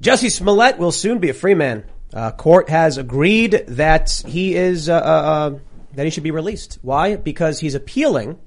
Jesse 0.00 0.28
Smollett 0.28 0.78
will 0.78 0.92
soon 0.92 1.18
be 1.18 1.30
a 1.30 1.34
free 1.34 1.54
man. 1.54 1.84
Uh, 2.12 2.30
court 2.30 2.68
has 2.68 2.98
agreed 2.98 3.64
that 3.68 4.22
he 4.26 4.54
is 4.54 4.88
uh, 4.88 4.94
uh, 4.94 4.98
uh, 4.98 5.58
that 5.94 6.04
he 6.04 6.10
should 6.10 6.22
be 6.22 6.30
released. 6.30 6.78
Why? 6.82 7.16
Because 7.16 7.60
he's 7.60 7.74
appealing, 7.74 8.38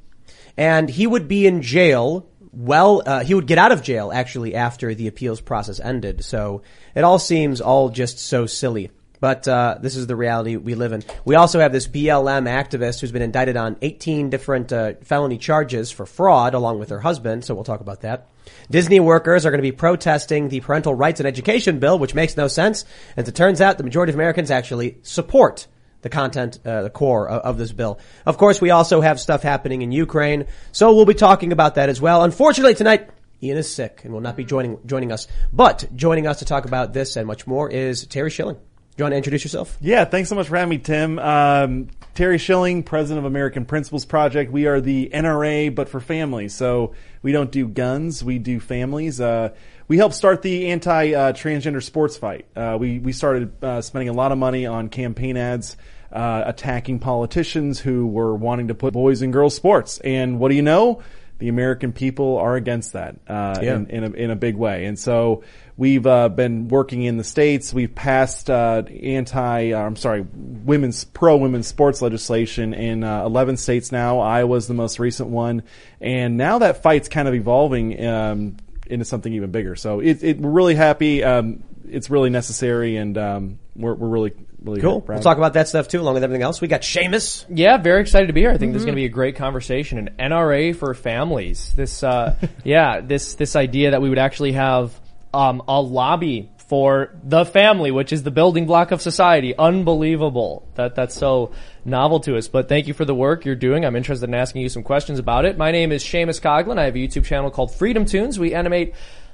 and 0.58 0.90
he 0.90 1.08
would 1.08 1.28
be 1.28 1.48
in 1.48 1.62
jail. 1.62 2.28
Well, 2.52 3.04
uh, 3.06 3.24
he 3.24 3.34
would 3.34 3.48
get 3.48 3.58
out 3.58 3.72
of 3.72 3.84
jail 3.84 4.12
actually 4.14 4.56
after 4.56 4.96
the 4.96 5.08
appeals 5.08 5.42
process 5.42 5.80
ended. 5.80 6.24
So 6.24 6.64
it 6.96 7.04
all 7.04 7.20
seems 7.20 7.62
all 7.62 7.90
just 7.90 8.20
so 8.20 8.46
silly. 8.46 8.92
But 9.20 9.48
uh, 9.48 9.78
this 9.82 9.96
is 9.96 10.08
the 10.08 10.16
reality 10.16 10.56
we 10.56 10.76
live 10.76 10.94
in. 10.94 11.04
We 11.26 11.36
also 11.36 11.60
have 11.60 11.74
this 11.74 11.88
BLM 11.88 12.48
activist 12.48 13.02
who's 13.02 13.12
been 13.12 13.22
indicted 13.22 13.58
on 13.58 13.76
18 13.82 14.30
different 14.30 14.72
uh, 14.72 14.94
felony 15.04 15.38
charges 15.38 15.92
for 15.92 16.06
fraud, 16.06 16.54
along 16.54 16.80
with 16.80 16.90
her 16.90 17.02
husband. 17.02 17.44
So 17.44 17.54
we'll 17.54 17.66
talk 17.66 17.82
about 17.82 18.02
that. 18.02 18.30
Disney 18.70 19.00
workers 19.00 19.46
are 19.46 19.52
going 19.52 19.60
to 19.60 19.64
be 19.64 19.72
protesting 19.72 20.50
the 20.50 20.60
parental 20.62 20.94
rights 20.94 21.20
and 21.20 21.28
education 21.28 21.80
bill, 21.80 21.98
which 22.00 22.16
makes 22.16 22.38
no 22.38 22.48
sense. 22.48 22.86
As 23.18 23.28
it 23.28 23.36
turns 23.36 23.62
out, 23.62 23.78
the 23.78 23.84
majority 23.84 24.12
of 24.12 24.16
Americans 24.16 24.52
actually 24.52 24.98
support 25.04 25.68
the 26.02 26.10
content, 26.10 26.60
uh, 26.66 26.84
the 26.84 26.90
core 26.90 27.28
of, 27.28 27.42
of, 27.42 27.58
this 27.58 27.72
bill. 27.72 28.00
Of 28.26 28.38
course, 28.38 28.62
we 28.62 28.70
also 28.70 29.02
have 29.02 29.20
stuff 29.20 29.44
happening 29.44 29.82
in 29.82 29.92
Ukraine, 29.92 30.46
so 30.72 30.94
we'll 30.94 31.06
be 31.06 31.14
talking 31.14 31.52
about 31.52 31.76
that 31.76 31.90
as 31.90 32.00
well. 32.00 32.24
Unfortunately, 32.24 32.76
tonight. 32.76 33.10
Ian 33.42 33.58
is 33.58 33.74
sick 33.74 34.02
and 34.04 34.14
will 34.14 34.22
not 34.22 34.36
be 34.36 34.44
joining 34.44 34.86
joining 34.86 35.14
us. 35.14 35.28
But 35.54 35.88
joining 35.96 36.28
us 36.28 36.40
to 36.40 36.46
talk 36.46 36.66
about 36.66 36.92
this 36.92 37.16
and 37.16 37.26
much 37.26 37.48
more 37.48 37.70
is 37.70 38.06
Terry 38.06 38.30
Schilling. 38.30 38.56
Do 38.56 38.62
you 38.98 39.06
want 39.06 39.14
to 39.14 39.18
introduce 39.18 39.46
yourself? 39.46 39.78
Yeah, 39.80 40.04
thanks 40.04 40.28
so 40.28 40.36
much 40.36 40.50
for 40.50 40.58
having 40.58 40.72
me, 40.72 40.78
Tim. 40.78 41.20
Um, 41.20 41.88
Terry 42.16 42.38
Schilling, 42.38 42.84
president 42.84 43.20
of 43.20 43.32
American 43.32 43.64
Principles 43.64 44.04
Project. 44.04 44.52
We 44.52 44.68
are 44.68 44.82
the 44.82 45.10
NRA, 45.14 45.74
but 45.74 45.88
for 45.88 46.02
families. 46.02 46.54
So 46.54 46.96
we 47.22 47.32
don't 47.32 47.52
do 47.52 47.68
guns, 47.68 48.24
we 48.24 48.40
do 48.40 48.60
families. 48.60 49.20
Uh, 49.20 49.50
we 49.88 49.98
helped 49.98 50.16
start 50.16 50.42
the 50.42 50.70
anti-transgender 50.70 51.78
uh, 51.78 51.82
sports 51.82 52.18
fight. 52.18 52.46
Uh, 52.56 52.78
we 52.80 53.00
we 53.00 53.12
started 53.12 53.64
uh, 53.64 53.82
spending 53.82 54.10
a 54.10 54.14
lot 54.14 54.32
of 54.32 54.38
money 54.38 54.66
on 54.66 54.90
campaign 54.90 55.38
ads. 55.38 55.78
Uh, 56.12 56.42
attacking 56.48 56.98
politicians 56.98 57.80
who 57.80 58.08
were 58.08 58.34
wanting 58.34 58.70
to 58.70 58.74
put 58.74 58.94
boys 58.94 59.22
and 59.22 59.32
girls 59.32 59.56
sports. 59.56 60.00
And 60.00 60.40
what 60.40 60.50
do 60.50 60.56
you 60.56 60.64
know? 60.64 61.04
The 61.38 61.50
American 61.50 61.94
people 61.94 62.38
are 62.38 62.56
against 62.56 62.94
that 62.94 63.18
uh, 63.28 63.60
yeah. 63.62 63.76
in, 63.76 63.90
in, 63.92 64.04
a, 64.04 64.10
in 64.10 64.32
a 64.32 64.36
big 64.36 64.56
way. 64.56 64.86
And 64.86 64.98
so 64.98 65.44
We've 65.80 66.06
uh, 66.06 66.28
been 66.28 66.68
working 66.68 67.04
in 67.04 67.16
the 67.16 67.24
states. 67.24 67.74
We've 67.74 67.96
passed 67.96 68.50
uh, 68.50 68.84
anti, 69.02 69.72
uh, 69.72 69.80
I'm 69.80 69.96
sorry, 69.96 70.26
women's 70.30 71.06
pro 71.06 71.38
women's 71.38 71.68
sports 71.68 72.02
legislation 72.02 72.74
in 72.74 73.06
uh, 73.06 73.24
11 73.24 73.56
states 73.56 73.90
now. 73.90 74.20
Iowa's 74.20 74.68
the 74.68 74.74
most 74.74 75.00
recent 75.00 75.30
one, 75.30 75.64
and 76.02 76.36
now 76.36 76.60
that 76.60 76.84
fight's 76.84 77.08
kind 77.08 77.30
of 77.30 77.34
evolving 77.34 78.06
um, 78.06 78.58
into 78.88 79.06
something 79.06 79.32
even 79.32 79.52
bigger. 79.52 79.78
So 79.78 80.02
it, 80.02 80.22
it, 80.22 80.40
we're 80.42 80.50
really 80.50 80.76
happy. 80.76 81.24
Um, 81.24 81.64
it's 81.88 82.10
really 82.10 82.30
necessary, 82.30 82.98
and 82.98 83.18
um, 83.18 83.60
we're, 83.74 83.94
we're 83.94 84.10
really 84.10 84.34
really 84.62 84.82
cool. 84.82 85.00
We'll 85.08 85.22
talk 85.22 85.38
about 85.38 85.54
that 85.54 85.70
stuff 85.70 85.88
too, 85.88 86.02
along 86.02 86.16
with 86.16 86.26
everything 86.26 86.44
else. 86.44 86.60
We 86.60 86.68
got 86.68 86.82
Seamus. 86.82 87.46
Yeah, 87.48 87.78
very 87.78 88.02
excited 88.02 88.28
to 88.28 88.34
be 88.34 88.42
here. 88.42 88.50
I 88.50 88.58
think 88.58 88.72
mm-hmm. 88.72 88.74
this 88.74 88.82
is 88.82 88.86
going 88.86 88.96
to 88.96 89.02
be 89.02 89.06
a 89.06 89.08
great 89.08 89.38
conversation. 89.38 89.98
An 89.98 90.10
NRA 90.20 90.76
for 90.76 90.94
families. 90.94 91.72
This, 91.74 92.04
uh, 92.04 92.36
yeah, 92.66 93.00
this 93.00 93.36
this 93.36 93.56
idea 93.56 93.92
that 93.92 94.02
we 94.02 94.10
would 94.10 94.20
actually 94.20 94.52
have 94.52 95.00
um, 95.34 95.62
a 95.68 95.82
lobby 95.82 96.52
for 96.70 97.12
the 97.24 97.46
family, 97.46 97.90
which 97.90 98.14
is 98.14 98.22
the 98.22 98.32
building 98.32 98.68
block 98.68 98.92
of 98.92 99.02
society. 99.02 99.56
Unbelievable 99.58 100.68
that 100.76 100.94
that's 100.94 101.16
so 101.16 101.52
novel 101.84 102.20
to 102.20 102.38
us. 102.38 102.48
But 102.48 102.70
thank 102.70 102.88
you 102.88 102.94
for 102.94 103.06
the 103.06 103.16
work 103.16 103.44
you're 103.44 103.56
doing. 103.56 103.86
I'm 103.86 103.96
interested 103.96 104.30
in 104.30 104.36
asking 104.36 104.62
you 104.62 104.70
some 104.70 104.84
questions 104.84 105.18
about 105.18 105.46
it. 105.46 105.58
My 105.58 105.72
name 105.72 105.92
is 105.92 106.04
Seamus 106.04 106.40
Coughlin. 106.40 106.78
I 106.78 106.86
have 106.86 106.96
a 106.96 107.00
YouTube 107.00 107.26
channel 107.26 107.50
called 107.50 107.74
Freedom 107.74 108.06
Tunes. 108.06 108.38
We 108.38 108.54
animate 108.54 108.94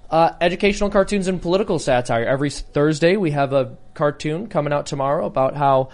uh, 0.10 0.32
educational 0.40 0.90
cartoons 0.90 1.28
and 1.28 1.42
political 1.42 1.78
satire. 1.78 2.24
Every 2.26 2.50
Thursday, 2.50 3.18
we 3.18 3.32
have 3.32 3.52
a 3.52 3.76
cartoon 3.94 4.48
coming 4.48 4.72
out 4.72 4.86
tomorrow 4.86 5.26
about 5.26 5.56
how 5.56 5.90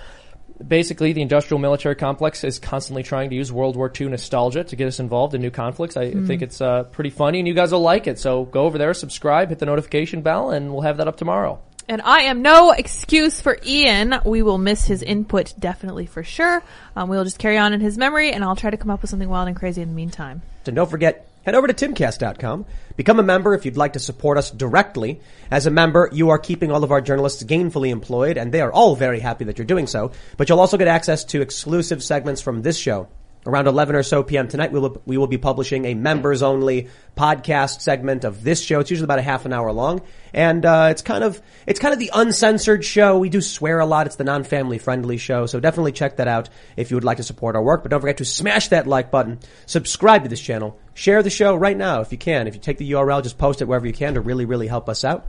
basically 0.68 1.14
the 1.14 1.22
industrial 1.22 1.60
military 1.60 1.96
complex 1.96 2.44
is 2.44 2.60
constantly 2.60 3.04
trying 3.04 3.30
to 3.30 3.36
use 3.36 3.52
World 3.52 3.76
War 3.76 3.92
II 4.00 4.10
nostalgia 4.10 4.64
to 4.64 4.76
get 4.76 4.88
us 4.88 5.00
involved 5.00 5.34
in 5.34 5.42
new 5.42 5.52
conflicts. 5.52 5.98
I 5.98 6.12
mm. 6.12 6.28
think 6.28 6.42
it's 6.42 6.62
uh, 6.62 6.84
pretty 6.84 7.10
funny, 7.10 7.40
and 7.40 7.48
you 7.48 7.54
guys 7.54 7.72
will 7.72 7.82
like 7.82 8.08
it. 8.08 8.20
So 8.20 8.46
go 8.46 8.64
over 8.64 8.78
there, 8.78 8.94
subscribe, 8.94 9.50
hit 9.50 9.60
the 9.60 9.66
notification 9.66 10.22
bell, 10.22 10.52
and 10.52 10.72
we'll 10.72 10.82
have 10.82 10.98
that 10.98 11.08
up 11.08 11.18
tomorrow. 11.18 11.60
And 11.88 12.02
I 12.02 12.22
am 12.22 12.42
no 12.42 12.72
excuse 12.72 13.42
for 13.42 13.58
Ian. 13.66 14.16
We 14.26 14.44
will 14.44 14.58
miss 14.58 14.86
his 14.86 15.04
input 15.04 15.54
definitely 15.60 16.06
for 16.06 16.24
sure. 16.24 16.64
Um, 16.96 17.10
we'll 17.10 17.24
just 17.24 17.40
carry 17.40 17.58
on 17.58 17.74
in 17.74 17.82
his 17.82 17.98
memory, 17.98 18.32
and 18.32 18.44
I'll 18.44 18.56
try 18.56 18.70
to 18.70 18.78
come 18.78 18.90
up 18.90 19.02
with 19.02 19.10
something 19.10 19.28
wild 19.28 19.48
and 19.48 19.58
crazy 19.58 19.82
in 19.82 19.90
the 19.90 19.96
meantime. 19.96 20.42
And 20.66 20.76
don't 20.76 20.90
forget, 20.90 21.28
head 21.44 21.56
over 21.56 21.68
to 21.68 21.74
timcast.com. 21.74 22.66
Become 22.96 23.20
a 23.20 23.24
member 23.24 23.54
if 23.54 23.66
you'd 23.66 23.78
like 23.78 23.94
to 23.94 24.00
support 24.00 24.38
us 24.38 24.52
directly. 24.52 25.22
As 25.50 25.66
a 25.66 25.72
member, 25.72 26.10
you 26.12 26.30
are 26.30 26.40
keeping 26.40 26.72
all 26.72 26.84
of 26.84 26.92
our 26.92 27.02
journalists 27.02 27.44
gainfully 27.44 27.90
employed, 27.90 28.38
and 28.38 28.52
they 28.52 28.62
are 28.62 28.72
all 28.72 28.96
very 28.96 29.20
happy 29.20 29.46
that 29.46 29.58
you're 29.58 29.66
doing 29.66 29.88
so. 29.88 30.12
But 30.38 30.50
you'll 30.50 30.60
also 30.60 30.78
get 30.78 30.88
access 30.88 31.24
to 31.26 31.42
exclusive 31.42 32.04
segments 32.04 32.42
from 32.42 32.62
this 32.62 32.78
show 32.78 33.08
Around 33.44 33.68
11 33.68 33.96
or 33.96 34.04
so 34.04 34.22
p.m. 34.22 34.48
tonight, 34.48 34.72
we 34.72 34.80
will, 34.80 35.02
we 35.08 35.18
will 35.18 35.26
be 35.26 35.40
publishing 35.40 35.86
a 35.86 35.96
members 35.96 36.44
only 36.44 36.90
podcast 37.18 37.82
segment 37.82 38.24
of 38.24 38.44
this 38.44 38.62
show. 38.62 38.80
It's 38.80 38.92
usually 38.92 39.06
about 39.06 39.18
a 39.18 39.24
half 39.24 39.48
an 39.48 39.54
hour 39.54 39.72
long. 39.72 40.02
And, 40.32 40.64
uh, 40.64 40.90
it's 40.92 41.02
kind 41.02 41.24
of, 41.24 41.42
it's 41.66 41.80
kind 41.80 41.92
of 41.92 42.00
the 42.00 42.12
uncensored 42.14 42.86
show. 42.86 43.18
We 43.18 43.30
do 43.30 43.42
swear 43.42 43.80
a 43.80 43.86
lot. 43.88 44.06
It's 44.06 44.16
the 44.16 44.24
non-family 44.24 44.78
friendly 44.78 45.18
show. 45.18 45.48
So 45.48 45.60
definitely 45.60 45.92
check 45.92 46.18
that 46.18 46.28
out 46.28 46.50
if 46.78 46.92
you 46.92 46.98
would 46.98 47.04
like 47.04 47.18
to 47.18 47.24
support 47.24 47.56
our 47.56 47.64
work. 47.64 47.82
But 47.82 47.90
don't 47.90 48.02
forget 48.02 48.18
to 48.18 48.26
smash 48.26 48.68
that 48.68 48.86
like 48.86 49.10
button, 49.10 49.40
subscribe 49.66 50.22
to 50.22 50.30
this 50.30 50.40
channel, 50.40 50.80
share 50.94 51.24
the 51.24 51.32
show 51.32 51.56
right 51.56 51.76
now 51.76 52.02
if 52.02 52.12
you 52.12 52.20
can. 52.20 52.46
If 52.46 52.54
you 52.54 52.62
take 52.62 52.78
the 52.78 52.92
URL, 52.92 53.24
just 53.24 53.40
post 53.40 53.64
it 53.64 53.66
wherever 53.66 53.88
you 53.88 53.94
can 53.94 54.14
to 54.14 54.22
really, 54.22 54.46
really 54.46 54.68
help 54.68 54.88
us 54.88 55.04
out. 55.04 55.26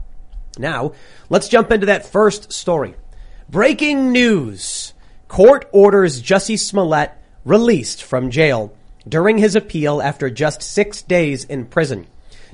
Now, 0.59 0.91
let's 1.29 1.47
jump 1.47 1.71
into 1.71 1.87
that 1.87 2.05
first 2.05 2.53
story. 2.53 2.93
Breaking 3.49 4.11
news. 4.11 4.93
Court 5.27 5.67
orders 5.71 6.21
Jussie 6.21 6.59
Smollett 6.59 7.11
released 7.45 8.03
from 8.03 8.31
jail 8.31 8.73
during 9.07 9.37
his 9.37 9.55
appeal 9.55 10.01
after 10.01 10.29
just 10.29 10.61
six 10.61 11.01
days 11.01 11.43
in 11.43 11.65
prison. 11.65 12.07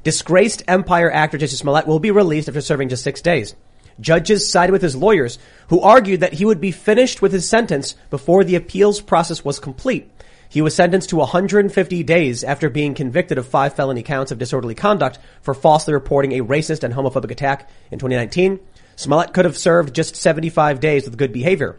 Disgraced 0.03 0.63
Empire 0.67 1.11
actor 1.11 1.37
Jussie 1.37 1.57
Smollett 1.57 1.87
will 1.87 1.99
be 1.99 2.11
released 2.11 2.47
after 2.47 2.61
serving 2.61 2.89
just 2.89 3.03
six 3.03 3.21
days. 3.21 3.55
Judges 3.99 4.49
sided 4.49 4.71
with 4.71 4.81
his 4.81 4.95
lawyers, 4.95 5.37
who 5.67 5.81
argued 5.81 6.21
that 6.21 6.33
he 6.33 6.45
would 6.45 6.61
be 6.61 6.71
finished 6.71 7.21
with 7.21 7.33
his 7.33 7.49
sentence 7.49 7.95
before 8.09 8.43
the 8.43 8.55
appeals 8.55 9.01
process 9.01 9.43
was 9.43 9.59
complete. 9.59 10.09
He 10.47 10.61
was 10.61 10.73
sentenced 10.73 11.09
to 11.09 11.17
150 11.17 12.03
days 12.03 12.43
after 12.43 12.69
being 12.69 12.95
convicted 12.95 13.37
of 13.37 13.45
five 13.45 13.75
felony 13.75 14.01
counts 14.01 14.31
of 14.31 14.39
disorderly 14.39 14.73
conduct 14.73 15.19
for 15.41 15.53
falsely 15.53 15.93
reporting 15.93 16.31
a 16.31 16.43
racist 16.43 16.83
and 16.83 16.93
homophobic 16.93 17.29
attack 17.29 17.69
in 17.91 17.99
2019. 17.99 18.59
Smollett 18.95 19.33
could 19.33 19.45
have 19.45 19.57
served 19.57 19.93
just 19.93 20.15
75 20.15 20.79
days 20.79 21.05
with 21.05 21.17
good 21.17 21.31
behavior. 21.31 21.77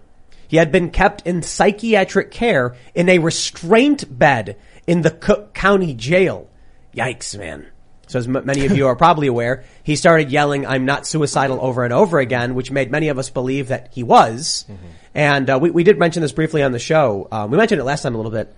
He 0.51 0.57
had 0.57 0.73
been 0.73 0.91
kept 0.91 1.25
in 1.29 1.43
psychiatric 1.43 2.33
care 2.33 2.75
in 2.93 3.09
a 3.09 3.21
restraint 3.21 4.19
bed 4.19 4.57
in 4.85 5.03
the 5.03 5.13
Cook 5.13 5.55
County 5.55 5.95
Jail. 5.95 6.51
Yikes, 6.93 7.39
man. 7.39 7.69
So 8.09 8.19
as 8.19 8.27
m- 8.27 8.45
many 8.45 8.67
of 8.67 8.77
you 8.77 8.89
are 8.89 8.97
probably 8.97 9.29
aware, 9.29 9.63
he 9.85 9.95
started 9.95 10.33
yelling, 10.33 10.67
I'm 10.67 10.87
not 10.87 11.07
suicidal 11.07 11.61
over 11.63 11.85
and 11.85 11.93
over 11.93 12.19
again, 12.19 12.57
which 12.57 12.73
made 12.73 12.91
many 12.91 13.11
of 13.11 13.17
us 13.17 13.31
believe 13.31 13.69
that 13.69 13.91
he 13.93 14.03
was. 14.03 14.65
Mm-hmm. 14.69 14.87
And 15.15 15.51
uh, 15.51 15.61
we, 15.63 15.71
we 15.71 15.85
did 15.85 16.01
mention 16.01 16.21
this 16.21 16.33
briefly 16.33 16.65
on 16.65 16.73
the 16.73 16.81
show. 16.81 17.29
Um, 17.31 17.53
we 17.53 17.57
mentioned 17.57 17.81
it 17.81 17.85
last 17.85 18.03
time 18.03 18.15
a 18.15 18.19
little 18.19 18.33
bit. 18.33 18.53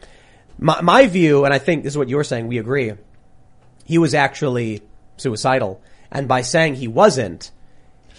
My, 0.59 0.81
my 0.81 1.07
view, 1.09 1.45
and 1.45 1.53
I 1.53 1.59
think 1.59 1.85
this 1.85 1.93
is 1.93 1.99
what 1.99 2.09
you 2.09 2.17
were 2.17 2.25
saying, 2.25 2.49
we 2.49 2.57
agree, 2.57 2.95
he 3.85 3.99
was 3.99 4.15
actually 4.15 4.81
suicidal. 5.19 5.83
And 6.11 6.27
by 6.27 6.41
saying 6.41 6.77
he 6.77 6.89
wasn't, 6.89 7.51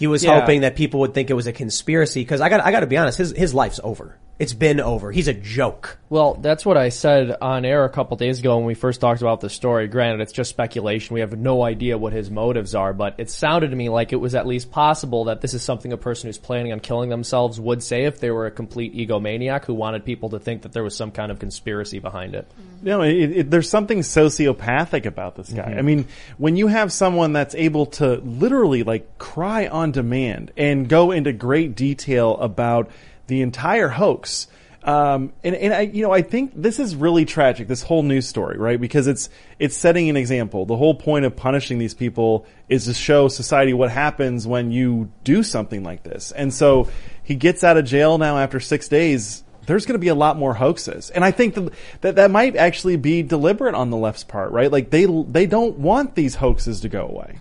he 0.04 0.06
was 0.06 0.22
yeah. 0.22 0.38
hoping 0.38 0.60
that 0.60 0.76
people 0.76 1.00
would 1.00 1.14
think 1.14 1.30
it 1.30 1.34
was 1.34 1.46
a 1.46 1.52
conspiracy 1.52 2.20
because 2.20 2.42
I 2.42 2.50
got 2.50 2.60
I 2.60 2.72
got 2.72 2.80
to 2.80 2.86
be 2.86 2.98
honest, 2.98 3.16
his 3.16 3.30
his 3.30 3.54
life's 3.54 3.80
over. 3.82 4.18
It's 4.36 4.52
been 4.52 4.80
over. 4.80 5.12
He's 5.12 5.28
a 5.28 5.32
joke. 5.32 5.96
Well, 6.08 6.34
that's 6.34 6.66
what 6.66 6.76
I 6.76 6.88
said 6.88 7.36
on 7.40 7.64
air 7.64 7.84
a 7.84 7.88
couple 7.88 8.16
days 8.16 8.40
ago 8.40 8.56
when 8.56 8.66
we 8.66 8.74
first 8.74 9.00
talked 9.00 9.20
about 9.20 9.40
the 9.40 9.48
story. 9.48 9.86
Granted, 9.86 10.22
it's 10.22 10.32
just 10.32 10.50
speculation. 10.50 11.14
We 11.14 11.20
have 11.20 11.38
no 11.38 11.62
idea 11.62 11.96
what 11.98 12.12
his 12.12 12.32
motives 12.32 12.74
are, 12.74 12.92
but 12.92 13.14
it 13.18 13.30
sounded 13.30 13.70
to 13.70 13.76
me 13.76 13.90
like 13.90 14.12
it 14.12 14.16
was 14.16 14.34
at 14.34 14.44
least 14.44 14.72
possible 14.72 15.24
that 15.26 15.40
this 15.40 15.54
is 15.54 15.62
something 15.62 15.92
a 15.92 15.96
person 15.96 16.28
who's 16.28 16.38
planning 16.38 16.72
on 16.72 16.80
killing 16.80 17.10
themselves 17.10 17.60
would 17.60 17.80
say 17.80 18.04
if 18.04 18.18
they 18.18 18.32
were 18.32 18.46
a 18.46 18.50
complete 18.50 18.92
egomaniac 18.94 19.66
who 19.66 19.74
wanted 19.74 20.04
people 20.04 20.30
to 20.30 20.40
think 20.40 20.62
that 20.62 20.72
there 20.72 20.82
was 20.82 20.96
some 20.96 21.12
kind 21.12 21.30
of 21.30 21.38
conspiracy 21.38 22.00
behind 22.00 22.34
it. 22.34 22.50
No, 22.82 23.02
it, 23.02 23.12
it, 23.12 23.50
there's 23.52 23.70
something 23.70 24.00
sociopathic 24.00 25.06
about 25.06 25.36
this 25.36 25.50
guy. 25.50 25.62
Mm-hmm. 25.62 25.78
I 25.78 25.82
mean, 25.82 26.06
when 26.38 26.56
you 26.56 26.66
have 26.66 26.92
someone 26.92 27.32
that's 27.32 27.54
able 27.54 27.86
to 27.86 28.16
literally 28.16 28.82
like 28.82 29.16
cry 29.18 29.68
on 29.68 29.92
demand 29.92 30.50
and 30.56 30.88
go 30.88 31.12
into 31.12 31.32
great 31.32 31.76
detail 31.76 32.36
about 32.38 32.90
the 33.26 33.42
entire 33.42 33.88
hoax. 33.88 34.46
Um, 34.82 35.32
and, 35.42 35.54
and 35.54 35.72
I, 35.72 35.80
you 35.80 36.02
know, 36.02 36.12
I 36.12 36.20
think 36.20 36.52
this 36.54 36.78
is 36.78 36.94
really 36.94 37.24
tragic, 37.24 37.68
this 37.68 37.82
whole 37.82 38.02
news 38.02 38.28
story, 38.28 38.58
right? 38.58 38.78
Because 38.78 39.06
it's, 39.06 39.30
it's 39.58 39.74
setting 39.74 40.10
an 40.10 40.16
example. 40.18 40.66
The 40.66 40.76
whole 40.76 40.94
point 40.94 41.24
of 41.24 41.34
punishing 41.34 41.78
these 41.78 41.94
people 41.94 42.44
is 42.68 42.84
to 42.84 42.92
show 42.92 43.28
society 43.28 43.72
what 43.72 43.90
happens 43.90 44.46
when 44.46 44.72
you 44.72 45.10
do 45.24 45.42
something 45.42 45.82
like 45.82 46.02
this. 46.02 46.32
And 46.32 46.52
so 46.52 46.90
he 47.22 47.34
gets 47.34 47.64
out 47.64 47.78
of 47.78 47.86
jail 47.86 48.18
now 48.18 48.36
after 48.36 48.60
six 48.60 48.86
days. 48.88 49.42
There's 49.64 49.86
going 49.86 49.94
to 49.94 50.00
be 50.00 50.08
a 50.08 50.14
lot 50.14 50.36
more 50.36 50.52
hoaxes. 50.52 51.08
And 51.08 51.24
I 51.24 51.30
think 51.30 51.54
that, 51.54 51.72
that 52.02 52.16
that 52.16 52.30
might 52.30 52.54
actually 52.54 52.96
be 52.96 53.22
deliberate 53.22 53.74
on 53.74 53.88
the 53.88 53.96
left's 53.96 54.24
part, 54.24 54.52
right? 54.52 54.70
Like 54.70 54.90
they, 54.90 55.06
they 55.06 55.46
don't 55.46 55.78
want 55.78 56.14
these 56.14 56.34
hoaxes 56.34 56.82
to 56.82 56.90
go 56.90 57.06
away. 57.06 57.38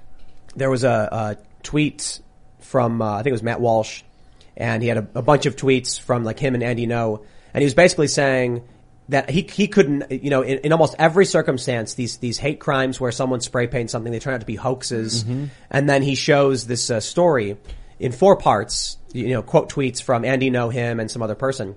There 0.55 0.69
was 0.69 0.85
a, 0.85 1.09
a 1.11 1.37
tweet 1.61 2.21
from 2.61 3.01
uh, 3.01 3.15
I 3.15 3.17
think 3.17 3.27
it 3.27 3.33
was 3.33 3.43
Matt 3.43 3.59
Walsh, 3.59 4.03
and 4.55 4.81
he 4.81 4.89
had 4.89 4.97
a, 4.97 5.07
a 5.15 5.21
bunch 5.21 5.45
of 5.45 5.55
tweets 5.55 5.99
from 5.99 6.23
like 6.23 6.39
him 6.39 6.53
and 6.53 6.63
Andy 6.63 6.87
Ngo, 6.87 7.23
and 7.53 7.61
he 7.61 7.65
was 7.65 7.73
basically 7.73 8.07
saying 8.07 8.63
that 9.09 9.29
he 9.29 9.41
he 9.41 9.67
couldn't 9.67 10.11
you 10.11 10.29
know 10.29 10.41
in, 10.41 10.59
in 10.59 10.71
almost 10.71 10.95
every 10.97 11.25
circumstance 11.25 11.95
these 11.95 12.17
these 12.17 12.37
hate 12.37 12.59
crimes 12.59 12.99
where 12.99 13.11
someone 13.11 13.41
spray 13.41 13.67
paints 13.67 13.91
something 13.91 14.11
they 14.11 14.19
turn 14.19 14.33
out 14.33 14.39
to 14.39 14.45
be 14.45 14.55
hoaxes, 14.55 15.23
and 15.69 15.89
then 15.89 16.01
he 16.01 16.15
shows 16.15 16.67
this 16.67 16.89
uh, 16.89 16.99
story 16.99 17.57
in 17.99 18.11
four 18.11 18.35
parts, 18.35 18.97
you 19.13 19.29
know, 19.29 19.41
quote 19.41 19.71
tweets 19.71 20.01
from 20.01 20.25
Andy 20.25 20.49
Ngo 20.51 20.71
him 20.71 20.99
and 20.99 21.09
some 21.09 21.21
other 21.21 21.35
person. 21.35 21.75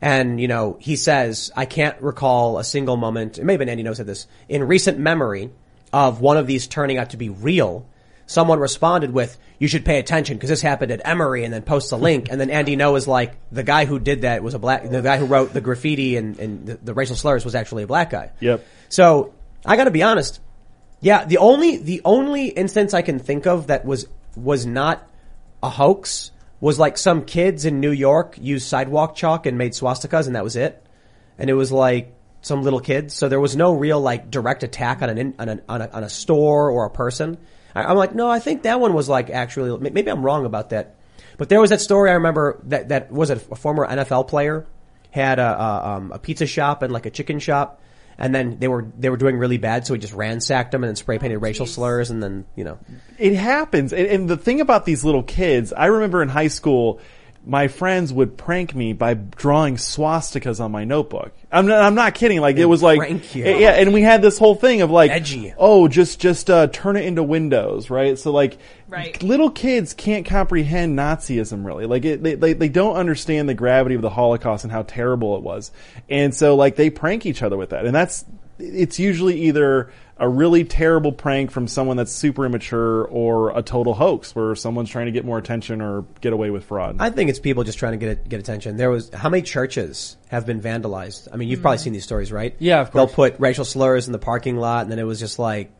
And, 0.00 0.40
you 0.40 0.46
know, 0.46 0.76
he 0.78 0.94
says, 0.94 1.50
I 1.56 1.64
can't 1.64 2.00
recall 2.02 2.58
a 2.58 2.64
single 2.64 2.96
moment, 2.96 3.38
it 3.38 3.44
may 3.44 3.54
have 3.54 3.58
been 3.58 3.68
Andy 3.68 3.82
Ngo 3.82 3.96
said 3.96 4.06
this, 4.06 4.26
in 4.48 4.62
recent 4.64 4.98
memory 4.98 5.50
of 5.92 6.20
one 6.20 6.36
of 6.36 6.46
these 6.46 6.66
turning 6.66 6.98
out 6.98 7.10
to 7.10 7.16
be 7.16 7.30
real. 7.30 7.88
Someone 8.26 8.58
responded 8.58 9.12
with, 9.12 9.38
you 9.58 9.68
should 9.68 9.84
pay 9.84 10.00
attention 10.00 10.36
because 10.36 10.50
this 10.50 10.60
happened 10.60 10.90
at 10.90 11.00
Emory 11.04 11.44
and 11.44 11.54
then 11.54 11.62
posts 11.62 11.92
a 11.92 11.96
link. 11.96 12.28
And 12.28 12.40
then 12.40 12.50
Andy 12.50 12.76
Ngo 12.76 12.96
is 12.96 13.06
like, 13.06 13.36
the 13.52 13.62
guy 13.62 13.84
who 13.84 14.00
did 14.00 14.22
that 14.22 14.42
was 14.42 14.54
a 14.54 14.58
black, 14.58 14.88
the 14.88 15.00
guy 15.00 15.16
who 15.16 15.26
wrote 15.26 15.52
the 15.52 15.60
graffiti 15.60 16.16
and, 16.16 16.38
and 16.38 16.66
the, 16.66 16.74
the 16.76 16.94
racial 16.94 17.14
slurs 17.14 17.44
was 17.44 17.54
actually 17.54 17.84
a 17.84 17.86
black 17.86 18.10
guy. 18.10 18.32
Yep. 18.40 18.66
So 18.88 19.32
I 19.64 19.76
gotta 19.76 19.92
be 19.92 20.02
honest. 20.02 20.40
Yeah, 21.00 21.24
the 21.24 21.38
only, 21.38 21.76
the 21.76 22.02
only 22.04 22.48
instance 22.48 22.94
I 22.94 23.02
can 23.02 23.20
think 23.20 23.46
of 23.46 23.68
that 23.68 23.84
was, 23.84 24.08
was 24.34 24.66
not 24.66 25.08
a 25.62 25.70
hoax 25.70 26.32
was 26.60 26.78
like 26.78 26.98
some 26.98 27.24
kids 27.24 27.64
in 27.64 27.80
New 27.80 27.92
York 27.92 28.36
used 28.40 28.66
sidewalk 28.66 29.14
chalk 29.14 29.46
and 29.46 29.56
made 29.56 29.72
swastikas 29.72 30.26
and 30.26 30.34
that 30.34 30.42
was 30.44 30.56
it. 30.56 30.84
And 31.38 31.48
it 31.48 31.54
was 31.54 31.70
like 31.70 32.14
some 32.40 32.62
little 32.62 32.80
kids. 32.80 33.14
So 33.14 33.28
there 33.28 33.40
was 33.40 33.56
no 33.56 33.74
real 33.74 34.00
like 34.00 34.30
direct 34.30 34.62
attack 34.62 35.02
on 35.02 35.10
an, 35.10 35.18
in, 35.18 35.34
on, 35.38 35.48
a, 35.48 35.62
on, 35.68 35.82
a, 35.82 35.88
on 35.90 36.04
a 36.04 36.08
store 36.08 36.70
or 36.70 36.86
a 36.86 36.90
person. 36.90 37.38
I, 37.76 37.84
I'm 37.84 37.96
like, 37.96 38.14
no, 38.14 38.28
I 38.28 38.38
think 38.38 38.62
that 38.62 38.80
one 38.80 38.94
was 38.94 39.08
like 39.08 39.28
actually, 39.30 39.78
maybe 39.90 40.10
I'm 40.10 40.24
wrong 40.24 40.46
about 40.46 40.70
that. 40.70 40.96
But 41.36 41.50
there 41.50 41.60
was 41.60 41.70
that 41.70 41.82
story 41.82 42.10
I 42.10 42.14
remember 42.14 42.60
that, 42.64 42.88
that 42.88 43.12
was 43.12 43.28
a, 43.30 43.34
a 43.34 43.56
former 43.56 43.86
NFL 43.86 44.28
player 44.28 44.66
had 45.10 45.38
a, 45.38 45.60
a, 45.60 45.88
um, 45.88 46.12
a 46.12 46.18
pizza 46.18 46.46
shop 46.46 46.82
and 46.82 46.92
like 46.92 47.06
a 47.06 47.10
chicken 47.10 47.38
shop. 47.38 47.82
And 48.18 48.34
then 48.34 48.58
they 48.58 48.68
were, 48.68 48.86
they 48.98 49.10
were 49.10 49.18
doing 49.18 49.36
really 49.36 49.58
bad. 49.58 49.86
So 49.86 49.92
he 49.92 50.00
just 50.00 50.14
ransacked 50.14 50.72
them 50.72 50.82
and 50.82 50.88
then 50.88 50.96
spray 50.96 51.18
painted 51.18 51.38
racial 51.38 51.66
slurs 51.66 52.10
and 52.10 52.22
then, 52.22 52.46
you 52.54 52.64
know, 52.64 52.78
It 53.18 53.34
happens. 53.34 53.92
And, 53.92 54.06
and 54.06 54.28
the 54.28 54.38
thing 54.38 54.62
about 54.62 54.86
these 54.86 55.04
little 55.04 55.22
kids, 55.22 55.74
I 55.74 55.86
remember 55.86 56.22
in 56.22 56.30
high 56.30 56.48
school, 56.48 57.00
my 57.48 57.68
friends 57.68 58.12
would 58.12 58.36
prank 58.36 58.74
me 58.74 58.92
by 58.92 59.14
drawing 59.14 59.76
swastikas 59.76 60.60
on 60.60 60.72
my 60.72 60.82
notebook. 60.84 61.32
I'm 61.52 61.66
not, 61.66 61.80
I'm 61.80 61.94
not 61.94 62.16
kidding. 62.16 62.40
Like 62.40 62.56
it 62.56 62.64
was 62.64 62.82
like, 62.82 62.98
prank 62.98 63.34
you. 63.36 63.44
yeah. 63.44 63.70
And 63.70 63.94
we 63.94 64.02
had 64.02 64.20
this 64.20 64.36
whole 64.36 64.56
thing 64.56 64.82
of 64.82 64.90
like, 64.90 65.12
Edgy. 65.12 65.54
oh, 65.56 65.86
just 65.86 66.18
just 66.20 66.50
uh, 66.50 66.66
turn 66.66 66.96
it 66.96 67.04
into 67.04 67.22
windows, 67.22 67.88
right? 67.88 68.18
So 68.18 68.32
like, 68.32 68.58
Right. 68.88 69.20
little 69.22 69.50
kids 69.50 69.94
can't 69.94 70.26
comprehend 70.26 70.98
Nazism 70.98 71.64
really. 71.64 71.86
Like 71.86 72.04
it, 72.04 72.22
they, 72.22 72.34
they 72.34 72.52
they 72.52 72.68
don't 72.68 72.96
understand 72.96 73.48
the 73.48 73.54
gravity 73.54 73.94
of 73.94 74.02
the 74.02 74.10
Holocaust 74.10 74.64
and 74.64 74.72
how 74.72 74.82
terrible 74.82 75.36
it 75.36 75.42
was, 75.42 75.70
and 76.08 76.34
so 76.34 76.54
like 76.56 76.76
they 76.76 76.90
prank 76.90 77.26
each 77.26 77.42
other 77.42 77.56
with 77.56 77.70
that, 77.70 77.84
and 77.86 77.94
that's 77.94 78.24
it's 78.58 78.98
usually 78.98 79.42
either 79.42 79.90
a 80.18 80.28
really 80.28 80.64
terrible 80.64 81.12
prank 81.12 81.50
from 81.50 81.68
someone 81.68 81.96
that's 81.96 82.12
super 82.12 82.46
immature 82.46 83.04
or 83.04 83.56
a 83.56 83.62
total 83.62 83.92
hoax 83.92 84.34
where 84.34 84.54
someone's 84.54 84.88
trying 84.88 85.06
to 85.06 85.12
get 85.12 85.24
more 85.24 85.36
attention 85.36 85.82
or 85.82 86.02
get 86.20 86.32
away 86.32 86.50
with 86.50 86.64
fraud. 86.64 86.96
I 87.00 87.10
think 87.10 87.28
it's 87.28 87.38
people 87.38 87.64
just 87.64 87.78
trying 87.78 87.98
to 87.98 87.98
get 87.98 88.28
get 88.28 88.40
attention. 88.40 88.76
There 88.76 88.90
was 88.90 89.10
how 89.10 89.28
many 89.28 89.42
churches 89.42 90.16
have 90.28 90.46
been 90.46 90.60
vandalized? 90.60 91.28
I 91.32 91.36
mean, 91.36 91.48
you've 91.48 91.60
probably 91.60 91.78
mm. 91.78 91.82
seen 91.82 91.92
these 91.92 92.04
stories, 92.04 92.32
right? 92.32 92.56
Yeah, 92.58 92.80
of 92.80 92.90
course. 92.90 93.10
They'll 93.10 93.14
put 93.14 93.40
racial 93.40 93.64
slurs 93.64 94.06
in 94.06 94.12
the 94.12 94.18
parking 94.18 94.56
lot, 94.56 94.82
and 94.82 94.90
then 94.90 94.98
it 94.98 95.04
was 95.04 95.20
just 95.20 95.38
like 95.38 95.70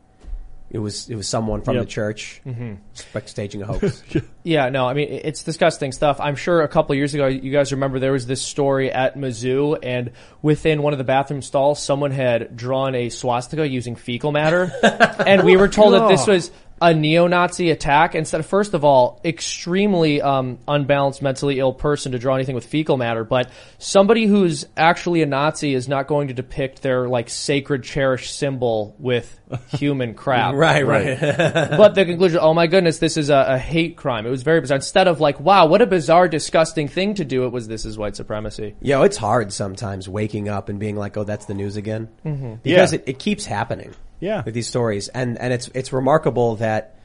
it 0.69 0.79
was 0.79 1.09
it 1.09 1.15
was 1.15 1.27
someone 1.27 1.61
from 1.61 1.75
Yep. 1.75 1.83
the 1.85 1.89
church 1.89 2.41
mm-hmm. 2.45 2.73
like 3.13 3.27
staging 3.27 3.61
a 3.61 3.65
hoax. 3.65 4.03
Yeah, 4.43 4.69
no, 4.69 4.87
I 4.87 4.93
mean 4.93 5.09
it's 5.09 5.43
disgusting 5.43 5.91
stuff. 5.91 6.21
I'm 6.21 6.37
sure 6.37 6.61
a 6.61 6.69
couple 6.69 6.95
years 6.95 7.13
ago, 7.13 7.27
you 7.27 7.51
guys 7.51 7.73
remember 7.73 7.99
there 7.99 8.13
was 8.13 8.27
this 8.27 8.41
story 8.41 8.89
at 8.89 9.15
Mizzou, 9.15 9.77
and 9.83 10.11
within 10.41 10.81
one 10.81 10.93
of 10.93 10.99
the 10.99 11.03
bathroom 11.03 11.41
stalls, 11.41 11.83
someone 11.83 12.11
had 12.11 12.55
drawn 12.55 12.95
a 12.95 13.09
swastika 13.09 13.67
using 13.67 13.97
fecal 13.97 14.31
matter, 14.31 14.71
and 15.27 15.43
we 15.43 15.57
were 15.57 15.67
told 15.67 15.95
that 15.95 16.07
this 16.07 16.29
oh. 16.29 16.31
was 16.31 16.51
a 16.81 16.93
neo-Nazi 16.93 17.71
attack. 17.71 18.13
Instead 18.15 18.39
of 18.39 18.45
first 18.45 18.73
of 18.73 18.83
all, 18.83 19.19
extremely 19.25 20.21
um, 20.21 20.59
unbalanced, 20.67 21.21
mentally 21.21 21.59
ill 21.59 21.73
person 21.73 22.11
to 22.11 22.19
draw 22.19 22.35
anything 22.35 22.55
with 22.55 22.65
fecal 22.65 22.97
matter, 22.97 23.23
but 23.23 23.49
somebody 23.79 24.25
who's 24.25 24.65
actually 24.77 25.21
a 25.21 25.25
Nazi 25.25 25.73
is 25.73 25.87
not 25.87 26.07
going 26.07 26.27
to 26.27 26.33
depict 26.33 26.81
their 26.81 27.07
like 27.07 27.29
sacred, 27.29 27.83
cherished 27.83 28.37
symbol 28.37 28.95
with 28.99 29.39
human 29.69 30.13
crap. 30.13 30.53
right, 30.53 30.85
right. 30.85 31.19
but 31.21 31.95
the 31.95 32.05
conclusion, 32.05 32.39
oh 32.41 32.53
my 32.53 32.67
goodness, 32.67 32.99
this 32.99 33.17
is 33.17 33.29
a, 33.29 33.45
a 33.49 33.57
hate 33.57 33.95
crime. 33.97 34.25
It 34.25 34.29
was 34.29 34.43
very 34.43 34.61
bizarre. 34.61 34.75
Instead 34.75 35.07
of 35.07 35.19
like, 35.19 35.39
wow, 35.39 35.65
what 35.65 35.81
a 35.81 35.87
bizarre, 35.87 36.27
disgusting 36.27 36.87
thing 36.87 37.15
to 37.15 37.25
do, 37.25 37.45
it 37.45 37.51
was 37.51 37.67
this 37.67 37.85
is 37.85 37.97
white 37.97 38.15
supremacy. 38.15 38.75
Yo, 38.81 39.01
it's 39.03 39.17
hard 39.17 39.51
sometimes 39.51 40.07
waking 40.07 40.47
up 40.49 40.69
and 40.69 40.79
being 40.79 40.95
like, 40.95 41.17
"Oh, 41.17 41.23
that's 41.23 41.45
the 41.45 41.53
news 41.53 41.75
again," 41.77 42.09
because 42.23 42.93
Yeah. 42.93 42.99
it, 42.99 43.03
it 43.07 43.19
keeps 43.19 43.45
happening. 43.45 43.93
Yeah. 44.19 44.41
with 44.45 44.53
these 44.53 44.67
stories, 44.67 45.07
and 45.09 45.37
and 45.39 45.53
it's 45.53 45.69
it's 45.73 45.93
remarkable 45.93 46.55
that 46.57 46.95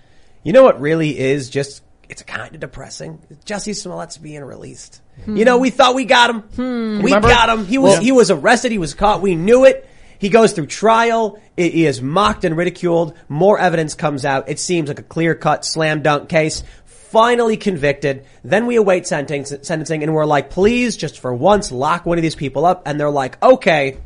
you 0.42 0.52
know 0.52 0.62
what 0.64 0.80
really 0.80 1.18
is 1.18 1.50
just 1.50 1.82
it's 2.08 2.22
kind 2.22 2.54
of 2.54 2.60
depressing. 2.60 3.20
Jesse 3.44 3.72
Smollett's 3.72 4.18
being 4.18 4.42
released. 4.44 5.00
Hmm. 5.24 5.36
You 5.36 5.44
know, 5.44 5.58
we 5.58 5.70
thought 5.70 5.94
we 5.94 6.04
got 6.04 6.30
him. 6.30 6.40
Hmm. 6.40 6.98
We 6.98 7.04
Remember? 7.12 7.28
got 7.28 7.48
him. 7.48 7.64
He 7.66 7.78
was 7.78 7.92
Well- 7.94 8.02
he 8.02 8.12
was 8.12 8.30
arrested. 8.30 8.72
He 8.72 8.78
was 8.78 8.94
caught. 8.94 9.22
We 9.22 9.34
knew 9.34 9.64
it. 9.64 9.88
He 10.18 10.28
goes 10.28 10.52
through 10.52 10.66
trial. 10.66 11.38
He 11.56 11.70
he 11.70 11.86
is 11.86 12.00
mocked 12.02 12.44
and 12.44 12.56
ridiculed. 12.56 13.14
More 13.28 13.58
evidence 13.58 13.94
comes 13.94 14.24
out. 14.24 14.48
It 14.48 14.58
seems 14.60 14.88
like 14.88 14.98
a 14.98 15.02
clear 15.02 15.34
cut 15.34 15.64
slam 15.64 16.02
dunk 16.02 16.28
case. 16.28 16.62
Finally 16.84 17.56
convicted. 17.58 18.24
Then 18.42 18.66
we 18.66 18.76
await 18.76 19.06
sentencing, 19.06 19.62
sentencing 19.64 20.02
and 20.02 20.14
we're 20.14 20.24
like, 20.24 20.48
please, 20.48 20.96
just 20.96 21.20
for 21.20 21.34
once, 21.34 21.70
lock 21.70 22.06
one 22.06 22.16
of 22.18 22.22
these 22.22 22.34
people 22.36 22.64
up. 22.64 22.84
And 22.86 22.98
they're 22.98 23.10
like, 23.10 23.42
okay. 23.42 23.98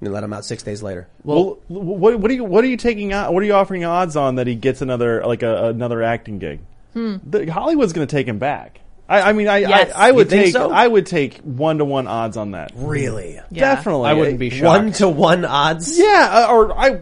And 0.00 0.12
let 0.12 0.22
him 0.22 0.32
out 0.32 0.44
six 0.44 0.62
days 0.62 0.82
later. 0.82 1.08
well, 1.24 1.58
what, 1.68 2.20
what 2.20 2.30
are 2.30 2.34
you 2.34 2.44
what 2.44 2.62
are 2.62 2.68
you 2.68 2.76
taking 2.76 3.12
on? 3.12 3.34
What 3.34 3.42
are 3.42 3.46
you 3.46 3.54
offering 3.54 3.84
odds 3.84 4.16
on 4.16 4.36
that 4.36 4.46
he 4.46 4.54
gets 4.54 4.80
another 4.80 5.24
like 5.26 5.42
a, 5.42 5.66
another 5.66 6.02
acting 6.02 6.38
gig? 6.38 6.60
Hmm. 6.92 7.16
The, 7.24 7.50
Hollywood's 7.50 7.92
going 7.92 8.06
to 8.06 8.10
take 8.10 8.26
him 8.26 8.38
back. 8.38 8.80
I, 9.08 9.30
I 9.30 9.32
mean, 9.32 9.48
I, 9.48 9.58
Yes. 9.58 9.92
I, 9.94 10.08
I 10.08 10.12
would 10.12 10.26
You 10.26 10.30
think 10.30 10.44
take 10.46 10.52
so? 10.52 10.70
I 10.70 10.86
would 10.86 11.06
take 11.06 11.38
one 11.38 11.78
to 11.78 11.84
one 11.84 12.06
odds 12.06 12.36
on 12.36 12.50
that. 12.50 12.72
Really? 12.74 13.40
Yeah. 13.50 13.74
Definitely, 13.74 14.10
I 14.10 14.12
wouldn't 14.12 14.38
be 14.38 14.50
shocked. 14.50 14.62
One 14.84 14.92
to 14.92 15.08
one 15.08 15.44
odds? 15.46 15.98
Yeah, 15.98 16.46
uh, 16.48 16.52
or 16.52 16.78
I 16.78 16.96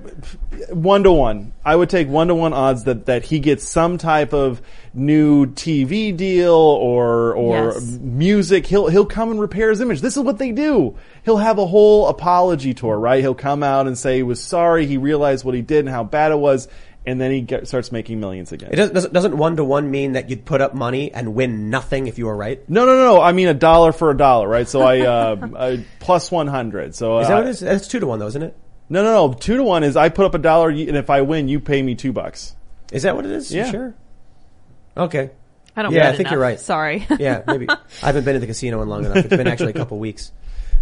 one 0.70 1.02
to 1.02 1.12
one. 1.12 1.52
I 1.64 1.74
would 1.74 1.90
take 1.90 2.08
one 2.08 2.28
to 2.28 2.34
one 2.34 2.52
odds 2.52 2.84
that 2.84 3.06
that 3.06 3.24
he 3.24 3.40
gets 3.40 3.68
some 3.68 3.98
type 3.98 4.32
of 4.32 4.62
new 4.94 5.46
TV 5.46 6.16
deal 6.16 6.54
or 6.54 7.34
or 7.34 7.72
Yes. 7.72 7.98
music. 8.00 8.66
He'll 8.66 8.86
he'll 8.88 9.04
come 9.04 9.32
and 9.32 9.40
repair 9.40 9.70
his 9.70 9.80
image. 9.80 10.00
This 10.00 10.16
is 10.16 10.22
what 10.22 10.38
they 10.38 10.52
do. 10.52 10.94
He'll 11.24 11.36
have 11.38 11.58
a 11.58 11.66
whole 11.66 12.06
apology 12.06 12.72
tour, 12.72 12.96
right? 12.98 13.20
He'll 13.20 13.34
come 13.34 13.62
out 13.64 13.88
and 13.88 13.98
say 13.98 14.16
he 14.18 14.22
was 14.22 14.40
sorry. 14.40 14.86
He 14.86 14.96
realized 14.96 15.44
what 15.44 15.54
he 15.56 15.60
did 15.62 15.80
and 15.80 15.88
how 15.88 16.04
bad 16.04 16.30
it 16.30 16.38
was, 16.38 16.68
and 17.06 17.20
then 17.20 17.30
he 17.30 17.40
get, 17.40 17.68
starts 17.68 17.92
making 17.92 18.18
millions 18.20 18.52
again. 18.52 18.70
It 18.72 18.76
doesn't, 18.76 19.12
doesn't 19.12 19.36
one 19.36 19.56
to 19.56 19.64
one 19.64 19.90
mean 19.90 20.12
that 20.12 20.28
you'd 20.28 20.44
put 20.44 20.60
up 20.60 20.74
money 20.74 21.12
and 21.12 21.34
win 21.34 21.70
nothing 21.70 22.06
if 22.08 22.18
you 22.18 22.26
were 22.26 22.36
right? 22.36 22.68
no, 22.68 22.84
no, 22.84 22.96
no. 22.96 23.20
I 23.20 23.32
mean 23.32 23.48
a 23.48 23.54
dollar 23.54 23.92
for 23.92 24.10
a 24.10 24.16
dollar, 24.16 24.48
right? 24.48 24.68
So 24.68 24.82
I 24.82 25.00
uh, 25.00 25.48
I 25.58 25.84
plus 26.00 26.30
one 26.30 26.46
hundred. 26.48 26.94
So 26.94 27.18
Is 27.20 27.28
that 27.28 27.34
uh, 27.34 27.36
what 27.38 27.46
it 27.46 27.50
is? 27.50 27.60
That's 27.60 27.88
two 27.88 28.00
to 28.00 28.06
one 28.06 28.18
though, 28.18 28.26
isn't 28.26 28.42
it? 28.42 28.56
No, 28.88 29.02
no, 29.02 29.28
no. 29.28 29.34
Two 29.34 29.56
to 29.56 29.62
one 29.62 29.82
is 29.84 29.96
I 29.96 30.08
put 30.10 30.26
up 30.26 30.34
a 30.34 30.38
dollar, 30.38 30.68
and 30.70 30.96
if 30.96 31.10
I 31.10 31.22
win, 31.22 31.48
you 31.48 31.58
pay 31.60 31.82
me 31.82 31.94
two 31.94 32.12
bucks. 32.12 32.54
Is 32.92 33.02
that 33.02 33.16
what 33.16 33.24
it 33.24 33.32
is? 33.32 33.52
You 33.52 33.60
Yeah. 33.62 33.70
sure? 33.70 33.94
Okay. 34.96 35.30
I 35.76 35.82
don't. 35.82 35.92
Yeah, 35.92 36.06
I 36.08 36.10
think 36.10 36.20
enough. 36.20 36.32
you're 36.32 36.40
right. 36.40 36.60
Sorry. 36.60 37.06
Yeah, 37.18 37.42
maybe. 37.46 37.68
I 37.68 37.76
haven't 38.00 38.24
been 38.24 38.34
to 38.34 38.40
the 38.40 38.46
casino 38.46 38.80
in 38.82 38.88
long 38.88 39.04
enough. 39.04 39.18
It's 39.18 39.28
been 39.28 39.46
actually 39.46 39.70
a 39.70 39.74
couple 39.74 39.98
weeks. 39.98 40.32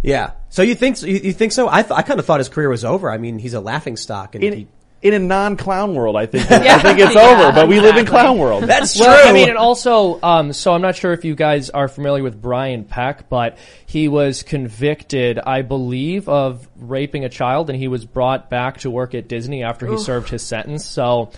Yeah. 0.03 0.31
So 0.49 0.61
you 0.61 0.75
think 0.75 1.01
you, 1.01 1.15
you 1.15 1.33
think 1.33 1.51
so? 1.51 1.67
I 1.67 1.81
th- 1.81 1.91
I 1.97 2.01
kind 2.03 2.19
of 2.19 2.25
thought 2.25 2.39
his 2.39 2.47
career 2.49 2.69
was 2.69 2.85
over. 2.85 3.09
I 3.09 3.17
mean, 3.17 3.39
he's 3.39 3.55
a 3.55 3.59
laughing 3.59 3.97
stock, 3.97 4.35
and 4.35 4.43
In, 4.43 4.53
he, 4.53 4.67
in 5.05 5.13
a 5.13 5.19
non-clown 5.19 5.93
world, 5.93 6.15
I 6.15 6.25
think 6.25 6.49
Yeah. 6.49 6.57
I 6.75 6.79
think 6.79 6.97
it's 6.97 7.13
Yeah, 7.13 7.43
over. 7.43 7.51
But 7.51 7.67
we 7.67 7.79
live 7.79 7.95
in 7.95 8.01
exactly. 8.01 8.21
clown 8.23 8.37
world. 8.39 8.63
that's 8.63 8.99
Well, 8.99 9.29
I 9.29 9.31
mean, 9.31 9.49
and 9.49 9.57
also, 9.57 10.19
um, 10.23 10.51
so 10.51 10.73
I'm 10.73 10.81
not 10.81 10.95
sure 10.95 11.13
if 11.13 11.23
you 11.23 11.35
guys 11.35 11.69
are 11.69 11.87
familiar 11.87 12.23
with 12.23 12.41
Brian 12.41 12.83
Peck, 12.85 13.29
but 13.29 13.59
he 13.85 14.07
was 14.07 14.41
convicted, 14.41 15.37
I 15.37 15.61
believe, 15.61 16.27
of 16.27 16.67
raping 16.75 17.23
a 17.23 17.29
child, 17.29 17.69
and 17.69 17.77
he 17.77 17.87
was 17.87 18.03
brought 18.03 18.49
back 18.49 18.79
to 18.79 18.89
work 18.89 19.13
at 19.13 19.27
Disney 19.27 19.63
after 19.63 19.85
he 19.85 19.99
served 19.99 20.29
his 20.29 20.41
sentence. 20.41 20.83
So, 20.83 21.31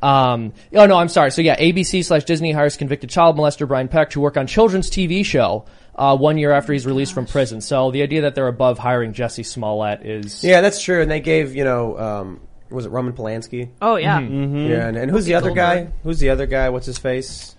um, 0.00 0.52
oh 0.72 0.86
no, 0.86 0.96
I'm 0.96 1.08
sorry. 1.08 1.32
So 1.32 1.42
yeah, 1.42 1.56
ABC 1.56 2.04
slash 2.04 2.22
Disney 2.22 2.52
hires 2.52 2.76
convicted 2.76 3.10
child 3.10 3.36
molester 3.36 3.66
Brian 3.66 3.88
Peck 3.88 4.10
to 4.10 4.20
work 4.20 4.36
on 4.36 4.46
children's 4.46 4.90
TV 4.90 5.24
show. 5.24 5.64
Uh, 5.96 6.16
one 6.16 6.38
year 6.38 6.52
after 6.52 6.72
he's 6.72 6.86
released 6.86 7.12
from 7.12 7.26
prison. 7.26 7.60
So 7.60 7.90
the 7.90 8.02
idea 8.02 8.20
that 8.20 8.36
they're 8.36 8.46
above 8.46 8.78
hiring 8.78 9.12
Jesse 9.12 9.42
Smollett 9.42 10.06
is 10.06 10.44
yeah, 10.44 10.60
that's 10.60 10.80
true. 10.80 11.02
And 11.02 11.10
they 11.10 11.18
gave 11.18 11.56
you 11.56 11.64
know, 11.64 11.98
um, 11.98 12.40
was 12.70 12.86
it 12.86 12.90
Roman 12.90 13.12
Polanski? 13.12 13.70
Oh 13.82 13.96
yeah. 13.96 14.20
Mm-hmm. 14.20 14.56
Yeah, 14.70 14.88
and, 14.88 14.96
and 14.96 15.10
who's 15.10 15.24
the 15.24 15.34
other 15.34 15.48
Goldberg. 15.52 15.86
guy? 15.88 15.92
Who's 16.02 16.18
the 16.20 16.30
other 16.30 16.46
guy? 16.46 16.68
What's 16.70 16.86
his 16.86 16.98
face? 16.98 17.54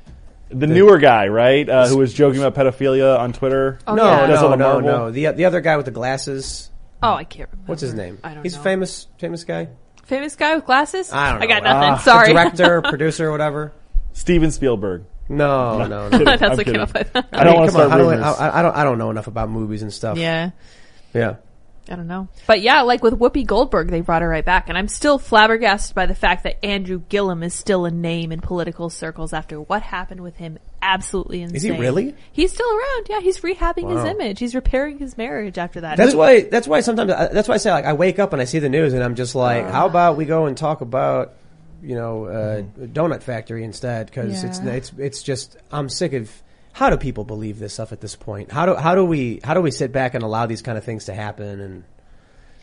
the 0.52 0.66
newer 0.66 0.98
guy, 0.98 1.28
right, 1.28 1.70
uh, 1.70 1.88
who 1.88 1.98
was 1.98 2.12
joking 2.12 2.42
about 2.42 2.56
pedophilia 2.56 3.20
on 3.20 3.34
Twitter. 3.34 3.78
Oh, 3.86 3.94
no, 3.94 4.04
yeah. 4.04 4.26
Does 4.28 4.42
no, 4.42 4.56
no, 4.56 4.80
no. 4.80 5.12
The 5.12 5.28
the 5.32 5.46
other 5.46 5.62
guy 5.62 5.78
with 5.78 5.86
the 5.86 5.92
glasses. 5.92 6.72
Oh, 7.04 7.14
I 7.14 7.24
can't 7.24 7.50
remember. 7.52 7.70
What's 7.70 7.82
his 7.82 7.94
name? 7.94 8.18
I 8.24 8.34
don't 8.34 8.44
He's 8.44 8.56
know. 8.56 8.62
a 8.62 8.64
famous 8.64 9.08
famous 9.20 9.44
guy. 9.44 9.68
Famous 10.06 10.36
guy 10.36 10.56
with 10.56 10.66
glasses. 10.66 11.12
I 11.14 11.30
don't 11.32 11.40
know. 11.40 11.44
I 11.44 11.48
got 11.48 11.66
Uh, 11.66 11.90
nothing. 11.92 12.04
Sorry. 12.04 12.34
Director, 12.34 12.82
producer, 12.90 13.30
whatever. 13.32 13.74
Steven 14.14 14.50
Spielberg. 14.52 15.04
No, 15.30 15.78
no, 15.78 15.86
no. 15.88 16.10
kidding. 16.10 16.26
That's 16.26 16.42
I'm 16.42 16.58
what 16.58 16.66
came 16.66 16.80
up 16.80 16.94
with. 16.96 17.12
I 17.32 17.44
don't 17.44 17.56
want 17.58 17.70
to 17.70 17.78
Come 17.78 17.82
on, 17.82 17.88
start 17.88 17.92
how 17.92 17.98
do 18.00 18.04
I, 18.10 18.12
rumors. 18.16 18.26
I, 18.40 18.60
I 18.60 18.62
don't. 18.64 18.76
I 18.76 18.84
don't 18.84 18.98
know 18.98 19.12
enough 19.12 19.28
about 19.28 19.50
movies 19.52 19.84
and 19.84 19.94
stuff. 19.94 20.18
Yeah. 20.18 20.50
Yeah. 21.14 21.36
I 21.90 21.96
don't 21.96 22.08
know. 22.08 22.28
But 22.46 22.62
yeah, 22.62 22.82
like 22.82 23.02
with 23.02 23.16
Whoopi 23.18 23.46
Goldberg, 23.46 23.90
they 23.90 24.02
brought 24.02 24.22
her 24.22 24.30
right 24.30 24.46
back. 24.46 24.70
And 24.70 24.78
I'm 24.78 24.88
still 24.88 25.18
flabbergasted 25.18 25.96
by 25.96 26.06
the 26.06 26.14
fact 26.14 26.44
that 26.44 26.64
Andrew 26.64 27.02
Gillum 27.10 27.42
is 27.42 27.54
still 27.54 27.86
a 27.86 27.92
name 27.92 28.32
in 28.32 28.42
political 28.42 28.90
circles 28.90 29.34
after 29.34 29.60
what 29.60 29.82
happened 29.82 30.22
with 30.22 30.36
him. 30.38 30.60
Absolutely 30.82 31.42
insane. 31.42 31.56
Is 31.56 31.64
he 31.64 31.72
really? 31.72 32.16
He's 32.32 32.54
still 32.54 32.70
around. 32.70 33.08
Yeah, 33.10 33.20
he's 33.22 33.40
rehabbing 33.40 33.90
his 33.94 34.06
image. 34.06 34.40
He's 34.40 34.54
repairing 34.56 35.00
his 35.00 35.18
marriage 35.18 35.58
after 35.58 35.82
that. 35.82 35.98
That's 35.98 36.14
why. 36.16 36.42
That's 36.42 36.68
why 36.68 36.82
sometimes. 36.82 37.12
uh, 37.12 37.30
That's 37.34 37.48
why 37.48 37.56
I 37.56 37.58
say 37.58 37.72
like 37.72 37.86
I 37.86 37.94
wake 37.94 38.20
up 38.20 38.34
and 38.34 38.42
I 38.42 38.46
see 38.46 38.60
the 38.60 38.70
news 38.70 38.94
and 38.94 39.04
I'm 39.04 39.16
just 39.16 39.34
like, 39.36 39.66
how 39.70 39.88
about 39.88 40.16
we 40.16 40.26
go 40.26 40.46
and 40.46 40.56
talk 40.56 40.82
about, 40.82 41.34
you 41.82 41.96
know, 41.96 42.26
uh, 42.26 42.62
donut 42.86 43.24
factory 43.24 43.64
instead? 43.64 44.06
Because 44.06 44.44
it's 44.44 44.60
it's 44.60 44.94
it's 44.98 45.24
just 45.24 45.58
I'm 45.72 45.90
sick 45.90 46.14
of. 46.14 46.32
How 46.72 46.90
do 46.90 46.98
people 46.98 47.24
believe 47.24 47.60
this 47.60 47.74
stuff 47.74 47.92
at 47.92 48.02
this 48.02 48.16
point? 48.16 48.52
How 48.52 48.66
do 48.66 48.76
how 48.76 48.96
do 48.96 49.04
we 49.04 49.40
how 49.44 49.54
do 49.54 49.62
we 49.62 49.72
sit 49.72 49.92
back 49.92 50.14
and 50.14 50.24
allow 50.24 50.46
these 50.46 50.62
kind 50.62 50.78
of 50.78 50.84
things 50.84 51.06
to 51.06 51.14
happen? 51.14 51.60
And 51.60 51.84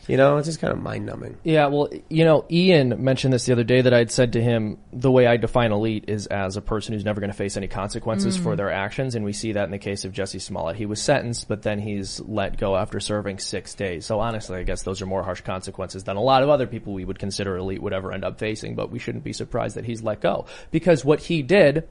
you 0.07 0.15
know, 0.15 0.37
it's 0.37 0.47
just 0.47 0.61
kind 0.61 0.71
of 0.71 0.79
mind 0.79 1.05
numbing. 1.05 1.37
Yeah, 1.43 1.67
well, 1.67 1.89
you 2.09 2.23
know, 2.23 2.45
Ian 2.49 3.03
mentioned 3.03 3.33
this 3.33 3.45
the 3.45 3.51
other 3.51 3.65
day 3.65 3.81
that 3.81 3.93
I'd 3.93 4.09
said 4.09 4.33
to 4.33 4.41
him 4.41 4.77
the 4.93 5.11
way 5.11 5.27
I 5.27 5.35
define 5.35 5.73
elite 5.73 6.05
is 6.07 6.27
as 6.27 6.55
a 6.55 6.61
person 6.61 6.93
who's 6.93 7.03
never 7.03 7.19
going 7.19 7.29
to 7.29 7.35
face 7.35 7.57
any 7.57 7.67
consequences 7.67 8.37
for 8.37 8.53
mm. 8.53 8.57
their 8.57 8.71
actions, 8.71 9.15
and 9.15 9.25
we 9.25 9.33
see 9.33 9.51
that 9.53 9.65
in 9.65 9.71
the 9.71 9.77
case 9.77 10.05
of 10.05 10.13
Jesse 10.13 10.39
Smollett. 10.39 10.77
He 10.77 10.85
was 10.85 11.01
sentenced, 11.01 11.49
but 11.49 11.61
then 11.61 11.79
he's 11.79 12.21
let 12.21 12.57
go 12.57 12.77
after 12.77 13.01
serving 13.01 13.39
six 13.39 13.73
days. 13.75 14.05
So 14.05 14.21
honestly, 14.21 14.57
I 14.57 14.63
guess 14.63 14.83
those 14.83 15.01
are 15.01 15.05
more 15.05 15.23
harsh 15.23 15.41
consequences 15.41 16.05
than 16.05 16.15
a 16.15 16.21
lot 16.21 16.41
of 16.41 16.49
other 16.49 16.67
people 16.67 16.93
we 16.93 17.03
would 17.03 17.19
consider 17.19 17.57
elite 17.57 17.81
would 17.81 17.93
ever 17.93 18.13
end 18.13 18.23
up 18.23 18.39
facing, 18.39 18.75
but 18.75 18.89
we 18.89 18.99
shouldn't 18.99 19.25
be 19.25 19.33
surprised 19.33 19.75
that 19.75 19.85
he's 19.85 20.01
let 20.01 20.21
go. 20.21 20.45
Because 20.71 21.03
what 21.03 21.19
he 21.19 21.41
did 21.41 21.87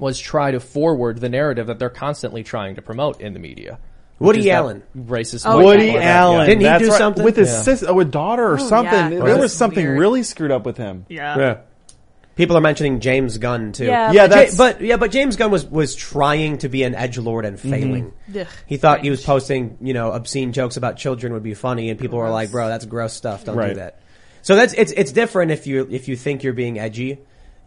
was 0.00 0.18
try 0.18 0.50
to 0.50 0.60
forward 0.60 1.20
the 1.20 1.28
narrative 1.28 1.66
that 1.68 1.78
they're 1.78 1.90
constantly 1.90 2.42
trying 2.42 2.76
to 2.76 2.82
promote 2.82 3.20
in 3.20 3.32
the 3.32 3.38
media. 3.38 3.78
Woody 4.18 4.50
Allen. 4.50 4.82
Racist. 4.96 5.42
Oh, 5.46 5.62
Woody 5.64 5.86
people. 5.86 6.00
Allen. 6.00 6.46
Didn't 6.46 6.60
he 6.60 6.64
that's 6.66 6.82
do 6.84 6.90
right. 6.90 6.98
something? 6.98 7.24
with 7.24 7.36
his 7.36 7.48
Yeah. 7.50 7.62
sister, 7.62 7.88
or 7.88 8.04
daughter, 8.04 8.44
or 8.48 8.54
Oh, 8.54 8.68
something? 8.68 8.92
yeah. 8.92 9.08
There 9.10 9.22
was 9.22 9.38
was 9.38 9.54
something 9.54 9.84
weird. 9.86 9.98
really 9.98 10.22
screwed 10.24 10.50
up 10.50 10.66
with 10.66 10.76
him. 10.76 11.06
yeah. 11.08 11.58
People 12.34 12.56
are 12.56 12.60
mentioning 12.60 13.00
James 13.00 13.36
Gunn 13.38 13.72
too. 13.72 13.86
Yeah, 13.86 14.12
Yeah, 14.12 14.24
but- 14.28 14.30
that's- 14.30 14.56
but 14.56 14.80
yeah, 14.80 14.96
but 14.96 15.10
James 15.10 15.34
Gunn 15.34 15.50
was 15.50 15.66
was 15.66 15.96
trying 15.96 16.58
to 16.58 16.68
be 16.68 16.84
an 16.84 16.94
edge 16.94 17.18
lord 17.18 17.44
and 17.44 17.58
mm-hmm. 17.58 17.70
failing. 17.70 18.12
Ugh, 18.38 18.46
He 18.66 18.76
thought 18.76 19.00
he 19.00 19.10
was 19.10 19.24
posting, 19.24 19.76
you 19.80 19.92
know, 19.92 20.12
obscene 20.12 20.52
jokes 20.52 20.76
about 20.76 20.96
children 20.98 21.32
would 21.32 21.42
be 21.42 21.54
funny, 21.54 21.90
and 21.90 21.98
people 21.98 22.18
were 22.18 22.30
like, 22.30 22.52
"Bro, 22.52 22.68
that's 22.68 22.84
gross 22.84 23.12
stuff. 23.12 23.44
Don't 23.44 23.56
Right. 23.56 23.70
do 23.70 23.74
that." 23.80 23.98
So 24.42 24.54
that's 24.54 24.72
it's 24.74 24.92
it's 24.92 25.10
different 25.10 25.50
if 25.50 25.66
you 25.66 25.88
if 25.90 26.06
you 26.06 26.14
think 26.14 26.44
you're 26.44 26.52
being 26.52 26.78
edgy, 26.78 27.18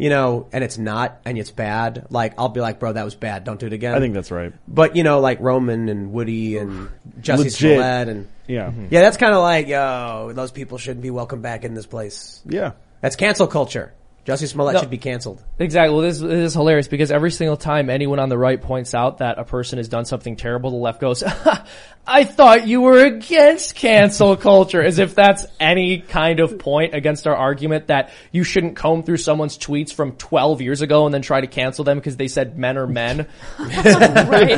you 0.01 0.09
know, 0.09 0.47
and 0.51 0.63
it's 0.63 0.79
not, 0.79 1.21
and 1.25 1.37
it's 1.37 1.51
bad. 1.51 2.07
Like 2.09 2.33
I'll 2.39 2.49
be 2.49 2.59
like, 2.59 2.79
"Bro, 2.79 2.93
that 2.93 3.05
was 3.05 3.13
bad. 3.13 3.43
Don't 3.43 3.59
do 3.59 3.67
it 3.67 3.73
again." 3.73 3.93
I 3.93 3.99
think 3.99 4.15
that's 4.15 4.31
right. 4.31 4.51
But 4.67 4.95
you 4.95 5.03
know, 5.03 5.19
like 5.19 5.39
Roman 5.39 5.89
and 5.89 6.11
Woody 6.11 6.57
and 6.57 6.89
Jesse 7.19 7.43
Legit. 7.43 7.77
Smollett 7.77 8.07
and 8.07 8.27
Yeah. 8.47 8.71
Mm-hmm. 8.71 8.87
yeah, 8.89 9.01
that's 9.01 9.17
kind 9.17 9.35
of 9.35 9.43
like, 9.43 9.67
yo, 9.67 10.31
those 10.33 10.51
people 10.51 10.79
shouldn't 10.79 11.03
be 11.03 11.11
welcome 11.11 11.43
back 11.43 11.63
in 11.65 11.75
this 11.75 11.85
place. 11.85 12.41
Yeah. 12.47 12.71
That's 13.01 13.15
cancel 13.15 13.45
culture. 13.45 13.93
Jesse 14.23 14.45
Smollett 14.45 14.75
No. 14.75 14.79
should 14.81 14.89
be 14.91 14.99
canceled. 14.99 15.43
Exactly. 15.57 15.93
Well, 15.95 16.03
this, 16.03 16.19
this 16.19 16.31
is 16.31 16.53
hilarious 16.53 16.87
because 16.87 17.11
every 17.11 17.31
single 17.31 17.57
time 17.57 17.89
anyone 17.89 18.19
on 18.19 18.29
the 18.29 18.37
right 18.37 18.61
points 18.61 18.93
out 18.93 19.17
that 19.17 19.39
a 19.39 19.43
person 19.43 19.77
has 19.77 19.87
done 19.87 20.05
something 20.05 20.35
terrible, 20.35 20.69
the 20.69 20.75
left 20.77 21.01
goes, 21.01 21.23
I 22.07 22.23
thought 22.23 22.67
you 22.67 22.81
were 22.81 23.03
against 23.03 23.73
cancel 23.75 24.35
culture, 24.37 24.81
as 24.81 24.99
if 24.99 25.15
that's 25.15 25.45
any 25.59 25.99
kind 25.99 26.39
of 26.39 26.59
point 26.59 26.93
against 26.93 27.25
our 27.25 27.35
argument 27.35 27.87
that 27.87 28.11
you 28.31 28.43
shouldn't 28.43 28.75
comb 28.75 29.01
through 29.03 29.17
someone's 29.17 29.57
tweets 29.57 29.91
from 29.93 30.11
12 30.13 30.61
years 30.61 30.81
ago 30.81 31.05
and 31.05 31.13
then 31.13 31.21
try 31.23 31.41
to 31.41 31.47
cancel 31.47 31.83
them 31.83 31.97
because 31.97 32.15
they 32.17 32.27
said 32.27 32.57
men 32.59 32.77
are 32.77 32.87
men. 32.87 33.27
right. 33.59 34.57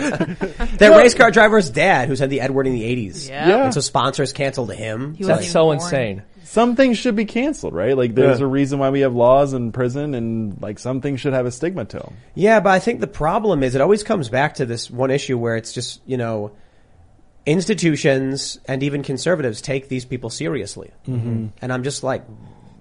That 0.79 0.93
race 0.97 1.13
car 1.13 1.31
driver's 1.31 1.69
dad 1.69 2.07
who 2.07 2.15
said 2.15 2.29
the 2.29 2.41
Edward 2.41 2.67
in 2.67 2.73
the 2.73 2.83
80s. 2.83 3.29
Yeah. 3.29 3.47
Yeah. 3.47 3.63
And 3.65 3.73
so 3.73 3.81
sponsors 3.81 4.33
canceled 4.33 4.73
him. 4.73 5.13
He 5.15 5.23
So- 5.23 5.27
That's 5.29 5.41
even 5.43 5.51
so 5.51 5.63
born. 5.63 5.75
insane. 5.77 6.23
Some 6.43 6.75
things 6.75 6.97
should 6.97 7.15
be 7.15 7.25
canceled, 7.25 7.73
right? 7.73 7.97
Like 7.97 8.15
there's 8.15 8.39
Yeah. 8.39 8.45
a 8.45 8.49
reason 8.49 8.79
why 8.79 8.89
we 8.89 9.01
have 9.01 9.15
laws 9.15 9.53
in 9.53 9.71
prison 9.71 10.13
and 10.13 10.61
like 10.61 10.77
some 10.79 11.01
things 11.01 11.19
should 11.21 11.33
have 11.33 11.45
a 11.45 11.51
stigma 11.51 11.85
to 11.85 11.99
them. 11.99 12.13
Yeah, 12.35 12.59
but 12.59 12.69
I 12.71 12.79
think 12.79 12.99
the 12.99 13.07
problem 13.07 13.63
is 13.63 13.75
it 13.75 13.81
always 13.81 14.03
comes 14.03 14.29
back 14.29 14.55
to 14.55 14.65
this 14.65 14.91
one 14.91 15.09
issue 15.11 15.37
where 15.37 15.55
it's 15.55 15.73
just, 15.73 16.01
you 16.05 16.17
know, 16.17 16.51
institutions 17.45 18.59
and 18.65 18.83
even 18.83 19.03
conservatives 19.03 19.61
take 19.61 19.89
these 19.89 20.05
people 20.05 20.29
seriously. 20.29 20.91
Mm-hmm. 21.07 21.47
And 21.61 21.73
I'm 21.73 21.83
just 21.83 22.03
like, 22.03 22.23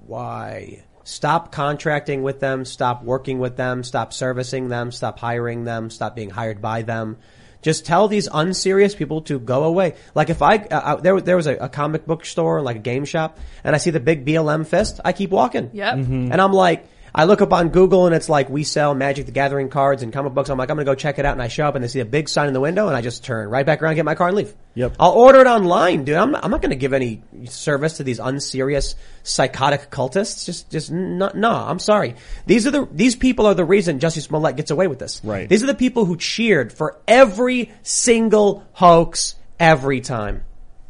why? 0.07 0.83
Stop 1.05 1.51
contracting 1.51 2.23
with 2.23 2.41
them, 2.41 2.65
stop 2.65 3.03
working 3.03 3.39
with 3.41 3.57
them, 3.57 3.83
stop 3.83 4.13
servicing 4.13 4.69
them, 4.69 4.93
stop 4.93 5.19
hiring 5.19 5.65
them, 5.65 5.91
stop 5.91 6.15
being 6.15 6.31
hired 6.31 6.63
by 6.63 6.83
them. 6.83 7.17
Just 7.63 7.87
tell 7.87 8.09
these 8.09 8.29
unserious 8.33 8.95
people 8.95 9.23
to 9.23 9.39
go 9.39 9.65
away. 9.65 9.95
Like 10.15 10.31
if 10.31 10.43
I, 10.43 10.57
uh, 10.57 10.69
uh, 10.71 10.97
there, 10.97 11.21
there 11.21 11.37
was 11.37 11.47
a, 11.47 11.55
a 11.57 11.69
comic 11.69 12.07
book 12.07 12.25
store, 12.27 12.61
like 12.61 12.77
a 12.77 12.81
game 12.81 13.05
shop, 13.05 13.39
and 13.65 13.75
I 13.75 13.79
see 13.79 13.91
the 13.91 14.01
big 14.01 14.27
BLM 14.27 14.67
fist, 14.67 15.01
I 15.05 15.13
keep 15.13 15.31
walking. 15.31 15.71
Yep. 15.73 15.95
And 15.95 16.35
I'm 16.35 16.53
like, 16.53 16.87
I 17.15 17.25
look 17.25 17.43
up 17.43 17.53
on 17.53 17.69
Google 17.69 18.07
and 18.07 18.15
it's 18.15 18.29
like 18.29 18.49
we 18.49 18.65
sell 18.65 18.95
Magic 18.95 19.27
the 19.27 19.33
Gathering 19.33 19.69
cards 19.69 20.03
and 20.03 20.13
comic 20.13 20.33
books. 20.33 20.49
I'm 20.49 20.57
like, 20.57 20.71
I'm 20.71 20.77
gonna 20.77 20.87
go 20.87 20.95
check 20.95 21.19
it 21.19 21.27
out, 21.27 21.33
and 21.33 21.43
I 21.43 21.49
show 21.49 21.67
up 21.67 21.75
and 21.75 21.85
they 21.85 21.89
see 21.89 22.01
a 22.01 22.05
big 22.07 22.29
sign 22.29 22.49
in 22.49 22.55
the 22.55 22.61
window, 22.61 22.89
and 22.89 22.97
I 22.97 23.03
just 23.03 23.23
turn 23.25 23.49
right 23.51 23.67
back 23.67 23.83
around, 23.83 23.97
get 23.97 24.05
my 24.05 24.15
car, 24.15 24.29
and 24.29 24.37
leave. 24.37 24.55
Yep. 24.75 24.97
I'll 24.99 25.13
order 25.13 25.41
it 25.41 25.47
online, 25.47 26.05
dude. 26.05 26.17
I'm 26.17 26.31
not, 26.31 26.45
I'm 26.45 26.51
not 26.51 26.63
gonna 26.63 26.75
give 26.75 26.95
any 26.95 27.23
service 27.45 27.99
to 27.99 28.05
these 28.05 28.19
unserious 28.19 28.95
psychotic 29.23 29.91
cultists. 29.91 30.47
Just, 30.47 30.71
just 30.71 30.91
no, 30.91 31.31
no. 31.35 31.51
I'm 31.51 31.79
sorry. 31.79 32.15
These 32.47 32.67
are 32.67 32.71
the 32.71 32.89
these 32.91 33.15
people 33.15 33.47
are 33.47 33.55
the 33.55 33.65
reason 33.65 33.99
Jussie 33.99 34.23
Smollett 34.23 34.57
gets 34.57 34.71
away 34.71 34.87
with 34.87 34.99
this. 34.99 35.21
Right. 35.23 35.49
These 35.49 35.63
are 35.63 35.67
the 35.67 35.75
people 35.75 36.07
who 36.07 36.17
cheered 36.17 36.73
for 36.73 36.99
every 37.07 37.73
single 37.83 38.65
hoax 38.73 39.35
every 39.61 40.01
time. 40.01 40.45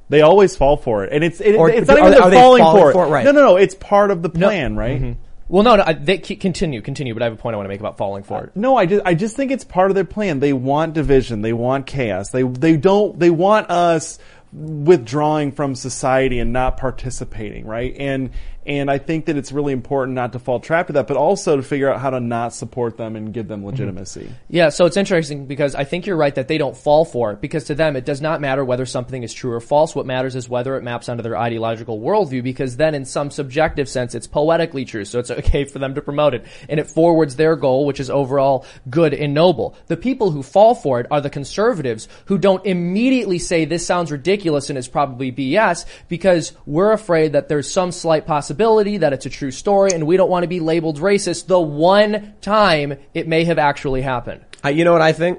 They 0.09 0.21
always 0.21 0.57
fall 0.57 0.77
for 0.77 1.05
it, 1.05 1.13
and 1.13 1.25
it's 1.25 1.41
it, 1.41 1.57
Or 1.57 1.71
it's 1.71 1.89
not 1.89 1.99
even 1.99 2.13
are 2.13 2.21
they're 2.21 2.31
they 2.31 2.37
falling, 2.37 2.63
falling 2.63 2.81
for 2.83 2.91
it. 2.91 2.93
for 2.93 3.07
it? 3.07 3.09
Right. 3.09 3.25
No, 3.25 3.33
no, 3.33 3.41
no. 3.41 3.57
It's 3.57 3.75
part 3.75 4.11
of 4.11 4.23
the 4.23 4.29
plan, 4.29 4.77
right? 4.77 5.01
Mm-hmm. 5.01 5.22
Well, 5.49 5.63
no, 5.63 5.77
no, 5.77 5.85
I- 5.87 5.93
they 5.93 6.19
continue, 6.19 6.81
continue, 6.81 7.15
but 7.15 7.23
I 7.23 7.27
have 7.27 7.35
a 7.35 7.37
point 7.37 7.55
I 7.55 7.57
want 7.57 7.67
to 7.67 7.69
make 7.69 7.81
about 7.81 7.99
falling 7.99 8.23
for 8.23 8.45
it. 8.45 8.53
No, 8.55 8.77
I 8.77 8.87
just 8.87 9.03
I 9.05 9.15
just 9.15 9.37
think 9.37 9.51
it's 9.51 9.65
part 9.65 9.91
of 9.91 9.95
their 9.95 10.05
plan. 10.05 10.41
They 10.41 10.53
want 10.53 10.95
division. 10.95 11.43
They 11.43 11.53
want 11.53 11.87
chaos. 11.87 12.31
They 12.31 12.43
they 12.43 12.77
don't 12.77 13.19
they 13.19 13.31
want 13.31 13.71
us 13.71 14.19
withdrawing 14.53 15.53
from 15.53 15.75
society 15.75 16.39
and 16.39 16.53
not 16.53 16.77
participating, 16.77 17.67
right? 17.67 17.95
And 17.99 18.31
and 18.65 18.91
I 18.91 18.99
think 18.99 19.27
that 19.27 19.37
it's 19.37 19.51
really 19.51 19.73
important 19.73 20.15
not 20.15 20.33
to 20.35 20.39
fall 20.39 20.61
trap 20.61 20.87
to 20.87 20.93
that, 20.95 21.09
but 21.09 21.17
also 21.17 21.57
to 21.57 21.63
figure 21.63 21.93
out 21.93 22.01
how 22.01 22.11
to 22.11 22.21
not 22.21 22.55
support 22.55 22.97
them 22.97 23.17
and 23.17 23.33
give 23.33 23.49
them 23.49 23.61
mm-hmm. 23.61 23.71
legitimacy. 23.71 24.31
Yeah, 24.49 24.69
so 24.69 24.87
it's 24.87 24.97
interesting 24.97 25.47
because 25.47 25.75
I 25.75 25.85
think 25.85 26.07
you're 26.07 26.17
right 26.17 26.35
that 26.35 26.49
they 26.49 26.59
don't 26.59 26.77
fall 26.77 27.05
for 27.05 27.33
it 27.33 27.41
because 27.41 27.65
to 27.65 27.75
them 27.75 27.97
it 27.97 28.05
does 28.05 28.21
not 28.21 28.41
matter 28.41 28.65
whether 28.65 28.87
something 28.87 29.23
is 29.23 29.35
true 29.35 29.53
or 29.53 29.61
false. 29.61 29.95
What 29.95 30.07
matters 30.07 30.37
is 30.37 30.49
whether 30.49 30.77
it 30.77 30.83
maps 30.83 31.09
onto 31.09 31.23
their 31.23 31.37
ideological 31.37 32.01
worldview 32.01 32.43
because 32.43 32.77
then 32.77 32.95
in 32.95 33.05
some 33.05 33.31
subjective 33.31 33.89
sense 33.89 34.15
it's 34.15 34.27
poetically 34.29 34.85
true. 34.85 35.05
So 35.05 35.19
it's 35.19 35.31
okay 35.43 35.65
for 35.65 35.79
them 35.81 35.95
to 35.97 36.03
promote 36.03 36.35
it 36.35 36.45
and 36.69 36.79
it 36.79 36.89
forwards 36.89 37.37
their 37.37 37.57
goal, 37.57 37.85
which 37.85 37.99
is 37.99 38.11
overall 38.11 38.65
good 38.89 39.13
and 39.13 39.35
noble. 39.35 39.77
The 39.89 39.97
people 39.97 40.31
who 40.31 40.43
fall 40.43 40.75
for 40.75 41.01
it 41.01 41.07
are 41.11 41.21
the 41.21 41.31
conservatives 41.31 42.07
who 42.27 42.39
don't 42.39 42.65
immediately 42.65 43.39
say 43.39 43.65
this 43.65 43.85
sounds 43.85 44.13
ridiculous 44.13 44.71
and 44.71 44.79
is 44.79 44.89
probably 44.89 45.33
BS 45.33 45.85
because 46.09 46.53
we're 46.65 46.93
afraid 46.93 47.33
that 47.33 47.49
there's 47.49 47.71
some 47.71 47.91
slight 47.91 48.27
possibility 48.53 48.99
that 48.99 49.13
it's 49.15 49.25
a 49.25 49.31
true 49.31 49.51
story 49.51 49.93
and 49.93 50.07
we 50.07 50.17
don't 50.17 50.31
want 50.31 50.43
to 50.45 50.49
be 50.49 50.61
labeled 50.61 51.01
racist 51.01 51.47
the 51.47 51.59
one 51.59 52.35
time 52.43 52.99
it 53.15 53.27
may 53.27 53.45
have 53.45 53.59
actually 53.59 54.03
happened. 54.03 54.45
I, 54.63 54.71
you 54.71 54.85
know 54.85 54.93
what 54.93 55.01
I 55.01 55.13
think? 55.13 55.39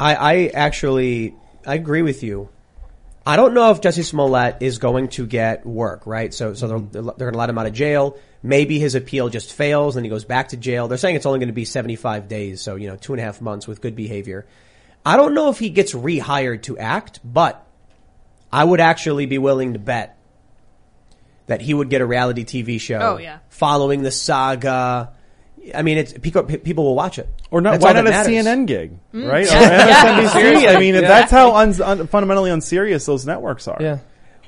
I, 0.00 0.14
I 0.14 0.46
actually, 0.54 1.34
I 1.66 1.74
agree 1.74 2.02
with 2.02 2.22
you. 2.22 2.48
I 3.26 3.36
don't 3.36 3.54
know 3.54 3.70
if 3.70 3.80
Jesse 3.80 4.02
Smollett 4.02 4.58
is 4.60 4.78
going 4.78 5.08
to 5.08 5.26
get 5.26 5.66
work, 5.66 6.06
right? 6.06 6.32
So, 6.32 6.54
so 6.54 6.68
they're, 6.68 7.02
they're 7.02 7.02
going 7.02 7.32
to 7.32 7.38
let 7.38 7.50
him 7.50 7.58
out 7.58 7.66
of 7.66 7.74
jail. 7.74 8.16
Maybe 8.42 8.78
his 8.78 8.94
appeal 8.94 9.28
just 9.28 9.52
fails 9.52 9.96
and 9.96 10.06
he 10.06 10.10
goes 10.10 10.24
back 10.24 10.48
to 10.48 10.56
jail. 10.56 10.88
They're 10.88 10.98
saying 10.98 11.16
it's 11.16 11.26
only 11.26 11.40
going 11.40 11.48
to 11.48 11.54
be 11.54 11.64
75 11.64 12.28
days. 12.28 12.62
So, 12.62 12.76
you 12.76 12.88
know, 12.88 12.96
two 12.96 13.12
and 13.12 13.20
a 13.20 13.24
half 13.24 13.40
months 13.42 13.66
with 13.66 13.82
good 13.82 13.96
behavior. 13.96 14.46
I 15.04 15.16
don't 15.16 15.34
know 15.34 15.50
if 15.50 15.58
he 15.58 15.70
gets 15.70 15.92
rehired 15.92 16.62
to 16.62 16.78
act, 16.78 17.20
but 17.24 17.66
I 18.52 18.64
would 18.64 18.80
actually 18.80 19.26
be 19.26 19.38
willing 19.38 19.74
to 19.74 19.78
bet 19.78 20.15
that 21.46 21.60
he 21.60 21.74
would 21.74 21.90
get 21.90 22.00
a 22.00 22.06
reality 22.06 22.44
TV 22.44 22.80
show. 22.80 22.98
Oh, 22.98 23.18
yeah. 23.18 23.38
Following 23.48 24.02
the 24.02 24.10
saga. 24.10 25.12
I 25.74 25.82
mean, 25.82 25.98
it's 25.98 26.12
people, 26.12 26.44
people 26.44 26.84
will 26.84 26.94
watch 26.94 27.18
it. 27.18 27.28
Or 27.50 27.60
not? 27.60 27.72
That's 27.72 27.84
why 27.84 27.92
not 27.92 28.06
a 28.06 28.10
matters. 28.10 28.32
CNN 28.32 28.66
gig, 28.66 28.98
right? 29.12 29.46
Or 29.46 29.50
MSNBC. 29.50 30.68
I 30.68 30.78
mean, 30.78 30.94
Yeah. 30.94 31.00
that's 31.02 31.30
how 31.30 31.56
un- 31.56 31.80
un- 31.82 32.06
fundamentally 32.06 32.50
unserious 32.50 33.04
those 33.06 33.26
networks 33.26 33.66
are. 33.68 33.78
Yeah. 33.80 33.98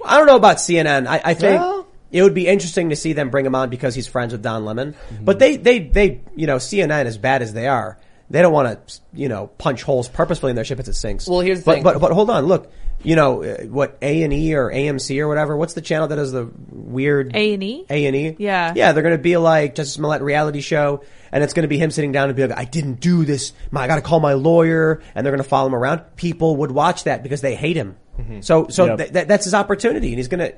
I 0.05 0.17
don't 0.17 0.26
know 0.26 0.37
about 0.37 0.59
CNN. 0.59 1.07
I, 1.09 1.21
I 1.25 1.35
think 1.35 1.61
Well- 1.61 1.87
it 2.12 2.23
would 2.23 2.35
be 2.35 2.47
interesting 2.47 2.90
to 2.90 2.97
see 2.97 3.12
them 3.14 3.31
bring 3.31 3.45
him 3.45 3.55
on 3.55 3.69
because 3.69 3.95
he's 3.95 4.07
friends 4.07 4.33
with 4.33 4.43
Don 4.43 4.64
Lemon. 4.64 4.93
Mm-hmm. 4.93 5.25
But 5.25 5.38
they, 5.40 5.57
they, 5.57 5.81
they, 5.81 6.21
you 6.37 6.47
know, 6.47 6.57
CNN 6.57 7.07
as 7.07 7.19
bad 7.19 7.43
as 7.43 7.52
they 7.52 7.67
are, 7.67 7.99
they 8.30 8.42
don't 8.42 8.52
want 8.52 8.87
to, 8.88 9.00
you 9.14 9.28
know, 9.28 9.47
punch 9.58 9.82
holes 9.82 10.08
purposefully 10.08 10.50
in 10.50 10.56
their 10.56 10.64
ship 10.64 10.78
as 10.78 10.88
it 10.88 10.94
sinks. 10.94 11.26
Well, 11.26 11.40
here's 11.40 11.61
the 11.61 11.64
but, 11.64 11.75
thing. 11.75 11.82
But, 11.85 11.99
but 12.00 12.12
hold 12.12 12.30
on, 12.30 12.47
look, 12.47 12.70
you 13.02 13.16
know, 13.16 13.42
uh, 13.44 13.58
what 13.64 13.97
A 14.02 14.23
and 14.23 14.32
E 14.32 14.54
or 14.54 14.70
AMC 14.70 15.18
or 15.20 15.28
whatever, 15.28 15.56
what's 15.56 15.75
the 15.75 15.80
channel 15.80 16.08
that 16.08 16.16
does 16.16 16.32
the 16.32 16.50
weird 16.70 17.35
A&E? 17.35 17.87
A 17.88 18.06
and 18.06 18.16
E? 18.16 18.37
Yeah. 18.38 18.73
Yeah, 18.75 18.92
they're 18.92 19.02
going 19.02 19.16
to 19.16 19.23
be 19.23 19.37
like 19.37 19.75
Jussie 19.76 19.94
Smollett 19.94 20.20
reality 20.23 20.61
show. 20.61 21.02
And 21.30 21.44
it's 21.44 21.52
going 21.52 21.62
to 21.62 21.68
be 21.68 21.78
him 21.78 21.90
sitting 21.90 22.11
down 22.12 22.28
and 22.28 22.37
be 22.37 22.47
like, 22.47 22.58
I 22.58 22.64
didn't 22.64 23.00
do 23.00 23.25
this. 23.25 23.52
My, 23.70 23.82
I 23.82 23.87
got 23.87 23.97
to 23.97 24.02
call 24.02 24.18
my 24.18 24.32
lawyer. 24.32 25.02
And 25.14 25.25
they're 25.25 25.32
going 25.32 25.42
to 25.42 25.49
follow 25.49 25.68
him 25.68 25.75
around. 25.75 26.00
People 26.16 26.56
would 26.56 26.70
watch 26.73 27.04
that 27.04 27.23
because 27.23 27.40
they 27.40 27.54
hate 27.54 27.76
him. 27.76 27.97
So, 28.40 28.66
so 28.68 28.87
Yep. 28.87 28.99
th- 28.99 29.12
th- 29.12 29.26
that's 29.28 29.44
his 29.44 29.54
opportunity 29.54 30.08
and 30.08 30.16
he's 30.16 30.26
going 30.28 30.40
to, 30.40 30.52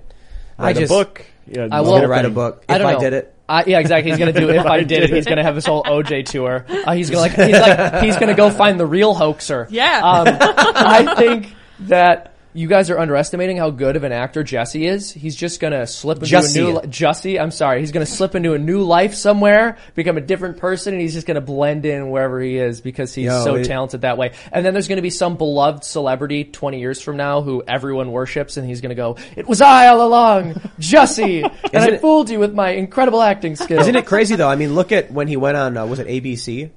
I 0.58 0.62
Write 0.64 0.76
just, 0.76 0.90
a 0.90 0.94
book. 0.94 1.26
Yeah, 1.46 1.68
I 1.70 1.78
I'm 1.78 1.84
will- 1.84 1.90
going 1.90 2.02
to 2.02 2.08
write 2.08 2.24
a 2.24 2.30
book. 2.30 2.64
If 2.68 2.74
I 2.74 2.78
don't 2.78 2.92
know. 2.94 3.00
did 3.00 3.12
it. 3.12 3.34
I, 3.50 3.64
yeah, 3.66 3.80
exactly. 3.80 4.10
He's 4.10 4.18
gonna 4.18 4.32
do 4.32 4.48
if 4.50 4.64
I 4.76 4.82
did 4.84 5.02
it. 5.02 5.10
He's 5.10 5.26
gonna 5.26 5.42
have 5.42 5.56
this 5.56 5.66
whole 5.66 5.82
OJ 5.82 6.26
tour. 6.26 6.64
Uh, 6.68 6.92
he's 6.92 7.10
gonna 7.10 7.22
like 7.22 7.32
he's 7.32 7.58
like 7.58 8.02
he's 8.02 8.16
gonna 8.16 8.34
go 8.34 8.48
find 8.50 8.78
the 8.78 8.86
real 8.86 9.12
hoaxer. 9.12 9.66
Yeah. 9.70 10.00
Um, 10.02 10.28
I 10.40 11.14
think 11.16 11.54
that 11.80 12.29
you 12.52 12.66
guys 12.66 12.90
are 12.90 12.98
underestimating 12.98 13.56
how 13.56 13.70
good 13.70 13.94
of 13.96 14.02
an 14.04 14.10
actor 14.12 14.42
Jesse 14.42 14.86
is. 14.86 15.12
He's 15.12 15.36
just 15.36 15.60
gonna 15.60 15.86
slip 15.86 16.18
into 16.18 16.34
Jussie. 16.34 16.56
a 16.56 16.60
new 16.60 16.72
li- 16.80 16.86
Jussie. 16.88 17.40
I'm 17.40 17.50
sorry. 17.52 17.80
He's 17.80 17.92
gonna 17.92 18.06
slip 18.06 18.34
into 18.34 18.54
a 18.54 18.58
new 18.58 18.82
life 18.82 19.14
somewhere, 19.14 19.76
become 19.94 20.16
a 20.16 20.20
different 20.20 20.56
person, 20.56 20.92
and 20.94 21.00
he's 21.00 21.14
just 21.14 21.26
gonna 21.26 21.40
blend 21.40 21.86
in 21.86 22.10
wherever 22.10 22.40
he 22.40 22.56
is 22.58 22.80
because 22.80 23.14
he's 23.14 23.26
Yo, 23.26 23.44
so 23.44 23.54
it- 23.54 23.64
talented 23.64 24.00
that 24.00 24.18
way. 24.18 24.32
And 24.52 24.66
then 24.66 24.72
there's 24.72 24.88
gonna 24.88 25.00
be 25.02 25.10
some 25.10 25.36
beloved 25.36 25.84
celebrity 25.84 26.42
20 26.44 26.80
years 26.80 27.00
from 27.00 27.16
now 27.16 27.40
who 27.42 27.62
everyone 27.68 28.10
worships, 28.10 28.56
and 28.56 28.66
he's 28.66 28.80
gonna 28.80 28.94
go, 28.96 29.16
"It 29.36 29.46
was 29.46 29.60
I 29.60 29.86
all 29.88 30.02
along, 30.06 30.60
Jesse, 30.80 31.42
and 31.72 31.76
I 31.76 31.88
it- 31.90 32.00
fooled 32.00 32.30
you 32.30 32.40
with 32.40 32.52
my 32.54 32.70
incredible 32.70 33.22
acting 33.22 33.54
skills." 33.54 33.82
Isn't 33.82 33.96
it 33.96 34.06
crazy 34.06 34.34
though? 34.34 34.48
I 34.48 34.56
mean, 34.56 34.74
look 34.74 34.90
at 34.90 35.12
when 35.12 35.28
he 35.28 35.36
went 35.36 35.56
on, 35.56 35.76
uh, 35.76 35.86
was 35.86 35.98
it 36.00 36.08
ABC? 36.08 36.70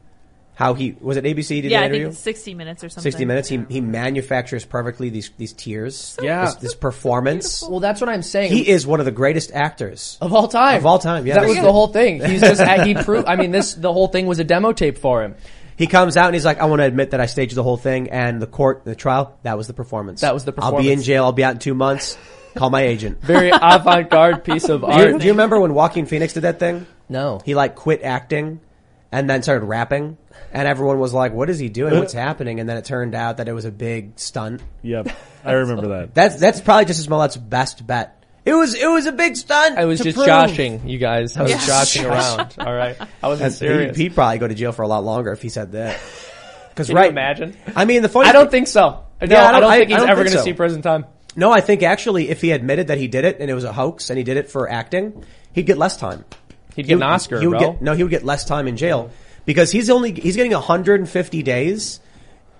How 0.55 0.75
he, 0.75 0.95
was 1.01 1.17
it 1.17 1.23
ABC 1.23 1.61
did 1.61 1.71
yeah, 1.71 1.79
the 1.79 1.83
I 1.83 1.87
interview? 1.87 2.03
think 2.05 2.13
it's 2.13 2.19
60 2.19 2.53
minutes 2.53 2.83
or 2.83 2.89
something. 2.89 3.11
60 3.11 3.25
minutes. 3.25 3.49
He, 3.49 3.65
he 3.69 3.81
manufactures 3.81 4.65
perfectly 4.65 5.09
these, 5.09 5.31
these 5.37 5.51
tears. 5.53 6.17
Yeah. 6.21 6.45
This, 6.45 6.55
this 6.55 6.75
performance. 6.75 7.63
Well, 7.67 7.79
that's 7.79 7.99
what 7.99 8.09
I'm 8.09 8.21
saying. 8.21 8.51
He 8.51 8.67
is 8.67 8.85
one 8.85 8.99
of 8.99 9.05
the 9.05 9.11
greatest 9.11 9.51
actors. 9.51 10.17
of 10.21 10.31
all 10.33 10.47
time. 10.47 10.77
Of 10.77 10.85
all 10.85 10.99
time, 10.99 11.25
yeah, 11.25 11.39
that 11.39 11.47
was 11.47 11.57
the 11.57 11.71
whole 11.71 11.87
thing. 11.87 12.23
He's 12.23 12.41
just 12.41 12.61
he 12.85 12.93
proved. 12.93 13.27
I 13.27 13.35
mean, 13.35 13.51
this 13.51 13.73
the 13.73 13.91
whole 13.91 14.07
thing 14.07 14.27
was 14.27 14.37
a 14.37 14.43
demo 14.43 14.73
tape 14.73 14.99
for 14.99 15.23
him. 15.23 15.35
He 15.75 15.87
comes 15.87 16.17
out 16.17 16.27
and 16.27 16.35
he's 16.35 16.45
like, 16.45 16.59
I 16.59 16.65
want 16.65 16.81
to 16.81 16.85
admit 16.85 17.11
that 17.11 17.19
I 17.19 17.25
staged 17.25 17.55
the 17.55 17.63
whole 17.63 17.77
thing 17.77 18.11
and 18.11 18.41
the 18.41 18.47
court, 18.47 18.85
the 18.85 18.95
trial, 18.95 19.37
that 19.43 19.57
was 19.57 19.67
the 19.67 19.73
performance. 19.73 20.21
That 20.21 20.33
was 20.33 20.45
the 20.45 20.51
performance. 20.51 20.77
I'll 20.77 20.83
be 20.83 20.91
in 20.91 21.01
jail. 21.01 21.23
I'll 21.23 21.31
be 21.31 21.43
out 21.43 21.53
in 21.53 21.59
two 21.59 21.73
months. 21.73 22.17
Call 22.55 22.69
my 22.69 22.81
agent. 22.81 23.21
Very 23.23 23.49
avant-garde 23.49 24.43
piece 24.43 24.69
of 24.69 24.81
you, 24.81 24.87
art. 24.87 25.19
do 25.19 25.25
you 25.25 25.31
remember 25.31 25.59
when 25.59 25.73
Joaquin 25.73 26.05
Phoenix 26.05 26.33
did 26.33 26.41
that 26.41 26.59
thing? 26.59 26.85
No. 27.09 27.41
He 27.43 27.55
like 27.55 27.75
quit 27.75 28.03
acting 28.03 28.59
and 29.13 29.29
then 29.29 29.43
started 29.43 29.65
rapping 29.65 30.17
and 30.51 30.67
everyone 30.67 30.99
was 30.99 31.13
like, 31.13 31.31
what 31.33 31.49
is 31.49 31.59
he 31.59 31.69
doing? 31.69 31.97
What's 31.97 32.13
happening? 32.27 32.59
And 32.59 32.67
then 32.67 32.77
it 32.77 32.85
turned 32.85 33.15
out 33.15 33.37
that 33.37 33.47
it 33.47 33.53
was 33.53 33.65
a 33.65 33.71
big 33.71 34.19
stunt. 34.19 34.61
Yep, 34.81 35.09
I 35.45 35.51
remember 35.53 35.87
that. 35.89 36.13
That's, 36.15 36.37
that's 36.39 36.59
probably 36.61 36.85
Jussie 36.85 37.07
Smollett's 37.07 37.37
best 37.37 37.85
bet. 37.87 38.19
It 38.45 38.53
was, 38.53 38.73
it 38.75 38.87
was 38.87 39.05
a 39.05 39.11
big 39.13 39.37
stunt. 39.37 39.77
I 39.77 39.85
was 39.85 39.99
to 39.99 40.03
just 40.05 40.15
prove. 40.17 40.27
joshing 40.27 40.89
you 40.89 40.97
guys. 40.97 41.37
I 41.37 41.43
was 41.43 41.51
Yeah. 41.51 41.65
joshing 41.65 42.05
around. 42.07 42.55
All 42.59 42.73
right. 42.73 42.97
I 43.21 43.27
wasn't 43.29 43.51
He, 43.53 43.57
serious. 43.57 43.95
he'd 43.97 44.15
probably 44.15 44.37
go 44.39 44.47
to 44.49 44.53
jail 44.55 44.73
for 44.73 44.81
a 44.81 44.87
lot 44.87 45.03
longer 45.05 45.31
if 45.31 45.41
he 45.41 45.47
said 45.49 45.71
that. 45.73 45.97
Because 46.69 46.87
Can 46.87 46.95
right, 46.97 47.05
you 47.05 47.11
imagine? 47.11 47.55
I 47.75 47.85
mean, 47.85 48.01
the 48.01 48.09
funny. 48.09 48.27
I 48.27 48.33
don't 48.33 48.49
think 48.51 48.67
so. 48.67 49.05
No, 49.21 49.27
Yeah, 49.29 49.43
I 49.43 49.47
I 49.47 49.51
don't- 49.51 49.61
don't, 49.61 49.71
think 49.71 49.83
I 49.83 49.85
he's 49.93 49.97
don't 49.97 50.09
ever 50.09 50.23
think 50.23 50.33
going 50.33 50.33
to 50.33 50.39
so. 50.39 50.43
see 50.45 50.53
prison 50.53 50.81
time. 50.81 51.05
No, 51.35 51.51
I 51.51 51.61
think 51.61 51.83
actually, 51.83 52.29
if 52.29 52.41
he 52.41 52.51
admitted 52.51 52.87
that 52.87 52.97
he 52.97 53.07
did 53.07 53.23
it 53.25 53.37
and 53.39 53.49
it 53.49 53.53
was 53.53 53.63
a 53.63 53.71
hoax 53.73 54.09
and 54.09 54.17
he 54.17 54.23
did 54.23 54.37
it 54.37 54.51
for 54.51 54.69
acting, 54.69 55.23
he'd 55.53 55.65
get 55.65 55.77
less 55.77 55.95
time. 55.97 56.25
He'd 56.75 56.87
get 56.87 56.95
an 56.95 57.03
Oscar, 57.03 57.39
he 57.39 57.47
would 57.47 57.59
bro. 57.59 57.71
Get, 57.73 57.81
no, 57.81 57.93
he 57.93 58.03
would 58.03 58.09
get 58.09 58.23
less 58.23 58.45
time 58.45 58.67
in 58.67 58.77
jail 58.77 59.11
because 59.45 59.71
he's 59.71 59.89
only 59.89 60.11
he's 60.13 60.35
getting 60.35 60.53
150 60.53 61.43
days, 61.43 61.99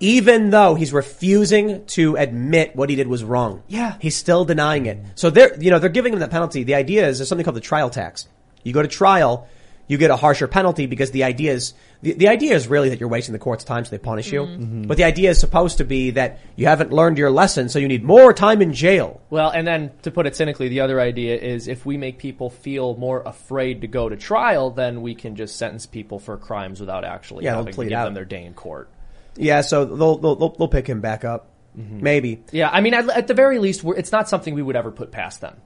even 0.00 0.50
though 0.50 0.74
he's 0.74 0.92
refusing 0.92 1.84
to 1.86 2.16
admit 2.16 2.76
what 2.76 2.90
he 2.90 2.96
did 2.96 3.08
was 3.08 3.24
wrong. 3.24 3.62
Yeah. 3.68 3.96
he's 4.00 4.16
still 4.16 4.44
denying 4.44 4.86
it. 4.86 4.98
So 5.14 5.30
they're 5.30 5.60
you 5.60 5.70
know 5.70 5.78
they're 5.78 5.88
giving 5.88 6.12
him 6.12 6.20
that 6.20 6.30
penalty. 6.30 6.62
The 6.62 6.74
idea 6.74 7.06
is 7.08 7.18
there's 7.18 7.28
something 7.28 7.44
called 7.44 7.56
the 7.56 7.60
trial 7.60 7.90
tax. 7.90 8.28
You 8.62 8.72
go 8.72 8.82
to 8.82 8.88
trial, 8.88 9.48
you 9.86 9.98
get 9.98 10.10
a 10.10 10.16
harsher 10.16 10.46
penalty 10.48 10.86
because 10.86 11.10
the 11.10 11.24
idea 11.24 11.52
is 11.52 11.74
the, 12.02 12.12
the 12.14 12.28
idea 12.28 12.54
is 12.54 12.66
really 12.68 12.88
that 12.88 13.00
you're 13.00 13.08
wasting 13.08 13.32
the 13.34 13.38
court's 13.38 13.64
time, 13.64 13.84
so 13.84 13.90
they 13.90 13.98
punish 13.98 14.32
you. 14.32 14.42
Mm-hmm. 14.42 14.82
But 14.86 14.96
the 14.96 15.04
idea 15.04 15.30
is 15.30 15.38
supposed 15.38 15.78
to 15.78 15.84
be 15.84 16.10
that 16.12 16.38
you 16.56 16.66
haven't 16.66 16.92
learned 16.92 17.18
your 17.18 17.30
lesson, 17.30 17.68
so 17.68 17.78
you 17.78 17.88
need 17.88 18.02
more 18.04 18.32
time 18.32 18.62
in 18.62 18.72
jail. 18.72 19.20
Well, 19.30 19.50
and 19.50 19.66
then 19.66 19.90
to 20.02 20.10
put 20.10 20.26
it 20.26 20.36
cynically, 20.36 20.68
the 20.68 20.80
other 20.80 21.00
idea 21.00 21.36
is 21.36 21.68
if 21.68 21.84
we 21.84 21.96
make 21.96 22.18
people 22.18 22.48
feel 22.50 22.96
more 22.96 23.22
afraid 23.22 23.82
to 23.82 23.86
go 23.86 24.08
to 24.08 24.16
trial, 24.16 24.70
then 24.70 25.02
we 25.02 25.14
can 25.14 25.36
just 25.36 25.56
sentence 25.56 25.86
people 25.86 26.18
for 26.18 26.36
crimes 26.38 26.80
without 26.80 27.04
actually 27.04 27.44
Yeah, 27.44 27.50
they'll 27.52 27.58
having 27.60 27.72
to 27.72 27.76
plead 27.76 27.88
give 27.90 27.98
out. 27.98 28.04
them 28.06 28.14
their 28.14 28.24
day 28.24 28.44
in 28.44 28.54
court. 28.54 28.88
Yeah, 29.36 29.60
so 29.62 29.84
they'll 29.84 30.16
they'll 30.18 30.36
they'll, 30.36 30.48
they'll 30.50 30.68
pick 30.68 30.86
him 30.86 31.00
back 31.00 31.24
up, 31.24 31.48
Mm-hmm. 31.76 32.02
maybe. 32.02 32.44
Yeah, 32.52 32.70
I 32.70 32.80
mean, 32.80 32.94
at, 32.94 33.08
at 33.10 33.26
the 33.26 33.34
very 33.34 33.58
least, 33.58 33.82
we're, 33.82 33.96
it's 33.96 34.12
not 34.12 34.28
something 34.28 34.54
we 34.54 34.62
would 34.62 34.76
ever 34.76 34.92
put 34.92 35.10
past 35.10 35.40
them. 35.40 35.56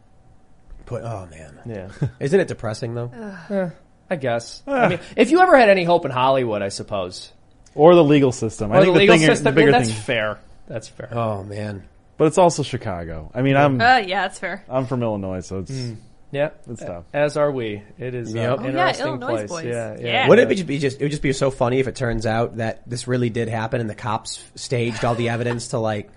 Put 0.86 1.02
oh 1.04 1.28
man, 1.30 1.58
Yeah, 1.66 1.90
isn't 2.20 2.40
it 2.40 2.48
depressing 2.48 2.94
though? 2.94 3.70
I 4.10 4.16
guess. 4.16 4.62
I 4.66 4.88
mean, 4.88 5.00
if 5.16 5.30
you 5.30 5.40
ever 5.40 5.56
had 5.58 5.68
any 5.68 5.84
hope 5.84 6.04
in 6.04 6.10
Hollywood, 6.10 6.62
I 6.62 6.68
suppose, 6.70 7.30
Or 7.74 7.94
the 7.94 8.04
legal 8.04 8.32
system. 8.32 8.72
I 8.72 8.78
or 8.78 8.80
think 8.82 8.94
the 8.94 8.98
legal 9.00 9.16
thing, 9.18 9.26
system, 9.26 9.44
the 9.44 9.52
bigger 9.52 9.70
yeah, 9.70 9.78
that's 9.78 9.90
thing, 9.92 10.00
fair. 10.02 10.38
That's 10.66 10.88
fair. 10.88 11.08
Oh 11.12 11.42
man, 11.44 11.84
but 12.16 12.26
it's 12.26 12.38
also 12.38 12.62
Chicago. 12.62 13.30
I 13.34 13.42
mean, 13.42 13.56
I'm 13.56 13.80
Uh, 13.80 13.98
yeah, 13.98 14.22
that's 14.22 14.38
fair. 14.38 14.64
I'm 14.68 14.86
from 14.86 15.02
Illinois, 15.02 15.40
so 15.40 15.60
it's 15.60 15.70
Mm. 15.70 15.96
yeah, 16.30 16.50
it's 16.70 16.82
tough. 16.84 17.04
as 17.14 17.36
are 17.36 17.50
we. 17.50 17.82
It 17.98 18.14
is 18.14 18.34
uh, 18.34 18.38
Yep. 18.38 18.58
an 18.58 18.60
Oh, 18.60 18.62
yeah, 18.64 18.68
interesting 18.70 19.06
Illinois 19.06 19.26
place. 19.46 19.48
boys. 19.48 19.64
Yeah, 19.66 19.96
yeah. 19.98 20.06
Yeah. 20.06 20.28
wouldn't 20.28 20.50
it 20.50 20.56
be, 20.56 20.62
be 20.62 20.78
just 20.78 21.00
it 21.00 21.04
would 21.04 21.10
just 21.10 21.22
be 21.22 21.32
so 21.32 21.50
funny 21.50 21.78
if 21.80 21.88
it 21.88 21.94
turns 21.96 22.26
out 22.26 22.56
that 22.58 22.82
this 22.86 23.06
really 23.08 23.30
did 23.30 23.48
happen 23.48 23.80
and 23.80 23.88
the 23.88 23.94
cops 23.94 24.42
staged 24.54 25.04
all 25.04 25.14
the 25.14 25.28
evidence 25.30 25.68
to 25.68 25.78
like, 25.78 26.10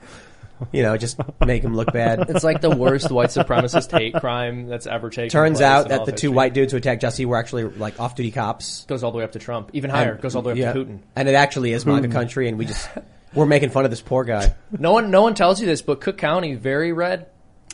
you 0.72 0.84
know, 0.84 0.98
just 0.98 1.18
make 1.46 1.64
him 1.64 1.76
look 1.76 1.92
bad. 1.92 2.30
It's 2.30 2.44
like 2.44 2.62
the 2.62 2.70
worst 2.70 3.12
white 3.12 3.30
supremacist 3.30 3.92
hate 3.98 4.14
crime 4.16 4.68
that's 4.68 4.88
ever 4.88 5.10
taken. 5.10 5.30
Turns 5.30 5.58
place 5.58 5.66
out 5.66 5.86
in 5.86 5.90
that 5.90 6.06
the 6.06 6.14
of 6.14 6.18
two 6.18 6.28
history. 6.28 6.30
white 6.30 6.54
dudes 6.54 6.72
who 6.72 6.78
attacked 6.78 7.02
Jesse 7.02 7.26
were 7.26 7.38
actually 7.38 7.64
like 7.64 8.00
off-duty 8.00 8.32
cops. 8.32 8.86
goes 8.86 9.04
all 9.04 9.12
the 9.12 9.18
way 9.18 9.24
up 9.24 9.34
to 9.34 9.40
Trump, 9.40 9.72
even 9.74 9.90
higher. 9.90 10.14
And- 10.14 10.22
goes 10.22 10.36
all 10.36 10.42
the 10.42 10.48
way 10.48 10.54
up 10.54 10.58
yeah. 10.58 10.74
to 10.74 10.80
Putin. 10.80 11.00
and 11.16 11.30
it 11.30 11.36
actually 11.36 11.74
is 11.74 11.86
MAGA 11.86 12.08
hmm. 12.08 12.14
country, 12.14 12.48
and 12.48 12.58
we 12.58 12.66
just 12.66 12.90
we're 13.34 13.46
making 13.46 13.70
fun 13.70 13.86
of 13.86 13.92
this 13.92 14.02
poor 14.02 14.24
guy. 14.24 14.56
No 14.78 14.94
one, 14.94 15.12
no 15.12 15.22
one 15.22 15.36
tells 15.36 15.60
you 15.60 15.66
this, 15.66 15.82
but 15.82 16.02
Cook 16.02 16.18
County 16.18 16.56
very 16.56 16.94
red, 16.94 17.28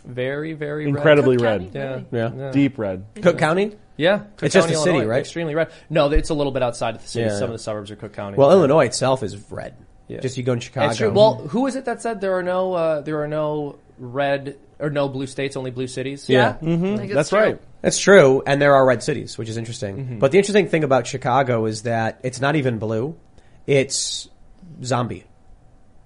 very 0.06 0.54
very. 0.54 0.88
Incredibly 0.88 1.38
Cook 1.38 1.46
red, 1.46 1.74
County? 1.74 2.06
Yeah, 2.12 2.32
Yeah. 2.36 2.52
deep 2.52 2.78
red. 2.78 3.06
Cook 3.22 3.38
County. 3.38 3.76
yeah. 3.98 4.20
Cook 4.20 4.44
It's 4.44 4.54
just 4.54 4.68
County, 4.68 4.76
a 4.76 4.84
city, 4.84 4.90
Illinois, 4.92 5.10
right? 5.10 5.20
Extremely 5.20 5.56
red. 5.56 5.72
No, 5.90 6.12
it's 6.12 6.30
a 6.30 6.34
little 6.34 6.52
bit 6.52 6.64
outside 6.64 6.96
of 6.96 7.02
the 7.02 7.08
city. 7.08 7.30
Yeah. 7.30 7.38
Some 7.38 7.50
of 7.50 7.54
the 7.54 7.60
suburbs 7.60 7.92
are 7.92 7.96
Cook 7.96 8.14
County. 8.14 8.38
Well, 8.38 8.52
Illinois 8.52 8.86
itself 8.86 9.24
is 9.24 9.52
red. 9.52 9.76
Yeah. 10.08 10.22
Just 10.22 10.38
you 10.38 10.44
go 10.44 10.54
in 10.54 10.60
Chicago. 10.60 10.88
That's 10.88 10.98
true. 11.00 11.12
Well, 11.12 11.36
who 11.36 11.68
is 11.68 11.76
it 11.76 11.86
that 11.86 12.02
said 12.02 12.22
there 12.22 12.38
are 12.38 12.44
no 12.44 12.74
uh, 12.74 13.02
there 13.02 13.22
are 13.22 13.28
no 13.28 13.78
red 14.00 14.58
or 14.80 14.90
no 14.90 15.10
blue 15.10 15.28
states, 15.28 15.58
only 15.58 15.72
blue 15.72 15.88
cities? 15.88 16.30
Yeah. 16.30 16.56
I 16.62 16.66
think 16.66 17.02
it's 17.06 17.14
That's 17.14 17.30
true. 17.30 17.40
right. 17.40 17.62
That's 17.82 18.00
true, 18.00 18.42
and 18.48 18.62
there 18.62 18.74
are 18.74 18.86
red 18.86 19.04
cities, 19.04 19.38
which 19.38 19.50
is 19.50 19.58
interesting. 19.58 19.98
Mm-hmm. 19.98 20.20
But 20.20 20.32
the 20.32 20.38
interesting 20.40 20.68
thing 20.68 20.84
about 20.84 21.06
Chicago 21.08 21.66
is 21.66 21.84
that 21.84 22.20
it's 22.24 22.40
not 22.42 22.56
even 22.56 22.80
blue; 22.80 23.16
it's 23.66 24.30
zombie. 24.84 25.26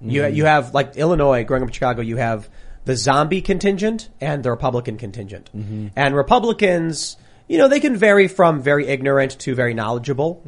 You 0.01 0.21
Mm-hmm. 0.23 0.35
you 0.35 0.45
have 0.45 0.73
like 0.73 0.95
Illinois, 0.97 1.43
growing 1.43 1.61
up 1.63 1.69
in 1.69 1.73
Chicago, 1.73 2.01
you 2.01 2.17
have 2.17 2.49
the 2.85 2.95
zombie 2.95 3.41
contingent 3.41 4.09
and 4.19 4.43
the 4.43 4.49
Republican 4.49 4.97
contingent, 4.97 5.49
Mm-hmm. 5.55 5.87
and 5.95 6.15
Republicans, 6.15 7.17
you 7.47 7.59
know, 7.59 7.67
they 7.67 7.79
can 7.79 7.95
vary 7.95 8.27
from 8.27 8.61
very 8.61 8.87
ignorant 8.87 9.37
to 9.41 9.53
very 9.53 9.73
knowledgeable. 9.75 10.43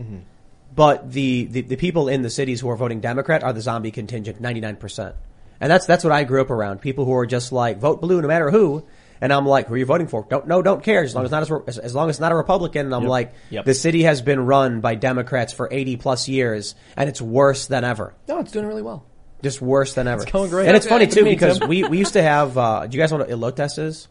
But 0.75 1.11
the, 1.11 1.45
the, 1.45 1.61
the 1.61 1.75
people 1.75 2.07
in 2.07 2.21
the 2.21 2.29
cities 2.29 2.61
who 2.61 2.69
are 2.69 2.75
voting 2.75 2.99
Democrat 2.99 3.43
are 3.43 3.53
the 3.53 3.61
zombie 3.61 3.91
contingent, 3.91 4.41
99%. 4.41 5.13
And 5.61 5.71
that's, 5.71 5.85
that's 5.85 6.03
what 6.03 6.11
I 6.13 6.23
grew 6.23 6.41
up 6.41 6.49
around. 6.49 6.81
People 6.81 7.05
who 7.05 7.13
are 7.13 7.25
just 7.25 7.51
like, 7.51 7.77
vote 7.79 8.01
blue 8.01 8.21
no 8.21 8.27
matter 8.27 8.49
who. 8.49 8.85
And 9.21 9.31
I'm 9.31 9.45
like, 9.45 9.67
who 9.67 9.75
are 9.75 9.77
you 9.77 9.85
voting 9.85 10.07
for? 10.07 10.25
Don't, 10.29 10.47
no, 10.47 10.61
don't 10.61 10.83
care. 10.83 11.03
As 11.03 11.15
long 11.15 11.23
as 11.25 11.31
not 11.31 11.43
as, 11.67 11.77
as 11.77 11.95
long 11.95 12.09
as 12.09 12.15
it's 12.15 12.19
not 12.19 12.31
a 12.31 12.35
Republican. 12.35 12.87
And 12.87 12.95
I'm 12.95 13.05
like, 13.05 13.33
Yep. 13.51 13.65
the 13.65 13.73
city 13.73 14.03
has 14.03 14.21
been 14.21 14.45
run 14.45 14.81
by 14.81 14.95
Democrats 14.95 15.53
for 15.53 15.69
80 15.71 15.97
plus 15.97 16.27
years 16.27 16.75
and 16.97 17.07
it's 17.07 17.21
worse 17.21 17.67
than 17.67 17.83
ever. 17.83 18.13
No, 18.27 18.39
it's 18.39 18.51
doing 18.51 18.65
really 18.65 18.81
well. 18.81 19.05
Just 19.41 19.61
worse 19.61 19.93
than 19.93 20.07
ever. 20.07 20.23
It's 20.23 20.31
going 20.31 20.49
great. 20.49 20.67
And 20.67 20.75
it's 20.75 20.87
funny 20.87 21.07
too 21.07 21.23
because 21.23 21.59
we, 21.61 21.83
we 21.83 21.97
used 21.99 22.13
to 22.13 22.23
have, 22.23 22.57
uh, 22.57 22.87
do 22.87 22.97
you 22.97 23.01
guys 23.01 23.11
know 23.11 23.19
what 23.19 23.29
a 23.29 23.33
elotest 23.33 23.77
is? 23.77 24.07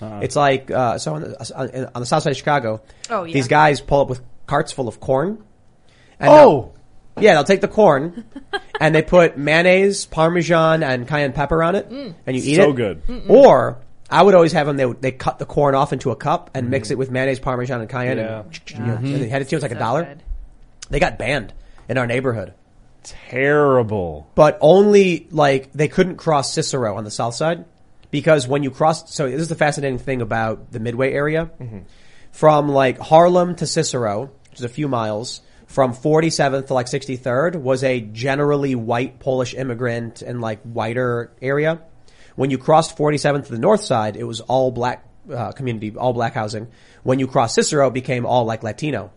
It's 0.00 0.36
like, 0.36 0.70
uh, 0.70 0.98
so 0.98 1.14
on 1.14 1.22
the, 1.22 1.54
on 1.56 1.86
on 1.94 2.00
the 2.02 2.06
south 2.06 2.22
side 2.24 2.30
of 2.30 2.36
Chicago, 2.36 2.82
Oh, 3.10 3.24
yeah. 3.24 3.32
these 3.32 3.48
guys 3.48 3.80
pull 3.80 4.00
up 4.02 4.08
with 4.08 4.20
carts 4.46 4.72
full 4.72 4.88
of 4.88 5.00
corn. 5.00 5.42
And 6.18 6.30
Oh, 6.30 6.72
yeah, 7.18 7.34
they'll 7.34 7.44
take 7.44 7.60
the 7.60 7.68
corn 7.68 8.24
and 8.80 8.94
they 8.94 9.02
put 9.02 9.38
mayonnaise, 9.38 10.06
parmesan, 10.06 10.82
and 10.82 11.08
cayenne 11.08 11.32
pepper 11.32 11.62
on 11.62 11.74
it, 11.74 11.90
mm. 11.90 12.14
and 12.26 12.36
you 12.36 12.42
eat 12.42 12.58
it. 12.58 12.62
so 12.62 12.72
good. 12.72 13.02
Or 13.28 13.78
I 14.10 14.22
would 14.22 14.34
always 14.34 14.52
have 14.52 14.66
them. 14.66 14.76
They 14.76 14.92
they 14.92 15.12
cut 15.12 15.38
the 15.38 15.46
corn 15.46 15.74
off 15.74 15.92
into 15.92 16.10
a 16.10 16.16
cup 16.16 16.50
and 16.54 16.66
mm. 16.66 16.70
mix 16.70 16.90
it 16.90 16.98
with 16.98 17.10
mayonnaise, 17.10 17.40
parmesan, 17.40 17.80
and 17.80 17.90
cayenne, 17.90 18.18
Yeah. 18.18 18.40
and, 18.40 18.60
you 18.70 18.78
know, 18.78 18.84
mm-hmm. 18.94 19.06
and 19.06 19.22
they 19.22 19.28
had 19.28 19.42
it 19.42 19.46
to 19.46 19.50
you. 19.52 19.56
It 19.56 19.62
was 19.62 19.62
like 19.62 19.72
a 19.72 19.78
dollar. 19.78 20.04
good. 20.04 20.22
They 20.90 21.00
got 21.00 21.18
banned 21.18 21.52
in 21.88 21.98
our 21.98 22.06
neighborhood, 22.06 22.54
Terrible. 23.02 24.30
but 24.34 24.58
only 24.60 25.26
like 25.30 25.72
they 25.72 25.88
couldn't 25.88 26.16
cross 26.16 26.52
Cicero 26.52 26.96
on 26.96 27.04
the 27.04 27.10
south 27.10 27.34
side 27.34 27.64
because 28.10 28.46
when 28.46 28.62
you 28.62 28.70
cross. 28.70 29.12
So 29.12 29.28
this 29.28 29.40
is 29.40 29.48
the 29.48 29.54
fascinating 29.56 29.98
thing 29.98 30.22
about 30.22 30.70
the 30.70 30.80
Midway 30.80 31.12
area, 31.12 31.50
mm-hmm. 31.60 31.80
from 32.30 32.68
like 32.68 32.98
Harlem 32.98 33.56
to 33.56 33.66
Cicero, 33.66 34.30
which 34.50 34.60
is 34.60 34.64
a 34.64 34.68
few 34.68 34.86
miles. 34.86 35.40
From 35.66 35.94
47th 35.94 36.68
to 36.68 36.74
like 36.74 36.86
63rd 36.86 37.56
was 37.56 37.84
a 37.84 38.00
generally 38.00 38.74
white 38.74 39.18
Polish 39.18 39.54
immigrant 39.54 40.22
and 40.22 40.40
like 40.40 40.62
whiter 40.62 41.32
area. 41.42 41.80
When 42.36 42.50
you 42.50 42.58
crossed 42.58 42.96
47th 42.96 43.46
to 43.46 43.52
the 43.52 43.58
north 43.58 43.82
side, 43.82 44.16
it 44.16 44.24
was 44.24 44.40
all 44.40 44.70
black 44.70 45.04
uh, 45.32 45.52
community, 45.52 45.94
all 45.96 46.12
black 46.12 46.34
housing. 46.34 46.68
When 47.02 47.18
you 47.18 47.26
crossed 47.26 47.54
Cicero, 47.56 47.88
it 47.88 47.94
became 47.94 48.26
all 48.26 48.44
like 48.44 48.62
Latino. 48.62 49.10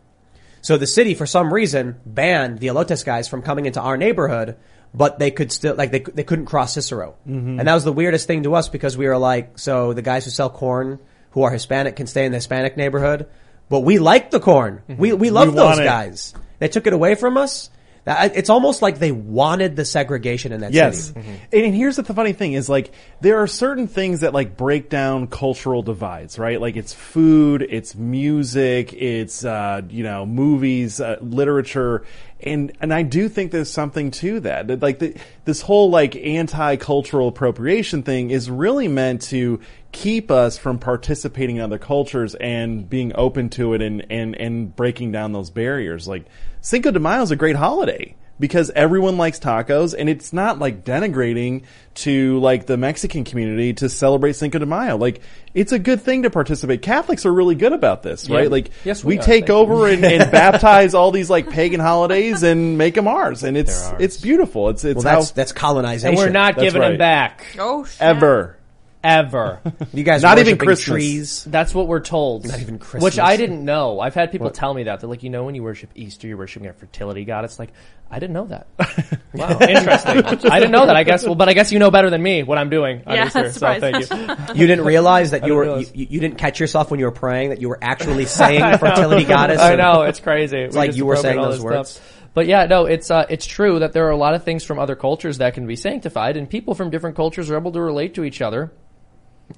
So 0.62 0.78
the 0.78 0.88
city, 0.88 1.14
for 1.14 1.26
some 1.26 1.54
reason, 1.54 2.00
banned 2.06 2.60
the 2.60 2.68
Elotes 2.68 3.06
guys 3.06 3.28
from 3.30 3.42
coming 3.42 3.66
into 3.66 3.80
our 3.80 3.96
neighborhood, 3.96 4.58
but 4.94 5.20
they 5.20 5.32
could 5.32 5.52
still, 5.52 5.76
like, 5.76 5.92
they, 5.92 6.00
they 6.00 6.24
couldn't 6.24 6.48
cross 6.48 6.74
Cicero. 6.74 7.16
And 7.60 7.68
that 7.68 7.74
was 7.74 7.84
the 7.84 7.94
weirdest 7.94 8.28
thing 8.28 8.44
to 8.44 8.56
us 8.56 8.68
because 8.70 8.98
we 8.98 9.08
were 9.08 9.18
like, 9.18 9.60
so 9.60 9.94
the 9.94 10.02
guys 10.02 10.26
who 10.26 10.32
sell 10.32 10.50
corn, 10.50 11.00
who 11.32 11.44
are 11.44 11.52
Hispanic, 11.52 11.96
can 11.96 12.08
stay 12.08 12.26
in 12.26 12.32
the 12.32 12.38
Hispanic 12.40 12.76
neighborhood, 12.76 13.28
but 13.70 13.82
we 13.82 14.00
like 14.00 14.32
the 14.32 14.40
corn. 14.40 14.82
We, 14.88 15.14
we 15.14 15.28
mm-hmm. 15.28 15.36
love 15.36 15.50
We 15.50 15.56
those 15.56 15.66
want 15.66 15.82
it. 15.82 15.86
guys. 15.86 16.34
They 16.60 16.68
took 16.68 16.88
it 16.88 16.94
away 16.94 17.16
from 17.16 17.38
us. 17.38 17.70
It's 18.10 18.50
almost 18.50 18.82
like 18.82 19.00
they 19.00 19.12
wanted 19.12 19.76
the 19.76 19.86
segregation 19.86 20.52
in 20.52 20.62
that 20.62 20.74
Yes. 20.74 21.08
city. 21.08 21.20
And, 21.54 21.66
and 21.66 21.76
here's 21.76 21.96
the 21.96 22.04
funny 22.04 22.34
thing 22.34 22.54
is 22.54 22.68
like, 22.68 22.92
there 23.22 23.38
are 23.40 23.48
certain 23.48 23.88
things 23.88 24.22
that 24.22 24.34
like 24.34 24.58
break 24.58 24.90
down 24.90 25.28
cultural 25.28 25.84
divides, 25.84 26.40
right? 26.40 26.60
Like 26.60 26.76
it's 26.76 26.94
food, 26.94 27.62
it's 27.62 27.96
music, 27.96 28.94
it's, 28.94 29.46
uh, 29.46 29.82
you 29.90 30.04
know, 30.04 30.26
movies, 30.26 31.00
uh, 31.00 31.18
literature. 31.22 32.04
And, 32.42 32.72
and 32.80 32.94
I 32.94 33.04
do 33.04 33.30
think 33.30 33.52
there's 33.52 33.70
something 33.72 34.12
to 34.12 34.40
that. 34.42 34.68
That, 34.68 34.82
Like 34.82 35.00
the, 35.00 35.16
this 35.46 35.62
whole 35.62 35.90
like 35.90 36.16
anti-cultural 36.16 37.28
appropriation 37.28 38.04
thing 38.04 38.32
is 38.32 38.50
really 38.50 38.88
meant 38.88 39.24
to 39.24 39.60
keep 39.92 40.32
us 40.32 40.58
from 40.58 40.80
participating 40.80 41.58
in 41.58 41.62
other 41.62 41.80
cultures 41.80 42.36
and 42.36 42.90
being 42.90 43.12
open 43.16 43.50
to 43.50 43.74
it 43.74 43.82
and, 43.82 44.06
and, 44.10 44.36
and 44.36 44.76
breaking 44.76 45.12
down 45.12 45.32
those 45.34 45.50
barriers. 45.50 46.08
Like 46.08 46.26
Cinco 46.62 46.92
de 46.92 47.00
Mayo 47.00 47.22
is 47.22 47.32
a 47.32 47.36
great 47.36 47.56
holiday 47.56 48.16
because 48.40 48.70
everyone 48.72 49.18
likes 49.18 49.38
tacos 49.40 49.94
and 49.98 50.08
it's 50.08 50.32
not 50.32 50.60
like 50.60 50.86
denigrating 50.86 51.64
to 51.94 52.40
like 52.40 52.66
the 52.66 52.78
Mexican 52.78 53.26
community 53.26 53.74
to 53.74 53.90
celebrate 53.90 54.34
Cinco 54.34 54.60
de 54.60 54.66
Mayo. 54.66 54.96
Like 54.98 55.22
it's 55.54 55.72
a 55.74 55.80
good 55.80 56.02
thing 56.02 56.24
to 56.24 56.30
participate. 56.30 56.82
Catholics 56.82 57.26
are 57.26 57.34
really 57.34 57.56
good 57.56 57.74
about 57.74 58.02
this, 58.04 58.30
right? 58.30 58.50
Like 58.50 58.72
Yes, 58.86 59.04
we, 59.04 59.16
we 59.16 59.20
are. 59.20 59.24
take 59.24 59.50
over 59.50 59.88
and, 59.88 60.04
and 60.06 60.32
baptize 60.34 60.94
all 60.94 61.12
these 61.12 61.30
like 61.30 61.50
pagan 61.50 61.80
holidays 61.82 62.44
and 62.44 62.78
make 62.78 62.96
them 62.96 63.08
ours. 63.08 63.44
And 63.44 63.58
it's, 63.58 63.88
ours. 63.90 64.02
it's 64.02 64.18
beautiful. 64.18 64.70
It's, 64.70 64.84
it's 64.86 65.04
Well, 65.04 65.14
how 65.14 65.20
that's, 65.20 65.32
that's 65.32 65.52
colonization. 65.52 66.10
and 66.10 66.18
we're 66.18 66.30
not 66.30 66.56
That's 66.56 66.64
giving 66.66 66.82
right. 66.82 66.90
them 66.90 66.98
back 66.98 67.46
Oh, 67.58 67.84
shit. 67.86 68.02
ever. 68.02 68.56
Ever. 69.04 69.62
You 69.94 70.04
guys 70.04 70.22
Not 70.22 70.38
even 70.38 70.52
worshiping 70.54 70.68
Christmas. 70.68 70.86
trees. 70.86 71.44
That's 71.46 71.74
what 71.74 71.88
we're 71.88 72.00
told. 72.02 72.46
Not 72.46 72.60
even 72.60 72.78
Christmas. 72.80 73.04
Which 73.04 73.20
I 73.20 73.38
didn't 73.38 73.66
know. 73.66 74.00
I've 74.00 74.14
had 74.14 74.32
people 74.32 74.52
tell 74.52 74.74
me 74.74 74.84
that. 74.84 75.00
They're 75.00 75.10
like, 75.10 75.24
you 75.24 75.30
know, 75.30 75.46
when 75.46 75.56
you 75.56 75.64
worship 75.64 75.90
Easter, 75.96 76.28
you're 76.28 76.38
worshiping 76.38 76.68
a 76.70 76.74
fertility 76.74 77.26
god. 77.26 77.44
It's 77.46 77.58
like, 77.58 77.72
I 78.12 78.20
didn't 78.20 78.34
know 78.34 78.46
that. 78.46 78.68
wow, 79.34 79.58
interesting. 79.60 80.24
I 80.52 80.60
didn't 80.60 80.72
know 80.72 80.86
that. 80.86 80.96
I 80.96 81.04
guess, 81.04 81.26
well, 81.26 81.36
but 81.36 81.50
I 81.50 81.54
guess 81.54 81.72
you 81.72 81.80
know 81.80 81.92
better 81.92 82.10
than 82.10 82.22
me 82.22 82.44
what 82.44 82.58
I'm 82.58 82.70
doing 82.70 83.04
on 83.08 83.16
Yeah, 83.16 83.28
Easter. 83.28 83.52
So 83.52 83.60
surprise. 83.60 83.82
thank 83.82 84.10
you. 84.50 84.56
You 84.62 84.68
didn't 84.68 84.86
realize 84.86 85.32
that 85.32 85.46
you 85.46 85.56
were 85.56 85.64
you, 85.64 85.70
realize. 85.70 85.96
you 85.96 86.08
you 86.10 86.20
didn't 86.20 86.38
catch 86.38 86.60
yourself 86.60 86.92
when 86.92 87.00
you 87.00 87.06
were 87.06 87.12
praying 87.12 87.50
that 87.50 87.62
you 87.62 87.70
were 87.70 87.80
actually 87.82 88.26
saying 88.26 88.78
fertility 88.78 89.26
goddess. 89.26 89.60
I 89.60 89.72
and- 89.74 89.80
know 89.80 90.02
it's 90.04 90.20
crazy. 90.20 90.58
It's 90.60 90.76
like 90.76 90.96
you 90.96 91.06
were 91.06 91.16
saying 91.16 91.42
those 91.42 91.62
words. 91.62 92.00
But 92.34 92.46
yeah, 92.46 92.66
no, 92.66 92.86
it's 92.86 93.10
uh, 93.10 93.26
it's 93.30 93.46
true 93.46 93.80
that 93.80 93.94
there 93.94 94.06
are 94.08 94.12
a 94.12 94.18
lot 94.18 94.36
of 94.36 94.44
things 94.44 94.64
from 94.64 94.78
other 94.78 94.96
cultures 94.96 95.40
that 95.40 95.56
can 95.56 95.66
be 95.66 95.76
sanctified, 95.76 96.38
and 96.38 96.48
people 96.50 96.76
from 96.76 96.90
different 96.92 97.16
cultures 97.16 97.50
are 97.50 97.58
able 97.58 97.72
to 97.72 97.82
relate 97.82 98.14
to 98.16 98.24
each 98.24 98.42
other. 98.42 98.72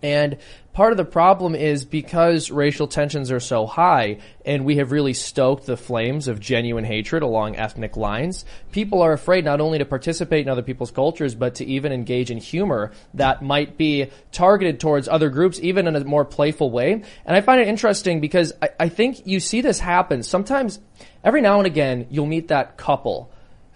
And 0.01 0.37
part 0.73 0.93
of 0.93 0.97
the 0.97 1.05
problem 1.05 1.53
is 1.53 1.83
because 1.83 2.49
racial 2.49 2.87
tensions 2.87 3.31
are 3.31 3.39
so 3.39 3.65
high 3.65 4.19
and 4.45 4.65
we 4.65 4.77
have 4.77 4.91
really 4.91 5.13
stoked 5.13 5.65
the 5.65 5.77
flames 5.77 6.27
of 6.27 6.39
genuine 6.39 6.85
hatred 6.85 7.23
along 7.23 7.57
ethnic 7.57 7.97
lines, 7.97 8.45
people 8.71 9.01
are 9.01 9.13
afraid 9.13 9.43
not 9.45 9.59
only 9.61 9.79
to 9.79 9.85
participate 9.85 10.45
in 10.45 10.49
other 10.49 10.61
people's 10.61 10.91
cultures, 10.91 11.35
but 11.35 11.55
to 11.55 11.65
even 11.65 11.91
engage 11.91 12.31
in 12.31 12.37
humor 12.37 12.91
that 13.13 13.41
might 13.41 13.77
be 13.77 14.07
targeted 14.31 14.79
towards 14.79 15.07
other 15.07 15.29
groups, 15.29 15.59
even 15.61 15.87
in 15.87 15.95
a 15.95 16.03
more 16.05 16.25
playful 16.25 16.71
way. 16.71 16.93
And 17.25 17.35
I 17.35 17.41
find 17.41 17.61
it 17.61 17.67
interesting 17.67 18.21
because 18.21 18.53
I, 18.61 18.69
I 18.79 18.89
think 18.89 19.27
you 19.27 19.39
see 19.39 19.61
this 19.61 19.79
happen. 19.79 20.23
Sometimes, 20.23 20.79
every 21.23 21.41
now 21.41 21.57
and 21.57 21.67
again, 21.67 22.07
you'll 22.09 22.25
meet 22.25 22.47
that 22.47 22.77
couple 22.77 23.31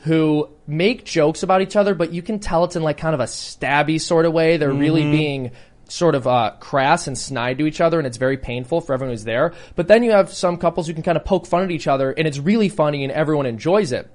who 0.06 0.50
make 0.68 1.04
jokes 1.04 1.42
about 1.42 1.62
each 1.62 1.76
other, 1.76 1.96
but 1.96 2.14
you 2.14 2.22
can 2.22 2.40
tell 2.40 2.64
it's 2.64 2.76
in 2.76 2.84
like 2.84 2.98
kind 2.98 3.16
of 3.16 3.20
a 3.20 3.26
stabby 3.26 4.00
sort 4.00 4.26
of 4.26 4.34
way. 4.34 4.58
They're 4.58 4.72
really 4.72 5.02
mm-hmm. 5.02 5.12
being 5.12 5.52
sort 5.88 6.16
of 6.16 6.28
uh, 6.28 6.52
crass 6.60 7.08
and 7.08 7.18
snide 7.18 7.58
to 7.60 7.66
each 7.66 7.82
other, 7.82 7.98
and 7.98 8.08
it's 8.08 8.18
very 8.18 8.38
painful 8.38 8.82
for 8.82 8.94
everyone 8.94 9.14
who's 9.14 9.24
there. 9.24 9.54
But 9.76 9.88
then 9.88 10.04
you 10.04 10.12
have 10.12 10.34
some 10.34 10.58
couples 10.58 10.88
who 10.88 10.94
can 10.94 11.04
kind 11.04 11.18
of 11.18 11.26
poke 11.26 11.46
fun 11.46 11.64
at 11.64 11.72
each 11.72 11.88
other, 11.88 12.12
and 12.12 12.28
it's 12.28 12.40
really 12.40 12.70
funny, 12.70 13.04
and 13.04 13.12
everyone 13.12 13.46
enjoys 13.46 13.92
it. 13.92 14.10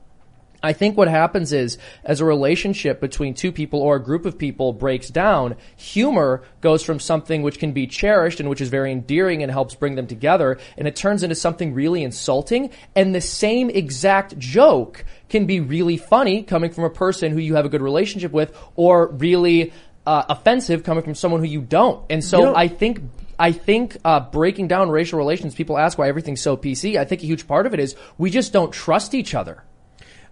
I 0.63 0.75
think 0.75 0.99
what 0.99 1.09
happens 1.09 1.55
is, 1.55 1.79
as 2.05 2.21
a 2.21 2.27
relationship 2.27 3.01
between 3.01 3.33
two 3.33 3.51
people 3.51 3.81
or 3.81 3.97
a 3.97 4.03
group 4.03 4.27
of 4.27 4.37
people 4.37 4.75
breaks 4.75 5.09
down, 5.09 5.57
humor 5.77 6.43
goes 6.61 6.83
from 6.83 7.01
something 7.01 7.43
which 7.43 7.59
can 7.59 7.73
be 7.73 7.87
cherished 7.87 8.41
and 8.41 8.51
which 8.51 8.61
is 8.61 8.69
very 8.69 8.93
endearing 8.93 9.43
and 9.43 9.51
helps 9.51 9.75
bring 9.75 9.95
them 9.95 10.07
together, 10.07 10.59
and 10.77 10.87
it 10.87 10.97
turns 10.97 11.23
into 11.23 11.35
something 11.35 11.73
really 11.73 12.03
insulting. 12.03 12.71
And 12.95 13.15
the 13.15 13.23
same 13.23 13.71
exact 13.71 14.39
joke 14.39 15.07
can 15.31 15.47
be 15.47 15.61
really 15.61 15.97
funny 15.97 16.43
coming 16.43 16.71
from 16.73 16.85
a 16.85 16.91
person 16.91 17.33
who 17.33 17.39
you 17.39 17.55
have 17.55 17.65
a 17.65 17.71
good 17.71 17.81
relationship 17.81 18.33
with, 18.33 18.55
or 18.77 19.07
really 19.07 19.73
uh, 20.11 20.25
offensive 20.29 20.83
coming 20.83 21.05
from 21.05 21.15
someone 21.15 21.41
who 21.41 21.47
you 21.47 21.61
don't. 21.61 21.99
And 22.11 22.23
so 22.25 22.39
You 22.39 22.45
know- 22.47 22.55
I 22.57 22.69
think 22.69 23.01
I 23.39 23.53
think 23.53 23.97
uh, 24.05 24.21
breaking 24.21 24.69
down 24.69 24.91
racial 24.91 25.19
relations, 25.19 25.55
people 25.55 25.79
ask 25.79 25.97
why 25.99 26.09
everything's 26.09 26.43
so 26.43 26.57
PC. 26.57 26.97
I 26.99 27.05
think 27.07 27.23
a 27.23 27.27
huge 27.27 27.47
part 27.47 27.65
of 27.67 27.73
it 27.75 27.81
is 27.81 27.95
we 28.19 28.29
just 28.31 28.53
don't 28.53 28.73
trust 28.73 29.15
each 29.15 29.35
other. 29.35 29.63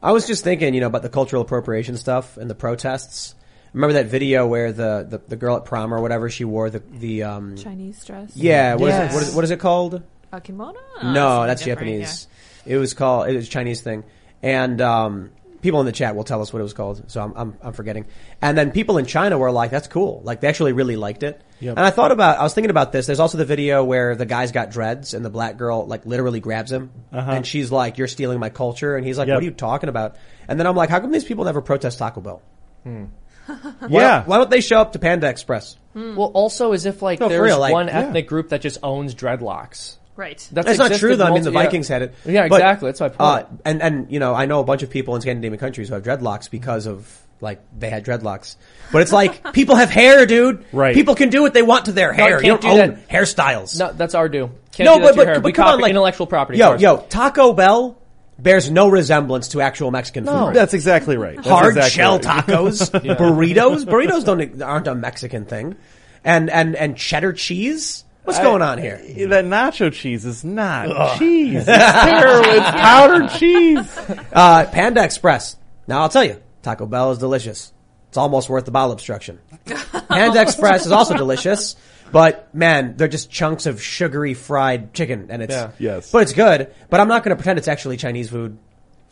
I 0.03 0.13
was 0.13 0.27
just 0.27 0.45
thinking, 0.45 0.75
you 0.75 0.81
know, 0.83 0.87
about 0.89 1.03
the 1.03 1.09
cultural 1.09 1.43
appropriation 1.43 1.97
stuff 1.97 2.37
and 2.37 2.51
the 2.51 2.55
protests. 2.55 3.35
Remember 3.73 3.95
that 3.95 4.07
video 4.07 4.47
where 4.47 4.73
the, 4.73 5.07
the, 5.09 5.19
the 5.27 5.37
girl 5.37 5.57
at 5.57 5.65
prom 5.65 5.93
or 5.95 6.01
whatever 6.03 6.29
she 6.31 6.45
wore 6.45 6.71
the 6.71 6.81
the 7.01 7.23
um 7.23 7.57
Chinese 7.57 8.05
dress. 8.05 8.33
yeah 8.35 8.75
what 8.75 8.89
is 8.91 8.95
Yes. 8.97 9.13
it 9.13 9.15
what 9.15 9.23
is, 9.23 9.35
what 9.37 9.45
is 9.45 9.51
it 9.51 9.61
called? 9.61 10.03
A 10.33 10.41
kimono? 10.41 10.79
no, 11.03 11.47
that's 11.47 11.63
something 11.63 11.73
different, 11.75 12.03
Japanese. 12.03 12.29
It 12.67 12.77
was 12.77 12.93
called 12.95 13.29
it 13.29 13.35
was 13.37 13.47
a 13.47 13.51
Chinese 13.51 13.81
thing, 13.83 14.05
and 14.43 14.81
um, 14.81 15.31
people 15.61 15.81
in 15.81 15.87
the 15.87 15.93
chat 15.93 16.15
will 16.17 16.25
tell 16.25 16.41
us 16.43 16.53
what 16.53 16.61
it 16.61 16.63
was 16.63 16.73
called. 16.73 17.11
So 17.11 17.23
I'm, 17.23 17.33
I'm 17.37 17.59
I'm 17.63 17.73
forgetting. 17.73 18.07
And 18.41 18.57
then 18.57 18.71
people 18.71 18.99
in 18.99 19.07
China 19.07 19.39
were 19.39 19.51
like, 19.51 19.71
"That's 19.71 19.89
cool." 19.89 20.21
Like 20.25 20.41
they 20.41 20.49
actually 20.49 20.73
really 20.73 20.97
liked 20.97 21.23
it. 21.23 21.41
Yep. 21.61 21.77
And 21.77 21.87
I 21.87 21.91
thought 21.91 22.13
about 22.13 22.39
I 22.39 22.43
was 22.43 22.55
thinking 22.55 22.71
about 22.71 22.93
this. 22.93 23.07
There's 23.07 23.21
also 23.21 23.39
the 23.39 23.45
video 23.45 23.85
where 23.85 24.15
the 24.15 24.27
guy's 24.27 24.53
got 24.53 24.71
dreads 24.71 25.15
and 25.15 25.25
the 25.25 25.31
black 25.31 25.57
girl 25.57 25.87
like 25.87 26.07
literally 26.07 26.41
grabs 26.41 26.71
him, 26.71 26.91
uh-huh. 27.13 27.31
and 27.31 27.47
she's 27.47 27.71
like, 27.73 27.99
"You're 27.99 28.09
stealing 28.09 28.39
my 28.39 28.51
culture," 28.51 28.97
and 28.97 29.07
he's 29.07 29.19
like, 29.19 29.29
Yep. 29.29 29.37
"What 29.37 29.43
are 29.43 29.47
you 29.47 29.51
talking 29.53 29.89
about?" 29.89 30.17
And 30.47 30.59
then 30.59 30.67
I'm 30.67 30.77
like, 30.77 30.91
"How 30.91 31.01
come 31.01 31.11
these 31.13 31.25
people 31.25 31.45
never 31.45 31.61
protest 31.61 31.99
Taco 31.99 32.21
Bell?" 32.21 32.43
Hmm. 32.85 33.05
Why, 33.47 33.89
Yeah. 33.89 34.25
Why 34.25 34.37
don't 34.37 34.51
they 34.51 34.61
show 34.61 34.81
up 34.81 34.93
to 34.93 34.99
Panda 34.99 35.29
Express? 35.29 35.77
Hmm. 35.95 36.17
Well, 36.17 36.29
also 36.29 36.73
as 36.73 36.87
if 36.87 37.03
like 37.03 37.21
No, 37.21 37.27
for 37.27 37.31
there's 37.31 37.43
real, 37.43 37.59
like, 37.59 37.73
one 37.73 37.87
yeah. 37.89 38.01
ethnic 38.01 38.29
group 38.29 38.51
that 38.51 38.61
just 38.61 38.79
owns 38.83 39.15
dreadlocks. 39.15 39.97
Right. 40.19 40.37
That's, 40.51 40.67
That's 40.67 40.79
not 40.79 40.93
true 40.99 41.15
though. 41.15 41.27
I 41.27 41.31
mean, 41.31 41.45
the 41.45 41.53
multi- 41.53 41.63
yeah. 41.63 41.71
Vikings 41.71 41.87
had 41.89 42.03
it. 42.03 42.15
Yeah, 42.27 42.49
But, 42.49 42.57
exactly. 42.57 42.89
That's 42.91 43.01
my 43.01 43.09
point. 43.09 43.21
Uh, 43.21 43.45
and 43.65 43.81
and 43.81 44.11
you 44.13 44.19
know, 44.19 44.35
I 44.35 44.47
know 44.47 44.59
a 44.59 44.65
bunch 44.65 44.83
of 44.83 44.91
people 44.91 45.15
in 45.15 45.21
Scandinavian 45.21 45.61
countries 45.61 45.89
who 45.89 45.95
have 45.95 46.03
dreadlocks 46.03 46.51
because 46.51 46.87
of 46.87 47.23
like 47.41 47.61
they 47.79 47.89
had 47.89 48.05
dreadlocks. 48.05 48.57
But 48.91 49.03
it's 49.03 49.13
like 49.13 49.53
people 49.53 49.77
have 49.77 49.91
hair, 49.91 50.27
dude. 50.27 50.65
Right. 50.73 50.93
People 50.93 51.15
can 51.15 51.29
do 51.31 51.41
what 51.41 51.55
they 51.55 51.63
want 51.63 51.85
to 51.85 51.93
their 51.93 52.13
hair. 52.13 52.41
can't 52.41 52.43
you 52.43 52.49
don't 52.51 52.61
do 52.63 52.69
own 52.69 52.77
that. 52.97 53.09
hairstyles. 53.09 53.79
no, 53.79 53.93
that's 53.93 54.17
our 54.17 54.29
due. 54.29 54.51
Can't 54.73 54.87
No, 54.87 54.97
do 54.99 55.03
but 55.05 55.15
but, 55.17 55.27
hair. 55.27 55.35
but 55.37 55.45
we 55.45 55.53
come 55.53 55.69
on, 55.69 55.81
like 55.81 55.91
intellectual 55.91 56.27
property. 56.27 56.59
Yo, 56.59 56.73
first. 56.73 56.83
yo, 56.83 56.97
Taco 57.09 57.53
Bell 57.53 57.97
bears 58.41 58.69
no 58.73 58.89
resemblance 58.89 59.47
to 59.49 59.61
actual 59.61 59.93
Mexican 59.93 60.25
food. 60.27 60.53
That's 60.53 60.75
exactly 60.75 61.17
right. 61.17 61.37
That's 61.37 61.47
Hard 61.49 61.77
exactly 61.77 61.91
shell 61.91 62.19
right. 62.19 62.45
tacos, 62.45 62.91
burritos. 63.17 63.85
Burritos 63.85 64.25
don't 64.25 64.61
aren't 64.63 64.89
a 64.89 64.97
Mexican 64.97 65.45
thing, 65.45 65.77
and 66.25 66.51
and 66.51 66.75
and 66.75 66.97
cheddar 66.97 67.33
cheese. 67.33 68.05
What's 68.29 68.41
going 68.41 68.63
on 68.63 68.79
here? 68.79 68.97
That 69.29 69.45
nacho 69.47 69.93
cheese 69.93 70.25
is 70.25 70.45
not 70.45 71.19
cheese. 71.19 71.55
It's 71.67 71.67
terrible. 71.67 72.51
It's 72.51 72.71
powdered 72.71 73.31
cheese. 73.39 73.99
Uh, 74.33 74.67
Panda 74.71 75.03
Express. 75.03 75.57
Now 75.87 76.03
I'll 76.03 76.09
tell 76.11 76.25
you, 76.25 76.41
Taco 76.63 76.87
Bell 76.87 77.11
is 77.13 77.19
delicious. 77.19 77.73
It's 78.09 78.17
almost 78.19 78.49
worth 78.49 78.65
the 78.67 78.71
bowel 78.71 78.93
obstruction. 78.93 79.39
Panda 80.09 80.43
Express 80.43 80.85
is 80.87 80.93
also 80.93 81.17
delicious, 81.17 81.77
but 82.13 82.55
man, 82.55 82.97
they're 82.97 83.09
just 83.09 83.31
chunks 83.31 83.67
of 83.67 83.83
sugary 83.83 84.35
fried 84.35 84.93
chicken, 84.95 85.29
and 85.31 85.43
it's 85.43 85.55
Yeah. 85.55 85.71
Yes. 85.79 86.11
but 86.11 86.23
it's 86.23 86.33
good. 86.33 86.73
But 86.91 87.01
I'm 87.01 87.09
not 87.09 87.23
going 87.25 87.31
to 87.31 87.37
pretend 87.37 87.59
it's 87.59 87.69
actually 87.69 87.97
Chinese 87.97 88.29
food. 88.31 88.59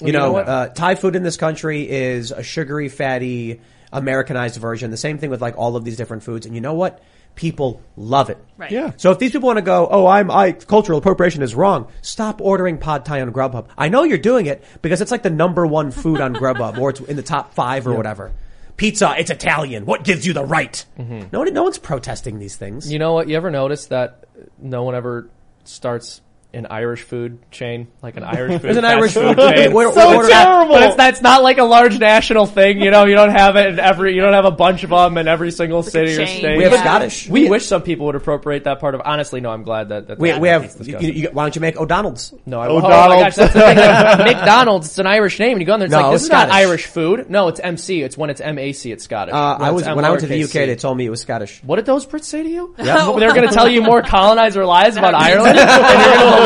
You 0.00 0.09
you 0.09 0.12
know 0.12 0.26
know, 0.26 0.33
what? 0.33 0.48
uh, 0.48 0.68
Thai 0.68 0.94
food 0.94 1.16
in 1.16 1.22
this 1.22 1.38
country 1.38 1.88
is 1.90 2.31
a 2.31 2.42
sugary, 2.42 2.90
fatty, 2.90 3.61
Americanized 3.92 4.61
version. 4.61 4.90
The 4.90 4.96
same 4.98 5.16
thing 5.18 5.31
with 5.31 5.40
like 5.40 5.57
all 5.57 5.74
of 5.76 5.85
these 5.85 5.96
different 5.96 6.22
foods, 6.22 6.44
and 6.44 6.55
you 6.55 6.61
know 6.61 6.74
what? 6.74 7.02
People 7.37 7.81
love 7.96 8.31
it. 8.31 8.38
Right. 8.57 8.72
Yeah. 8.72 8.92
So 8.96 9.12
if 9.12 9.18
these 9.18 9.31
people 9.31 9.46
want 9.46 9.59
to 9.59 9.62
go, 9.62 9.87
oh, 9.88 10.07
I'm, 10.07 10.31
I, 10.31 10.53
cultural 10.53 10.99
appropriation 10.99 11.42
is 11.42 11.55
wrong, 11.55 11.92
stop 12.03 12.40
ordering 12.40 12.79
pad 12.79 13.05
thai 13.05 13.20
on 13.20 13.33
Grubhub. 13.33 13.68
I 13.79 13.88
know 13.88 14.03
you're 14.03 14.18
doing 14.18 14.46
it 14.46 14.64
because 14.83 15.01
it's 15.01 15.11
like 15.11 15.22
the 15.22 15.31
number 15.31 15.64
one 15.66 15.90
food 15.92 16.20
on 16.20 16.35
Grubhub 16.35 16.79
or 16.79 16.90
it's 16.90 17.01
in 17.01 17.16
the 17.16 17.22
top 17.22 17.55
five 17.55 17.87
or 17.87 17.94
whatever. 17.94 18.33
Pizza, 18.77 19.14
it's 19.18 19.31
Italian. 19.31 19.87
What 19.87 20.05
gives 20.05 20.27
you 20.27 20.33
the 20.33 20.44
right? 20.44 20.85
Mm-hmm. 20.99 21.29
No 21.33 21.38
one, 21.40 21.53
no 21.55 21.62
one's 21.62 21.79
protesting 21.79 22.38
these 22.38 22.57
things. 22.57 22.90
You 22.90 22.99
know 22.99 23.14
what? 23.14 23.29
You 23.29 23.37
ever 23.37 23.51
notice 23.51 23.87
that 23.87 24.25
no 24.59 24.83
one 24.83 24.94
ever 24.94 25.31
starts 25.64 26.20
an 26.57 26.66
Irish 26.71 27.03
food 27.03 27.38
chain, 27.51 27.87
like 28.03 28.16
an 28.16 28.25
Irish 28.25 28.53
food. 28.55 28.62
There's 28.62 28.77
an 28.77 28.85
Irish 28.85 29.12
food 29.12 29.37
food 29.37 29.55
chain. 29.55 29.73
We're- 29.73 29.92
So 29.92 30.16
we're- 30.19 30.29
terrible. 30.29 30.75
But 30.75 30.83
it's, 30.85 30.97
that's 30.97 31.23
not 31.23 31.42
like 31.42 31.59
a 31.59 31.64
large 31.64 31.99
national 31.99 32.47
thing, 32.47 32.81
you 32.81 32.90
know. 32.90 33.05
You 33.05 33.14
don't 33.14 33.31
have 33.31 33.57
it 33.57 33.66
in 33.69 33.79
every. 33.79 34.14
You 34.14 34.23
don't 34.23 34.33
have 34.33 34.45
a 34.47 34.51
bunch 34.51 34.83
of 34.85 34.90
them 34.90 35.19
in 35.19 35.29
every 35.29 35.51
single 35.51 35.83
city 35.83 36.16
or 36.16 36.27
state. 36.27 36.57
We 36.57 36.64
have 36.64 36.73
Yeah. 36.73 36.81
Scottish. 36.83 37.29
We 37.29 37.49
wish 37.49 37.66
some 37.66 37.83
people 37.83 38.07
would 38.07 38.14
appropriate 38.16 38.64
that 38.64 38.81
part 38.81 38.95
of. 38.95 39.03
Honestly, 39.05 39.40
no. 39.40 39.51
I'm 39.51 39.62
glad 39.62 39.90
that, 39.90 40.09
that 40.09 40.19
We, 40.19 40.31
that 40.31 40.40
we 40.40 40.49
have. 40.49 40.75
You, 40.81 40.99
you, 40.99 41.12
you- 41.12 41.29
why 41.33 41.45
don't 41.45 41.55
you 41.55 41.61
make 41.61 41.77
O'Donnell's? 41.77 42.33
No, 42.47 42.61
I, 42.61 42.66
Oh, 42.69 42.79
oh, 42.79 42.81
my 42.81 42.88
Donald's. 42.88 43.23
gosh, 43.23 43.35
that's 43.37 43.53
the 43.55 43.61
thing. 43.61 43.77
McDonald's, 44.37 44.87
it's 44.88 44.99
an 44.99 45.07
Irish 45.07 45.38
name, 45.38 45.53
and 45.53 45.61
you 45.61 45.66
go 45.66 45.75
in 45.75 45.81
there, 45.81 45.87
it's 45.87 45.92
No, 45.95 46.03
like, 46.03 46.12
this 46.12 46.23
is 46.23 46.27
Scottish. 46.29 46.53
not 46.53 46.57
Irish 46.59 46.87
food. 46.87 47.31
No, 47.31 47.49
it's 47.49 47.61
MC. 47.61 48.03
It's 48.03 48.16
when 48.16 48.31
it's 48.31 48.40
MAC, 48.40 48.87
it's 48.87 49.05
Scottish. 49.05 49.35
Uh, 49.35 49.57
When 49.59 49.69
I 49.69 49.73
was 49.73 49.83
M 49.87 49.97
when 49.97 50.05
I 50.05 50.11
went 50.11 50.21
to 50.23 50.27
the 50.27 50.42
UK. 50.42 50.51
They 50.53 50.77
told 50.77 50.97
me 50.97 51.07
it 51.07 51.11
was 51.11 51.21
Scottish. 51.21 51.62
What 51.64 51.77
did 51.77 51.87
those 51.87 52.07
Brits 52.07 52.25
say 52.25 52.42
to 52.42 52.49
you? 52.49 52.75
Yeah. 52.79 53.12
They 53.16 53.27
were 53.27 53.35
going 53.35 53.49
to 53.49 53.55
tell 53.55 53.69
you 53.69 53.83
more 53.83 54.03
colonizer 54.03 54.64
lies 54.64 54.97
about 54.97 55.14
Ireland, 55.14 55.57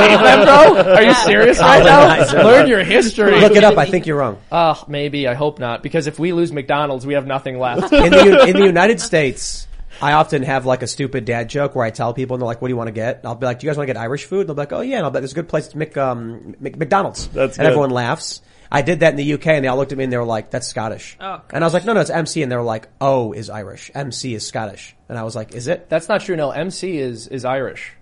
and 0.03 0.11
you're 0.11 0.21
believe 0.21 0.47
them, 0.47 0.85
bro? 0.85 0.93
Are 0.95 1.03
you 1.03 1.15
serious 1.15 1.59
right 1.61 1.83
now? 1.85 2.07
Colonizer. 2.07 2.43
Learn 2.43 2.69
your 2.69 2.83
history. 2.85 3.41
Look 3.41 3.53
it 3.57 3.65
up. 3.65 3.77
I 3.79 3.87
think 3.87 4.07
you're 4.07 4.19
wrong. 4.19 4.39
Oh, 4.51 4.83
maybe. 4.89 5.27
I 5.29 5.35
hope 5.35 5.59
not. 5.59 5.83
Because 5.83 6.07
if 6.07 6.19
we 6.19 6.33
lose 6.33 6.53
McDonald's, 6.53 7.07
we 7.07 7.15
have 7.15 7.27
nothing 7.27 7.59
left. 7.59 7.93
In 7.93 8.11
the 8.11 8.47
in 8.49 8.57
the 8.57 8.67
United 8.67 9.01
States, 9.01 9.67
I 10.03 10.13
often 10.15 10.43
have 10.43 10.67
like 10.67 10.83
a 10.83 10.87
stupid 10.87 11.25
dad 11.25 11.49
joke 11.49 11.75
where 11.75 11.85
I 11.85 11.91
tell 11.91 12.15
people 12.15 12.35
and 12.35 12.41
they're 12.41 12.47
like, 12.47 12.63
"What 12.63 12.69
do 12.69 12.73
you 12.73 12.77
want 12.77 12.89
to 12.89 12.93
get?" 12.93 13.19
And 13.19 13.27
I'll 13.27 13.35
be 13.35 13.47
like, 13.47 13.61
"Do 13.61 13.67
you 13.67 13.71
guys 13.71 13.77
want 13.77 13.89
to 13.89 13.93
get 13.95 14.01
Irish 14.01 14.25
food?" 14.25 14.41
And 14.41 14.49
they'll 14.49 14.55
be 14.55 14.61
like, 14.63 14.73
"Oh 14.73 14.81
yeah." 14.81 14.97
And 14.97 15.05
I'll 15.05 15.11
be 15.11 15.17
like, 15.17 15.23
"There's 15.23 15.33
a 15.33 15.37
good 15.37 15.49
place 15.49 15.69
to 15.69 15.79
Mc, 15.79 15.97
um, 15.97 16.55
Mc, 16.61 16.77
McDonald's." 16.77 17.29
That's 17.29 17.59
and 17.59 17.65
good. 17.65 17.69
everyone 17.69 17.91
laughs. 17.91 18.43
I 18.73 18.83
did 18.83 19.01
that 19.01 19.11
in 19.11 19.17
the 19.17 19.33
UK 19.35 19.49
and 19.49 19.65
they 19.65 19.69
all 19.69 19.77
looked 19.77 19.91
at 19.91 19.99
me 19.99 20.05
and 20.05 20.13
they 20.13 20.17
were 20.17 20.25
like, 20.25 20.51
"That's 20.51 20.69
Scottish." 20.69 21.17
Oh, 21.21 21.41
and 21.51 21.63
I 21.63 21.67
was 21.67 21.75
like, 21.75 21.85
"No, 21.85 21.93
no, 21.93 22.01
it's 22.01 22.11
MC." 22.11 22.43
And 22.43 22.51
they 22.51 22.57
were 22.57 22.63
like, 22.63 22.89
"O 23.01 23.33
is 23.33 23.51
Irish. 23.51 23.91
MC 23.95 24.35
is 24.35 24.47
Scottish." 24.47 24.95
And 25.09 25.19
I 25.19 25.25
was 25.25 25.35
like, 25.37 25.53
"Is 25.55 25.67
it?" 25.67 25.89
That's 25.91 26.09
not 26.09 26.21
true. 26.23 26.37
No, 26.37 26.51
MC 26.51 26.99
is, 26.99 27.27
is 27.27 27.45
Irish. 27.45 27.93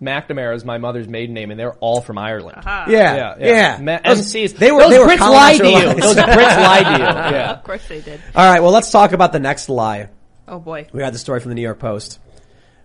McNamara 0.00 0.54
is 0.54 0.64
my 0.64 0.78
mother's 0.78 1.08
maiden 1.08 1.34
name, 1.34 1.50
and 1.50 1.58
they're 1.58 1.74
all 1.74 2.00
from 2.00 2.18
Ireland. 2.18 2.62
Yeah, 2.64 2.86
Yeah, 2.88 3.16
yeah. 3.16 3.34
yeah. 3.38 3.78
Ma- 3.80 3.98
MCs. 3.98 4.56
They 4.56 4.70
were. 4.70 4.82
Those 4.82 4.90
they 4.90 4.98
were 5.00 5.06
Brits 5.06 5.18
lied 5.20 5.58
to 5.58 5.66
you. 5.68 5.86
lies. 5.86 5.96
Those 5.96 6.16
Brits 6.16 6.56
lied 6.62 6.86
to 6.86 6.92
you. 6.92 6.98
Yeah. 7.38 7.50
Of 7.52 7.64
course 7.64 7.86
they 7.88 8.00
did. 8.00 8.20
all 8.34 8.50
right. 8.50 8.60
Well, 8.62 8.70
let's 8.72 8.90
talk 8.90 9.12
about 9.12 9.32
the 9.32 9.40
next 9.40 9.68
lie. 9.68 10.08
Oh 10.46 10.58
boy. 10.60 10.86
We 10.92 11.00
got 11.00 11.12
the 11.12 11.18
story 11.18 11.40
from 11.40 11.50
the 11.50 11.54
New 11.56 11.62
York 11.62 11.78
Post. 11.80 12.20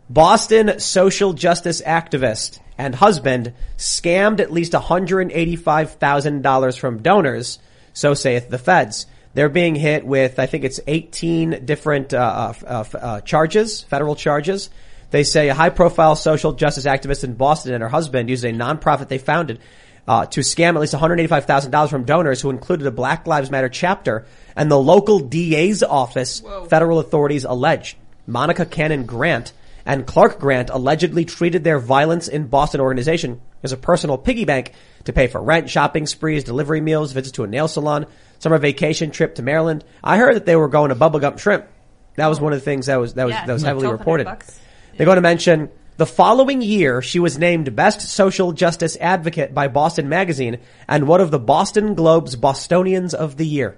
Boston 0.10 0.80
social 0.80 1.32
justice 1.34 1.82
activist 1.82 2.60
and 2.78 2.94
husband 2.94 3.54
scammed 3.78 4.40
at 4.42 4.52
least 4.52 4.74
$185,000 4.74 6.80
from 6.80 7.02
donors, 7.02 7.60
so 7.94 8.14
saith 8.14 8.50
the 8.50 8.58
feds. 8.58 9.06
They're 9.34 9.50
being 9.50 9.76
hit 9.76 10.06
with, 10.06 10.40
I 10.40 10.46
think 10.46 10.64
it's 10.64 10.80
18 10.86 11.66
different 11.66 12.14
uh, 12.14 12.18
uh, 12.18 12.54
uh, 12.94 12.98
uh, 12.98 13.22
charges, 13.22 13.82
federal 13.84 14.16
charges. 14.16 14.70
They 15.14 15.24
say 15.24 15.48
a 15.48 15.54
high 15.54 15.70
profile 15.70 16.16
social 16.16 16.54
justice 16.54 16.86
activist 16.88 17.24
in 17.24 17.36
Boston 17.36 17.76
and 17.76 17.84
her 17.84 17.88
husband 17.88 18.32
used 18.32 18.44
a 18.44 18.52
nonprofit 18.52 19.10
they 19.10 19.20
founded 19.20 19.60
uh, 20.08 20.26
to 20.26 20.40
scam 20.40 20.74
at 20.74 20.82
least 20.82 20.96
$185,000 20.96 21.90
from 21.92 22.04
donors 22.04 22.42
who 22.42 22.50
included 22.50 22.88
a 22.88 22.92
Black 22.92 23.28
Lives 23.28 23.52
Matter 23.52 23.70
chapter 23.70 24.26
and 24.56 24.72
the 24.72 24.80
local 24.80 25.20
DA's 25.20 25.84
office, 25.84 26.42
federal 26.68 26.98
authorities 26.98 27.44
alleged. 27.44 27.96
Monica 28.26 28.66
Cannon 28.66 29.06
Grant 29.06 29.54
and 29.86 30.08
Clark 30.08 30.40
Grant 30.40 30.72
allegedly 30.72 31.26
treated 31.26 31.64
their 31.64 31.78
violence 31.78 32.28
in 32.28 32.48
Boston 32.48 32.82
organization 32.82 33.40
as 33.62 33.72
a 33.72 33.78
personal 33.78 34.18
piggy 34.18 34.46
bank 34.46 34.74
to 35.04 35.14
pay 35.14 35.28
for 35.28 35.40
rent, 35.44 35.70
shopping 35.70 36.08
sprees, 36.08 36.44
delivery 36.44 36.82
meals, 36.82 37.12
visits 37.12 37.34
to 37.34 37.44
a 37.44 37.48
nail 37.48 37.68
salon, 37.68 38.08
summer 38.40 38.58
vacation 38.58 39.12
trip 39.12 39.36
to 39.36 39.44
Maryland. 39.44 39.86
I 40.04 40.18
heard 40.18 40.38
that 40.38 40.48
they 40.48 40.56
were 40.56 40.70
going 40.70 40.90
to 40.90 40.96
Bubba 40.96 41.22
Gump 41.22 41.38
Shrimp. 41.38 41.68
That 42.16 42.28
was 42.28 42.42
one 42.42 42.52
of 42.52 42.58
the 42.58 42.66
things 42.66 42.88
that 42.88 43.00
was 43.00 43.14
that 43.14 43.26
was 43.26 43.34
Yeah, 43.36 43.46
that 43.46 43.54
was 43.54 43.62
heavily 43.62 43.92
reported. 43.92 44.26
bucks. 44.26 44.60
They're 44.96 45.06
going 45.06 45.16
to 45.16 45.22
mention 45.22 45.70
the 45.98 46.06
following 46.06 46.62
year 46.62 47.02
she 47.02 47.20
was 47.20 47.38
named 47.38 47.76
Best 47.76 48.02
Social 48.02 48.52
Justice 48.52 48.96
Advocate 49.00 49.54
by 49.54 49.68
Boston 49.68 50.08
Magazine 50.08 50.60
and 50.88 51.08
one 51.08 51.20
of 51.20 51.32
the 51.32 51.40
Boston 51.40 51.96
Globe's 51.96 52.36
Bostonians 52.36 53.14
of 53.14 53.38
the 53.38 53.46
Year. 53.46 53.78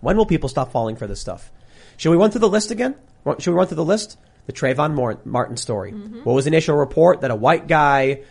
When 0.00 0.16
will 0.16 0.26
people 0.26 0.48
stop 0.48 0.72
falling 0.72 0.96
for 0.96 1.06
this 1.06 1.20
stuff? 1.20 1.52
Should 1.96 2.10
we 2.10 2.16
run 2.16 2.30
through 2.30 2.40
the 2.40 2.48
list 2.48 2.70
again? 2.70 2.96
Should 3.38 3.50
we 3.50 3.56
run 3.56 3.66
through 3.68 3.76
the 3.76 3.84
list? 3.84 4.18
The 4.46 4.52
Trayvon 4.52 5.24
Martin 5.24 5.56
story. 5.56 5.92
Mm-hmm. 5.92 6.20
What 6.24 6.32
was 6.32 6.44
the 6.44 6.50
initial 6.50 6.76
report 6.76 7.20
that 7.20 7.30
a 7.30 7.36
white 7.36 7.68
guy 7.68 8.22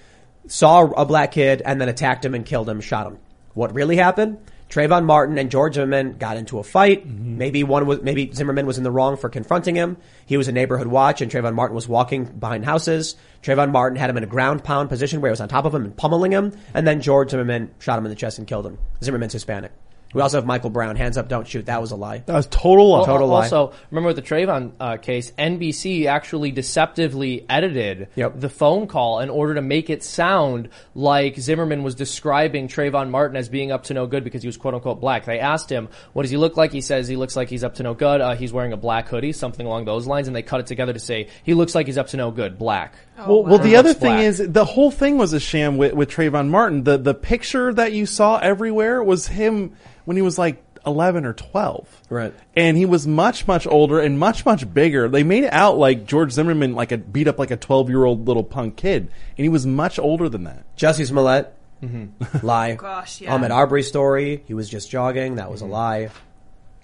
saw 0.48 0.82
a 0.82 1.06
black 1.06 1.32
kid 1.32 1.62
and 1.64 1.80
then 1.80 1.88
attacked 1.88 2.26
him 2.26 2.36
and 2.36 2.46
killed 2.46 2.68
him, 2.68 2.82
shot 2.82 3.08
him? 3.08 3.20
What 3.54 3.74
really 3.74 3.96
happened? 3.96 4.40
Trayvon 4.70 5.06
Martin 5.06 5.38
and 5.40 5.50
George 5.50 5.74
Zimmerman 5.74 6.18
got 6.18 6.38
into 6.38 6.60
a 6.60 6.64
fight. 6.64 7.08
Mm-hmm. 7.08 7.38
Maybe 7.38 7.64
one 7.64 7.88
was, 7.88 8.02
maybe 8.02 8.32
Zimmerman 8.32 8.68
was 8.68 8.78
in 8.78 8.84
the 8.84 8.92
wrong 8.92 9.18
for 9.18 9.28
confronting 9.28 9.76
him. 9.76 9.98
He 10.28 10.38
was 10.38 10.48
a 10.48 10.52
neighborhood 10.52 10.88
watch 10.88 11.22
and 11.22 11.32
Trayvon 11.32 11.56
Martin 11.56 11.76
was 11.76 11.88
walking 11.88 12.26
behind 12.26 12.66
houses. 12.66 13.16
Trayvon 13.42 13.72
Martin 13.72 13.98
had 13.98 14.10
him 14.10 14.18
in 14.18 14.24
a 14.24 14.28
ground 14.28 14.64
pound 14.64 14.90
position 14.90 15.22
where 15.22 15.30
he 15.30 15.34
was 15.34 15.42
on 15.42 15.50
top 15.50 15.66
of 15.66 15.74
him 15.74 15.86
and 15.86 15.98
pummeling 15.98 16.32
him. 16.32 16.56
And 16.74 16.88
then 16.88 17.02
George 17.02 17.32
Zimmerman 17.32 17.72
shot 17.80 17.98
him 17.98 18.06
in 18.06 18.12
the 18.12 18.16
chest 18.16 18.38
and 18.38 18.48
killed 18.48 18.66
him. 18.66 18.78
Zimmerman's 19.04 19.34
Hispanic. 19.34 19.72
We 20.14 20.22
also 20.22 20.38
have 20.38 20.46
Michael 20.46 20.72
Brown. 20.72 20.96
Hands 20.96 21.16
up, 21.18 21.28
don't 21.30 21.48
shoot. 21.48 21.68
That 21.68 21.82
was 21.82 21.92
a 21.92 21.96
lie. 21.96 22.20
That 22.26 22.34
was 22.34 22.48
total 22.48 22.90
lie. 22.90 23.06
Total 23.06 23.28
lie. 23.28 23.44
Also, 23.44 23.74
remember 23.92 24.08
with 24.08 24.16
the 24.16 24.22
Trayvon 24.24 24.72
uh, 24.80 24.98
case, 24.98 25.32
NBC 25.38 26.08
actually 26.08 26.52
deceptively 26.52 27.46
edited 27.48 28.08
Yep. 28.16 28.40
the 28.40 28.50
phone 28.50 28.88
call 28.88 29.20
in 29.20 29.30
order 29.30 29.56
to 29.56 29.62
make 29.62 29.90
it 29.92 30.04
sound 30.04 30.70
like 30.96 31.38
Zimmerman 31.38 31.84
was 31.84 31.94
describing 31.94 32.68
Trayvon 32.68 33.10
Martin 33.12 33.38
as 33.38 33.50
being 33.50 33.72
up 33.72 33.84
to 33.86 33.94
no 33.94 34.08
good 34.08 34.24
because 34.24 34.42
he 34.42 34.48
was 34.48 34.58
quote 34.58 34.74
unquote 34.74 35.00
black. 35.00 35.26
They 35.26 35.40
asked 35.40 35.70
him, 35.72 35.90
"What 36.14 36.24
does 36.24 36.32
he 36.32 36.38
look 36.38 36.58
like?" 36.58 36.72
He 36.72 36.82
says 36.82 37.08
he 37.08 37.16
looks 37.16 37.36
like 37.36 37.50
he's 37.50 37.64
up 37.64 37.76
to 37.76 37.84
no 37.84 37.94
good. 37.94 38.20
Uh, 38.22 38.36
he's 38.36 38.52
wearing 38.52 38.74
a 38.74 38.78
black 38.78 39.10
hoodie, 39.10 39.32
something 39.32 39.66
along 39.66 39.86
those 39.86 40.08
lines, 40.08 40.28
and 40.28 40.36
they 40.36 40.42
cut 40.42 40.60
it 40.60 40.66
together 40.68 40.94
to 40.94 41.00
say 41.00 41.28
he 41.44 41.54
looks 41.54 41.76
like 41.76 41.86
he's 41.86 41.98
up 42.00 42.08
to 42.08 42.18
no 42.18 42.32
good, 42.32 42.58
black. 42.58 42.96
Well, 43.28 43.44
well, 43.44 43.58
the 43.60 43.76
other 43.76 43.90
Looks 43.90 44.00
thing 44.02 44.14
black. 44.16 44.24
is 44.26 44.38
the 44.48 44.66
whole 44.66 44.92
thing 44.92 45.18
was 45.18 45.34
a 45.34 45.40
sham 45.40 45.78
with, 45.78 45.94
with 45.94 46.10
Trayvon 46.10 46.50
Martin. 46.50 46.84
The 46.84 46.98
the 46.98 47.14
picture 47.14 47.74
that 47.74 47.94
you 47.94 48.06
saw 48.06 48.38
everywhere 48.38 49.04
was 49.04 49.28
him 49.28 49.74
when 50.06 50.16
he 50.18 50.22
was 50.22 50.38
like 50.38 50.64
eleven 50.86 51.26
or 51.26 51.34
twelve. 51.34 51.88
Right. 52.10 52.34
And 52.56 52.78
he 52.78 52.86
was 52.86 53.06
much 53.06 53.48
much 53.48 53.68
older 53.68 54.00
and 54.00 54.18
much 54.18 54.46
much 54.46 54.72
bigger. 54.74 55.10
They 55.10 55.24
made 55.24 55.44
it 55.44 55.54
out 55.54 55.78
like 55.78 56.06
George 56.06 56.32
Zimmerman 56.32 56.74
like 56.76 56.92
a 56.92 56.98
beat 56.98 57.28
up 57.28 57.38
like 57.40 57.52
a 57.52 57.58
twelve 57.58 57.90
year 57.90 58.04
old 58.06 58.28
little 58.28 58.44
punk 58.44 58.78
kid, 58.78 59.04
and 59.38 59.44
he 59.44 59.50
was 59.50 59.66
much 59.66 60.00
older 60.00 60.30
than 60.30 60.46
that. 60.46 60.64
Jesse 60.76 61.06
Smollett, 61.06 61.54
Mm-hmm. 61.84 62.46
lie. 62.46 62.76
Gosh, 62.80 63.22
yeah. 63.22 63.38
Ahmaud 63.38 63.52
Arbery 63.52 63.84
story, 63.84 64.44
he 64.48 64.54
was 64.54 64.68
just 64.70 64.90
jogging. 64.90 65.36
That 65.36 65.50
was 65.50 65.62
a 65.62 65.66
lie. 65.66 66.10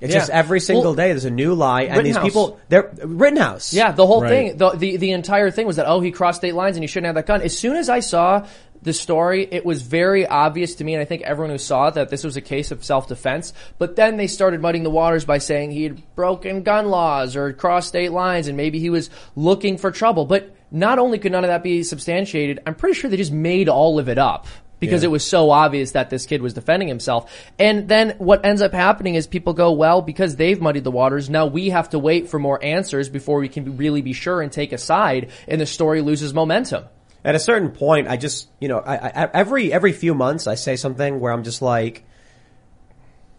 It's 0.05 0.13
Yeah. 0.13 0.19
just 0.21 0.31
every 0.31 0.59
single 0.59 0.83
Well, 0.85 0.93
day 0.95 1.09
there's 1.09 1.25
a 1.25 1.29
new 1.31 1.53
lie, 1.53 1.83
and 1.83 2.05
these 2.05 2.17
people, 2.17 2.59
they're 2.69 2.89
Rittenhouse. 3.03 3.73
Yeah, 3.73 3.91
the 3.91 4.05
whole 4.05 4.21
Right. 4.21 4.29
thing, 4.29 4.57
the, 4.57 4.69
the 4.71 4.97
the 4.97 5.11
entire 5.11 5.51
thing 5.51 5.67
was 5.67 5.75
that 5.75 5.87
oh 5.87 5.99
he 5.99 6.11
crossed 6.11 6.37
state 6.39 6.55
lines 6.55 6.77
and 6.77 6.83
he 6.83 6.87
shouldn't 6.87 7.07
have 7.07 7.15
that 7.15 7.25
gun. 7.25 7.41
As 7.41 7.57
soon 7.57 7.75
as 7.75 7.89
I 7.89 7.99
saw 7.99 8.45
the 8.81 8.93
story, 8.93 9.47
it 9.51 9.65
was 9.65 9.81
very 9.81 10.27
obvious 10.27 10.75
to 10.75 10.83
me, 10.83 10.93
and 10.93 11.01
I 11.01 11.05
think 11.05 11.23
everyone 11.23 11.49
who 11.49 11.57
saw 11.57 11.87
it, 11.87 11.95
that 11.95 12.09
this 12.09 12.23
was 12.23 12.37
a 12.37 12.41
case 12.41 12.69
of 12.71 12.83
self 12.85 13.07
defense. 13.07 13.51
But 13.79 13.95
then 13.95 14.17
they 14.17 14.27
started 14.27 14.61
muddying 14.61 14.83
the 14.83 14.91
waters 14.91 15.25
by 15.25 15.39
saying 15.39 15.71
he 15.71 15.83
had 15.83 16.01
broken 16.15 16.61
gun 16.61 16.87
laws 16.89 17.35
or 17.35 17.51
crossed 17.53 17.87
state 17.87 18.11
lines, 18.11 18.47
and 18.47 18.55
maybe 18.55 18.77
he 18.79 18.89
was 18.91 19.09
looking 19.35 19.77
for 19.77 19.89
trouble. 19.91 20.25
But 20.25 20.51
not 20.71 20.99
only 20.99 21.17
could 21.17 21.31
none 21.31 21.43
of 21.43 21.47
that 21.49 21.63
be 21.63 21.81
substantiated, 21.83 22.59
I'm 22.67 22.75
pretty 22.75 22.93
sure 22.99 23.09
they 23.09 23.17
just 23.17 23.31
made 23.31 23.69
all 23.69 23.97
of 23.97 24.07
it 24.07 24.17
up 24.19 24.45
because 24.86 25.04
Yeah. 25.04 25.10
it 25.10 25.12
was 25.12 25.26
so 25.26 25.50
obvious 25.52 25.91
that 25.91 26.10
this 26.10 26.26
kid 26.26 26.41
was 26.41 26.54
defending 26.54 26.88
himself. 26.88 27.32
And 27.60 27.88
then 27.88 28.15
what 28.17 28.45
ends 28.45 28.62
up 28.62 28.74
happening 28.74 29.15
is 29.15 29.28
people 29.28 29.54
go, 29.54 29.71
well, 29.71 30.02
because 30.02 30.36
they've 30.36 30.60
muddied 30.62 30.84
the 30.84 30.91
waters, 30.91 31.30
now 31.30 31.45
we 31.45 31.69
have 31.69 31.89
to 31.89 32.00
wait 32.00 32.30
for 32.30 32.39
more 32.39 32.63
answers 32.63 33.10
before 33.10 33.39
we 33.39 33.50
can 33.50 33.78
really 33.78 34.02
be 34.02 34.13
sure 34.13 34.41
and 34.41 34.52
take 34.52 34.71
a 34.74 34.78
side, 34.78 35.30
and 35.48 35.60
the 35.60 35.65
story 35.65 36.02
loses 36.02 36.34
momentum. 36.34 36.86
At 37.24 37.34
a 37.34 37.39
certain 37.39 37.71
point, 37.71 38.08
I 38.08 38.17
just, 38.17 38.50
you 38.60 38.67
know, 38.67 38.78
I, 38.80 38.95
I, 38.95 39.30
every 39.34 39.74
every 39.74 39.93
few 39.93 40.13
months, 40.13 40.45
I 40.45 40.54
say 40.56 40.76
something 40.76 41.19
where 41.19 41.34
I'm 41.34 41.43
just 41.43 41.60
like, 41.62 42.04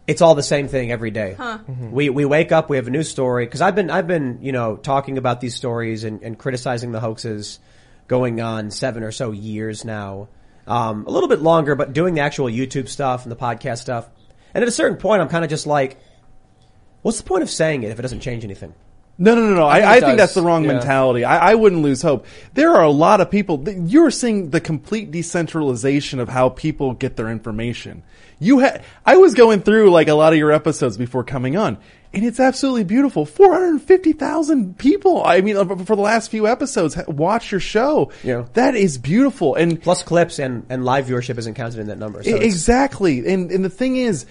it's 0.07 0.21
all 0.21 0.35
the 0.35 0.43
same 0.43 0.67
thing 0.67 0.91
every 0.91 1.11
day. 1.11 1.35
Mm-hmm. 1.37 1.91
We 1.91 2.09
we 2.09 2.25
wake 2.25 2.51
up, 2.51 2.69
we 2.69 2.77
have 2.77 2.87
a 2.87 2.91
new 2.91 3.03
story 3.03 3.45
because 3.45 3.61
I've 3.61 3.75
been 3.75 3.89
I've 3.89 4.07
been 4.07 4.39
you 4.41 4.51
know 4.51 4.75
talking 4.77 5.17
about 5.17 5.39
these 5.41 5.55
stories 5.55 6.03
and, 6.03 6.21
and 6.21 6.37
criticizing 6.37 6.91
the 6.91 6.99
hoaxes 6.99 7.59
going 8.07 8.39
on 8.41 8.71
seven 8.71 9.03
or 9.03 9.11
so 9.11 9.31
years 9.31 9.83
now, 9.85 10.29
um, 10.67 11.05
a 11.05 11.09
little 11.11 11.29
bit 11.29 11.41
longer, 11.41 11.75
but 11.75 11.93
doing 11.93 12.13
the 12.13 12.21
actual 12.21 12.45
YouTube 12.47 12.87
stuff 12.89 13.23
and 13.23 13.31
the 13.31 13.35
podcast 13.35 13.79
stuff. 13.79 14.07
And 14.53 14.61
at 14.61 14.67
a 14.67 14.71
certain 14.71 14.97
point, 14.97 15.21
I'm 15.21 15.29
kind 15.29 15.43
of 15.43 15.49
just 15.49 15.67
like, 15.67 15.97
what's 17.01 17.17
the 17.17 17.23
point 17.23 17.43
of 17.43 17.49
saying 17.49 17.83
it 17.83 17.91
if 17.91 17.99
it 17.99 18.01
doesn't 18.01 18.21
change 18.21 18.43
anything? 18.43 18.73
No, 19.19 19.33
no, 19.33 19.41
no, 19.41 19.55
no. 19.55 19.69
think 19.71 19.85
I, 19.85 19.95
I 19.95 19.99
think 19.99 20.17
that's 20.19 20.35
the 20.35 20.43
wrong 20.43 20.63
Yeah. 20.63 20.73
mentality. 20.73 21.25
I, 21.25 21.51
I 21.51 21.55
wouldn't 21.55 21.81
lose 21.81 22.03
hope. 22.03 22.27
There 22.53 22.71
are 22.73 22.83
a 22.83 22.91
lot 22.91 23.19
of 23.19 23.31
people. 23.31 23.57
th- 23.57 23.77
You're 23.85 24.11
seeing 24.11 24.51
the 24.51 24.61
complete 24.61 25.09
decentralization 25.09 26.19
of 26.19 26.29
how 26.29 26.49
people 26.49 26.93
get 26.93 27.15
their 27.15 27.29
information. 27.29 28.03
You 28.39 28.59
had. 28.59 28.83
I 29.03 29.17
was 29.17 29.33
going 29.33 29.61
through 29.61 29.89
like 29.89 30.07
a 30.07 30.13
lot 30.13 30.33
of 30.33 30.37
your 30.39 30.51
episodes 30.51 30.97
before 30.97 31.23
coming 31.23 31.57
on, 31.57 31.79
and 32.13 32.25
it's 32.25 32.39
absolutely 32.39 32.83
beautiful. 32.83 33.25
Four 33.25 33.53
hundred 33.53 33.81
fifty 33.81 34.13
thousand 34.13 34.77
people. 34.77 35.23
I 35.25 35.41
mean, 35.41 35.57
uh, 35.57 35.65
for 35.65 35.95
the 35.95 36.01
last 36.01 36.31
few 36.31 36.47
episodes, 36.47 36.97
watch 37.07 37.51
your 37.51 37.59
show. 37.59 38.11
Yeah. 38.23 38.45
that 38.53 38.75
is 38.75 38.97
beautiful. 38.97 39.55
And 39.55 39.81
Plus 39.81 40.03
clips 40.03 40.39
and, 40.39 40.65
and 40.69 40.85
live 40.85 41.07
viewership 41.07 41.37
isn't 41.37 41.55
counted 41.55 41.79
in 41.79 41.87
that 41.87 41.99
number. 41.99 42.23
So 42.23 42.35
exactly. 42.35 43.27
And 43.27 43.51
and 43.51 43.63
the 43.63 43.69
thing 43.69 43.97
is, 43.97 44.25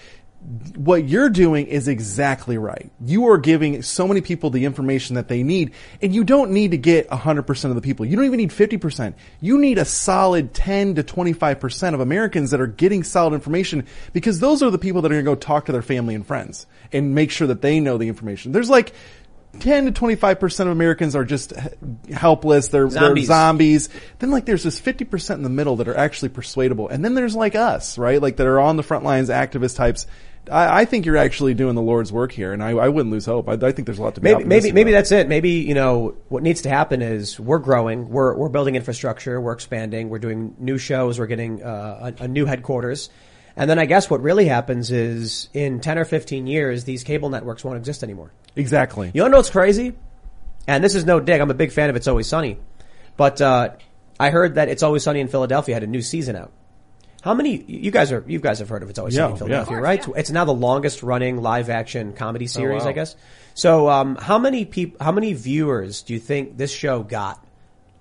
what 0.76 1.08
you're 1.08 1.28
doing 1.28 1.66
is 1.66 1.88
exactly 1.88 2.56
right. 2.56 2.90
You 3.04 3.26
are 3.28 3.38
giving 3.38 3.82
so 3.82 4.06
many 4.06 4.20
people 4.20 4.50
the 4.50 4.64
information 4.64 5.16
that 5.16 5.26
they 5.26 5.42
need, 5.42 5.72
and 6.00 6.14
you 6.14 6.22
don't 6.22 6.52
need 6.52 6.70
to 6.70 6.76
get 6.76 7.08
100% 7.08 7.64
of 7.64 7.74
the 7.74 7.80
people. 7.80 8.06
You 8.06 8.14
don't 8.14 8.26
even 8.26 8.36
need 8.36 8.50
50%. 8.50 9.14
You 9.40 9.58
need 9.58 9.78
a 9.78 9.84
solid 9.84 10.54
10 10.54 10.96
to 10.96 11.02
25% 11.02 11.94
of 11.94 12.00
Americans 12.00 12.52
that 12.52 12.60
are 12.60 12.68
getting 12.68 13.02
solid 13.02 13.34
information 13.34 13.86
because 14.12 14.38
those 14.38 14.62
are 14.62 14.70
the 14.70 14.78
people 14.78 15.02
that 15.02 15.10
are 15.10 15.14
going 15.14 15.24
to 15.24 15.30
go 15.30 15.34
talk 15.34 15.66
to 15.66 15.72
their 15.72 15.82
family 15.82 16.14
and 16.14 16.24
friends 16.24 16.66
and 16.92 17.14
make 17.14 17.32
sure 17.32 17.48
that 17.48 17.60
they 17.60 17.80
know 17.80 17.98
the 17.98 18.06
information. 18.06 18.52
There's 18.52 18.70
like 18.70 18.94
10 19.60 19.86
to 19.86 19.92
25% 19.92 20.60
of 20.60 20.68
Americans 20.68 21.16
are 21.16 21.24
just 21.24 21.52
helpless. 22.12 22.68
They're 22.68 22.88
Zombies. 22.88 23.26
they're 23.26 23.36
zombies. 23.36 23.88
Then 24.18 24.30
like 24.30 24.44
there's 24.44 24.62
this 24.62 24.80
50% 24.80 25.34
in 25.34 25.42
the 25.42 25.48
middle 25.48 25.76
that 25.76 25.88
are 25.88 25.96
actually 25.96 26.28
persuadable. 26.28 26.88
And 26.88 27.04
then 27.04 27.14
there's 27.14 27.34
like 27.34 27.54
us, 27.54 27.98
right? 27.98 28.20
Like 28.20 28.36
that 28.36 28.46
are 28.46 28.60
on 28.60 28.76
the 28.76 28.82
front 28.82 29.04
lines, 29.04 29.28
activist 29.28 29.76
types. 29.76 30.06
I, 30.50 30.80
I 30.80 30.84
think 30.84 31.06
you're 31.06 31.16
actually 31.16 31.54
doing 31.54 31.74
the 31.74 31.82
Lord's 31.82 32.12
work 32.12 32.32
here, 32.32 32.52
and 32.52 32.62
I, 32.62 32.70
I 32.70 32.88
wouldn't 32.88 33.12
lose 33.12 33.26
hope. 33.26 33.48
I, 33.48 33.52
I 33.54 33.72
think 33.72 33.86
there's 33.86 33.98
a 33.98 34.02
lot 34.02 34.14
to 34.16 34.20
be 34.20 34.32
Maybe, 34.32 34.44
maybe, 34.44 34.72
maybe 34.72 34.92
that's 34.92 35.12
it. 35.12 35.28
Maybe, 35.28 35.50
you 35.50 35.74
know, 35.74 36.16
what 36.28 36.42
needs 36.42 36.62
to 36.62 36.68
happen 36.68 37.02
is 37.02 37.38
we're 37.38 37.58
growing, 37.58 38.08
we're, 38.08 38.34
we're 38.34 38.48
building 38.48 38.76
infrastructure, 38.76 39.40
we're 39.40 39.52
expanding, 39.52 40.08
we're 40.08 40.18
doing 40.18 40.54
new 40.58 40.78
shows, 40.78 41.18
we're 41.18 41.26
getting 41.26 41.62
uh, 41.62 42.12
a, 42.18 42.24
a 42.24 42.28
new 42.28 42.46
headquarters. 42.46 43.10
And 43.56 43.70
then 43.70 43.78
I 43.78 43.86
guess 43.86 44.10
what 44.10 44.20
really 44.20 44.46
happens 44.46 44.90
is 44.90 45.48
in 45.54 45.80
10 45.80 45.98
or 45.98 46.04
15 46.04 46.46
years, 46.46 46.84
these 46.84 47.04
cable 47.04 47.30
networks 47.30 47.64
won't 47.64 47.78
exist 47.78 48.02
anymore. 48.02 48.32
exactly. 48.54 49.10
You 49.14 49.28
know 49.28 49.36
what's 49.38 49.50
crazy? 49.50 49.94
And 50.66 50.84
this 50.84 50.94
is 50.94 51.04
no 51.06 51.20
dig. 51.20 51.40
I'm 51.40 51.50
a 51.50 51.54
big 51.54 51.72
fan 51.72 51.88
of 51.88 51.96
It's 51.96 52.06
Always 52.06 52.26
Sunny. 52.26 52.58
But, 53.16 53.40
uh, 53.40 53.70
I 54.18 54.30
heard 54.30 54.54
that 54.56 54.68
It's 54.68 54.82
Always 54.82 55.02
Sunny 55.02 55.20
in 55.20 55.28
Philadelphia 55.28 55.74
had 55.74 55.82
a 55.82 55.86
new 55.86 56.02
season 56.02 56.36
out. 56.36 56.52
How 57.26 57.34
many, 57.34 57.60
you 57.66 57.90
guys 57.90 58.12
are, 58.12 58.22
you 58.28 58.38
guys 58.38 58.60
have 58.60 58.68
heard 58.68 58.84
of 58.84 58.88
It's 58.88 59.00
Always 59.00 59.16
Yeah, 59.16 59.22
Sunny 59.22 59.30
in 59.30 59.34
yeah. 59.34 59.38
Philadelphia, 59.64 59.76
Of 59.78 59.82
right? 59.82 60.06
yeah. 60.06 60.14
It's 60.14 60.30
now 60.30 60.44
the 60.44 60.54
longest 60.54 61.02
running 61.02 61.42
live 61.42 61.68
action 61.68 62.12
comedy 62.12 62.46
series, 62.46 62.84
wow. 62.84 62.88
I 62.90 62.92
guess. 62.92 63.16
So, 63.54 63.88
um, 63.90 64.14
how 64.14 64.38
many 64.38 64.64
people, 64.64 65.04
how 65.04 65.10
many 65.10 65.32
viewers 65.32 66.02
do 66.02 66.12
you 66.14 66.20
think 66.20 66.56
this 66.56 66.70
show 66.70 67.02
got 67.02 67.44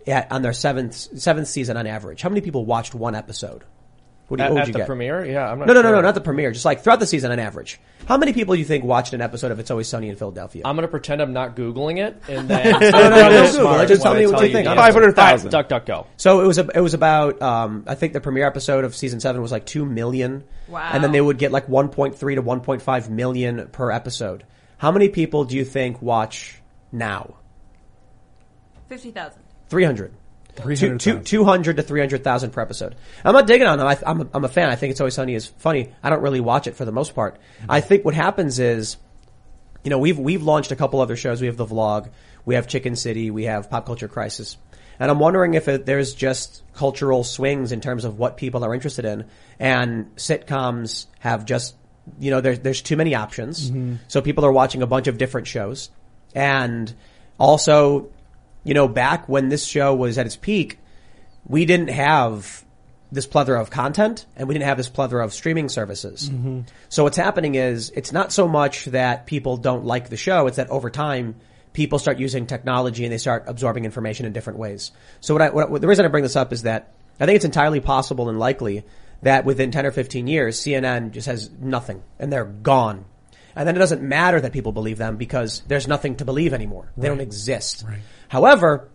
at, 0.05 0.31
on 0.31 0.43
their 0.43 0.53
seventh, 0.53 0.93
seventh 0.93 1.47
season 1.47 1.75
on 1.75 1.87
average? 1.87 2.21
How 2.21 2.29
many 2.29 2.41
people 2.41 2.65
watched 2.65 2.93
one 2.93 3.15
episode? 3.15 3.63
What, 4.27 4.37
do 4.37 4.43
you, 4.43 4.45
At, 4.47 4.49
what 4.51 4.55
would 4.55 4.61
at 4.61 4.67
you 4.67 4.73
the 4.73 4.79
get? 4.79 4.87
premiere, 4.87 5.23
yeah, 5.23 5.51
I'm 5.51 5.59
not 5.59 5.67
No, 5.67 5.73
no, 5.75 5.81
no, 5.83 5.89
sure. 5.89 5.95
no, 5.97 6.01
not 6.01 6.15
the 6.15 6.21
premiere. 6.21 6.51
Just 6.51 6.65
like 6.65 6.81
throughout 6.81 6.99
the 6.99 7.05
season 7.05 7.31
on 7.31 7.37
average. 7.37 7.79
How 8.07 8.17
many 8.17 8.33
people 8.33 8.55
do 8.55 8.59
you 8.59 8.65
think 8.65 8.83
watched 8.83 9.13
an 9.13 9.21
episode 9.21 9.51
of 9.51 9.59
It's 9.59 9.69
Always 9.69 9.87
Sunny 9.87 10.09
in 10.09 10.15
Philadelphia? 10.15 10.63
I'm 10.65 10.75
gonna 10.75 10.87
pretend 10.87 11.21
I'm 11.21 11.31
not 11.33 11.55
googling 11.55 11.99
it, 12.03 12.19
and 12.27 12.47
then 12.49 12.71
no, 12.71 12.79
no, 12.79 12.89
don't 13.29 13.51
Google 13.51 13.79
it. 13.81 13.87
Just 13.87 14.01
tell 14.01 14.15
me 14.15 14.25
what 14.25 14.43
you 14.43 14.51
think. 14.51 14.65
the 14.65 14.71
I'm- 14.71 14.79
answer. 14.79 14.93
500,000. 14.93 15.51
Duck, 15.51 15.69
duck, 15.69 15.85
go. 15.85 16.07
So 16.17 16.41
it 16.41 16.47
was 16.47 16.57
a, 16.57 16.67
it 16.73 16.79
was 16.81 16.95
about 16.95 17.39
um, 17.41 17.83
I 17.85 17.93
think 17.93 18.13
the 18.13 18.21
premiere 18.21 18.47
episode 18.47 18.83
of 18.83 18.95
season 18.95 19.19
seven 19.19 19.41
was 19.43 19.51
like 19.51 19.65
two 19.67 19.85
million. 19.85 20.43
Wow. 20.67 20.89
And 20.91 21.03
then 21.03 21.11
they 21.11 21.21
would 21.21 21.37
get 21.37 21.51
like 21.51 21.67
1.3 21.67 22.17
to 22.17 22.41
1.5 22.41 23.09
million 23.09 23.67
per 23.71 23.91
episode. 23.91 24.43
How 24.77 24.91
many 24.91 25.09
people 25.09 25.45
do 25.45 25.55
you 25.55 25.63
think 25.65 26.01
watch 26.01 26.59
now? 26.91 27.35
Fifty 28.89 29.11
thousand. 29.11 29.41
300. 29.69 30.13
Two, 30.55 30.63
300,000. 30.63 31.23
200 31.25 31.77
to 31.77 31.83
300,000 31.83 32.51
per 32.51 32.61
episode. 32.61 32.95
I'm 33.23 33.33
not 33.33 33.47
digging 33.47 33.67
on 33.67 33.77
them. 33.77 33.87
I, 33.87 33.97
I'm, 34.05 34.21
a, 34.21 34.27
I'm 34.33 34.45
a 34.45 34.49
fan. 34.49 34.69
I 34.69 34.75
think 34.75 34.91
It's 34.91 35.01
Always 35.01 35.13
Sunny 35.13 35.35
is 35.35 35.45
funny. 35.45 35.93
I 36.01 36.09
don't 36.09 36.21
really 36.21 36.39
watch 36.39 36.67
it 36.67 36.75
for 36.75 36.85
the 36.85 36.91
most 36.91 37.13
part. 37.15 37.37
I 37.67 37.81
think 37.81 38.05
what 38.05 38.13
happens 38.13 38.59
is, 38.59 38.97
you 39.83 39.89
know, 39.89 39.99
we've, 39.99 40.17
we've 40.17 40.43
launched 40.43 40.71
a 40.71 40.75
couple 40.75 41.01
other 41.01 41.15
shows. 41.15 41.41
We 41.41 41.47
have 41.47 41.57
The 41.57 41.65
Vlog. 41.65 42.09
We 42.45 42.55
have 42.55 42.67
Chicken 42.67 42.95
City. 42.95 43.31
We 43.31 43.43
have 43.45 43.69
Pop 43.69 43.85
Culture 43.85 44.07
Crisis. 44.07 44.57
And 44.99 45.11
I'm 45.11 45.19
wondering 45.19 45.55
if 45.55 45.67
it, 45.67 45.85
there's 45.85 46.13
just 46.13 46.63
cultural 46.73 47.23
swings 47.23 47.71
in 47.71 47.81
terms 47.81 48.05
of 48.05 48.17
what 48.17 48.37
people 48.37 48.63
are 48.63 48.73
interested 48.73 49.05
in. 49.05 49.25
And 49.59 50.15
sitcoms 50.15 51.07
have 51.19 51.45
just, 51.45 51.75
you 52.19 52.31
know, 52.31 52.39
there's, 52.41 52.59
there's 52.59 52.81
too 52.81 52.95
many 52.95 53.13
options. 53.13 53.69
Mm-hmm. 53.69 53.95
So 54.07 54.21
people 54.21 54.45
are 54.45 54.51
watching 54.51 54.81
a 54.81 54.87
bunch 54.87 55.07
of 55.07 55.17
different 55.17 55.47
shows. 55.47 55.89
And 56.33 56.93
also, 57.37 58.09
you 58.65 58.73
know, 58.73 58.89
back 58.89 59.29
when 59.29 59.47
this 59.47 59.65
show 59.65 59.95
was 59.95 60.17
at 60.17 60.25
its 60.25 60.35
peak, 60.35 60.79
we 61.47 61.63
didn't 61.63 61.91
have 61.91 62.65
this 63.11 63.27
plethora 63.27 63.61
of 63.61 63.69
content 63.69 64.25
and 64.35 64.47
we 64.47 64.55
didn't 64.55 64.65
have 64.65 64.77
this 64.77 64.89
plethora 64.89 65.23
of 65.23 65.33
streaming 65.33 65.69
services. 65.69 66.29
Mm-hmm. 66.29 66.61
So 66.89 67.03
what's 67.03 67.15
happening 67.15 67.55
is 67.55 67.91
it's 67.91 68.11
not 68.11 68.33
so 68.33 68.47
much 68.47 68.85
that 68.85 69.27
people 69.27 69.55
don't 69.55 69.85
like 69.85 70.09
the 70.09 70.17
show, 70.17 70.47
it's 70.47 70.57
that 70.57 70.69
over 70.69 70.89
time 70.89 71.35
people 71.71 71.99
start 71.99 72.19
using 72.19 72.47
technology 72.47 73.03
and 73.03 73.13
they 73.13 73.17
start 73.17 73.43
absorbing 73.47 73.85
information 73.85 74.25
in 74.25 74.33
different 74.33 74.59
ways. 74.59 74.91
So 75.21 75.33
what 75.35 75.41
I, 75.41 75.49
what, 75.49 75.81
the 75.81 75.87
reason 75.87 76.05
I 76.05 76.07
bring 76.07 76.23
this 76.23 76.35
up 76.35 76.51
is 76.51 76.63
that 76.63 76.93
I 77.19 77.25
think 77.25 77.35
it's 77.35 77.45
entirely 77.45 77.79
possible 77.79 78.29
and 78.29 78.39
likely 78.39 78.83
that 79.21 79.45
within 79.45 79.71
10 79.71 79.85
or 79.85 79.91
15 79.91 80.27
years, 80.27 80.59
CNN 80.59 81.11
just 81.11 81.27
has 81.27 81.49
nothing 81.59 82.01
and 82.19 82.33
they're 82.33 82.45
gone. 82.45 83.05
And 83.55 83.67
then 83.67 83.75
it 83.75 83.79
doesn't 83.79 84.01
matter 84.01 84.41
that 84.41 84.51
people 84.51 84.73
believe 84.73 84.97
them 84.97 85.15
because 85.15 85.61
there's 85.67 85.87
nothing 85.87 86.15
to 86.17 86.25
believe 86.25 86.53
anymore. 86.53 86.91
They 86.97 87.07
don't 87.07 87.21
exist. 87.21 87.85
However, 88.35 88.89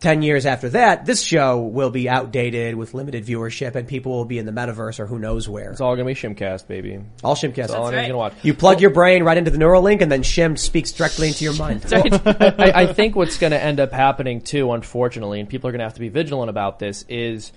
10 0.00 0.22
years 0.22 0.46
after 0.46 0.70
that, 0.70 1.04
this 1.04 1.20
show 1.22 1.60
will 1.60 1.90
be 1.90 2.08
outdated 2.08 2.74
with 2.74 2.94
limited 2.94 3.26
viewership 3.26 3.74
and 3.74 3.86
people 3.86 4.12
will 4.12 4.24
be 4.24 4.38
in 4.38 4.46
the 4.46 4.52
metaverse 4.52 4.98
or 4.98 5.04
who 5.04 5.18
knows 5.18 5.46
where. 5.46 5.72
It's 5.72 5.82
all 5.82 5.94
gonna 5.94 6.06
be 6.06 6.14
Shimcast, 6.14 6.66
baby. 6.68 6.98
All 7.22 7.34
Shimcast. 7.36 7.68
All 7.68 7.88
I'm 7.88 7.94
right. 7.94 8.06
gonna 8.06 8.16
watch. 8.16 8.32
You 8.42 8.54
plug 8.54 8.80
your 8.80 8.88
brain 8.88 9.24
right 9.24 9.36
into 9.36 9.50
the 9.50 9.58
Neuralink 9.58 10.00
and 10.00 10.10
then 10.10 10.22
Shim 10.22 10.58
speaks 10.58 10.90
directly 10.92 11.28
into 11.28 11.44
your 11.44 11.52
mind. 11.52 11.84
I, 11.92 12.72
I 12.74 12.86
think 12.94 13.14
what's 13.14 13.36
going 13.36 13.50
to 13.50 13.62
end 13.62 13.78
up 13.78 13.92
happening 13.92 14.40
too, 14.40 14.72
unfortunately, 14.72 15.38
and 15.38 15.50
people 15.50 15.68
are 15.68 15.72
going 15.72 15.80
to 15.80 15.84
have 15.84 15.94
to 15.94 16.00
be 16.00 16.08
vigilant 16.08 16.48
about 16.48 16.78
this, 16.78 17.04
is 17.10 17.52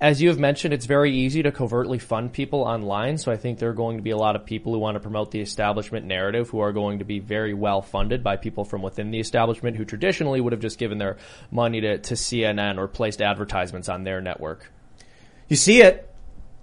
as 0.00 0.22
you 0.22 0.28
have 0.28 0.38
mentioned, 0.38 0.72
it's 0.72 0.86
very 0.86 1.12
easy 1.12 1.42
to 1.42 1.50
covertly 1.50 1.98
fund 1.98 2.32
people 2.32 2.60
online. 2.60 3.18
So 3.18 3.32
I 3.32 3.36
think 3.36 3.58
there 3.58 3.70
are 3.70 3.74
going 3.74 3.96
to 3.96 4.02
be 4.02 4.10
a 4.10 4.16
lot 4.16 4.36
of 4.36 4.46
people 4.46 4.72
who 4.72 4.78
want 4.78 4.94
to 4.94 5.00
promote 5.00 5.32
the 5.32 5.40
establishment 5.40 6.06
narrative 6.06 6.48
who 6.50 6.60
are 6.60 6.72
going 6.72 7.00
to 7.00 7.04
be 7.04 7.18
very 7.18 7.52
well 7.52 7.82
funded 7.82 8.22
by 8.22 8.36
people 8.36 8.64
from 8.64 8.80
within 8.80 9.10
the 9.10 9.18
establishment 9.18 9.76
who 9.76 9.84
traditionally 9.84 10.40
would 10.40 10.52
have 10.52 10.62
just 10.62 10.78
given 10.78 10.98
their 10.98 11.16
money 11.50 11.80
to, 11.80 11.98
to 11.98 12.14
CNN 12.14 12.78
or 12.78 12.86
placed 12.86 13.20
advertisements 13.20 13.88
on 13.88 14.04
their 14.04 14.20
network. 14.20 14.72
You 15.48 15.56
see 15.56 15.82
it, 15.82 16.08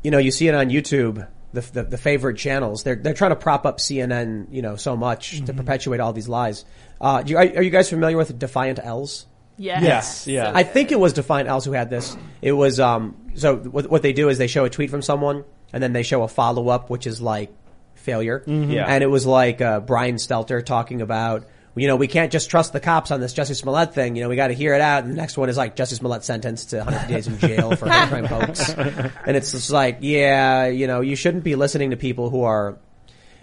you 0.01 0.11
know, 0.11 0.17
you 0.17 0.31
see 0.31 0.47
it 0.47 0.55
on 0.55 0.69
YouTube, 0.69 1.27
the, 1.51 1.61
the, 1.61 1.83
the 1.83 1.97
favorite 1.97 2.37
channels. 2.37 2.83
They're, 2.83 2.95
they're 2.95 3.13
trying 3.13 3.31
to 3.31 3.35
prop 3.35 3.65
up 3.65 3.79
CNN, 3.79 4.47
you 4.49 4.61
know, 4.61 4.77
so 4.77 4.95
much 4.95 5.43
to 5.45 5.53
perpetuate 5.53 5.99
all 5.99 6.13
these 6.13 6.29
lies. 6.29 6.63
Uh, 7.01 7.21
do 7.21 7.31
you, 7.31 7.37
are, 7.37 7.41
are 7.43 7.61
you 7.61 7.69
guys 7.69 7.89
familiar 7.89 8.15
with 8.15 8.39
Defiant 8.39 8.79
L's? 8.81 9.25
Yes. 9.57 9.83
Yes, 9.83 10.27
yeah. 10.27 10.51
I 10.53 10.63
think 10.63 10.91
it 10.91 10.99
was 10.99 11.13
Defiant 11.13 11.47
L's 11.47 11.65
who 11.65 11.71
had 11.71 11.89
this. 11.89 12.15
It 12.41 12.51
was 12.51 12.79
um. 12.79 13.31
So 13.35 13.55
what, 13.57 13.89
what 13.89 14.01
they 14.01 14.13
do 14.13 14.29
is 14.29 14.37
they 14.37 14.47
show 14.47 14.65
a 14.65 14.69
tweet 14.69 14.89
from 14.89 15.01
someone, 15.01 15.43
and 15.73 15.81
then 15.81 15.93
they 15.93 16.03
show 16.03 16.23
a 16.23 16.27
follow 16.27 16.69
up, 16.69 16.89
which 16.89 17.07
is 17.07 17.21
like 17.21 17.51
failure. 17.95 18.43
Yeah. 18.45 18.85
And 18.87 19.03
it 19.03 19.07
was 19.07 19.25
like 19.25 19.61
uh, 19.61 19.79
Brian 19.81 20.15
Stelter 20.15 20.63
talking 20.63 21.01
about, 21.01 21.45
you 21.75 21.87
know, 21.87 21.95
we 21.97 22.07
can't 22.07 22.31
just 22.31 22.49
trust 22.49 22.71
the 22.71 22.79
cops 22.79 23.11
on 23.11 23.19
this 23.19 23.33
Jussie 23.33 23.55
Smollett 23.55 23.93
thing. 23.93 24.15
You 24.15 24.23
know, 24.23 24.29
we 24.29 24.35
got 24.37 24.47
to 24.47 24.53
hear 24.53 24.73
it 24.73 24.81
out. 24.81 25.03
And 25.03 25.11
the 25.11 25.17
next 25.17 25.37
one 25.37 25.49
is 25.49 25.57
like 25.57 25.75
Jussie 25.75 25.95
Smollett 25.95 26.23
sentenced 26.23 26.69
to 26.69 26.77
100 26.77 27.07
days 27.07 27.27
in 27.27 27.37
jail 27.39 27.75
for 27.75 27.89
hate 27.89 28.07
crime 28.09 28.25
hoax. 28.25 28.69
And 28.69 29.35
it's 29.35 29.51
just 29.51 29.71
like, 29.71 29.97
yeah, 30.01 30.67
you 30.67 30.87
know, 30.87 31.01
you 31.01 31.15
shouldn't 31.15 31.43
be 31.43 31.55
listening 31.55 31.89
to 31.89 31.97
people 31.97 32.29
who 32.29 32.43
are. 32.43 32.77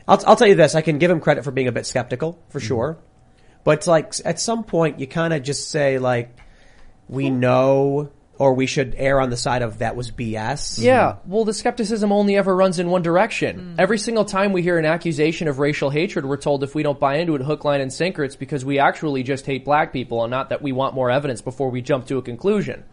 I'll, 0.09 0.22
I'll 0.27 0.37
tell 0.37 0.48
you 0.48 0.55
this. 0.55 0.75
I 0.75 0.81
can 0.81 0.98
give 0.98 1.11
him 1.11 1.20
credit 1.20 1.44
for 1.44 1.51
being 1.51 1.68
a 1.68 1.72
bit 1.72 1.85
skeptical, 1.87 2.38
for 2.48 2.61
sure. 2.61 2.98
But 3.64 3.79
it's 3.79 3.87
like 3.87 4.12
at 4.25 4.40
some 4.40 4.64
point 4.64 5.01
you 5.01 5.07
kind 5.07 5.33
of 5.33 5.42
just 5.42 5.70
say 5.70 5.98
like, 5.98 6.37
we 7.09 7.31
know, 7.31 8.11
or 8.38 8.55
we 8.55 8.66
should 8.66 8.94
err 8.96 9.20
on 9.20 9.31
the 9.31 9.37
side 9.37 9.62
of 9.62 9.79
that 9.79 9.94
was 9.94 10.11
BS. 10.11 10.83
Yeah, 10.83 11.16
well, 11.27 11.44
the 11.44 11.55
skepticism 11.55 12.11
only 12.11 12.37
ever 12.37 12.55
runs 12.55 12.79
in 12.79 12.88
one 12.88 13.03
direction. 13.03 13.59
Hmm. 13.59 13.75
Every 13.79 13.98
single 13.98 14.25
time 14.25 14.53
we 14.53 14.62
hear 14.62 14.79
an 14.79 14.85
accusation 14.85 15.46
of 15.46 15.59
racial 15.59 15.90
hatred, 15.90 16.27
we're 16.27 16.38
told 16.38 16.64
if 16.64 16.75
we 16.75 16.83
don't 16.83 16.98
buy 16.98 17.16
into 17.16 17.35
it 17.35 17.42
hook, 17.42 17.64
line, 17.64 17.81
and 17.81 17.92
sinker, 17.92 18.25
it's 18.25 18.37
because 18.37 18.64
we 18.64 18.79
actually 18.79 19.22
just 19.22 19.46
hate 19.46 19.64
black 19.64 19.92
people 19.92 20.25
and 20.25 20.31
not 20.31 20.48
that 20.48 20.62
we 20.62 20.72
want 20.72 20.94
more 20.94 21.11
evidence 21.11 21.40
before 21.40 21.70
we 21.70 21.83
jump 21.83 22.07
to 22.07 22.18
a 22.18 22.22
conclusion. 22.22 22.85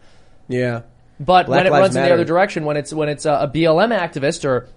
Yeah. 0.48 0.82
But 1.18 1.46
Black 1.46 1.58
when 1.58 1.66
it 1.66 1.70
Lives 1.70 1.82
runs 1.82 1.96
in 1.96 2.02
the 2.04 2.14
other 2.14 2.24
direction, 2.24 2.64
when 2.64 2.78
it's 2.78 2.94
when 2.94 3.10
it's 3.10 3.26
a, 3.26 3.32
a 3.32 3.48
BLM 3.48 3.96
activist 3.96 4.46
or 4.46 4.68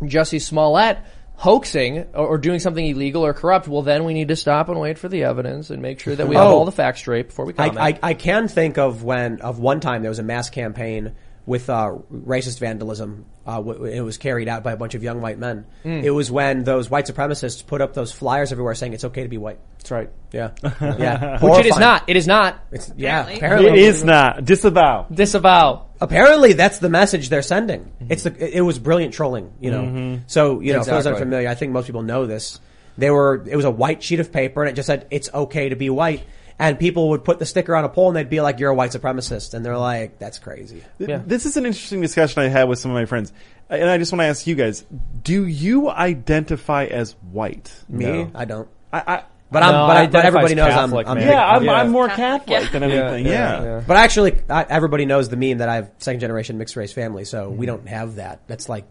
Jussie 0.00 0.40
Smollett 0.40 0.98
hoaxing 1.36 1.98
or, 2.14 2.26
or 2.26 2.38
doing 2.38 2.58
something 2.60 2.86
illegal 2.86 3.24
or 3.24 3.34
corrupt, 3.34 3.66
well, 3.68 3.82
then 3.82 4.04
we 4.04 4.14
need 4.14 4.28
to 4.28 4.36
stop 4.36 4.68
and 4.68 4.78
wait 4.78 4.98
for 4.98 5.08
the 5.08 5.24
evidence 5.24 5.70
and 5.70 5.82
make 5.82 6.00
sure 6.00 6.14
that 6.14 6.28
we 6.28 6.36
have 6.36 6.46
Oh. 6.46 6.58
all 6.58 6.64
the 6.64 6.72
facts 6.72 7.00
straight 7.00 7.28
before 7.28 7.44
we 7.44 7.52
comment. 7.52 7.78
I, 7.78 7.88
I, 7.88 7.98
I 8.02 8.14
can 8.14 8.48
think 8.48 8.78
of 8.78 9.02
when 9.02 9.40
of 9.40 9.58
one 9.58 9.80
time 9.80 10.02
there 10.02 10.10
was 10.10 10.18
a 10.20 10.22
mass 10.24 10.50
campaign 10.50 11.12
with 11.46 11.68
uh, 11.68 11.92
racist 12.12 12.58
vandalism. 12.58 13.26
Uh, 13.46 13.56
w- 13.56 13.84
it 13.84 14.00
was 14.00 14.16
carried 14.16 14.48
out 14.48 14.62
by 14.64 14.72
a 14.72 14.76
bunch 14.76 14.94
of 14.94 15.02
young 15.02 15.20
white 15.20 15.38
men. 15.38 15.66
Hmm. 15.82 16.00
It 16.02 16.10
was 16.10 16.30
when 16.30 16.64
those 16.64 16.88
white 16.88 17.06
supremacists 17.06 17.66
put 17.66 17.82
up 17.82 17.92
those 17.92 18.12
flyers 18.12 18.50
everywhere 18.52 18.74
saying 18.74 18.94
it's 18.94 19.04
okay 19.04 19.22
to 19.22 19.28
be 19.28 19.36
white. 19.36 19.58
That's 19.78 19.90
right. 19.90 20.10
Yeah, 20.32 20.52
yeah. 20.80 21.38
Which 21.44 21.58
it 21.60 21.66
is 21.66 21.76
not. 21.78 22.04
It 22.08 22.16
is 22.16 22.26
not. 22.26 22.58
It's, 22.72 22.90
yeah, 22.96 23.20
Apparently. 23.20 23.36
apparently 23.36 23.70
It 23.72 23.78
is 23.88 24.02
not. 24.04 24.44
Disavow. 24.44 25.06
Disavow. 25.12 25.86
Apparently, 26.00 26.54
that's 26.54 26.78
the 26.78 26.88
message 26.88 27.28
they're 27.28 27.42
sending. 27.42 27.92
It's 28.08 28.22
the 28.22 28.56
it 28.58 28.62
was 28.62 28.78
brilliant 28.78 29.12
trolling, 29.14 29.52
you 29.60 29.70
know. 29.70 30.20
So 30.26 30.60
you 30.60 30.72
know, 30.72 30.80
for 30.80 30.86
those 30.86 30.98
Exactly. 31.00 31.12
unfamiliar, 31.22 31.48
I 31.50 31.54
think 31.54 31.72
most 31.72 31.86
people 31.86 32.02
know 32.02 32.24
this. 32.26 32.58
They 32.96 33.10
were 33.10 33.44
it 33.46 33.56
was 33.56 33.64
a 33.66 33.70
white 33.70 34.02
sheet 34.02 34.20
of 34.20 34.32
paper, 34.32 34.62
and 34.62 34.70
it 34.70 34.74
just 34.76 34.86
said 34.86 35.06
it's 35.10 35.28
okay 35.34 35.68
to 35.68 35.76
be 35.76 35.90
white. 35.90 36.22
And 36.58 36.78
people 36.78 37.10
would 37.10 37.24
put 37.24 37.40
the 37.40 37.46
sticker 37.46 37.74
on 37.74 37.84
a 37.84 37.88
pole, 37.88 38.08
and 38.08 38.16
they'd 38.16 38.30
be 38.30 38.40
like, 38.40 38.60
"You're 38.60 38.70
a 38.70 38.74
white 38.74 38.92
supremacist," 38.92 39.54
and 39.54 39.64
they're 39.64 39.76
like, 39.76 40.18
"That's 40.20 40.38
crazy." 40.38 40.84
Yeah. 40.98 41.20
This 41.24 41.46
is 41.46 41.56
an 41.56 41.66
interesting 41.66 42.00
discussion 42.00 42.42
I 42.42 42.48
had 42.48 42.68
with 42.68 42.78
some 42.78 42.92
of 42.92 42.94
my 42.94 43.06
friends. 43.06 43.32
Uh, 43.70 43.74
and 43.74 43.90
I 43.90 43.98
just 43.98 44.12
want 44.12 44.20
to 44.20 44.26
ask 44.26 44.46
you 44.46 44.54
guys: 44.54 44.84
Do 45.22 45.46
you 45.46 45.90
identify 45.90 46.84
as 46.84 47.16
white? 47.32 47.72
Me, 47.88 48.04
No. 48.04 48.30
I 48.34 48.44
don't. 48.44 48.68
I, 48.92 48.98
I 48.98 49.22
But 49.50 49.62
I'm. 49.64 49.72
But, 49.72 49.96
I 49.96 50.00
I, 50.02 50.06
but 50.06 50.24
everybody 50.24 50.54
knows 50.54 50.72
Catholic, 50.72 51.08
I'm. 51.08 51.18
I'm 51.18 51.26
yeah, 51.26 51.44
I'm, 51.44 51.64
Yeah. 51.64 51.72
I'm 51.72 51.90
more 51.90 52.06
Yeah. 52.06 52.16
Catholic 52.16 52.70
than 52.70 52.82
anything. 52.84 53.26
Yeah. 53.26 53.62
yeah. 53.62 53.82
But 53.84 53.96
actually, 53.96 54.38
I, 54.48 54.64
everybody 54.68 55.06
knows 55.06 55.28
the 55.28 55.36
meme 55.36 55.58
that 55.58 55.68
I 55.68 55.76
have 55.76 55.90
second 55.98 56.20
generation 56.20 56.56
mixed 56.58 56.76
race 56.76 56.92
family, 56.92 57.24
so 57.24 57.48
we 57.48 57.66
mm. 57.66 57.70
don't 57.70 57.88
have 57.88 58.16
that. 58.16 58.42
That's 58.46 58.68
like, 58.68 58.84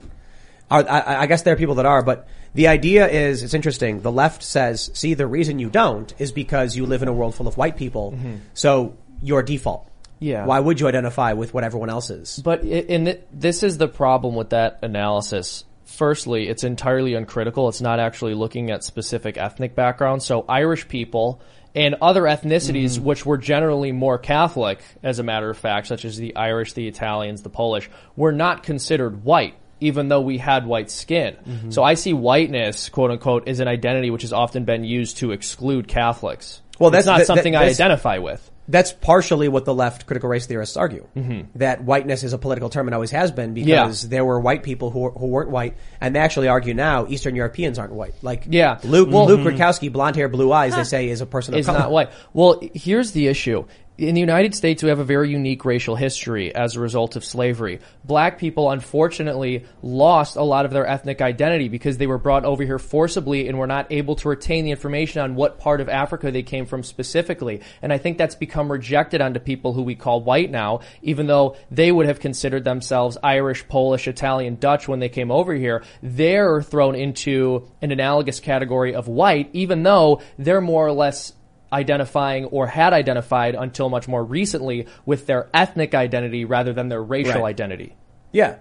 are, 0.82 0.90
I, 0.90 1.22
I 1.22 1.26
guess 1.28 1.44
there 1.44 1.54
are 1.54 1.58
people 1.58 1.76
that 1.76 1.86
are, 1.86 2.02
but 2.04 2.28
the 2.54 2.68
idea 2.68 3.08
is, 3.08 3.44
it's 3.44 3.54
interesting. 3.54 4.02
The 4.02 4.12
left 4.12 4.44
says, 4.44 4.92
see, 4.94 5.14
the 5.14 5.28
reason 5.28 5.60
you 5.60 5.70
don't 5.70 6.14
is 6.20 6.32
because 6.32 6.76
you 6.76 6.86
live 6.86 7.02
in 7.02 7.08
a 7.08 7.14
world 7.14 7.36
full 7.36 7.48
of 7.48 7.58
white 7.58 7.78
people, 7.78 8.12
mm-hmm. 8.12 8.36
so 8.54 8.98
your 9.22 9.44
default. 9.44 9.90
Yeah. 10.20 10.46
Why 10.46 10.60
would 10.60 10.80
you 10.80 10.88
identify 10.88 11.34
with 11.34 11.54
what 11.54 11.64
everyone 11.64 11.90
else 11.90 12.10
is? 12.10 12.40
But 12.44 12.62
th- 12.62 13.20
this 13.34 13.64
is 13.64 13.78
the 13.78 13.88
problem 13.88 14.36
with 14.36 14.52
that 14.52 14.80
analysis. 14.82 15.66
Firstly, 15.86 16.48
it's 16.48 16.64
entirely 16.64 17.14
uncritical. 17.14 17.68
It's 17.68 17.82
not 17.82 18.00
actually 18.00 18.34
looking 18.34 18.72
at 18.72 18.84
specific 18.84 19.38
ethnic 19.38 19.76
backgrounds. 19.76 20.26
So 20.26 20.46
Irish 20.48 20.88
people 20.88 21.42
and 21.76 21.96
other 22.02 22.24
ethnicities, 22.24 22.96
mm-hmm. 22.96 23.04
which 23.04 23.26
were 23.26 23.38
generally 23.38 23.92
more 23.92 24.18
Catholic, 24.18 24.80
as 25.02 25.20
a 25.20 25.24
matter 25.24 25.50
of 25.50 25.58
fact, 25.58 25.88
such 25.88 26.06
as 26.06 26.18
the 26.18 26.36
Irish, 26.36 26.74
the 26.74 26.88
Italians, 26.88 27.42
the 27.42 27.50
Polish, 27.50 27.90
were 28.16 28.32
not 28.32 28.64
considered 28.64 29.24
white. 29.24 29.56
Even 29.84 30.08
though 30.10 30.22
we 30.22 30.38
had 30.38 30.66
white 30.66 30.90
skin. 30.90 31.36
Mm-hmm. 31.48 31.72
So 31.72 31.84
I 31.84 31.94
see 31.96 32.14
whiteness, 32.14 32.90
quote 32.90 33.12
unquote, 33.12 33.48
as 33.48 33.60
an 33.60 33.68
identity 33.68 34.10
which 34.10 34.22
has 34.24 34.34
often 34.34 34.66
been 34.66 34.84
used 34.84 35.18
to 35.18 35.32
exclude 35.32 35.88
Catholics. 35.88 36.62
Well, 36.80 36.90
It's 36.90 37.06
that's- 37.06 37.06
not 37.06 37.18
that- 37.20 37.28
something 37.28 37.54
that- 37.54 37.62
I 37.64 37.68
identify 37.68 38.18
with. 38.20 38.50
That's 38.66 38.94
partially 38.94 39.50
what 39.50 39.66
the 39.66 39.74
left 39.74 40.06
critical 40.06 40.30
race 40.30 40.46
theorists 40.46 40.78
argue. 40.78 41.06
Mm-hmm. 41.18 41.58
That 41.60 41.84
whiteness 41.84 42.24
is 42.24 42.32
a 42.32 42.38
political 42.38 42.70
term 42.70 42.88
and 42.88 42.96
always 42.96 43.12
has 43.12 43.30
been 43.30 43.54
because 43.54 44.08
there 44.08 44.24
were 44.24 44.40
white 44.40 44.64
people 44.64 44.90
who, 44.90 45.10
who 45.10 45.28
weren't 45.28 45.50
white, 45.50 45.76
and 46.00 46.16
they 46.16 46.22
actually 46.22 46.48
argue 46.48 46.74
now 46.74 47.06
Eastern 47.10 47.36
Europeans 47.36 47.78
aren't 47.78 47.92
white. 47.92 48.14
Like 48.22 48.46
Yeah. 48.50 48.80
Luke 48.86 49.10
Well- 49.12 49.26
Luke 49.28 49.42
mm-hmm. 49.42 49.62
Rudkowski, 49.62 49.92
blonde 49.92 50.16
hair, 50.16 50.30
blue 50.30 50.54
eyes, 50.54 50.78
they 50.78 50.86
say 50.86 51.10
is 51.10 51.20
a 51.20 51.26
person 51.26 51.56
of 51.56 51.60
is 51.60 51.66
color. 51.66 51.80
not 51.80 51.92
white. 51.92 52.12
Well, 52.32 52.62
here's 52.74 53.12
the 53.12 53.28
issue. 53.28 53.66
In 53.96 54.16
the 54.16 54.22
United 54.22 54.56
States, 54.56 54.82
we 54.82 54.90
have 54.90 54.98
a 54.98 55.04
very 55.04 55.30
unique 55.30 55.66
racial 55.66 55.96
history 55.96 56.54
as 56.56 56.76
a 56.76 56.80
result 56.80 57.16
of 57.16 57.24
slavery. 57.24 57.80
Black 58.04 58.40
people, 58.40 58.72
unfortunately, 58.72 59.66
lost 59.84 60.36
a 60.36 60.42
lot 60.42 60.66
of 60.66 60.72
their 60.72 60.88
ethnic 60.88 61.22
identity 61.22 61.70
because 61.70 62.00
they 62.00 62.08
were 62.08 62.18
brought 62.18 62.44
over 62.44 62.64
here 62.64 62.80
forcibly 62.80 63.48
and 63.48 63.60
were 63.60 63.68
not 63.68 63.86
able 63.92 64.16
to 64.16 64.30
retain 64.30 64.66
the 64.66 64.72
information 64.72 65.22
on 65.22 65.36
what 65.36 65.60
part 65.60 65.80
of 65.80 65.90
Africa 65.90 66.32
they 66.32 66.42
came 66.42 66.66
from 66.66 66.82
specifically. 66.82 67.62
And 67.84 67.94
I 67.94 68.00
think 68.00 68.18
that's 68.18 68.34
become 68.34 68.72
rejected 68.72 69.22
onto 69.22 69.40
people 69.40 69.74
who 69.74 69.84
we 69.84 69.94
call 69.94 70.22
white 70.22 70.50
now, 70.50 70.80
even 71.04 71.28
though 71.28 71.56
they 71.70 71.92
would 71.92 72.08
have 72.08 72.20
considered 72.20 72.64
themselves 72.64 73.20
Irish, 73.22 73.68
Polish, 73.68 74.08
Italian, 74.08 74.56
Dutch 74.56 74.88
when 74.88 75.02
they 75.02 75.10
came 75.10 75.30
over 75.30 75.54
here. 75.54 75.84
They're 76.02 76.64
thrown 76.64 76.96
into 76.96 77.70
an 77.80 77.92
analogous 77.92 78.40
category 78.40 78.96
of 78.96 79.08
white, 79.08 79.52
even 79.54 79.84
though 79.84 80.24
they're 80.40 80.62
more 80.62 80.88
or 80.88 80.94
less 80.94 81.34
identifying 81.74 82.46
or 82.46 82.68
had 82.68 82.94
identified 82.94 83.56
until 83.56 83.90
much 83.90 84.08
more 84.08 84.24
recently 84.24 84.88
with 85.06 85.26
their 85.26 85.50
ethnic 85.54 85.94
identity 85.96 86.46
rather 86.46 86.72
than 86.72 86.88
their 86.88 87.02
racial 87.04 87.42
Right. 87.42 87.50
identity. 87.50 87.96
Yeah. 88.32 88.56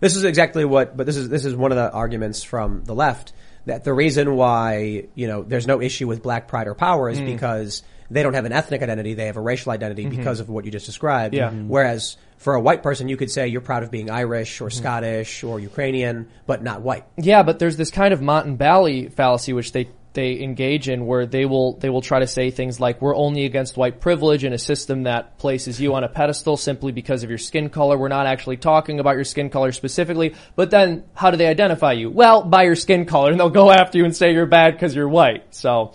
This 0.00 0.14
is 0.16 0.24
exactly 0.24 0.64
what, 0.64 0.96
but 0.96 1.06
this 1.06 1.16
is, 1.16 1.28
this 1.28 1.44
is 1.44 1.56
one 1.56 1.72
of 1.72 1.76
the 1.76 1.90
arguments 1.90 2.42
from 2.42 2.84
the 2.84 2.94
left 2.94 3.32
that 3.66 3.84
the 3.84 3.92
reason 3.92 4.34
why, 4.36 5.04
you 5.14 5.26
know, 5.28 5.42
there's 5.42 5.66
no 5.66 5.80
issue 5.80 6.06
with 6.06 6.22
black 6.22 6.48
pride 6.48 6.66
or 6.66 6.74
power 6.74 7.08
Mm. 7.10 7.12
is 7.14 7.20
because 7.20 7.82
they 8.10 8.22
don't 8.22 8.32
have 8.34 8.46
an 8.46 8.52
ethnic 8.52 8.82
identity, 8.82 9.14
they 9.14 9.26
have 9.26 9.36
a 9.36 9.40
racial 9.40 9.70
identity 9.72 10.06
because 10.06 10.40
of 10.40 10.48
what 10.48 10.64
you 10.64 10.70
just 10.70 10.86
described. 10.86 11.34
Mm-hmm. 11.34 11.56
Yeah. 11.56 11.62
Mhm. 11.62 11.66
Whereas 11.68 12.16
for 12.38 12.54
a 12.54 12.60
white 12.60 12.82
person, 12.82 13.08
you 13.08 13.16
could 13.18 13.30
say 13.30 13.48
you're 13.48 13.60
proud 13.60 13.82
of 13.82 13.90
being 13.90 14.08
Irish 14.10 14.54
Mm-hmm. 14.56 14.64
or 14.64 14.70
Scottish 14.70 15.44
or 15.44 15.60
Ukrainian, 15.60 16.28
but 16.46 16.62
not 16.62 16.80
white. 16.80 17.04
Yeah, 17.18 17.42
but 17.42 17.58
there's 17.58 17.76
this 17.76 17.90
kind 17.90 18.14
of 18.14 18.22
motte-and-bailey 18.22 19.08
fallacy 19.08 19.52
which 19.52 19.72
they 19.72 19.88
they 20.14 20.40
engage 20.40 20.88
in 20.88 21.06
where 21.06 21.26
they 21.26 21.44
will 21.44 21.74
they 21.78 21.88
will 21.90 22.00
try 22.00 22.18
to 22.20 22.26
say 22.26 22.50
things 22.50 22.80
like 22.80 23.00
we're 23.02 23.14
only 23.14 23.44
against 23.44 23.76
white 23.76 24.00
privilege 24.00 24.42
in 24.44 24.52
a 24.52 24.58
system 24.58 25.04
that 25.04 25.38
places 25.38 25.80
you 25.80 25.94
on 25.94 26.02
a 26.04 26.08
pedestal 26.08 26.56
simply 26.56 26.92
because 26.92 27.22
of 27.22 27.28
your 27.30 27.38
skin 27.38 27.68
color. 27.70 27.96
We're 27.96 28.08
not 28.08 28.26
actually 28.26 28.56
talking 28.56 29.00
about 29.00 29.14
your 29.16 29.24
skin 29.24 29.50
color 29.50 29.70
specifically, 29.72 30.34
but 30.56 30.70
then 30.70 31.04
how 31.14 31.30
do 31.30 31.36
they 31.36 31.46
identify 31.46 31.92
you? 31.92 32.10
Well, 32.10 32.42
by 32.42 32.64
your 32.64 32.76
skin 32.76 33.04
color, 33.04 33.30
and 33.30 33.38
they'll 33.38 33.50
go 33.50 33.70
after 33.70 33.98
you 33.98 34.04
and 34.04 34.16
say 34.16 34.32
you're 34.32 34.46
bad 34.46 34.72
because 34.72 34.94
you're 34.94 35.08
white. 35.08 35.54
So 35.54 35.92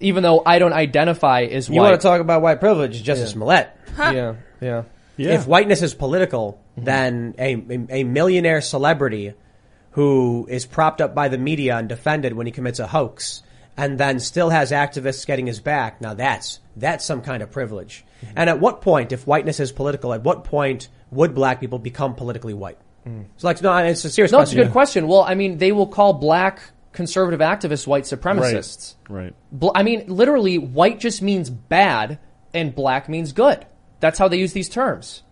even 0.00 0.22
though 0.22 0.42
I 0.44 0.58
don't 0.58 0.74
identify 0.74 1.42
as 1.42 1.68
white. 1.68 1.74
You 1.74 1.80
want 1.80 2.00
to 2.00 2.06
talk 2.06 2.20
about 2.20 2.42
white 2.42 2.60
privilege, 2.60 3.02
Jussie 3.02 3.26
Smollett. 3.26 3.70
yeah, 3.98 4.34
yeah. 4.60 4.82
Yeah. 5.16 5.30
If 5.34 5.46
whiteness 5.46 5.82
is 5.82 5.94
political, 5.94 6.60
Mm-hmm. 6.76 6.84
then 6.84 7.34
a, 7.38 7.54
a, 7.54 8.00
a 8.00 8.04
millionaire 8.04 8.60
celebrity 8.60 9.32
who 9.92 10.46
is 10.50 10.66
propped 10.66 11.00
up 11.00 11.14
by 11.14 11.28
the 11.28 11.38
media 11.38 11.78
and 11.78 11.88
defended 11.88 12.34
when 12.34 12.44
he 12.46 12.52
commits 12.52 12.78
a 12.80 12.86
hoax 12.86 13.42
and 13.76 13.98
then 13.98 14.18
still 14.20 14.50
has 14.50 14.70
activists 14.70 15.26
getting 15.26 15.46
his 15.46 15.60
back, 15.60 16.00
now 16.00 16.14
that's, 16.14 16.60
that's 16.76 17.04
some 17.04 17.22
kind 17.22 17.42
of 17.42 17.50
privilege. 17.50 18.04
Mm-hmm. 18.24 18.34
And 18.36 18.50
at 18.50 18.60
what 18.60 18.80
point, 18.80 19.12
if 19.12 19.26
whiteness 19.26 19.60
is 19.60 19.72
political, 19.72 20.12
at 20.12 20.22
what 20.22 20.44
point 20.44 20.88
would 21.10 21.34
black 21.34 21.60
people 21.60 21.78
become 21.78 22.14
politically 22.14 22.54
white? 22.54 22.78
So 23.36 23.46
like, 23.46 23.62
no, 23.62 23.76
it's 23.76 24.04
a 24.04 24.10
serious 24.10 24.32
Mm. 24.32 24.32
No, 24.32 24.40
it's 24.40 24.50
a 24.50 24.54
question. 24.54 24.66
good 24.66 24.72
question. 24.72 25.06
Well, 25.06 25.22
I 25.22 25.36
mean, 25.36 25.58
they 25.58 25.70
will 25.70 25.86
call 25.86 26.12
black 26.12 26.60
conservative 26.92 27.38
activists 27.38 27.86
white 27.86 28.02
supremacists. 28.02 28.94
Right. 29.08 29.32
Bl- 29.52 29.70
I 29.76 29.84
mean, 29.84 30.06
literally, 30.08 30.58
white 30.58 30.98
just 30.98 31.22
means 31.22 31.48
bad 31.48 32.18
and 32.52 32.74
black 32.74 33.08
means 33.08 33.32
good. 33.32 33.64
That's 34.00 34.18
how 34.18 34.26
they 34.26 34.38
use 34.38 34.54
these 34.54 34.68
terms. 34.68 35.22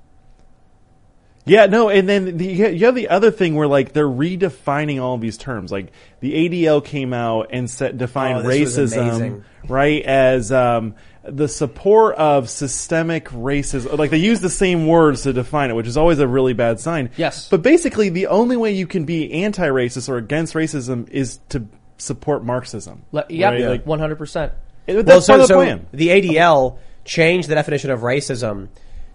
Yeah, 1.47 1.66
no, 1.66 1.90
and 1.90 2.09
then 2.09 2.38
the, 2.38 2.47
you 2.47 2.86
have 2.86 2.95
the 2.95 3.09
other 3.09 3.30
thing 3.30 3.55
where 3.55 3.66
like 3.66 3.92
they're 3.92 4.09
redefining 4.09 5.01
all 5.03 5.18
these 5.18 5.36
terms. 5.36 5.70
Like 5.70 5.92
the 6.20 6.32
ADL 6.32 6.82
came 6.84 7.12
out 7.12 7.49
and 7.53 7.68
set 7.68 7.99
defined 7.99 8.47
Oh, 8.47 8.49
racism, 8.49 9.45
right, 9.68 10.03
as 10.05 10.51
um, 10.51 10.95
the 11.22 11.47
support 11.47 12.14
of 12.16 12.49
systemic 12.49 13.26
racism. 13.28 13.99
Like 13.99 14.11
they 14.11 14.16
use 14.18 14.40
the 14.40 14.49
same 14.49 14.86
words 14.86 15.24
to 15.24 15.32
define 15.34 15.68
it, 15.70 15.74
which 15.74 15.86
is 15.86 15.97
always 15.99 16.18
a 16.18 16.26
really 16.26 16.55
bad 16.55 16.80
sign. 16.80 17.11
Yes. 17.16 17.49
but 17.51 17.61
basically 17.62 18.09
the 18.09 18.28
only 18.28 18.57
way 18.57 18.72
you 18.72 18.86
can 18.86 19.05
be 19.05 19.30
anti-racist 19.45 20.09
or 20.09 20.16
against 20.16 20.55
racism 20.55 21.09
is 21.11 21.40
to 21.51 21.66
support 21.99 22.42
Marxism. 22.42 23.05
Le- 23.12 23.26
yep, 23.28 23.53
right? 23.53 23.64
Like, 23.68 23.86
one 23.86 23.99
hundred 23.99 24.16
percent. 24.16 24.53
that's 24.86 25.07
Well, 25.07 25.20
so, 25.20 25.32
part 25.32 25.40
of 25.42 25.49
the 25.49 25.55
so 25.55 25.57
plan. 25.57 25.86
the 25.92 26.09
ADL 26.09 26.78
changed 27.05 27.49
the 27.51 27.55
definition 27.55 27.90
of 27.90 28.01
racism 28.01 28.68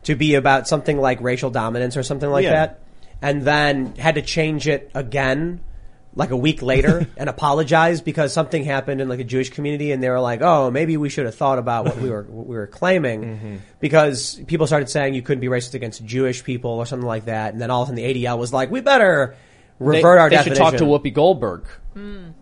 to 0.03 0.15
be 0.15 0.35
about 0.35 0.67
something 0.67 0.97
like 0.99 1.21
racial 1.21 1.49
dominance 1.49 1.97
or 1.97 2.03
something 2.03 2.29
like 2.29 2.43
Yeah. 2.43 2.51
that, 2.51 2.79
and 3.21 3.41
then 3.43 3.95
had 3.95 4.15
to 4.15 4.21
change 4.21 4.67
it 4.67 4.91
again 4.93 5.61
like 6.15 6.31
a 6.31 6.37
week 6.37 6.61
later 6.61 7.07
and 7.17 7.29
apologize 7.29 8.01
because 8.01 8.33
something 8.33 8.63
happened 8.63 8.99
in 8.99 9.07
like 9.07 9.19
a 9.19 9.23
Jewish 9.23 9.51
community 9.51 9.91
and 9.91 10.01
they 10.01 10.09
were 10.09 10.19
like, 10.19 10.41
oh, 10.41 10.71
maybe 10.71 10.97
we 10.97 11.07
should 11.09 11.25
have 11.25 11.35
thought 11.35 11.59
about 11.59 11.85
what 11.85 11.97
we 11.97 12.09
were 12.13 12.23
what 12.23 12.47
we 12.47 12.55
were 12.55 12.67
claiming 12.67 13.21
Mm-hmm. 13.23 13.55
because 13.79 14.35
people 14.47 14.65
started 14.67 14.89
saying 14.89 15.13
you 15.13 15.21
couldn't 15.21 15.41
be 15.41 15.47
racist 15.47 15.75
against 15.75 16.03
Jewish 16.03 16.43
people 16.43 16.71
or 16.71 16.85
something 16.85 17.07
like 17.07 17.25
that, 17.25 17.53
and 17.53 17.61
then 17.61 17.69
all 17.69 17.83
of 17.83 17.87
a 17.87 17.91
sudden 17.91 18.03
the 18.03 18.23
ADL 18.25 18.37
was 18.37 18.51
like, 18.51 18.71
we 18.71 18.81
better 18.81 19.35
revert 19.79 20.01
they, 20.17 20.21
our 20.21 20.29
they 20.29 20.35
definition. 20.37 20.55
should 20.65 20.71
talk 20.71 20.77
to 20.79 20.85
Whoopi 20.85 21.13
Goldberg. 21.13 21.65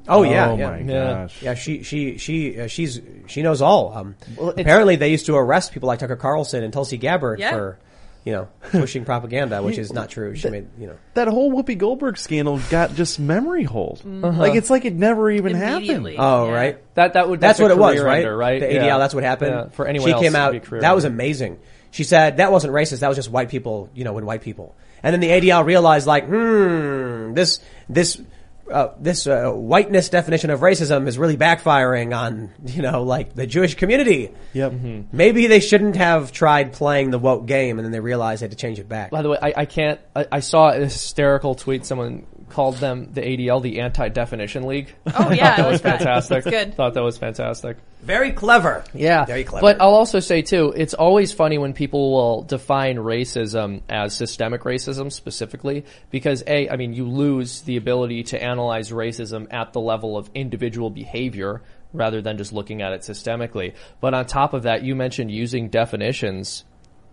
Oh 0.08 0.24
yeah, 0.24 0.52
oh 0.52 0.58
yeah. 0.58 0.70
my 0.70 0.78
Yeah. 0.80 1.14
gosh. 1.24 1.42
Yeah, 1.42 1.54
she 1.56 1.84
she 1.84 2.18
she 2.18 2.60
uh, 2.60 2.68
she's 2.68 3.02
she 3.28 3.42
knows 3.42 3.62
all. 3.62 3.94
Um, 3.96 4.16
Well, 4.38 4.50
apparently, 4.50 4.96
they 4.98 5.10
used 5.10 5.26
to 5.28 5.36
arrest 5.36 5.72
people 5.74 5.88
like 5.88 6.00
Tucker 6.00 6.16
Carlson 6.16 6.64
and 6.64 6.72
Tulsi 6.72 6.98
Gabbard 6.98 7.40
Yeah. 7.40 7.52
for, 7.52 7.80
you 8.24 8.34
know, 8.34 8.48
pushing 8.72 9.04
propaganda, 9.04 9.64
which 9.64 9.78
is 9.80 9.92
not 9.92 10.10
true. 10.10 10.36
She 10.36 10.50
made 10.50 10.68
you 10.78 10.88
know. 10.88 10.96
That 11.16 11.28
whole 11.28 11.52
Whoopi 11.52 11.78
Goldberg 11.78 12.18
scandal 12.18 12.60
got 12.70 12.94
just 12.94 13.20
memory 13.20 13.64
hold. 13.64 14.04
Like 14.06 14.54
it's 14.56 14.70
like 14.70 14.86
it 14.86 14.94
never 14.94 15.32
even 15.32 15.56
happened. 15.56 15.86
Immediately. 15.86 16.16
Oh 16.20 16.48
Yeah. 16.48 16.54
right, 16.54 16.96
That 16.96 17.14
that 17.14 17.28
would 17.28 17.40
that's 17.42 17.60
a 17.60 17.64
what 17.64 17.72
it 17.72 17.78
was, 17.80 18.00
right? 18.02 18.18
ender, 18.20 18.38
right? 18.38 18.60
The 18.60 18.68
ADL, 18.68 18.86
Yeah. 18.86 18.98
that's 19.00 19.16
what 19.16 19.24
happened. 19.24 19.52
Yeah, 19.52 19.70
For 19.70 19.88
anyone 19.88 20.08
she 20.08 20.14
else, 20.14 20.22
came 20.22 20.36
out. 20.36 20.52
be 20.52 20.58
a 20.58 20.62
career 20.62 20.82
That 20.82 20.94
was 20.94 21.06
amazing. 21.06 21.58
She 21.90 22.04
said 22.04 22.38
that 22.38 22.52
wasn't 22.52 22.74
racist. 22.74 23.00
That 23.00 23.08
was 23.08 23.16
just 23.18 23.32
white 23.32 23.50
people, 23.50 23.90
you 23.96 24.04
know, 24.04 24.14
when 24.14 24.26
white 24.26 24.42
people. 24.42 24.76
And 25.04 25.14
then 25.14 25.20
the 25.20 25.30
ADL 25.30 25.66
realized, 25.66 26.08
like, 26.08 26.26
hmm, 26.26 27.34
this 27.34 27.60
this. 27.90 28.22
Uh, 28.70 28.94
this 29.00 29.26
uh, 29.28 29.50
whiteness 29.50 30.10
definition 30.10 30.50
of 30.50 30.60
racism 30.60 31.08
is 31.08 31.18
really 31.18 31.38
backfiring 31.38 32.14
on, 32.14 32.52
you 32.66 32.82
know, 32.82 33.04
like 33.04 33.34
the 33.34 33.48
Jewish 33.48 33.76
community. 33.76 34.30
Yep. 34.52 34.74
Maybe 35.14 35.48
they 35.48 35.62
shouldn't 35.62 35.96
have 35.96 36.34
tried 36.34 36.74
playing 36.74 37.12
the 37.12 37.18
woke 37.18 37.46
game, 37.46 37.80
and 37.80 37.86
then 37.86 37.94
they 37.94 38.02
realized 38.02 38.42
they 38.42 38.44
had 38.44 38.52
to 38.52 38.58
change 38.58 38.78
it 38.78 38.90
back. 38.90 39.10
By 39.10 39.22
the 39.22 39.30
way, 39.30 39.38
I, 39.42 39.54
I 39.56 39.66
can't. 39.68 40.02
I, 40.14 40.28
I 40.30 40.40
saw 40.42 40.72
a 40.72 40.80
hysterical 40.80 41.56
tweet. 41.56 41.86
Someone 41.86 42.28
called 42.50 42.76
them 42.78 43.12
the 43.14 43.22
ADL, 43.22 43.62
the 43.62 43.80
Anti-Definition 43.80 44.68
League. 44.68 44.94
Oh 45.06 45.32
yeah, 45.32 45.54
I 45.54 45.58
that 45.58 45.72
was 45.72 45.82
fantastic. 45.82 46.44
That's 46.44 46.56
good. 46.56 46.76
Thought 46.76 46.94
that 46.96 47.04
was 47.04 47.18
fantastic. 47.18 47.78
Very 48.08 48.32
clever. 48.32 48.86
Yeah, 48.94 49.26
Very 49.26 49.44
clever. 49.44 49.62
But 49.62 49.82
I'll 49.82 49.94
also 49.94 50.20
say 50.20 50.42
too, 50.42 50.74
it's 50.76 50.96
always 50.96 51.34
funny 51.34 51.58
when 51.58 51.74
people 51.74 52.12
will 52.12 52.44
define 52.44 52.96
racism 52.96 53.82
as 53.90 54.16
systemic 54.16 54.62
racism 54.64 55.12
specifically, 55.12 55.84
because 56.10 56.42
a, 56.48 56.70
I 56.70 56.78
mean, 56.78 56.94
you 56.94 57.08
lose 57.08 57.62
the 57.62 57.78
ability 57.78 58.24
to 58.32 58.42
analyze 58.42 58.92
racism 58.92 59.54
at 59.54 59.74
the 59.74 59.82
level 59.82 60.18
of 60.18 60.32
individual 60.34 60.90
behavior 60.90 61.62
rather 61.94 62.22
than 62.22 62.38
just 62.38 62.54
looking 62.54 62.82
at 62.82 62.94
it 62.94 63.02
systemically. 63.02 63.74
But 64.02 64.14
on 64.14 64.26
top 64.26 64.54
of 64.54 64.64
that, 64.64 64.84
you 64.84 64.96
mentioned 64.96 65.30
using 65.30 65.70
definitions. 65.70 66.64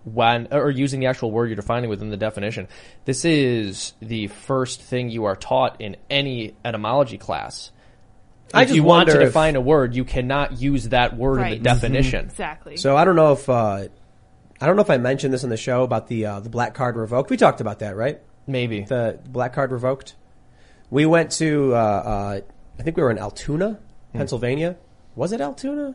when, 0.05 0.49
or 0.53 0.71
using 0.71 1.01
the 1.01 1.07
actual 1.07 1.31
word 1.31 1.47
you're 1.47 1.57
defining 1.57 1.89
within 1.89 2.11
the 2.11 2.17
definition. 2.17 2.69
This 3.07 3.25
is 3.25 3.95
the 4.01 4.27
first 4.27 4.83
thing 4.83 5.09
you 5.09 5.25
are 5.25 5.35
taught 5.37 5.81
in 5.81 5.97
any 6.11 6.55
etymology 6.65 7.17
class. 7.19 7.71
I 8.55 8.63
if 8.63 8.69
just 8.69 8.77
you 8.77 8.83
want 8.83 9.09
to 9.09 9.13
wonder 9.13 9.23
if- 9.27 9.29
define 9.31 9.57
a 9.57 9.61
word, 9.61 9.95
you 9.95 10.05
cannot 10.05 10.61
use 10.61 10.89
that 10.91 11.17
word 11.17 11.41
in 11.41 11.51
the 11.51 11.59
definition. 11.59 12.27
Exactly. 12.27 12.77
So 12.77 12.97
I 12.97 13.05
don't 13.05 13.17
know 13.17 13.33
if 13.33 13.49
uh, 13.49 13.89
I 14.61 14.67
don't 14.67 14.77
know 14.77 14.83
if 14.83 14.91
I 14.91 14.99
mentioned 14.99 15.35
this 15.35 15.45
in 15.45 15.51
the 15.51 15.57
show 15.57 15.83
about 15.83 16.07
the 16.09 16.27
uh, 16.27 16.41
the 16.41 16.49
black 16.49 16.75
card 16.75 16.97
revoked. 16.97 17.31
We 17.31 17.37
talked 17.37 17.61
about 17.61 17.81
that, 17.81 17.97
right? 17.97 18.21
Maybe. 18.47 18.83
The 18.83 19.19
black 19.27 19.53
card 19.53 19.73
revoked. 19.73 20.15
We 20.91 21.07
went 21.07 21.33
to 21.33 21.75
uh, 21.75 21.79
uh, 21.79 22.41
I 22.79 22.83
think 22.83 22.97
we 22.97 23.03
were 23.03 23.11
in 23.11 23.19
Altoona, 23.19 23.81
Pennsylvania. 24.13 24.77
Was 25.17 25.33
it 25.33 25.41
Altoona? 25.41 25.95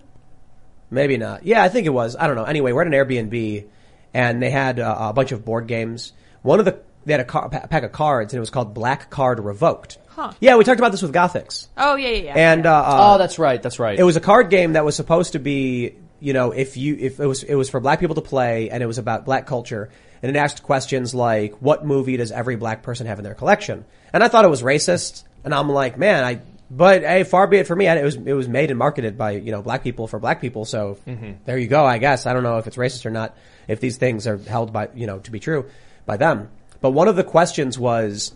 Maybe 0.91 1.17
not. 1.17 1.45
Yeah, 1.45 1.61
I 1.61 1.69
think 1.69 1.85
it 1.85 1.91
was. 1.91 2.15
I 2.15 2.27
don't 2.27 2.35
know. 2.35 2.45
Anyway, 2.45 2.71
we're 2.71 2.81
at 2.81 2.87
an 2.87 2.93
Airbnb, 2.93 3.67
and 4.13 4.41
they 4.41 4.49
had 4.49 4.79
uh, 4.79 4.95
a 4.99 5.13
bunch 5.13 5.31
of 5.31 5.45
board 5.45 5.67
games. 5.67 6.13
One 6.41 6.59
of 6.59 6.65
the 6.65 6.79
they 7.09 7.13
had 7.13 7.21
a 7.21 7.25
car, 7.25 7.49
pa- 7.49 7.67
pack 7.67 7.83
of 7.83 7.91
cards, 7.91 8.33
and 8.33 8.37
it 8.37 8.39
was 8.39 8.49
called 8.49 8.73
Black 8.73 9.09
Card 9.09 9.39
Revoked. 9.39 9.97
Huh. 10.07 10.33
Yeah, 10.39 10.55
we 10.57 10.63
talked 10.63 10.79
about 10.79 10.91
this 10.91 11.01
with 11.01 11.13
Gothics, 11.13 11.67
oh 11.77 11.95
yeah, 11.95 12.09
yeah, 12.09 12.17
yeah. 12.35 12.51
and 12.53 12.65
uh, 12.65 12.73
uh, 12.73 12.97
oh, 13.13 13.17
that's 13.17 13.39
right. 13.39 13.61
That's 13.61 13.79
right. 13.79 13.97
it 13.97 14.03
was 14.03 14.15
a 14.15 14.21
card 14.21 14.49
game 14.49 14.73
that 14.73 14.83
was 14.85 14.95
supposed 14.95 15.33
to 15.33 15.39
be, 15.39 15.95
you 16.19 16.33
know, 16.33 16.51
if 16.51 16.75
you 16.77 16.95
if 16.99 17.19
it 17.19 17.25
was 17.25 17.43
it 17.43 17.55
was 17.55 17.69
for 17.69 17.79
black 17.79 17.99
people 17.99 18.15
to 18.15 18.21
play 18.21 18.69
and 18.69 18.83
it 18.83 18.85
was 18.85 18.97
about 18.97 19.23
black 19.25 19.45
culture 19.47 19.89
and 20.21 20.29
it 20.35 20.37
asked 20.39 20.63
questions 20.63 21.15
like 21.15 21.55
what 21.61 21.85
movie 21.85 22.17
does 22.17 22.31
every 22.31 22.57
black 22.57 22.83
person 22.83 23.07
have 23.07 23.17
in 23.19 23.23
their 23.23 23.33
collection? 23.35 23.85
And 24.11 24.21
I 24.23 24.27
thought 24.27 24.43
it 24.43 24.49
was 24.49 24.61
racist 24.61 25.23
and 25.45 25.53
I'm 25.53 25.69
like, 25.69 25.97
man, 25.97 26.23
I 26.25 26.41
but 26.71 27.01
hey, 27.03 27.23
far 27.23 27.47
be 27.47 27.57
it 27.57 27.65
for 27.67 27.75
me. 27.75 27.87
I- 27.87 27.95
It 27.97 28.03
was 28.03 28.15
it 28.15 28.33
was 28.33 28.49
made 28.49 28.69
and 28.71 28.77
marketed 28.77 29.17
by, 29.17 29.31
you 29.31 29.51
know, 29.53 29.61
black 29.61 29.83
people 29.83 30.05
for 30.07 30.19
black 30.19 30.41
people, 30.41 30.65
so 30.65 30.97
there 31.45 31.57
you 31.57 31.67
go, 31.67 31.85
I 31.85 31.97
guess. 31.97 32.25
I 32.25 32.33
don't 32.33 32.43
know 32.43 32.57
if 32.57 32.67
it's 32.67 32.75
racist 32.77 33.05
or 33.05 33.09
not 33.11 33.37
if 33.69 33.79
these 33.79 33.95
things 33.97 34.27
are 34.27 34.35
held 34.37 34.73
by, 34.73 34.89
you 34.93 35.07
know, 35.07 35.19
to 35.19 35.31
be 35.31 35.39
true 35.39 35.65
by 36.05 36.17
them. 36.17 36.49
But 36.81 36.91
one 36.91 37.07
of 37.07 37.15
the 37.15 37.23
questions 37.23 37.77
was 37.77 38.33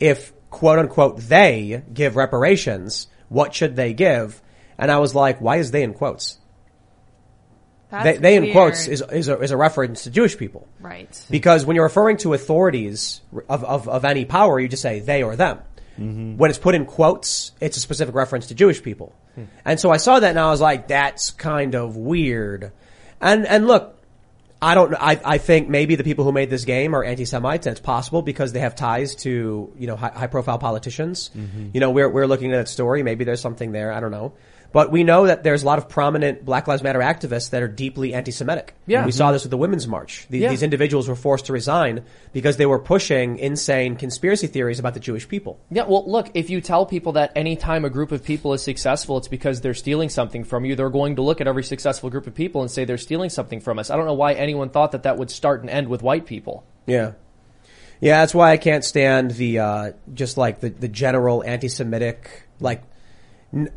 if 0.00 0.32
quote 0.50 0.78
unquote 0.78 1.18
they 1.18 1.82
give 1.92 2.16
reparations, 2.16 3.08
what 3.28 3.54
should 3.54 3.76
they 3.76 3.92
give? 3.92 4.40
And 4.78 4.90
I 4.90 4.98
was 4.98 5.14
like, 5.14 5.40
why 5.40 5.56
is 5.56 5.70
they 5.70 5.82
in 5.82 5.94
quotes? 5.94 6.38
That's 7.90 8.04
they, 8.04 8.16
they 8.18 8.36
in 8.36 8.52
quotes 8.52 8.88
is, 8.88 9.00
is, 9.00 9.28
a, 9.28 9.38
is 9.40 9.52
a 9.52 9.56
reference 9.56 10.04
to 10.04 10.10
Jewish 10.10 10.36
people. 10.36 10.66
right. 10.80 11.24
Because 11.30 11.64
when 11.64 11.76
you're 11.76 11.84
referring 11.84 12.16
to 12.18 12.34
authorities 12.34 13.20
of, 13.48 13.64
of, 13.64 13.88
of 13.88 14.04
any 14.04 14.24
power, 14.24 14.58
you 14.58 14.68
just 14.68 14.82
say 14.82 15.00
they 15.00 15.22
or 15.22 15.36
them. 15.36 15.60
Mm-hmm. 15.98 16.36
When 16.36 16.50
it's 16.50 16.58
put 16.58 16.74
in 16.74 16.84
quotes, 16.84 17.52
it's 17.60 17.76
a 17.76 17.80
specific 17.80 18.14
reference 18.14 18.48
to 18.48 18.54
Jewish 18.54 18.82
people. 18.82 19.14
Hmm. 19.34 19.44
And 19.64 19.80
so 19.80 19.90
I 19.90 19.96
saw 19.96 20.20
that 20.20 20.28
and 20.28 20.38
I 20.38 20.50
was 20.50 20.60
like, 20.60 20.88
that's 20.88 21.30
kind 21.30 21.74
of 21.74 21.96
weird. 21.96 22.72
And, 23.20 23.46
and 23.46 23.66
look, 23.66 23.95
I 24.60 24.74
don't, 24.74 24.94
I, 24.94 25.20
I 25.24 25.38
think 25.38 25.68
maybe 25.68 25.96
the 25.96 26.04
people 26.04 26.24
who 26.24 26.32
made 26.32 26.48
this 26.48 26.64
game 26.64 26.94
are 26.94 27.04
anti-Semites 27.04 27.66
and 27.66 27.72
it's 27.72 27.80
possible 27.80 28.22
because 28.22 28.52
they 28.52 28.60
have 28.60 28.74
ties 28.74 29.14
to, 29.16 29.72
you 29.78 29.86
know, 29.86 29.96
high, 29.96 30.12
high 30.14 30.26
profile 30.28 30.58
politicians. 30.58 31.30
Mm-hmm. 31.36 31.68
You 31.74 31.80
know, 31.80 31.90
we're, 31.90 32.08
we're 32.08 32.26
looking 32.26 32.52
at 32.52 32.56
that 32.56 32.68
story. 32.68 33.02
Maybe 33.02 33.24
there's 33.24 33.40
something 33.40 33.72
there. 33.72 33.92
I 33.92 34.00
don't 34.00 34.10
know. 34.10 34.32
But 34.76 34.92
we 34.92 35.04
know 35.04 35.24
that 35.26 35.42
there's 35.42 35.62
a 35.62 35.66
lot 35.66 35.78
of 35.78 35.88
prominent 35.88 36.44
Black 36.44 36.68
Lives 36.68 36.82
Matter 36.82 36.98
activists 36.98 37.48
that 37.48 37.62
are 37.62 37.66
deeply 37.66 38.12
anti-Semitic. 38.12 38.74
Yeah. 38.86 39.06
We 39.06 39.10
saw 39.10 39.32
this 39.32 39.42
with 39.42 39.50
the 39.50 39.56
Women's 39.56 39.88
March. 39.88 40.26
These, 40.28 40.42
Yeah. 40.42 40.50
these 40.50 40.62
individuals 40.62 41.08
were 41.08 41.14
forced 41.14 41.46
to 41.46 41.54
resign 41.54 42.02
because 42.34 42.58
they 42.58 42.66
were 42.66 42.78
pushing 42.78 43.38
insane 43.38 43.96
conspiracy 43.96 44.48
theories 44.48 44.78
about 44.78 44.92
the 44.92 45.00
Jewish 45.00 45.26
people. 45.28 45.58
Yeah, 45.70 45.84
well, 45.88 46.04
look, 46.06 46.28
if 46.34 46.50
you 46.50 46.60
tell 46.60 46.84
people 46.84 47.12
that 47.12 47.32
anytime 47.34 47.86
a 47.86 47.88
group 47.88 48.12
of 48.12 48.22
people 48.22 48.52
is 48.52 48.62
successful, 48.62 49.16
it's 49.16 49.28
because 49.28 49.62
they're 49.62 49.72
stealing 49.72 50.10
something 50.10 50.44
from 50.44 50.66
you, 50.66 50.76
they're 50.76 50.90
going 50.90 51.16
to 51.16 51.22
look 51.22 51.40
at 51.40 51.48
every 51.48 51.64
successful 51.64 52.10
group 52.10 52.26
of 52.26 52.34
people 52.34 52.60
and 52.60 52.70
say 52.70 52.84
they're 52.84 52.98
stealing 52.98 53.30
something 53.30 53.60
from 53.60 53.78
us. 53.78 53.88
I 53.88 53.96
don't 53.96 54.04
know 54.04 54.12
why 54.12 54.34
anyone 54.34 54.68
thought 54.68 54.92
that 54.92 55.04
that 55.04 55.16
would 55.16 55.30
start 55.30 55.62
and 55.62 55.70
end 55.70 55.88
with 55.88 56.02
white 56.02 56.26
people. 56.26 56.64
Yeah. 56.84 57.12
Yeah, 58.02 58.20
that's 58.20 58.34
why 58.34 58.50
I 58.50 58.58
can't 58.58 58.84
stand 58.84 59.30
the, 59.30 59.58
uh, 59.58 59.92
just 60.12 60.36
like 60.36 60.60
the, 60.60 60.68
the 60.68 60.88
general 60.88 61.42
anti-Semitic, 61.42 62.42
like, 62.60 62.82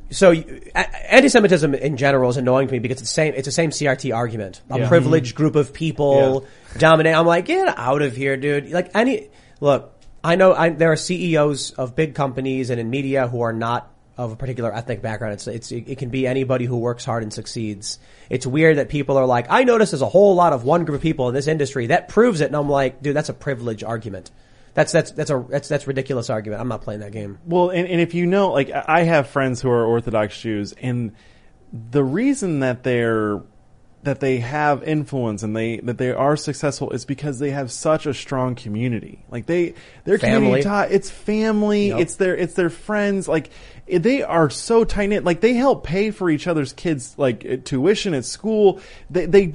so 0.09 0.31
anti-Semitism 0.31 1.73
in 1.75 1.97
general 1.97 2.29
is 2.29 2.37
annoying 2.37 2.67
to 2.67 2.71
me 2.73 2.79
because 2.79 3.01
it's 3.01 3.09
the 3.09 3.13
same, 3.13 3.33
it's 3.35 3.45
the 3.45 3.51
same 3.51 3.71
CRT 3.71 4.13
argument. 4.15 4.61
A 4.69 4.79
Yeah. 4.79 4.87
privileged 4.87 5.35
group 5.35 5.55
of 5.55 5.73
people 5.73 6.45
dominate. 6.77 7.15
I'm 7.15 7.25
like, 7.25 7.45
get 7.45 7.77
out 7.77 8.01
of 8.01 8.15
here, 8.15 8.37
dude. 8.37 8.71
Like 8.71 8.91
any, 8.95 9.29
look, 9.61 9.93
I 10.23 10.35
know 10.35 10.53
I, 10.53 10.69
there 10.69 10.91
are 10.91 10.95
CEOs 10.97 11.71
of 11.71 11.95
big 11.95 12.13
companies 12.15 12.69
and 12.69 12.79
in 12.79 12.89
media 12.89 13.27
who 13.27 13.41
are 13.41 13.53
not 13.53 13.91
of 14.17 14.33
a 14.33 14.35
particular 14.35 14.73
ethnic 14.75 15.01
background. 15.01 15.33
It's, 15.35 15.47
it's, 15.47 15.71
it 15.71 15.97
can 15.97 16.09
be 16.09 16.27
anybody 16.27 16.65
who 16.65 16.77
works 16.77 17.05
hard 17.05 17.23
and 17.23 17.31
succeeds. 17.33 17.99
It's 18.29 18.45
weird 18.45 18.77
that 18.77 18.89
people 18.89 19.15
are 19.15 19.25
like, 19.25 19.47
I 19.49 19.63
notice 19.63 19.91
there's 19.91 20.01
a 20.01 20.09
whole 20.09 20.35
lot 20.35 20.51
of 20.51 20.65
one 20.65 20.83
group 20.83 20.97
of 20.97 21.01
people 21.01 21.29
in 21.29 21.33
this 21.33 21.47
industry 21.47 21.87
that 21.87 22.09
proves 22.09 22.41
it. 22.41 22.47
And 22.47 22.55
I'm 22.57 22.69
like, 22.69 23.01
dude, 23.01 23.15
that's 23.15 23.29
a 23.29 23.33
privilege 23.33 23.81
argument. 23.81 24.29
That's, 24.79 24.93
that's, 24.93 25.11
that's 25.11 25.29
a, 25.29 25.45
that's, 25.49 25.67
that's 25.67 25.87
ridiculous 25.87 26.29
argument. 26.29 26.61
I'm 26.61 26.69
not 26.69 26.81
playing 26.83 27.01
that 27.01 27.11
game. 27.11 27.37
Well, 27.45 27.69
and, 27.69 27.85
and 27.85 27.99
if 27.99 28.13
you 28.13 28.25
know, 28.25 28.51
like 28.53 28.71
I 28.71 29.03
have 29.03 29.27
friends 29.27 29.61
who 29.61 29.69
are 29.69 29.85
Orthodox 29.85 30.39
Jews, 30.39 30.71
and 30.73 31.11
the 31.73 32.01
reason 32.03 32.61
that 32.61 32.83
they're 32.83 33.41
that 34.03 34.21
they 34.21 34.37
have 34.37 34.81
influence 34.83 35.43
and 35.43 35.53
they 35.53 35.81
that 35.81 35.97
they 35.97 36.11
are 36.13 36.37
successful 36.37 36.89
is 36.91 37.03
because 37.03 37.39
they 37.39 37.51
have 37.51 37.69
such 37.69 38.05
a 38.05 38.13
strong 38.13 38.55
community. 38.55 39.25
Like 39.29 39.45
they 39.47 39.73
their 40.05 40.17
Family. 40.17 40.35
community 40.37 40.63
tie, 40.63 40.85
it's 40.85 41.09
family, 41.11 41.89
Yep. 41.89 41.99
it's 41.99 42.15
their 42.15 42.37
it's 42.37 42.53
their 42.53 42.69
friends. 42.69 43.27
Like 43.27 43.49
they 43.91 44.23
are 44.23 44.49
so 44.49 44.83
tight 44.83 45.07
knit. 45.09 45.23
Like 45.23 45.41
they 45.41 45.53
help 45.53 45.83
pay 45.83 46.11
for 46.11 46.29
each 46.29 46.47
other's 46.47 46.73
kids 46.73 47.15
like 47.17 47.65
tuition 47.65 48.13
at 48.13 48.25
school. 48.25 48.79
They 49.09 49.25
they 49.25 49.53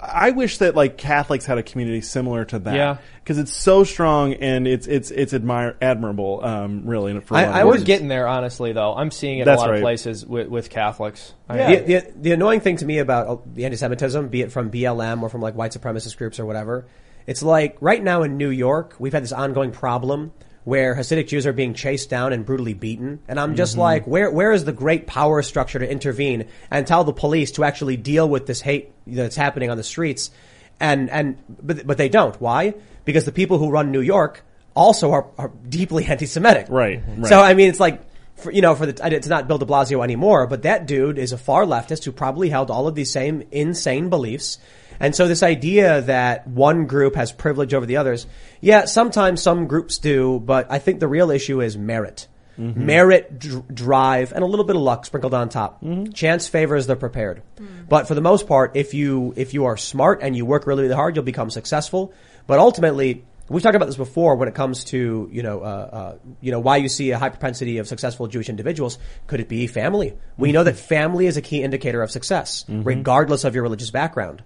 I 0.00 0.30
wish 0.30 0.58
that 0.58 0.74
like 0.74 0.98
Catholics 0.98 1.46
had 1.46 1.58
a 1.58 1.62
community 1.62 2.00
similar 2.00 2.44
to 2.46 2.58
that. 2.60 2.74
Yeah. 2.74 2.96
Because 3.22 3.38
it's 3.38 3.52
so 3.52 3.84
strong 3.84 4.34
and 4.34 4.66
it's 4.68 4.86
it's 4.86 5.10
it's 5.10 5.32
admire 5.34 5.76
admirable. 5.80 6.44
Um, 6.44 6.86
really. 6.86 7.18
For 7.20 7.34
a 7.34 7.38
I- 7.38 7.46
lot 7.46 7.54
I 7.54 7.64
was- 7.64 7.84
getting 7.84 8.08
there, 8.08 8.26
honestly, 8.28 8.72
though. 8.72 8.94
I'm 8.94 9.10
seeing 9.10 9.38
it 9.38 9.44
That's 9.44 9.58
a 9.60 9.64
lot 9.64 9.70
right. 9.70 9.76
of 9.76 9.82
places 9.82 10.24
with, 10.26 10.48
with 10.48 10.70
Catholics. 10.70 11.32
Yeah. 11.48 11.76
The, 11.76 11.84
the, 11.84 12.12
the 12.16 12.32
annoying 12.32 12.60
thing 12.60 12.76
to 12.78 12.84
me 12.84 12.98
about 12.98 13.26
uh, 13.28 13.36
the 13.54 13.64
anti-Semitism, 13.64 14.28
be 14.28 14.42
it 14.42 14.52
from 14.52 14.70
BLM 14.70 15.22
or 15.22 15.28
from 15.28 15.40
like 15.40 15.54
white 15.54 15.72
supremacist 15.72 16.16
groups 16.16 16.40
or 16.40 16.46
whatever, 16.46 16.86
it's 17.26 17.42
like 17.42 17.76
right 17.80 18.02
now 18.02 18.22
in 18.22 18.36
New 18.36 18.50
York, 18.50 18.94
we've 18.98 19.12
had 19.12 19.22
this 19.22 19.32
ongoing 19.32 19.70
problem 19.72 20.32
where 20.66 20.96
Hasidic 20.96 21.28
Jews 21.28 21.46
are 21.46 21.52
being 21.52 21.74
chased 21.74 22.10
down 22.10 22.32
and 22.32 22.44
brutally 22.44 22.74
beaten. 22.74 23.20
And 23.28 23.38
I'm 23.38 23.54
just 23.54 23.74
mm-hmm. 23.74 23.82
like, 23.82 24.06
where, 24.08 24.28
where 24.32 24.50
is 24.50 24.64
the 24.64 24.72
great 24.72 25.06
power 25.06 25.40
structure 25.42 25.78
to 25.78 25.88
intervene 25.88 26.48
and 26.72 26.84
tell 26.84 27.04
the 27.04 27.12
police 27.12 27.52
to 27.52 27.62
actually 27.62 27.96
deal 27.96 28.28
with 28.28 28.46
this 28.46 28.60
hate 28.60 28.90
that's 29.06 29.36
happening 29.36 29.70
on 29.70 29.76
the 29.76 29.84
streets? 29.84 30.32
And, 30.80 31.08
and, 31.08 31.38
but, 31.62 31.86
but 31.86 31.98
they 31.98 32.08
don't. 32.08 32.34
Why? 32.40 32.74
Because 33.04 33.24
the 33.24 33.30
people 33.30 33.58
who 33.58 33.70
run 33.70 33.92
New 33.92 34.00
York 34.00 34.42
also 34.74 35.12
are, 35.12 35.28
are 35.38 35.52
deeply 35.68 36.04
anti-Semitic. 36.08 36.66
Right, 36.68 37.00
right. 37.16 37.28
So 37.28 37.40
I 37.40 37.54
mean, 37.54 37.68
it's 37.68 37.78
like, 37.78 38.02
for, 38.34 38.50
you 38.50 38.60
know, 38.60 38.74
for 38.74 38.86
the 38.86 39.06
it's 39.14 39.28
not 39.28 39.46
Bill 39.46 39.58
De 39.58 39.66
Blasio 39.66 40.02
anymore, 40.02 40.48
but 40.48 40.62
that 40.62 40.86
dude 40.88 41.16
is 41.16 41.30
a 41.30 41.38
far 41.38 41.64
leftist 41.64 42.04
who 42.04 42.10
probably 42.10 42.48
held 42.48 42.72
all 42.72 42.88
of 42.88 42.96
these 42.96 43.12
same 43.12 43.46
insane 43.52 44.10
beliefs. 44.10 44.58
And 45.00 45.14
so 45.14 45.28
this 45.28 45.42
idea 45.42 46.02
that 46.02 46.46
one 46.46 46.86
group 46.86 47.14
has 47.16 47.32
privilege 47.32 47.74
over 47.74 47.86
the 47.86 47.96
others, 47.96 48.26
yeah, 48.60 48.84
sometimes 48.86 49.42
some 49.42 49.66
groups 49.66 49.98
do, 49.98 50.40
but 50.40 50.66
I 50.70 50.78
think 50.78 51.00
the 51.00 51.08
real 51.08 51.30
issue 51.30 51.60
is 51.60 51.76
merit. 51.76 52.28
Mm-hmm. 52.58 52.86
Merit, 52.86 53.38
dr- 53.38 53.74
drive, 53.74 54.32
and 54.32 54.42
a 54.42 54.46
little 54.46 54.64
bit 54.64 54.76
of 54.76 54.82
luck 54.82 55.04
sprinkled 55.04 55.34
on 55.34 55.50
top. 55.50 55.82
Mm-hmm. 55.82 56.12
Chance 56.12 56.48
favors 56.48 56.86
the 56.86 56.96
prepared. 56.96 57.42
Mm. 57.58 57.86
But 57.86 58.08
for 58.08 58.14
the 58.14 58.22
most 58.22 58.48
part, 58.48 58.76
if 58.76 58.94
you 58.94 59.34
if 59.36 59.52
you 59.52 59.66
are 59.66 59.76
smart 59.76 60.20
and 60.22 60.34
you 60.34 60.46
work 60.46 60.66
really, 60.66 60.84
really 60.84 60.94
hard, 60.94 61.16
you'll 61.16 61.24
become 61.26 61.50
successful. 61.50 62.14
But 62.46 62.58
ultimately, 62.58 63.24
We've 63.48 63.62
talked 63.62 63.76
about 63.76 63.86
this 63.86 63.96
before 63.96 64.34
when 64.34 64.48
it 64.48 64.54
comes 64.54 64.84
to 64.84 65.28
you 65.30 65.42
know 65.42 65.60
uh, 65.60 65.64
uh, 65.64 66.18
you 66.40 66.50
know 66.50 66.58
why 66.58 66.78
you 66.78 66.88
see 66.88 67.12
a 67.12 67.18
high 67.18 67.28
propensity 67.28 67.78
of 67.78 67.86
successful 67.86 68.26
Jewish 68.26 68.48
individuals. 68.48 68.98
Could 69.28 69.40
it 69.40 69.48
be 69.48 69.66
family? 69.68 70.14
We 70.36 70.48
mm-hmm. 70.48 70.54
know 70.54 70.64
that 70.64 70.76
family 70.76 71.26
is 71.26 71.36
a 71.36 71.42
key 71.42 71.62
indicator 71.62 72.02
of 72.02 72.10
success, 72.10 72.64
regardless 72.68 73.44
of 73.44 73.54
your 73.54 73.62
religious 73.62 73.90
background. 73.90 74.42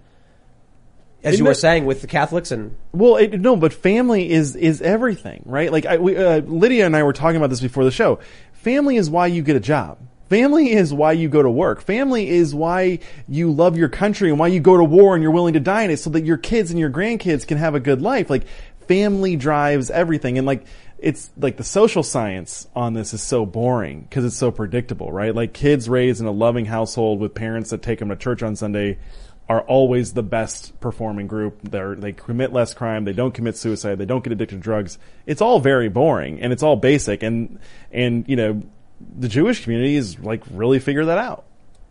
As 1.23 1.37
you 1.37 1.45
were 1.45 1.53
saying 1.53 1.85
with 1.85 2.01
the 2.01 2.07
Catholics 2.07 2.51
and 2.51 2.75
Well, 2.91 3.17
it, 3.17 3.39
no, 3.39 3.55
but 3.55 3.73
family 3.73 4.31
is 4.31 4.55
is 4.55 4.81
everything, 4.81 5.43
right? 5.45 5.71
Like 5.71 5.85
I, 5.85 5.97
we, 5.97 6.17
uh, 6.17 6.39
Lydia 6.41 6.85
and 6.85 6.95
I 6.95 7.03
were 7.03 7.13
talking 7.13 7.37
about 7.37 7.49
this 7.49 7.61
before 7.61 7.83
the 7.83 7.91
show. 7.91 8.19
Family 8.53 8.97
is 8.97 9.09
why 9.09 9.27
you 9.27 9.43
get 9.43 9.55
a 9.55 9.59
job. 9.59 9.99
Family 10.29 10.71
is 10.71 10.93
why 10.93 11.11
you 11.11 11.27
go 11.27 11.43
to 11.43 11.49
work. 11.49 11.81
Family 11.81 12.29
is 12.29 12.55
why 12.55 12.99
you 13.27 13.51
love 13.51 13.77
your 13.77 13.89
country 13.89 14.29
and 14.29 14.39
why 14.39 14.47
you 14.47 14.61
go 14.61 14.77
to 14.77 14.83
war 14.83 15.13
and 15.13 15.21
you're 15.21 15.31
willing 15.31 15.55
to 15.55 15.59
die 15.59 15.83
in 15.83 15.91
it 15.91 15.97
so 15.97 16.09
that 16.11 16.23
your 16.23 16.37
kids 16.37 16.71
and 16.71 16.79
your 16.79 16.89
grandkids 16.89 17.45
can 17.45 17.57
have 17.57 17.75
a 17.75 17.81
good 17.81 18.01
life. 18.01 18.29
Like 18.29 18.47
family 18.87 19.35
drives 19.35 19.91
everything 19.91 20.37
and 20.37 20.47
like 20.47 20.65
it's 20.97 21.31
like 21.35 21.57
the 21.57 21.63
social 21.63 22.03
science 22.03 22.67
on 22.75 22.93
this 22.93 23.13
is 23.13 23.21
so 23.21 23.45
boring 23.45 24.01
because 24.01 24.23
it's 24.23 24.37
so 24.37 24.51
predictable, 24.51 25.11
right? 25.11 25.35
Like 25.35 25.51
kids 25.51 25.89
raised 25.89 26.21
in 26.21 26.27
a 26.27 26.31
loving 26.31 26.65
household 26.65 27.19
with 27.19 27.33
parents 27.33 27.71
that 27.71 27.81
take 27.81 27.99
them 27.99 28.09
to 28.09 28.15
church 28.15 28.41
on 28.43 28.55
Sunday 28.55 28.99
are 29.51 29.61
always 29.63 30.13
the 30.13 30.23
best 30.23 30.79
performing 30.79 31.27
group. 31.27 31.59
They're, 31.61 31.93
they 31.93 32.13
commit 32.13 32.53
less 32.53 32.73
crime. 32.73 33.03
They 33.03 33.11
don't 33.11 33.33
commit 33.33 33.57
suicide. 33.57 33.97
They 33.97 34.05
don't 34.05 34.23
get 34.23 34.31
addicted 34.31 34.55
to 34.55 34.61
drugs. 34.61 34.97
It's 35.25 35.41
all 35.41 35.59
very 35.59 35.89
boring 35.89 36.39
and 36.39 36.53
it's 36.53 36.63
all 36.63 36.77
basic. 36.77 37.21
And, 37.21 37.59
and, 37.91 38.23
you 38.29 38.37
know, 38.37 38.63
the 39.19 39.27
Jewish 39.27 39.61
community 39.61 39.97
is 39.97 40.17
like 40.19 40.41
really 40.51 40.79
figure 40.79 41.03
that 41.03 41.17
out. 41.17 41.43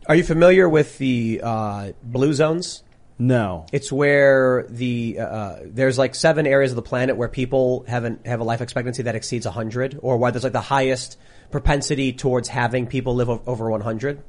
are 0.06 0.14
you 0.14 0.24
familiar 0.24 0.70
with 0.70 0.96
the 0.96 1.42
uh, 1.44 1.92
blue 2.02 2.32
zones? 2.32 2.82
No. 3.18 3.66
It's 3.72 3.92
where 3.92 4.64
the 4.70 5.18
uh, 5.20 5.56
there's 5.62 5.98
like 5.98 6.14
seven 6.14 6.46
areas 6.46 6.72
of 6.72 6.76
the 6.76 6.82
planet 6.82 7.18
where 7.18 7.28
people 7.28 7.84
haven't 7.86 8.26
have 8.26 8.40
a 8.40 8.44
life 8.44 8.62
expectancy 8.62 9.02
that 9.02 9.14
exceeds 9.14 9.44
100, 9.44 9.98
or 10.00 10.16
where 10.16 10.32
there's 10.32 10.44
like 10.44 10.54
the 10.54 10.62
highest 10.62 11.18
propensity 11.50 12.14
towards 12.14 12.48
having 12.48 12.86
people 12.86 13.16
live 13.16 13.28
over 13.28 13.70
100. 13.70 14.22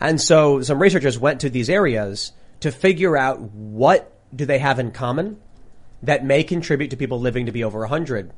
And 0.00 0.18
so 0.18 0.62
some 0.62 0.80
researchers 0.80 1.18
went 1.18 1.42
to 1.42 1.50
these 1.50 1.68
areas 1.68 2.32
to 2.60 2.70
figure 2.70 3.16
out 3.16 3.40
what 3.40 4.12
do 4.34 4.44
they 4.44 4.58
have 4.58 4.78
in 4.78 4.92
common 4.92 5.38
that 6.02 6.24
may 6.24 6.44
contribute 6.44 6.90
to 6.90 6.96
people 6.96 7.20
living 7.20 7.46
to 7.46 7.52
be 7.52 7.64
over 7.64 7.80
100. 7.80 8.32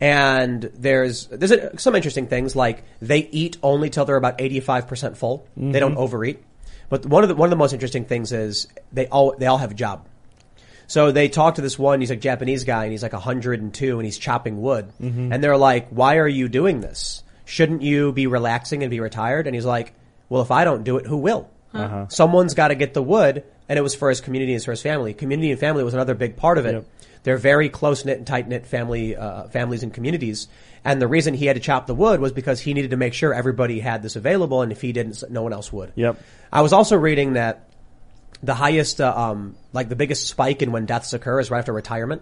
And 0.00 0.70
there's 0.74 1.26
there's 1.26 1.52
a, 1.52 1.78
some 1.78 1.94
interesting 1.94 2.26
things 2.26 2.56
like 2.56 2.82
they 3.00 3.18
eat 3.18 3.58
only 3.62 3.90
till 3.90 4.04
they're 4.04 4.16
about 4.16 4.38
85% 4.38 5.16
full. 5.16 5.46
They 5.56 5.78
don't 5.78 5.92
mm-hmm. 5.92 6.00
overeat. 6.00 6.42
But 6.88 7.06
one 7.06 7.22
of 7.22 7.28
the 7.28 7.36
one 7.36 7.46
of 7.46 7.50
the 7.50 7.56
most 7.56 7.72
interesting 7.72 8.04
things 8.04 8.32
is 8.32 8.66
they 8.92 9.06
all 9.06 9.36
they 9.38 9.46
all 9.46 9.58
have 9.58 9.70
a 9.70 9.74
job. 9.74 10.08
So 10.86 11.12
they 11.12 11.28
talked 11.28 11.56
to 11.56 11.62
this 11.62 11.78
one, 11.78 12.00
he's 12.00 12.10
a 12.10 12.16
Japanese 12.16 12.64
guy 12.64 12.84
and 12.84 12.92
he's 12.92 13.02
like 13.02 13.12
102 13.12 13.98
and 13.98 14.04
he's 14.04 14.18
chopping 14.18 14.60
wood. 14.60 14.92
Mm-hmm. 15.00 15.32
And 15.32 15.42
they're 15.42 15.56
like, 15.56 15.88
why 15.88 16.18
are 16.18 16.28
you 16.28 16.48
doing 16.48 16.80
this? 16.80 17.22
Shouldn't 17.46 17.82
you 17.82 18.12
be 18.12 18.26
relaxing 18.26 18.82
and 18.82 18.90
be 18.90 19.00
retired? 19.00 19.46
And 19.46 19.54
he's 19.54 19.64
like, 19.64 19.94
well, 20.28 20.42
if 20.42 20.50
I 20.50 20.64
don't 20.64 20.84
do 20.84 20.98
it, 20.98 21.06
who 21.06 21.16
will? 21.16 21.48
Uh-huh. 21.72 22.06
Someone's 22.08 22.54
got 22.54 22.68
to 22.68 22.74
get 22.74 22.94
the 22.94 23.02
wood. 23.02 23.44
And 23.68 23.78
it 23.78 23.82
was 23.82 23.94
for 23.94 24.08
his 24.08 24.20
community 24.20 24.54
and 24.54 24.62
for 24.62 24.72
his 24.72 24.82
family. 24.82 25.14
Community 25.14 25.50
and 25.50 25.58
family 25.58 25.84
was 25.84 25.94
another 25.94 26.14
big 26.14 26.36
part 26.36 26.58
of 26.58 26.66
it. 26.66 26.74
Yep. 26.74 26.86
They're 27.22 27.38
very 27.38 27.70
close 27.70 28.04
knit 28.04 28.18
and 28.18 28.26
tight 28.26 28.46
knit 28.48 28.66
family, 28.66 29.16
uh, 29.16 29.44
families 29.48 29.82
and 29.82 29.92
communities. 29.92 30.48
And 30.84 31.00
the 31.00 31.08
reason 31.08 31.32
he 31.32 31.46
had 31.46 31.56
to 31.56 31.60
chop 31.60 31.86
the 31.86 31.94
wood 31.94 32.20
was 32.20 32.32
because 32.32 32.60
he 32.60 32.74
needed 32.74 32.90
to 32.90 32.98
make 32.98 33.14
sure 33.14 33.32
everybody 33.32 33.80
had 33.80 34.02
this 34.02 34.16
available. 34.16 34.60
And 34.60 34.70
if 34.70 34.82
he 34.82 34.92
didn't, 34.92 35.22
no 35.30 35.42
one 35.42 35.54
else 35.54 35.72
would. 35.72 35.92
Yep. 35.96 36.22
I 36.52 36.60
was 36.60 36.74
also 36.74 36.96
reading 36.96 37.32
that 37.32 37.70
the 38.42 38.54
highest, 38.54 39.00
uh, 39.00 39.14
um, 39.16 39.56
like 39.72 39.88
the 39.88 39.96
biggest 39.96 40.26
spike 40.26 40.60
in 40.60 40.70
when 40.70 40.84
deaths 40.84 41.14
occur 41.14 41.40
is 41.40 41.50
right 41.50 41.60
after 41.60 41.72
retirement. 41.72 42.20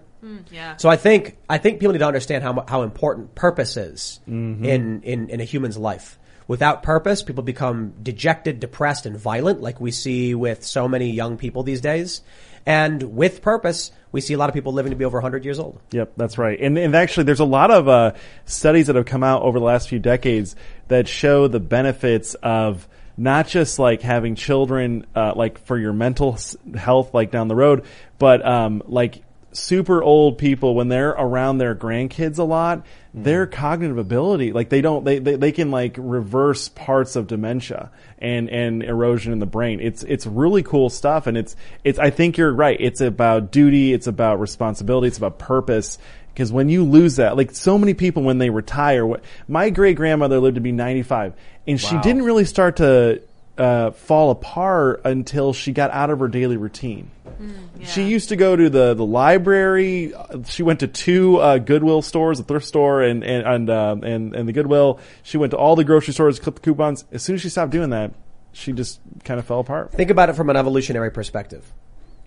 Yeah. 0.53 0.77
So 0.77 0.89
I 0.89 0.97
think 0.97 1.37
I 1.49 1.59
think 1.59 1.81
people 1.81 1.93
need 1.93 1.99
to 1.99 2.07
understand 2.07 2.45
how 2.45 2.65
how 2.69 2.83
important 2.83 3.35
purpose 3.35 3.77
is 3.77 4.21
in, 4.65 5.03
in 5.03 5.31
in 5.31 5.41
a 5.41 5.45
human's 5.45 5.77
life. 5.77 6.19
Without 6.53 6.83
purpose, 6.83 7.23
people 7.23 7.43
become 7.43 7.95
dejected, 8.03 8.61
depressed, 8.61 9.07
and 9.07 9.17
violent, 9.17 9.63
like 9.63 9.81
we 9.81 9.91
see 9.91 10.35
with 10.35 10.63
so 10.63 10.87
many 10.87 11.11
young 11.11 11.39
people 11.39 11.63
these 11.63 11.81
days. 11.81 12.21
And 12.67 13.17
with 13.17 13.41
purpose, 13.41 13.91
we 14.13 14.21
see 14.21 14.35
a 14.35 14.37
lot 14.37 14.51
of 14.51 14.55
people 14.55 14.75
living 14.75 14.91
to 14.91 14.97
be 14.97 15.07
over 15.07 15.17
100 15.17 15.47
years 15.47 15.59
old. 15.59 15.81
Yep, 15.93 16.13
that's 16.19 16.37
right. 16.37 16.61
And, 16.61 16.77
and 16.77 16.95
actually, 16.95 17.25
there's 17.25 17.41
a 17.41 17.47
lot 17.47 17.71
of 17.71 17.89
uh, 17.89 18.13
studies 18.45 18.89
that 18.89 18.97
have 18.97 19.07
come 19.07 19.25
out 19.25 19.41
over 19.41 19.59
the 19.59 19.65
last 19.65 19.89
few 19.89 19.99
decades 19.99 20.55
that 20.89 21.09
show 21.09 21.49
the 21.49 21.59
benefits 21.59 22.35
of 22.35 22.87
not 23.17 23.49
just 23.49 23.79
like 23.79 24.03
having 24.03 24.35
children, 24.35 25.07
uh, 25.17 25.33
like 25.35 25.57
for 25.65 25.79
your 25.79 25.95
mental 25.95 26.37
health, 26.77 27.15
like 27.15 27.31
down 27.31 27.49
the 27.49 27.57
road, 27.57 27.87
but 28.19 28.45
um, 28.47 28.83
like 28.85 29.23
super 29.53 30.03
old 30.03 30.39
people 30.39 30.75
when 30.75 30.89
they're 30.89 31.11
around 31.11 31.59
their 31.59 31.75
grandkids 31.75 32.39
a 32.39 32.45
lot, 32.45 32.85
their 33.15 33.47
cognitive 33.47 33.99
ability, 33.99 34.53
like 34.53 34.71
they 34.71 34.81
don't, 34.81 35.05
they, 35.05 35.19
they, 35.19 35.37
they 35.37 35.53
can 35.53 35.71
like 35.71 35.97
reverse 35.99 36.69
parts 36.69 37.17
of 37.17 37.27
dementia 37.27 37.91
and, 38.19 38.49
and 38.49 38.83
erosion 38.83 39.33
in 39.33 39.39
the 39.39 39.47
brain. 39.47 39.81
It's, 39.81 40.03
it's 40.03 40.27
really 40.27 40.63
cool 40.63 40.89
stuff. 40.89 41.27
And 41.27 41.37
it's, 41.37 41.55
it's, 41.85 41.99
I 41.99 42.11
think 42.11 42.39
you're 42.39 42.53
right. 42.53 42.77
It's 42.81 43.01
about 43.01 43.53
duty. 43.53 43.93
It's 43.93 44.07
about 44.07 44.41
responsibility. 44.41 45.09
It's 45.09 45.19
about 45.19 45.39
purpose. 45.39 45.99
Because 46.33 46.51
when 46.51 46.71
you 46.71 46.85
lose 46.85 47.17
that, 47.17 47.37
like 47.37 47.55
so 47.55 47.77
many 47.77 47.93
people 47.93 48.23
when 48.23 48.39
they 48.39 48.49
retire, 48.49 49.05
what, 49.05 49.23
my 49.47 49.69
great 49.69 49.97
grandmother 49.97 50.41
lived 50.41 50.55
to 50.55 50.63
be 50.63 50.73
95 50.73 51.35
and 51.67 51.79
she 51.79 51.99
didn't 51.99 52.23
really 52.23 52.47
start 52.47 52.77
to, 52.77 53.23
uh, 53.59 53.91
fall 53.91 54.31
apart 54.31 55.03
until 55.05 55.53
she 55.53 55.73
got 55.73 55.91
out 55.91 56.09
of 56.09 56.21
her 56.21 56.29
daily 56.29 56.57
routine. 56.57 57.11
She 57.85 58.05
used 58.05 58.29
to 58.29 58.37
go 58.37 58.55
to 58.55 58.71
the 58.71 58.95
the 58.95 59.05
library. 59.05 60.15
Uh, 60.15 60.43
She 60.47 60.63
went 60.63 60.81
to 60.81 60.87
two 60.87 61.39
uh, 61.39 61.59
Goodwill 61.59 62.03
stores, 62.03 62.39
a 62.41 62.45
thrift 62.45 62.67
store, 62.67 63.03
and 63.03 63.25
and 63.25 63.47
and, 63.47 63.71
uh, 63.71 63.97
and 64.03 64.35
and 64.35 64.49
the 64.49 64.53
Goodwill. 64.53 65.01
She 65.23 65.37
went 65.39 65.51
to 65.51 65.57
all 65.57 65.77
the 65.77 65.85
grocery 65.85 66.15
stores, 66.15 66.39
clipped 66.39 66.63
the 66.63 66.65
coupons. 66.65 67.05
As 67.13 67.23
soon 67.23 67.35
as 67.35 67.43
she 67.43 67.49
stopped 67.49 67.73
doing 67.73 67.91
that, 67.91 68.13
she 68.53 68.73
just 68.73 69.01
kind 69.25 69.41
of 69.41 69.47
fell 69.47 69.61
apart. 69.61 69.93
Think 69.93 70.11
about 70.11 70.29
it 70.29 70.37
from 70.37 70.51
an 70.51 70.57
evolutionary 70.57 71.11
perspective. 71.11 71.73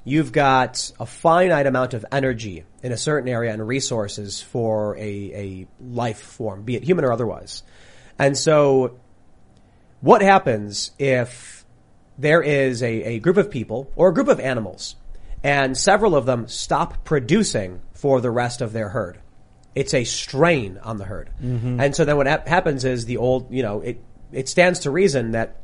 You've 0.03 0.32
got 0.32 0.91
a 0.99 1.05
finite 1.05 1.66
amount 1.66 1.95
of 1.95 2.05
energy 2.11 2.63
in 2.84 2.91
a 2.91 2.97
certain 2.97 3.28
area 3.28 3.51
and 3.51 3.68
resources 3.68 4.39
for 4.39 4.95
a, 4.97 5.01
a 5.01 5.68
life 5.82 6.20
form, 6.20 6.61
be 6.63 6.76
it 6.76 6.84
human 6.84 7.05
or 7.05 7.11
otherwise. 7.11 7.63
And 8.20 8.38
so 8.38 8.99
what 10.01 10.22
happens 10.22 10.91
if 10.99 11.66
there 12.20 12.43
is 12.43 12.84
a, 12.84 13.03
a 13.03 13.20
group 13.20 13.38
of 13.38 13.49
people 13.49 13.91
or 13.95 14.09
a 14.09 14.13
group 14.13 14.28
of 14.28 14.39
animals 14.39 14.95
and 15.46 15.78
several 15.78 16.16
of 16.16 16.26
them 16.26 16.48
stop 16.48 17.04
producing 17.04 17.82
for 17.93 18.20
the 18.20 18.32
rest 18.32 18.62
of 18.62 18.74
their 18.74 18.89
herd? 18.89 19.20
It's 19.76 19.93
a 19.93 20.04
strain 20.04 20.80
on 20.82 20.98
the 20.98 21.06
herd. 21.06 21.30
Mm-hmm. 21.41 21.80
And 21.80 21.96
so 21.96 22.04
then 22.04 22.18
what 22.18 22.28
hap- 22.28 22.48
happens 22.48 22.84
is 22.84 23.06
the 23.06 23.18
old, 23.18 23.54
you 23.54 23.62
know, 23.62 23.82
it, 23.82 24.02
it 24.32 24.50
stands 24.50 24.80
to 24.80 24.91
reason 24.91 25.32
that 25.32 25.62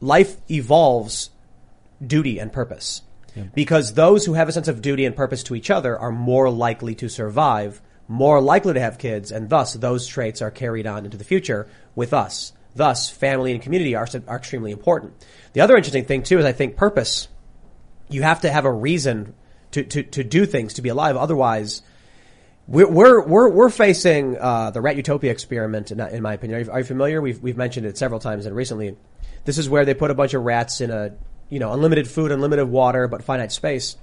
life 0.00 0.36
evolves 0.50 1.30
duty 2.04 2.38
and 2.38 2.52
purpose. 2.52 3.02
Because 3.54 3.94
those 3.94 4.24
who 4.24 4.34
have 4.34 4.48
a 4.48 4.52
sense 4.52 4.68
of 4.68 4.82
duty 4.82 5.04
and 5.04 5.14
purpose 5.14 5.42
to 5.44 5.54
each 5.54 5.70
other 5.70 5.98
are 5.98 6.12
more 6.12 6.50
likely 6.50 6.94
to 6.96 7.08
survive, 7.08 7.82
more 8.08 8.40
likely 8.40 8.74
to 8.74 8.80
have 8.80 8.98
kids, 8.98 9.30
and 9.30 9.48
thus 9.48 9.74
those 9.74 10.06
traits 10.06 10.40
are 10.42 10.50
carried 10.50 10.86
on 10.86 11.04
into 11.04 11.16
the 11.16 11.24
future 11.24 11.68
with 11.94 12.12
us. 12.14 12.52
Thus, 12.74 13.08
family 13.08 13.52
and 13.52 13.62
community 13.62 13.94
are, 13.94 14.08
are 14.26 14.36
extremely 14.36 14.72
important. 14.72 15.14
The 15.52 15.60
other 15.62 15.76
interesting 15.76 16.04
thing 16.04 16.22
too 16.22 16.38
is 16.38 16.44
I 16.44 16.52
think 16.52 16.76
purpose. 16.76 17.28
You 18.08 18.22
have 18.22 18.42
to 18.42 18.50
have 18.50 18.64
a 18.64 18.72
reason 18.72 19.34
to, 19.72 19.82
to, 19.82 20.02
to 20.02 20.24
do 20.24 20.46
things, 20.46 20.74
to 20.74 20.82
be 20.82 20.88
alive. 20.88 21.16
Otherwise, 21.16 21.82
we're 22.68 22.88
we're 22.88 23.20
we're, 23.26 23.48
we're 23.48 23.68
facing 23.70 24.36
uh, 24.38 24.70
the 24.70 24.80
Rat 24.80 24.96
Utopia 24.96 25.30
experiment. 25.30 25.90
In, 25.90 26.00
in 26.00 26.22
my 26.22 26.34
opinion, 26.34 26.58
are 26.58 26.62
you, 26.62 26.70
are 26.70 26.78
you 26.80 26.84
familiar? 26.84 27.20
We've 27.20 27.40
we've 27.40 27.56
mentioned 27.56 27.86
it 27.86 27.96
several 27.96 28.20
times 28.20 28.46
and 28.46 28.54
recently. 28.56 28.96
This 29.44 29.58
is 29.58 29.68
where 29.68 29.84
they 29.84 29.94
put 29.94 30.10
a 30.10 30.14
bunch 30.14 30.34
of 30.34 30.42
rats 30.42 30.80
in 30.80 30.90
a 30.90 31.12
you 31.48 31.58
know 31.58 31.72
unlimited 31.72 32.08
food, 32.08 32.32
unlimited 32.32 32.68
water, 32.68 33.06
but 33.08 33.22
finite 33.22 33.52
space. 33.52 33.96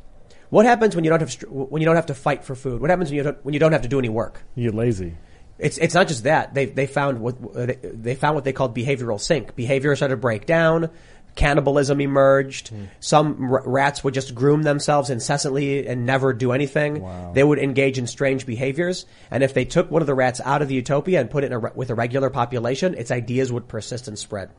What 0.49 0.65
happens 0.65 0.95
when 0.95 1.03
you 1.03 1.09
don't 1.09 1.19
have 1.19 1.33
when 1.49 1.81
you 1.81 1.85
don't 1.85 1.95
have 1.95 2.05
to 2.07 2.13
fight 2.13 2.43
for 2.45 2.55
food? 2.55 2.79
What 2.79 2.89
happens 2.89 3.09
when 3.09 3.17
you 3.17 3.23
don't, 3.23 3.43
when 3.43 3.53
you 3.53 3.59
don't 3.59 3.71
have 3.71 3.81
to 3.81 3.87
do 3.87 3.99
any 3.99 4.09
work? 4.09 4.43
You 4.55 4.69
get 4.69 4.75
lazy. 4.75 5.15
It's 5.59 5.77
it's 5.77 5.93
not 5.93 6.07
just 6.07 6.23
that 6.23 6.53
they 6.53 6.65
they 6.65 6.87
found 6.87 7.19
what 7.19 7.53
they- 7.53 7.79
they 7.81 8.15
found 8.15 8.35
what 8.35 8.43
they 8.43 8.53
called 8.53 8.75
behavioral 8.75 9.19
sink. 9.19 9.55
Behavior 9.55 9.95
started 9.95 10.15
to 10.15 10.21
break 10.21 10.45
down. 10.45 10.89
Cannibalism 11.35 11.99
emerged. 11.99 12.69
Hmm. 12.69 12.85
Some 12.99 13.51
r- 13.51 13.63
rats 13.65 14.03
would 14.03 14.13
just 14.13 14.35
groom 14.35 14.63
themselves 14.63 15.09
incessantly 15.09 15.87
and 15.87 16.05
never 16.05 16.33
do 16.33 16.51
anything. 16.51 17.05
They 17.33 17.43
would 17.43 17.59
engage 17.59 17.97
in 17.97 18.07
strange 18.07 18.45
behaviors. 18.45 19.05
And 19.31 19.43
if 19.43 19.53
they 19.53 19.65
took 19.65 19.89
one 19.89 20.01
of 20.01 20.07
the 20.07 20.13
rats 20.13 20.41
out 20.43 20.61
of 20.61 20.67
the 20.67 20.75
utopia 20.75 21.19
and 21.19 21.29
put 21.29 21.43
it 21.43 21.47
in 21.47 21.53
a, 21.53 21.59
re- 21.59 21.71
with 21.75 21.89
a 21.89 21.95
regular 21.95 22.29
population, 22.29 22.93
its 22.93 23.11
ideas 23.11 23.51
would 23.51 23.67
persist 23.67 24.07
and 24.07 24.17
spread. 24.17 24.51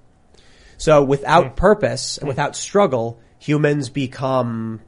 So 0.76 1.04
without 1.04 1.48
hmm. 1.48 1.54
purpose 1.54 2.18
and 2.18 2.24
hmm. 2.24 2.28
without 2.28 2.56
struggle, 2.56 3.20
humans 3.38 3.88
become 3.88 4.80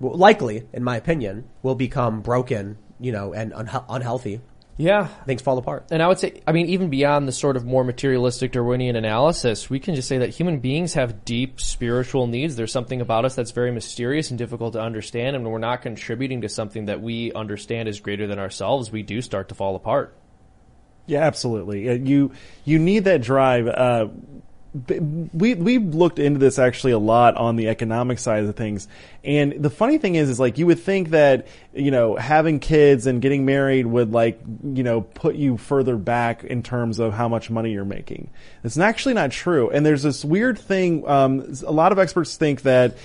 well, 0.00 0.16
likely, 0.16 0.66
in 0.72 0.84
my 0.84 0.96
opinion, 0.96 1.44
will 1.62 1.74
become 1.74 2.20
broken, 2.20 2.78
you 3.00 3.12
know, 3.12 3.32
and 3.32 3.52
unha- 3.52 3.84
unhealthy. 3.88 4.40
Yeah. 4.78 5.06
Things 5.24 5.40
fall 5.40 5.56
apart. 5.56 5.86
And 5.90 6.02
I 6.02 6.08
would 6.08 6.18
say, 6.18 6.42
I 6.46 6.52
mean, 6.52 6.66
even 6.66 6.90
beyond 6.90 7.26
the 7.26 7.32
sort 7.32 7.56
of 7.56 7.64
more 7.64 7.82
materialistic 7.82 8.52
Darwinian 8.52 8.94
analysis, 8.94 9.70
we 9.70 9.80
can 9.80 9.94
just 9.94 10.06
say 10.06 10.18
that 10.18 10.30
human 10.30 10.60
beings 10.60 10.94
have 10.94 11.24
deep 11.24 11.60
spiritual 11.60 12.26
needs. 12.26 12.56
There's 12.56 12.72
something 12.72 13.00
about 13.00 13.24
us 13.24 13.34
that's 13.34 13.52
very 13.52 13.72
mysterious 13.72 14.28
and 14.30 14.38
difficult 14.38 14.74
to 14.74 14.80
understand. 14.82 15.34
And 15.34 15.44
when 15.44 15.52
we're 15.52 15.58
not 15.60 15.80
contributing 15.80 16.42
to 16.42 16.50
something 16.50 16.86
that 16.86 17.00
we 17.00 17.32
understand 17.32 17.88
is 17.88 18.00
greater 18.00 18.26
than 18.26 18.38
ourselves, 18.38 18.92
we 18.92 19.02
do 19.02 19.22
start 19.22 19.48
to 19.48 19.54
fall 19.54 19.76
apart. 19.76 20.14
Yeah, 21.06 21.20
absolutely. 21.20 21.88
Uh, 21.88 21.94
You 21.94 22.32
you 22.64 22.78
need 22.78 23.04
that 23.04 23.22
drive. 23.22 23.68
Uh, 23.68 24.06
b- 24.06 24.42
we 25.32 25.54
we 25.54 25.78
looked 25.78 26.18
into 26.18 26.38
this 26.38 26.58
actually 26.58 26.92
a 26.92 26.98
lot 26.98 27.36
on 27.36 27.56
the 27.56 27.68
economic 27.68 28.18
side 28.18 28.44
of 28.44 28.56
things, 28.56 28.88
and 29.24 29.52
the 29.52 29.70
funny 29.70 29.98
thing 29.98 30.16
is, 30.16 30.28
is 30.28 30.38
like 30.38 30.58
you 30.58 30.66
would 30.66 30.80
think 30.80 31.10
that 31.10 31.46
you 31.72 31.90
know 31.90 32.16
having 32.16 32.60
kids 32.60 33.06
and 33.06 33.22
getting 33.22 33.44
married 33.44 33.86
would 33.86 34.12
like 34.12 34.40
you 34.64 34.82
know 34.82 35.00
put 35.00 35.36
you 35.36 35.56
further 35.56 35.96
back 35.96 36.44
in 36.44 36.62
terms 36.62 36.98
of 36.98 37.12
how 37.12 37.28
much 37.28 37.48
money 37.48 37.72
you're 37.72 37.84
making. 37.84 38.28
It's 38.64 38.76
actually 38.78 39.14
not 39.14 39.30
true, 39.30 39.70
and 39.70 39.86
there's 39.86 40.02
this 40.02 40.24
weird 40.24 40.58
thing. 40.58 41.08
Um, 41.08 41.54
a 41.66 41.72
lot 41.72 41.92
of 41.92 41.98
experts 41.98 42.36
think 42.36 42.62
that 42.62 42.96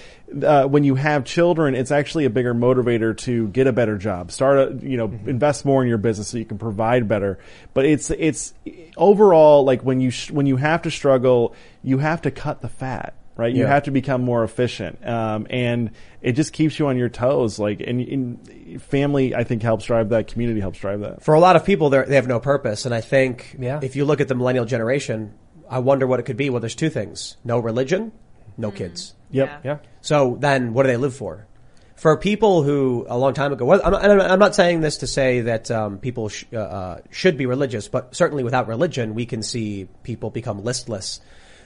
uh, 0.44 0.66
when 0.66 0.84
you 0.84 0.96
have 0.96 1.26
children, 1.26 1.76
it's 1.76 1.92
actually 1.92 2.26
a 2.26 2.30
bigger 2.30 2.54
motivator 2.54 3.16
to 3.18 3.48
get 3.50 3.68
a 3.68 3.74
better 3.74 3.98
job, 3.98 4.32
start 4.32 4.58
a, 4.60 4.88
you 4.88 4.98
know, 4.98 5.06
invest 5.26 5.66
more 5.66 5.82
in 5.82 5.90
your 5.90 5.98
business 5.98 6.30
so 6.30 6.38
you 6.38 6.46
can 6.46 6.58
provide 6.58 7.08
better. 7.08 7.38
But 7.74 7.86
it's, 7.86 8.10
it's 8.12 8.54
overall 8.98 9.64
like 9.64 9.82
when 9.84 10.00
you, 10.02 10.10
sh- 10.12 10.32
when 10.32 10.46
you 10.46 10.58
have 10.58 10.84
to 10.84 10.92
struggle, 10.92 11.56
you 11.84 11.98
have 11.98 12.22
to 12.24 12.32
cut 12.32 12.62
the 12.62 12.70
fat, 12.70 13.14
right? 13.36 13.54
You 13.54 13.64
Yeah. 13.64 13.70
have 13.70 13.84
to 13.84 13.92
become 13.92 14.22
more 14.22 14.44
efficient. 14.44 15.06
Um, 15.06 15.48
and 15.50 15.92
it 16.22 16.34
just 16.34 16.54
keeps 16.54 16.80
you 16.80 16.88
on 16.88 16.98
your 16.98 17.10
toes. 17.10 17.60
Like, 17.60 17.82
and, 17.82 18.00
and 18.02 18.82
family, 18.82 19.36
I 19.36 19.44
think 19.44 19.62
helps 19.64 19.86
drive 19.86 20.10
that. 20.10 20.28
Community 20.28 20.60
helps 20.62 20.80
drive 20.80 21.02
that. 21.02 21.24
For 21.24 21.34
a 21.34 21.40
lot 21.40 21.56
of 21.56 21.66
people, 21.66 21.90
they're- 21.90 22.06
have 22.06 22.28
no 22.28 22.40
purpose. 22.40 22.86
And 22.86 22.94
I 22.96 23.02
think 23.02 23.56
Yeah. 23.60 23.80
if 23.82 23.96
you 23.96 24.06
look 24.06 24.22
at 24.22 24.28
the 24.28 24.36
millennial 24.36 24.66
generation, 24.66 25.34
I 25.70 25.80
wonder 25.80 26.06
what 26.08 26.20
it 26.20 26.24
could 26.24 26.38
be. 26.38 26.50
Well, 26.50 26.60
there's 26.60 26.76
two 26.76 26.90
things. 26.90 27.38
No 27.44 27.58
religion, 27.60 28.12
no 28.58 28.72
kids. 28.72 29.14
Yep. 29.32 29.48
Yeah. 29.48 29.60
Yeah. 29.64 29.78
So 30.02 30.38
then 30.40 30.74
what 30.74 30.84
do 30.84 30.88
they 30.88 30.98
live 30.98 31.16
for? 31.16 31.48
For 31.96 32.18
people 32.18 32.64
who 32.64 33.06
a 33.08 33.18
long 33.18 33.34
time 33.36 33.54
ago, 33.54 33.64
well, 33.64 33.80
I'm, 33.84 33.94
I'm 33.94 34.22
I'm 34.22 34.40
not 34.40 34.56
saying 34.56 34.82
this 34.82 34.98
to 34.98 35.08
say 35.08 35.42
that 35.42 35.70
um, 35.70 36.00
people 36.00 36.30
sh- 36.30 36.46
uh, 36.52 36.58
uh, 36.58 37.02
should 37.12 37.38
be 37.38 37.46
religious, 37.46 37.88
but 37.88 38.16
certainly 38.16 38.44
without 38.44 38.68
religion, 38.68 39.14
we 39.14 39.28
can 39.28 39.44
see 39.44 39.88
people 40.02 40.32
become 40.32 40.64
listless. 40.64 41.22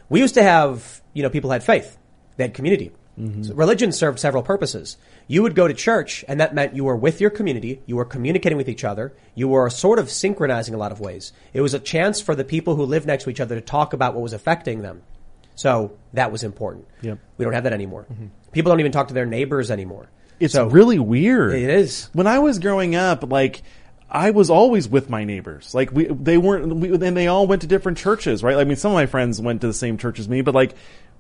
We 0.10 0.20
used 0.20 0.34
to 0.34 0.44
have, 0.44 1.02
you 1.14 1.24
know, 1.24 1.30
people 1.30 1.52
had 1.52 1.64
faith, 1.64 1.98
they 2.36 2.44
had 2.44 2.54
community. 2.54 2.92
So 3.44 3.54
religion 3.54 3.94
served 3.94 4.20
several 4.20 4.44
purposes. 4.44 4.98
You 5.28 5.42
would 5.44 5.56
go 5.56 5.70
to 5.70 5.74
church, 5.74 6.26
and 6.28 6.42
that 6.42 6.54
meant 6.54 6.76
you 6.76 6.84
were 6.84 6.98
with 6.98 7.22
your 7.22 7.30
community, 7.30 7.82
you 7.86 7.96
were 7.96 8.04
communicating 8.04 8.58
with 8.58 8.68
each 8.68 8.84
other, 8.84 9.14
you 9.36 9.48
were 9.48 9.70
sort 9.70 10.00
of 10.00 10.12
synchronizing 10.12 10.76
a 10.76 10.78
lot 10.78 10.92
of 10.92 11.00
ways. 11.00 11.32
It 11.54 11.62
was 11.62 11.74
a 11.74 11.80
chance 11.80 12.20
for 12.20 12.36
the 12.36 12.44
people 12.44 12.76
who 12.76 12.84
lived 12.84 13.08
next 13.08 13.24
to 13.24 13.30
each 13.30 13.40
other 13.40 13.56
to 13.56 13.62
talk 13.62 13.94
about 13.94 14.16
what 14.16 14.22
was 14.24 14.34
affecting 14.34 14.82
them. 14.82 15.04
So 15.56 15.98
that 16.14 16.32
was 16.32 16.44
important. 16.44 16.88
Yep. 17.02 17.20
We 17.38 17.46
don't 17.46 17.54
have 17.54 17.64
that 17.64 17.74
anymore. 17.74 18.06
Mm-hmm. 18.12 18.28
People 18.52 18.72
don't 18.72 18.80
even 18.80 18.92
talk 18.92 19.08
to 19.10 19.14
their 19.14 19.26
neighbors 19.26 19.72
anymore. 19.72 20.10
It's 20.40 20.54
so 20.54 20.68
really 20.68 21.00
weird. 21.00 21.54
it 21.54 21.70
is. 21.70 22.10
When 22.14 22.28
I 22.28 22.40
was 22.40 22.60
growing 22.60 22.96
up, 22.96 23.30
like 23.30 23.62
I 24.10 24.32
was 24.32 24.50
always 24.50 24.88
with 24.88 25.10
my 25.10 25.24
neighbors. 25.24 25.74
Like 25.74 25.92
we, 25.92 26.06
they 26.06 26.38
weren't, 26.38 26.76
we, 26.76 26.94
and 26.94 27.18
they 27.18 27.28
all 27.28 27.48
went 27.48 27.62
to 27.62 27.68
different 27.68 27.98
churches, 27.98 28.44
right? 28.44 28.58
I 28.58 28.64
mean, 28.64 28.76
some 28.76 28.92
of 28.92 28.96
my 28.96 29.06
friends 29.06 29.42
went 29.42 29.62
to 29.62 29.68
the 29.68 29.74
same 29.74 29.98
church 29.98 30.20
as 30.20 30.30
me, 30.30 30.42
but 30.42 30.54
like 30.54 30.76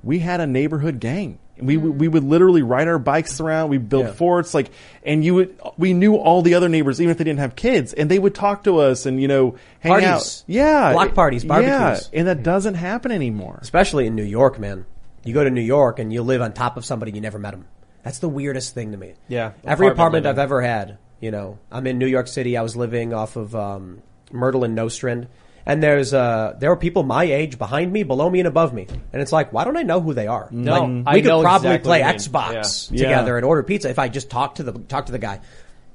we 0.06 0.20
had 0.20 0.39
a 0.39 0.47
neighborhood 0.47 1.01
gang. 1.01 1.39
We 1.58 1.78
we 1.78 2.08
would 2.10 2.24
literally 2.26 2.62
ride 2.64 2.88
our 2.89 2.99
bikes 2.99 3.39
around. 3.39 3.70
We 3.70 3.78
built 3.78 4.08
Yeah. 4.08 4.12
forts, 4.12 4.53
like, 4.53 4.72
and 5.03 5.24
you 5.24 5.36
would. 5.36 5.60
We 5.78 5.93
knew 5.93 6.16
all 6.18 6.41
the 6.41 6.56
other 6.56 6.68
neighbors, 6.68 6.99
even 7.01 7.12
if 7.12 7.18
they 7.18 7.24
didn't 7.24 7.39
have 7.39 7.56
kids, 7.56 7.93
and 7.93 8.12
they 8.12 8.20
would 8.20 8.36
talk 8.36 8.66
to 8.66 8.80
us 8.80 9.06
and 9.06 9.22
you 9.22 9.28
know 9.30 9.56
hang 9.80 9.91
Parties. 9.93 10.10
out. 10.10 10.43
Yeah, 10.47 10.91
Block 10.91 11.14
parties, 11.16 11.45
barbecues. 11.45 12.10
Yeah, 12.12 12.20
and 12.20 12.28
that 12.28 12.43
doesn't 12.43 12.74
happen 12.76 13.12
anymore. 13.12 13.60
Especially 13.62 14.06
in 14.06 14.16
New 14.16 14.24
York, 14.24 14.60
man. 14.60 14.86
You 15.24 15.34
go 15.34 15.43
to 15.45 15.49
New 15.49 15.62
York 15.62 15.97
and 15.97 16.12
you 16.14 16.22
live 16.24 16.41
on 16.41 16.51
top 16.53 16.76
of 16.78 16.84
somebody 16.86 17.12
you 17.14 17.22
never 17.22 17.39
met 17.39 17.51
them. 17.51 17.66
That's 18.03 18.20
the 18.20 18.30
weirdest 18.30 18.76
thing 18.76 18.91
to 18.91 18.97
me. 18.97 19.14
Yeah, 19.30 19.53
Every 19.64 19.88
apartment 19.88 19.93
apartment 19.93 20.26
living. 20.26 20.30
I've 20.39 20.43
ever 20.43 20.62
had, 20.62 20.97
you 21.22 21.32
know, 21.32 21.58
I'm 21.72 21.88
in 21.88 21.97
New 21.97 22.06
York 22.06 22.28
City. 22.28 22.58
I 22.58 22.62
was 22.64 22.76
living 22.76 23.14
off 23.14 23.36
of 23.38 23.56
um, 23.56 24.01
Myrtle 24.32 24.64
and 24.66 24.76
Nostrand. 24.76 25.28
And 25.66 25.82
there's 25.82 26.13
uh 26.13 26.55
there 26.59 26.72
are 26.72 26.78
people 26.78 27.03
my 27.03 27.24
age 27.24 27.57
behind 27.57 27.91
me, 27.91 28.03
below 28.03 28.30
me, 28.30 28.39
and 28.39 28.47
above 28.47 28.74
me, 28.74 28.86
and 29.13 29.22
it's 29.22 29.32
like, 29.32 29.51
why 29.51 29.63
don't 29.63 29.78
I 29.78 29.82
know 29.84 29.99
who 29.99 30.13
they 30.13 30.28
are? 30.28 30.47
No, 30.51 30.72
like, 30.84 31.03
I 31.07 31.13
we 31.16 31.22
could 31.22 31.30
know 31.30 31.41
probably 31.41 31.70
exactly 31.70 31.88
play 31.88 32.01
what 32.01 32.07
you 32.07 32.13
mean. 32.13 32.20
Xbox 32.20 32.91
Yeah. 32.91 32.97
together 33.09 33.32
Yeah. 33.32 33.38
and 33.38 33.45
order 33.45 33.63
pizza 33.63 33.89
if 33.89 33.97
I 33.97 34.07
just 34.09 34.30
talked 34.30 34.57
to 34.57 34.63
the 34.63 34.74
talk 34.74 35.07
to 35.07 35.11
the 35.11 35.20
guy. 35.20 35.39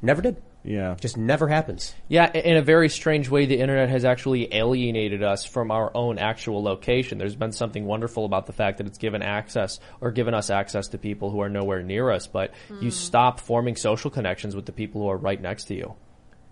Never 0.02 0.22
did. 0.22 0.36
Yeah, 0.62 0.94
Just 1.00 1.16
never 1.16 1.48
happens. 1.48 1.94
Yeah, 2.08 2.30
in 2.32 2.58
a 2.58 2.60
very 2.62 2.90
strange 2.90 3.30
way, 3.30 3.46
the 3.46 3.58
internet 3.58 3.88
has 3.88 4.04
actually 4.04 4.54
alienated 4.54 5.22
us 5.22 5.46
from 5.46 5.70
our 5.70 5.90
own 5.96 6.18
actual 6.18 6.62
location. 6.62 7.16
There's 7.16 7.34
been 7.34 7.52
something 7.52 7.86
wonderful 7.86 8.26
about 8.26 8.44
the 8.44 8.52
fact 8.52 8.76
that 8.76 8.86
it's 8.86 8.98
given 8.98 9.22
access 9.22 9.80
or 10.02 10.10
given 10.10 10.34
us 10.34 10.50
access 10.50 10.88
to 10.88 10.98
people 10.98 11.30
who 11.30 11.40
are 11.40 11.48
nowhere 11.48 11.82
near 11.82 12.10
us, 12.10 12.26
but 12.26 12.52
you 12.78 12.90
stop 12.90 13.40
forming 13.40 13.74
social 13.74 14.10
connections 14.10 14.54
with 14.54 14.66
the 14.66 14.72
people 14.72 15.00
who 15.00 15.08
are 15.08 15.16
right 15.16 15.40
next 15.40 15.64
to 15.68 15.74
you. 15.74 15.94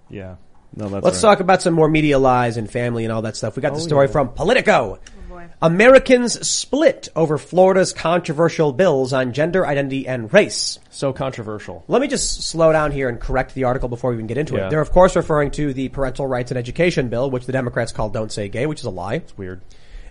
yeah. 0.09 0.37
No, 0.77 0.89
that's 0.89 1.05
Let's 1.05 1.23
right. 1.23 1.31
talk 1.31 1.41
about 1.41 1.62
some 1.62 1.75
more 1.75 1.89
media 1.89 2.19
lies 2.19 2.57
and 2.57 2.71
family 2.71 3.05
and 3.05 3.12
all 3.12 3.23
that 3.23 3.37
stuff. 3.37 3.57
We 3.57 3.62
got 3.62 3.75
the 3.75 3.81
story 3.81 4.09
from 4.09 4.29
Politico. 4.31 4.99
boy. 5.29 5.47
Americans 5.61 6.47
split 6.47 7.09
over 7.16 7.37
Florida's 7.39 7.93
controversial 7.93 8.73
bills 8.73 9.12
on 9.12 9.33
gender 9.33 9.66
identity 9.66 10.07
and 10.07 10.33
race. 10.33 10.79
So 10.91 11.12
controversial. 11.12 11.85
Let 11.89 12.01
me 12.01 12.09
just 12.09 12.43
slow 12.43 12.73
down 12.73 12.93
here 12.93 13.09
and 13.09 13.19
correct 13.21 13.55
the 13.55 13.64
article 13.64 13.89
before 13.89 14.11
we 14.11 14.16
even 14.16 14.27
get 14.27 14.39
into 14.39 14.57
Yeah. 14.57 14.66
it. 14.66 14.71
They're 14.71 14.81
of 14.81 14.93
course 14.93 15.16
referring 15.16 15.51
to 15.53 15.73
the 15.73 15.89
Parental 15.89 16.27
Rights 16.27 16.51
and 16.51 16.59
Education 16.59 17.09
Bill, 17.09 17.31
which 17.31 17.47
the 17.47 17.53
Democrats 17.53 17.93
call 17.93 18.09
Don't 18.11 18.31
Say 18.33 18.49
Gay, 18.49 18.66
which 18.66 18.81
is 18.81 18.87
a 18.87 18.91
lie. 18.91 19.14
It's 19.14 19.37
weird. 19.37 19.61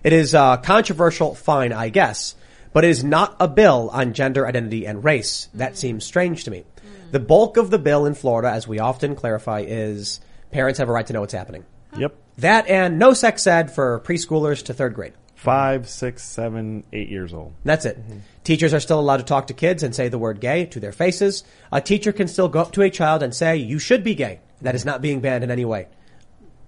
It 0.04 0.12
is 0.12 0.34
uh, 0.34 0.58
controversial, 0.58 1.34
fine, 1.34 1.72
I 1.72 1.88
guess, 1.88 2.34
but 2.72 2.84
it 2.84 2.90
is 2.90 3.02
not 3.02 3.36
a 3.40 3.48
bill 3.48 3.90
on 3.92 4.12
gender 4.12 4.46
identity 4.46 4.86
and 4.86 5.02
race. 5.02 5.48
That 5.54 5.76
seems 5.76 6.04
strange 6.04 6.44
to 6.44 6.50
me. 6.50 6.64
The 7.10 7.20
bulk 7.20 7.56
of 7.56 7.70
the 7.70 7.78
bill 7.78 8.04
in 8.06 8.14
Florida, 8.14 8.50
as 8.50 8.68
we 8.68 8.78
often 8.78 9.14
clarify, 9.16 9.64
is 9.66 10.20
parents 10.50 10.78
have 10.78 10.88
a 10.88 10.92
right 10.92 11.06
to 11.06 11.12
know 11.12 11.20
what's 11.20 11.32
happening. 11.32 11.64
Yep. 11.96 12.14
That 12.38 12.68
and 12.68 12.98
no 12.98 13.12
sex 13.14 13.46
ed 13.46 13.70
for 13.70 14.00
preschoolers 14.00 14.64
to 14.64 14.74
third 14.74 14.94
grade. 14.94 15.14
Five, 15.34 15.88
six, 15.88 16.24
seven, 16.24 16.82
eight 16.92 17.08
years 17.08 17.32
old. 17.32 17.54
That's 17.64 17.84
it. 17.84 17.98
Mm-hmm. 17.98 18.18
Teachers 18.42 18.74
are 18.74 18.80
still 18.80 18.98
allowed 18.98 19.18
to 19.18 19.22
talk 19.22 19.46
to 19.48 19.54
kids 19.54 19.82
and 19.84 19.94
say 19.94 20.08
the 20.08 20.18
word 20.18 20.40
gay 20.40 20.66
to 20.66 20.80
their 20.80 20.92
faces. 20.92 21.44
A 21.72 21.80
teacher 21.80 22.12
can 22.12 22.26
still 22.26 22.48
go 22.48 22.60
up 22.60 22.72
to 22.72 22.82
a 22.82 22.90
child 22.90 23.22
and 23.22 23.34
say, 23.34 23.56
you 23.56 23.78
should 23.78 24.02
be 24.02 24.16
gay. 24.16 24.40
That 24.62 24.74
is 24.74 24.80
mm-hmm. 24.80 24.88
not 24.88 25.02
being 25.02 25.20
banned 25.20 25.44
in 25.44 25.50
any 25.50 25.64
way. 25.64 25.86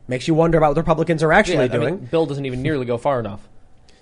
Makes 0.06 0.28
you 0.28 0.34
wonder 0.34 0.58
about 0.58 0.68
what 0.68 0.74
the 0.74 0.82
Republicans 0.82 1.22
are 1.22 1.32
actually 1.32 1.66
Yeah, 1.66 1.72
doing. 1.72 1.96
mean, 1.96 2.04
Bill 2.06 2.26
doesn't 2.26 2.46
even 2.46 2.62
nearly 2.62 2.86
go 2.86 2.96
far 2.96 3.18
enough. 3.18 3.40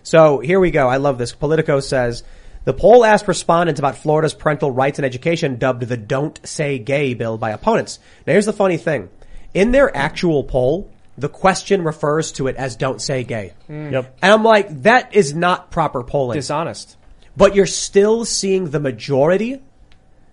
So 0.03 0.39
here 0.39 0.61
we 0.61 0.71
go. 0.71 0.89
I 0.89 0.99
love 0.99 1.19
this. 1.19 1.33
Politico 1.33 1.81
says 1.81 2.23
the 2.65 2.73
poll 2.75 3.05
asked 3.05 3.29
respondents 3.29 3.79
about 3.79 3.97
Florida's 3.97 4.35
parental 4.35 4.71
rights 4.71 4.99
and 4.99 5.07
education 5.07 5.57
dubbed 5.57 5.83
the 5.83 5.97
Don't 5.97 6.47
Say 6.47 6.79
Gay 6.79 7.15
bill 7.15 7.39
by 7.39 7.51
opponents. 7.51 7.99
Now 8.27 8.33
here's 8.33 8.47
the 8.47 8.53
funny 8.53 8.77
thing. 8.77 9.09
In 9.55 9.73
their 9.73 9.95
actual 9.97 10.45
poll, 10.45 10.91
the 11.17 11.29
question 11.29 11.83
refers 11.83 12.33
to 12.33 12.47
it 12.47 12.57
as 12.57 12.77
Don't 12.77 13.01
Say 13.03 13.25
Gay. 13.25 13.55
Hmm. 13.67 13.93
Yep. 13.93 14.19
And 14.23 14.33
I'm 14.33 14.45
like, 14.45 14.83
that 14.83 15.15
is 15.15 15.35
not 15.35 15.71
proper 15.71 16.03
polling. 16.03 16.37
Dishonest. 16.39 16.97
But 17.37 17.55
you're 17.55 17.67
still 17.67 18.25
seeing 18.25 18.71
the 18.71 18.81
majority 18.81 19.61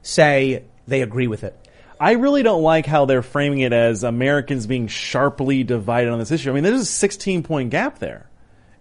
say 0.02 0.64
they 0.88 1.02
agree 1.02 1.28
with 1.28 1.44
it. 1.44 1.56
I 2.00 2.14
really 2.14 2.44
don't 2.44 2.62
like 2.62 2.86
how 2.86 3.06
they're 3.06 3.22
framing 3.22 3.60
it 3.60 3.72
as 3.74 4.04
Americans 4.04 4.68
being 4.68 4.88
sharply 4.88 5.64
divided 5.64 6.12
on 6.12 6.20
this 6.20 6.32
issue. 6.32 6.52
I 6.52 6.54
mean, 6.54 6.64
there's 6.64 6.82
a 6.82 6.86
16 6.86 7.44
point 7.44 7.70
gap 7.70 8.00
there. 8.00 8.30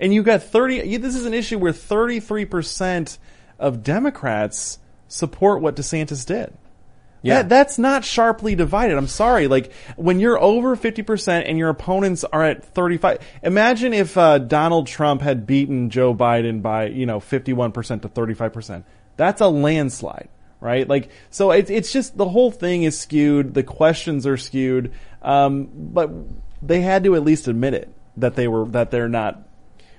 And 0.00 0.12
you've 0.12 0.24
got 0.24 0.42
30, 0.42 0.82
you- 0.88 0.98
this 0.98 1.14
is 1.14 1.24
an 1.24 1.32
issue 1.34 1.58
where 1.58 1.72
33% 1.72 3.18
of 3.58 3.82
Democrats 3.82 4.78
support 5.06 5.62
what 5.62 5.76
DeSantis 5.76 6.26
did. 6.26 6.52
Yeah. 7.24 7.36
That, 7.36 7.48
that's 7.48 7.78
not 7.78 8.04
sharply 8.04 8.54
divided. 8.54 8.98
I'm 8.98 9.08
sorry. 9.08 9.48
Like, 9.48 9.72
when 9.96 10.20
you're 10.20 10.38
over 10.38 10.76
50% 10.76 11.44
and 11.46 11.56
your 11.56 11.70
opponents 11.70 12.22
are 12.22 12.44
at 12.44 12.62
35, 12.66 13.18
imagine 13.42 13.94
if, 13.94 14.18
uh, 14.18 14.38
Donald 14.38 14.86
Trump 14.86 15.22
had 15.22 15.46
beaten 15.46 15.88
Joe 15.88 16.14
Biden 16.14 16.60
by, 16.60 16.88
you 16.88 17.06
know, 17.06 17.20
51% 17.20 18.02
to 18.02 18.10
35%. 18.10 18.84
That's 19.16 19.40
a 19.40 19.48
landslide, 19.48 20.28
right? 20.60 20.86
Like, 20.86 21.08
so 21.30 21.50
it's, 21.52 21.70
it's 21.70 21.90
just, 21.90 22.14
the 22.14 22.28
whole 22.28 22.50
thing 22.50 22.82
is 22.82 22.98
skewed. 22.98 23.54
The 23.54 23.62
questions 23.62 24.26
are 24.26 24.36
skewed. 24.36 24.92
Um, 25.22 25.70
but 25.72 26.10
they 26.60 26.82
had 26.82 27.04
to 27.04 27.16
at 27.16 27.24
least 27.24 27.48
admit 27.48 27.72
it 27.72 27.88
that 28.18 28.36
they 28.36 28.48
were, 28.48 28.66
that 28.66 28.90
they're 28.90 29.08
not 29.08 29.48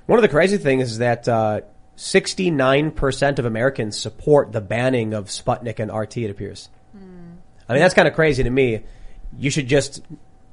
One 0.05 0.19
of 0.19 0.23
the 0.23 0.29
crazy 0.29 0.59
things 0.59 0.91
is 0.91 0.97
that 0.99 1.27
uh, 1.27 1.61
69% 1.97 3.39
of 3.39 3.45
Americans 3.45 3.97
support 3.97 4.51
the 4.51 4.61
banning 4.61 5.15
of 5.15 5.25
Sputnik 5.25 5.79
and 5.79 5.91
RT, 5.91 6.17
it 6.17 6.29
appears. 6.29 6.69
I 7.67 7.73
mean, 7.73 7.81
that's 7.81 7.93
kind 7.93 8.07
of 8.07 8.13
crazy 8.13 8.43
to 8.43 8.49
me. 8.49 8.83
You 9.37 9.49
should 9.49 9.67
just 9.67 10.01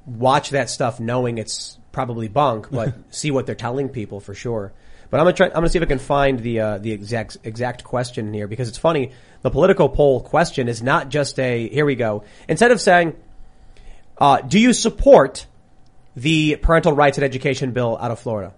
watch 0.06 0.50
that 0.50 0.70
stuff 0.70 0.98
knowing 0.98 1.38
it's 1.38 1.78
probably 1.92 2.28
bunk, 2.28 2.70
but 2.70 2.94
see 3.14 3.30
what 3.30 3.46
they're 3.46 3.54
telling 3.54 3.88
people 3.88 4.20
for 4.20 4.34
sure. 4.34 4.72
But 5.10 5.20
I'm 5.20 5.24
gonna 5.24 5.36
try, 5.36 5.46
I'm 5.48 5.52
gonna 5.52 5.68
see 5.68 5.78
if 5.78 5.82
I 5.82 5.86
can 5.86 5.98
find 5.98 6.38
the, 6.38 6.60
uh, 6.60 6.78
the 6.78 6.92
exact, 6.92 7.36
exact 7.44 7.84
question 7.84 8.32
here 8.32 8.48
because 8.48 8.68
it's 8.68 8.78
funny. 8.78 9.12
The 9.42 9.50
political 9.50 9.88
poll 9.90 10.20
question 10.20 10.68
is 10.68 10.82
not 10.82 11.10
just 11.10 11.38
a, 11.38 11.68
here 11.68 11.84
we 11.84 11.96
go. 11.96 12.24
Instead 12.48 12.70
of 12.70 12.80
saying, 12.80 13.14
uh, 14.16 14.40
do 14.40 14.58
you 14.58 14.72
support 14.72 15.46
the 16.16 16.56
parental 16.56 16.92
rights 16.92 17.18
and 17.18 17.24
education 17.24 17.72
bill 17.72 17.98
out 18.00 18.10
of 18.10 18.20
Florida? 18.20 18.54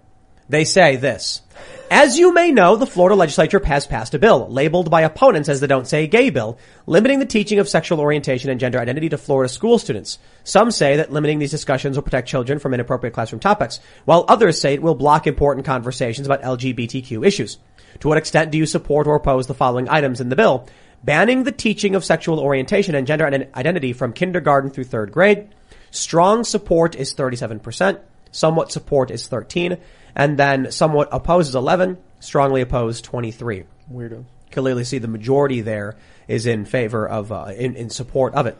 They 0.47 0.65
say 0.65 0.95
this. 0.95 1.41
As 1.89 2.17
you 2.17 2.33
may 2.33 2.51
know, 2.51 2.75
the 2.75 2.87
Florida 2.87 3.15
legislature 3.15 3.63
has 3.63 3.85
passed 3.85 4.15
a 4.15 4.19
bill, 4.19 4.47
labeled 4.49 4.89
by 4.89 5.01
opponents 5.01 5.49
as 5.49 5.59
the 5.59 5.67
Don't 5.67 5.87
Say 5.87 6.07
Gay 6.07 6.31
bill, 6.31 6.57
limiting 6.87 7.19
the 7.19 7.25
teaching 7.25 7.59
of 7.59 7.69
sexual 7.69 7.99
orientation 7.99 8.49
and 8.49 8.59
gender 8.59 8.79
identity 8.79 9.09
to 9.09 9.17
Florida 9.17 9.47
school 9.47 9.77
students. 9.77 10.17
Some 10.43 10.71
say 10.71 10.97
that 10.97 11.11
limiting 11.11 11.37
these 11.37 11.51
discussions 11.51 11.95
will 11.95 12.03
protect 12.03 12.27
children 12.27 12.57
from 12.59 12.73
inappropriate 12.73 13.13
classroom 13.13 13.39
topics, 13.39 13.79
while 14.05 14.25
others 14.27 14.59
say 14.59 14.73
it 14.73 14.81
will 14.81 14.95
block 14.95 15.27
important 15.27 15.65
conversations 15.65 16.27
about 16.27 16.41
LGBTQ 16.41 17.25
issues. 17.25 17.59
To 17.99 18.07
what 18.07 18.17
extent 18.17 18.51
do 18.51 18.57
you 18.57 18.65
support 18.65 19.07
or 19.07 19.15
oppose 19.15 19.47
the 19.47 19.53
following 19.53 19.87
items 19.87 20.19
in 20.19 20.29
the 20.29 20.35
bill? 20.35 20.67
Banning 21.03 21.43
the 21.43 21.51
teaching 21.51 21.93
of 21.93 22.03
sexual 22.03 22.39
orientation 22.39 22.95
and 22.95 23.05
gender 23.05 23.25
ident- 23.25 23.53
identity 23.53 23.93
from 23.93 24.11
kindergarten 24.11 24.71
through 24.71 24.85
third 24.85 25.11
grade. 25.11 25.49
Strong 25.91 26.45
support 26.45 26.95
is 26.95 27.13
37%. 27.13 27.99
Somewhat 28.31 28.71
support 28.71 29.11
is 29.11 29.27
13. 29.27 29.77
And 30.15 30.37
then 30.37 30.71
somewhat 30.71 31.09
opposes 31.11 31.55
11. 31.55 31.97
Strongly 32.19 32.61
opposed 32.61 33.03
23. 33.05 33.65
Weirdo. 33.91 34.25
Clearly 34.51 34.83
see 34.83 34.97
the 34.97 35.07
majority 35.07 35.61
there 35.61 35.95
is 36.27 36.45
in 36.45 36.65
favor 36.65 37.07
of, 37.07 37.31
uh, 37.31 37.51
in, 37.55 37.75
in 37.75 37.89
support 37.89 38.33
of 38.33 38.47
it. 38.47 38.57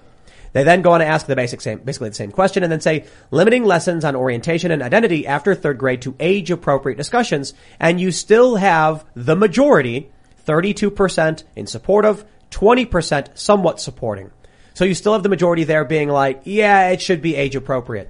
They 0.55 0.63
then 0.63 0.81
go 0.81 0.93
on 0.93 1.01
to 1.01 1.05
ask 1.05 1.25
the 1.25 1.35
basic 1.35 1.59
same, 1.59 1.79
basically 1.79 2.09
the 2.09 2.15
same 2.15 2.31
question 2.31 2.63
and 2.63 2.71
then 2.71 2.79
say 2.79 3.05
limiting 3.29 3.65
lessons 3.65 4.05
on 4.05 4.15
orientation 4.15 4.71
and 4.71 4.81
identity 4.81 5.27
after 5.27 5.53
third 5.53 5.77
grade 5.77 6.01
to 6.03 6.15
age 6.17 6.49
appropriate 6.49 6.95
discussions. 6.95 7.53
And 7.77 7.99
you 7.99 8.11
still 8.13 8.55
have 8.55 9.03
the 9.15 9.35
majority, 9.35 10.11
32% 10.47 11.43
in 11.57 11.67
support 11.67 12.05
of, 12.05 12.23
20% 12.51 13.37
somewhat 13.37 13.81
supporting. 13.81 14.31
So 14.75 14.85
you 14.85 14.93
still 14.93 15.11
have 15.11 15.23
the 15.23 15.29
majority 15.29 15.65
there 15.65 15.83
being 15.83 16.07
like, 16.07 16.43
yeah, 16.45 16.89
it 16.89 17.01
should 17.01 17.21
be 17.21 17.35
age 17.35 17.57
appropriate. 17.57 18.09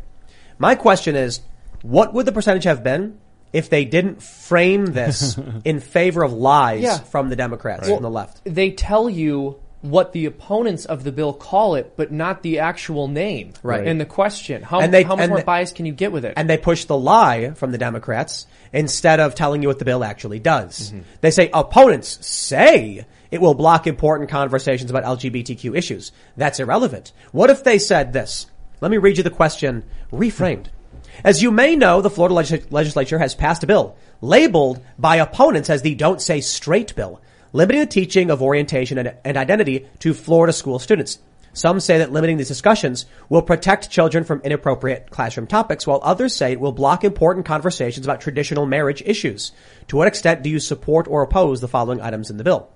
My 0.60 0.76
question 0.76 1.16
is, 1.16 1.42
what 1.82 2.14
would 2.14 2.28
the 2.28 2.32
percentage 2.32 2.66
have 2.66 2.84
been 2.84 3.20
if 3.56 3.70
they 3.70 3.86
didn't 3.86 4.22
frame 4.22 4.86
this 4.88 5.38
in 5.66 5.80
favor 5.80 6.24
of 6.24 6.34
lies 6.34 6.84
Yeah. 6.84 6.98
from 7.00 7.30
the 7.30 7.36
Democrats 7.36 7.88
from 7.88 8.04
the 8.04 8.10
left. 8.10 8.42
They 8.44 8.72
tell 8.72 9.10
you 9.10 9.60
what 9.82 10.14
the 10.14 10.26
opponents 10.26 10.86
of 10.86 11.04
the 11.04 11.12
bill 11.12 11.32
call 11.32 11.76
it, 11.76 11.94
but 11.96 12.12
not 12.12 12.42
the 12.42 12.58
actual 12.60 13.08
name. 13.08 13.54
Right. 13.62 13.86
And 13.88 14.02
the 14.02 14.06
question. 14.06 14.64
How, 14.64 14.80
And 14.80 14.92
they- 14.92 15.04
how 15.04 15.16
much 15.16 15.24
and 15.24 15.30
more 15.30 15.40
the- 15.40 15.46
bias 15.46 15.72
can 15.72 15.86
you 15.86 15.94
get 15.94 16.12
with 16.12 16.26
it? 16.26 16.34
and 16.38 16.50
they 16.50 16.58
push 16.58 16.86
the 16.86 16.98
lie 16.98 17.52
from 17.52 17.72
the 17.72 17.78
Democrats 17.78 18.48
instead 18.74 19.20
of 19.20 19.36
telling 19.36 19.62
you 19.62 19.68
what 19.68 19.78
the 19.80 19.86
bill 19.86 20.04
actually 20.04 20.40
does. 20.40 20.90
Mm-hmm. 20.90 21.02
They 21.22 21.30
say 21.32 21.50
opponents 21.54 22.26
say 22.26 23.06
it 23.32 23.42
will 23.42 23.54
block 23.54 23.86
important 23.88 24.30
conversations 24.30 24.90
about 24.90 25.04
LGBTQ 25.04 25.78
issues. 25.78 26.12
That's 26.36 26.60
irrelevant. 26.60 27.12
What 27.32 27.50
if 27.52 27.64
they 27.64 27.78
said 27.80 28.12
this? 28.12 28.48
Let 28.82 28.90
me 28.92 28.98
read 28.98 29.18
you 29.18 29.24
the 29.24 29.30
question 29.30 29.84
reframed. 30.12 30.68
As 31.24 31.42
you 31.42 31.52
may 31.52 31.76
know, 31.76 32.02
the 32.02 32.10
Florida 32.10 32.36
legis- 32.36 32.72
legislature 32.72 33.20
has 33.20 33.36
passed 33.36 33.64
a 33.64 33.68
bill 33.68 33.96
labeled 34.22 34.82
by 34.98 35.18
opponents 35.18 35.70
as 35.70 35.82
the 35.82 35.96
Don't 35.96 36.22
Say 36.22 36.42
Straight 36.42 36.96
bill, 36.96 37.22
limiting 37.54 37.82
the 37.82 37.88
teaching 37.88 38.32
of 38.32 38.42
orientation 38.42 38.98
and, 38.98 39.14
and 39.24 39.38
identity 39.38 39.88
to 40.00 40.14
Florida 40.14 40.54
school 40.54 40.80
students. 40.80 41.20
Some 41.54 41.80
say 41.80 42.00
that 42.00 42.12
limiting 42.12 42.36
these 42.36 42.50
discussions 42.50 43.06
will 43.30 43.42
protect 43.42 43.90
children 43.90 44.26
from 44.26 44.42
inappropriate 44.42 45.10
classroom 45.10 45.48
topics, 45.48 45.88
while 45.88 46.02
others 46.04 46.36
say 46.36 46.52
it 46.52 46.60
will 46.60 46.74
block 46.74 47.06
important 47.06 47.46
conversations 47.46 48.06
about 48.06 48.20
traditional 48.20 48.66
marriage 48.66 49.02
issues. 49.06 49.54
To 49.88 49.96
what 49.96 50.10
extent 50.10 50.44
do 50.44 50.50
you 50.50 50.60
support 50.60 51.08
or 51.08 51.22
oppose 51.22 51.62
the 51.62 51.70
following 51.70 52.02
items 52.02 52.30
in 52.30 52.36
the 52.36 52.44
bill? 52.44 52.68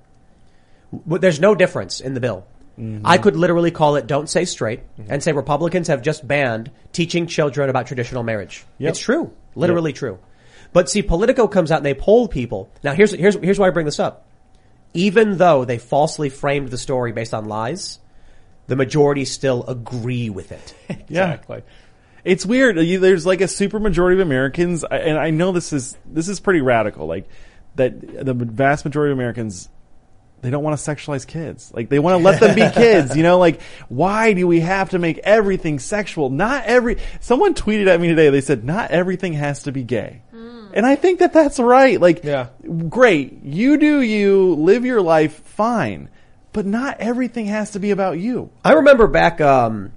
There's 1.06 1.42
no 1.42 1.56
difference 1.56 2.00
in 2.00 2.14
the 2.14 2.22
bill. 2.22 2.48
I 3.04 3.18
could 3.18 3.36
literally 3.36 3.72
call 3.72 3.96
it 3.96 4.08
"Don't 4.08 4.30
Say 4.30 4.46
Straight" 4.46 4.82
and 5.08 5.22
say 5.22 5.32
Republicans 5.34 5.88
have 5.88 6.02
just 6.02 6.28
banned 6.28 6.72
teaching 6.94 7.28
children 7.28 7.70
about 7.70 7.88
traditional 7.88 8.24
marriage. 8.24 8.66
Yep. 8.78 8.90
It's 8.90 9.00
true, 9.00 9.34
literally 9.56 9.94
true. 9.94 10.20
But 10.72 10.90
see, 10.90 11.02
Politico 11.02 11.48
comes 11.48 11.72
out 11.72 11.78
and 11.78 11.86
they 11.86 11.94
poll 11.94 12.28
people. 12.28 12.72
Now, 12.84 12.94
here's 12.94 13.12
here's 13.12 13.36
here's 13.36 13.60
why 13.60 13.68
I 13.68 13.72
bring 13.72 13.86
this 13.86 14.00
up. 14.00 14.28
Even 14.94 15.38
though 15.38 15.66
they 15.66 15.78
falsely 15.78 16.30
framed 16.30 16.70
the 16.70 16.78
story 16.78 17.12
based 17.12 17.34
on 17.34 17.46
lies, 17.46 18.00
the 18.68 18.76
majority 18.76 19.26
still 19.26 19.64
agree 19.66 20.30
with 20.30 20.52
it. 20.52 20.74
Yeah. 21.10 21.32
exactly. 21.34 21.64
It's 22.24 22.46
weird. 22.46 22.76
There's 22.78 23.26
like 23.26 23.42
a 23.42 23.48
super 23.48 23.80
majority 23.80 24.22
of 24.22 24.28
Americans, 24.28 24.84
and 24.84 25.18
I 25.18 25.32
know 25.32 25.52
this 25.52 25.74
is 25.74 25.98
this 26.06 26.28
is 26.28 26.40
pretty 26.40 26.62
radical. 26.62 27.08
Like 27.08 27.28
that, 27.76 28.26
the 28.26 28.34
vast 28.34 28.86
majority 28.86 29.12
of 29.12 29.18
Americans, 29.18 29.70
they 30.42 30.50
don't 30.50 30.64
want 30.64 30.80
to 30.80 30.92
sexualize 30.92 31.26
kids. 31.28 31.72
Like 31.74 31.90
they 31.90 32.00
want 32.00 32.18
to 32.18 32.24
let 32.24 32.40
them 32.40 32.56
be 32.56 32.70
kids. 32.74 33.16
You 33.16 33.24
know, 33.24 33.38
like 33.38 33.62
why 33.90 34.34
do 34.34 34.48
we 34.48 34.60
have 34.62 34.92
to 34.92 35.00
make 35.00 35.18
everything 35.20 35.80
sexual? 35.80 36.30
Not 36.30 36.66
every. 36.66 36.98
Someone 37.20 37.54
tweeted 37.54 37.88
at 37.88 38.00
me 38.00 38.08
today. 38.08 38.30
They 38.30 38.42
said 38.42 38.64
not 38.64 38.92
everything 38.92 39.34
has 39.34 39.64
to 39.64 39.72
be 39.72 39.84
gay. 39.84 40.22
And 40.72 40.86
I 40.86 40.96
think 40.96 41.20
that 41.20 41.34
that's 41.34 41.58
right. 41.60 42.00
Like, 42.00 42.24
Yeah. 42.24 42.50
great. 42.90 43.42
You 43.44 43.78
do 43.80 44.02
you, 44.02 44.54
live 44.54 44.86
your 44.86 45.02
life, 45.02 45.34
fine. 45.46 46.10
But 46.54 46.68
not 46.68 47.00
everything 47.00 47.48
has 47.48 47.72
to 47.72 47.80
be 47.80 47.90
about 47.90 48.20
you. 48.20 48.52
I 48.64 48.74
remember 48.74 49.08
back. 49.08 49.42
Um, 49.42 49.94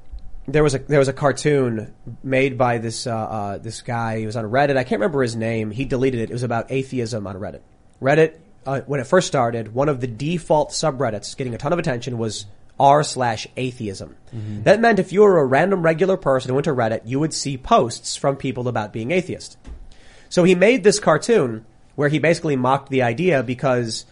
there 0.48 0.62
was 0.62 0.74
a 0.74 0.78
there 0.78 0.98
was 0.98 1.08
a 1.08 1.12
cartoon 1.12 1.94
made 2.24 2.56
by 2.58 2.78
this 2.78 3.06
uh, 3.06 3.14
uh, 3.14 3.58
this 3.58 3.82
guy. 3.82 4.18
He 4.18 4.26
was 4.26 4.34
on 4.36 4.44
Reddit. 4.46 4.76
I 4.78 4.84
can't 4.84 5.00
remember 5.00 5.22
his 5.22 5.36
name. 5.36 5.70
He 5.70 5.84
deleted 5.84 6.20
it. 6.20 6.30
It 6.30 6.32
was 6.32 6.42
about 6.42 6.72
atheism 6.72 7.26
on 7.26 7.36
Reddit. 7.36 7.60
Reddit 8.00 8.34
uh, 8.66 8.80
when 8.82 9.00
it 9.00 9.06
first 9.06 9.26
started, 9.26 9.74
one 9.74 9.88
of 9.88 10.00
the 10.00 10.06
default 10.06 10.70
subreddits 10.70 11.36
getting 11.36 11.54
a 11.54 11.58
ton 11.58 11.72
of 11.72 11.78
attention 11.78 12.18
was 12.18 12.46
r 12.78 13.02
slash 13.02 13.46
atheism. 13.56 14.16
That 14.64 14.80
meant 14.80 14.98
if 14.98 15.12
you 15.12 15.22
were 15.22 15.38
a 15.38 15.44
random 15.44 15.82
regular 15.82 16.16
person 16.16 16.48
who 16.48 16.54
went 16.54 16.64
to 16.64 16.72
Reddit, 16.72 17.02
you 17.04 17.20
would 17.20 17.34
see 17.34 17.56
posts 17.56 18.16
from 18.16 18.36
people 18.36 18.66
about 18.66 18.92
being 18.92 19.10
atheist. 19.10 19.56
So 20.28 20.44
he 20.44 20.54
made 20.54 20.82
this 20.82 20.98
cartoon 20.98 21.64
where 21.94 22.08
he 22.08 22.18
basically 22.18 22.56
mocked 22.56 22.88
the 22.88 23.02
idea 23.02 23.42
because 23.42 24.06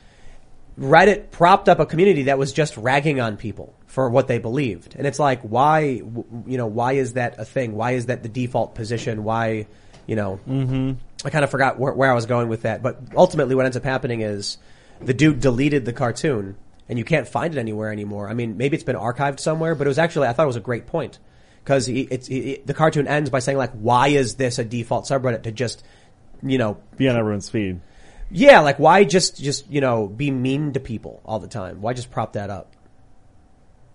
Reddit 0.79 1.31
propped 1.31 1.69
up 1.69 1.81
a 1.81 1.87
community 1.87 2.25
that 2.25 2.39
was 2.39 2.53
just 2.53 2.77
ragging 2.77 3.21
on 3.21 3.37
people 3.37 3.75
for 3.87 4.09
what 4.09 4.29
they 4.29 4.39
believed. 4.39 4.95
And 4.97 5.07
it's 5.07 5.19
like, 5.19 5.41
why, 5.43 5.81
you 5.81 6.57
know, 6.59 6.67
why 6.67 6.93
is 6.93 7.15
that 7.15 7.39
a 7.39 7.45
thing? 7.45 7.75
Why 7.75 7.93
is 7.93 8.07
that 8.07 8.23
the 8.23 8.29
default 8.29 8.75
position? 8.75 9.25
Why, 9.25 9.67
you 10.11 10.17
know, 10.17 10.41
mm-hmm. 10.49 10.95
I 11.25 11.31
kind 11.31 11.45
of 11.45 11.53
forgot 11.53 11.79
where, 11.79 11.93
where 11.93 12.11
I 12.11 12.15
was 12.15 12.27
going 12.27 12.49
with 12.49 12.63
that. 12.63 12.83
But 12.83 12.99
ultimately 13.15 13.55
what 13.55 13.65
ends 13.65 13.77
up 13.77 13.85
happening 13.85 14.23
is 14.23 14.59
the 15.01 15.15
dude 15.15 15.39
deleted 15.39 15.85
the 15.85 15.93
cartoon 15.93 16.57
and 16.89 16.99
you 16.99 17.05
can't 17.05 17.29
find 17.29 17.55
it 17.55 17.61
anywhere 17.61 17.93
anymore. 17.93 18.29
I 18.29 18.35
mean, 18.35 18.57
maybe 18.57 18.75
it's 18.75 18.83
been 18.83 18.97
archived 18.97 19.39
somewhere, 19.39 19.77
but 19.77 19.87
it 19.87 19.89
was 19.89 20.01
actually, 20.01 20.27
I 20.27 20.33
thought 20.33 20.43
it 20.43 20.49
was 20.49 20.57
a 20.57 20.61
great 20.61 20.89
point. 20.89 21.21
Cause 21.65 21.87
it's, 21.87 22.27
he, 22.27 22.61
the 22.67 22.75
cartoon 22.75 23.07
ends 23.07 23.31
by 23.31 23.39
saying 23.39 23.57
like, 23.57 23.71
why 23.71 24.09
is 24.09 24.35
this 24.35 24.59
a 24.59 24.65
default 24.65 25.05
subreddit 25.05 25.45
to 25.45 25.53
just, 25.53 25.85
you 26.43 26.59
know, 26.59 26.79
Be 26.97 27.09
on 27.09 27.15
everyone's 27.15 27.49
feed. 27.49 27.81
yeah, 28.33 28.59
like 28.59 28.81
why 28.81 29.05
just 29.05 29.41
just 29.41 29.71
you 29.71 29.81
know 29.81 30.09
be 30.09 30.33
mean 30.33 30.73
to 30.73 30.81
people 30.81 31.21
all 31.25 31.39
the 31.39 31.47
time? 31.47 31.83
Why 31.83 31.93
just 31.93 32.11
prop 32.11 32.33
that 32.33 32.51
up? 32.51 32.75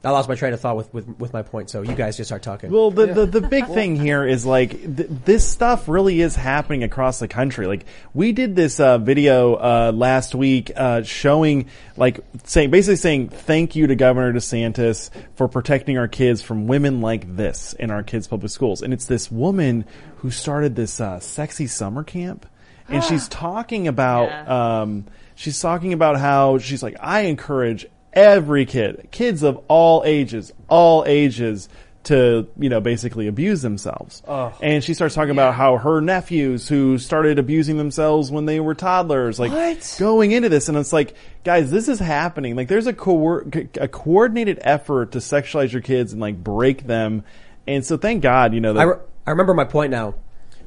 I 0.06 0.12
lost 0.12 0.30
my 0.30 0.36
train 0.36 0.54
of 0.54 0.60
thought 0.62 0.78
with 0.78 0.94
with, 0.94 1.08
with 1.20 1.34
my 1.34 1.42
point. 1.42 1.70
So 1.70 1.82
you 1.82 1.96
guys 1.96 2.16
just 2.16 2.28
start 2.30 2.44
talking. 2.44 2.72
Well, 2.72 2.92
the, 2.92 3.08
the, 3.08 3.26
the 3.26 3.42
big 3.42 3.66
thing 3.68 3.96
here 3.96 4.26
is 4.26 4.46
like 4.46 4.72
th- 4.72 5.10
this 5.26 5.48
stuff 5.48 5.88
really 5.90 6.22
is 6.22 6.36
happening 6.36 6.84
across 6.84 7.20
the 7.20 7.28
country. 7.28 7.66
Like 7.68 7.86
we 8.14 8.32
did 8.32 8.56
this 8.56 8.80
uh, 8.80 8.98
video 9.00 9.56
uh, 9.56 9.92
last 9.94 10.36
week 10.36 10.72
uh, 10.76 11.02
showing 11.04 11.68
like 11.98 12.20
saying 12.44 12.70
basically 12.72 12.98
saying 12.98 13.30
thank 13.30 13.76
you 13.76 13.88
to 13.88 13.96
Governor 13.96 14.32
DeSantis 14.34 15.10
for 15.36 15.48
protecting 15.48 15.98
our 15.98 16.08
kids 16.08 16.42
from 16.42 16.68
women 16.68 17.02
like 17.02 17.36
this 17.36 17.74
in 17.74 17.90
our 17.92 18.04
kids' 18.04 18.28
public 18.28 18.52
schools. 18.52 18.82
And 18.82 18.94
it's 18.94 19.06
this 19.06 19.32
woman 19.32 19.86
who 20.18 20.30
started 20.32 20.76
this 20.76 21.00
uh, 21.02 21.20
sexy 21.20 21.68
summer 21.68 22.04
camp, 22.04 22.46
and 22.88 23.04
she's 23.04 23.28
talking 23.30 23.88
about 23.88 24.28
Yeah. 24.30 24.82
um, 24.82 25.06
she's 25.36 25.60
talking 25.60 25.94
about 25.94 26.20
how 26.20 26.60
she's 26.60 26.84
like 26.84 26.96
I 27.00 27.22
encourage 27.22 27.86
every 28.16 28.66
kid, 28.66 29.10
kids 29.12 29.44
of 29.44 29.60
all 29.68 30.04
ages, 30.06 30.54
all 30.70 31.04
ages, 31.06 31.70
to 32.06 32.48
you 32.60 32.70
know 32.70 32.80
basically 32.80 33.26
abuse 33.28 33.64
themselves. 33.64 34.22
And 34.62 34.84
she 34.84 34.94
starts 34.94 35.16
talking 35.16 35.32
about 35.32 35.56
how 35.56 35.78
her 35.78 36.02
nephews 36.02 36.68
who 36.68 37.00
started 37.00 37.40
abusing 37.40 37.78
themselves 37.78 38.30
when 38.32 38.46
they 38.46 38.60
were 38.60 38.76
toddlers, 38.76 39.40
like 39.40 39.52
What? 39.52 39.96
going 40.00 40.32
into 40.32 40.48
this, 40.50 40.70
and 40.70 40.78
it's 40.78 40.94
like, 40.94 41.16
guys, 41.44 41.72
this 41.72 41.88
is 41.88 41.98
happening. 42.00 42.56
Like, 42.56 42.68
there's 42.68 42.86
a 42.88 42.94
co- 42.94 43.44
a 43.82 43.88
coordinated 43.88 44.60
effort 44.62 45.14
to 45.14 45.18
sexualize 45.18 45.72
your 45.72 45.82
kids 45.82 46.12
and 46.14 46.22
like 46.22 46.42
break 46.42 46.86
them. 46.86 47.24
And 47.68 47.84
so, 47.84 47.98
thank 47.98 48.22
God, 48.22 48.54
you 48.54 48.62
know, 48.62 48.74
that 48.74 48.80
I, 48.82 48.84
re- 48.84 49.00
I 49.26 49.32
remember 49.32 49.56
my 49.56 49.66
point 49.66 49.90
now. 49.90 50.14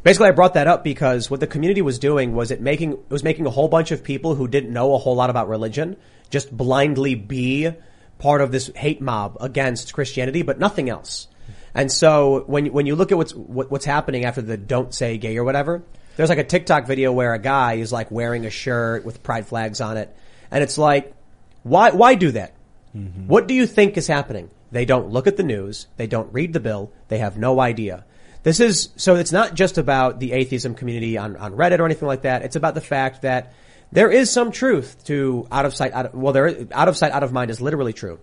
Basically, 0.02 0.28
I 0.28 0.32
brought 0.32 0.54
that 0.54 0.66
up 0.66 0.82
because 0.82 1.30
what 1.30 1.38
the 1.40 1.46
community 1.46 1.82
was 1.82 1.98
doing 2.00 2.32
was 2.34 2.50
it 2.50 2.60
making 2.60 2.92
it 2.94 3.10
was 3.10 3.22
making 3.22 3.46
a 3.46 3.50
whole 3.50 3.68
bunch 3.68 3.92
of 3.92 4.02
people 4.02 4.34
who 4.34 4.48
didn't 4.48 4.72
know 4.72 4.94
a 4.94 4.98
whole 4.98 5.14
lot 5.14 5.28
about 5.30 5.48
religion 5.48 5.96
just 6.30 6.54
blindly 6.54 7.14
be 7.14 7.70
part 8.18 8.40
of 8.40 8.50
this 8.50 8.70
hate 8.74 9.00
mob 9.00 9.36
against 9.40 9.92
Christianity, 9.92 10.42
but 10.42 10.58
nothing 10.58 10.90
else. 10.90 11.28
And 11.74 11.92
so 11.92 12.44
when 12.46 12.66
when 12.66 12.86
you 12.86 12.96
look 12.96 13.12
at 13.12 13.18
what's 13.18 13.34
what, 13.34 13.70
what's 13.70 13.84
happening 13.84 14.24
after 14.24 14.42
the 14.42 14.56
"Don't 14.56 14.92
Say 14.92 15.18
Gay" 15.18 15.36
or 15.36 15.44
whatever, 15.44 15.82
there's 16.16 16.28
like 16.28 16.38
a 16.38 16.44
TikTok 16.44 16.86
video 16.86 17.12
where 17.12 17.34
a 17.34 17.38
guy 17.38 17.74
is 17.74 17.92
like 17.92 18.10
wearing 18.10 18.46
a 18.46 18.50
shirt 18.50 19.04
with 19.04 19.22
pride 19.22 19.46
flags 19.46 19.80
on 19.80 19.96
it, 19.96 20.14
and 20.50 20.62
it's 20.62 20.78
like, 20.78 21.14
why 21.62 21.90
why 21.90 22.14
do 22.14 22.32
that? 22.32 22.54
Mm-hmm. 22.96 23.28
What 23.28 23.46
do 23.46 23.54
you 23.54 23.66
think 23.66 23.96
is 23.96 24.06
happening? 24.06 24.50
They 24.70 24.84
don't 24.84 25.10
look 25.10 25.26
at 25.26 25.36
the 25.36 25.42
news. 25.42 25.86
They 25.96 26.06
don't 26.06 26.32
read 26.32 26.52
the 26.52 26.60
bill. 26.60 26.92
They 27.08 27.18
have 27.18 27.38
no 27.38 27.60
idea. 27.60 28.04
This 28.42 28.60
is, 28.60 28.90
so 28.96 29.16
it's 29.16 29.32
not 29.32 29.54
just 29.54 29.78
about 29.78 30.20
the 30.20 30.32
atheism 30.32 30.74
community 30.74 31.18
on, 31.18 31.36
on 31.36 31.52
Reddit 31.54 31.80
or 31.80 31.84
anything 31.84 32.08
like 32.08 32.22
that. 32.22 32.42
It's 32.42 32.56
about 32.56 32.74
the 32.74 32.80
fact 32.80 33.22
that 33.22 33.52
there 33.92 34.10
is 34.10 34.30
some 34.30 34.52
truth 34.52 35.04
to 35.06 35.46
out 35.50 35.64
of 35.64 35.74
sight, 35.74 35.92
out 35.92 36.06
of, 36.06 36.14
well, 36.14 36.32
there 36.32 36.46
is, 36.46 36.70
out 36.72 36.88
of 36.88 36.96
sight, 36.96 37.12
out 37.12 37.22
of 37.22 37.32
mind 37.32 37.50
is 37.50 37.60
literally 37.60 37.92
true. 37.92 38.18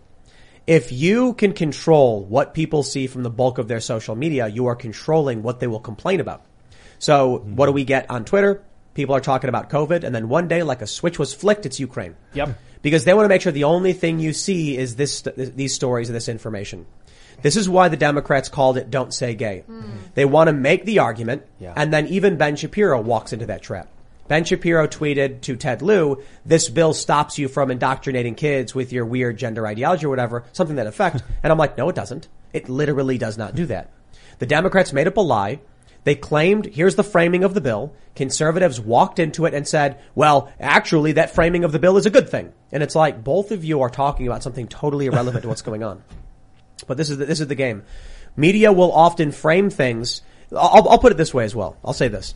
If 0.68 0.92
you 0.92 1.34
can 1.34 1.54
control 1.54 2.24
what 2.24 2.54
people 2.54 2.82
see 2.84 3.08
from 3.08 3.24
the 3.24 3.30
bulk 3.30 3.58
of 3.58 3.68
their 3.68 3.80
social 3.80 4.16
media, 4.16 4.48
you 4.48 4.66
are 4.68 4.76
controlling 4.76 5.44
what 5.44 5.60
they 5.60 5.68
will 5.68 5.80
complain 5.80 6.20
about. 6.20 6.44
So 6.98 7.38
mm-hmm. 7.40 7.56
what 7.56 7.68
do 7.68 7.72
we 7.72 7.84
get 7.84 8.10
on 8.10 8.26
Twitter? 8.26 8.64
People 8.96 9.16
are 9.16 9.22
talking 9.22 9.50
about 9.50 9.70
COVID 9.70 10.04
and 10.04 10.16
then 10.16 10.30
one 10.30 10.48
day 10.48 10.64
like 10.64 10.82
a 10.82 10.88
switch 10.88 11.20
was 11.20 11.34
flicked, 11.34 11.66
it's 11.66 11.80
Ukraine 11.80 12.16
Yep. 12.34 12.58
because 12.82 13.04
they 13.04 13.14
want 13.14 13.26
to 13.26 13.30
make 13.30 13.42
sure 13.42 13.52
the 13.52 13.66
only 13.66 13.94
thing 13.94 14.20
you 14.20 14.34
see 14.34 14.78
is 14.78 14.96
this 14.96 15.22
these 15.36 15.74
stories 15.74 16.10
and 16.10 16.16
this 16.16 16.30
information. 16.30 16.86
This 17.42 17.58
is 17.58 17.70
why 17.70 17.90
the 17.90 17.98
Democrats 17.98 18.48
called 18.48 18.78
it 18.78 18.90
"Don't 18.90 19.14
Say 19.14 19.36
Gay." 19.36 19.66
Mm. 19.70 19.84
They 20.14 20.24
want 20.24 20.48
to 20.48 20.54
make 20.54 20.86
the 20.86 21.00
argument, 21.00 21.44
Yeah. 21.60 21.74
and 21.76 21.92
then 21.92 22.08
even 22.08 22.38
Ben 22.38 22.56
Shapiro 22.56 23.02
walks 23.02 23.34
into 23.34 23.48
that 23.48 23.62
trap. 23.62 23.90
Ben 24.28 24.44
Shapiro 24.44 24.88
tweeted 24.88 25.42
to 25.42 25.56
Ted 25.56 25.82
Lieu, 25.82 26.22
"This 26.46 26.70
bill 26.70 26.94
stops 26.94 27.38
you 27.38 27.48
from 27.48 27.70
indoctrinating 27.70 28.36
kids 28.36 28.74
with 28.74 28.92
your 28.92 29.06
weird 29.06 29.38
gender 29.38 29.68
ideology 29.68 30.06
or 30.06 30.10
whatever, 30.10 30.44
something 30.52 30.78
that 30.78 30.88
effect." 30.88 31.24
and 31.44 31.52
I'm 31.52 31.60
like, 31.60 31.78
"No, 31.78 31.90
it 31.90 31.96
doesn't. 31.96 32.28
It 32.54 32.70
literally 32.70 33.18
does 33.18 33.38
not 33.38 33.56
do 33.56 33.66
that." 33.68 33.92
The 34.40 34.46
Democrats 34.46 34.94
made 34.94 35.08
up 35.08 35.18
a 35.18 35.22
lie. 35.22 35.60
They 36.06 36.16
claimed, 36.16 36.68
here's 36.68 36.96
the 36.96 37.04
framing 37.04 37.44
of 37.44 37.56
the 37.56 37.62
bill. 37.62 37.92
Conservatives 38.16 38.80
walked 38.80 39.18
into 39.18 39.46
it 39.46 39.56
and 39.56 39.68
said, 39.68 40.00
well, 40.14 40.52
actually 40.60 41.14
that 41.14 41.34
framing 41.34 41.64
of 41.64 41.72
the 41.72 41.80
bill 41.80 41.98
is 41.98 42.06
a 42.06 42.12
good 42.12 42.30
thing. 42.30 42.54
And 42.72 42.84
it's 42.84 42.94
like, 42.94 43.24
both 43.24 43.52
of 43.52 43.66
you 43.66 43.82
are 43.82 43.90
talking 43.90 44.28
about 44.28 44.44
something 44.44 44.68
totally 44.68 45.08
irrelevant 45.08 45.42
to 45.42 45.50
what's 45.50 45.64
going 45.64 45.84
on. 45.84 46.04
But 46.88 46.98
this 46.98 47.10
is 47.10 47.18
the, 47.18 47.26
this 47.26 47.40
is 47.40 47.48
the 47.48 47.56
game. 47.56 47.84
Media 48.36 48.72
will 48.72 48.92
often 48.92 49.32
frame 49.32 49.70
things. 49.70 50.22
I'll, 50.52 50.88
I'll 50.90 51.00
put 51.00 51.14
it 51.14 51.18
this 51.18 51.34
way 51.34 51.46
as 51.46 51.56
well. 51.56 51.78
I'll 51.86 51.94
say 51.94 52.10
this. 52.10 52.36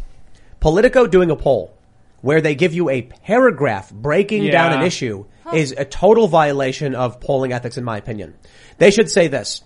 Politico 0.62 1.06
doing 1.08 1.30
a 1.30 1.36
poll 1.36 1.76
where 2.22 2.42
they 2.42 2.56
give 2.56 2.74
you 2.74 2.90
a 2.90 3.02
paragraph 3.02 3.92
breaking 3.92 4.50
down 4.50 4.74
an 4.74 4.82
Yeah. 4.82 4.88
issue 4.88 5.26
is 5.54 5.74
a 5.78 5.86
total 5.86 6.28
violation 6.28 6.96
of 6.96 7.20
polling 7.20 7.54
ethics 7.54 7.78
in 7.78 7.84
my 7.84 7.98
opinion. 7.98 8.34
They 8.78 8.92
should 8.92 9.10
say 9.10 9.28
this. 9.28 9.64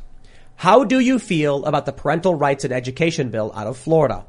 How 0.56 0.84
do 0.84 1.00
you 1.00 1.20
feel 1.20 1.66
about 1.66 1.86
the 1.86 1.92
parental 1.92 2.36
rights 2.36 2.64
and 2.64 2.74
education 2.74 3.30
bill 3.30 3.52
out 3.56 3.68
of 3.68 3.78
Florida? 3.78 4.26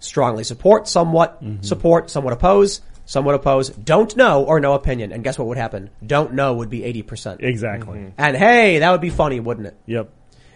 Strongly 0.00 0.44
support, 0.44 0.88
somewhat 0.88 1.42
mm-hmm. 1.42 1.62
support, 1.62 2.10
somewhat 2.10 2.32
oppose, 2.32 2.80
somewhat 3.04 3.34
oppose, 3.34 3.70
don't 3.70 4.16
know 4.16 4.44
or 4.44 4.60
no 4.60 4.74
opinion. 4.74 5.12
And 5.12 5.22
guess 5.22 5.38
what 5.38 5.48
would 5.48 5.58
happen? 5.58 5.90
Don't 6.04 6.34
know 6.34 6.54
would 6.54 6.70
be 6.70 6.80
80%. 6.80 7.36
Exactly. 7.40 8.12
And 8.18 8.36
hey, 8.36 8.80
that 8.80 8.90
would 8.90 9.00
be 9.00 9.10
funny, 9.10 9.40
wouldn't 9.40 9.68
it? 9.68 9.76
Yep. 9.86 10.10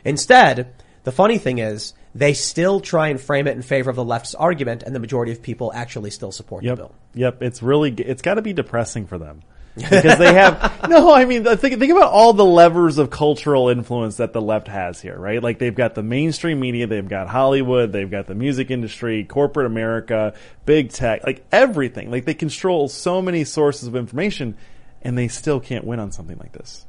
Instead, 0.05 0.75
the 1.05 1.13
funny 1.13 1.39
thing 1.39 1.59
is, 1.59 1.95
they 2.15 2.35
still 2.35 2.81
try 2.81 3.09
and 3.09 3.21
frame 3.21 3.47
it 3.47 3.57
in 3.57 3.63
favor 3.63 3.91
of 3.91 3.97
the 3.97 4.05
left's 4.05 4.35
argument, 4.35 4.83
and 4.83 4.95
the 4.95 5.01
majority 5.01 5.33
of 5.33 5.43
people 5.43 5.73
actually 5.75 6.11
still 6.11 6.33
support 6.33 6.65
Yep. 6.65 6.77
the 6.77 6.83
bill. 6.83 6.95
Yep. 7.15 7.43
It's 7.43 7.63
really, 7.63 7.93
it's 7.93 8.23
got 8.23 8.35
to 8.35 8.43
be 8.43 8.53
depressing 8.53 9.07
for 9.07 9.19
them. 9.19 9.43
because 9.77 10.19
they 10.19 10.35
have, 10.35 10.89
no, 10.89 11.15
I 11.15 11.25
mean, 11.25 11.45
think, 11.45 11.79
think 11.79 11.93
about 11.93 12.11
all 12.11 12.33
the 12.33 12.45
levers 12.45 12.99
of 12.99 13.09
cultural 13.09 13.69
influence 13.69 14.17
that 14.17 14.33
the 14.33 14.41
left 14.43 14.67
has 14.67 15.01
here, 15.01 15.17
right? 15.17 15.41
Like 15.41 15.61
they've 15.61 15.75
got 15.75 15.95
the 15.95 16.03
mainstream 16.03 16.59
media, 16.59 16.89
they've 16.89 17.09
got 17.09 17.29
Hollywood, 17.29 17.93
they've 17.93 18.11
got 18.11 18.27
the 18.27 18.35
music 18.35 18.73
industry, 18.73 19.23
corporate 19.23 19.67
America, 19.67 20.35
big 20.67 20.91
tech, 20.91 21.25
like 21.25 21.47
everything. 21.53 22.11
Like 22.11 22.25
they 22.25 22.35
control 22.35 22.89
so 22.89 23.23
many 23.23 23.45
sources 23.45 23.87
of 23.87 23.95
information 23.95 24.57
and 25.03 25.17
they 25.17 25.29
still 25.29 25.61
can't 25.61 25.85
win 25.85 26.01
on 26.01 26.11
something 26.11 26.37
like 26.39 26.53
this. 26.53 26.85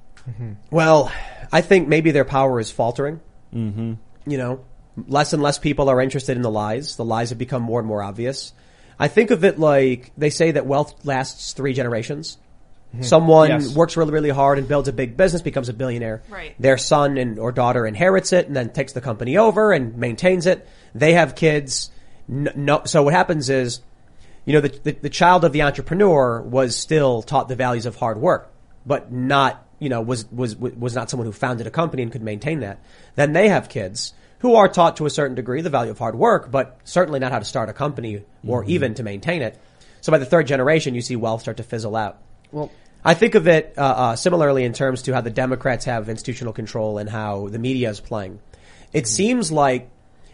Well, 0.72 1.11
I 1.51 1.61
think 1.61 1.88
maybe 1.88 2.11
their 2.11 2.26
power 2.26 2.59
is 2.59 2.72
faltering. 2.72 3.19
Mm-hmm. 3.53 3.93
You 4.26 4.38
know, 4.38 4.65
less 5.08 5.34
and 5.34 5.42
less 5.42 5.58
people 5.58 5.89
are 5.89 6.02
interested 6.02 6.36
in 6.36 6.42
the 6.44 6.52
lies. 6.52 6.96
The 6.96 7.06
lies 7.06 7.30
have 7.30 7.38
become 7.38 7.62
more 7.62 7.80
and 7.80 7.88
more 7.88 8.04
obvious. 8.04 8.54
I 9.00 9.08
think 9.08 9.32
of 9.32 9.44
it 9.44 9.58
like 9.58 10.12
they 10.18 10.30
say 10.30 10.52
that 10.52 10.66
wealth 10.66 11.06
lasts 11.06 11.54
three 11.54 11.74
generations. 11.74 12.38
Hmm. 12.96 13.02
Someone 13.02 13.50
Yes. 13.50 13.76
works 13.76 13.96
really, 13.96 14.12
really 14.12 14.30
hard 14.30 14.58
and 14.58 14.68
builds 14.68 14.88
a 14.88 14.94
big 14.94 15.16
business, 15.16 15.42
becomes 15.42 15.70
a 15.70 15.74
billionaire. 15.74 16.22
Right. 16.30 16.56
Their 16.60 16.78
son 16.78 17.18
and 17.18 17.39
or 17.39 17.52
daughter 17.52 17.88
inherits 17.88 18.34
it 18.34 18.48
and 18.48 18.56
then 18.56 18.70
takes 18.70 18.94
the 18.94 19.02
company 19.02 19.38
over 19.38 19.72
and 19.72 19.98
maintains 19.98 20.46
it. 20.46 20.68
They 20.94 21.14
have 21.14 21.36
kids. 21.36 21.89
No, 22.28 22.52
no 22.56 22.82
so 22.86 23.04
what 23.04 23.14
happens 23.14 23.50
is, 23.50 23.82
you 24.46 24.54
know, 24.54 24.62
the, 24.62 24.80
the 24.84 24.92
the 25.04 25.10
child 25.10 25.46
of 25.46 25.54
the 25.54 25.62
entrepreneur 25.62 26.42
was 26.42 26.76
still 26.76 27.22
taught 27.22 27.48
the 27.48 27.56
values 27.56 27.86
of 27.86 27.96
hard 27.96 28.18
work, 28.20 28.52
but 28.86 29.12
not, 29.12 29.66
you 29.80 29.88
know, 29.89 30.02
was 30.02 30.30
was 30.32 30.56
was 30.58 30.94
not 30.94 31.10
someone 31.10 31.26
who 31.26 31.32
founded 31.32 31.66
a 31.68 31.72
company 31.72 32.04
and 32.04 32.12
could 32.12 32.24
maintain 32.24 32.60
that. 32.60 32.80
Then 33.16 33.34
they 33.34 33.48
have 33.48 33.70
kids 33.70 34.14
who 34.42 34.56
are 34.56 34.68
taught 34.68 34.98
to 34.98 35.06
a 35.06 35.10
certain 35.10 35.36
degree 35.36 35.62
the 35.62 35.70
value 35.70 35.92
of 35.92 36.00
hard 36.00 36.16
work, 36.16 36.52
but 36.52 36.80
certainly 36.84 37.20
not 37.20 37.32
how 37.32 37.39
to 37.39 37.46
start 37.46 37.70
a 37.70 37.74
company 37.74 38.24
or 38.46 38.64
even 38.66 38.96
to 38.96 39.04
maintain 39.04 39.42
it. 39.42 39.60
So 40.02 40.12
by 40.12 40.18
the 40.18 40.26
third 40.26 40.48
generation, 40.48 40.96
you 40.96 41.02
see 41.02 41.16
wealth 41.16 41.42
start 41.42 41.58
to 41.58 41.64
fizzle 41.64 41.96
out. 41.96 42.18
Well, 42.52 42.72
I 43.06 43.14
think 43.14 43.36
of 43.36 43.48
it 43.48 43.76
uh, 43.78 43.82
uh, 43.82 44.16
similarly 44.16 44.64
in 44.64 44.74
terms 44.74 45.04
to 45.04 45.14
how 45.14 45.22
the 45.22 45.30
Democrats 45.30 45.86
have 45.86 46.10
institutional 46.10 46.54
control 46.54 46.98
and 46.98 47.10
how 47.10 47.50
the 47.50 47.60
media 47.60 47.89
is 47.89 48.00
playing. 48.00 48.39
It 48.94 49.08
seems 49.08 49.52
like, 49.52 49.89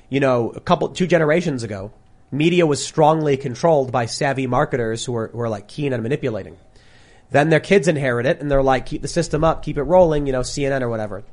you 0.10 0.22
know, 0.22 0.51
a 0.51 0.60
couple, 0.62 0.89
two 0.89 1.08
generations 1.08 1.64
ago, 1.64 1.91
media 2.32 2.66
was 2.66 2.84
strongly 2.84 3.36
controlled 3.36 3.91
by 3.91 4.05
savvy 4.05 4.47
marketers 4.47 5.03
who 5.03 5.12
were, 5.12 5.28
who 5.28 5.38
were 5.38 5.49
like 5.49 5.68
keen 5.68 5.93
on 5.93 6.01
manipulating. 6.01 6.58
Then 7.30 7.49
their 7.49 7.60
kids 7.60 7.89
inherit 7.89 8.26
it 8.26 8.39
and 8.39 8.49
they're 8.49 8.64
like, 8.64 8.86
keep 8.86 9.01
the 9.01 9.10
system 9.10 9.43
up, 9.43 9.64
keep 9.64 9.78
it 9.78 9.84
rolling, 9.84 10.28
you 10.28 10.32
know, 10.32 10.41
CNN 10.41 10.82
or 10.82 10.89
whatever. 10.89 11.26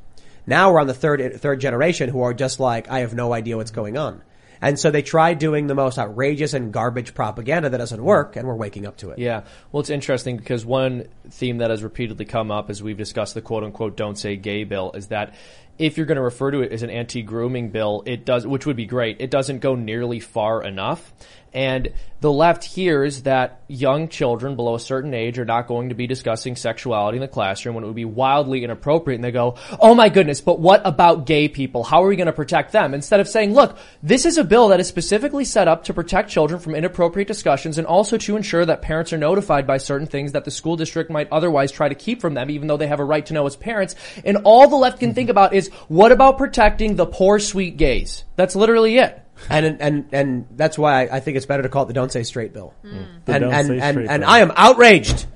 Now 0.46 0.72
we're 0.72 0.80
on 0.80 0.86
the 0.86 0.94
third, 0.94 1.40
third 1.40 1.60
generation 1.60 2.08
who 2.08 2.22
are 2.22 2.34
just 2.34 2.60
like, 2.60 2.90
I 2.90 3.00
have 3.00 3.14
no 3.14 3.32
idea 3.32 3.56
what's 3.56 3.70
going 3.70 3.96
on. 3.96 4.22
And 4.60 4.78
so 4.78 4.90
they 4.90 5.02
try 5.02 5.34
doing 5.34 5.66
the 5.66 5.74
most 5.74 5.98
outrageous 5.98 6.54
and 6.54 6.72
garbage 6.72 7.12
propaganda 7.12 7.68
that 7.68 7.76
doesn't 7.76 8.02
work 8.02 8.36
and 8.36 8.48
we're 8.48 8.54
waking 8.54 8.86
up 8.86 8.96
to 8.98 9.10
it. 9.10 9.18
Yeah. 9.18 9.42
Well, 9.70 9.80
it's 9.80 9.90
interesting 9.90 10.38
because 10.38 10.64
one 10.64 11.08
theme 11.28 11.58
that 11.58 11.70
has 11.70 11.82
repeatedly 11.82 12.24
come 12.24 12.50
up 12.50 12.70
as 12.70 12.82
we've 12.82 12.96
discussed 12.96 13.34
the 13.34 13.42
quote 13.42 13.62
unquote 13.62 13.96
don't 13.96 14.16
say 14.16 14.36
gay 14.36 14.64
bill 14.64 14.92
is 14.92 15.08
that 15.08 15.34
if 15.78 15.96
you're 15.96 16.06
going 16.06 16.16
to 16.16 16.22
refer 16.22 16.50
to 16.50 16.62
it 16.62 16.72
as 16.72 16.82
an 16.82 16.90
anti-grooming 16.90 17.70
bill, 17.70 18.04
it 18.06 18.24
does, 18.24 18.46
which 18.46 18.64
would 18.64 18.76
be 18.76 18.86
great. 18.86 19.20
It 19.20 19.30
doesn't 19.30 19.58
go 19.58 19.74
nearly 19.74 20.20
far 20.20 20.62
enough. 20.62 21.12
And 21.54 21.92
the 22.20 22.32
left 22.32 22.64
hears 22.64 23.22
that 23.22 23.62
young 23.68 24.08
children 24.08 24.56
below 24.56 24.74
a 24.74 24.80
certain 24.80 25.14
age 25.14 25.38
are 25.38 25.44
not 25.44 25.68
going 25.68 25.90
to 25.90 25.94
be 25.94 26.06
discussing 26.06 26.56
sexuality 26.56 27.18
in 27.18 27.20
the 27.20 27.28
classroom 27.28 27.74
when 27.74 27.84
it 27.84 27.86
would 27.86 27.94
be 27.94 28.04
wildly 28.04 28.64
inappropriate. 28.64 29.18
And 29.18 29.24
they 29.24 29.30
go, 29.30 29.56
oh 29.78 29.94
my 29.94 30.08
goodness, 30.08 30.40
but 30.40 30.58
what 30.58 30.82
about 30.84 31.26
gay 31.26 31.48
people? 31.48 31.84
How 31.84 32.02
are 32.02 32.08
we 32.08 32.16
going 32.16 32.26
to 32.26 32.32
protect 32.32 32.72
them? 32.72 32.92
Instead 32.92 33.20
of 33.20 33.28
saying, 33.28 33.54
look, 33.54 33.78
this 34.02 34.24
is 34.24 34.36
a 34.36 34.44
bill 34.44 34.68
that 34.68 34.80
is 34.80 34.88
specifically 34.88 35.44
set 35.44 35.68
up 35.68 35.84
to 35.84 35.94
protect 35.94 36.30
children 36.30 36.58
from 36.58 36.74
inappropriate 36.74 37.28
discussions 37.28 37.78
and 37.78 37.86
also 37.86 38.16
to 38.16 38.36
ensure 38.36 38.64
that 38.64 38.82
parents 38.82 39.12
are 39.12 39.18
notified 39.18 39.66
by 39.66 39.76
certain 39.76 40.06
things 40.06 40.32
that 40.32 40.44
the 40.44 40.50
school 40.50 40.76
district 40.76 41.10
might 41.10 41.30
otherwise 41.30 41.70
try 41.70 41.88
to 41.88 41.94
keep 41.94 42.20
from 42.20 42.34
them, 42.34 42.50
even 42.50 42.66
though 42.66 42.76
they 42.76 42.88
have 42.88 43.00
a 43.00 43.04
right 43.04 43.26
to 43.26 43.34
know 43.34 43.46
as 43.46 43.54
parents. 43.54 43.94
And 44.24 44.38
all 44.44 44.66
the 44.66 44.76
left 44.76 44.98
can 44.98 45.14
think 45.14 45.30
about 45.30 45.54
is, 45.54 45.68
what 45.88 46.10
about 46.10 46.38
protecting 46.38 46.96
the 46.96 47.06
poor, 47.06 47.38
sweet 47.38 47.76
gays? 47.76 48.24
That's 48.36 48.56
literally 48.56 48.98
it. 48.98 49.23
And 49.48 49.80
and 49.80 50.08
and 50.12 50.46
that's 50.52 50.78
why 50.78 51.04
I, 51.04 51.16
I 51.16 51.20
think 51.20 51.36
it's 51.36 51.46
better 51.46 51.62
to 51.62 51.68
call 51.68 51.84
it 51.84 51.86
the 51.86 51.92
"Don't 51.94 52.12
Say 52.12 52.22
Straight" 52.22 52.52
bill. 52.52 52.74
Mm. 52.84 53.24
The 53.24 53.32
And 53.34 53.42
Don't 53.42 53.52
and 53.52 53.66
Say 53.66 53.78
and, 53.80 53.94
Straight 53.94 54.08
and 54.08 54.20
bill. 54.22 54.30
I 54.30 54.38
am 54.40 54.52
outraged. 54.56 55.26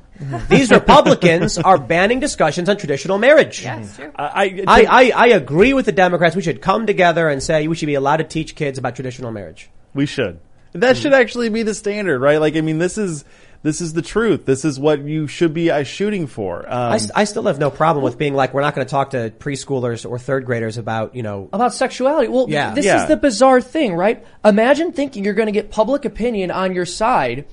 These 0.49 0.71
Republicans 0.71 1.59
are 1.65 1.79
banning 1.79 2.19
discussions 2.21 2.69
on 2.69 2.77
traditional 2.77 3.19
marriage. 3.19 3.63
Yeah, 3.63 3.81
it's 3.81 3.97
true. 3.97 4.11
I, 4.17 4.65
I, 4.67 4.85
I, 4.85 5.13
I 5.15 5.27
agree 5.29 5.75
with 5.75 5.87
the 5.87 5.93
Democrats. 5.93 6.35
We 6.35 6.43
should 6.43 6.61
come 6.61 6.87
together 6.87 7.29
and 7.29 7.41
say 7.41 7.69
we 7.69 7.77
should 7.77 7.87
be 7.87 7.95
allowed 7.95 8.17
to 8.17 8.25
teach 8.25 8.57
kids 8.57 8.79
about 8.79 8.97
traditional 8.97 9.31
marriage. 9.31 9.71
We 9.95 10.07
should. 10.07 10.41
That 10.73 10.97
should 10.97 11.15
actually 11.15 11.49
be 11.49 11.63
the 11.63 11.75
standard, 11.75 12.21
right? 12.21 12.41
Like, 12.41 12.57
I 12.57 12.61
mean, 12.61 12.79
this 12.79 12.99
is 12.99 13.25
this 13.63 13.81
is 13.81 13.93
the 13.93 14.03
truth. 14.03 14.47
This 14.47 14.65
is 14.65 14.79
what 14.79 15.01
you 15.01 15.27
should 15.27 15.53
be 15.53 15.71
uh, 15.71 15.83
shooting 15.83 16.27
for. 16.27 16.61
Um, 16.67 16.93
I, 16.93 16.95
s- 16.97 17.11
I 17.15 17.25
still 17.25 17.43
have 17.45 17.59
no 17.59 17.71
problem 17.71 18.05
with 18.05 18.17
being 18.17 18.35
like 18.35 18.55
we're 18.55 18.61
not 18.63 18.75
going 18.75 18.87
to 18.87 18.91
talk 18.91 19.11
to 19.11 19.31
preschoolers 19.31 20.09
or 20.09 20.19
third 20.19 20.47
graders 20.47 20.79
about 20.79 21.15
you 21.15 21.23
know 21.23 21.49
about 21.53 21.75
sexuality. 21.75 22.29
Well, 22.29 22.47
Yeah. 22.49 22.73
this 22.75 22.85
Yeah. 22.87 23.03
is 23.03 23.09
the 23.09 23.17
bizarre 23.17 23.61
thing, 23.61 23.95
right? 23.95 24.25
Imagine 24.45 24.93
thinking 24.93 25.25
you're 25.25 25.35
going 25.35 25.47
to 25.47 25.53
get 25.53 25.71
public 25.71 26.05
opinion 26.05 26.51
on 26.51 26.75
your 26.75 26.87
side 26.87 27.47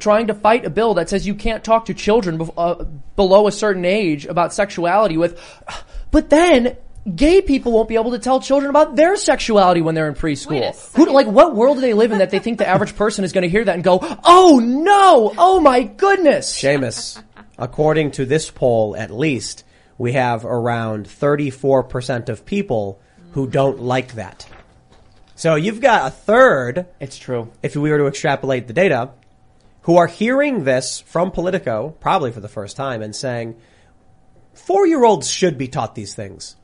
trying 0.00 0.28
to 0.28 0.34
fight 0.34 0.64
a 0.64 0.70
bill 0.70 0.94
that 0.94 1.10
says 1.10 1.26
you 1.26 1.34
can't 1.34 1.62
talk 1.62 1.84
to 1.84 1.94
children 1.94 2.38
bef- 2.38 2.54
uh, 2.56 2.84
below 3.16 3.46
a 3.46 3.52
certain 3.52 3.84
age 3.84 4.24
about 4.24 4.52
sexuality 4.54 5.16
with 5.18 5.38
but 6.10 6.30
then 6.30 6.74
gay 7.14 7.40
people 7.40 7.72
won't 7.72 7.88
be 7.88 7.94
able 7.94 8.10
to 8.12 8.18
tell 8.18 8.40
children 8.40 8.70
about 8.70 8.96
their 8.96 9.16
sexuality 9.16 9.80
when 9.80 9.94
they're 9.94 10.08
in 10.08 10.14
preschool. 10.14 10.94
Who 10.96 11.06
like 11.06 11.26
what 11.26 11.54
world 11.54 11.78
do 11.78 11.80
they 11.80 11.94
live 11.94 12.12
in 12.12 12.18
that 12.18 12.30
they 12.30 12.38
think 12.38 12.58
the 12.58 12.68
average 12.68 12.96
person 12.96 13.24
is 13.24 13.32
going 13.32 13.42
to 13.42 13.48
hear 13.48 13.64
that 13.64 13.74
and 13.74 13.84
go, 13.84 13.98
"Oh 14.24 14.60
no! 14.62 15.32
Oh 15.38 15.60
my 15.60 15.82
goodness." 15.82 16.52
Seamus. 16.52 17.22
according 17.58 18.12
to 18.12 18.24
this 18.26 18.50
poll, 18.50 18.96
at 18.96 19.10
least 19.10 19.64
we 19.98 20.12
have 20.12 20.44
around 20.44 21.06
thirty 21.06 21.50
four 21.50 21.82
percent 21.82 22.28
of 22.28 22.44
people 22.44 23.00
who 23.32 23.46
don't 23.46 23.80
like 23.80 24.14
that. 24.14 24.46
So 25.36 25.54
you've 25.54 25.80
got 25.80 26.06
a 26.06 26.10
third 26.10 26.86
It's 27.00 27.16
true. 27.16 27.50
if 27.62 27.74
we 27.74 27.90
were 27.90 27.98
to 27.98 28.06
extrapolate 28.08 28.66
the 28.66 28.74
data, 28.74 29.12
who 29.82 29.96
are 29.96 30.06
hearing 30.06 30.64
this 30.64 31.00
from 31.00 31.30
Politico, 31.30 31.94
probably 32.00 32.30
for 32.30 32.40
the 32.40 32.48
first 32.48 32.76
time, 32.76 33.00
and 33.00 33.16
saying, 33.16 33.56
four 34.52 34.86
year 34.86 35.02
olds 35.02 35.30
should 35.30 35.56
be 35.56 35.68
taught 35.68 35.94
these 35.94 36.14
things. 36.14 36.56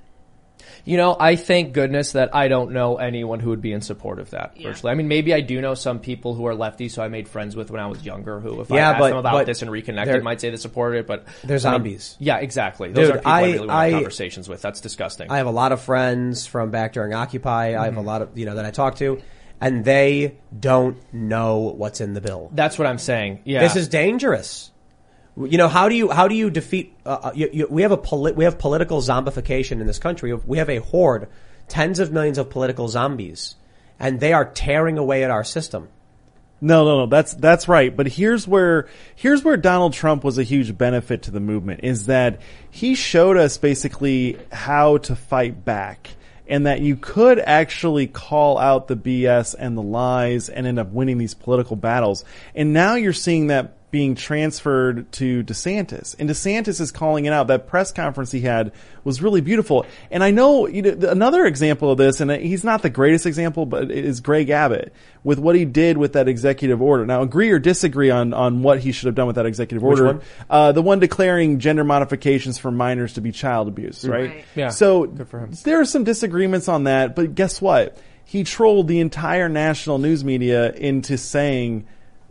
You 0.87 0.97
know, 0.97 1.17
I 1.19 1.35
thank 1.35 1.73
goodness 1.73 2.13
that 2.13 2.35
I 2.35 2.47
don't 2.47 2.71
know 2.71 2.97
anyone 2.97 3.41
who 3.41 3.51
would 3.51 3.61
be 3.61 3.73
in 3.73 3.81
support 3.81 4.21
of 4.21 4.31
that. 4.31 4.53
Yeah. 4.57 4.69
Personally, 4.69 4.93
I 4.93 4.95
mean, 4.95 5.09
maybe 5.09 5.35
I 5.35 5.41
do 5.41 5.61
know 5.61 5.75
some 5.75 5.99
people 5.99 6.35
who 6.35 6.47
are 6.47 6.55
lefties, 6.55 6.95
who 6.95 7.03
I 7.03 7.09
made 7.09 7.29
friends 7.29 7.57
with 7.57 7.73
when 7.73 7.81
I 7.81 7.89
was 7.89 8.05
younger, 8.07 8.39
who, 8.39 8.61
if 8.61 8.71
Yeah, 8.71 8.77
I 8.77 8.81
asked 8.93 8.99
but- 9.01 9.09
them 9.09 9.19
about 9.19 9.47
this 9.47 9.63
and 9.63 9.69
they're- 9.69 9.73
reconnected, 9.73 10.23
might 10.23 10.41
say 10.41 10.51
they 10.51 10.57
support 10.57 10.95
it. 10.95 11.07
But 11.09 11.27
They're 11.43 11.59
when 11.59 11.67
I'm- 11.67 11.75
zombies. 11.81 12.17
Yeah, 12.21 12.37
exactly. 12.39 12.93
Those 12.93 13.09
Dude, 13.09 13.17
are 13.17 13.19
people 13.19 13.33
I, 13.33 13.41
I- 13.41 13.43
really 13.47 13.59
want 13.59 13.71
have 13.71 13.79
I- 13.79 13.91
conversations 13.91 14.49
with. 14.49 14.63
That's 14.63 14.81
disgusting. 14.81 15.29
I 15.31 15.39
have 15.39 15.47
a 15.49 15.51
lot 15.51 15.73
of 15.73 15.81
friends 15.81 16.47
from 16.47 16.71
back 16.71 16.93
during 16.93 17.13
Occupy. 17.13 17.69
I 17.77 17.85
have 17.87 17.95
a 17.95 17.99
mm-hmm. 17.99 18.07
lot 18.07 18.23
of, 18.23 18.39
you 18.39 18.47
know, 18.47 18.55
that 18.55 18.65
I 18.65 18.71
talk 18.71 18.95
to, 18.97 19.21
and 19.61 19.85
they 19.85 20.39
don't 20.59 20.99
know 21.13 21.75
what's 21.77 22.01
in 22.01 22.15
the 22.15 22.21
bill. 22.21 22.51
That's 22.55 22.79
what 22.79 22.87
I'm 22.87 22.99
saying. 22.99 23.41
Yeah, 23.45 23.61
This 23.61 23.75
is 23.75 23.89
dangerous. 23.89 24.71
You 25.37 25.59
know, 25.59 25.69
how 25.69 25.89
do 25.89 25.95
you, 25.95 26.11
how 26.11 26.29
do 26.29 26.35
you 26.35 26.49
defeat, 26.49 26.97
uh, 27.05 27.19
uh, 27.25 27.33
you, 27.35 27.51
you, 27.53 27.67
we 27.69 27.83
have 27.83 27.93
a 27.93 27.99
polit, 27.99 28.37
we 28.37 28.45
have 28.45 28.59
political 28.59 29.03
zombification 29.03 29.81
in 29.81 29.87
this 29.87 29.99
country. 29.99 30.33
We 30.33 30.59
have 30.59 30.71
a 30.71 30.79
horde, 30.79 31.29
tens 31.69 31.99
of 31.99 32.11
millions 32.11 32.39
of 32.39 32.49
political 32.49 32.89
zombies, 32.89 33.57
and 34.01 34.19
they 34.19 34.33
are 34.33 34.47
tearing 34.47 34.97
away 34.97 35.25
at 35.25 35.31
our 35.31 35.45
system. 35.45 35.89
No, 36.61 36.87
no, 36.87 36.99
no. 37.01 37.07
That's 37.07 37.35
that's 37.35 37.69
right. 37.69 37.95
But 37.95 38.09
here's 38.09 38.49
where 38.49 38.89
here's 39.15 39.45
where 39.45 39.59
Donald 39.59 39.93
Trump 39.93 40.25
was 40.25 40.39
a 40.39 40.43
huge 40.43 40.77
benefit 40.77 41.23
to 41.25 41.31
the 41.31 41.41
movement 41.41 41.81
is 41.83 42.07
that 42.07 42.41
he 42.71 42.95
showed 42.95 43.37
us 43.37 43.59
basically 43.59 44.39
how 44.51 44.97
to 44.99 45.15
fight 45.15 45.65
back 45.67 46.09
and 46.49 46.67
that 46.67 46.81
you 46.81 46.97
could 46.97 47.39
actually 47.41 48.07
call 48.07 48.57
out 48.57 48.89
the 48.89 48.97
BS 48.97 49.55
and 49.59 49.77
the 49.77 49.83
lies 49.83 50.49
and 50.49 50.67
end 50.67 50.79
up 50.79 50.93
winning 50.93 51.19
these 51.19 51.35
political 51.35 51.77
battles. 51.77 52.25
And 52.55 52.73
now 52.73 52.95
you're 52.95 53.13
seeing 53.13 53.49
that 53.49 53.77
being 53.97 54.15
transferred 54.15 55.11
to 55.11 55.43
DeSantis. 55.43 56.15
And 56.19 56.29
DeSantis 56.29 56.83
is 56.83 56.93
calling 56.93 57.25
it 57.25 57.33
out. 57.33 57.47
That 57.47 57.67
press 57.67 57.93
conference 57.93 58.31
he 58.31 58.43
had 58.43 58.73
was 59.05 59.23
really 59.23 59.41
beautiful. 59.41 59.87
And 60.11 60.23
I 60.23 60.33
know, 60.33 60.67
you 60.67 60.83
know 60.83 61.09
another 61.09 61.47
example 61.47 61.91
of 61.91 61.97
this, 61.97 62.21
and 62.21 62.31
he's 62.31 62.63
not 62.63 62.83
the 62.83 62.91
greatest 62.91 63.25
example, 63.25 63.65
but 63.65 63.91
it 63.91 64.05
is 64.05 64.21
Greg 64.21 64.51
Abbott 64.51 64.93
with 65.25 65.39
what 65.39 65.57
he 65.57 65.65
did 65.65 65.97
with 65.97 66.13
that 66.13 66.29
executive 66.29 66.83
order. 66.83 67.07
Now, 67.07 67.23
agree 67.23 67.51
or 67.51 67.59
disagree 67.59 68.11
on, 68.11 68.35
on 68.35 68.63
what 68.63 68.81
he 68.81 68.93
should 68.93 69.07
have 69.07 69.15
done 69.15 69.29
with 69.29 69.37
that 69.37 69.47
executive 69.47 69.83
order. 69.83 70.05
one? 70.05 70.21
Uh, 70.51 70.73
the 70.73 70.83
one 70.83 70.99
declaring 70.99 71.59
gender 71.59 71.83
modifications 71.83 72.59
for 72.59 72.71
minors 72.71 73.15
to 73.15 73.23
be 73.23 73.33
child 73.33 73.67
abuse, 73.67 74.07
right? 74.07 74.29
Right. 74.29 74.45
Yeah. 74.55 74.69
So 74.69 75.07
Good 75.07 75.27
for 75.27 75.41
him. 75.41 75.53
there 75.65 75.81
are 75.81 75.87
some 75.87 76.05
disagreements 76.05 76.69
on 76.69 76.85
that, 76.85 77.17
but 77.17 77.35
guess 77.35 77.63
what? 77.63 77.97
He 78.27 78.45
trolled 78.45 78.89
the 78.89 79.01
entire 79.01 79.49
national 79.49 79.97
news 79.97 80.23
media 80.23 80.71
into 80.71 81.17
saying 81.17 81.87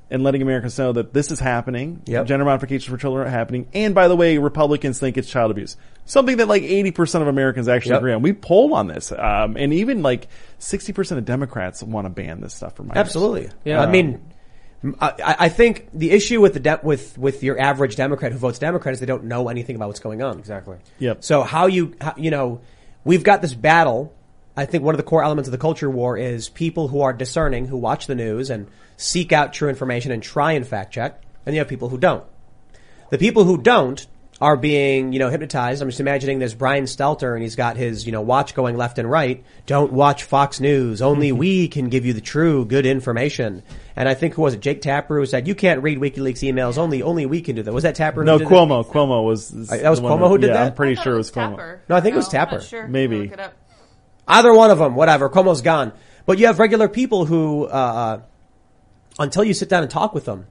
and 0.10 0.24
letting 0.24 0.42
Americans 0.42 0.78
know 0.78 0.92
that 0.94 1.14
this 1.14 1.32
is 1.32 1.40
happening. 1.40 2.02
Yep. 2.06 2.28
Gender 2.28 2.46
modifications 2.46 2.86
for 2.86 2.98
children 2.98 3.26
are 3.28 3.30
happening. 3.30 3.68
And 3.74 3.96
by 3.96 4.08
the 4.08 4.16
way, 4.16 4.38
Republicans 4.38 5.00
think 5.00 5.18
it's 5.18 5.30
child 5.30 5.50
abuse. 5.52 5.78
Something 6.06 6.38
that 6.38 6.48
like 6.48 6.64
80% 6.64 7.22
of 7.22 7.28
Americans 7.28 7.68
actually 7.68 7.92
Yep. 7.94 8.00
agree 8.00 8.14
on. 8.14 8.22
We 8.22 8.34
polled 8.34 8.72
on 8.74 8.88
this. 8.88 9.12
Um, 9.12 9.58
and 9.58 9.74
even 9.74 10.04
like 10.04 10.28
60% 10.60 11.18
of 11.18 11.26
Democrats 11.26 11.82
want 11.82 12.06
to 12.06 12.10
ban 12.10 12.42
this 12.42 12.54
stuff 12.54 12.76
from 12.76 12.88
minors. 12.88 13.00
Absolutely. 13.00 13.50
Yeah. 13.64 13.82
I 13.82 13.88
mean, 13.88 14.22
I, 15.00 15.36
I 15.40 15.50
think 15.50 15.90
the 15.94 16.12
issue 16.12 16.40
with 16.42 16.54
the 16.54 16.60
de- 16.60 16.80
with 16.84 17.18
with 17.18 17.42
your 17.42 17.60
average 17.60 17.96
Democrat 17.96 18.32
who 18.32 18.38
votes 18.38 18.60
Democrat 18.60 18.94
is 18.94 19.00
they 19.00 19.08
don't 19.08 19.24
know 19.24 19.50
anything 19.50 19.76
about 19.76 19.88
what's 19.88 20.00
going 20.00 20.22
on. 20.22 20.38
Exactly. 20.38 20.78
Yep. 21.00 21.24
So 21.24 21.42
how 21.42 21.66
you 21.66 21.96
how, 22.00 22.14
you 22.18 22.30
know 22.30 22.62
we've 23.04 23.24
got 23.24 23.42
this 23.42 23.56
battle. 23.56 24.14
I 24.58 24.66
think 24.66 24.84
one 24.84 24.94
of 24.96 24.98
the 24.98 25.04
core 25.04 25.24
elements 25.24 25.48
of 25.48 25.52
the 25.52 25.58
culture 25.58 25.90
war 25.90 26.18
is 26.18 26.50
people 26.50 26.88
who 26.88 27.02
are 27.02 27.14
discerning, 27.14 27.66
who 27.68 27.78
watch 27.78 28.08
the 28.08 28.16
news 28.16 28.50
and 28.50 28.68
seek 28.98 29.32
out 29.34 29.54
true 29.54 29.70
information 29.70 30.12
and 30.12 30.24
try 30.24 30.54
and 30.54 30.66
fact 30.66 30.94
check, 30.94 31.22
and 31.46 31.54
you 31.56 31.60
have 31.60 31.68
people 31.68 31.90
who 31.90 31.98
don't. 31.98 32.24
The 33.10 33.18
people 33.18 33.44
who 33.44 33.58
don't 33.62 34.06
are 34.42 34.58
being, 34.58 35.14
you 35.14 35.20
know, 35.20 35.30
hypnotized. 35.30 35.82
I'm 35.82 35.88
just 35.88 36.02
imagining 36.02 36.40
there's 36.40 36.54
Brian 36.54 36.84
Stelter 36.86 37.34
and 37.36 37.42
he's 37.42 37.56
got 37.56 37.78
his, 37.78 38.06
you 38.06 38.12
know, 38.12 38.20
watch 38.22 38.54
going 38.54 38.76
left 38.76 38.98
and 39.00 39.10
right. 39.10 39.46
Don't 39.66 39.94
watch 39.94 40.24
Fox 40.24 40.60
News. 40.60 41.02
Only 41.02 41.32
we 41.32 41.70
can 41.70 41.88
give 41.88 42.06
you 42.06 42.12
the 42.12 42.20
true, 42.20 42.66
good 42.66 42.86
information. 42.86 43.64
And 43.96 44.10
I 44.10 44.14
think 44.14 44.34
who 44.34 44.42
was 44.42 44.54
it? 44.54 44.60
Jake 44.60 44.82
Tapper 44.82 45.18
who 45.20 45.26
said, 45.26 45.48
you 45.48 45.56
can't 45.56 45.82
read 45.82 46.00
WikiLeaks 46.00 46.40
emails. 46.42 46.78
Only, 46.78 47.02
only 47.02 47.26
we 47.26 47.40
can 47.40 47.56
do 47.56 47.64
that. 47.64 47.74
Was 47.74 47.84
that 47.84 47.96
Tapper? 47.96 48.22
who 48.22 48.26
No, 48.26 48.38
did 48.38 48.50
Cuomo. 48.50 48.86
Cuomo 48.86 49.24
was. 49.24 49.54
is 49.54 49.72
Uh, 49.72 49.78
that 49.78 49.90
was 49.90 50.02
Cuomo 50.02 50.28
who 50.28 50.38
did 50.38 50.48
yeah, 50.48 50.54
that? 50.54 50.68
I'm 50.68 50.74
pretty 50.74 50.96
sure 50.96 51.14
it 51.14 51.18
was 51.18 51.32
Cuomo. 51.32 51.52
Tapper. 51.52 51.82
No, 51.88 51.96
I 51.96 52.02
think 52.02 52.14
it 52.16 52.18
was 52.18 52.34
No, 52.34 52.40
I'm 52.40 52.46
Tapper. 52.48 52.56
not 52.58 52.64
sure. 52.66 52.88
Maybe. 52.88 53.32
Look 54.28 54.36
it 54.36 54.40
up. 54.40 54.40
Either 54.40 54.54
one 54.54 54.72
of 54.72 54.80
them, 54.80 54.96
whatever. 54.96 55.30
Cuomo's 55.30 55.62
gone. 55.62 55.94
But 56.26 56.40
you 56.40 56.48
have 56.48 56.60
regular 56.60 56.90
people 56.90 57.26
who, 57.26 57.66
uh, 57.66 58.22
until 59.20 59.44
you 59.44 59.54
sit 59.54 59.70
down 59.70 59.84
and 59.84 59.92
talk 59.92 60.14
with 60.14 60.26
them, 60.26 60.48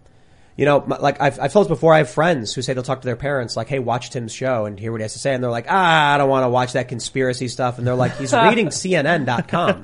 you 0.57 0.64
know, 0.66 0.85
like 0.87 1.20
I've, 1.20 1.41
I've 1.41 1.53
told 1.53 1.66
this 1.66 1.68
before, 1.68 1.93
I 1.93 1.99
have 1.99 2.11
friends 2.11 2.55
who 2.55 2.62
say 2.62 2.75
they'll 2.75 2.85
talk 2.85 3.01
to 3.01 3.07
their 3.07 3.16
parents, 3.16 3.57
like, 3.57 3.68
hey, 3.68 3.81
watch 3.81 4.11
Tim's 4.11 4.33
show 4.33 4.66
and 4.66 4.79
hear 4.79 4.93
what 4.93 5.01
he 5.01 5.03
has 5.03 5.14
to 5.14 5.18
say. 5.18 5.35
And 5.35 5.43
they're 5.43 5.51
like, 5.51 5.66
ah, 5.68 6.14
I 6.14 6.18
don't 6.18 6.29
want 6.29 6.45
to 6.45 6.49
watch 6.49 6.75
that 6.75 6.87
conspiracy 6.87 7.49
stuff. 7.49 7.79
And 7.79 7.87
they're 7.87 7.97
like, 7.97 8.16
he's 8.16 8.33
reading 8.33 8.68
CNN.com. 8.68 9.83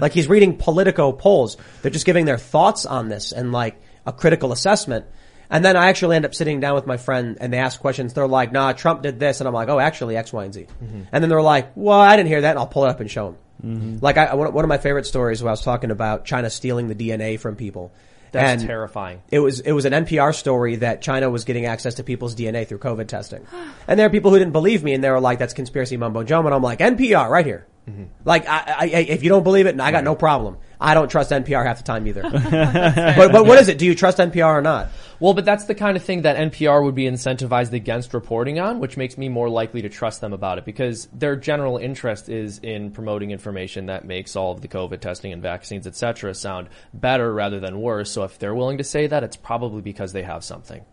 like 0.00 0.12
he's 0.12 0.26
reading 0.26 0.56
Politico 0.56 1.12
polls. 1.12 1.56
They're 1.82 1.92
just 1.92 2.06
giving 2.06 2.24
their 2.24 2.38
thoughts 2.38 2.84
on 2.84 3.08
this 3.08 3.30
and 3.30 3.52
like 3.52 3.80
a 4.06 4.12
critical 4.12 4.50
assessment. 4.50 5.06
And 5.50 5.64
then 5.64 5.76
I 5.76 5.88
actually 5.88 6.16
end 6.16 6.24
up 6.24 6.34
sitting 6.34 6.60
down 6.60 6.74
with 6.74 6.86
my 6.86 6.96
friend 6.96 7.38
and 7.40 7.52
they 7.52 7.58
ask 7.58 7.80
questions. 7.80 8.12
They're 8.12 8.28
like, 8.28 8.52
nah, 8.52 8.72
Trump 8.72 9.02
did 9.02 9.18
this. 9.18 9.40
And 9.40 9.48
I'm 9.48 9.54
like, 9.54 9.68
oh, 9.68 9.78
actually 9.78 10.16
X, 10.16 10.32
Y, 10.32 10.44
and 10.44 10.52
Z. 10.52 10.66
Mm-hmm. 10.82 11.02
And 11.10 11.24
then 11.24 11.30
they're 11.30 11.42
like, 11.42 11.72
well, 11.74 12.00
I 12.00 12.16
didn't 12.16 12.28
hear 12.28 12.42
that. 12.42 12.50
And 12.50 12.58
I'll 12.58 12.66
pull 12.66 12.84
it 12.84 12.90
up 12.90 13.00
and 13.00 13.10
show 13.10 13.26
them. 13.26 13.36
Mm-hmm. 13.64 14.04
Like 14.04 14.18
I, 14.18 14.34
one 14.34 14.52
one 14.52 14.64
of 14.64 14.68
my 14.68 14.78
favorite 14.78 15.06
stories 15.06 15.42
where 15.42 15.48
I 15.48 15.52
was 15.52 15.62
talking 15.62 15.90
about 15.90 16.24
China 16.24 16.50
stealing 16.50 16.88
the 16.88 16.94
DNA 16.94 17.40
from 17.40 17.56
people. 17.56 17.92
That's 18.30 18.60
And 18.60 18.68
terrifying. 18.68 19.22
It 19.30 19.38
was 19.38 19.60
it 19.60 19.72
was 19.72 19.84
an 19.84 19.92
NPR 19.92 20.34
story 20.34 20.76
that 20.76 21.00
China 21.00 21.30
was 21.30 21.44
getting 21.44 21.64
access 21.64 21.94
to 21.94 22.04
people's 22.04 22.34
DNA 22.34 22.68
through 22.68 22.78
COVID 22.78 23.08
testing, 23.08 23.46
and 23.86 23.98
there 23.98 24.06
are 24.06 24.10
people 24.10 24.30
who 24.30 24.38
didn't 24.38 24.52
believe 24.52 24.84
me, 24.84 24.92
and 24.92 25.02
they 25.02 25.10
were 25.10 25.18
like, 25.18 25.38
"That's 25.38 25.54
conspiracy 25.54 25.96
mumbo 25.96 26.22
jumbo." 26.24 26.48
And 26.48 26.54
I'm 26.54 26.62
like, 26.62 26.80
"NPR, 26.80 27.28
right 27.30 27.46
here." 27.46 27.66
Mm-hmm. 27.88 28.04
Like, 28.26 28.46
I, 28.46 28.62
I, 28.66 28.84
if 28.86 29.22
you 29.22 29.30
don't 29.30 29.44
believe 29.44 29.66
it, 29.66 29.80
I 29.80 29.90
got 29.90 30.04
no 30.04 30.14
problem. 30.14 30.58
I 30.80 30.94
don't 30.94 31.10
trust 31.10 31.30
NPR 31.30 31.64
half 31.66 31.78
the 31.78 31.82
time 31.82 32.06
either. 32.06 32.22
but 33.16 33.32
but 33.32 33.46
what 33.46 33.58
is 33.58 33.68
it? 33.68 33.78
Do 33.78 33.86
you 33.86 33.94
trust 33.94 34.18
NPR 34.18 34.58
or 34.58 34.62
not? 34.62 34.88
Well, 35.20 35.34
but 35.34 35.44
that's 35.44 35.64
the 35.64 35.74
kind 35.74 35.96
of 35.96 36.04
thing 36.04 36.22
that 36.22 36.36
NPR 36.36 36.84
would 36.84 36.94
be 36.94 37.04
incentivized 37.04 37.72
against 37.72 38.14
reporting 38.14 38.60
on, 38.60 38.78
which 38.78 38.96
makes 38.96 39.18
me 39.18 39.28
more 39.28 39.48
likely 39.48 39.82
to 39.82 39.88
trust 39.88 40.20
them 40.20 40.32
about 40.32 40.58
it 40.58 40.64
because 40.64 41.06
their 41.06 41.34
general 41.34 41.76
interest 41.76 42.28
is 42.28 42.58
in 42.60 42.92
promoting 42.92 43.32
information 43.32 43.86
that 43.86 44.04
makes 44.04 44.36
all 44.36 44.52
of 44.52 44.60
the 44.60 44.68
COVID 44.68 45.00
testing 45.00 45.32
and 45.32 45.42
vaccines, 45.42 45.86
et 45.88 45.96
cetera, 45.96 46.34
sound 46.34 46.68
better 46.94 47.32
rather 47.32 47.58
than 47.58 47.80
worse. 47.80 48.12
So 48.12 48.22
if 48.22 48.38
they're 48.38 48.54
willing 48.54 48.78
to 48.78 48.84
say 48.84 49.08
that, 49.08 49.24
it's 49.24 49.36
probably 49.36 49.82
because 49.82 50.12
they 50.12 50.22
have 50.22 50.44
something. 50.44 50.84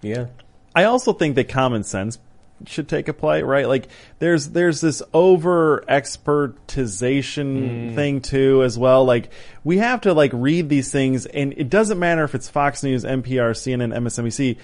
Yeah. 0.00 0.26
I 0.74 0.84
also 0.84 1.12
think 1.12 1.34
that 1.34 1.48
common 1.48 1.82
sense 1.82 2.18
should 2.66 2.88
take 2.88 3.08
a 3.08 3.12
play, 3.12 3.42
right? 3.42 3.66
Like 3.66 3.88
there's 4.18 4.48
there's 4.48 4.80
this 4.80 5.02
over 5.12 5.84
expertization 5.88 7.90
mm. 7.90 7.94
thing 7.94 8.20
too 8.20 8.62
as 8.62 8.78
well. 8.78 9.04
Like 9.04 9.30
we 9.64 9.78
have 9.78 10.02
to 10.02 10.14
like 10.14 10.30
read 10.34 10.68
these 10.68 10.90
things 10.90 11.26
and 11.26 11.54
it 11.56 11.70
doesn't 11.70 11.98
matter 11.98 12.24
if 12.24 12.34
it's 12.34 12.48
Fox 12.48 12.82
News, 12.82 13.04
NPR, 13.04 13.52
CNN, 13.52 13.96
MSNBC. 13.96 14.58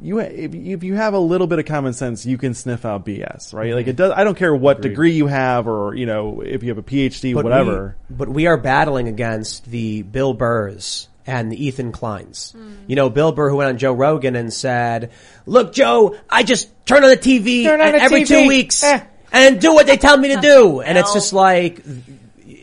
You 0.00 0.20
if, 0.20 0.54
if 0.54 0.84
you 0.84 0.94
have 0.94 1.12
a 1.12 1.18
little 1.18 1.46
bit 1.46 1.58
of 1.58 1.66
common 1.66 1.92
sense, 1.92 2.24
you 2.24 2.38
can 2.38 2.54
sniff 2.54 2.86
out 2.86 3.04
BS, 3.04 3.52
right? 3.52 3.66
Mm-hmm. 3.66 3.76
Like 3.76 3.86
it 3.88 3.96
does 3.96 4.12
I 4.16 4.24
don't 4.24 4.36
care 4.36 4.54
what 4.54 4.80
degree 4.80 5.12
you 5.12 5.26
have 5.26 5.68
or, 5.68 5.94
you 5.94 6.06
know, 6.06 6.40
if 6.40 6.62
you 6.62 6.70
have 6.70 6.78
a 6.78 6.82
PhD, 6.82 7.34
But 7.34 7.44
whatever. 7.44 7.96
We, 8.08 8.16
but 8.16 8.28
we 8.28 8.46
are 8.46 8.56
battling 8.56 9.08
against 9.08 9.66
the 9.66 10.02
Bill 10.02 10.32
Burrs 10.32 11.08
and 11.26 11.50
the 11.52 11.64
Ethan 11.66 11.92
Kleins. 11.92 12.54
You 12.86 12.96
know, 12.96 13.08
Bill 13.10 13.32
Burr 13.32 13.50
who 13.50 13.56
went 13.56 13.68
on 13.68 13.78
Joe 13.78 13.92
Rogan 13.92 14.36
and 14.36 14.52
said, 14.52 15.10
"Look, 15.46 15.72
Joe, 15.72 16.16
I 16.28 16.42
just 16.42 16.68
turn 16.86 17.04
on 17.04 17.10
the 17.10 17.16
TV 17.16 17.66
on 17.70 17.78
the 17.78 17.84
every 18.02 18.22
TV. 18.22 18.26
two 18.42 18.48
weeks 18.48 18.82
Eh. 18.82 19.00
and 19.32 19.60
do 19.60 19.72
what 19.74 19.86
they 19.86 19.96
tell 19.96 20.16
me 20.16 20.34
to 20.34 20.40
do." 20.40 20.80
And 20.80 20.96
it's 20.98 21.12
just 21.12 21.32
like. 21.32 21.80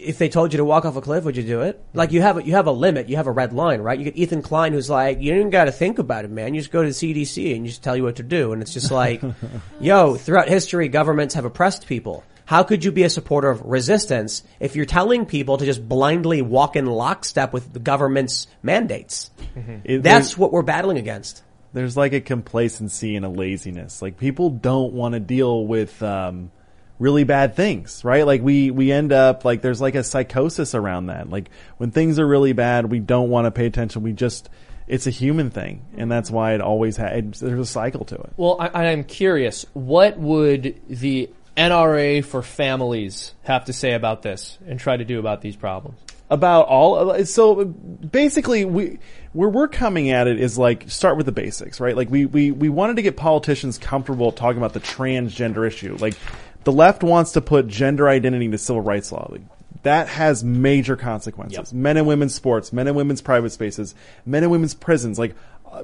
If 0.02 0.18
they 0.18 0.30
told 0.30 0.54
you 0.54 0.58
to 0.58 0.66
walk 0.66 0.86
off 0.86 0.96
a 0.96 1.02
cliff, 1.02 1.26
would 1.26 1.36
you 1.36 1.44
do 1.44 1.62
it? 1.62 1.84
Like 1.94 2.14
you 2.14 2.22
have 2.22 2.38
a, 2.38 2.44
you 2.44 2.54
have 2.54 2.68
a 2.68 2.72
limit, 2.72 3.10
you 3.10 3.18
have 3.18 3.28
a 3.28 3.32
red 3.32 3.52
line, 3.52 3.82
right? 3.82 4.00
You 4.00 4.06
get 4.06 4.16
Ethan 4.16 4.42
Klein, 4.42 4.72
who's 4.72 4.90
like, 4.90 5.20
you 5.22 5.34
didn't 5.34 5.50
got 5.50 5.66
to 5.66 5.74
think 5.74 6.00
about 6.00 6.24
it, 6.24 6.32
man. 6.32 6.54
You 6.54 6.62
just 6.62 6.72
go 6.72 6.82
to 6.82 6.88
the 6.88 6.94
CDC 6.94 7.54
and 7.54 7.64
you 7.66 7.70
just 7.70 7.84
tell 7.84 7.98
you 7.98 8.04
what 8.04 8.16
to 8.16 8.24
do, 8.24 8.54
and 8.54 8.62
it's 8.62 8.74
just 8.74 8.92
like, 8.92 9.22
yo, 9.82 10.16
throughout 10.16 10.48
history, 10.48 10.88
governments 10.88 11.36
have 11.36 11.44
oppressed 11.44 11.86
people. 11.86 12.24
How 12.50 12.64
could 12.64 12.84
you 12.84 12.92
be 12.92 13.04
a 13.04 13.12
supporter 13.12 13.48
of 13.48 13.62
resistance 13.62 14.42
if 14.60 14.76
you're 14.76 14.88
telling 14.88 15.28
people 15.28 15.58
to 15.58 15.66
just 15.66 15.88
blindly 15.88 16.42
walk 16.42 16.76
in 16.76 16.88
lockstep 16.88 17.54
with 17.54 17.74
the 17.74 17.80
government's 17.80 18.48
mandates? 18.64 19.30
It- 19.84 20.02
That's 20.02 20.36
what 20.36 20.52
we're 20.52 20.64
battling 20.64 20.98
against. 20.98 21.44
there's 21.74 21.96
like 21.96 22.14
a 22.14 22.22
complacency 22.22 23.16
and 23.16 23.24
a 23.24 23.30
laziness. 23.30 24.02
Like 24.02 24.18
people 24.18 24.50
don't 24.50 24.94
want 24.94 25.14
to 25.14 25.20
deal 25.20 25.68
with 25.68 26.02
um, 26.02 26.50
really 26.98 27.24
bad 27.24 27.56
things, 27.56 28.04
right? 28.04 28.26
Like 28.26 28.42
we 28.42 28.72
we 28.72 28.92
end 28.92 29.14
up 29.14 29.46
like 29.46 29.62
there's 29.62 29.80
like 29.80 29.94
a 29.94 30.04
psychosis 30.04 30.74
around 30.74 31.06
that. 31.08 31.30
Like 31.30 31.52
when 31.78 31.92
things 31.92 32.18
are 32.18 32.26
really 32.26 32.54
bad, 32.54 32.90
we 32.90 32.98
don't 33.00 33.30
want 33.30 33.46
to 33.46 33.52
pay 33.52 33.68
attention. 33.68 34.02
We 34.02 34.14
just 34.14 34.50
it's 34.88 35.06
a 35.06 35.12
human 35.12 35.52
thing, 35.52 35.86
and 35.98 36.12
that's 36.12 36.32
why 36.32 36.56
it 36.56 36.62
always 36.62 36.98
has. 36.98 37.40
There's 37.40 37.60
a 37.60 37.72
cycle 37.72 38.06
to 38.06 38.16
it. 38.16 38.34
Well, 38.38 38.58
I, 38.60 38.88
I'm 38.88 39.04
curious, 39.04 39.64
what 39.74 40.18
would 40.18 40.82
the 40.90 41.30
NRA 41.58 42.24
for 42.24 42.42
families 42.42 43.34
have 43.44 43.66
to 43.66 43.74
say 43.74 43.94
about 43.94 44.22
this 44.22 44.58
and 44.68 44.80
try 44.80 44.98
to 44.98 45.06
do 45.06 45.20
about 45.20 45.42
these 45.42 45.56
problems? 45.56 46.00
about 46.30 46.68
all 46.68 47.26
so 47.26 47.66
basically 47.66 48.64
we 48.64 49.00
where 49.34 49.50
we're 49.50 49.68
coming 49.68 50.12
at 50.12 50.28
it 50.28 50.40
is 50.40 50.58
like 50.58 50.90
start 50.90 51.18
with 51.18 51.26
the 51.26 51.32
basics 51.32 51.80
right? 51.80 51.96
Like 51.96 52.10
we 52.10 52.26
we 52.26 52.52
we 52.52 52.70
wanted 52.70 52.98
to 52.98 53.02
get 53.02 53.18
politicians 53.18 53.78
comfortable 53.78 54.32
talking 54.32 54.58
about 54.58 54.74
the 54.74 54.80
transgender 54.80 55.66
issue. 55.66 55.98
Like 56.00 56.16
the 56.64 56.72
left 56.72 57.04
wants 57.04 57.32
to 57.34 57.42
put 57.42 57.68
gender 57.68 58.08
identity 58.08 58.46
into 58.46 58.58
civil 58.58 58.82
rights 58.82 59.12
law. 59.12 59.28
Like, 59.32 59.42
that 59.84 60.10
has 60.10 60.44
major 60.44 60.98
consequences. 60.98 61.72
Yep. 61.72 61.74
men 61.74 61.98
and 61.98 62.06
women's 62.06 62.36
sports 62.36 62.72
men 62.74 62.88
and 62.88 62.96
women's 62.96 63.22
private 63.22 63.52
spaces 63.52 63.96
men 64.26 64.44
and 64.44 64.52
women's 64.52 64.76
prisons. 64.76 65.18
Like 65.18 65.36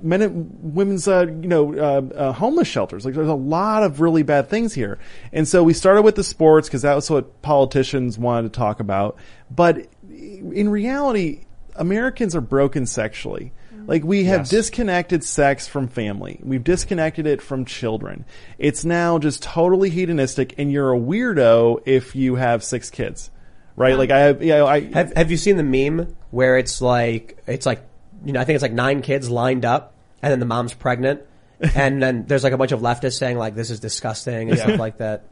men 0.02 0.22
and 0.22 0.76
women's 0.76 1.08
uh, 1.08 1.26
you 1.28 1.48
know 1.48 1.74
uh, 1.76 2.02
uh, 2.16 2.32
homeless 2.34 2.68
shelters. 2.68 3.06
Like 3.06 3.14
there's 3.14 3.28
a 3.28 3.34
lot 3.34 3.84
of 3.84 4.02
really 4.02 4.24
bad 4.24 4.50
things 4.50 4.74
here. 4.74 4.98
And 5.32 5.48
so 5.48 5.64
we 5.64 5.74
started 5.74 6.02
with 6.04 6.16
the 6.16 6.24
sports 6.24 6.68
because 6.68 6.82
that 6.84 6.96
was 6.96 7.10
what 7.10 7.42
politicians 7.42 8.18
wanted 8.18 8.54
to 8.54 8.58
talk 8.60 8.80
about. 8.80 9.18
But 9.50 9.88
in 10.10 10.70
reality 10.70 11.42
americans 11.76 12.36
are 12.36 12.42
broken 12.42 12.86
sexually. 12.86 13.52
Like 13.88 14.04
we 14.04 14.24
have 14.24 14.42
Yes. 14.42 14.50
disconnected 14.50 15.24
sex 15.24 15.68
from 15.68 15.88
family. 15.90 16.40
We've 16.42 16.64
disconnected 16.64 17.28
it 17.28 17.42
from 17.42 17.66
children. 17.66 18.26
It's 18.58 18.84
now 18.86 19.20
just 19.20 19.44
totally 19.44 19.90
hedonistic 19.90 20.56
and 20.58 20.72
you're 20.72 20.92
a 20.94 20.98
weirdo 21.00 21.82
if 21.86 22.16
you 22.16 22.36
have 22.36 22.64
six 22.64 22.90
kids. 22.90 23.30
Right? 23.76 23.98
Like 23.98 24.10
i 24.10 24.20
have 24.20 24.42
yeah 24.42 24.64
i 24.64 24.80
Have 24.94 25.14
Have 25.18 25.32
you 25.32 25.38
seen 25.38 25.58
the 25.58 25.64
meme 25.64 26.16
where 26.32 26.58
it's 26.58 26.82
like 26.82 27.38
it's 27.46 27.66
like 27.66 27.82
you 28.26 28.34
know 28.34 28.42
I 28.42 28.46
think 28.46 28.56
it's 28.56 28.64
like 28.64 28.74
nine 28.74 29.02
kids 29.02 29.30
lined 29.30 29.64
up 29.64 29.94
and 30.22 30.32
then 30.32 30.40
the 30.40 30.46
mom's 30.46 30.74
pregnant 30.74 31.22
and 31.76 32.02
then 32.02 32.26
there's 32.26 32.44
like 32.44 32.54
a 32.54 32.58
bunch 32.58 32.72
of 32.72 32.82
leftists 32.82 33.18
saying 33.18 33.38
like 33.38 33.56
this 33.56 33.70
is 33.70 33.80
disgusting 33.80 34.50
and 34.50 34.60
stuff 34.60 34.78
like 34.78 34.98
that. 34.98 35.24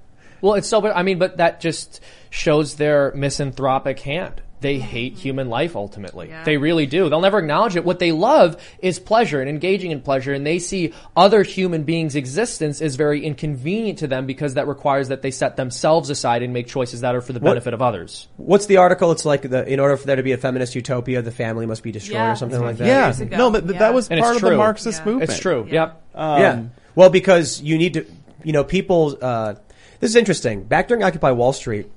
Well, 0.42 0.56
it's 0.56 0.68
so, 0.68 0.82
but 0.82 0.96
I 0.96 1.04
mean, 1.04 1.20
but 1.20 1.38
that 1.38 1.62
just 1.62 2.02
shows 2.30 2.76
their 2.76 3.14
misanthropic 3.16 4.00
hand. 4.00 4.42
They 4.64 4.80
hate 4.80 5.14
human 5.14 5.48
life 5.50 5.76
ultimately. 5.76 6.30
Yeah. 6.30 6.44
They 6.44 6.58
really 6.58 6.88
do. 6.88 7.08
They'll 7.10 7.22
never 7.22 7.38
acknowledge 7.38 7.76
it. 7.76 7.86
What 7.86 8.00
they 8.00 8.12
love 8.12 8.60
is 8.80 8.98
pleasure 8.98 9.40
and 9.40 9.48
engaging 9.48 9.92
in 9.92 10.02
pleasure 10.02 10.34
and 10.34 10.44
they 10.44 10.58
see 10.58 10.94
other 11.16 11.44
human 11.44 11.84
beings' 11.84 12.16
existence 12.16 12.82
is 12.82 12.96
very 12.96 13.24
inconvenient 13.24 14.00
to 14.00 14.08
them 14.08 14.26
because 14.26 14.56
that 14.56 14.68
requires 14.68 15.10
that 15.10 15.22
they 15.22 15.30
set 15.30 15.56
themselves 15.56 16.10
aside 16.10 16.42
and 16.42 16.52
make 16.54 16.66
choices 16.68 17.02
that 17.02 17.14
are 17.14 17.22
for 17.22 17.34
the 17.34 17.40
benefit 17.40 17.76
of 17.76 17.82
others. 17.84 18.28
What's 18.38 18.66
the 18.66 18.78
article? 18.78 19.12
It's 19.12 19.26
like 19.26 19.44
the, 19.44 19.72
in 19.72 19.80
order 19.80 19.96
for 19.98 20.08
there 20.08 20.16
to 20.16 20.24
be 20.24 20.32
a 20.32 20.38
feminist 20.38 20.74
utopia, 20.74 21.22
the 21.22 21.32
family 21.32 21.68
must 21.68 21.84
be 21.84 21.92
destroyed 21.92 22.16
Yeah, 22.16 22.32
or 22.32 22.36
something 22.36 22.60
like 22.62 22.78
that. 22.78 23.20
what 23.20 23.30
Yeah, 23.32 23.38
no, 23.38 23.52
but 23.52 23.62
th- 23.62 23.74
Yeah. 23.74 23.80
that 23.80 23.94
was 23.94 24.08
And 24.10 24.20
part 24.20 24.36
it's 24.38 24.44
of 24.44 24.50
the. 24.50 24.56
Marxist 24.58 25.00
Yeah. 25.02 25.06
movement. 25.06 25.30
It's 25.30 25.40
true. 25.40 25.68
Yeah. 25.70 25.74
Yep. 25.74 26.02
Um, 26.16 26.40
yeah. 26.42 26.64
Well, 26.96 27.10
because 27.10 27.62
you 27.62 27.78
need 27.78 27.94
to, 27.96 28.06
you 28.44 28.54
know, 28.54 28.64
people, 28.64 29.18
uh, 29.22 29.56
this 30.00 30.10
is 30.10 30.16
interesting. 30.16 30.64
Back 30.64 30.88
during 30.88 31.04
Occupy 31.04 31.32
Wall 31.32 31.52
Street, 31.54 31.92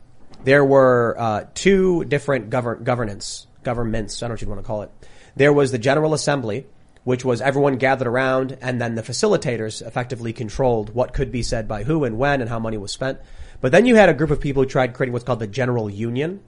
there 0.44 0.64
were, 0.64 1.16
uh, 1.18 1.44
two 1.54 2.04
different 2.04 2.50
govern, 2.50 2.84
governance, 2.84 3.46
governments, 3.62 4.22
I 4.22 4.26
don't 4.26 4.30
know 4.30 4.34
what 4.34 4.40
you'd 4.42 4.50
want 4.50 4.60
to 4.60 4.66
call 4.66 4.82
it. 4.82 4.90
There 5.34 5.52
was 5.52 5.72
the 5.72 5.78
General 5.78 6.14
Assembly, 6.14 6.66
which 7.04 7.24
was 7.24 7.40
everyone 7.40 7.76
gathered 7.76 8.08
around 8.08 8.56
and 8.60 8.80
then 8.80 8.96
the 8.96 9.02
facilitators 9.02 9.86
effectively 9.86 10.32
controlled 10.32 10.92
what 10.94 11.12
could 11.12 11.30
be 11.30 11.42
said 11.42 11.68
by 11.68 11.84
who 11.84 12.04
and 12.04 12.18
when 12.18 12.40
and 12.40 12.50
how 12.50 12.58
money 12.58 12.78
was 12.78 12.92
spent. 12.92 13.20
But 13.60 13.70
then 13.72 13.86
you 13.86 13.94
had 13.94 14.08
a 14.08 14.14
group 14.14 14.30
of 14.30 14.40
people 14.40 14.62
who 14.62 14.68
tried 14.68 14.94
creating 14.94 15.12
what's 15.12 15.24
called 15.24 15.38
the 15.38 15.46
General 15.46 15.88
Union. 15.88 16.40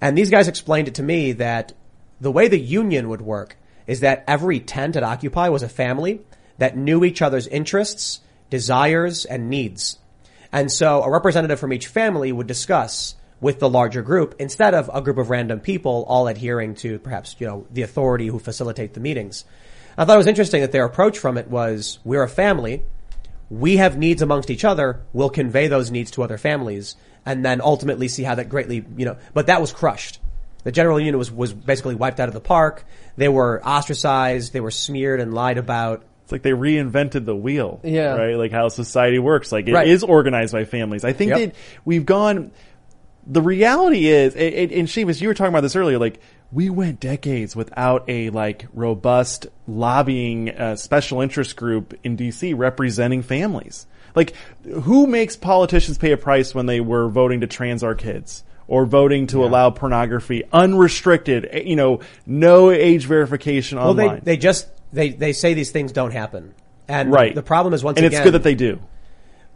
And 0.00 0.16
these 0.16 0.30
guys 0.30 0.46
explained 0.46 0.88
it 0.88 0.96
to 0.96 1.02
me 1.02 1.32
that 1.32 1.72
the 2.20 2.30
way 2.30 2.48
the 2.48 2.58
union 2.58 3.08
would 3.08 3.22
work 3.22 3.56
is 3.86 4.00
that 4.00 4.24
every 4.26 4.60
tent 4.60 4.96
at 4.96 5.02
Occupy 5.02 5.48
was 5.48 5.62
a 5.62 5.68
family 5.68 6.20
that 6.58 6.76
knew 6.76 7.04
each 7.04 7.22
other's 7.22 7.46
interests, 7.46 8.20
desires, 8.50 9.24
and 9.24 9.48
needs. 9.48 9.98
And 10.52 10.70
so 10.72 11.02
a 11.02 11.10
representative 11.10 11.60
from 11.60 11.72
each 11.72 11.86
family 11.86 12.32
would 12.32 12.46
discuss 12.46 13.14
with 13.40 13.60
the 13.60 13.68
larger 13.68 14.02
group 14.02 14.34
instead 14.38 14.74
of 14.74 14.90
a 14.92 15.00
group 15.00 15.18
of 15.18 15.30
random 15.30 15.60
people 15.60 16.04
all 16.08 16.26
adhering 16.26 16.74
to 16.76 16.98
perhaps, 16.98 17.36
you 17.38 17.46
know, 17.46 17.66
the 17.70 17.82
authority 17.82 18.26
who 18.26 18.38
facilitate 18.38 18.94
the 18.94 19.00
meetings. 19.00 19.44
I 19.96 20.04
thought 20.04 20.14
it 20.14 20.18
was 20.18 20.26
interesting 20.26 20.60
that 20.62 20.72
their 20.72 20.84
approach 20.84 21.18
from 21.18 21.38
it 21.38 21.48
was, 21.48 21.98
we're 22.04 22.22
a 22.22 22.28
family, 22.28 22.84
we 23.50 23.76
have 23.78 23.96
needs 23.96 24.22
amongst 24.22 24.50
each 24.50 24.64
other, 24.64 25.02
we'll 25.12 25.30
convey 25.30 25.68
those 25.68 25.90
needs 25.90 26.10
to 26.12 26.22
other 26.22 26.38
families, 26.38 26.96
and 27.24 27.44
then 27.44 27.60
ultimately 27.60 28.08
see 28.08 28.22
how 28.22 28.34
that 28.34 28.48
greatly, 28.48 28.84
you 28.96 29.04
know, 29.04 29.16
but 29.34 29.46
that 29.46 29.60
was 29.60 29.72
crushed. 29.72 30.20
The 30.64 30.72
general 30.72 30.98
union 30.98 31.18
was, 31.18 31.30
was 31.30 31.52
basically 31.52 31.94
wiped 31.94 32.20
out 32.20 32.28
of 32.28 32.34
the 32.34 32.40
park. 32.40 32.84
They 33.16 33.28
were 33.28 33.62
ostracized, 33.64 34.52
they 34.52 34.60
were 34.60 34.70
smeared 34.70 35.20
and 35.20 35.32
lied 35.32 35.58
about. 35.58 36.04
It's 36.28 36.32
like 36.32 36.42
they 36.42 36.50
reinvented 36.50 37.24
the 37.24 37.34
wheel. 37.34 37.80
Yeah. 37.82 38.14
Right? 38.14 38.34
Like 38.36 38.52
how 38.52 38.68
society 38.68 39.18
works. 39.18 39.50
Like 39.50 39.66
it 39.66 39.88
is 39.88 40.02
Right. 40.02 40.10
organized 40.10 40.52
by 40.52 40.66
families. 40.66 41.02
I 41.02 41.14
think 41.14 41.30
Yep. 41.30 41.38
that 41.38 41.54
we've 41.86 42.04
gone, 42.04 42.50
the 43.26 43.40
reality 43.40 44.08
is, 44.08 44.34
and, 44.36 44.54
and 44.54 44.70
and 44.72 44.88
Seamus, 44.88 45.22
you 45.22 45.28
were 45.28 45.32
talking 45.32 45.54
about 45.54 45.62
this 45.62 45.74
earlier, 45.74 45.98
like, 45.98 46.20
we 46.52 46.68
went 46.68 47.00
decades 47.00 47.56
without 47.56 48.04
a 48.08 48.28
like 48.28 48.66
robust 48.74 49.46
lobbying 49.66 50.50
uh, 50.50 50.76
special 50.76 51.22
interest 51.22 51.56
group 51.56 51.94
in 52.04 52.14
DC 52.14 52.52
representing 52.54 53.22
families. 53.22 53.86
Like, 54.14 54.34
who 54.82 55.06
makes 55.06 55.34
politicians 55.34 55.96
pay 55.96 56.12
a 56.12 56.18
price 56.18 56.54
when 56.54 56.66
they 56.66 56.80
were 56.80 57.08
voting 57.08 57.40
to 57.40 57.46
trans 57.46 57.82
our 57.82 57.94
kids? 57.94 58.44
Or 58.68 58.84
voting 58.84 59.26
to 59.28 59.44
allow 59.44 59.70
pornography 59.70 60.44
unrestricted, 60.52 61.48
eh, 61.50 61.62
you 61.64 61.74
know, 61.74 62.00
no 62.26 62.70
age 62.70 63.06
verification 63.06 63.78
Well, 63.78 63.88
online. 63.88 64.16
they, 64.16 64.32
they 64.32 64.36
just, 64.36 64.68
they, 64.92 65.08
they 65.08 65.32
say 65.32 65.54
these 65.54 65.70
things 65.70 65.90
don't 65.90 66.12
happen. 66.12 66.54
And 66.86 67.10
right. 67.10 67.34
the 67.34 67.42
problem 67.42 67.72
is 67.74 67.82
once 67.82 67.96
again. 67.96 68.04
and 68.04 68.12
again. 68.12 68.20
it's 68.20 68.26
good 68.26 68.34
that 68.34 68.42
they 68.42 68.54
do. 68.54 68.78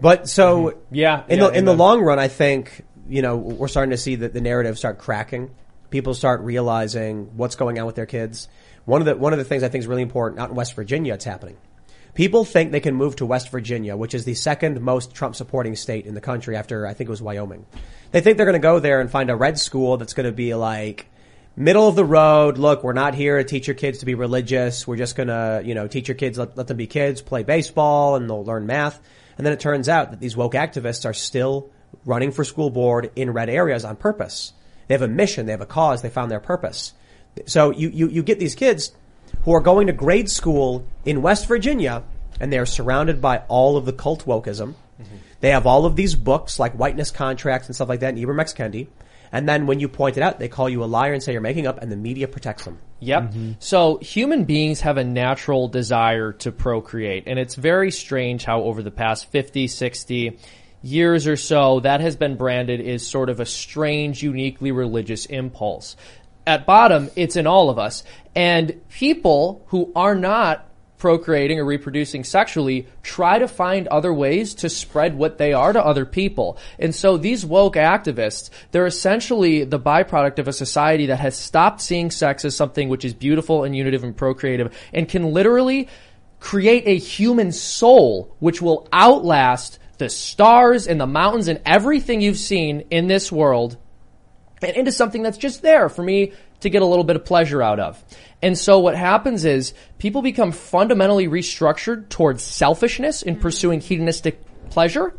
But 0.01 0.29
so 0.29 0.79
Yeah, 0.91 1.25
in 1.29 1.39
yeah, 1.39 1.47
the 1.47 1.59
in 1.59 1.65
the 1.65 1.71
amen. 1.73 1.79
long 1.79 2.01
run, 2.03 2.19
I 2.19 2.29
think 2.29 2.85
you 3.09 3.23
know 3.23 3.37
we're 3.37 3.69
starting 3.69 3.91
to 3.91 3.97
see 3.97 4.17
that 4.17 4.33
the 4.33 4.41
narrative 4.41 4.77
start 4.77 4.99
cracking. 4.99 5.51
People 5.91 6.15
start 6.15 6.41
realizing 6.41 7.37
what's 7.37 7.55
going 7.55 7.79
on 7.79 7.87
with 7.87 7.95
their 7.95 8.07
kids. 8.07 8.49
One 8.85 9.01
of 9.01 9.07
the 9.07 9.17
one 9.17 9.33
of 9.33 9.39
the 9.39 9.45
things 9.45 9.63
I 9.63 9.69
think 9.69 9.83
is 9.83 9.87
really 9.87 10.03
important 10.03 10.41
out 10.41 10.51
in 10.51 10.57
West 10.57 10.75
Virginia, 10.75 11.15
it's 11.15 11.25
happening. 11.25 11.57
People 12.15 12.45
think 12.45 12.73
they 12.73 12.81
can 12.81 12.95
move 12.95 13.17
to 13.17 13.27
West 13.27 13.51
Virginia, 13.51 13.97
which 13.97 14.13
is 14.13 14.25
the 14.25 14.35
second 14.35 14.81
most 14.83 15.15
Trump 15.15 15.35
supporting 15.35 15.77
state 15.77 16.05
in 16.05 16.15
the 16.15 16.21
country 16.21 16.57
after 16.57 16.87
I 16.87 16.93
think 16.95 17.09
it 17.09 17.11
was 17.11 17.23
Wyoming. 17.23 17.65
They 18.13 18.21
think 18.21 18.37
they're 18.37 18.47
going 18.47 18.55
to 18.55 18.61
go 18.61 18.79
there 18.79 19.01
and 19.01 19.11
find 19.11 19.31
a 19.31 19.37
red 19.37 19.59
school 19.59 19.97
that's 19.97 20.15
going 20.15 20.27
to 20.27 20.33
be 20.33 20.55
like 20.55 21.07
middle 21.57 21.89
of 21.89 21.97
the 21.97 22.05
road. 22.05 22.59
Look, 22.59 22.85
we're 22.85 22.93
not 22.93 23.15
here 23.15 23.39
to 23.39 23.45
teach 23.45 23.67
your 23.67 23.75
kids 23.75 23.99
to 23.99 24.07
be 24.07 24.15
religious. 24.15 24.87
We're 24.87 24.97
just 24.97 25.17
going 25.17 25.29
to, 25.29 25.63
you 25.65 25.75
know, 25.75 25.89
teach 25.89 26.09
your 26.09 26.15
kids, 26.15 26.39
let, 26.39 26.57
let 26.57 26.67
them 26.67 26.77
be 26.77 26.87
kids, 26.87 27.23
play 27.23 27.43
baseball, 27.43 28.17
and 28.17 28.29
they'll 28.29 28.45
learn 28.45 28.67
math. 28.67 29.01
And 29.37 29.47
then 29.47 29.53
it 29.53 29.61
turns 29.61 29.89
out 29.89 30.11
that 30.11 30.21
these 30.21 30.37
woke 30.37 30.53
activists 30.53 31.07
are 31.07 31.15
still 31.15 31.71
running 32.05 32.33
for 32.33 32.45
school 32.45 32.71
board 32.71 33.11
in 33.17 33.33
red 33.33 33.49
areas 33.49 33.85
on 33.85 33.97
purpose. 33.97 34.53
They 34.89 34.95
have 34.95 35.03
a 35.03 35.09
mission. 35.09 35.47
They 35.47 35.53
have 35.53 35.61
a 35.61 35.67
cause. 35.67 36.03
They 36.03 36.11
found 36.11 36.31
their 36.31 36.41
purpose. 36.41 36.93
So 37.47 37.71
you, 37.71 37.89
you, 37.89 38.09
you 38.09 38.23
get 38.23 38.39
these 38.39 38.55
kids 38.55 38.93
who 39.45 39.53
are 39.53 39.61
going 39.61 39.87
to 39.87 39.93
grade 39.93 40.31
school 40.31 40.87
in 41.05 41.23
West 41.23 41.47
Virginia 41.47 42.05
and 42.41 42.53
they 42.53 42.59
are 42.59 42.67
surrounded 42.67 43.21
by 43.21 43.39
all 43.49 43.77
of 43.77 43.87
the 43.87 43.93
cult 43.93 44.27
wokeism. 44.27 44.75
They 45.43 45.51
have 45.51 45.67
all 45.67 45.87
of 45.87 45.97
these 45.97 46.15
books 46.15 46.61
like 46.61 46.73
whiteness 46.73 47.11
contracts 47.11 47.67
and 47.69 47.75
stuff 47.75 47.89
like 47.89 48.01
that 48.01 48.15
and 48.15 48.19
Ibram 48.19 48.41
X. 48.41 48.55
Kendi. 48.55 48.87
And 49.33 49.49
then 49.49 49.67
when 49.67 49.81
you 49.81 49.89
point 49.89 50.17
it 50.17 50.23
out, 50.23 50.39
they 50.39 50.49
call 50.49 50.69
you 50.69 50.85
a 50.85 50.87
liar 50.87 51.13
and 51.13 51.23
say 51.23 51.33
you're 51.33 51.41
making 51.41 51.67
up 51.67 51.83
and 51.83 51.91
the 51.91 51.97
media 51.97 52.29
protects 52.29 52.65
them. 52.65 52.79
Yep. 53.01 53.23
Mm-hmm. 53.23 53.53
So 53.59 53.99
human 53.99 54.45
beings 54.45 54.83
have 54.83 54.99
a 54.99 55.05
natural 55.05 55.67
desire 55.67 56.33
to 56.35 56.53
procreate. 56.53 57.25
And 57.27 57.41
it's 57.41 57.57
very 57.57 57.91
strange 57.91 58.45
how 58.45 58.63
over 58.63 58.83
the 58.83 58.93
past 58.93 59.33
50, 59.33 59.67
60 59.67 60.39
years 60.83 61.27
or 61.27 61.37
so, 61.37 61.81
that 61.81 62.01
has 62.01 62.15
been 62.15 62.37
branded 62.37 62.81
as 62.87 63.05
sort 63.05 63.31
of 63.31 63.41
a 63.41 63.47
strange, 63.47 64.23
uniquely 64.23 64.71
religious 64.71 65.27
impulse. 65.27 65.97
At 66.47 66.67
bottom, 66.67 67.11
it's 67.17 67.35
in 67.35 67.49
all 67.49 67.69
of 67.69 67.81
us. 67.81 68.05
And 68.37 68.81
people 68.91 69.65
who 69.69 69.91
are 69.97 70.15
not 70.15 70.69
procreating 71.03 71.59
or 71.59 71.65
reproducing 71.65 72.23
sexually 72.23 72.87
try 73.03 73.37
to 73.37 73.49
find 73.49 73.89
other 73.89 74.15
ways 74.15 74.55
to 74.55 74.69
spread 74.69 75.17
what 75.17 75.37
they 75.37 75.53
are 75.53 75.73
to 75.73 75.85
other 75.85 76.07
people. 76.07 76.57
And 76.79 76.95
so 76.95 77.17
these 77.17 77.45
woke 77.45 77.75
activists, 77.75 78.51
they're 78.71 78.87
essentially 78.87 79.65
the 79.65 79.81
byproduct 79.81 80.39
of 80.39 80.47
a 80.47 80.53
society 80.53 81.07
that 81.07 81.19
has 81.19 81.37
stopped 81.37 81.81
seeing 81.81 82.13
sex 82.13 82.45
as 82.45 82.55
something 82.55 82.89
which 82.89 83.05
is 83.05 83.15
beautiful 83.15 83.65
and 83.65 83.75
unitive 83.75 84.05
and 84.05 84.17
procreative 84.17 84.73
and 84.93 85.09
can 85.09 85.33
literally 85.33 85.89
create 86.39 86.85
a 86.87 86.97
human 86.97 87.51
soul 87.51 88.37
which 88.39 88.63
will 88.63 88.87
outlast 88.93 89.81
the 89.99 90.09
stars 90.09 90.87
and 90.87 91.01
the 91.01 91.07
mountains 91.07 91.49
and 91.49 91.61
everything 91.67 92.21
you've 92.21 92.39
seen 92.39 92.85
in 92.91 93.09
this 93.09 93.33
world 93.33 93.77
and 94.63 94.77
into 94.77 94.93
something 94.93 95.25
that's 95.25 95.39
just 95.39 95.63
there 95.63 95.89
for 95.89 96.05
me 96.05 96.33
to 96.63 96.71
get 96.71 96.83
a 96.83 96.87
little 96.87 97.05
bit 97.05 97.17
of 97.17 97.25
pleasure 97.25 97.63
out 97.63 97.79
of. 97.79 98.03
And 98.41 98.59
so 98.59 98.81
what 98.81 98.97
happens 98.97 99.45
is 99.45 99.73
people 99.99 100.23
become 100.23 100.51
fundamentally 100.53 101.29
restructured 101.29 102.09
towards 102.09 102.43
selfishness 102.43 103.23
in 103.23 103.35
mm-hmm. 103.35 103.43
pursuing 103.43 103.81
hedonistic 103.81 104.41
pleasure. 104.71 105.15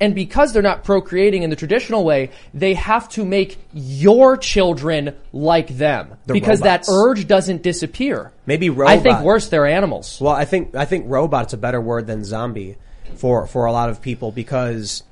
And 0.00 0.14
because 0.14 0.52
they're 0.52 0.62
not 0.62 0.84
procreating 0.84 1.42
in 1.42 1.50
the 1.50 1.56
traditional 1.56 2.04
way, 2.04 2.30
they 2.54 2.74
have 2.74 3.08
to 3.10 3.24
make 3.24 3.58
your 3.72 4.36
children 4.36 5.16
like 5.32 5.68
them. 5.68 6.14
The 6.26 6.34
because 6.34 6.60
robots. 6.60 6.86
that 6.86 6.92
urge 6.92 7.26
doesn't 7.26 7.62
disappear. 7.62 8.32
Maybe 8.46 8.70
I 8.70 8.98
think 8.98 9.22
worse, 9.22 9.48
they're 9.48 9.66
animals. 9.66 10.18
Well, 10.20 10.32
I 10.32 10.44
think 10.44 10.76
I 10.76 10.84
think 10.84 11.06
robot's 11.08 11.52
a 11.52 11.56
better 11.56 11.80
word 11.80 12.06
than 12.06 12.24
zombie 12.24 12.76
for 13.16 13.48
for 13.48 13.66
a 13.66 13.72
lot 13.72 13.88
of 13.88 14.00
people 14.00 14.30
because 14.30 15.02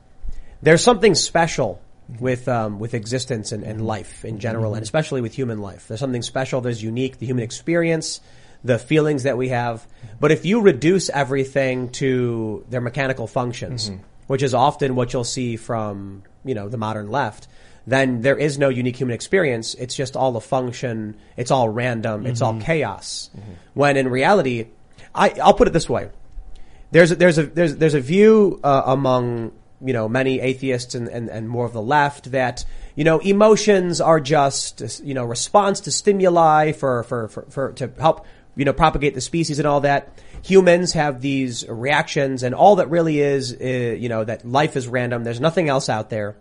there's 0.63 0.83
something 0.83 1.17
special 1.17 1.81
with 2.21 2.49
um, 2.49 2.79
with 2.79 2.95
existence 2.95 3.53
and, 3.53 3.65
and 3.65 3.87
life 3.87 4.25
in 4.25 4.39
general, 4.39 4.75
and 4.75 4.83
especially 4.83 5.21
with 5.21 5.35
human 5.35 5.59
life. 5.59 5.89
There's 5.89 6.01
something 6.01 6.23
special. 6.23 6.61
There's 6.61 6.83
unique, 6.83 7.19
the 7.19 7.27
human 7.27 7.45
experience, 7.45 8.21
the 8.63 8.79
feelings 8.79 9.25
that 9.25 9.37
we 9.37 9.49
have. 9.49 9.87
But 10.21 10.33
if 10.33 10.45
you 10.45 10.61
reduce 10.61 11.09
everything 11.11 11.91
to 11.93 12.65
their 12.71 12.81
mechanical 12.81 13.27
functions, 13.27 13.91
which 14.27 14.43
is 14.43 14.55
often 14.55 14.95
what 14.95 15.13
you'll 15.13 15.25
see 15.25 15.57
from 15.57 16.23
you 16.45 16.55
know 16.55 16.69
the 16.69 16.79
modern 16.79 17.11
left. 17.11 17.49
Then 17.89 18.21
there 18.23 18.37
is 18.37 18.59
no 18.59 18.69
unique 18.69 18.97
human 18.97 19.15
experience. 19.15 19.75
It's 19.75 19.95
just 19.95 20.17
all 20.17 20.37
a 20.37 20.41
function. 20.41 21.17
It's 21.37 21.53
all 21.53 21.69
random. 21.69 22.27
It's 22.27 22.43
all 22.43 22.61
chaos. 22.61 23.31
When 23.75 23.97
in 23.97 24.09
reality, 24.09 24.67
I, 25.15 25.31
I'll 25.41 25.55
put 25.55 25.69
it 25.69 25.73
this 25.73 25.89
way: 25.89 26.11
there's 26.91 27.13
a, 27.13 27.17
there's 27.17 27.39
a 27.39 27.47
there's 27.47 27.77
there's 27.77 27.95
a 27.95 28.01
view 28.01 28.59
uh, 28.65 28.83
among 28.87 29.53
you 29.85 29.93
know 29.93 30.09
many 30.09 30.41
atheists 30.41 30.95
and, 30.95 31.09
and 31.09 31.29
and 31.29 31.49
more 31.49 31.67
of 31.67 31.73
the 31.73 31.83
left 31.83 32.31
that 32.33 32.65
you 32.95 33.05
know 33.05 33.19
emotions 33.19 34.01
are 34.01 34.21
just 34.21 35.03
you 35.05 35.15
know 35.15 35.25
response 35.25 35.81
to 35.81 35.91
stimuli 35.91 36.73
for 36.73 37.03
for 37.05 37.29
for, 37.29 37.43
for 37.51 37.73
to 37.73 37.91
help 37.99 38.27
you 38.57 38.65
know 38.65 38.73
propagate 38.73 39.15
the 39.15 39.21
species 39.21 39.59
and 39.59 39.69
all 39.69 39.83
that. 39.83 40.19
Humans 40.43 40.93
have 40.93 41.21
these 41.21 41.69
reactions, 41.69 42.43
and 42.43 42.55
all 42.55 42.77
that 42.77 42.89
really 42.89 43.21
is, 43.21 43.53
uh, 43.53 43.65
you 43.65 44.09
know, 44.09 44.23
that 44.23 44.47
life 44.47 44.77
is 44.77 44.87
random. 44.87 45.25
There's 45.25 45.41
nothing 45.41 45.69
else 45.69 45.89
out 45.89 46.09
there. 46.09 46.37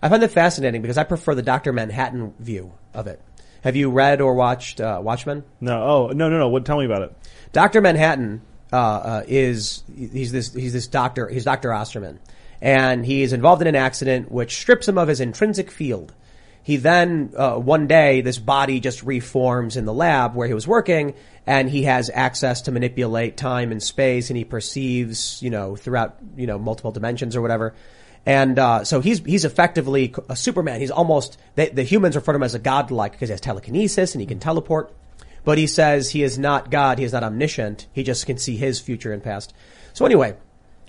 I 0.00 0.08
find 0.08 0.22
that 0.22 0.30
fascinating 0.30 0.80
because 0.80 0.98
I 0.98 1.04
prefer 1.04 1.34
the 1.34 1.42
Doctor 1.42 1.72
Manhattan 1.72 2.34
view 2.38 2.72
of 2.94 3.06
it. 3.06 3.20
Have 3.62 3.76
you 3.76 3.90
read 3.90 4.20
or 4.20 4.34
watched 4.34 4.80
uh, 4.80 5.00
Watchmen? 5.02 5.44
No, 5.60 5.82
oh 5.82 6.06
no, 6.08 6.28
no, 6.28 6.38
no. 6.38 6.48
What? 6.48 6.64
Tell 6.64 6.78
me 6.78 6.84
about 6.84 7.02
it. 7.02 7.16
Doctor 7.52 7.80
Manhattan 7.80 8.42
uh, 8.72 8.76
uh, 8.76 9.22
is 9.26 9.84
he's 9.94 10.32
this 10.32 10.52
he's 10.52 10.72
this 10.72 10.88
doctor 10.88 11.28
he's 11.28 11.44
Doctor 11.44 11.72
Osterman, 11.72 12.18
and 12.62 13.04
he 13.04 13.22
is 13.22 13.32
involved 13.32 13.60
in 13.60 13.66
an 13.66 13.74
accident 13.74 14.30
which 14.30 14.56
strips 14.56 14.88
him 14.88 14.96
of 14.96 15.08
his 15.08 15.20
intrinsic 15.20 15.68
field. 15.68 16.14
He 16.62 16.76
then, 16.76 17.32
uh, 17.36 17.56
one 17.56 17.88
day, 17.88 18.20
this 18.20 18.38
body 18.38 18.78
just 18.78 19.02
reforms 19.02 19.76
in 19.76 19.84
the 19.84 19.92
lab 19.92 20.36
where 20.36 20.46
he 20.46 20.54
was 20.54 20.66
working, 20.66 21.14
and 21.44 21.68
he 21.68 21.82
has 21.82 22.08
access 22.14 22.62
to 22.62 22.70
manipulate 22.70 23.36
time 23.36 23.72
and 23.72 23.82
space, 23.82 24.30
and 24.30 24.36
he 24.36 24.44
perceives, 24.44 25.42
you 25.42 25.50
know, 25.50 25.74
throughout, 25.74 26.18
you 26.36 26.46
know, 26.46 26.56
multiple 26.56 26.92
dimensions 26.92 27.34
or 27.34 27.42
whatever. 27.42 27.74
And 28.24 28.56
uh, 28.60 28.84
so 28.84 29.00
he's 29.00 29.18
he's 29.18 29.44
effectively 29.44 30.14
a 30.28 30.36
Superman. 30.36 30.78
He's 30.78 30.92
almost 30.92 31.38
they, 31.56 31.70
the 31.70 31.82
humans 31.82 32.14
refer 32.14 32.30
to 32.30 32.36
him 32.36 32.44
as 32.44 32.54
a 32.54 32.60
godlike 32.60 33.10
because 33.10 33.28
he 33.28 33.32
has 33.32 33.40
telekinesis 33.40 34.14
and 34.14 34.20
he 34.20 34.26
can 34.28 34.38
teleport. 34.38 34.94
But 35.44 35.58
he 35.58 35.66
says 35.66 36.10
he 36.10 36.22
is 36.22 36.38
not 36.38 36.70
God. 36.70 37.00
He 37.00 37.04
is 37.04 37.12
not 37.12 37.24
omniscient. 37.24 37.88
He 37.92 38.04
just 38.04 38.24
can 38.24 38.38
see 38.38 38.56
his 38.56 38.78
future 38.78 39.12
and 39.12 39.20
past. 39.20 39.52
So 39.92 40.06
anyway, 40.06 40.36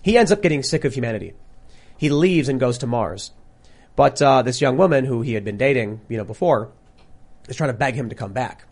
he 0.03 0.15
ends 0.15 0.31
up 0.31 0.43
getting 0.43 0.61
sick 0.61 0.85
of 0.85 0.93
humanity. 0.93 1.33
He 1.97 2.09
leaves 2.09 2.49
and 2.49 2.59
goes 2.59 2.79
to 2.79 2.87
Mars. 2.87 3.31
But 3.95 4.21
uh, 4.21 4.41
this 4.41 4.61
young 4.61 4.77
woman 4.77 5.05
who 5.05 5.21
he 5.21 5.33
had 5.33 5.43
been 5.43 5.57
dating, 5.57 6.01
you 6.09 6.17
know, 6.17 6.23
before, 6.23 6.71
is 7.47 7.55
trying 7.55 7.69
to 7.69 7.77
beg 7.77 7.95
him 7.95 8.09
to 8.09 8.15
come 8.15 8.33
back. 8.33 8.65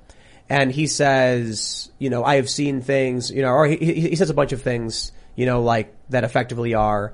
And 0.50 0.72
he 0.72 0.88
says, 0.88 1.92
you 1.98 2.10
know, 2.10 2.24
I 2.24 2.36
have 2.36 2.50
seen 2.50 2.82
things, 2.82 3.32
you 3.32 3.42
know, 3.42 3.52
or 3.52 3.68
he, 3.68 3.78
he 3.78 4.16
says 4.16 4.30
a 4.30 4.34
bunch 4.34 4.52
of 4.52 4.62
things, 4.62 5.12
you 5.36 5.46
know, 5.46 5.62
like 5.62 5.96
that 6.10 6.24
effectively 6.24 6.74
are 6.74 7.14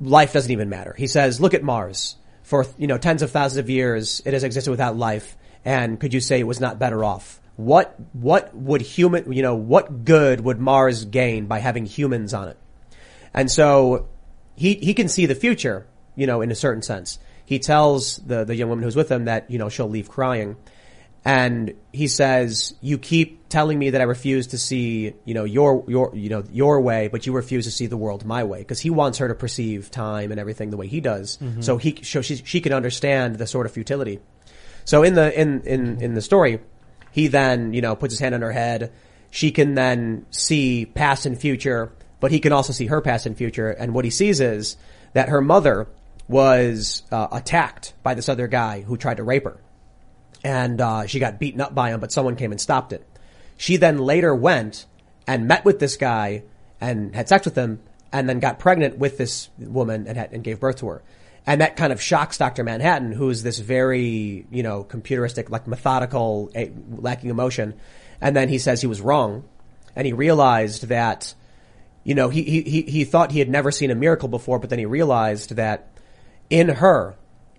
life 0.00 0.32
doesn't 0.32 0.50
even 0.50 0.68
matter. 0.68 0.94
He 0.96 1.06
says, 1.06 1.40
look 1.40 1.54
at 1.54 1.62
Mars. 1.62 2.16
For, 2.42 2.66
you 2.78 2.86
know, 2.86 2.96
tens 2.96 3.22
of 3.22 3.30
thousands 3.30 3.58
of 3.58 3.68
years, 3.68 4.22
it 4.24 4.32
has 4.32 4.42
existed 4.42 4.70
without 4.70 4.96
life. 4.96 5.36
And 5.64 6.00
could 6.00 6.14
you 6.14 6.20
say 6.20 6.40
it 6.40 6.46
was 6.46 6.60
not 6.60 6.78
better 6.78 7.04
off? 7.04 7.40
What, 7.56 7.94
what 8.12 8.54
would 8.56 8.80
human, 8.80 9.30
you 9.32 9.42
know, 9.42 9.56
what 9.56 10.04
good 10.04 10.40
would 10.40 10.58
Mars 10.58 11.04
gain 11.04 11.46
by 11.46 11.58
having 11.58 11.84
humans 11.84 12.32
on 12.32 12.48
it? 12.48 12.56
And 13.34 13.50
so 13.50 14.08
he, 14.58 14.74
he 14.74 14.92
can 14.94 15.08
see 15.08 15.26
the 15.26 15.34
future, 15.34 15.86
you 16.16 16.26
know, 16.26 16.40
in 16.40 16.50
a 16.50 16.54
certain 16.54 16.82
sense. 16.82 17.18
He 17.44 17.58
tells 17.58 18.16
the, 18.18 18.44
the 18.44 18.54
young 18.54 18.68
woman 18.68 18.82
who's 18.82 18.96
with 18.96 19.10
him 19.10 19.26
that, 19.26 19.50
you 19.50 19.58
know, 19.58 19.68
she'll 19.68 19.88
leave 19.88 20.08
crying. 20.10 20.56
And 21.24 21.74
he 21.92 22.08
says, 22.08 22.74
you 22.80 22.98
keep 22.98 23.48
telling 23.48 23.78
me 23.78 23.90
that 23.90 24.00
I 24.00 24.04
refuse 24.04 24.48
to 24.48 24.58
see, 24.58 25.14
you 25.24 25.34
know, 25.34 25.44
your, 25.44 25.84
your, 25.88 26.14
you 26.14 26.28
know, 26.28 26.42
your 26.52 26.80
way, 26.80 27.08
but 27.08 27.26
you 27.26 27.32
refuse 27.32 27.64
to 27.64 27.70
see 27.70 27.86
the 27.86 27.96
world 27.96 28.24
my 28.24 28.44
way. 28.44 28.64
Cause 28.64 28.80
he 28.80 28.90
wants 28.90 29.18
her 29.18 29.28
to 29.28 29.34
perceive 29.34 29.90
time 29.90 30.30
and 30.30 30.40
everything 30.40 30.70
the 30.70 30.76
way 30.76 30.86
he 30.86 31.00
does. 31.00 31.36
Mm-hmm. 31.38 31.60
So 31.60 31.76
he, 31.76 32.02
so 32.02 32.20
she, 32.20 32.36
she 32.36 32.60
can 32.60 32.72
understand 32.72 33.36
the 33.36 33.46
sort 33.46 33.66
of 33.66 33.72
futility. 33.72 34.20
So 34.84 35.02
in 35.02 35.14
the, 35.14 35.38
in, 35.38 35.62
in, 35.62 36.02
in 36.02 36.14
the 36.14 36.22
story, 36.22 36.60
he 37.12 37.28
then, 37.28 37.72
you 37.74 37.80
know, 37.80 37.94
puts 37.94 38.12
his 38.14 38.20
hand 38.20 38.34
on 38.34 38.42
her 38.42 38.52
head. 38.52 38.92
She 39.30 39.50
can 39.50 39.74
then 39.74 40.26
see 40.30 40.86
past 40.86 41.26
and 41.26 41.38
future, 41.38 41.92
but 42.20 42.30
he 42.30 42.40
can 42.40 42.52
also 42.52 42.72
see 42.72 42.86
her 42.86 43.00
past 43.00 43.26
and 43.26 43.36
future. 43.36 43.70
And 43.70 43.94
what 43.94 44.04
he 44.04 44.10
sees 44.10 44.40
is 44.40 44.76
that 45.12 45.28
her 45.28 45.40
mother 45.40 45.88
was 46.28 47.02
uh, 47.10 47.28
attacked 47.32 47.94
by 48.02 48.14
this 48.14 48.28
other 48.28 48.48
guy 48.48 48.82
who 48.82 48.96
tried 48.96 49.16
to 49.16 49.24
rape 49.24 49.44
her 49.44 49.58
and 50.44 50.80
uh, 50.80 51.06
she 51.06 51.18
got 51.18 51.38
beaten 51.38 51.60
up 51.60 51.74
by 51.74 51.90
him, 51.90 52.00
but 52.00 52.12
someone 52.12 52.36
came 52.36 52.52
and 52.52 52.60
stopped 52.60 52.92
it. 52.92 53.04
She 53.56 53.76
then 53.76 53.98
later 53.98 54.34
went 54.34 54.86
and 55.26 55.48
met 55.48 55.64
with 55.64 55.78
this 55.78 55.96
guy 55.96 56.44
and 56.80 57.14
had 57.14 57.28
sex 57.28 57.44
with 57.44 57.56
him, 57.56 57.80
and 58.12 58.28
then 58.28 58.38
got 58.38 58.58
pregnant 58.58 58.98
with 58.98 59.18
this 59.18 59.50
woman 59.58 60.06
and, 60.06 60.16
had, 60.16 60.32
and 60.32 60.44
gave 60.44 60.60
birth 60.60 60.76
to 60.76 60.86
her. 60.86 61.02
And 61.44 61.60
that 61.60 61.76
kind 61.76 61.92
of 61.92 62.00
shocks 62.00 62.38
Dr. 62.38 62.62
Manhattan, 62.62 63.12
who's 63.12 63.42
this 63.42 63.58
very, 63.58 64.46
you 64.50 64.62
know, 64.62 64.84
computeristic, 64.84 65.50
like 65.50 65.66
methodical, 65.66 66.50
eh, 66.54 66.68
lacking 66.88 67.30
emotion. 67.30 67.74
And 68.20 68.36
then 68.36 68.48
he 68.48 68.58
says 68.58 68.80
he 68.80 68.86
was 68.86 69.00
wrong, 69.00 69.44
and 69.96 70.06
he 70.06 70.12
realized 70.12 70.88
that, 70.88 71.34
you 72.08 72.14
know, 72.14 72.30
he, 72.30 72.42
he, 72.42 72.80
he- 72.80 73.04
thought 73.04 73.32
he 73.32 73.38
had 73.38 73.50
never 73.50 73.70
seen 73.70 73.90
a 73.90 73.94
miracle 73.94 74.30
before, 74.30 74.58
but 74.58 74.70
then 74.70 74.78
he 74.78 74.86
realized 74.86 75.56
that 75.56 75.88
in 76.48 76.70
her, 76.70 77.16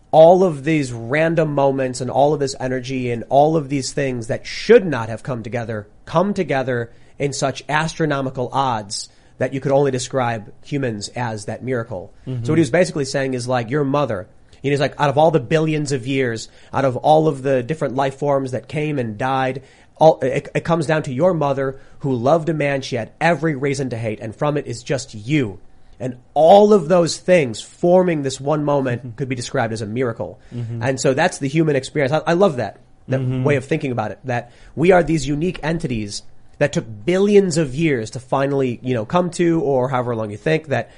all 0.10 0.44
of 0.44 0.64
these 0.64 0.92
random 0.92 1.54
moments 1.54 2.02
and 2.02 2.10
all 2.10 2.34
of 2.34 2.40
this 2.40 2.56
energy 2.60 3.12
and 3.12 3.24
all 3.30 3.56
of 3.56 3.70
these 3.70 3.94
things 3.94 4.26
that 4.26 4.48
should 4.48 4.84
not 4.88 5.08
have 5.08 5.22
come 5.22 5.44
together 5.44 5.88
come 6.06 6.34
together 6.34 6.92
in 7.20 7.32
such 7.32 7.64
astronomical 7.70 8.50
odds 8.52 9.10
that 9.38 9.54
you 9.54 9.60
could 9.62 9.72
only 9.72 9.92
describe 9.92 10.52
humans 10.66 11.10
as 11.10 11.46
that 11.46 11.64
miracle. 11.64 12.12
So 12.26 12.52
what 12.52 12.58
he 12.58 12.62
was 12.62 12.72
basically 12.72 13.06
saying 13.06 13.36
is 13.36 13.48
like 13.48 13.70
your 13.70 13.84
mother. 13.84 14.28
And 14.62 14.72
he's 14.72 14.80
like, 14.80 15.00
out 15.00 15.10
of 15.10 15.18
all 15.20 15.30
the 15.30 15.40
billions 15.40 15.92
of 15.92 16.08
years, 16.08 16.50
out 16.74 16.86
of 16.86 16.98
all 16.98 17.28
of 17.28 17.44
the 17.44 17.62
different 17.62 17.94
life 17.96 18.18
forms 18.18 18.52
that 18.52 18.68
came 18.68 18.98
and 18.98 19.16
died, 19.16 19.62
all, 20.00 20.20
it, 20.22 20.50
it 20.56 20.64
comes 20.64 20.88
down 20.88 21.04
to 21.04 21.14
your 21.14 21.34
mother 21.34 21.80
who 22.00 22.16
loved 22.16 22.50
a 22.50 22.54
man 22.54 22.82
she 22.82 22.96
had 22.96 23.12
every 23.20 23.56
reason 23.56 23.90
to 23.92 23.98
hate, 23.98 24.20
and 24.20 24.36
from 24.36 24.58
it 24.58 24.66
is 24.66 24.82
just 24.82 25.14
you. 25.14 25.60
And 26.00 26.18
all 26.34 26.74
of 26.74 26.88
those 26.88 27.18
things 27.18 27.62
forming 27.62 28.24
this 28.24 28.40
one 28.40 28.64
moment 28.64 29.02
mm-hmm. 29.02 29.16
could 29.18 29.28
be 29.28 29.36
described 29.36 29.74
as 29.74 29.82
a 29.82 29.86
miracle. 29.86 30.40
Mm-hmm. 30.54 30.82
And 30.82 31.00
so 31.00 31.14
that's 31.14 31.40
the 31.40 31.50
human 31.50 31.76
experience. 31.76 32.14
I, 32.14 32.22
I 32.26 32.34
love 32.34 32.56
that, 32.56 32.80
that 33.10 33.20
mm-hmm. 33.20 33.44
way 33.44 33.58
of 33.58 33.66
thinking 33.66 33.92
about 33.92 34.12
it, 34.12 34.20
that 34.24 34.52
we 34.76 34.92
are 34.92 35.04
these 35.04 35.28
unique 35.28 35.60
entities 35.62 36.24
that 36.58 36.72
took 36.72 36.86
billions 37.06 37.58
of 37.58 37.76
years 37.76 38.12
to 38.12 38.20
finally, 38.20 38.80
you 38.82 38.94
know, 38.94 39.06
come 39.06 39.30
to, 39.32 39.62
or 39.62 39.90
however 39.90 40.16
long 40.16 40.32
you 40.32 40.38
think, 40.38 40.68
that 40.68 40.92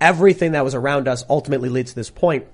everything 0.00 0.52
that 0.52 0.64
was 0.64 0.74
around 0.74 1.08
us 1.08 1.24
ultimately 1.28 1.68
leads 1.68 1.90
to 1.90 1.96
this 1.96 2.10
point. 2.10 2.46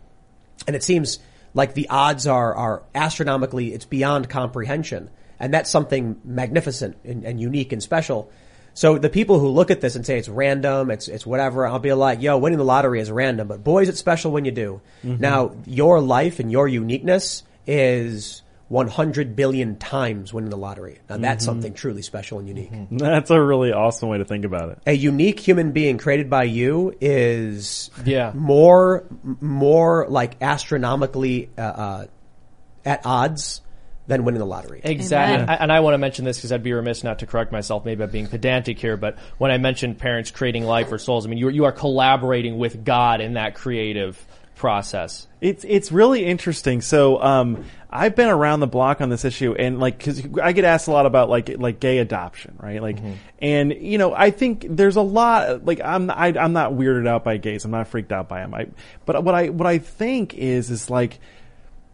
And 0.66 0.74
it 0.74 0.82
seems 0.82 1.18
like 1.52 1.74
the 1.74 1.88
odds 1.88 2.26
are, 2.26 2.54
are 2.54 2.82
astronomically, 2.94 3.74
it's 3.74 3.84
beyond 3.84 4.28
comprehension. 4.30 5.10
And 5.40 5.52
that's 5.54 5.70
something 5.70 6.20
magnificent 6.24 6.98
and, 7.04 7.24
and 7.24 7.40
unique 7.40 7.72
and 7.72 7.82
special. 7.82 8.30
So 8.74 8.98
the 8.98 9.08
people 9.08 9.40
who 9.40 9.48
look 9.48 9.70
at 9.70 9.80
this 9.80 9.96
and 9.96 10.06
say 10.06 10.18
it's 10.18 10.28
random, 10.28 10.90
it's, 10.90 11.08
it's 11.08 11.26
whatever, 11.26 11.66
I'll 11.66 11.80
be 11.80 11.92
like, 11.92 12.22
yo, 12.22 12.38
winning 12.38 12.58
the 12.58 12.64
lottery 12.64 13.00
is 13.00 13.10
random, 13.10 13.48
but 13.48 13.64
boy, 13.64 13.82
is 13.82 13.88
it 13.88 13.96
special 13.96 14.30
when 14.30 14.44
you 14.44 14.52
do. 14.52 14.80
Now, 15.02 15.56
your 15.66 16.00
life 16.00 16.38
and 16.38 16.52
your 16.52 16.68
uniqueness 16.68 17.42
is 17.66 18.42
100 18.68 19.34
billion 19.34 19.76
times 19.76 20.32
winning 20.32 20.50
the 20.50 20.56
lottery. 20.56 21.00
Now 21.08 21.16
that's 21.16 21.44
something 21.44 21.74
truly 21.74 22.02
special 22.02 22.38
and 22.38 22.46
unique. 22.46 22.70
That's 22.92 23.30
a 23.30 23.42
really 23.42 23.72
awesome 23.72 24.08
way 24.08 24.18
to 24.18 24.24
think 24.24 24.44
about 24.44 24.70
it. 24.70 24.78
A 24.86 24.92
unique 24.92 25.40
human 25.40 25.72
being 25.72 25.98
created 25.98 26.30
by 26.30 26.44
you 26.44 26.94
is 27.00 27.90
Yeah. 28.04 28.30
more, 28.32 29.04
more 29.40 30.06
like 30.08 30.40
astronomically, 30.40 31.50
uh, 31.58 31.60
uh, 31.62 32.06
at 32.84 33.04
odds 33.04 33.60
than 34.10 34.24
winning 34.24 34.40
the 34.40 34.44
lottery. 34.46 34.80
Exactly. 34.84 35.36
Amen. 35.36 35.48
I- 35.48 35.54
And 35.56 35.72
I 35.72 35.80
want 35.80 35.94
to 35.94 35.98
mention 35.98 36.24
this 36.26 36.36
because 36.36 36.52
I'd 36.52 36.62
be 36.62 36.72
remiss 36.74 37.02
not 37.02 37.20
to 37.20 37.26
correct 37.26 37.50
myself, 37.52 37.84
maybe 37.86 38.02
I'm 38.04 38.10
being 38.10 38.26
pedantic 38.26 38.78
here, 38.78 38.96
but 38.98 39.16
when 39.38 39.50
I 39.50 39.56
mentioned 39.58 39.98
parents 39.98 40.30
creating 40.30 40.64
life 40.64 40.92
or 40.92 40.98
souls, 40.98 41.24
I 41.26 41.30
mean, 41.30 41.38
you, 41.38 41.48
you 41.48 41.64
are 41.64 41.72
collaborating 41.72 42.58
with 42.58 42.84
God 42.84 43.20
in 43.22 43.34
that 43.34 43.54
creative 43.54 44.22
process. 44.56 45.26
It's 45.40 45.64
it's 45.66 45.90
really 45.90 46.24
interesting. 46.26 46.82
So 46.82 47.22
um, 47.22 47.64
I've 47.88 48.14
been 48.14 48.28
around 48.28 48.60
the 48.60 48.66
block 48.66 49.00
on 49.00 49.08
this 49.08 49.24
issue, 49.24 49.54
and 49.58 49.80
like 49.80 49.96
because 49.96 50.22
I 50.42 50.52
get 50.52 50.64
asked 50.64 50.86
a 50.86 50.90
lot 50.90 51.06
about 51.06 51.30
like 51.30 51.48
like 51.56 51.80
gay 51.80 51.96
adoption, 51.98 52.56
right? 52.60 52.82
Like, 52.82 52.98
and 53.40 53.72
you 53.72 53.96
know, 53.96 54.12
I 54.14 54.30
think 54.32 54.66
there's 54.68 54.96
a 54.96 55.00
lot. 55.02 55.64
Like, 55.64 55.80
I'm 55.82 56.10
I, 56.10 56.26
I'm 56.38 56.52
not 56.52 56.72
weirded 56.72 57.08
out 57.08 57.24
by 57.24 57.38
gays. 57.38 57.64
I'm 57.64 57.70
not 57.70 57.88
freaked 57.88 58.12
out 58.12 58.28
by 58.28 58.40
them. 58.40 58.52
I, 58.52 58.66
but 59.06 59.24
what 59.24 59.34
I 59.34 59.48
what 59.48 59.66
I 59.66 59.78
think 59.78 60.34
is 60.34 60.70
is 60.70 60.90
like. 60.90 61.18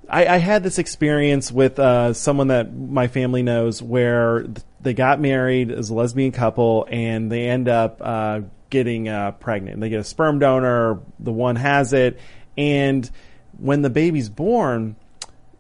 I, 0.09 0.27
I 0.27 0.37
had 0.39 0.62
this 0.62 0.78
experience 0.78 1.51
with 1.51 1.78
uh, 1.78 2.12
someone 2.12 2.49
that 2.49 2.74
my 2.74 3.09
family 3.09 3.43
knows 3.43 3.83
where 3.83 4.47
they 4.81 4.95
got 4.95 5.20
married 5.20 5.70
as 5.70 5.91
a 5.91 5.95
lesbian 5.95 6.33
couple 6.33 6.87
and 6.89 7.31
they 7.31 7.49
end 7.49 7.69
up 7.69 8.01
uh, 8.01 8.41
getting 8.70 9.09
uh, 9.09 9.33
pregnant. 9.33 9.81
They 9.81 9.89
get 9.89 10.01
a 10.01 10.05
sperm 10.05 10.39
donor, 10.39 11.01
the 11.19 11.33
one 11.33 11.57
has 11.57 11.93
it, 11.93 12.19
and 12.57 13.11
when 13.59 13.83
the 13.83 13.91
baby's 13.91 14.28
born, 14.28 14.97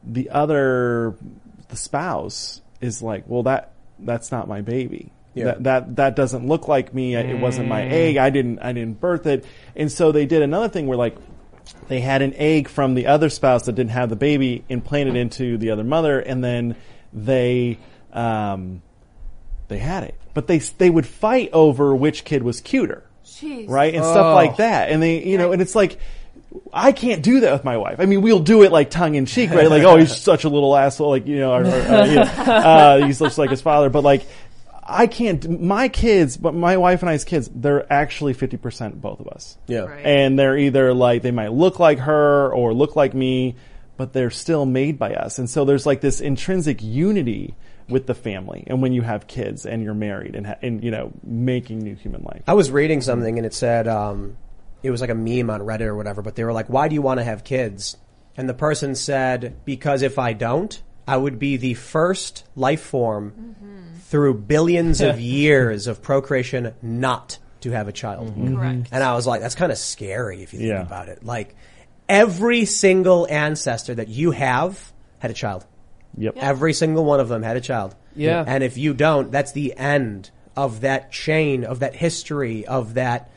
the 0.04 0.30
other 0.30 1.16
the 1.68 1.76
spouse 1.76 2.60
is 2.80 3.02
like, 3.02 3.24
"Well, 3.26 3.42
that 3.44 3.72
that's 3.98 4.30
not 4.30 4.48
my 4.48 4.60
baby." 4.60 5.12
Yeah. 5.34 5.44
That, 5.44 5.64
that 5.64 5.96
that 5.96 6.16
doesn't 6.16 6.46
look 6.46 6.68
like 6.68 6.94
me. 6.94 7.14
It 7.14 7.38
wasn't 7.38 7.68
my 7.68 7.82
egg. 7.82 8.16
I 8.16 8.30
didn't 8.30 8.60
I 8.60 8.72
didn't 8.72 9.00
birth 9.00 9.26
it. 9.26 9.44
And 9.74 9.92
so 9.92 10.10
they 10.12 10.24
did 10.24 10.42
another 10.42 10.68
thing 10.68 10.86
where 10.86 10.96
like 10.96 11.16
they 11.88 12.00
had 12.00 12.22
an 12.22 12.34
egg 12.34 12.68
from 12.68 12.94
the 12.94 13.06
other 13.06 13.28
spouse 13.30 13.66
that 13.66 13.74
didn't 13.74 13.90
have 13.90 14.08
the 14.10 14.16
baby 14.16 14.64
implanted 14.68 15.16
into 15.16 15.56
the 15.56 15.70
other 15.70 15.84
mother, 15.84 16.20
and 16.20 16.42
then 16.42 16.76
they 17.12 17.78
um, 18.12 18.82
they 19.68 19.78
had 19.78 20.04
it. 20.04 20.14
But 20.34 20.46
they 20.46 20.58
they 20.58 20.90
would 20.90 21.06
fight 21.06 21.50
over 21.52 21.94
which 21.94 22.24
kid 22.24 22.42
was 22.42 22.60
cuter, 22.60 23.04
Jeez. 23.24 23.68
right, 23.68 23.94
and 23.94 24.04
stuff 24.04 24.34
like 24.34 24.56
that. 24.56 24.90
And 24.90 25.02
they 25.02 25.24
you 25.24 25.38
know, 25.38 25.52
and 25.52 25.62
it's 25.62 25.74
like. 25.74 25.98
I 26.72 26.92
can't 26.92 27.22
do 27.22 27.40
that 27.40 27.52
with 27.52 27.64
my 27.64 27.76
wife. 27.76 28.00
I 28.00 28.06
mean, 28.06 28.22
we'll 28.22 28.40
do 28.40 28.62
it 28.62 28.72
like 28.72 28.88
tongue 28.88 29.14
in 29.14 29.26
cheek, 29.26 29.50
right? 29.50 29.68
Like, 29.68 29.82
oh, 29.82 29.98
he's 29.98 30.16
such 30.22 30.44
a 30.44 30.48
little 30.48 30.74
asshole, 30.74 31.10
like 31.10 31.26
you 31.26 31.38
know, 31.38 31.52
or, 31.52 31.62
or, 31.62 31.66
uh, 31.66 32.06
you 32.06 32.14
know 32.14 32.22
uh, 32.22 33.06
he's 33.06 33.18
just 33.18 33.36
like 33.36 33.50
his 33.50 33.60
father. 33.60 33.90
But 33.90 34.04
like, 34.04 34.22
I 34.88 35.06
can't. 35.06 35.60
My 35.60 35.88
kids, 35.88 36.36
but 36.36 36.54
my 36.54 36.76
wife 36.76 37.02
and 37.02 37.10
I's 37.10 37.24
kids, 37.24 37.50
they're 37.54 37.90
actually 37.92 38.32
fifty 38.34 38.56
percent 38.56 39.00
both 39.00 39.20
of 39.20 39.28
us 39.28 39.58
Yeah. 39.66 39.80
Right. 39.80 40.04
and 40.06 40.38
they're 40.38 40.56
either 40.56 40.94
like 40.94 41.22
they 41.22 41.30
might 41.32 41.52
look 41.52 41.78
like 41.78 41.98
her 42.00 42.52
or 42.52 42.72
look 42.72 42.94
like 42.96 43.12
me, 43.14 43.56
but 43.96 44.12
they're 44.12 44.30
still 44.30 44.64
made 44.66 44.98
by 44.98 45.14
us. 45.14 45.38
And 45.38 45.50
so 45.50 45.64
there's 45.64 45.86
like 45.86 46.00
this 46.00 46.20
intrinsic 46.20 46.82
unity 46.82 47.54
with 47.88 48.06
the 48.06 48.14
family. 48.14 48.64
And 48.66 48.82
when 48.82 48.92
you 48.92 49.02
have 49.02 49.26
kids 49.26 49.64
and 49.66 49.82
you're 49.82 49.94
married 49.94 50.34
and, 50.34 50.46
ha- 50.46 50.58
and 50.62 50.82
you 50.84 50.90
know 50.90 51.12
making 51.24 51.78
new 51.80 51.94
human 51.94 52.22
life. 52.22 52.42
I 52.46 52.54
was 52.54 52.70
reading 52.70 53.00
something 53.00 53.36
and 53.38 53.46
it 53.46 53.54
said, 53.54 53.88
um, 53.88 54.36
it 54.82 54.90
was 54.90 55.00
like 55.00 55.10
a 55.10 55.14
meme 55.14 55.50
on 55.50 55.60
Reddit 55.60 55.86
or 55.86 55.96
whatever, 55.96 56.22
but 56.22 56.36
they 56.36 56.44
were 56.44 56.52
like, 56.52 56.68
why 56.68 56.88
do 56.88 56.94
you 56.94 57.02
want 57.02 57.18
to 57.18 57.24
have 57.24 57.42
kids? 57.44 57.96
And 58.36 58.48
the 58.48 58.54
person 58.54 58.94
said, 58.94 59.56
because 59.64 60.02
if 60.02 60.18
I 60.18 60.32
don't, 60.32 60.80
I 61.08 61.16
would 61.16 61.38
be 61.38 61.56
the 61.56 61.74
first 61.74 62.44
life 62.54 62.82
form 62.82 63.56
through 64.08 64.34
billions 64.34 65.00
of 65.00 65.20
years 65.38 65.86
of 65.86 66.02
procreation 66.02 66.74
not 66.82 67.38
to 67.60 67.70
have 67.70 67.88
a 67.88 67.92
child. 67.92 68.28
Mm-hmm. 68.30 68.54
Correct. 68.56 68.78
Mm-hmm. 68.84 68.94
And 68.94 69.02
I 69.04 69.14
was 69.14 69.26
like, 69.26 69.40
that's 69.40 69.54
kind 69.54 69.72
of 69.72 69.78
scary 69.78 70.42
if 70.42 70.52
you 70.52 70.58
think 70.60 70.68
Yeah. 70.70 70.82
about 70.82 71.08
it. 71.08 71.24
Like 71.24 71.54
every 72.08 72.64
single 72.66 73.26
ancestor 73.28 73.94
that 73.94 74.08
you 74.08 74.30
have 74.30 74.92
had 75.18 75.30
a 75.30 75.34
child. 75.34 75.66
Yep. 76.18 76.34
Every 76.36 76.72
single 76.72 77.04
one 77.04 77.20
of 77.20 77.28
them 77.28 77.42
had 77.42 77.56
a 77.56 77.60
child. 77.60 77.94
Yeah. 78.14 78.42
And 78.46 78.62
if 78.62 78.78
you 78.78 78.94
don't, 78.94 79.30
that's 79.30 79.52
the 79.52 79.74
end 79.76 80.30
of 80.56 80.80
that 80.82 81.12
chain, 81.12 81.64
of 81.64 81.80
that 81.80 81.94
history, 81.94 82.66
of 82.66 82.94
that 82.94 83.30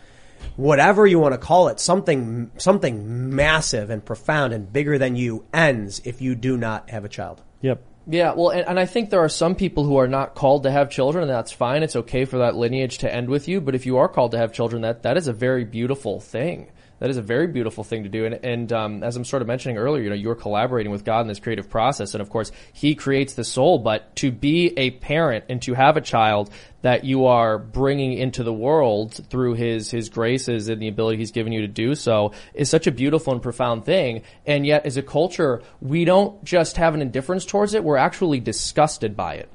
whatever 0.55 1.05
you 1.05 1.19
want 1.19 1.33
to 1.33 1.37
call 1.37 1.67
it, 1.67 1.79
something 1.79 2.51
something 2.57 3.35
massive 3.35 3.89
and 3.89 4.03
profound 4.05 4.53
and 4.53 4.71
bigger 4.71 4.97
than 4.97 5.15
you 5.17 5.43
ends 5.53 6.01
if 6.05 6.21
you 6.21 6.35
do 6.35 6.55
not 6.55 6.89
have 6.89 7.03
a 7.03 7.09
child. 7.09 7.41
Yep. 7.61 7.81
Yeah, 8.11 8.33
well, 8.35 8.49
and, 8.49 8.67
and 8.67 8.79
I 8.79 8.87
think 8.87 9.11
there 9.11 9.23
are 9.23 9.29
some 9.29 9.53
people 9.53 9.83
who 9.83 9.97
are 9.97 10.07
not 10.07 10.33
called 10.33 10.63
to 10.63 10.71
have 10.71 10.89
children, 10.89 11.21
and 11.23 11.31
that's 11.31 11.51
fine. 11.51 11.83
It's 11.83 11.95
okay 11.95 12.25
for 12.25 12.39
that 12.39 12.55
lineage 12.55 12.97
to 12.99 13.13
end 13.13 13.29
with 13.29 13.47
you. 13.47 13.61
But 13.61 13.75
if 13.75 13.85
you 13.85 13.97
are 13.97 14.07
called 14.07 14.31
to 14.31 14.39
have 14.39 14.51
children, 14.51 14.81
that 14.81 15.03
that 15.03 15.15
is 15.15 15.27
a 15.27 15.33
very 15.33 15.63
beautiful 15.63 16.19
thing. 16.19 16.71
That 16.99 17.09
is 17.09 17.17
a 17.17 17.21
very 17.21 17.47
beautiful 17.47 17.83
thing 17.83 18.03
to 18.03 18.09
do. 18.09 18.25
And, 18.25 18.35
and 18.43 18.73
um, 18.73 19.03
as 19.03 19.15
I'm 19.15 19.25
sort 19.25 19.41
of 19.41 19.47
mentioning 19.47 19.77
earlier, 19.77 20.03
you 20.03 20.09
know, 20.09 20.15
you're 20.15 20.35
collaborating 20.35 20.91
with 20.91 21.05
God 21.05 21.21
in 21.21 21.27
this 21.27 21.39
creative 21.39 21.69
process, 21.69 22.13
and 22.13 22.21
of 22.21 22.29
course, 22.29 22.51
He 22.73 22.95
creates 22.95 23.33
the 23.33 23.43
soul. 23.43 23.79
But 23.79 24.15
to 24.17 24.31
be 24.31 24.73
a 24.77 24.91
parent 24.91 25.45
and 25.49 25.61
to 25.63 25.73
have 25.73 25.97
a 25.97 26.01
child 26.01 26.49
that 26.81 27.03
you 27.03 27.25
are 27.25 27.57
bringing 27.57 28.13
into 28.13 28.43
the 28.43 28.53
world 28.53 29.13
through 29.29 29.53
His 29.53 29.89
His 29.91 30.09
graces 30.09 30.69
and 30.69 30.81
the 30.81 30.87
ability 30.87 31.17
He's 31.17 31.31
given 31.31 31.53
you 31.53 31.61
to 31.61 31.67
do 31.67 31.95
so 31.95 32.33
is 32.53 32.69
such 32.69 32.87
a 32.87 32.91
beautiful 32.91 33.33
and 33.33 33.41
profound 33.41 33.85
thing. 33.85 34.23
And 34.45 34.65
yet, 34.65 34.85
as 34.85 34.97
a 34.97 35.03
culture, 35.03 35.61
we 35.81 36.05
don't 36.05 36.43
just 36.43 36.77
have 36.77 36.93
an 36.93 37.01
indifference 37.01 37.45
towards 37.45 37.73
it; 37.73 37.83
we're 37.83 37.97
actually 37.97 38.39
disgusted 38.39 39.15
by 39.15 39.35
it. 39.35 39.49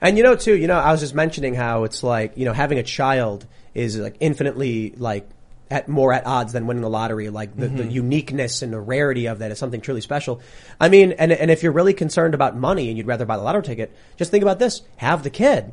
And 0.00 0.16
you 0.16 0.22
know, 0.22 0.36
too, 0.36 0.56
you 0.56 0.66
know, 0.66 0.78
I 0.78 0.92
was 0.92 1.00
just 1.00 1.14
mentioning 1.14 1.54
how 1.54 1.84
it's 1.84 2.02
like, 2.02 2.36
you 2.36 2.44
know, 2.44 2.52
having 2.52 2.78
a 2.78 2.82
child 2.82 3.46
is 3.74 3.98
like 3.98 4.16
infinitely 4.20 4.94
like 4.96 5.28
at 5.70 5.88
more 5.88 6.12
at 6.12 6.26
odds 6.26 6.52
than 6.52 6.66
winning 6.66 6.82
the 6.82 6.90
lottery. 6.90 7.28
Like 7.28 7.54
the, 7.56 7.68
the 7.68 7.82
mm-hmm. 7.82 7.90
uniqueness 7.90 8.62
and 8.62 8.72
the 8.72 8.80
rarity 8.80 9.26
of 9.26 9.40
that 9.40 9.50
is 9.50 9.58
something 9.58 9.80
truly 9.80 10.00
special. 10.00 10.40
I 10.80 10.88
mean, 10.88 11.12
and, 11.12 11.32
and 11.32 11.50
if 11.50 11.62
you're 11.62 11.72
really 11.72 11.94
concerned 11.94 12.34
about 12.34 12.56
money 12.56 12.88
and 12.88 12.96
you'd 12.96 13.06
rather 13.06 13.26
buy 13.26 13.36
the 13.36 13.42
lottery 13.42 13.62
ticket, 13.62 13.94
just 14.16 14.30
think 14.30 14.42
about 14.42 14.58
this. 14.58 14.82
Have 14.96 15.22
the 15.22 15.30
kid. 15.30 15.72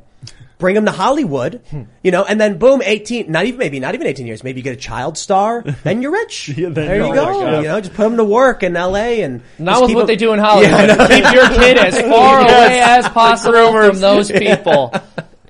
Bring 0.58 0.76
him 0.78 0.86
to 0.86 0.92
Hollywood, 0.92 1.62
hmm. 1.70 1.84
you 2.02 2.12
know, 2.12 2.24
and 2.24 2.40
then 2.40 2.58
boom, 2.58 2.82
18, 2.82 3.30
not 3.30 3.46
even, 3.46 3.60
maybe 3.60 3.82
not 3.82 3.94
even 3.94 4.08
18 4.08 4.26
years, 4.26 4.42
maybe 4.42 4.62
you 4.62 4.64
get 4.64 4.74
a 4.74 4.80
child 4.80 5.18
star, 5.18 5.62
then 5.84 6.02
you're 6.02 6.14
rich. 6.14 6.50
Yeah, 6.56 6.70
then 6.70 6.74
there 6.74 6.96
you 6.96 7.08
you're 7.08 7.16
go. 7.16 7.40
You 7.40 7.46
uh, 7.46 7.62
know, 7.62 7.82
just 7.82 7.94
put 7.94 8.06
him 8.06 8.18
to 8.18 8.24
work 8.24 8.64
in 8.64 8.74
LA 8.74 9.20
and 9.22 9.42
Not 9.60 9.82
with 9.82 9.94
what 9.94 10.02
him- 10.02 10.08
they 10.08 10.16
do 10.16 10.32
in 10.32 10.40
Hollywood. 10.40 10.90
Keep 11.10 11.34
your 11.34 11.50
kid 11.50 11.78
as 11.78 12.00
far 12.00 12.40
away 12.40 12.80
as 12.82 13.10
possible 13.10 13.74
from 13.74 14.00
those 14.00 14.32
people. 14.32 14.94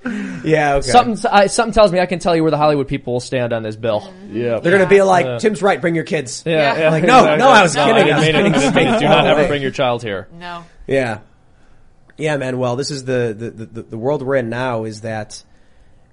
Yeah, 0.46 0.76
okay. 0.76 0.88
Something, 0.92 1.30
uh, 1.32 1.48
something 1.48 1.74
tells 1.74 1.92
me 1.92 2.00
I 2.00 2.06
can 2.06 2.20
tell 2.20 2.36
you 2.36 2.44
where 2.44 2.52
the 2.52 2.58
Hollywood 2.58 2.88
people 2.88 3.14
will 3.14 3.20
stand 3.20 3.52
on 3.52 3.64
this 3.64 3.76
bill. 3.76 4.14
Yeah. 4.30 4.60
They're 4.60 4.72
gonna 4.72 4.88
be 4.88 5.02
like, 5.02 5.40
Tim's 5.40 5.62
right, 5.64 5.82
bring 5.82 5.96
your 5.96 6.04
kids. 6.04 6.44
Yeah, 6.46 6.78
Yeah. 6.78 6.90
Like, 6.92 7.04
no, 7.04 7.36
no, 7.36 7.50
I 7.50 7.64
was 7.64 7.76
No, 7.76 7.86
kidding. 7.88 8.14
I 8.14 8.24
didn't 8.24 8.44
mean 8.44 8.54
it. 8.54 8.56
I 8.56 8.60
didn't 8.60 8.76
mean 8.76 8.88
it. 8.94 9.00
Do 9.00 9.06
not 9.06 9.26
ever 9.26 9.48
bring 9.48 9.64
your 9.64 9.72
child 9.72 10.04
here. 10.04 10.28
No. 10.38 10.64
Yeah. 10.86 11.20
Yeah, 12.18 12.38
man. 12.38 12.60
Well, 12.60 12.76
this 12.76 12.92
is 12.92 13.06
the, 13.06 13.36
the, 13.36 13.66
the, 13.66 13.82
the 13.84 13.98
world 13.98 14.22
we're 14.22 14.36
in 14.36 14.50
now 14.50 14.84
is 14.84 15.02
that 15.02 15.44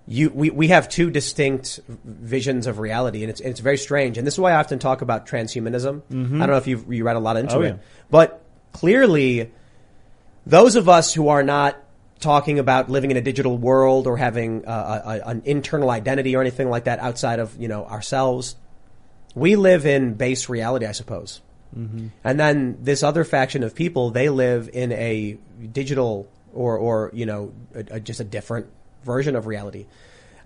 you, 0.09 0.31
we, 0.31 0.49
we 0.51 0.69
have 0.69 0.89
two 0.89 1.11
distinct 1.11 1.79
visions 1.87 2.67
of 2.67 2.79
reality 2.79 3.23
and 3.23 3.29
it's, 3.31 3.41
it's 3.41 3.61
very 3.61 3.77
strange. 3.77 4.17
And 4.17 4.27
this 4.27 4.35
is 4.35 4.41
why 4.41 4.53
I 4.53 4.57
often 4.57 4.79
talk 4.79 5.03
about 5.03 5.27
transhumanism. 5.27 6.01
I 6.11 6.15
don't 6.15 6.39
know 6.39 6.57
if 6.57 6.67
you've, 6.67 6.91
you 6.91 7.05
read 7.05 7.17
a 7.17 7.21
lot 7.21 7.37
into 7.37 7.57
Oh, 7.57 7.61
it, 7.63 7.69
yeah. 7.69 7.77
but 8.11 8.43
clearly 8.73 9.53
those 10.47 10.75
of 10.77 10.89
us 10.89 11.13
who 11.13 11.29
are 11.29 11.43
not 11.43 11.77
talking 12.23 12.59
about 12.59 12.89
living 12.89 13.11
in 13.11 13.19
a 13.19 13.21
digital 13.21 13.59
world 13.59 14.07
or 14.07 14.17
having 14.17 14.65
uh, 14.65 15.21
a, 15.25 15.29
an 15.29 15.43
internal 15.45 15.91
identity 15.91 16.35
or 16.35 16.41
anything 16.41 16.71
like 16.71 16.85
that 16.85 16.99
outside 17.01 17.39
of, 17.39 17.55
you 17.61 17.69
know, 17.69 17.85
ourselves, 17.85 18.57
we 19.35 19.57
live 19.57 19.85
in 19.85 20.15
base 20.15 20.49
reality, 20.49 20.87
I 20.87 20.93
suppose. 20.93 21.43
And 22.25 22.41
then 22.41 22.79
this 22.81 23.03
other 23.03 23.25
faction 23.25 23.63
of 23.63 23.75
people, 23.75 24.11
they 24.11 24.29
live 24.29 24.71
in 24.73 24.93
a 24.93 25.39
digital 25.73 26.29
or, 26.55 26.77
or 26.79 27.11
you 27.13 27.27
know, 27.27 27.53
a, 27.75 27.97
a, 27.97 28.01
just 28.01 28.21
a 28.21 28.25
different 28.25 28.67
version 29.05 29.37
of 29.37 29.47
reality. 29.47 29.87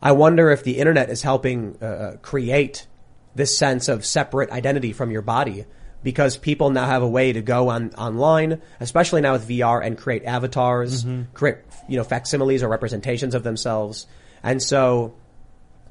I 0.00 0.12
wonder 0.12 0.50
if 0.50 0.62
the 0.62 0.78
internet 0.78 1.10
is 1.10 1.22
helping 1.22 1.82
uh, 1.82 2.16
create 2.22 2.86
this 3.34 3.56
sense 3.56 3.88
of 3.88 4.04
separate 4.04 4.50
identity 4.50 4.92
from 4.92 5.10
your 5.10 5.22
body 5.22 5.64
because 6.06 6.36
people 6.36 6.70
now 6.70 6.86
have 6.86 7.02
a 7.02 7.08
way 7.08 7.32
to 7.32 7.42
go 7.42 7.68
on 7.68 7.90
online, 7.94 8.62
especially 8.78 9.22
now 9.22 9.32
with 9.32 9.48
VR 9.48 9.84
and 9.84 9.98
create 9.98 10.24
avatars, 10.24 11.04
create, 11.34 11.56
you 11.88 11.96
know, 11.96 12.04
facsimiles 12.04 12.62
or 12.62 12.68
representations 12.68 13.34
of 13.34 13.42
themselves. 13.42 14.06
And 14.40 14.62
so, 14.62 15.16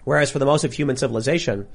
whereas 0.05 0.31
for 0.31 0.39
the 0.39 0.45
most 0.45 0.63
of 0.63 0.71
human 0.71 0.95
civilization, 0.95 1.67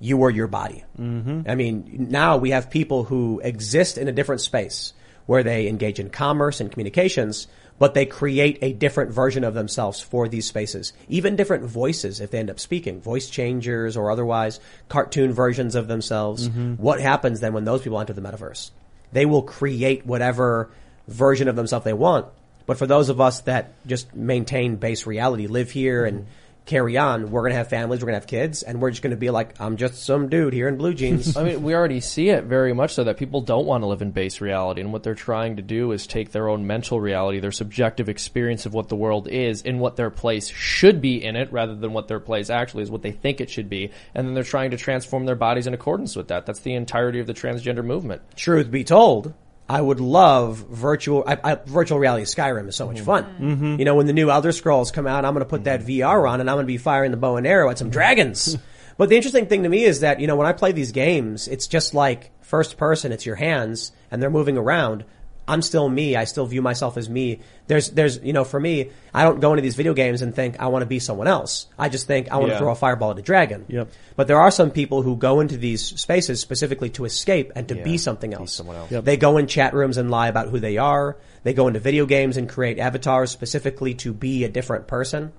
you 0.00 0.16
were 0.16 0.28
your 0.28 0.48
body. 0.48 0.82
Mm-hmm. 0.98 1.42
I 1.48 1.54
mean, 1.54 2.08
now 2.10 2.36
we 2.38 2.50
have 2.50 2.68
people 2.68 3.04
who 3.04 3.40
exist 3.44 3.96
in 3.96 4.08
a 4.08 4.12
different 4.12 4.40
space 4.40 4.92
where 5.26 5.44
they 5.44 5.68
engage 5.68 6.00
in 6.00 6.10
commerce 6.10 6.60
and 6.60 6.72
communications, 6.72 7.46
but 7.78 7.94
they 7.94 8.06
create 8.06 8.58
a 8.62 8.72
different 8.72 9.12
version 9.12 9.44
of 9.44 9.54
themselves 9.54 10.00
for 10.00 10.28
these 10.28 10.46
spaces. 10.46 10.92
Even 11.08 11.36
different 11.36 11.64
voices 11.64 12.20
if 12.20 12.30
they 12.30 12.38
end 12.38 12.50
up 12.50 12.60
speaking, 12.60 13.00
voice 13.00 13.30
changers 13.30 13.96
or 13.96 14.10
otherwise, 14.10 14.60
cartoon 14.88 15.32
versions 15.32 15.74
of 15.74 15.88
themselves. 15.88 16.48
Mm-hmm. 16.48 16.74
What 16.74 17.00
happens 17.00 17.40
then 17.40 17.52
when 17.52 17.64
those 17.64 17.82
people 17.82 18.00
enter 18.00 18.12
the 18.12 18.20
metaverse? 18.20 18.70
They 19.12 19.26
will 19.26 19.42
create 19.42 20.04
whatever 20.04 20.70
version 21.06 21.48
of 21.48 21.56
themselves 21.56 21.84
they 21.84 21.92
want. 21.92 22.26
But 22.66 22.76
for 22.76 22.86
those 22.86 23.08
of 23.08 23.20
us 23.20 23.40
that 23.42 23.72
just 23.86 24.14
maintain 24.14 24.76
base 24.76 25.06
reality, 25.06 25.46
live 25.46 25.70
here 25.70 26.04
and 26.04 26.20
mm-hmm. 26.20 26.30
Carry 26.68 26.96
on, 26.98 27.30
we're 27.30 27.40
going 27.40 27.52
to 27.52 27.56
have 27.56 27.68
families, 27.68 28.00
we're 28.00 28.06
going 28.06 28.20
to 28.20 28.20
have 28.20 28.26
kids, 28.26 28.62
and 28.62 28.80
we're 28.80 28.90
just 28.90 29.02
going 29.02 29.10
to 29.10 29.16
be 29.16 29.30
like, 29.30 29.60
I'm 29.60 29.76
just 29.76 30.04
some 30.04 30.28
dude 30.28 30.52
here 30.52 30.68
in 30.68 30.76
blue 30.76 30.94
jeans. 30.94 31.36
I 31.36 31.42
mean, 31.42 31.62
we 31.62 31.74
already 31.74 32.00
see 32.00 32.28
it 32.28 32.44
very 32.44 32.72
much 32.72 32.94
so 32.94 33.04
that 33.04 33.16
people 33.16 33.40
don't 33.40 33.66
want 33.66 33.82
to 33.82 33.86
live 33.86 34.02
in 34.02 34.10
base 34.10 34.40
reality, 34.40 34.82
and 34.82 34.92
what 34.92 35.02
they're 35.02 35.14
trying 35.14 35.56
to 35.56 35.62
do 35.62 35.92
is 35.92 36.06
take 36.06 36.30
their 36.30 36.48
own 36.48 36.66
mental 36.66 37.00
reality, 37.00 37.40
their 37.40 37.52
subjective 37.52 38.08
experience 38.08 38.66
of 38.66 38.74
what 38.74 38.88
the 38.88 38.96
world 38.96 39.28
is, 39.28 39.62
and 39.62 39.80
what 39.80 39.96
their 39.96 40.10
place 40.10 40.48
should 40.48 41.00
be 41.00 41.24
in 41.24 41.36
it, 41.36 41.50
rather 41.52 41.74
than 41.74 41.92
what 41.92 42.06
their 42.06 42.20
place 42.20 42.50
actually 42.50 42.82
is, 42.82 42.90
what 42.90 43.02
they 43.02 43.12
think 43.12 43.40
it 43.40 43.50
should 43.50 43.70
be, 43.70 43.90
and 44.14 44.26
then 44.26 44.34
they're 44.34 44.44
trying 44.44 44.70
to 44.70 44.76
transform 44.76 45.24
their 45.24 45.34
bodies 45.34 45.66
in 45.66 45.74
accordance 45.74 46.14
with 46.14 46.28
that. 46.28 46.44
That's 46.44 46.60
the 46.60 46.74
entirety 46.74 47.18
of 47.18 47.26
the 47.26 47.34
transgender 47.34 47.84
movement. 47.84 48.22
Truth 48.36 48.70
be 48.70 48.84
told, 48.84 49.32
I 49.68 49.80
would 49.80 50.00
love 50.00 50.56
virtual, 50.70 51.24
I, 51.26 51.38
I, 51.44 51.54
virtual 51.56 51.98
reality 51.98 52.24
Skyrim 52.24 52.68
is 52.68 52.76
so 52.76 52.86
much 52.86 53.00
fun. 53.00 53.24
Mm-hmm. 53.24 53.50
Mm-hmm. 53.50 53.78
You 53.78 53.84
know, 53.84 53.96
when 53.96 54.06
the 54.06 54.14
new 54.14 54.30
Elder 54.30 54.52
Scrolls 54.52 54.90
come 54.90 55.06
out, 55.06 55.26
I'm 55.26 55.34
going 55.34 55.44
to 55.44 55.48
put 55.48 55.64
that 55.64 55.80
mm-hmm. 55.80 56.00
VR 56.00 56.28
on 56.28 56.40
and 56.40 56.48
I'm 56.48 56.56
going 56.56 56.64
to 56.64 56.72
be 56.72 56.78
firing 56.78 57.10
the 57.10 57.18
bow 57.18 57.36
and 57.36 57.46
arrow 57.46 57.68
at 57.68 57.76
some 57.76 57.90
dragons. 57.90 58.56
but 58.96 59.10
the 59.10 59.16
interesting 59.16 59.46
thing 59.46 59.64
to 59.64 59.68
me 59.68 59.84
is 59.84 60.00
that, 60.00 60.20
you 60.20 60.26
know, 60.26 60.36
when 60.36 60.46
I 60.46 60.52
play 60.54 60.72
these 60.72 60.92
games, 60.92 61.48
it's 61.48 61.66
just 61.66 61.92
like 61.92 62.30
first 62.42 62.78
person, 62.78 63.12
it's 63.12 63.26
your 63.26 63.36
hands 63.36 63.92
and 64.10 64.22
they're 64.22 64.30
moving 64.30 64.56
around. 64.56 65.04
I'm 65.48 65.62
still 65.62 65.88
me. 65.88 66.14
I 66.14 66.24
still 66.24 66.44
view 66.46 66.60
myself 66.62 66.96
as 66.98 67.08
me. 67.08 67.40
There's, 67.66 67.90
there's, 67.90 68.22
you 68.22 68.32
know, 68.32 68.44
for 68.44 68.60
me, 68.60 68.90
I 69.14 69.24
don't 69.24 69.40
go 69.40 69.52
into 69.52 69.62
these 69.62 69.74
video 69.74 69.94
games 69.94 70.20
and 70.22 70.34
think 70.34 70.60
I 70.60 70.66
want 70.68 70.82
to 70.82 70.86
be 70.86 70.98
someone 70.98 71.26
else. 71.26 71.66
I 71.78 71.88
just 71.88 72.06
think 72.06 72.30
I 72.30 72.36
want 72.36 72.48
to 72.48 72.52
Yeah. 72.52 72.58
throw 72.58 72.70
a 72.70 72.74
fireball 72.74 73.10
at 73.12 73.18
a 73.18 73.22
dragon. 73.22 73.64
Yep. 73.68 73.90
But 74.14 74.26
there 74.28 74.38
are 74.38 74.50
some 74.50 74.70
people 74.70 75.02
who 75.02 75.16
go 75.16 75.40
into 75.40 75.56
these 75.56 75.82
spaces 75.84 76.40
specifically 76.40 76.90
to 76.90 77.06
escape 77.06 77.50
and 77.56 77.66
to 77.68 77.74
be 77.76 77.96
something 77.98 78.34
else. 78.34 78.52
someone 78.52 78.76
else. 78.76 78.90
They 78.90 79.16
go 79.16 79.38
in 79.38 79.46
chat 79.46 79.72
rooms 79.74 79.96
and 79.96 80.10
lie 80.10 80.28
about 80.28 80.48
who 80.48 80.60
they 80.60 80.76
are. 80.76 81.16
They 81.44 81.54
go 81.54 81.66
into 81.66 81.80
video 81.80 82.04
games 82.04 82.36
and 82.36 82.48
create 82.48 82.78
avatars 82.78 83.30
specifically 83.30 83.94
to 83.94 84.12
be 84.12 84.44
a 84.44 84.48
different 84.48 84.86
person. 84.86 85.32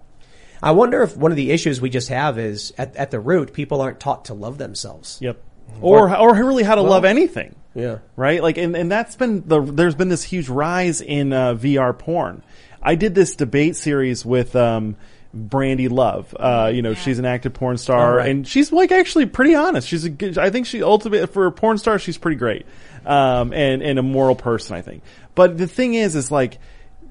I 0.61 0.71
wonder 0.71 1.03
if 1.03 1.15
one 1.15 1.31
of 1.31 1.37
the 1.37 1.51
issues 1.51 1.79
we 1.79 1.89
just 1.89 2.09
have 2.09 2.37
is 2.37 2.73
at, 2.77 2.95
at 2.95 3.11
the 3.11 3.19
root, 3.19 3.53
people 3.53 3.79
aren't 3.79 3.99
taught 3.99 4.25
to 4.25 4.33
love 4.33 4.57
themselves. 4.57 5.19
Yep. 5.21 5.37
Mm-hmm. 5.71 5.83
Or 5.85 6.17
or 6.17 6.33
really 6.33 6.63
how 6.63 6.75
to 6.75 6.81
love 6.81 7.05
anything. 7.05 7.55
Yeah. 7.75 7.99
Right? 8.15 8.41
Like 8.41 8.57
and, 8.57 8.75
and 8.75 8.91
that's 8.91 9.15
been 9.15 9.47
the 9.47 9.61
there's 9.61 9.95
been 9.95 10.09
this 10.09 10.23
huge 10.23 10.49
rise 10.49 11.01
in 11.01 11.31
uh, 11.33 11.53
VR 11.55 11.97
porn. 11.97 12.43
I 12.81 12.95
did 12.95 13.13
this 13.15 13.35
debate 13.35 13.75
series 13.75 14.25
with 14.25 14.55
um 14.55 14.95
Brandi 15.35 15.89
Love. 15.91 16.35
Uh, 16.39 16.71
you 16.73 16.81
know, 16.81 16.95
she's 16.95 17.19
an 17.19 17.25
active 17.25 17.53
porn 17.53 17.77
star 17.77 18.13
Oh, 18.13 18.17
right. 18.17 18.29
and 18.29 18.47
she's 18.47 18.71
like 18.71 18.91
actually 18.91 19.27
pretty 19.27 19.53
honest. 19.53 19.87
She's 19.87 20.03
a 20.03 20.09
good 20.09 20.37
I 20.37 20.49
think 20.49 20.65
she 20.65 20.81
ultimately 20.81 21.27
for 21.27 21.45
a 21.45 21.51
porn 21.51 21.77
star 21.77 21.99
she's 21.99 22.17
pretty 22.17 22.37
great. 22.37 22.65
Um 23.05 23.53
and 23.53 23.83
and 23.83 23.99
a 23.99 24.03
moral 24.03 24.35
person, 24.35 24.75
I 24.75 24.81
think. 24.81 25.03
But 25.35 25.57
the 25.57 25.67
thing 25.67 25.93
is 25.93 26.15
is 26.15 26.31
like 26.31 26.57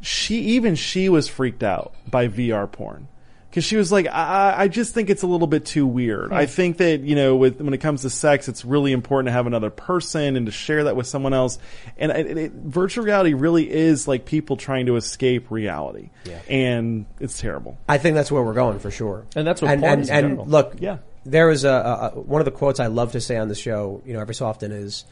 she 0.01 0.41
even 0.57 0.75
she 0.75 1.09
was 1.09 1.29
freaked 1.29 1.63
out 1.63 1.95
by 2.11 2.29
VR 2.29 2.71
porn. 2.71 3.07
Cause 3.51 3.65
she 3.65 3.77
was 3.77 3.91
like, 3.91 4.07
I, 4.07 4.55
I 4.59 4.69
just 4.69 4.93
think 4.93 5.09
it's 5.09 5.23
a 5.23 5.27
little 5.27 5.47
bit 5.47 5.65
too 5.65 5.87
weird. 5.87 6.35
I 6.35 6.45
hmm. 6.45 6.51
think 6.51 6.77
that, 6.79 7.01
you 7.01 7.15
know, 7.15 7.35
with, 7.35 7.61
when 7.63 7.73
it 7.73 7.79
comes 7.79 8.03
to 8.03 8.11
sex, 8.11 8.47
it's 8.47 8.63
really 8.63 8.93
important 8.93 9.29
to 9.29 9.33
have 9.33 9.47
another 9.47 9.71
person 9.71 10.37
and 10.37 10.45
to 10.45 10.53
share 10.53 10.85
that 10.85 10.97
with 10.97 11.07
someone 11.07 11.33
else. 11.33 11.59
And 11.97 12.13
it, 12.13 12.37
it, 12.37 12.53
virtual 12.53 13.05
reality 13.05 13.33
really 13.33 13.71
is 13.71 14.07
like 14.07 14.27
people 14.27 14.59
trying 14.59 14.85
to 14.87 14.97
escape 14.97 15.51
reality. 15.51 16.11
Yeah. 16.25 16.41
And 16.47 17.07
it's 17.21 17.41
terrible. 17.41 17.79
I 17.89 17.97
think 17.97 18.17
that's 18.17 18.31
where 18.31 18.43
we're 18.43 18.53
going 18.53 18.81
for 18.81 18.91
sure. 18.91 19.25
And 19.35 19.47
that's 19.47 19.63
what 19.63 19.71
and, 19.71 19.81
porn 19.81 20.01
and, 20.01 20.09
in 20.11 20.39
and 20.39 20.51
look, 20.51 20.75
Yeah. 20.79 20.99
there 21.25 21.49
is 21.51 21.65
a, 21.65 21.71
a, 21.71 21.73
a 21.73 22.21
one 22.21 22.43
of 22.43 22.45
the 22.45 22.51
quotes 22.51 22.81
I 22.81 22.89
love 22.89 23.13
to 23.13 23.21
say 23.21 23.39
on 23.39 23.49
the 23.49 23.55
show, 23.55 24.03
you 24.05 24.13
know, 24.13 24.21
every 24.21 24.35
so 24.35 24.45
often 24.45 24.73
is 24.73 25.07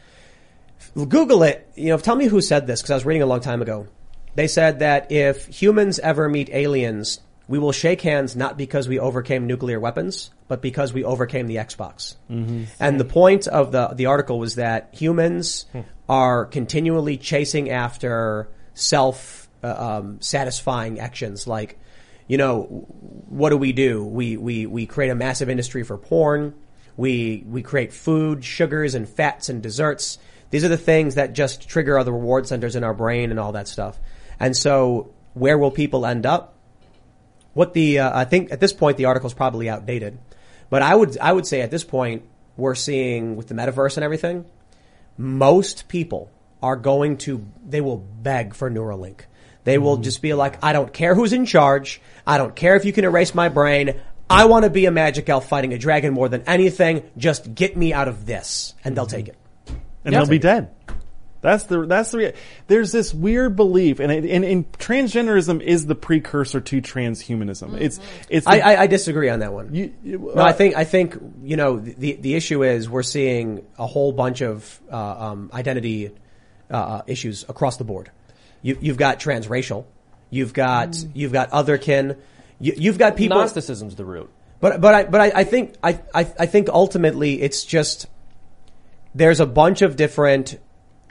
Google 0.95 1.43
it. 1.43 1.67
You 1.75 1.89
know, 1.89 1.99
tell 1.99 2.17
me 2.17 2.27
who 2.27 2.43
said 2.43 2.67
this 2.67 2.83
because 2.83 2.91
I 2.91 2.95
was 2.97 3.07
reading 3.07 3.23
a 3.23 3.27
long 3.27 3.41
time 3.41 3.63
ago. 3.63 3.87
They 4.35 4.47
said 4.47 4.81
that 4.81 5.11
if 5.11 5.47
humans 5.47 5.99
ever 5.99 6.29
meet 6.29 6.51
aliens, 6.51 7.21
we 7.49 7.59
will 7.59 7.73
shake 7.73 8.01
hands 8.03 8.35
not 8.35 8.57
because 8.57 8.89
we 8.89 8.99
overcame 8.99 9.47
nuclear 9.47 9.79
weapons, 9.79 10.31
but 10.49 10.61
because 10.61 10.93
we 10.93 11.05
overcame 11.05 11.47
the 11.47 11.57
Xbox. 11.57 12.17
And 12.81 13.01
the 13.01 13.05
point 13.05 13.47
of 13.47 13.73
the 13.73 13.89
the 13.89 14.07
article 14.07 14.39
was 14.39 14.57
that 14.57 14.91
humans 14.93 15.67
are 16.09 16.47
continually 16.47 17.17
chasing 17.17 17.71
after 17.71 18.49
self 18.75 19.49
uh, 19.63 19.99
um, 19.99 20.21
satisfying 20.21 21.01
actions 21.01 21.47
like 21.47 21.79
you 22.29 22.39
know, 22.39 22.63
what 23.29 23.51
do 23.51 23.57
we 23.57 23.73
do? 23.73 24.05
We, 24.05 24.37
we, 24.37 24.67
we 24.67 24.87
create 24.87 25.11
a 25.11 25.15
massive 25.15 25.49
industry 25.49 25.83
for 25.83 25.97
porn. 25.97 26.55
We, 26.97 27.45
we 27.47 27.63
create 27.63 27.93
food, 27.93 28.45
sugars 28.45 28.95
and 28.95 29.09
fats 29.09 29.49
and 29.49 29.63
desserts. 29.63 30.19
These 30.51 30.65
are 30.65 30.69
the 30.69 30.77
things 30.77 31.17
that 31.17 31.35
just 31.35 31.69
trigger 31.69 31.99
other 31.99 32.13
reward 32.13 32.47
centers 32.47 32.75
in 32.75 32.85
our 32.85 32.95
brain 32.95 33.31
and 33.31 33.39
all 33.39 33.53
that 33.53 33.69
stuff. 33.69 33.99
And 34.41 34.57
so 34.57 35.13
where 35.35 35.59
will 35.59 35.71
people 35.71 36.07
end 36.07 36.27
up? 36.27 36.56
What 37.57 37.73
the, 37.73 38.01
uh, 38.01 38.11
I 38.15 38.27
think 38.27 38.53
at 38.53 38.61
this 38.61 38.75
point 38.75 38.99
the 38.99 39.07
article 39.07 39.29
is 39.29 39.33
probably 39.33 39.71
outdated, 39.71 40.19
but 40.69 40.83
I 40.83 40.95
would, 40.95 41.17
I 41.17 41.33
would 41.33 41.47
say 41.47 41.63
at 41.63 41.71
this 41.71 41.85
point 41.85 42.25
we're 42.59 42.75
seeing 42.75 43.35
with 43.35 43.49
the 43.49 43.55
metaverse 43.55 43.97
and 43.97 44.05
everything, 44.05 44.45
most 45.17 45.89
people 45.89 46.31
are 46.63 46.77
going 46.77 47.17
to, 47.17 47.47
they 47.67 47.81
will 47.81 47.97
beg 47.97 48.55
for 48.55 48.71
Neuralink. 48.71 49.21
They 49.65 49.79
will 49.79 49.97
just 49.97 50.21
be 50.21 50.35
like, 50.35 50.63
I 50.63 50.75
don't 50.75 50.93
care 50.93 51.15
who's 51.15 51.33
in 51.33 51.47
charge. 51.47 52.03
I 52.27 52.37
don't 52.37 52.55
care 52.55 52.77
if 52.77 52.85
you 52.85 52.93
can 52.93 53.05
erase 53.07 53.35
my 53.35 53.49
brain. 53.49 53.99
I 54.29 54.45
want 54.45 54.65
to 54.65 54.71
be 54.71 54.85
a 54.85 54.91
magic 54.91 55.27
elf 55.31 55.49
fighting 55.49 55.73
a 55.73 55.79
dragon 55.79 56.13
more 56.13 56.29
than 56.29 56.43
anything. 56.43 57.09
Just 57.17 57.55
get 57.55 57.75
me 57.75 57.95
out 57.95 58.07
of 58.07 58.27
this. 58.27 58.75
And 58.85 58.95
they'll 58.95 59.07
take 59.07 59.29
it. 59.29 59.37
and 60.05 60.13
Yeah. 60.13 60.19
they'll 60.21 60.29
be 60.29 60.39
dead. 60.39 60.75
That's 61.47 61.65
the 61.65 61.87
that's 61.87 62.11
the 62.11 62.35
there's 62.67 62.93
this 62.93 63.15
weird 63.15 63.57
belief, 63.57 64.01
and, 64.01 64.11
it- 64.13 64.25
and 64.31 64.45
and 64.45 64.71
transgenderism 64.73 65.63
is 65.63 65.87
the 65.87 65.95
precursor 65.95 66.61
to 66.61 66.83
transhumanism. 66.83 67.81
It's 67.81 68.01
it's 68.29 68.47
I, 68.47 68.57
the- 68.59 68.67
I, 68.67 68.83
I 68.83 68.87
disagree 68.87 69.29
on 69.31 69.39
that 69.41 69.53
one. 69.53 69.75
you, 69.75 69.95
you- 70.05 70.33
no, 70.35 70.43
uh, 70.43 70.45
I 70.45 70.53
think, 70.53 70.77
I 70.77 70.85
think, 70.85 71.17
you 71.43 71.57
know, 71.57 71.79
the, 71.79 72.15
the 72.15 72.35
issue 72.35 72.63
is 72.65 72.91
we're 72.91 73.03
seeing 73.03 73.65
a 73.79 73.87
whole 73.87 74.13
bunch 74.13 74.41
of, 74.43 74.81
uh, 74.91 74.97
um, 74.97 75.51
identity, 75.55 76.11
uh, 76.71 77.03
issues 77.07 77.45
across 77.49 77.77
the 77.77 77.85
board. 77.85 78.11
You, 78.63 78.77
you've 78.81 78.97
got 78.97 79.21
transracial. 79.21 79.85
You've 80.31 80.53
got, 80.53 80.97
you've 81.15 81.33
got 81.33 81.51
otherkin. 81.53 82.17
You, 82.59 82.75
you've 82.77 82.99
got 82.99 83.17
people. 83.17 83.39
Gnosticism's 83.39 83.95
the 83.95 84.05
root. 84.05 84.29
But 84.59 84.81
but 84.81 84.95
I 84.95 85.05
but 85.05 85.21
I, 85.21 85.33
I 85.37 85.45
think 85.45 85.75
I, 85.83 86.01
I 86.15 86.21
I 86.39 86.47
think 86.47 86.69
ultimately 86.71 87.41
it's 87.43 87.63
just 87.65 88.07
there's 89.15 89.39
a 89.39 89.47
bunch 89.47 89.83
of 89.83 89.97
different 89.97 90.59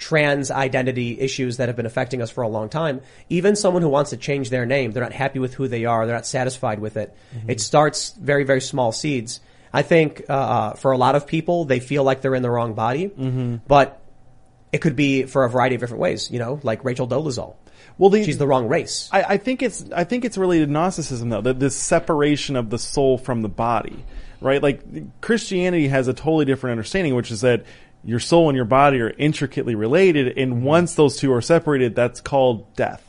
trans 0.05 0.51
identity 0.51 1.19
issues 1.19 1.57
that 1.57 1.67
have 1.67 1.75
been 1.75 1.87
affecting 1.87 2.21
us 2.21 2.29
for 2.29 2.43
a 2.43 2.47
long 2.47 2.69
time. 2.69 3.01
Even 3.27 3.55
someone 3.55 3.81
who 3.81 3.89
wants 3.89 4.11
to 4.11 4.17
change 4.17 4.51
their 4.51 4.63
name, 4.65 4.91
they're 4.91 5.01
not 5.01 5.13
happy 5.13 5.39
with 5.39 5.55
who 5.55 5.67
they 5.67 5.85
are, 5.85 6.05
they're 6.05 6.15
not 6.15 6.27
satisfied 6.27 6.79
with 6.79 6.95
it. 6.95 7.15
It 7.47 7.59
starts 7.59 8.11
very 8.11 8.43
very 8.43 8.61
small 8.61 8.91
seeds. 8.91 9.39
I 9.73 9.81
think 9.81 10.21
uh, 10.29 10.33
uh, 10.33 10.73
for 10.75 10.91
a 10.91 10.97
lot 10.97 11.15
of 11.15 11.25
people, 11.25 11.65
they 11.65 11.79
feel 11.79 12.03
like 12.03 12.21
they're 12.21 12.35
in 12.35 12.43
the 12.43 12.51
wrong 12.51 12.75
body, 12.75 13.07
but 13.67 13.99
it 14.71 14.77
could 14.81 14.95
be 14.95 15.23
for 15.23 15.43
a 15.43 15.49
variety 15.49 15.75
of 15.75 15.81
different 15.81 16.01
ways. 16.01 16.29
You 16.29 16.37
know, 16.37 16.59
like 16.61 16.85
Rachel 16.85 17.07
Dolezal. 17.07 17.55
well, 17.97 18.11
the, 18.11 18.23
She's 18.23 18.37
the 18.37 18.47
wrong 18.47 18.67
race. 18.67 19.09
I, 19.11 19.23
I 19.23 19.37
think 19.37 19.63
it's 19.63 19.85
I 19.91 20.03
think 20.03 20.23
it's 20.23 20.37
related 20.37 20.67
to 20.67 20.71
Gnosticism 20.71 21.29
though, 21.29 21.41
that 21.41 21.59
this 21.59 21.75
separation 21.75 22.55
of 22.57 22.69
the 22.69 22.77
soul 22.77 23.17
from 23.17 23.41
the 23.41 23.49
body, 23.49 24.05
right? 24.39 24.61
Like 24.61 24.83
Christianity 25.21 25.87
has 25.87 26.07
a 26.07 26.13
totally 26.13 26.45
different 26.45 26.73
understanding, 26.73 27.15
which 27.15 27.31
is 27.31 27.41
that 27.41 27.65
your 28.05 28.19
soul 28.19 28.49
and 28.49 28.55
your 28.55 28.65
body 28.65 29.01
are 29.01 29.09
intricately 29.09 29.75
related, 29.75 30.37
and 30.37 30.53
mm-hmm. 30.53 30.63
once 30.63 30.95
those 30.95 31.17
two 31.17 31.33
are 31.33 31.41
separated, 31.41 31.95
that's 31.95 32.21
called 32.21 32.73
death. 32.75 33.01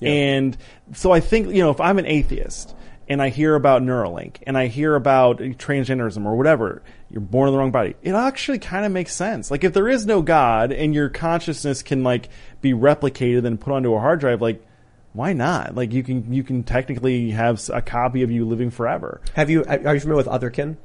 And 0.00 0.56
so 0.92 1.12
I 1.12 1.20
think 1.20 1.48
you 1.48 1.62
know 1.62 1.70
if 1.70 1.80
I'm 1.80 1.98
an 1.98 2.06
atheist 2.06 2.74
and 3.08 3.22
I 3.22 3.30
hear 3.30 3.54
about 3.54 3.82
Neuralink 3.82 4.36
and 4.46 4.56
I 4.56 4.66
hear 4.66 4.94
about 4.94 5.38
transgenderism 5.38 6.24
or 6.24 6.36
whatever, 6.36 6.82
you're 7.10 7.20
born 7.20 7.48
in 7.48 7.52
the 7.52 7.58
wrong 7.58 7.70
body. 7.70 7.94
It 8.02 8.12
actually 8.12 8.58
kind 8.58 8.84
of 8.84 8.92
makes 8.92 9.14
sense. 9.14 9.50
Like 9.50 9.64
if 9.64 9.72
there 9.72 9.88
is 9.88 10.06
no 10.06 10.22
God 10.22 10.72
and 10.72 10.94
your 10.94 11.08
consciousness 11.08 11.82
can 11.82 12.04
like 12.04 12.28
be 12.60 12.72
replicated 12.72 13.46
and 13.46 13.60
put 13.60 13.72
onto 13.72 13.94
a 13.94 14.00
hard 14.00 14.20
drive, 14.20 14.42
like 14.42 14.64
why 15.14 15.32
not? 15.32 15.74
Like 15.74 15.92
you 15.92 16.02
can 16.02 16.32
you 16.32 16.44
can 16.44 16.62
technically 16.62 17.30
have 17.30 17.68
a 17.72 17.82
copy 17.82 18.22
of 18.22 18.30
you 18.30 18.44
living 18.44 18.70
forever. 18.70 19.20
Have 19.34 19.50
you 19.50 19.64
are 19.64 19.94
you 19.94 20.00
familiar 20.00 20.16
with 20.16 20.26
otherkin? 20.26 20.76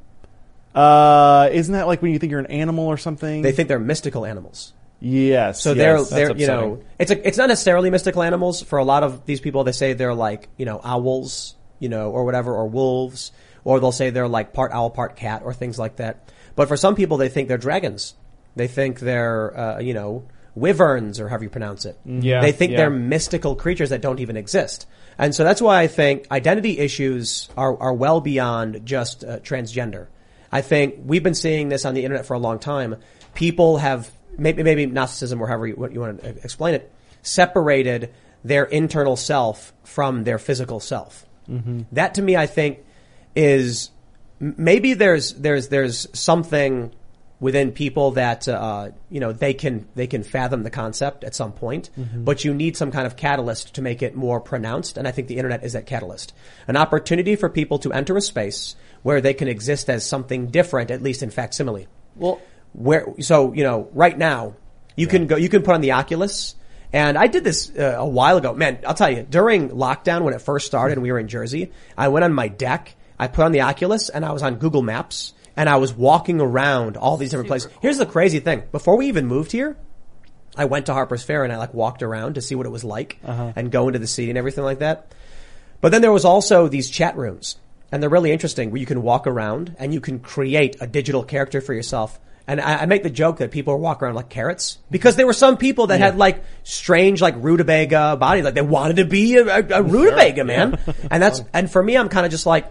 Uh, 0.74 1.50
isn't 1.52 1.74
that 1.74 1.88
like 1.88 2.02
when 2.02 2.12
you 2.12 2.20
think 2.20 2.32
you're 2.32 2.40
an 2.40 2.48
animal 2.48 2.88
or 2.88 2.98
something? 2.98 3.42
They 3.42 3.52
think 3.52 3.68
they're 3.68 3.80
mystical 3.80 4.26
animals. 4.26 4.74
yes. 5.00 5.62
So 5.62 5.74
yes, 5.74 6.10
they're 6.10 6.28
they're 6.28 6.38
you 6.38 6.48
know 6.48 6.84
it's 6.98 7.12
a, 7.12 7.28
it's 7.28 7.38
not 7.38 7.50
necessarily 7.50 7.90
mystical 7.90 8.24
animals 8.24 8.62
for 8.62 8.80
a 8.80 8.84
lot 8.84 9.04
of 9.04 9.26
these 9.26 9.40
people. 9.40 9.64
They 9.64 9.72
say 9.72 9.94
they're 9.94 10.16
like 10.16 10.50
you 10.58 10.66
know 10.66 10.82
owls, 10.84 11.56
you 11.80 11.90
know, 11.90 12.12
or 12.12 12.26
whatever, 12.26 12.54
or 12.54 12.68
wolves, 12.68 13.32
or 13.64 13.80
they'll 13.80 13.92
say 13.92 14.10
they're 14.10 14.28
like 14.28 14.54
part 14.54 14.72
owl, 14.72 14.90
part 14.90 15.16
cat, 15.16 15.44
or 15.46 15.54
things 15.54 15.78
like 15.78 15.98
that. 15.98 16.32
But 16.56 16.68
for 16.68 16.78
some 16.78 16.96
people, 16.96 17.18
they 17.18 17.30
think 17.30 17.48
they're 17.48 17.58
dragons. 17.58 18.16
They 18.56 18.68
think 18.68 19.00
they're 19.00 19.58
uh, 19.58 19.80
you 19.80 19.94
know 19.94 20.28
wyverns 20.56 21.20
or 21.20 21.30
however 21.30 21.44
you 21.44 21.50
pronounce 21.50 21.86
it. 21.86 22.00
Yeah, 22.06 22.42
they 22.42 22.52
think 22.52 22.72
yeah. 22.72 22.78
they're 22.78 22.90
mystical 22.90 23.56
creatures 23.56 23.90
that 23.90 24.02
don't 24.02 24.20
even 24.20 24.38
exist. 24.38 24.88
And 25.18 25.34
so 25.34 25.44
that's 25.44 25.62
why 25.62 25.82
I 25.82 25.88
think 25.88 26.28
identity 26.32 26.80
issues 26.80 27.50
are 27.56 27.78
are 27.80 27.94
well 27.94 28.22
beyond 28.22 28.86
just 28.86 29.24
uh, 29.24 29.40
transgender. 29.40 30.08
I 30.54 30.62
think 30.62 30.96
we've 31.04 31.24
been 31.24 31.36
seeing 31.36 31.70
this 31.70 31.84
on 31.84 31.94
the 31.96 32.04
internet 32.06 32.26
for 32.26 32.36
a 32.36 32.40
long 32.40 32.60
time. 32.60 32.96
People 33.34 33.78
have 33.78 34.12
maybe 34.38 34.64
maybe 34.64 34.86
Gnosticism 34.86 35.42
or 35.42 35.48
however 35.48 35.68
you, 35.68 35.90
you 35.92 36.00
want 36.00 36.22
to 36.22 36.30
explain 36.30 36.76
it 36.76 36.92
separated 37.24 38.14
their 38.44 38.66
internal 38.66 39.16
self 39.16 39.74
from 39.84 40.26
their 40.26 40.38
physical 40.38 40.80
self. 40.80 41.26
That 41.94 42.14
to 42.16 42.22
me, 42.22 42.36
I 42.36 42.46
think, 42.46 42.80
is 43.36 43.90
maybe 44.40 44.94
there's 44.94 45.34
there's 45.34 45.70
there's 45.70 46.08
something 46.18 46.94
within 47.40 47.72
people 47.72 48.12
that 48.12 48.48
uh, 48.48 48.90
you 49.10 49.20
know 49.20 49.34
they 49.34 49.54
can 49.54 49.88
they 49.96 50.08
can 50.08 50.24
fathom 50.24 50.64
the 50.64 50.70
concept 50.70 51.24
at 51.24 51.34
some 51.34 51.52
point, 51.52 51.90
but 52.24 52.46
you 52.46 52.54
need 52.54 52.78
some 52.78 52.92
kind 52.92 53.08
of 53.08 53.16
catalyst 53.16 53.76
to 53.76 53.82
make 53.82 54.02
it 54.02 54.16
more 54.16 54.40
pronounced. 54.40 54.98
And 54.98 55.08
I 55.08 55.12
think 55.12 55.28
the 55.28 55.38
internet 55.38 55.64
is 55.64 55.74
that 55.74 55.86
catalyst, 55.86 56.34
an 56.68 56.78
opportunity 56.78 57.36
for 57.36 57.50
people 57.50 57.80
to 57.80 57.92
enter 57.92 58.16
a 58.16 58.22
space 58.22 58.76
where 59.04 59.22
they 59.22 59.34
can 59.34 59.48
exist 59.48 59.90
as 59.90 60.06
something 60.06 60.48
different, 60.48 60.90
at 60.90 61.04
least 61.04 61.22
in 61.22 61.30
facsimile. 61.30 61.88
Well, 62.16 62.42
Where 62.74 63.14
so 63.20 63.54
you 63.54 63.64
know 63.64 63.90
right 63.94 64.18
now 64.18 64.56
you 64.96 65.08
can 65.08 65.28
go 65.28 65.36
you 65.36 65.50
can 65.50 65.62
put 65.62 65.76
on 65.76 65.82
the 65.82 65.92
Oculus. 65.92 66.56
And 66.92 67.18
I 67.18 67.26
did 67.26 67.44
this 67.44 67.72
uh, 67.76 67.96
a 67.98 68.08
while 68.08 68.38
ago. 68.38 68.54
Man, 68.54 68.80
I'll 68.86 68.94
tell 68.94 69.10
you, 69.10 69.24
during 69.24 69.70
lockdown 69.70 70.22
when 70.22 70.36
it 70.36 70.42
first 70.42 70.68
started 70.68 70.94
and 70.94 71.02
we 71.02 71.12
were 71.12 71.18
in 71.18 71.28
Jersey, 71.28 71.72
I 71.98 72.10
went 72.10 72.24
on 72.24 72.34
my 72.34 72.48
deck, 72.48 72.96
I 73.18 73.28
put 73.28 73.46
on 73.46 73.52
the 73.52 73.62
Oculus 73.62 74.10
and 74.10 74.24
I 74.24 74.32
was 74.32 74.44
on 74.44 74.58
Google 74.58 74.84
Maps 74.84 75.34
and 75.58 75.68
I 75.68 75.78
was 75.78 75.92
walking 75.92 76.40
around 76.40 76.96
all 76.96 77.18
these 77.18 77.32
different 77.32 77.48
places. 77.48 77.72
Here's 77.82 77.98
the 77.98 78.06
crazy 78.06 78.40
thing. 78.40 78.64
Before 78.72 78.96
we 78.96 79.08
even 79.08 79.26
moved 79.26 79.52
here, 79.52 79.76
I 80.56 80.66
went 80.66 80.86
to 80.86 80.94
Harpers 80.94 81.24
Ferry 81.24 81.46
and 81.46 81.54
I 81.54 81.58
like 81.58 81.74
walked 81.74 82.04
around 82.04 82.36
to 82.36 82.42
see 82.42 82.54
what 82.54 82.68
it 82.68 82.72
was 82.72 82.84
like 82.84 83.18
and 83.24 83.72
go 83.72 83.88
into 83.88 83.98
the 83.98 84.08
city 84.08 84.30
and 84.30 84.38
everything 84.38 84.64
like 84.64 84.80
that. 84.80 85.16
But 85.82 85.92
then 85.92 86.04
there 86.04 86.12
was 86.12 86.26
also 86.26 86.68
these 86.68 86.92
chat 86.92 87.18
rooms 87.18 87.58
and 87.94 88.02
they're 88.02 88.10
really 88.10 88.32
interesting 88.32 88.72
where 88.72 88.80
you 88.80 88.88
can 88.88 89.04
walk 89.04 89.28
around 89.28 89.76
and 89.78 89.94
you 89.94 90.02
can 90.02 90.18
create 90.18 90.78
a 90.82 90.88
digital 90.88 91.24
character 91.24 91.62
for 91.62 91.76
yourself. 91.76 92.20
And 92.48 92.60
I, 92.60 92.78
I 92.78 92.86
make 92.88 93.04
the 93.04 93.12
joke 93.12 93.38
that 93.38 93.52
people 93.52 93.80
walk 93.80 94.02
around 94.02 94.16
like 94.16 94.30
carrots 94.30 94.80
because 94.90 95.16
there 95.16 95.28
were 95.28 95.32
some 95.32 95.58
people 95.58 95.86
that 95.88 96.00
had 96.00 96.18
like 96.18 96.44
strange 96.64 97.22
like 97.22 97.36
rutabaga 97.38 98.18
bodies, 98.18 98.46
like 98.46 98.56
they 98.56 98.64
wanted 98.64 98.96
to 98.96 99.06
be 99.06 99.36
a, 99.36 99.46
a, 99.46 99.80
a 99.80 99.84
rutabaga 99.84 100.44
man. 100.44 100.80
and 101.12 101.22
that's, 101.22 101.44
and 101.54 101.72
for 101.72 101.84
me, 101.84 101.96
I'm 101.96 102.10
kind 102.10 102.26
of 102.26 102.32
just 102.32 102.48
like, 102.48 102.66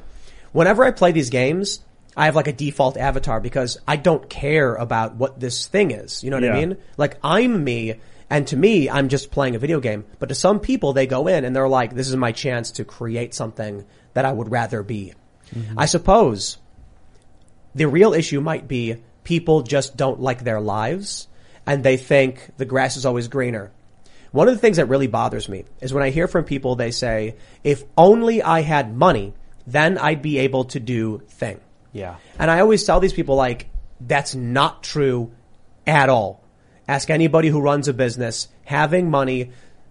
whenever 0.51 0.85
I 0.85 0.91
play 0.91 1.13
these 1.13 1.31
games, 1.31 1.81
I 2.17 2.25
have 2.25 2.35
like 2.35 2.49
a 2.49 2.53
default 2.53 2.97
avatar 2.97 3.39
because 3.39 3.79
I 3.87 3.95
don't 3.95 4.29
care 4.29 4.75
about 4.75 5.15
what 5.15 5.39
this 5.39 5.69
thing 5.69 5.93
is. 5.93 6.25
You 6.25 6.31
know 6.31 6.41
what 6.41 6.51
I 6.51 6.53
mean? 6.53 6.79
Like 6.97 7.19
I'm 7.23 7.63
me 7.63 7.95
and 8.29 8.47
to 8.49 8.57
me, 8.57 8.91
I'm 8.91 9.09
just 9.09 9.31
playing 9.31 9.55
a 9.55 9.59
video 9.59 9.79
game. 9.79 10.05
But 10.19 10.31
to 10.31 10.35
some 10.35 10.59
people, 10.59 10.95
they 10.95 11.07
go 11.07 11.29
in 11.29 11.45
and 11.45 11.55
they're 11.55 11.69
like, 11.69 11.95
this 11.95 12.09
is 12.09 12.17
my 12.17 12.33
chance 12.33 12.73
to 12.73 12.85
create 12.85 13.35
something 13.35 13.85
that 14.15 14.25
I 14.25 14.33
would 14.33 14.51
rather 14.51 14.83
be. 14.83 15.15
Mm-hmm. 15.55 15.79
I 15.79 15.87
suppose 15.87 16.59
the 17.75 17.87
real 17.87 18.15
issue 18.15 18.41
might 18.41 18.69
be 18.69 18.97
people 19.25 19.63
just 19.63 19.97
don't 19.97 20.21
like 20.21 20.45
their 20.45 20.61
lives 20.61 21.29
and 21.67 21.83
they 21.83 21.97
think 21.97 22.51
the 22.57 22.65
grass 22.65 22.97
is 22.97 23.07
always 23.07 23.29
greener. 23.29 23.73
One 24.33 24.49
of 24.49 24.55
the 24.55 24.61
things 24.61 24.79
that 24.79 24.87
really 24.87 25.07
bothers 25.07 25.49
me 25.49 25.65
is 25.81 25.93
when 25.93 26.03
I 26.03 26.11
hear 26.11 26.27
from 26.27 26.45
people, 26.45 26.75
they 26.75 26.91
say, 26.91 27.37
if 27.63 27.85
only 27.97 28.43
I 28.43 28.63
had 28.63 28.97
money, 28.97 29.35
then 29.67 29.99
I'd 29.99 30.23
be 30.23 30.39
able 30.39 30.65
to 30.65 30.81
do 30.81 31.23
thing. 31.29 31.61
yeah. 31.93 32.17
And 32.39 32.51
I 32.51 32.61
always 32.61 32.83
tell 32.85 32.99
these 32.99 33.13
people 33.13 33.37
like, 33.37 33.69
that's 34.01 34.35
not 34.35 34.83
true 34.83 35.33
at 35.87 36.09
all. 36.09 36.43
Ask 36.89 37.11
anybody 37.11 37.49
who 37.49 37.61
runs 37.61 37.89
a 37.89 37.93
business. 37.93 38.49
Having 38.65 39.11
money 39.11 39.51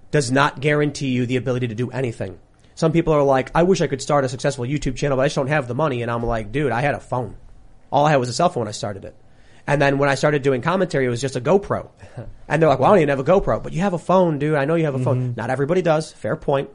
does 0.10 0.31
not 0.31 0.60
guarantee 0.60 1.10
you 1.10 1.26
the 1.26 1.38
ability 1.38 1.69
to 1.69 1.76
do 1.76 1.89
anything. 1.91 2.38
Some 2.81 2.91
people 2.93 3.13
are 3.13 3.21
like, 3.21 3.51
I 3.53 3.61
wish 3.61 3.79
I 3.79 3.85
could 3.85 4.01
start 4.01 4.25
a 4.25 4.29
successful 4.29 4.65
YouTube 4.65 4.95
channel, 4.95 5.15
but 5.15 5.21
I 5.21 5.25
just 5.27 5.35
don't 5.35 5.45
have 5.49 5.67
the 5.67 5.75
money. 5.75 6.01
And 6.01 6.09
I'm 6.09 6.25
like, 6.25 6.51
dude, 6.51 6.71
I 6.71 6.81
had 6.81 6.95
a 6.95 6.99
phone. 6.99 7.35
All 7.91 8.07
I 8.07 8.09
had 8.09 8.15
was 8.15 8.27
a 8.27 8.33
cell 8.33 8.49
phone 8.49 8.61
when 8.61 8.67
I 8.69 8.71
started 8.71 9.05
it. 9.05 9.15
And 9.67 9.79
then 9.79 9.99
when 9.99 10.09
I 10.09 10.15
started 10.15 10.41
doing 10.41 10.63
commentary, 10.63 11.05
it 11.05 11.09
was 11.09 11.21
just 11.21 11.35
a 11.35 11.41
GoPro. 11.41 11.89
And 12.47 12.59
they're 12.59 12.67
like, 12.69 12.79
well, 12.79 12.89
I 12.89 12.95
don't 12.95 13.03
even 13.03 13.09
have 13.15 13.19
a 13.19 13.23
GoPro, 13.23 13.61
but 13.61 13.71
you 13.71 13.81
have 13.81 13.93
a 13.93 13.99
phone, 13.99 14.39
dude. 14.39 14.55
I 14.55 14.65
know 14.65 14.73
you 14.73 14.85
have 14.85 14.95
a 14.95 14.97
Mm-hmm. 14.97 15.05
phone. 15.05 15.33
Not 15.37 15.51
everybody 15.51 15.83
does. 15.83 16.11
Fair 16.11 16.35
point. 16.35 16.71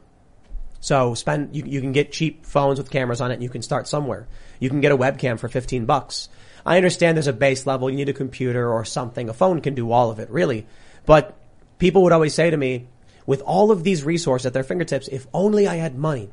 So 0.79 1.13
spend, 1.13 1.53
you, 1.57 1.63
you 1.65 1.81
can 1.81 1.91
get 1.91 2.13
cheap 2.13 2.45
phones 2.45 2.77
with 2.77 2.89
cameras 2.89 3.19
on 3.19 3.31
it 3.31 3.33
and 3.35 3.43
you 3.43 3.49
can 3.49 3.61
start 3.61 3.89
somewhere. 3.89 4.29
You 4.61 4.69
can 4.69 4.79
get 4.79 4.93
a 4.93 4.97
webcam 4.97 5.37
for 5.37 5.49
15 5.49 5.85
bucks. 5.85 6.29
I 6.65 6.77
understand 6.77 7.17
there's 7.17 7.27
a 7.27 7.33
base 7.33 7.67
level. 7.67 7.89
You 7.89 7.97
need 7.97 8.07
a 8.07 8.13
computer 8.13 8.71
or 8.71 8.85
something. 8.85 9.27
A 9.27 9.33
phone 9.33 9.59
can 9.59 9.75
do 9.75 9.91
all 9.91 10.09
of 10.09 10.19
it, 10.19 10.29
really. 10.29 10.67
But 11.05 11.35
people 11.79 12.03
would 12.03 12.13
always 12.13 12.33
say 12.33 12.49
to 12.49 12.55
me, 12.57 12.87
with 13.27 13.41
all 13.41 13.69
of 13.69 13.83
these 13.83 14.03
resources 14.03 14.47
at 14.47 14.53
their 14.53 14.63
fingertips, 14.63 15.07
if 15.09 15.27
only 15.33 15.67
I 15.67 15.75
had 15.75 15.95
money. 15.95 16.29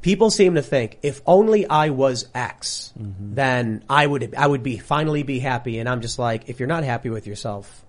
People 0.00 0.30
seem 0.30 0.54
to 0.54 0.62
think 0.62 0.98
if 1.02 1.20
only 1.26 1.66
I 1.66 1.90
was 1.90 2.28
X, 2.34 2.92
mm-hmm. 2.98 3.34
then 3.34 3.84
I 3.90 4.06
would 4.06 4.34
I 4.34 4.46
would 4.46 4.62
be 4.62 4.78
finally 4.78 5.22
be 5.22 5.38
happy. 5.38 5.78
And 5.78 5.88
I'm 5.88 6.00
just 6.00 6.18
like, 6.18 6.48
if 6.48 6.58
you're 6.58 6.66
not 6.66 6.82
happy 6.82 7.10
with 7.10 7.26
yourself, 7.26 7.84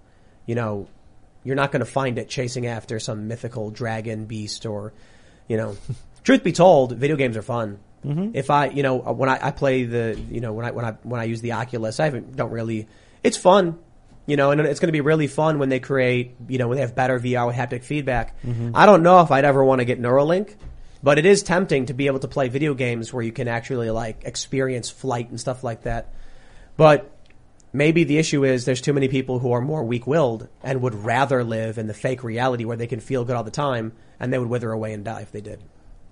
you 0.45 0.55
know, 0.55 0.87
you're 1.43 1.55
not 1.55 1.71
going 1.71 1.79
to 1.79 1.91
find 1.91 2.17
it 2.17 2.29
chasing 2.29 2.67
after 2.67 2.99
some 2.99 3.27
mythical 3.27 3.71
dragon 3.71 4.25
beast 4.25 4.65
or, 4.65 4.93
you 5.47 5.57
know, 5.57 5.77
truth 6.23 6.43
be 6.43 6.51
told, 6.51 6.93
video 6.93 7.15
games 7.15 7.37
are 7.37 7.41
fun. 7.41 7.79
Mm-hmm. 8.05 8.31
If 8.33 8.49
I, 8.49 8.67
you 8.67 8.83
know, 8.83 8.97
when 8.97 9.29
I, 9.29 9.47
I 9.47 9.51
play 9.51 9.85
the, 9.85 10.19
you 10.29 10.41
know, 10.41 10.53
when 10.53 10.65
I, 10.65 10.71
when 10.71 10.85
I, 10.85 10.91
when 11.03 11.21
I 11.21 11.23
use 11.23 11.41
the 11.41 11.53
Oculus, 11.53 11.99
I 11.99 12.05
haven't, 12.05 12.35
don't 12.35 12.51
really, 12.51 12.87
it's 13.23 13.37
fun, 13.37 13.79
you 14.25 14.37
know, 14.37 14.51
and 14.51 14.61
it's 14.61 14.79
going 14.79 14.87
to 14.87 14.93
be 14.93 15.01
really 15.01 15.27
fun 15.27 15.59
when 15.59 15.69
they 15.69 15.79
create, 15.79 16.35
you 16.47 16.57
know, 16.57 16.67
when 16.67 16.77
they 16.77 16.81
have 16.81 16.95
better 16.95 17.19
VR 17.19 17.47
with 17.47 17.55
haptic 17.55 17.83
feedback. 17.83 18.41
Mm-hmm. 18.43 18.71
I 18.73 18.85
don't 18.85 19.03
know 19.03 19.21
if 19.21 19.31
I'd 19.31 19.45
ever 19.45 19.63
want 19.63 19.79
to 19.79 19.85
get 19.85 20.01
Neuralink, 20.01 20.55
but 21.01 21.19
it 21.19 21.25
is 21.25 21.43
tempting 21.43 21.87
to 21.87 21.93
be 21.93 22.07
able 22.07 22.19
to 22.19 22.27
play 22.27 22.47
video 22.47 22.73
games 22.73 23.11
where 23.11 23.23
you 23.23 23.33
can 23.33 23.47
actually 23.47 23.89
like 23.89 24.23
experience 24.23 24.89
flight 24.89 25.29
and 25.29 25.39
stuff 25.39 25.63
like 25.63 25.83
that. 25.83 26.13
But 26.77 27.11
maybe 27.73 28.05
the 28.05 28.17
issue 28.17 28.45
is 28.45 28.63
there's 28.63 28.81
too 28.81 28.93
many 28.93 29.09
people 29.09 29.39
who 29.39 29.51
are 29.51 29.61
more 29.61 29.83
weak-willed 29.83 30.47
and 30.63 30.81
would 30.81 30.95
rather 30.95 31.43
live 31.43 31.77
in 31.77 31.87
the 31.87 31.93
fake 31.93 32.23
reality 32.23 32.63
where 32.63 32.77
they 32.77 32.87
can 32.87 33.01
feel 33.01 33.25
good 33.25 33.35
all 33.35 33.43
the 33.43 33.51
time 33.51 33.93
and 34.19 34.31
they 34.31 34.39
would 34.39 34.49
wither 34.49 34.71
away 34.71 34.93
and 34.93 35.03
die 35.03 35.21
if 35.21 35.31
they 35.31 35.41
did. 35.41 35.61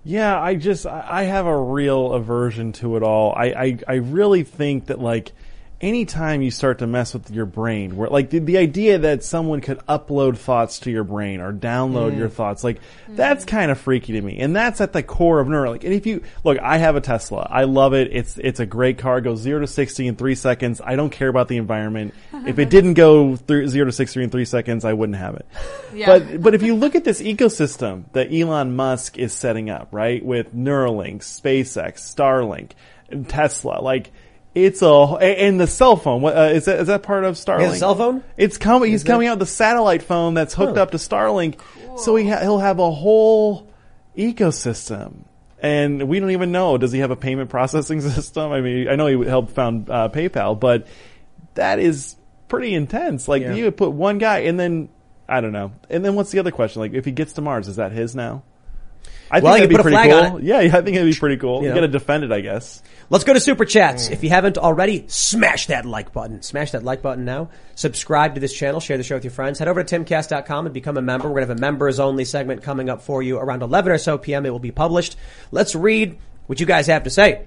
Yeah, 0.04 0.38
I 0.38 0.56
just 0.56 0.84
I 0.84 1.06
I 1.08 1.22
have 1.22 1.46
a 1.46 1.56
real 1.56 2.12
aversion 2.12 2.72
to 2.74 2.96
it 2.96 3.02
all. 3.02 3.32
I 3.36 3.44
I, 3.46 3.78
I 3.86 3.94
really 3.94 4.42
think 4.42 4.86
that 4.86 4.98
like 4.98 5.32
anytime 5.82 6.42
you 6.42 6.50
start 6.50 6.78
to 6.78 6.86
mess 6.86 7.12
with 7.12 7.30
your 7.30 7.44
brain, 7.44 7.96
where 7.96 8.08
like 8.08 8.30
the, 8.30 8.38
the 8.38 8.56
idea 8.56 8.98
that 8.98 9.24
someone 9.24 9.60
could 9.60 9.78
upload 9.88 10.38
thoughts 10.38 10.78
to 10.80 10.90
your 10.90 11.02
brain 11.02 11.40
or 11.40 11.52
download 11.52 12.16
your 12.16 12.28
mm. 12.28 12.32
thoughts, 12.32 12.62
like 12.62 12.78
mm-hmm. 12.78 13.16
that's 13.16 13.44
kind 13.44 13.70
of 13.70 13.78
freaky 13.78 14.12
to 14.12 14.20
me. 14.20 14.38
And 14.38 14.54
that's 14.54 14.80
at 14.80 14.92
the 14.92 15.02
core 15.02 15.40
of 15.40 15.48
Neuralink. 15.48 15.82
And 15.84 15.92
if 15.92 16.06
you 16.06 16.22
look, 16.44 16.58
I 16.60 16.78
have 16.78 16.94
a 16.94 17.00
Tesla. 17.00 17.46
I 17.50 17.64
love 17.64 17.92
it. 17.92 18.08
It's 18.12 18.38
it's 18.38 18.60
a 18.60 18.66
great 18.66 18.98
car. 18.98 19.18
It 19.18 19.22
goes 19.22 19.40
zero 19.40 19.60
to 19.60 19.66
sixty 19.66 20.06
in 20.06 20.14
three 20.14 20.36
seconds. 20.36 20.80
I 20.82 20.94
don't 20.94 21.10
care 21.10 21.28
about 21.28 21.48
the 21.48 21.56
environment. 21.56 22.14
if 22.46 22.58
it 22.58 22.70
didn't 22.70 22.94
go 22.94 23.36
through 23.36 23.68
zero 23.68 23.86
to 23.86 23.92
sixty 23.92 24.22
in 24.22 24.30
three 24.30 24.44
seconds, 24.44 24.84
I 24.84 24.92
wouldn't 24.92 25.18
have 25.18 25.34
it. 25.34 25.46
Yeah. 25.94 26.06
But 26.06 26.40
but 26.40 26.54
if 26.54 26.62
you 26.62 26.74
look 26.74 26.94
at 26.94 27.04
this 27.04 27.20
ecosystem 27.20 28.04
that 28.12 28.32
Elon 28.32 28.74
Musk 28.76 29.18
is 29.18 29.34
setting 29.34 29.68
up, 29.68 29.88
right, 29.92 30.24
with 30.24 30.54
Neuralink, 30.54 31.18
SpaceX, 31.18 31.96
Starlink, 31.96 32.70
and 33.10 33.28
Tesla, 33.28 33.82
like 33.82 34.10
it's 34.54 34.82
a 34.82 34.88
and 34.88 35.58
the 35.60 35.66
cell 35.66 35.96
phone. 35.96 36.20
What 36.22 36.36
uh, 36.36 36.40
is 36.52 36.66
that? 36.66 36.80
Is 36.80 36.86
that 36.88 37.02
part 37.02 37.24
of 37.24 37.36
Starlink? 37.36 37.76
Cell 37.76 37.94
phone? 37.94 38.22
It's 38.36 38.58
coming. 38.58 38.90
He's 38.90 39.04
coming 39.04 39.28
out 39.28 39.38
with 39.38 39.48
a 39.48 39.50
satellite 39.50 40.02
phone 40.02 40.34
that's 40.34 40.54
hooked 40.54 40.76
Huh. 40.76 40.82
up 40.82 40.90
to 40.92 40.98
Starlink, 40.98 41.58
so 41.98 42.16
he 42.16 42.28
ha- 42.28 42.40
he'll 42.40 42.58
have 42.58 42.78
a 42.78 42.90
whole 42.90 43.70
ecosystem. 44.16 45.24
And 45.60 46.08
we 46.08 46.18
don't 46.18 46.32
even 46.32 46.50
know. 46.50 46.76
Does 46.76 46.90
he 46.90 46.98
have 47.00 47.12
a 47.12 47.16
payment 47.16 47.48
processing 47.50 48.00
system? 48.10 48.50
I 48.52 48.60
mean, 48.60 48.88
I 48.88 48.96
know 48.96 49.06
he 49.06 49.26
helped 49.28 49.52
found 49.52 49.88
uh, 49.88 50.08
PayPal, 50.08 50.58
but 50.58 50.86
that 51.54 51.78
is 51.78 52.16
pretty 52.48 52.74
intense. 52.74 53.28
Like 53.28 53.42
Yeah. 53.42 53.54
you 53.54 53.64
would 53.66 53.76
put 53.76 53.92
one 53.92 54.18
guy, 54.18 54.40
and 54.40 54.58
then 54.58 54.88
I 55.28 55.40
don't 55.40 55.52
know. 55.52 55.72
And 55.88 56.04
then 56.04 56.14
what's 56.14 56.30
the 56.32 56.40
other 56.40 56.50
question? 56.50 56.82
Like, 56.82 56.92
if 56.94 57.04
he 57.04 57.12
gets 57.12 57.34
to 57.34 57.40
Mars, 57.42 57.68
is 57.68 57.76
that 57.76 57.92
his 57.92 58.14
now? 58.16 58.42
I 59.30 59.36
think 59.40 59.44
Well, 59.44 59.54
you 59.58 59.60
that'd 59.66 59.68
be 59.76 59.82
pretty 59.82 59.96
cool. 60.10 60.40
Yeah, 60.42 60.60
yeah, 60.60 60.76
I 60.76 60.80
think 60.82 60.96
it'd 60.96 61.10
be 61.12 61.18
pretty 61.18 61.38
cool. 61.38 61.60
You 61.62 61.62
You, 61.62 61.68
know. 61.70 61.74
got 61.76 61.80
to 61.82 61.88
defend 61.88 62.24
it, 62.24 62.32
I 62.32 62.40
guess. 62.40 62.82
Let's 63.08 63.24
go 63.24 63.32
to 63.32 63.40
super 63.40 63.64
chats. 63.64 64.08
If 64.08 64.22
you 64.22 64.28
haven't 64.30 64.58
already, 64.58 65.04
smash 65.08 65.66
that 65.68 65.84
like 65.86 66.12
button. 66.12 66.42
Smash 66.42 66.72
that 66.72 66.82
like 66.82 67.00
button 67.02 67.24
now. 67.24 67.48
Subscribe 67.74 68.34
to 68.34 68.40
this 68.40 68.52
channel. 68.52 68.78
Share 68.80 68.96
the 68.98 69.02
show 69.02 69.16
with 69.16 69.24
your 69.24 69.30
friends. 69.30 69.58
Head 69.58 69.68
over 69.68 69.82
to 69.82 69.98
timcast.com 69.98 70.66
and 70.66 70.74
become 70.74 70.96
a 70.96 71.02
member. 71.02 71.28
We're 71.28 71.36
going 71.36 71.46
to 71.46 71.52
have 71.52 71.58
a 71.58 71.60
members 71.60 71.98
only 72.00 72.24
segment 72.24 72.62
coming 72.62 72.88
up 72.90 73.02
for 73.02 73.22
you 73.22 73.38
around 73.38 73.62
11 73.62 73.92
or 73.92 73.98
so 73.98 74.18
p.m. 74.18 74.44
It 74.46 74.50
will 74.50 74.58
be 74.58 74.70
published. 74.70 75.16
Let's 75.50 75.74
read 75.74 76.18
what 76.46 76.60
you 76.60 76.66
guys 76.66 76.86
have 76.88 77.04
to 77.04 77.10
say. 77.10 77.46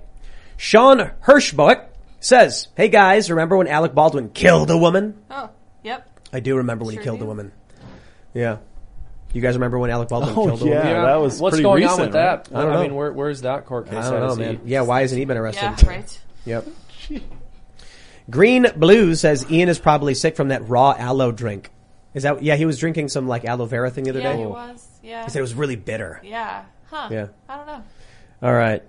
Sean 0.57 1.11
Hirschboek 1.26 1.86
says, 2.19 2.68
Hey 2.76 2.88
guys, 2.90 3.30
remember 3.30 3.57
when 3.57 3.68
Alec 3.68 3.94
Baldwin 3.94 4.30
killed 4.30 4.72
a 4.72 4.77
woman? 4.77 5.18
Oh, 5.30 5.49
yep. 5.84 6.07
I 6.34 6.40
do 6.40 6.57
remember 6.57 6.86
when 6.86 6.95
he 6.98 7.03
killed 7.03 7.19
do. 7.19 7.26
a 7.26 7.27
woman. 7.27 7.52
Yeah. 8.34 8.57
You 9.34 9.41
guys 9.41 9.56
remember 9.56 9.77
when 9.77 9.89
Alec 9.89 10.07
Baldwin 10.10 10.34
Oh, 10.38 10.45
killed 10.45 10.61
a 10.64 10.65
yeah. 10.65 10.88
woman? 10.88 11.03
that 11.03 11.15
was 11.15 11.41
What's 11.41 11.53
pretty 11.56 11.64
going 11.64 11.84
recent, 11.84 11.99
on 11.99 12.06
with 12.07 12.15
right? 12.15 12.43
that? 12.45 12.57
I 12.57 12.61
don't 12.61 12.72
know. 12.73 12.81
mean, 12.84 12.95
where, 12.95 13.11
where's 13.11 13.41
that 13.41 13.65
court 13.65 13.88
case? 13.88 13.95
I 14.06 14.11
don't 14.11 14.19
know, 14.22 14.27
Is 14.31 14.38
he- 14.38 14.43
man. 14.43 14.60
Yeah, 14.65 14.81
why 14.81 15.02
hasn't 15.02 15.19
he 15.19 15.26
been 15.26 15.38
arrested? 15.38 15.61
Yeah, 15.84 15.88
right. 15.89 16.19
Yep. 16.45 16.68
Green 18.30 18.65
Blue 18.76 19.14
says 19.15 19.45
Ian 19.52 19.69
is 19.69 19.77
probably 19.77 20.14
sick 20.14 20.35
from 20.35 20.47
that 20.49 20.68
raw 20.68 20.95
aloe 20.97 21.31
drink. 21.31 21.69
Is 22.14 22.23
that? 22.23 22.41
Yeah, 22.41 22.56
he 22.56 22.65
was 22.65 22.80
drinking 22.80 23.10
some 23.10 23.27
like 23.27 23.45
aloe 23.45 23.65
vera 23.65 23.91
thing 23.91 24.06
the 24.06 24.11
other 24.11 24.22
Yeah, 24.22 24.34
day. 24.34 24.39
he 24.39 24.45
was. 24.45 24.88
Yeah. 25.03 25.23
He 25.26 25.30
said 25.30 25.39
it 25.39 25.41
was 25.43 25.53
really 25.53 25.76
bitter. 25.76 26.22
Yeah. 26.23 26.64
Huh. 26.89 27.10
Yeah. 27.11 27.27
I 27.49 27.57
don't 27.57 27.68
know. 27.68 27.84
All 28.41 28.53
right. 28.53 28.81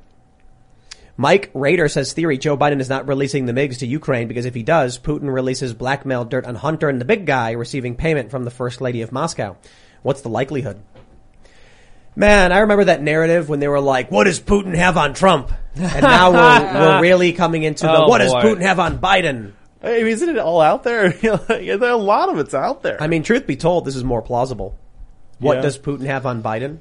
Mike 1.18 1.50
Rader 1.54 1.88
says 1.88 2.12
theory 2.12 2.38
Joe 2.38 2.56
Biden 2.56 2.80
is 2.80 2.88
not 2.88 3.08
releasing 3.08 3.46
the 3.46 3.52
MiGs 3.52 3.78
to 3.78 3.86
Ukraine 3.86 4.28
because 4.28 4.44
if 4.44 4.54
he 4.54 4.62
does, 4.62 4.98
Putin 4.98 5.32
releases 5.32 5.72
blackmail 5.74 6.24
dirt 6.26 6.44
on 6.46 6.54
Hunter 6.54 6.88
and 6.88 7.00
the 7.00 7.06
big 7.06 7.26
guy 7.26 7.52
receiving 7.52 7.96
payment 7.96 8.30
from 8.30 8.44
the 8.44 8.50
First 8.50 8.80
Lady 8.80 9.00
of 9.02 9.12
Moscow. 9.12 9.56
What's 10.06 10.20
the 10.20 10.28
likelihood? 10.28 10.80
Man, 12.14 12.52
I 12.52 12.60
remember 12.60 12.84
that 12.84 13.02
narrative 13.02 13.48
when 13.48 13.58
they 13.58 13.66
were 13.66 13.80
like, 13.80 14.08
what 14.08 14.22
does 14.24 14.38
Putin 14.38 14.76
have 14.76 14.96
on 14.96 15.14
Trump? 15.14 15.50
And 15.74 16.00
now 16.02 16.30
we're, 16.30 16.74
we're 16.80 17.00
really 17.02 17.32
coming 17.32 17.64
into 17.64 17.86
the, 17.86 18.04
Oh, 18.04 18.08
what 18.08 18.18
does 18.18 18.32
boy. 18.32 18.42
Putin 18.42 18.62
have 18.62 18.78
on 18.78 19.00
Biden? 19.00 19.50
Hey, 19.82 20.08
isn't 20.08 20.28
it 20.28 20.38
all 20.38 20.60
out 20.60 20.84
there? 20.84 21.12
Like, 21.22 21.50
a 21.68 21.76
lot 21.96 22.28
of 22.28 22.38
it's 22.38 22.54
out 22.54 22.84
there. 22.84 23.02
I 23.02 23.08
mean, 23.08 23.24
truth 23.24 23.48
be 23.48 23.56
told, 23.56 23.84
this 23.84 23.96
is 23.96 24.04
more 24.04 24.22
plausible. 24.22 24.78
What 25.40 25.56
Yeah. 25.56 25.62
does 25.62 25.76
Putin 25.76 26.06
have 26.06 26.24
on 26.24 26.40
Biden? 26.40 26.78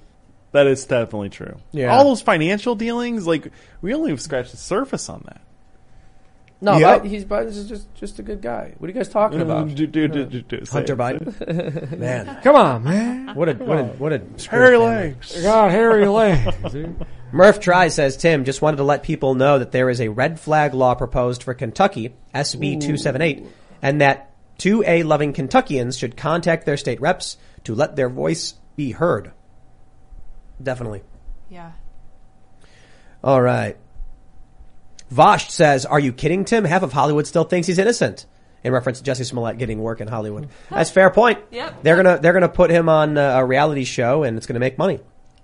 that 0.52 0.68
is 0.68 0.86
definitely 0.86 1.30
true. 1.30 1.58
Yeah. 1.72 1.94
All 1.98 2.04
those 2.04 2.22
financial 2.22 2.76
dealings, 2.76 3.26
like 3.26 3.52
we 3.82 3.96
only 3.96 4.12
have 4.12 4.22
scratched 4.22 4.52
the 4.52 4.58
surface 4.58 5.10
on 5.10 5.24
that. 5.26 5.42
No, 6.61 6.77
Yep. 6.77 7.03
Biden- 7.03 7.07
he's 7.07 7.26
Biden's 7.26 7.68
just 7.68 7.94
just 7.95 8.18
a 8.19 8.23
good 8.23 8.41
guy. 8.41 8.73
What 8.77 8.88
are 8.90 8.94
you 8.94 8.98
guys 8.98 9.10
talking 9.10 9.41
uh, 9.41 9.44
about? 9.45 9.68
Do- 9.76 9.86
do- 9.88 10.07
do- 10.07 10.26
do- 10.26 10.41
do- 10.41 10.65
Hunter 10.72 10.94
it, 10.94 10.98
say 10.98 11.15
it. 11.15 11.38
Biden? 11.48 11.98
Man, 11.99 12.40
Come 12.41 12.56
on, 12.56 12.84
man. 12.84 13.36
what 13.36 13.49
a, 13.49 13.53
what 13.56 13.77
a, 13.77 13.84
what 13.84 14.14
a 14.14 14.22
Hairy 14.49 14.77
legs. 14.77 15.41
God, 15.44 15.72
hairy 15.72 16.07
legs. 16.07 16.76
Murph 17.32 17.60
Try 17.60 17.90
says, 17.90 18.15
Tim, 18.15 18.45
just 18.45 18.61
wanted 18.61 18.77
to 18.77 18.84
let 18.84 19.03
people 19.03 19.36
know 19.36 19.60
that 19.60 19.72
there 19.73 19.90
is 19.90 19.99
a 19.99 20.07
red 20.07 20.40
flag 20.40 20.73
law 20.73 20.95
proposed 20.95 21.44
for 21.44 21.53
Kentucky, 21.53 22.15
SB 22.34 22.80
278, 22.80 23.45
and 23.82 23.99
that 23.99 24.32
2A 24.60 25.03
loving 25.03 25.34
Kentuckians 25.34 25.98
should 25.98 26.15
contact 26.15 26.65
their 26.65 26.77
state 26.77 27.02
reps 27.02 27.36
to 27.65 27.76
let 27.76 27.98
their 27.98 28.07
voice 28.10 28.53
be 28.77 28.91
heard. 28.91 29.34
Definitely. 30.64 31.03
Yeah. 31.49 31.73
All 33.23 33.41
right. 33.41 33.76
Vosh 35.16 35.50
says, 35.50 35.86
are 35.86 36.00
you 36.00 36.12
kidding, 36.12 36.44
Tim? 36.44 36.66
Half 36.66 36.84
of 36.84 36.92
Hollywood 36.92 37.26
still 37.26 37.46
thinks 37.46 37.68
he's 37.68 37.80
innocent. 37.80 38.26
In 38.64 38.74
reference 38.74 39.00
to 39.00 39.12
Jussie 39.12 39.26
Smollett 39.26 39.60
getting 39.60 39.80
work 39.80 40.02
in 40.02 40.08
Hollywood. 40.08 40.46
Hmm. 40.46 40.76
That's 40.76 40.90
a 40.90 40.94
fair 40.94 41.12
point. 41.12 41.40
Yep. 41.52 41.84
They're 41.84 41.96
gonna, 41.96 42.18
they're 42.20 42.34
gonna 42.34 42.50
put 42.50 42.72
him 42.72 42.90
on 42.90 43.16
uh, 43.16 43.38
a 43.38 43.46
reality 43.46 43.84
show 43.84 44.24
and 44.24 44.38
it's 44.38 44.48
gonna 44.48 44.60
make 44.60 44.80
money. 44.80 45.00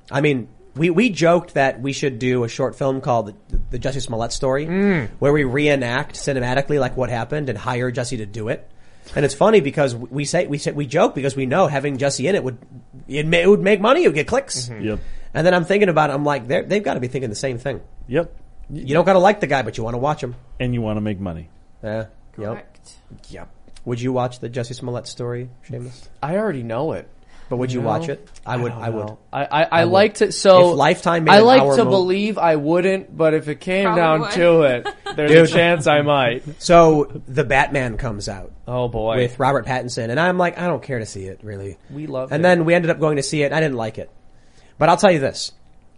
I 0.10 0.22
mean, 0.22 0.49
we, 0.76 0.89
we 0.89 1.10
joked 1.10 1.53
that 1.53 1.81
we 1.81 1.93
should 1.93 2.18
do 2.18 2.43
a 2.43 2.49
short 2.49 2.76
film 2.76 2.99
called 2.99 3.35
the, 3.49 3.60
the 3.69 3.80
Jussie 3.80 4.02
Smollett 4.02 4.31
story, 4.31 4.65
hmm. 4.65 5.06
where 5.19 5.31
we 5.31 5.43
reenact 5.43 6.15
cinematically 6.15 6.80
like 6.80 6.98
what 6.98 7.10
happened 7.10 7.48
and 7.49 7.57
hire 7.57 7.91
Jussie 7.91 8.18
to 8.18 8.26
do 8.26 8.48
it. 8.48 8.68
And 9.15 9.23
it's 9.23 9.35
funny 9.35 9.61
because 9.61 9.93
we 9.95 10.26
say, 10.26 10.48
we 10.48 10.57
say, 10.57 10.72
we 10.72 10.88
joke 10.88 11.14
because 11.14 11.35
we 11.35 11.45
know 11.45 11.68
having 11.68 11.98
Jussie 11.98 12.27
in 12.27 12.35
it 12.35 12.43
would, 12.43 12.57
it, 13.07 13.27
may, 13.27 13.43
it 13.43 13.48
would 13.48 13.61
make 13.61 13.81
money, 13.81 14.03
it 14.03 14.07
would 14.07 14.15
get 14.15 14.27
clicks. 14.27 14.69
Mm-hmm. 14.69 14.84
Yep. 14.84 14.99
And 15.34 15.45
then 15.48 15.53
I'm 15.53 15.65
thinking 15.65 15.89
about 15.89 16.10
it, 16.10 16.14
I'm 16.14 16.26
like, 16.26 16.48
they're, 16.48 16.64
they've 16.64 16.84
got 16.84 16.95
to 16.95 16.99
be 16.99 17.07
thinking 17.07 17.30
the 17.30 17.35
same 17.35 17.57
thing. 17.57 17.81
Yep. 18.07 18.34
You 18.72 18.93
don't 18.93 19.06
gotta 19.06 19.19
like 19.19 19.39
the 19.39 19.48
guy, 19.48 19.61
but 19.64 19.77
you 19.77 19.84
want 19.84 19.95
to 19.95 19.99
watch 19.99 20.22
him. 20.23 20.35
And 20.60 20.73
you 20.73 20.81
want 20.81 20.98
to 20.98 21.02
make 21.02 21.19
money. 21.19 21.49
Yeah. 21.84 21.98
Yep. 21.98 22.07
Correct. 22.35 22.95
Yep. 23.30 23.49
Would 23.85 23.99
you 23.99 24.14
watch 24.14 24.39
the 24.39 24.49
Jussie 24.49 24.76
Smollett 24.76 25.07
story, 25.07 25.49
Seamus? 25.68 26.07
I 26.22 26.38
already 26.38 26.64
know 26.64 26.93
it. 26.93 27.10
But 27.49 27.57
would 27.57 27.73
you 27.73 27.81
No. 27.81 27.88
watch 27.88 28.07
it? 28.07 28.26
I 28.45 28.56
would. 28.56 28.72
don't 28.72 28.81
I, 28.81 28.89
would. 28.91 29.06
know. 29.07 29.19
I 29.34 29.43
I, 29.43 29.64
I, 29.81 29.85
would. 29.85 29.91
like 29.91 30.14
to 30.15 30.31
so 30.31 30.72
If 30.72 30.77
Lifetime 30.77 31.26
made 31.26 31.34
I 31.34 31.38
an 31.39 31.43
like 31.45 31.61
hour 31.61 31.76
to 31.76 31.84
mo- 31.84 31.89
believe 31.89 32.38
I 32.38 32.56
wouldn't, 32.56 33.15
but 33.18 33.34
if 33.34 33.49
it 33.49 33.60
came 33.60 33.84
Probably 33.88 34.02
down 34.02 34.19
would. 34.22 34.31
to 34.31 34.61
it, 34.61 34.88
there's 35.18 35.31
Dude. 35.31 35.45
a 35.45 35.48
chance 35.48 35.85
I 35.85 36.02
might. 36.02 36.61
So 36.61 37.22
the 37.27 37.43
Batman 37.43 37.98
comes 37.98 38.30
out 38.30 38.53
Oh 38.65 38.88
boy, 38.88 39.18
with 39.18 39.38
Robert 39.38 39.65
Pattinson, 39.65 40.10
and 40.11 40.18
I'm 40.18 40.38
like, 40.38 40.57
I 40.57 40.68
don't 40.68 40.81
care 40.81 40.99
to 40.99 41.06
see 41.06 41.26
it 41.26 41.41
really. 41.43 41.77
we 41.89 42.07
love 42.07 42.31
it. 42.31 42.35
And 42.35 42.41
it. 42.41 42.43
then 42.43 42.64
we 42.64 42.73
ended 42.73 42.89
up 42.89 42.99
going 43.02 43.18
to 43.18 43.23
see 43.23 43.43
it. 43.43 43.48
and 43.48 43.56
I 43.56 43.60
didn't 43.60 43.76
like 43.76 43.98
it, 43.98 44.10
but 44.77 44.88
I'll 44.88 44.95
tell 44.95 45.11
you 45.11 45.19
this: 45.19 45.52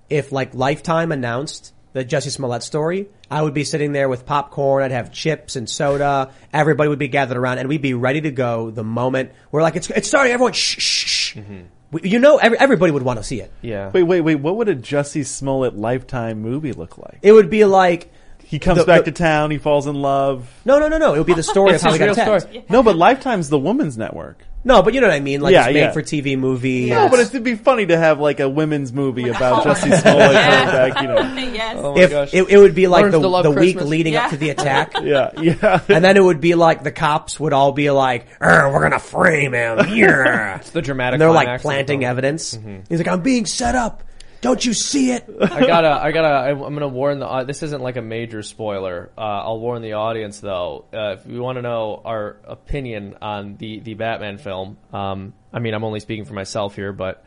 if 0.10 0.32
like 0.32 0.56
Lifetime 0.56 1.12
announced 1.12 1.72
the 1.94 2.04
Jussie 2.04 2.32
Smollett 2.32 2.64
story, 2.64 3.08
I 3.32 3.42
would 3.42 3.54
be 3.54 3.64
sitting 3.64 3.92
there 3.94 4.10
with 4.10 4.26
popcorn. 4.26 4.84
I'd 4.84 4.92
have 4.92 5.12
chips 5.12 5.56
and 5.56 5.70
soda. 5.70 6.32
Everybody 6.52 6.90
would 6.90 7.00
be 7.00 7.08
gathered 7.08 7.38
around, 7.38 7.60
and 7.60 7.70
we'd 7.70 7.82
be 7.82 7.94
ready 7.94 8.22
to 8.22 8.32
go 8.32 8.70
the 8.72 8.84
moment 8.84 9.32
we're 9.52 9.62
like, 9.62 9.76
"It's 9.76 9.90
it's 9.92 10.08
starting." 10.08 10.34
Everyone, 10.34 10.54
shh, 10.54 10.80
shh, 10.80 11.06
shh. 11.06 11.36
Mm-hmm. 11.38 11.62
We- 11.92 12.10
You 12.10 12.20
know, 12.20 12.38
every, 12.38 12.58
everybody 12.60 12.92
would 12.92 13.04
want 13.04 13.20
to 13.20 13.24
see 13.24 13.42
it. 13.42 13.52
Yeah. 13.62 13.92
Wait, 13.92 14.04
wait, 14.04 14.22
wait. 14.22 14.36
What 14.36 14.58
would 14.58 14.70
a 14.70 14.76
Jussie 14.76 15.26
Smollett 15.26 15.76
lifetime 15.78 16.42
movie 16.42 16.74
look 16.74 16.98
like? 16.98 17.20
It 17.22 17.32
would 17.32 17.50
be 17.50 17.66
like, 17.66 18.12
He 18.54 18.60
comes 18.60 18.78
The- 18.78 18.86
back 18.86 19.06
the- 19.06 19.12
to 19.12 19.18
town. 19.18 19.50
He 19.50 19.58
falls 19.58 19.88
in 19.88 19.96
love. 19.96 20.48
no, 20.64 20.78
no, 20.78 20.88
no, 20.88 21.00
no. 21.00 21.16
It 21.16 21.18
would 21.18 21.26
be 21.28 21.34
the 21.34 21.42
story 21.54 21.74
of 21.74 21.82
how 21.82 21.92
he 21.92 21.98
got 21.98 22.06
real 22.06 22.14
attacked. 22.14 22.42
story. 22.44 22.66
No, 22.70 22.84
but 22.84 22.96
Lifetime's 23.08 23.50
the 23.50 23.58
women's 23.58 23.98
network. 23.98 24.38
No, 24.64 24.82
but 24.84 24.94
you 24.94 25.02
know 25.02 25.08
what 25.08 25.14
I 25.16 25.20
mean. 25.20 25.42
Like 25.42 25.54
Yeah, 25.54 25.66
it's 25.66 25.74
made 25.74 25.80
yeah. 25.80 25.92
for 25.92 26.02
TV 26.04 26.38
movie. 26.38 26.90
No, 26.92 27.10
but 27.10 27.20
it'd 27.20 27.44
be 27.44 27.56
funny 27.56 27.88
to 27.88 27.98
have 27.98 28.20
like 28.20 28.40
a 28.40 28.48
women's 28.48 28.94
movie 28.94 29.28
about 29.36 29.64
Jussie 29.66 29.92
Smollett 30.00 30.04
coming 30.04 30.94
back. 30.94 31.02
You 31.02 31.08
know. 31.10 31.52
yes. 31.52 31.76
Oh 31.80 31.96
my 31.96 32.02
if 32.02 32.10
gosh. 32.12 32.34
it, 32.34 32.48
it 32.50 32.58
would 32.60 32.76
be 32.76 32.86
like 32.88 33.02
Learns 33.02 33.14
the, 33.14 33.42
the 33.42 33.50
week 33.52 33.76
Christmas. 33.76 33.86
leading 33.90 34.16
up 34.16 34.30
to 34.30 34.38
the 34.38 34.52
attack. 34.52 34.94
Yeah, 35.02 35.32
yeah. 35.42 35.82
And 35.90 36.06
then 36.06 36.16
it 36.16 36.24
would 36.24 36.40
be 36.40 36.54
like 36.56 36.82
the 36.84 36.92
cops 36.94 37.40
would 37.40 37.52
all 37.54 37.72
be 37.74 37.90
like, 37.92 38.28
"Er, 38.42 38.72
"We're 38.72 38.82
gonna 38.84 39.00
frame 39.00 39.54
him." 39.54 39.80
Yeah, 39.90 40.58
It's 40.58 40.70
the 40.70 40.82
dramatic. 40.82 41.16
and 41.16 41.22
they're 41.22 41.30
like 41.32 41.46
climax 41.48 41.60
of 41.60 41.64
the 41.64 41.68
planting 41.68 42.06
evidence. 42.06 42.58
He's 42.88 43.00
like, 43.00 43.08
"I'm 43.10 43.22
being 43.22 43.46
set 43.46 43.76
up. 43.76 44.04
Don't 44.44 44.64
you 44.64 44.74
see 44.74 45.12
it?" 45.12 45.26
I 45.42 45.66
gotta, 45.66 45.90
I 45.90 46.12
gotta, 46.12 46.50
I'm 46.52 46.60
gonna 46.60 46.88
warn 46.88 47.18
the. 47.20 47.28
au- 47.28 47.44
This 47.46 47.64
isn't 47.64 47.82
like 47.82 47.98
a 47.98 48.02
major 48.04 48.44
spoiler. 48.44 49.10
Uh, 49.18 49.22
I'll 49.22 49.60
warn 49.60 49.82
the 49.82 49.94
audience 49.94 50.40
though. 50.40 50.86
Uh, 50.94 51.16
if 51.20 51.26
you 51.26 51.42
want 51.42 51.56
to 51.58 51.62
know 51.64 52.00
our 52.06 52.38
opinion 52.46 53.16
on 53.22 53.56
the 53.58 53.80
the 53.80 53.96
Batman 53.96 54.38
film, 54.38 54.78
um, 54.94 55.34
I 55.52 55.60
mean, 55.60 55.74
I'm 55.74 55.84
only 55.84 56.00
speaking 56.00 56.26
for 56.26 56.34
myself 56.36 56.76
here, 56.76 56.94
but 56.94 57.26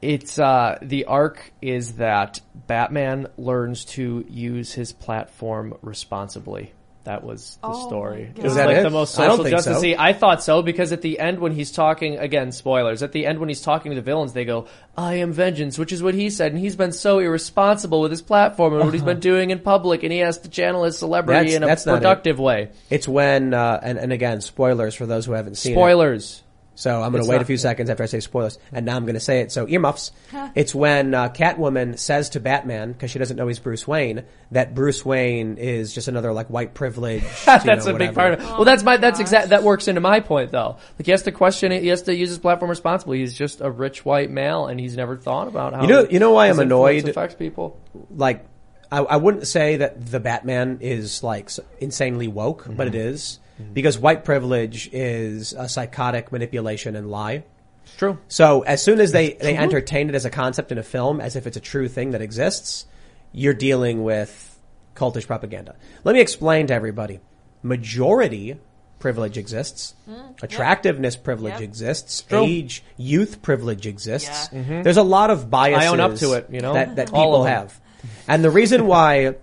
it's 0.00 0.38
uh, 0.38 0.78
the 0.80 1.06
arc 1.06 1.52
is 1.60 1.94
that 1.94 2.40
Batman 2.54 3.26
learns 3.36 3.84
to 3.86 4.24
use 4.28 4.72
his 4.72 4.92
platform 4.92 5.74
responsibly. 5.82 6.72
That 7.08 7.24
was 7.24 7.56
the 7.62 7.68
Oh 7.68 7.86
story. 7.88 8.24
my 8.24 8.30
It 8.36 8.42
was 8.42 8.52
Is 8.52 8.56
that 8.58 8.66
like 8.66 8.76
it? 8.76 8.82
the 8.82 8.90
most 8.90 9.14
social 9.14 9.38
think 9.38 9.48
justice. 9.48 9.80
so. 9.80 9.94
I 9.98 10.12
thought 10.12 10.42
so 10.42 10.60
because 10.60 10.92
at 10.92 11.00
the 11.00 11.18
end 11.18 11.38
when 11.38 11.52
he's 11.52 11.72
talking 11.72 12.18
again, 12.18 12.52
spoilers. 12.52 13.02
At 13.02 13.12
the 13.12 13.24
end 13.26 13.38
when 13.38 13.48
he's 13.48 13.62
talking 13.62 13.92
to 13.92 13.96
the 13.96 14.02
villains, 14.02 14.34
they 14.34 14.44
go, 14.44 14.66
"I 14.94 15.14
am 15.14 15.32
vengeance," 15.32 15.78
which 15.78 15.90
is 15.90 16.02
what 16.02 16.12
he 16.14 16.28
said, 16.28 16.52
and 16.52 16.60
he's 16.60 16.76
been 16.76 16.92
so 16.92 17.18
irresponsible 17.18 18.02
with 18.02 18.10
his 18.10 18.20
platform 18.20 18.74
and 18.74 18.84
what 18.84 18.92
he's 18.92 19.02
been 19.02 19.20
doing 19.32 19.48
in 19.48 19.58
public, 19.60 20.02
and 20.02 20.12
he 20.12 20.18
has 20.18 20.36
to 20.40 20.50
channel 20.50 20.84
his 20.84 20.98
celebrity 20.98 21.38
That's- 21.52 21.56
in 21.56 21.62
a 21.62 21.66
that's 21.66 21.86
not 21.86 21.94
it. 21.94 21.96
productive 22.00 22.38
way. 22.38 22.68
It's 22.90 23.08
when, 23.08 23.54
uh, 23.54 23.80
and, 23.82 23.96
and 23.98 24.12
again, 24.12 24.42
spoilers 24.42 24.94
for 24.94 25.06
those 25.06 25.24
who 25.24 25.32
haven't 25.32 25.56
seen 25.56 25.72
it. 25.72 25.76
Spoilers. 25.76 26.42
So 26.78 27.02
I'm 27.02 27.10
going 27.10 27.24
to 27.24 27.28
wait 27.28 27.34
not- 27.38 27.42
a 27.42 27.44
few 27.44 27.56
seconds 27.56 27.90
after 27.90 28.04
I 28.04 28.06
say 28.06 28.20
spoilers, 28.20 28.56
and 28.70 28.86
now 28.86 28.94
I'm 28.94 29.02
going 29.02 29.14
to 29.14 29.20
say 29.20 29.40
it. 29.40 29.50
So 29.50 29.66
earmuffs. 29.66 30.12
It's 30.54 30.72
when 30.72 31.12
uh, 31.12 31.28
Catwoman 31.30 31.98
says 31.98 32.30
to 32.30 32.40
Batman, 32.40 32.92
because 32.92 33.10
she 33.10 33.18
doesn't 33.18 33.36
know 33.36 33.48
he's 33.48 33.58
Bruce 33.58 33.88
Wayne, 33.88 34.22
that 34.52 34.76
Bruce 34.76 35.04
Wayne 35.04 35.56
is 35.56 35.92
just 35.92 36.06
another 36.06 36.32
like 36.32 36.46
white 36.46 36.74
privilege. 36.74 37.24
that's 37.44 37.64
know, 37.84 37.96
a 37.96 37.98
big 37.98 38.14
part 38.14 38.34
of 38.34 38.40
it. 38.40 38.44
Well, 38.44 38.64
that's 38.64 38.84
my 38.84 38.96
that's 38.96 39.18
exact 39.18 39.48
that 39.48 39.64
works 39.64 39.88
into 39.88 40.00
my 40.00 40.20
point 40.20 40.52
though. 40.52 40.76
Like 40.96 41.06
he 41.06 41.10
has 41.10 41.24
to 41.24 41.32
question 41.32 41.72
it. 41.72 41.82
He 41.82 41.88
has 41.88 42.02
to 42.02 42.14
use 42.14 42.28
his 42.28 42.38
platform 42.38 42.68
responsibly. 42.70 43.18
He's 43.18 43.34
just 43.34 43.60
a 43.60 43.68
rich 43.72 44.04
white 44.04 44.30
male, 44.30 44.66
and 44.68 44.78
he's 44.78 44.96
never 44.96 45.16
thought 45.16 45.48
about 45.48 45.74
how 45.74 45.82
You 45.82 45.88
know- 45.88 46.06
you 46.08 46.20
know 46.20 46.30
why 46.30 46.46
I'm 46.48 46.60
annoyed? 46.60 47.08
affects 47.08 47.34
people. 47.34 47.76
like 48.14 48.46
I, 48.92 48.98
I 49.00 49.16
wouldn't 49.16 49.48
say 49.48 49.78
that 49.78 50.06
the 50.06 50.20
Batman 50.20 50.78
is 50.80 51.24
like 51.24 51.50
insanely 51.80 52.28
woke, 52.28 52.66
but 52.68 52.86
it 52.86 52.94
is 52.94 53.40
Mm-hmm. 53.60 53.72
because 53.72 53.98
white 53.98 54.24
privilege 54.24 54.88
is 54.92 55.52
a 55.52 55.68
psychotic 55.68 56.30
manipulation 56.30 56.94
and 56.94 57.10
lie. 57.10 57.42
It's 57.84 57.96
true. 57.96 58.18
So 58.28 58.62
as 58.62 58.82
soon 58.82 59.00
as 59.00 59.10
they 59.10 59.32
they 59.32 59.56
entertain 59.56 60.08
it 60.08 60.14
as 60.14 60.24
a 60.24 60.30
concept 60.30 60.70
in 60.70 60.78
a 60.78 60.82
film, 60.82 61.20
as 61.20 61.34
if 61.34 61.46
it's 61.46 61.56
a 61.56 61.60
true 61.60 61.88
thing 61.88 62.12
that 62.12 62.22
exists, 62.22 62.86
you're 63.32 63.54
dealing 63.54 64.04
with 64.04 64.60
cultish 64.94 65.26
propaganda. 65.26 65.74
Let 66.04 66.14
me 66.14 66.20
explain 66.20 66.68
to 66.68 66.74
everybody: 66.74 67.18
majority 67.62 68.58
privilege 68.98 69.38
exists, 69.38 69.94
mm-hmm. 70.08 70.32
attractiveness 70.42 71.16
privilege 71.16 71.54
Yep. 71.54 71.62
exists, 71.62 72.22
True. 72.22 72.44
age, 72.44 72.82
youth 72.96 73.42
privilege 73.42 73.86
exists. 73.86 74.48
Yeah. 74.52 74.58
Mm-hmm. 74.60 74.82
There's 74.82 74.96
a 74.96 75.02
lot 75.02 75.30
of 75.30 75.50
biases. 75.50 75.88
I 75.88 75.90
own 75.92 76.00
up 76.00 76.16
to 76.16 76.34
it, 76.34 76.46
you 76.50 76.60
know? 76.60 76.74
that 76.74 76.96
that 76.96 77.06
people 77.06 77.44
have, 77.44 77.80
and 78.26 78.44
the 78.44 78.50
reason 78.50 78.86
why. 78.86 79.34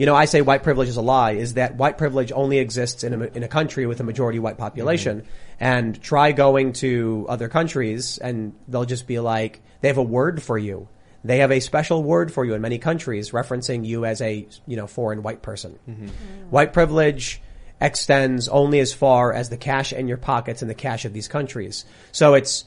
You 0.00 0.06
know, 0.06 0.14
I 0.14 0.24
say 0.24 0.40
white 0.40 0.62
privilege 0.62 0.88
is 0.88 0.96
a 0.96 1.02
lie. 1.02 1.32
Is 1.32 1.54
that 1.54 1.76
white 1.76 1.98
privilege 1.98 2.32
only 2.32 2.56
exists 2.56 3.04
in 3.04 3.12
a, 3.12 3.24
in 3.26 3.42
a 3.42 3.48
country 3.48 3.84
with 3.84 4.00
a 4.00 4.02
majority 4.02 4.38
white 4.38 4.56
population? 4.56 5.20
Mm-hmm. 5.20 5.30
And 5.60 6.02
try 6.02 6.32
going 6.32 6.72
to 6.84 7.26
other 7.28 7.50
countries, 7.50 8.16
and 8.16 8.54
they'll 8.66 8.86
just 8.86 9.06
be 9.06 9.18
like, 9.20 9.60
they 9.82 9.88
have 9.88 9.98
a 9.98 10.02
word 10.02 10.42
for 10.42 10.56
you. 10.56 10.88
They 11.22 11.40
have 11.40 11.52
a 11.52 11.60
special 11.60 12.02
word 12.02 12.32
for 12.32 12.46
you 12.46 12.54
in 12.54 12.62
many 12.62 12.78
countries, 12.78 13.32
referencing 13.32 13.84
you 13.84 14.06
as 14.06 14.22
a 14.22 14.48
you 14.66 14.76
know 14.78 14.86
foreign 14.86 15.22
white 15.22 15.42
person. 15.42 15.78
Mm-hmm. 15.86 16.06
Mm-hmm. 16.06 16.44
White 16.48 16.72
privilege 16.72 17.42
extends 17.78 18.48
only 18.48 18.80
as 18.80 18.94
far 18.94 19.34
as 19.34 19.50
the 19.50 19.58
cash 19.58 19.92
in 19.92 20.08
your 20.08 20.16
pockets 20.16 20.62
and 20.62 20.70
the 20.70 20.74
cash 20.74 21.04
of 21.04 21.12
these 21.12 21.28
countries. 21.28 21.84
So 22.12 22.32
it's, 22.32 22.64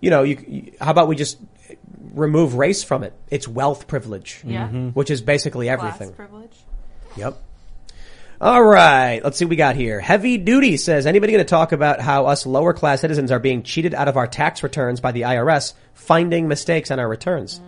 you 0.00 0.10
know, 0.10 0.24
you, 0.24 0.44
you, 0.48 0.72
how 0.80 0.90
about 0.90 1.06
we 1.06 1.14
just 1.14 1.38
remove 2.14 2.54
race 2.54 2.84
from 2.84 3.02
it? 3.04 3.12
It's 3.30 3.48
wealth 3.48 3.86
privilege, 3.86 4.40
Yeah. 4.44 4.68
which 4.68 5.10
is 5.10 5.22
basically 5.22 5.66
Class 5.66 5.78
everything. 5.78 6.14
privilege. 6.14 6.63
Yep. 7.16 7.38
All 8.40 8.62
right. 8.62 9.20
Let's 9.22 9.38
see 9.38 9.44
what 9.44 9.50
we 9.50 9.56
got 9.56 9.76
here. 9.76 10.00
Heavy 10.00 10.36
Duty 10.38 10.76
says, 10.76 11.06
anybody 11.06 11.32
going 11.32 11.44
to 11.44 11.48
talk 11.48 11.72
about 11.72 12.00
how 12.00 12.26
us 12.26 12.46
lower 12.46 12.72
class 12.72 13.00
citizens 13.00 13.30
are 13.30 13.38
being 13.38 13.62
cheated 13.62 13.94
out 13.94 14.08
of 14.08 14.16
our 14.16 14.26
tax 14.26 14.62
returns 14.62 15.00
by 15.00 15.12
the 15.12 15.22
IRS, 15.22 15.74
finding 15.94 16.48
mistakes 16.48 16.90
on 16.90 16.98
our 16.98 17.08
returns? 17.08 17.60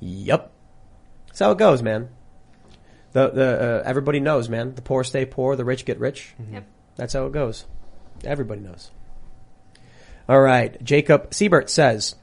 Yep. 0.00 0.52
That's 1.28 1.38
how 1.40 1.50
it 1.52 1.58
goes, 1.58 1.82
man. 1.82 2.10
The, 3.12 3.30
the, 3.30 3.60
uh, 3.60 3.82
everybody 3.84 4.20
knows, 4.20 4.48
man. 4.48 4.74
The 4.74 4.82
poor 4.82 5.04
stay 5.04 5.24
poor, 5.24 5.56
the 5.56 5.64
rich 5.64 5.84
get 5.84 5.98
rich. 5.98 6.34
Yep. 6.52 6.64
That's 6.96 7.12
how 7.12 7.26
it 7.26 7.32
goes. 7.32 7.64
Everybody 8.24 8.60
knows. 8.60 8.90
All 10.28 10.40
right. 10.40 10.82
Jacob 10.84 11.32
Siebert 11.32 11.70
says, 11.70 12.14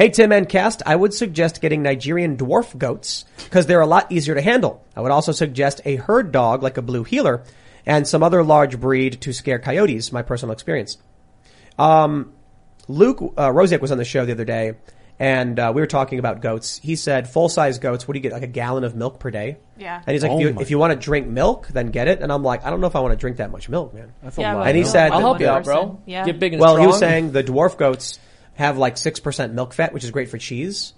Hey 0.00 0.08
Tim 0.08 0.32
and 0.32 0.48
Cast, 0.48 0.82
I 0.86 0.96
would 0.96 1.12
suggest 1.12 1.60
getting 1.60 1.82
Nigerian 1.82 2.38
dwarf 2.38 2.74
goats 2.78 3.26
because 3.44 3.66
they're 3.66 3.82
a 3.82 3.86
lot 3.86 4.10
easier 4.10 4.34
to 4.34 4.40
handle. 4.40 4.82
I 4.96 5.02
would 5.02 5.10
also 5.10 5.32
suggest 5.32 5.82
a 5.84 5.96
herd 5.96 6.32
dog 6.32 6.62
like 6.62 6.78
a 6.78 6.80
blue 6.80 7.04
heeler 7.04 7.44
and 7.84 8.08
some 8.08 8.22
other 8.22 8.42
large 8.42 8.80
breed 8.80 9.20
to 9.20 9.34
scare 9.34 9.58
coyotes, 9.58 10.10
my 10.10 10.22
personal 10.22 10.54
experience. 10.54 10.96
Um, 11.78 12.32
Luke 12.88 13.18
uh, 13.36 13.48
Rosiak 13.50 13.82
was 13.82 13.92
on 13.92 13.98
the 13.98 14.06
show 14.06 14.24
the 14.24 14.32
other 14.32 14.46
day 14.46 14.72
and 15.18 15.60
uh, 15.60 15.70
we 15.74 15.82
were 15.82 15.86
talking 15.86 16.18
about 16.18 16.40
goats. 16.40 16.78
He 16.82 16.96
said 16.96 17.28
full 17.28 17.50
size 17.50 17.78
goats, 17.78 18.08
what 18.08 18.14
do 18.14 18.20
you 18.20 18.22
get? 18.22 18.32
Like 18.32 18.42
a 18.42 18.46
gallon 18.46 18.84
of 18.84 18.94
milk 18.96 19.20
per 19.20 19.30
day? 19.30 19.58
Yeah. 19.76 20.02
And 20.06 20.14
he's 20.14 20.22
like, 20.22 20.32
Oh 20.32 20.38
if, 20.38 20.40
you, 20.40 20.52
my 20.54 20.62
if 20.62 20.70
you 20.70 20.78
want 20.78 20.94
to 20.94 20.98
drink 20.98 21.28
milk, 21.28 21.68
then 21.68 21.88
get 21.88 22.08
it. 22.08 22.22
And 22.22 22.32
I'm 22.32 22.42
like, 22.42 22.64
I 22.64 22.70
don't 22.70 22.80
know 22.80 22.86
if 22.86 22.96
I 22.96 23.00
want 23.00 23.12
to 23.12 23.18
drink 23.18 23.36
that 23.36 23.50
much 23.50 23.68
milk, 23.68 23.92
man. 23.92 24.14
That's 24.22 24.38
a 24.38 24.40
Yeah, 24.40 24.54
lot. 24.54 24.60
but 24.60 24.68
And 24.68 24.78
he 24.78 24.84
said- 24.86 25.12
I'll 25.12 25.20
help 25.20 25.40
you 25.40 25.48
out, 25.48 25.64
bro. 25.64 25.88
person. 25.88 26.02
Yeah. 26.06 26.24
Get 26.24 26.38
big 26.40 26.54
and 26.54 26.60
Well, 26.62 26.76
strong. 26.76 26.80
he 26.80 26.86
was 26.86 26.98
saying 26.98 27.32
the 27.32 27.44
dwarf 27.44 27.76
goats 27.76 28.18
have 28.54 28.78
like 28.78 28.96
6% 28.96 29.52
milk 29.52 29.72
fat, 29.72 29.92
which 29.92 30.04
is 30.04 30.10
great 30.10 30.28
for 30.28 30.38
cheese, 30.38 30.92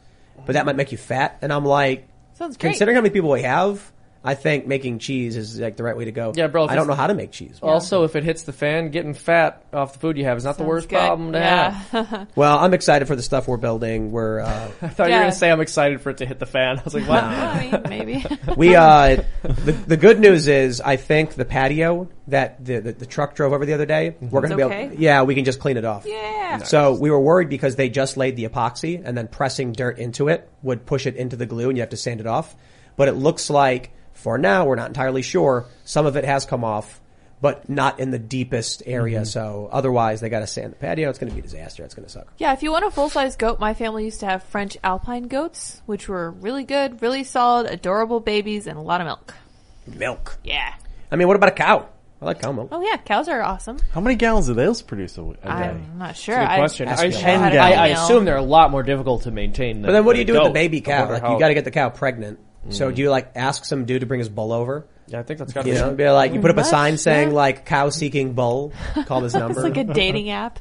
but 0.46 0.54
that 0.54 0.66
might 0.66 0.76
make 0.76 0.92
you 0.92 0.98
fat. 0.98 1.38
And 1.42 1.52
I'm 1.52 1.64
like, 1.64 2.08
Sounds 2.34 2.56
great. 2.56 2.70
considering 2.70 2.94
how 2.96 3.02
many 3.02 3.12
people 3.12 3.30
we 3.30 3.42
have, 3.42 3.92
I 4.24 4.34
think 4.34 4.66
making 4.66 5.00
cheese 5.00 5.36
is 5.36 5.58
like 5.58 5.76
the 5.76 5.82
right 5.82 5.96
way 5.96 6.04
to 6.04 6.12
go. 6.12 6.32
Yeah, 6.34 6.46
bro, 6.46 6.66
I 6.66 6.76
don't 6.76 6.86
know 6.86 6.94
how 6.94 7.08
to 7.08 7.14
make 7.14 7.32
cheese. 7.32 7.58
Also, 7.60 8.04
if 8.04 8.14
it 8.14 8.22
hits 8.22 8.42
the 8.42 8.52
fan, 8.52 8.90
getting 8.90 9.14
fat 9.14 9.64
off 9.72 9.94
the 9.94 9.98
food 9.98 10.16
you 10.16 10.24
have 10.24 10.36
is 10.38 10.44
not 10.44 10.58
the 10.58 10.64
worst 10.64 10.88
good. 10.88 10.96
problem 10.98 11.32
to 11.32 11.38
yeah. 11.38 11.70
have. 11.70 12.28
Well, 12.36 12.58
I'm 12.58 12.72
excited 12.72 13.08
for 13.08 13.16
the 13.16 13.22
stuff 13.22 13.48
we're 13.48 13.56
building. 13.56 14.12
We're, 14.12 14.40
uh, 14.40 14.70
I 14.82 14.88
thought 14.88 15.08
you 15.08 15.14
were 15.14 15.20
going 15.20 15.32
to 15.32 15.36
say 15.36 15.50
I'm 15.50 15.60
excited 15.60 16.00
for 16.00 16.10
it 16.10 16.18
to 16.18 16.26
hit 16.26 16.38
the 16.38 16.46
fan. 16.46 16.78
I 16.80 16.82
was 16.82 16.94
like, 16.94 17.08
what? 17.08 17.24
I 17.24 17.70
mean, 17.70 17.82
maybe. 17.88 18.24
we, 18.56 18.76
uh, 18.76 19.22
the, 19.42 19.72
the 19.72 19.96
good 19.96 20.20
news 20.20 20.46
is 20.46 20.80
I 20.80 20.96
think 20.96 21.34
the 21.34 21.44
patio 21.44 22.08
that 22.28 22.64
the, 22.64 22.78
the, 22.78 22.92
the 22.92 23.06
truck 23.06 23.34
drove 23.34 23.52
over 23.52 23.66
the 23.66 23.72
other 23.72 23.86
day, 23.86 24.14
we're 24.20 24.40
going 24.40 24.56
to 24.56 24.58
It's 24.58 24.68
be 24.68 24.74
able, 24.74 24.86
okay? 24.92 24.96
yeah, 24.98 25.22
we 25.22 25.34
can 25.34 25.44
just 25.44 25.58
clean 25.58 25.76
it 25.76 25.84
off. 25.84 26.06
yeah. 26.06 26.58
So 26.58 26.94
we 26.94 27.10
were 27.10 27.20
worried 27.20 27.48
because 27.48 27.76
they 27.76 27.88
just 27.88 28.16
laid 28.16 28.36
the 28.36 28.44
epoxy 28.44 29.02
and 29.04 29.16
then 29.16 29.26
pressing 29.26 29.72
dirt 29.72 29.98
into 29.98 30.28
it 30.28 30.48
would 30.62 30.86
push 30.86 31.06
it 31.06 31.16
into 31.16 31.34
the 31.36 31.46
glue 31.46 31.68
and 31.68 31.76
you 31.76 31.82
have 31.82 31.90
to 31.90 31.96
sand 31.96 32.20
it 32.20 32.26
off. 32.26 32.54
But 32.96 33.08
it 33.08 33.12
looks 33.14 33.50
like 33.50 33.90
for 34.22 34.38
now, 34.38 34.64
we're 34.64 34.76
not 34.76 34.88
entirely 34.88 35.22
sure. 35.22 35.66
Some 35.84 36.06
of 36.06 36.16
it 36.16 36.24
has 36.24 36.46
come 36.46 36.64
off, 36.64 37.00
but 37.40 37.68
not 37.68 37.98
in 37.98 38.10
the 38.10 38.18
deepest 38.18 38.84
area. 38.86 39.18
Mm-hmm. 39.18 39.24
So 39.26 39.68
otherwise 39.72 40.20
they 40.20 40.28
got 40.28 40.40
to 40.40 40.46
sand 40.46 40.72
the 40.72 40.76
patio. 40.76 41.10
It's 41.10 41.18
going 41.18 41.30
to 41.30 41.34
be 41.34 41.40
a 41.40 41.42
disaster. 41.42 41.84
It's 41.84 41.94
going 41.94 42.06
to 42.06 42.12
suck. 42.12 42.32
Yeah, 42.38 42.52
if 42.52 42.62
you 42.62 42.70
want 42.70 42.84
a 42.84 42.90
full 42.90 43.08
size 43.08 43.36
goat, 43.36 43.58
my 43.58 43.74
family 43.74 44.04
used 44.04 44.20
to 44.20 44.26
have 44.26 44.44
French 44.44 44.76
alpine 44.84 45.24
goats, 45.24 45.82
which 45.86 46.08
were 46.08 46.30
really 46.30 46.64
good, 46.64 47.02
really 47.02 47.24
solid, 47.24 47.66
adorable 47.66 48.20
babies, 48.20 48.66
and 48.66 48.78
a 48.78 48.82
lot 48.82 49.00
of 49.00 49.06
milk. 49.06 49.34
Milk. 49.86 50.38
Yeah. 50.44 50.72
I 51.10 51.16
mean, 51.16 51.26
what 51.26 51.36
about 51.36 51.48
a 51.48 51.52
cow? 51.52 51.88
I 52.20 52.24
like 52.24 52.40
cow 52.40 52.52
milk. 52.52 52.68
Oh 52.70 52.80
yeah, 52.80 52.98
cows 52.98 53.26
are 53.28 53.42
awesome. 53.42 53.78
How 53.90 54.00
many 54.00 54.14
gallons 54.14 54.46
do 54.46 54.54
those 54.54 54.80
produce 54.80 55.18
a, 55.18 55.22
a 55.22 55.32
day? 55.34 55.40
I'm 55.48 55.98
not 55.98 56.16
sure. 56.16 56.36
Good 56.36 56.44
I- 56.44 56.58
question. 56.58 56.86
I. 56.86 56.92
I, 56.92 57.10
Ten 57.10 57.42
I, 57.42 57.72
I 57.72 57.86
assume 57.88 58.24
they're 58.24 58.36
a 58.36 58.42
lot 58.42 58.70
more 58.70 58.84
difficult 58.84 59.22
to 59.22 59.32
maintain. 59.32 59.82
Than 59.82 59.88
But 59.88 59.92
then 59.92 60.04
what 60.04 60.12
do 60.12 60.20
you 60.20 60.24
do 60.24 60.34
with 60.34 60.44
the 60.44 60.50
baby 60.50 60.80
cow? 60.80 61.10
Like 61.10 61.22
how- 61.22 61.34
you 61.34 61.40
got 61.40 61.48
to 61.48 61.54
get 61.54 61.64
the 61.64 61.72
cow 61.72 61.90
pregnant. 61.90 62.38
So 62.70 62.90
do 62.90 63.02
you 63.02 63.10
like 63.10 63.32
ask 63.34 63.64
some 63.64 63.84
dude 63.84 64.00
to 64.00 64.06
bring 64.06 64.20
his 64.20 64.28
bull 64.28 64.52
over? 64.52 64.86
Yeah, 65.08 65.18
I 65.20 65.22
think 65.24 65.38
that's 65.40 65.52
got 65.52 65.62
to 65.62 65.68
You 65.68 65.74
be. 65.74 65.80
know, 65.80 65.94
be 65.94 66.08
like 66.08 66.32
you 66.32 66.40
put 66.40 66.50
up 66.50 66.56
a 66.56 66.60
Much, 66.60 66.66
sign 66.68 66.96
saying 66.96 67.28
yeah. 67.30 67.34
like 67.34 67.66
cow 67.66 67.88
seeking 67.90 68.34
bull. 68.34 68.72
Call 69.06 69.20
this 69.20 69.34
number. 69.34 69.58
It's 69.58 69.76
like 69.76 69.76
a 69.76 69.92
dating 69.92 70.30
app. 70.30 70.58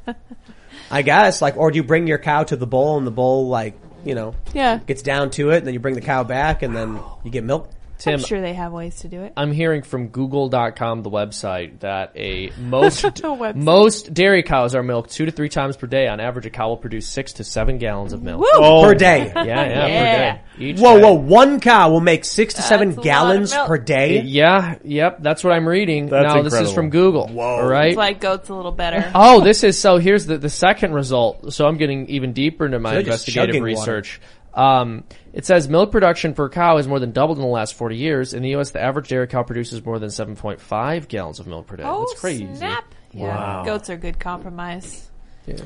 I 0.90 1.02
guess, 1.02 1.40
like, 1.40 1.56
or 1.56 1.70
do 1.70 1.76
you 1.76 1.84
bring 1.84 2.06
your 2.06 2.18
cow 2.18 2.42
to 2.44 2.56
the 2.56 2.66
bull 2.66 2.98
and 2.98 3.06
the 3.06 3.10
bull 3.12 3.48
like 3.48 3.78
you 4.04 4.16
know, 4.16 4.34
Yeah. 4.52 4.78
gets 4.78 5.02
down 5.02 5.30
to 5.30 5.50
it, 5.50 5.58
and 5.58 5.66
then 5.66 5.74
you 5.74 5.80
bring 5.80 5.94
the 5.94 6.00
cow 6.00 6.24
back, 6.24 6.62
and 6.62 6.74
then 6.76 6.98
you 7.22 7.30
get 7.30 7.44
milk. 7.44 7.70
Tim, 8.02 8.14
I'm 8.14 8.20
sure 8.20 8.40
they 8.40 8.54
have 8.54 8.72
ways 8.72 9.00
to 9.00 9.08
do 9.08 9.22
it. 9.22 9.32
I'm 9.36 9.52
hearing 9.52 9.82
from 9.82 10.08
Google.com, 10.08 11.02
the 11.02 11.10
website, 11.10 11.80
that 11.80 12.12
a 12.16 12.50
most 12.58 13.02
website. 13.04 13.54
most 13.56 14.12
dairy 14.12 14.42
cows 14.42 14.74
are 14.74 14.82
milked 14.82 15.12
two 15.12 15.26
to 15.26 15.32
three 15.32 15.48
times 15.48 15.76
per 15.76 15.86
day. 15.86 16.08
On 16.08 16.20
average, 16.20 16.46
a 16.46 16.50
cow 16.50 16.68
will 16.68 16.76
produce 16.76 17.06
six 17.06 17.34
to 17.34 17.44
seven 17.44 17.78
gallons 17.78 18.12
of 18.12 18.22
milk. 18.22 18.40
Woo! 18.40 18.46
Oh. 18.54 18.82
Per 18.84 18.94
day. 18.94 19.30
Yeah, 19.34 19.44
yeah, 19.44 19.86
Yeah. 19.86 20.32
per 20.34 20.38
day. 20.58 20.64
Each 20.66 20.78
Whoa, 20.80 20.96
day. 20.96 21.02
whoa! 21.02 21.12
One 21.14 21.60
cow 21.60 21.90
will 21.90 22.00
make 22.00 22.24
six 22.24 22.54
to 22.54 22.62
seven 22.62 22.88
That's 22.88 22.96
a 22.98 23.00
lot 23.00 23.02
of 23.02 23.04
gallons 23.04 23.54
per 23.54 23.78
day. 23.78 24.20
Yeah, 24.22 24.76
yep, 24.84 25.22
that's 25.22 25.42
what 25.44 25.52
I'm 25.52 25.66
reading. 25.68 26.08
That's 26.08 26.34
now 26.34 26.42
this 26.42 26.54
is 26.54 26.72
from 26.72 26.90
Google. 26.90 27.28
Whoa. 27.28 27.42
All 27.42 27.66
right. 27.66 27.88
It's 27.88 27.96
like 27.96 28.20
goats 28.20 28.48
a 28.48 28.54
little 28.54 28.72
better. 28.72 29.10
Oh, 29.24 29.40
this 29.40 29.62
is 29.62 29.78
so. 29.78 29.98
Here's 29.98 30.26
the 30.26 30.38
the 30.38 30.48
second 30.50 30.94
result. 30.94 31.52
So 31.52 31.66
I'm 31.66 31.76
getting 31.76 32.08
even 32.08 32.32
deeper 32.32 32.66
into 32.66 32.78
my 32.80 32.90
they're 32.92 33.00
investigative 33.00 33.48
chugging 33.50 33.62
research. 33.62 34.20
Um, 34.54 35.04
it 35.32 35.46
says 35.46 35.68
milk 35.68 35.90
production 35.92 36.34
per 36.34 36.48
cow 36.48 36.76
has 36.76 36.86
more 36.86 36.98
than 36.98 37.12
doubled 37.12 37.38
in 37.38 37.42
the 37.42 37.48
last 37.48 37.74
40 37.74 37.96
years. 37.96 38.34
In 38.34 38.42
the 38.42 38.50
U.S., 38.50 38.70
the 38.70 38.80
average 38.82 39.08
dairy 39.08 39.26
cow 39.26 39.42
produces 39.42 39.84
more 39.84 39.98
than 39.98 40.10
7.5 40.10 41.08
gallons 41.08 41.40
of 41.40 41.46
milk 41.46 41.66
per 41.66 41.76
day. 41.76 41.84
Oh, 41.86 42.00
That's 42.06 42.20
crazy. 42.20 42.48
snap. 42.54 42.84
Yeah. 43.12 43.28
Wow. 43.28 43.64
Goats 43.64 43.90
are 43.90 43.96
good 43.96 44.18
compromise. 44.18 45.08
Yeah. 45.46 45.56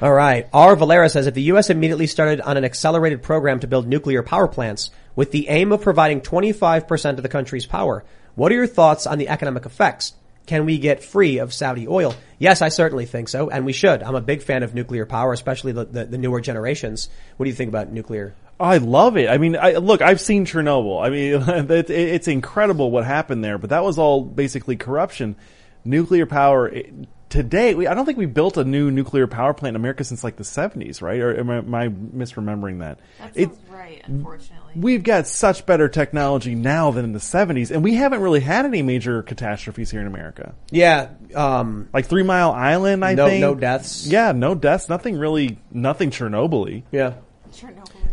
All 0.00 0.12
right. 0.12 0.48
R. 0.52 0.76
Valera 0.76 1.08
says 1.08 1.26
if 1.26 1.34
the 1.34 1.42
U.S. 1.42 1.70
immediately 1.70 2.06
started 2.06 2.40
on 2.40 2.56
an 2.56 2.64
accelerated 2.64 3.22
program 3.22 3.60
to 3.60 3.66
build 3.66 3.86
nuclear 3.86 4.22
power 4.22 4.48
plants 4.48 4.90
with 5.16 5.30
the 5.30 5.48
aim 5.48 5.72
of 5.72 5.80
providing 5.82 6.20
25% 6.20 7.10
of 7.16 7.22
the 7.22 7.28
country's 7.28 7.66
power, 7.66 8.04
what 8.34 8.52
are 8.52 8.56
your 8.56 8.66
thoughts 8.66 9.06
on 9.06 9.18
the 9.18 9.28
economic 9.28 9.66
effects? 9.66 10.14
Can 10.46 10.66
we 10.66 10.78
get 10.78 11.02
free 11.02 11.38
of 11.38 11.54
Saudi 11.54 11.88
oil? 11.88 12.14
Yes, 12.38 12.60
I 12.60 12.68
certainly 12.68 13.06
think 13.06 13.28
so, 13.28 13.48
and 13.48 13.64
we 13.64 13.72
should. 13.72 14.02
I'm 14.02 14.14
a 14.14 14.20
big 14.20 14.42
fan 14.42 14.62
of 14.62 14.74
nuclear 14.74 15.06
power, 15.06 15.32
especially 15.32 15.72
the, 15.72 15.84
the, 15.86 16.04
the 16.04 16.18
newer 16.18 16.40
generations. 16.40 17.08
What 17.36 17.44
do 17.44 17.50
you 17.50 17.56
think 17.56 17.68
about 17.68 17.90
nuclear? 17.90 18.34
I 18.60 18.76
love 18.76 19.16
it. 19.16 19.28
I 19.28 19.38
mean, 19.38 19.56
I, 19.56 19.72
look, 19.72 20.02
I've 20.02 20.20
seen 20.20 20.44
Chernobyl. 20.44 21.04
I 21.04 21.10
mean, 21.10 21.70
it, 21.70 21.90
it's 21.90 22.28
incredible 22.28 22.90
what 22.90 23.04
happened 23.04 23.42
there, 23.42 23.58
but 23.58 23.70
that 23.70 23.84
was 23.84 23.98
all 23.98 24.22
basically 24.22 24.76
corruption. 24.76 25.36
Nuclear 25.84 26.26
power. 26.26 26.68
It, 26.68 26.92
today, 27.34 27.74
we, 27.74 27.88
I 27.88 27.94
don't 27.94 28.06
think 28.06 28.16
we 28.16 28.26
built 28.26 28.56
a 28.56 28.64
new 28.64 28.92
nuclear 28.92 29.26
power 29.26 29.52
plant 29.52 29.74
in 29.74 29.80
America 29.82 30.04
since 30.04 30.22
like 30.22 30.36
the 30.36 30.44
70s, 30.44 31.02
right? 31.02 31.20
Or 31.20 31.36
am 31.36 31.50
I, 31.50 31.56
am 31.56 31.74
I 31.74 31.88
misremembering 31.88 32.78
that? 32.78 33.00
It- 33.34 33.50
right, 33.68 34.00
unfortunately. 34.04 34.74
we've 34.76 35.02
got 35.02 35.26
such 35.26 35.66
better 35.66 35.88
technology 35.88 36.54
now 36.54 36.92
than 36.92 37.04
in 37.04 37.12
the 37.12 37.18
70s, 37.18 37.72
and 37.72 37.82
we 37.82 37.94
haven't 37.94 38.20
really 38.20 38.38
had 38.38 38.64
any 38.64 38.82
major 38.82 39.20
catastrophes 39.22 39.90
here 39.90 40.00
in 40.00 40.06
America. 40.06 40.54
Yeah, 40.70 41.08
um, 41.34 41.88
Like 41.92 42.06
Three 42.06 42.22
Mile 42.22 42.52
Island, 42.52 43.04
I 43.04 43.14
no, 43.14 43.26
think. 43.28 43.40
no 43.40 43.56
deaths. 43.56 44.06
Yeah, 44.06 44.30
no 44.30 44.54
deaths. 44.54 44.88
Nothing 44.88 45.18
really, 45.18 45.58
nothing 45.72 46.10
Chernobyl-y. 46.10 46.84
Yeah. 46.92 47.14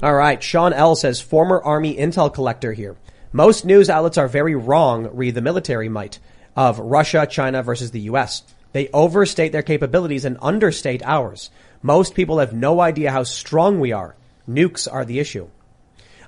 All 0.01 0.13
right. 0.15 0.41
Sean 0.41 0.73
L 0.73 0.95
says, 0.95 1.21
former 1.21 1.61
Army 1.61 1.95
intel 1.95 2.33
collector 2.33 2.73
here. 2.73 2.97
Most 3.31 3.65
news 3.65 3.87
outlets 3.89 4.17
are 4.17 4.27
very 4.27 4.55
wrong, 4.55 5.09
read 5.13 5.35
the 5.35 5.41
military 5.41 5.89
might, 5.89 6.17
of 6.55 6.79
Russia, 6.79 7.27
China 7.29 7.61
versus 7.63 7.91
the 7.91 8.01
U.S. 8.01 8.43
They 8.73 8.89
overstate 8.89 9.51
their 9.51 9.61
capabilities 9.61 10.25
and 10.25 10.37
understate 10.41 11.03
ours. 11.03 11.49
Most 11.81 12.15
people 12.15 12.39
have 12.39 12.53
no 12.53 12.79
idea 12.79 13.11
how 13.11 13.23
strong 13.23 13.79
we 13.79 13.91
are. 13.91 14.15
Nukes 14.47 14.87
are 14.91 15.05
the 15.05 15.19
issue. 15.19 15.47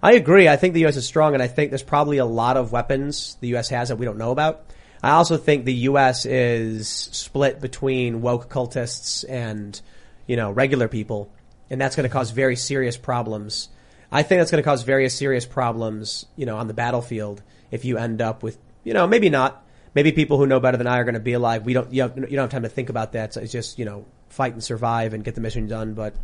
I 0.01 0.13
agree. 0.13 0.49
I 0.49 0.57
think 0.57 0.73
the 0.73 0.81
U.S. 0.81 0.97
is 0.97 1.05
strong, 1.05 1.33
and 1.33 1.41
I 1.41 1.47
think 1.47 1.71
there's 1.71 1.83
probably 1.83 2.17
a 2.17 2.25
lot 2.25 2.57
of 2.57 2.73
weapons 2.73 3.37
the 3.39 3.49
U.S. 3.49 3.69
has 3.69 3.89
that 3.89 3.95
we 3.95 4.05
don't 4.05 4.17
know 4.17 4.31
about. 4.31 4.65
I 5.01 5.11
also 5.11 5.37
think 5.37 5.63
the 5.63 5.73
U.S. 5.73 6.25
is 6.25 6.89
split 6.89 7.61
between 7.61 8.21
woke 8.21 8.49
cultists 8.49 9.23
and, 9.27 9.79
you 10.27 10.35
know, 10.35 10.51
regular 10.51 10.87
people, 10.87 11.31
and 11.69 11.79
that's 11.79 11.95
going 11.95 12.07
to 12.07 12.13
cause 12.13 12.31
very 12.31 12.55
serious 12.55 12.97
problems. 12.97 13.69
I 14.11 14.23
think 14.23 14.39
that's 14.39 14.51
going 14.51 14.61
to 14.61 14.69
cause 14.69 14.83
very 14.83 15.07
serious 15.09 15.45
problems, 15.45 16.25
you 16.35 16.45
know, 16.45 16.57
on 16.57 16.67
the 16.67 16.73
battlefield 16.73 17.41
if 17.71 17.85
you 17.85 17.97
end 17.97 18.21
up 18.21 18.43
with, 18.43 18.57
you 18.83 18.93
know, 18.93 19.07
maybe 19.07 19.29
not. 19.29 19.62
Maybe 19.95 20.11
people 20.11 20.37
who 20.37 20.47
know 20.47 20.59
better 20.59 20.77
than 20.77 20.87
I 20.87 20.99
are 20.99 21.03
going 21.03 21.13
to 21.13 21.19
be 21.19 21.33
alive. 21.33 21.65
we 21.65 21.73
don't, 21.73 21.91
you, 21.93 22.01
have, 22.01 22.17
you 22.17 22.23
don't 22.23 22.39
have 22.39 22.49
time 22.49 22.63
to 22.63 22.69
think 22.69 22.89
about 22.89 23.11
that. 23.11 23.33
So 23.33 23.41
it's 23.41 23.51
just, 23.51 23.77
you 23.77 23.85
know, 23.85 24.05
fight 24.29 24.53
and 24.53 24.63
survive 24.63 25.13
and 25.13 25.23
get 25.23 25.35
the 25.35 25.41
mission 25.41 25.67
done. 25.67 25.93
But 25.93 26.15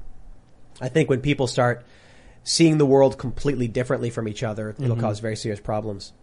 I 0.81 0.89
think 0.89 1.09
when 1.09 1.21
people 1.21 1.45
start 1.45 1.85
seeing 2.43 2.77
the 2.77 2.85
world 2.85 3.17
completely 3.17 3.67
differently 3.67 4.09
from 4.09 4.27
each 4.27 4.43
other, 4.43 4.71
it'll 4.71 4.95
mm-hmm. 4.95 5.01
cause 5.01 5.19
very 5.19 5.35
serious 5.35 5.59
problems. 5.59 6.13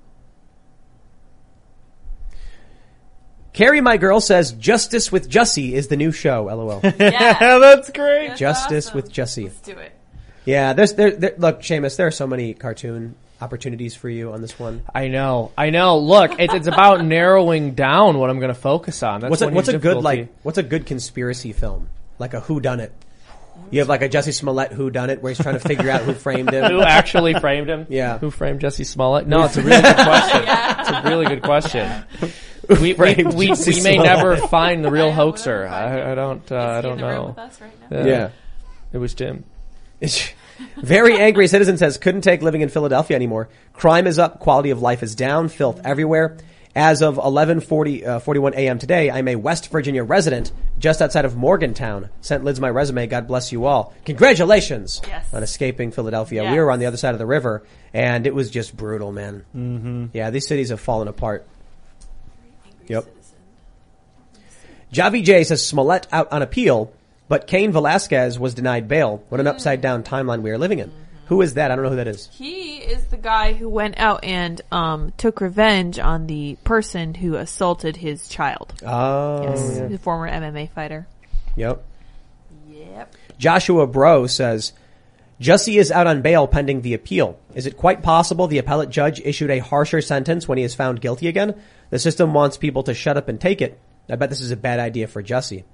Carrie, 3.56 3.80
my 3.80 3.96
girl, 3.96 4.20
says 4.20 4.52
Justice 4.52 5.10
with 5.10 5.30
Jussie 5.30 5.72
is 5.72 5.88
the 5.88 5.96
new 5.96 6.12
show. 6.12 6.44
LOL. 6.44 6.80
Yeah. 6.98 7.38
That's 7.58 7.90
great. 7.90 8.36
Justice 8.36 8.88
awesome. 8.88 8.96
with 8.96 9.10
Jussie. 9.10 9.44
Let's 9.44 9.60
do 9.60 9.78
it. 9.78 9.95
Yeah, 10.46 10.72
there's 10.72 10.94
there, 10.94 11.10
there. 11.10 11.34
Look, 11.36 11.60
Seamus, 11.60 11.96
there 11.96 12.06
are 12.06 12.12
so 12.12 12.26
many 12.26 12.54
cartoon 12.54 13.16
opportunities 13.40 13.94
for 13.94 14.08
you 14.08 14.32
on 14.32 14.40
this 14.40 14.58
one. 14.58 14.82
I 14.94 15.08
know. 15.08 15.52
I 15.58 15.70
know. 15.70 15.98
Look, 15.98 16.38
it's, 16.38 16.54
it's 16.54 16.66
about 16.68 17.04
narrowing 17.04 17.74
down 17.74 18.18
what 18.18 18.30
I'm 18.30 18.38
going 18.38 18.54
to 18.54 18.58
focus 18.58 19.02
on. 19.02 19.20
That's 19.20 19.30
What's 19.30 19.42
a, 19.42 19.48
what's 19.50 19.68
a 19.68 19.78
good 19.78 20.02
like? 20.02 20.34
What's 20.42 20.58
a 20.58 20.62
good 20.62 20.86
conspiracy 20.86 21.52
film? 21.52 21.88
Like 22.18 22.32
a 22.32 22.40
Who 22.40 22.60
Done 22.60 22.80
It? 22.80 22.92
You 23.70 23.80
have 23.80 23.88
like 23.88 24.02
a 24.02 24.08
Jussie 24.08 24.32
Smollett 24.32 24.72
Who 24.72 24.90
Done 24.90 25.10
It, 25.10 25.22
where 25.22 25.30
he's 25.30 25.40
trying 25.42 25.58
to 25.58 25.68
figure 25.68 25.90
out 25.90 26.02
who 26.02 26.14
framed 26.14 26.52
him. 26.52 26.64
Who 26.70 26.80
actually 26.82 27.34
framed 27.34 27.68
him? 27.68 27.86
Yeah. 27.88 28.18
Who 28.18 28.30
framed 28.30 28.60
Jussie 28.60 28.86
Smollett? 28.86 29.26
No, 29.26 29.44
it's 29.44 29.56
a 29.56 29.62
really 29.62 29.82
good 29.82 29.96
question. 29.96 30.44
It's 30.46 30.88
a 30.90 31.02
really 31.04 31.26
good 31.26 31.42
question. 31.42 32.04
We, 32.68 32.92
we, 32.94 33.14
we, 33.14 33.24
we 33.24 33.48
may 33.48 33.54
Smollett? 33.54 34.02
never 34.02 34.36
find 34.36 34.84
the 34.84 34.90
real 34.90 35.10
hoaxer. 35.10 35.66
I, 35.66 36.12
I 36.12 36.14
don't, 36.14 36.50
uh, 36.52 36.56
I 36.56 36.80
don't 36.80 36.92
in 36.92 36.98
the 36.98 37.06
room 37.06 37.14
know. 37.14 37.26
with 37.28 37.38
us 37.38 37.60
right 37.60 37.90
now. 37.90 38.04
Yeah. 38.04 38.30
It 38.92 38.98
was 38.98 39.14
Tim. 39.14 39.44
Very 40.76 41.16
angry 41.18 41.48
citizen 41.48 41.76
says 41.76 41.98
couldn't 41.98 42.22
take 42.22 42.42
living 42.42 42.60
in 42.62 42.68
Philadelphia 42.68 43.14
anymore. 43.16 43.48
Crime 43.72 44.06
is 44.06 44.18
up, 44.18 44.40
quality 44.40 44.70
of 44.70 44.80
life 44.82 45.02
is 45.02 45.14
down, 45.14 45.48
filth 45.48 45.80
everywhere. 45.84 46.36
As 46.74 47.00
of 47.00 47.16
11:40 47.16 48.06
uh, 48.06 48.18
41 48.20 48.52
a.m. 48.52 48.78
today, 48.78 49.10
I'm 49.10 49.28
a 49.28 49.36
West 49.36 49.70
Virginia 49.70 50.04
resident 50.04 50.52
just 50.78 51.00
outside 51.00 51.24
of 51.24 51.34
Morgantown. 51.34 52.10
Sent 52.20 52.44
Liz 52.44 52.60
my 52.60 52.68
resume. 52.68 53.06
God 53.06 53.26
bless 53.26 53.50
you 53.50 53.64
all. 53.64 53.94
Congratulations 54.04 55.00
Yes. 55.06 55.32
on 55.32 55.42
escaping 55.42 55.90
Philadelphia. 55.90 56.42
Yeah. 56.42 56.52
We 56.52 56.58
were 56.58 56.70
on 56.70 56.78
the 56.78 56.84
other 56.84 56.98
side 56.98 57.14
of 57.14 57.18
the 57.18 57.24
river, 57.24 57.62
and 57.94 58.26
it 58.26 58.34
was 58.34 58.50
just 58.50 58.76
brutal, 58.76 59.10
man. 59.10 59.44
Mm-hmm. 59.56 60.06
Yeah, 60.12 60.28
these 60.28 60.46
cities 60.46 60.68
have 60.68 60.80
fallen 60.80 61.08
apart. 61.08 61.46
Yep. 62.88 63.06
Javi 64.92 65.24
J 65.24 65.44
says 65.44 65.66
Smollett 65.66 66.06
out 66.12 66.30
on 66.30 66.42
appeal, 66.42 66.92
but 67.28 67.46
Cain 67.46 67.72
Velasquez 67.72 68.38
was 68.38 68.54
denied 68.54 68.88
bail. 68.88 69.22
What 69.28 69.40
an 69.40 69.46
upside 69.46 69.80
down 69.80 70.02
timeline 70.02 70.42
we 70.42 70.50
are 70.50 70.58
living 70.58 70.78
in. 70.78 70.92
Who 71.26 71.42
is 71.42 71.54
that? 71.54 71.70
I 71.72 71.74
don't 71.74 71.82
know 71.84 71.90
who 71.90 71.96
that 71.96 72.06
is. 72.06 72.28
He 72.32 72.76
is 72.76 73.06
the 73.06 73.16
guy 73.16 73.52
who 73.52 73.68
went 73.68 73.98
out 73.98 74.22
and 74.22 74.60
um, 74.70 75.12
took 75.16 75.40
revenge 75.40 75.98
on 75.98 76.28
the 76.28 76.56
person 76.62 77.14
who 77.14 77.34
assaulted 77.34 77.96
his 77.96 78.28
child. 78.28 78.72
Oh, 78.86 79.42
Yes, 79.42 79.76
yeah. 79.76 79.86
the 79.86 79.98
former 79.98 80.30
MMA 80.30 80.70
fighter. 80.70 81.08
Yep. 81.56 81.82
Yep. 82.68 83.14
Joshua 83.38 83.86
Bro 83.88 84.28
says, 84.28 84.72
Jussie 85.40 85.78
is 85.78 85.90
out 85.90 86.06
on 86.06 86.22
bail 86.22 86.46
pending 86.46 86.82
the 86.82 86.94
appeal. 86.94 87.38
Is 87.54 87.66
it 87.66 87.76
quite 87.76 88.02
possible 88.02 88.46
the 88.46 88.58
appellate 88.58 88.90
judge 88.90 89.20
issued 89.20 89.50
a 89.50 89.58
harsher 89.58 90.00
sentence 90.00 90.46
when 90.46 90.58
he 90.58 90.64
is 90.64 90.74
found 90.76 91.00
guilty 91.00 91.26
again? 91.28 91.60
The 91.90 91.98
system 91.98 92.34
wants 92.34 92.56
people 92.56 92.84
to 92.84 92.94
shut 92.94 93.16
up 93.16 93.28
and 93.28 93.40
take 93.40 93.60
it. 93.60 93.78
I 94.08 94.14
bet 94.14 94.30
this 94.30 94.40
is 94.40 94.52
a 94.52 94.56
bad 94.56 94.78
idea 94.78 95.08
for 95.08 95.22
Jussie. 95.22 95.64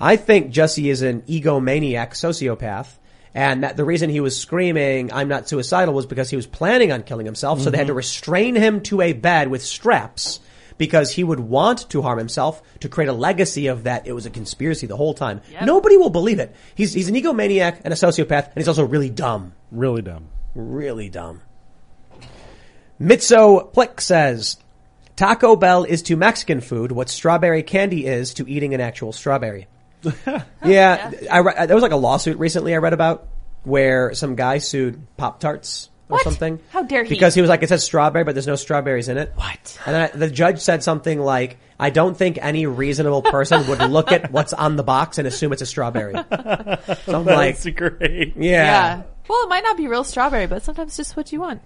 I 0.00 0.16
think 0.16 0.52
Jussie 0.52 0.90
is 0.90 1.02
an 1.02 1.22
egomaniac 1.22 2.10
sociopath. 2.10 2.88
And 3.34 3.64
that 3.64 3.76
the 3.76 3.84
reason 3.84 4.08
he 4.08 4.20
was 4.20 4.40
screaming, 4.40 5.12
I'm 5.12 5.28
not 5.28 5.46
suicidal 5.46 5.92
was 5.92 6.06
because 6.06 6.30
he 6.30 6.36
was 6.36 6.46
planning 6.46 6.90
on 6.90 7.02
killing 7.02 7.26
himself. 7.26 7.60
So 7.60 7.68
they 7.68 7.76
had 7.76 7.88
to 7.88 7.90
mm-hmm. 7.90 7.98
restrain 7.98 8.54
him 8.54 8.80
to 8.84 9.02
a 9.02 9.12
bed 9.12 9.48
with 9.48 9.62
straps 9.62 10.40
because 10.78 11.10
he 11.10 11.22
would 11.22 11.40
want 11.40 11.90
to 11.90 12.00
harm 12.00 12.18
himself 12.18 12.62
to 12.80 12.88
create 12.88 13.08
a 13.08 13.12
legacy 13.12 13.66
of 13.66 13.84
that 13.84 14.06
it 14.06 14.12
was 14.12 14.24
a 14.24 14.30
conspiracy 14.30 14.86
the 14.86 14.96
whole 14.96 15.12
time. 15.12 15.42
Yep. 15.50 15.64
Nobody 15.64 15.98
will 15.98 16.08
believe 16.08 16.38
it. 16.38 16.54
He's, 16.74 16.94
he's 16.94 17.08
an 17.08 17.14
egomaniac 17.14 17.82
and 17.84 17.92
a 17.92 17.96
sociopath 17.96 18.46
and 18.46 18.56
he's 18.56 18.68
also 18.68 18.86
really 18.86 19.10
dumb. 19.10 19.52
Really 19.70 20.02
dumb. 20.02 20.28
Really 20.54 21.10
dumb. 21.10 21.42
Mitso 22.98 23.70
Plick 23.72 24.00
says, 24.00 24.56
Taco 25.16 25.56
Bell 25.56 25.84
is 25.84 26.02
to 26.02 26.16
Mexican 26.16 26.62
food 26.62 26.92
what 26.92 27.10
strawberry 27.10 27.62
candy 27.62 28.06
is 28.06 28.32
to 28.34 28.48
eating 28.48 28.72
an 28.72 28.80
actual 28.80 29.12
strawberry. 29.12 29.66
yeah, 30.64 31.10
I, 31.30 31.38
re- 31.38 31.66
there 31.66 31.74
was 31.76 31.82
like 31.82 31.92
a 31.92 31.96
lawsuit 31.96 32.38
recently 32.38 32.74
I 32.74 32.78
read 32.78 32.92
about 32.92 33.28
where 33.64 34.14
some 34.14 34.34
guy 34.36 34.58
sued 34.58 35.00
Pop 35.16 35.40
Tarts 35.40 35.90
or 36.08 36.14
What? 36.14 36.24
something. 36.24 36.60
How 36.70 36.82
dare 36.84 37.02
he? 37.04 37.08
Because 37.10 37.34
he 37.34 37.40
was 37.40 37.50
like, 37.50 37.62
it 37.62 37.68
says 37.68 37.82
strawberry, 37.82 38.24
but 38.24 38.34
there's 38.34 38.46
no 38.46 38.54
strawberries 38.56 39.08
in 39.08 39.18
it. 39.18 39.32
What? 39.34 39.78
And 39.86 39.94
then 39.94 40.02
I, 40.02 40.16
the 40.16 40.30
judge 40.30 40.60
said 40.60 40.82
something 40.82 41.18
like, 41.20 41.58
I 41.78 41.90
don't 41.90 42.16
think 42.16 42.38
any 42.40 42.66
reasonable 42.66 43.22
person 43.22 43.66
would 43.68 43.80
look 43.90 44.12
at 44.12 44.30
what's 44.30 44.52
on 44.52 44.76
the 44.76 44.82
box 44.84 45.18
and 45.18 45.26
assume 45.26 45.52
it's 45.52 45.62
a 45.62 45.66
strawberry. 45.66 46.14
So 47.04 47.18
I'm 47.20 47.24
like, 47.24 47.60
great. 47.74 48.36
yeah. 48.36 48.42
Yeah. 48.98 49.02
Well, 49.28 49.42
it 49.44 49.48
might 49.48 49.64
not 49.64 49.76
be 49.76 49.88
real 49.88 50.04
strawberry, 50.04 50.46
but 50.46 50.62
sometimes 50.62 50.90
it's 50.90 50.96
just 50.96 51.16
what 51.16 51.32
you 51.32 51.40
want. 51.40 51.60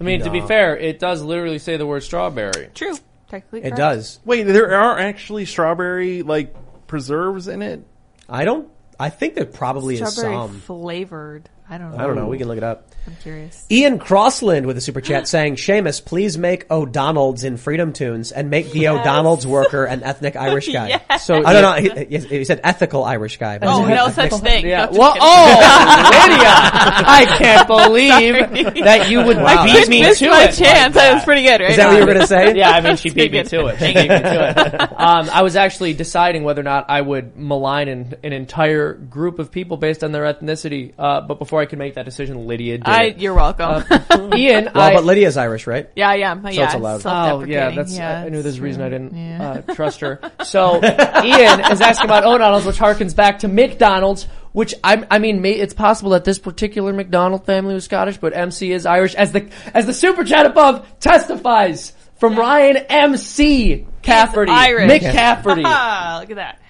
I 0.00 0.04
mean, 0.04 0.20
to 0.22 0.30
be 0.30 0.40
fair, 0.40 0.76
it 0.76 0.98
does 0.98 1.20
literally 1.22 1.58
say 1.58 1.76
the 1.76 1.86
word 1.86 2.02
strawberry. 2.02 2.70
True. 2.74 2.96
Technically 3.28 3.62
It 3.64 3.76
does. 3.76 4.18
Wait, 4.24 4.44
there 4.44 4.74
are 4.74 4.98
actually 4.98 5.44
strawberry 5.44 6.22
like 6.22 6.54
preserves 6.90 7.46
in 7.46 7.62
it. 7.62 7.86
I 8.28 8.44
don't, 8.44 8.68
I 8.98 9.10
think 9.10 9.36
there 9.36 9.46
probably 9.46 9.94
is 9.94 10.12
Strawberry 10.12 10.34
some. 10.34 10.60
flavored. 10.60 11.48
I 11.70 11.78
don't 11.78 11.92
know. 11.92 11.98
I 12.02 12.06
don't 12.06 12.16
know. 12.16 12.26
We 12.26 12.36
can 12.36 12.48
look 12.48 12.56
it 12.56 12.64
up. 12.64 12.88
I'm 13.06 13.14
curious. 13.22 13.64
Ian 13.70 13.98
Crossland 14.00 14.66
with 14.66 14.76
a 14.76 14.80
super 14.80 15.00
chat 15.00 15.28
saying, 15.28 15.54
Seamus, 15.54 16.04
please 16.04 16.36
make 16.36 16.68
O'Donnell's 16.70 17.44
in 17.44 17.56
Freedom 17.56 17.92
Tunes 17.92 18.32
and 18.32 18.50
make 18.50 18.72
the 18.72 18.88
O'Donnell's 18.88 19.46
worker 19.46 19.84
an 19.84 20.02
ethnic 20.02 20.34
Irish 20.36 20.68
guy. 20.72 20.88
Yes. 20.88 21.24
So 21.24 21.34
I 21.44 21.52
don't 21.52 21.62
know. 21.86 22.04
He, 22.08 22.16
he- 22.18 22.26
he 22.40 22.44
said 22.44 22.60
ethical 22.64 23.04
Irish 23.04 23.38
guy. 23.38 23.58
but 23.58 23.68
Oh, 23.68 23.82
he 23.82 23.86
said 23.88 23.94
no 23.94 24.06
ethnic- 24.06 24.30
such 24.32 24.40
thing. 24.42 24.66
Yeah. 24.66 24.80
No, 24.80 24.86
just 24.88 24.98
Well, 24.98 25.12
kidding. 25.12 25.28
oh, 25.28 26.10
Lydia! 26.28 26.48
I 26.50 27.34
can't 27.38 27.66
believe 27.68 28.74
that 28.84 29.08
you 29.10 29.22
would 29.24 29.36
Wow. 29.36 29.64
beat 29.64 29.88
me 29.88 30.02
Missed 30.02 30.18
to 30.20 30.28
my 30.30 30.44
it. 30.44 30.54
chance. 30.54 30.94
that 30.94 31.14
was 31.14 31.24
pretty 31.24 31.42
good, 31.44 31.60
right? 31.60 31.70
Is 31.70 31.76
that 31.76 31.86
what 31.86 31.94
you 31.94 32.00
were 32.00 32.06
going 32.06 32.18
to 32.20 32.26
say? 32.26 32.56
Yeah, 32.56 32.70
I 32.70 32.80
mean, 32.80 32.96
she 32.96 33.10
beat 33.10 33.32
me 33.32 33.42
to 33.44 33.66
it. 33.66 33.78
She 33.78 33.86
beat 33.86 33.96
me 33.96 34.08
to 34.08 34.54
it. 34.74 34.80
Um, 35.00 35.30
I 35.32 35.42
was 35.42 35.56
actually 35.56 35.94
deciding 35.94 36.42
whether 36.44 36.60
or 36.60 36.64
not 36.64 36.86
I 36.90 37.00
would 37.00 37.36
malign 37.36 37.88
an, 37.88 38.14
an 38.22 38.32
entire 38.32 38.92
group 38.94 39.38
of 39.38 39.50
people 39.50 39.76
based 39.76 40.02
on 40.04 40.12
their 40.12 40.24
ethnicity. 40.24 40.92
Uh, 40.98 41.20
but 41.22 41.38
before 41.38 41.59
I 41.60 41.66
could 41.66 41.78
make 41.78 41.94
that 41.94 42.04
decision, 42.04 42.46
Lydia 42.46 42.78
did. 42.78 42.88
I, 42.88 43.02
it. 43.04 43.18
you're 43.18 43.34
welcome. 43.34 43.84
Ian, 44.34 44.70
Well, 44.74 44.82
I, 44.82 44.94
but 44.94 45.04
Lydia's 45.04 45.36
Irish, 45.36 45.66
right? 45.66 45.88
yeah, 45.94 46.14
yeah, 46.14 46.34
yeah. 46.50 46.64
it's 46.64 46.74
allowed. 46.74 46.96
Oh 46.96 46.98
self-deprecating. 47.00 47.52
yeah, 47.52 47.70
that's. 47.70 47.94
yeah, 47.96 48.22
I 48.22 48.28
knew 48.28 48.42
there's 48.42 48.58
a 48.58 48.62
reason 48.62 48.82
I 48.82 48.88
didn't. 48.88 49.14
Yeah. 49.16 49.62
uh, 49.68 49.74
trust 49.74 50.00
her. 50.00 50.20
So 50.44 50.76
Ian 50.76 51.60
is 51.72 51.80
asking 51.80 52.06
about 52.06 52.24
O'Donnell's, 52.24 52.64
which 52.66 52.78
harkens 52.78 53.14
back 53.14 53.40
to 53.40 53.48
McDonald's. 53.48 54.26
Which 54.52 54.74
I, 54.82 55.06
I 55.08 55.20
mean, 55.20 55.42
may, 55.42 55.52
it's 55.52 55.74
possible 55.74 56.10
that 56.10 56.24
this 56.24 56.40
particular 56.40 56.92
McDonald 56.92 57.46
family 57.46 57.72
was 57.72 57.84
Scottish, 57.84 58.16
but 58.16 58.34
MC 58.36 58.72
is 58.72 58.84
Irish, 58.84 59.14
as 59.14 59.30
the 59.30 59.48
as 59.72 59.86
the 59.86 59.92
super 59.94 60.24
chat 60.24 60.44
above 60.44 60.84
testifies 60.98 61.92
from 62.16 62.36
Ryan 62.36 62.78
MC 62.78 63.86
Cafferty, 64.02 64.50
Irish. 64.50 64.90
Mick 64.90 65.00
Cafferty. 65.02 65.62
Ah, 65.64 66.18
look 66.20 66.30
at 66.30 66.36
that. 66.36 66.60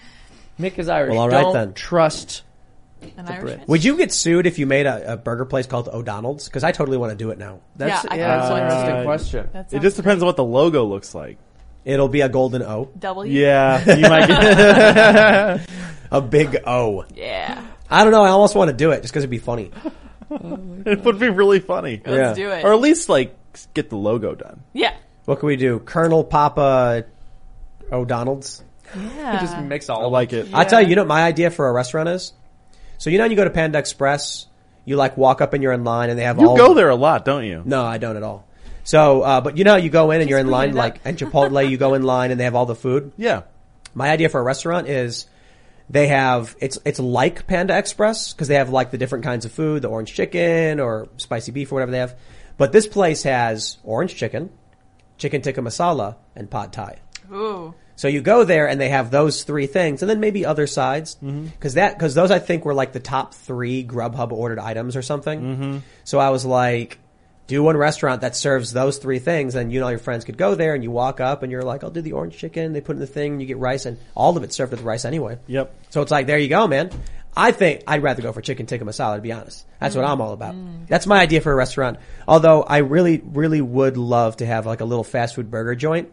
Mick 0.60 0.78
is 0.78 0.90
Irish. 0.90 1.12
Well, 1.12 1.20
all 1.20 1.28
right 1.30 1.40
Don't 1.40 1.54
then. 1.54 1.72
trust. 1.72 2.42
An 3.16 3.26
Irishman. 3.26 3.64
Would 3.66 3.84
you 3.84 3.96
get 3.96 4.12
sued 4.12 4.46
if 4.46 4.58
you 4.58 4.66
made 4.66 4.86
a, 4.86 5.14
a 5.14 5.16
burger 5.16 5.44
place 5.44 5.66
called 5.66 5.88
O'Donnell's? 5.88 6.46
Because 6.46 6.64
I 6.64 6.72
totally 6.72 6.96
want 6.98 7.10
to 7.10 7.16
do 7.16 7.30
it 7.30 7.38
now. 7.38 7.60
That's 7.76 8.04
Yeah, 8.04 8.10
I 8.12 8.16
yeah, 8.16 8.36
that's 8.38 8.50
an 8.50 8.58
interesting 8.62 8.96
Uh, 8.96 9.02
question. 9.04 9.48
That 9.52 9.66
It 9.66 9.70
sounds 9.70 9.82
just 9.82 9.96
depends 9.96 10.22
on 10.22 10.26
what 10.26 10.36
the 10.36 10.44
logo 10.44 10.84
looks 10.84 11.14
like. 11.14 11.38
It'll 11.84 12.08
be 12.08 12.20
a 12.20 12.28
golden 12.28 12.62
O. 12.62 12.90
W. 12.98 13.32
Yeah, 13.32 13.94
you 13.96 14.02
might 14.08 14.26
get. 14.28 15.70
A 16.12 16.20
big 16.20 16.56
O. 16.66 17.04
Yeah. 17.14 17.64
I 17.88 18.02
don't 18.04 18.12
know. 18.12 18.22
I 18.22 18.28
almost 18.30 18.54
want 18.54 18.70
to 18.70 18.76
do 18.76 18.90
it 18.90 19.00
just 19.02 19.12
because 19.12 19.22
it'd 19.22 19.30
be 19.30 19.38
funny. 19.38 19.70
it 20.30 21.04
would 21.04 21.18
be 21.18 21.28
really 21.28 21.60
funny. 21.60 22.02
Let's 22.04 22.38
Yeah. 22.38 22.44
do 22.46 22.50
it. 22.52 22.64
Or 22.64 22.72
at 22.72 22.80
least 22.80 23.08
like 23.08 23.36
get 23.74 23.90
the 23.90 23.96
logo 23.96 24.34
done. 24.34 24.62
yeah. 24.72 24.94
What 25.24 25.38
can 25.38 25.46
we 25.46 25.56
do? 25.56 25.78
Colonel 25.78 26.24
Papa 26.24 27.04
O'Donnell's? 27.92 28.62
Yeah. 28.96 29.36
It 29.36 29.40
just 29.40 29.58
makes 29.60 29.88
all 29.88 30.02
I 30.04 30.08
like 30.08 30.32
it. 30.32 30.48
I 30.52 30.64
tell 30.64 30.82
you, 30.82 30.88
you 30.88 30.96
know 30.96 31.02
what 31.02 31.08
my 31.08 31.22
idea 31.22 31.50
for 31.50 31.68
a 31.68 31.72
restaurant 31.72 32.08
is? 32.08 32.32
So 33.00 33.08
you 33.08 33.16
know 33.16 33.24
when 33.24 33.30
you 33.30 33.36
go 33.38 33.44
to 33.44 33.50
Panda 33.50 33.78
Express, 33.78 34.46
you 34.84 34.94
like 34.96 35.16
walk 35.16 35.40
up 35.40 35.54
and 35.54 35.62
you're 35.62 35.72
in 35.72 35.84
line 35.84 36.10
and 36.10 36.18
they 36.18 36.24
have 36.24 36.38
all- 36.38 36.44
You 36.44 36.50
all 36.50 36.56
go 36.68 36.74
there 36.74 36.90
a 36.90 36.94
lot, 36.94 37.24
don't 37.24 37.44
you? 37.44 37.62
No, 37.64 37.82
I 37.82 37.96
don't 37.96 38.14
at 38.18 38.22
all. 38.22 38.46
So, 38.84 39.22
uh, 39.22 39.40
but 39.40 39.56
you 39.56 39.64
know, 39.64 39.76
you 39.76 39.88
go 39.88 40.10
in 40.10 40.20
and 40.20 40.28
you're 40.28 40.38
in 40.38 40.48
line, 40.50 40.74
like, 40.74 40.96
up. 40.96 41.00
and 41.06 41.16
Chipotle, 41.16 41.66
you 41.68 41.78
go 41.78 41.94
in 41.94 42.02
line 42.02 42.30
and 42.30 42.38
they 42.38 42.44
have 42.44 42.54
all 42.54 42.66
the 42.66 42.74
food. 42.74 43.12
Yeah. 43.16 43.42
My 43.94 44.10
idea 44.10 44.28
for 44.28 44.38
a 44.38 44.42
restaurant 44.42 44.86
is 44.86 45.26
they 45.88 46.08
have, 46.08 46.54
it's, 46.60 46.78
it's 46.84 47.00
like 47.00 47.46
Panda 47.46 47.76
Express 47.78 48.34
because 48.34 48.48
they 48.48 48.56
have 48.56 48.68
like 48.68 48.90
the 48.90 48.98
different 48.98 49.24
kinds 49.24 49.46
of 49.46 49.52
food, 49.52 49.80
the 49.80 49.88
orange 49.88 50.12
chicken 50.12 50.78
or 50.78 51.08
spicy 51.16 51.52
beef 51.52 51.72
or 51.72 51.76
whatever 51.76 51.92
they 51.92 51.98
have. 52.00 52.14
But 52.58 52.72
this 52.72 52.86
place 52.86 53.22
has 53.22 53.78
orange 53.82 54.14
chicken, 54.14 54.50
chicken 55.16 55.40
tikka 55.40 55.62
masala, 55.62 56.16
and 56.36 56.50
pad 56.50 56.72
thai. 56.74 56.98
Ooh. 57.32 57.74
So 58.00 58.08
you 58.08 58.22
go 58.22 58.44
there 58.44 58.66
and 58.66 58.80
they 58.80 58.88
have 58.88 59.10
those 59.10 59.42
three 59.42 59.66
things, 59.66 60.00
and 60.02 60.08
then 60.08 60.20
maybe 60.20 60.46
other 60.46 60.66
sides, 60.66 61.16
mm-hmm. 61.16 61.48
because 61.48 61.74
that 61.74 61.98
because 61.98 62.14
those 62.14 62.30
I 62.30 62.38
think 62.38 62.64
were 62.64 62.72
like 62.72 62.94
the 62.94 62.98
top 62.98 63.34
three 63.34 63.84
Grubhub 63.84 64.32
ordered 64.32 64.58
items 64.58 64.96
or 64.96 65.02
something. 65.02 65.38
Mm-hmm. 65.38 65.78
So 66.04 66.18
I 66.18 66.30
was 66.30 66.46
like, 66.46 66.98
do 67.46 67.62
one 67.62 67.76
restaurant 67.76 68.22
that 68.22 68.34
serves 68.36 68.72
those 68.72 68.96
three 68.96 69.18
things, 69.18 69.54
and 69.54 69.70
you 69.70 69.80
and 69.80 69.84
all 69.84 69.90
your 69.90 69.98
friends 69.98 70.24
could 70.24 70.38
go 70.38 70.54
there, 70.54 70.72
and 70.72 70.82
you 70.82 70.90
walk 70.90 71.20
up, 71.20 71.42
and 71.42 71.52
you're 71.52 71.60
like, 71.60 71.84
I'll 71.84 71.90
do 71.90 72.00
the 72.00 72.12
orange 72.12 72.38
chicken. 72.38 72.72
They 72.72 72.80
put 72.80 72.96
in 72.96 73.00
the 73.00 73.06
thing, 73.06 73.32
and 73.32 73.40
you 73.42 73.46
get 73.46 73.58
rice, 73.58 73.84
and 73.84 73.98
all 74.14 74.34
of 74.34 74.42
it's 74.44 74.56
served 74.56 74.70
with 74.70 74.80
rice 74.80 75.04
anyway. 75.04 75.38
Yep. 75.46 75.70
So 75.90 76.00
it's 76.00 76.10
like, 76.10 76.26
there 76.26 76.38
you 76.38 76.48
go, 76.48 76.66
man. 76.66 76.90
I 77.36 77.52
think 77.52 77.82
I'd 77.86 78.02
rather 78.02 78.22
go 78.22 78.32
for 78.32 78.40
chicken 78.40 78.64
tikka 78.64 78.86
masala, 78.86 79.16
to 79.16 79.20
be 79.20 79.32
honest. 79.32 79.66
That's 79.78 79.94
what 79.94 80.06
mm. 80.06 80.08
I'm 80.08 80.22
all 80.22 80.32
about. 80.32 80.54
Mm. 80.54 80.86
That's 80.88 81.06
my 81.06 81.20
idea 81.20 81.42
for 81.42 81.52
a 81.52 81.54
restaurant. 81.54 81.98
Although 82.26 82.62
I 82.62 82.78
really, 82.78 83.20
really 83.22 83.60
would 83.60 83.98
love 83.98 84.38
to 84.38 84.46
have 84.46 84.64
like 84.64 84.80
a 84.80 84.86
little 84.86 85.04
fast 85.04 85.34
food 85.34 85.50
burger 85.50 85.74
joint. 85.74 86.10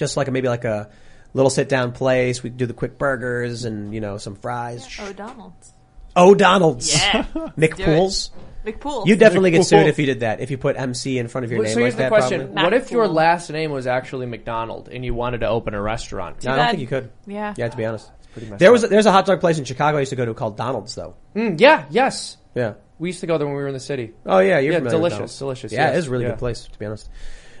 Just 0.00 0.16
like 0.16 0.28
a, 0.28 0.30
maybe 0.30 0.48
like 0.48 0.64
a 0.64 0.88
little 1.34 1.50
sit 1.50 1.68
down 1.68 1.92
place. 1.92 2.42
We 2.42 2.48
do 2.48 2.64
the 2.64 2.72
quick 2.72 2.96
burgers 2.96 3.64
and, 3.66 3.92
you 3.94 4.00
know, 4.00 4.16
some 4.16 4.34
fries. 4.34 4.88
O'Donnell's. 4.98 5.74
O'Donnell's. 6.16 6.90
Yeah. 6.92 7.24
McPools. 7.58 8.30
McPool. 8.64 9.06
You 9.06 9.16
definitely 9.16 9.50
get 9.50 9.64
sued 9.64 9.86
if 9.86 9.98
you 9.98 10.06
did 10.06 10.20
that. 10.20 10.40
If 10.40 10.50
you 10.50 10.56
put 10.58 10.76
MC 10.78 11.18
in 11.18 11.28
front 11.28 11.44
of 11.44 11.50
your 11.50 11.58
Well, 11.60 11.64
name 11.66 11.74
so 11.74 11.80
here's 11.80 11.92
like 11.94 11.96
the 11.98 12.02
that, 12.04 12.08
question: 12.08 12.40
probably. 12.46 12.62
What 12.62 12.74
if 12.74 12.90
your 12.90 13.08
last 13.08 13.50
name 13.50 13.70
was 13.72 13.86
actually 13.86 14.24
McDonald 14.26 14.88
and 14.90 15.04
you 15.04 15.12
wanted 15.14 15.38
to 15.40 15.48
open 15.48 15.74
a 15.74 15.80
restaurant? 15.82 16.42
No, 16.44 16.52
I 16.52 16.56
don't 16.56 16.66
think 16.70 16.80
you 16.80 16.86
could. 16.86 17.10
Yeah. 17.26 17.54
Yeah, 17.56 17.68
to 17.68 17.76
be 17.76 17.84
honest. 17.84 18.10
Pretty 18.32 18.48
messed 18.48 18.60
There 18.60 18.72
was 18.72 18.84
a, 18.84 18.88
there's 18.88 19.06
a 19.06 19.12
hot 19.12 19.26
dog 19.26 19.40
place 19.40 19.58
in 19.58 19.64
Chicago 19.66 19.96
I 19.98 20.00
used 20.00 20.10
to 20.10 20.16
go 20.16 20.24
to 20.24 20.32
called 20.34 20.56
Donald's 20.56 20.94
though. 20.94 21.14
Mm, 21.36 21.60
yeah, 21.60 21.84
yes. 21.90 22.38
Yeah. 22.54 22.74
We 22.98 23.08
used 23.10 23.20
to 23.20 23.26
go 23.26 23.36
there 23.38 23.46
when 23.46 23.54
we 23.56 23.62
were 23.62 23.68
in 23.68 23.74
the 23.74 23.80
city. 23.80 24.12
Oh 24.26 24.38
yeah, 24.38 24.58
you're 24.60 24.72
Yeah, 24.72 24.78
familiar 24.78 24.98
delicious, 24.98 25.16
Donald's. 25.16 25.38
delicious, 25.38 25.72
Yeah, 25.72 25.86
yes. 25.88 25.94
it 25.94 25.98
is 25.98 26.06
a 26.06 26.10
really 26.10 26.24
Yeah. 26.24 26.30
good 26.30 26.38
place 26.38 26.64
to 26.64 26.78
be 26.78 26.86
honest. 26.86 27.08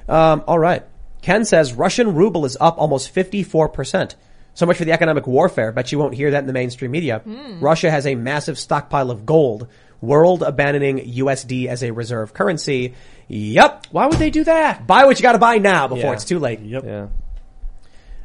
Um, 0.08 0.44
all 0.46 0.58
right. 0.58 0.84
Ken 1.22 1.44
says 1.44 1.72
Russian 1.74 2.14
ruble 2.14 2.44
is 2.44 2.56
up 2.60 2.78
almost 2.78 3.10
54 3.10 3.68
percent. 3.68 4.16
So 4.54 4.66
much 4.66 4.78
for 4.78 4.84
the 4.84 4.92
economic 4.92 5.26
warfare. 5.26 5.70
Bet 5.72 5.92
you 5.92 5.98
won't 5.98 6.14
hear 6.14 6.32
that 6.32 6.40
in 6.40 6.46
the 6.46 6.52
mainstream 6.52 6.90
media. 6.90 7.20
Hmm. 7.20 7.60
Russia 7.60 7.90
has 7.90 8.06
a 8.06 8.14
massive 8.16 8.58
stockpile 8.58 9.10
of 9.10 9.24
gold. 9.24 9.68
World 10.00 10.42
abandoning 10.42 10.98
USD 10.98 11.66
as 11.66 11.82
a 11.82 11.92
reserve 11.92 12.32
currency. 12.34 12.94
Yep. 13.28 13.86
Why 13.90 14.06
would 14.06 14.18
they 14.18 14.30
do 14.30 14.44
that? 14.44 14.86
Buy 14.86 15.04
what 15.04 15.18
you 15.18 15.22
got 15.22 15.32
to 15.32 15.38
buy 15.38 15.58
now 15.58 15.88
before 15.88 16.04
Yeah. 16.04 16.12
it's 16.12 16.24
too 16.24 16.38
late. 16.38 16.60
Yep. 16.60 16.84
Yeah. 16.84 17.06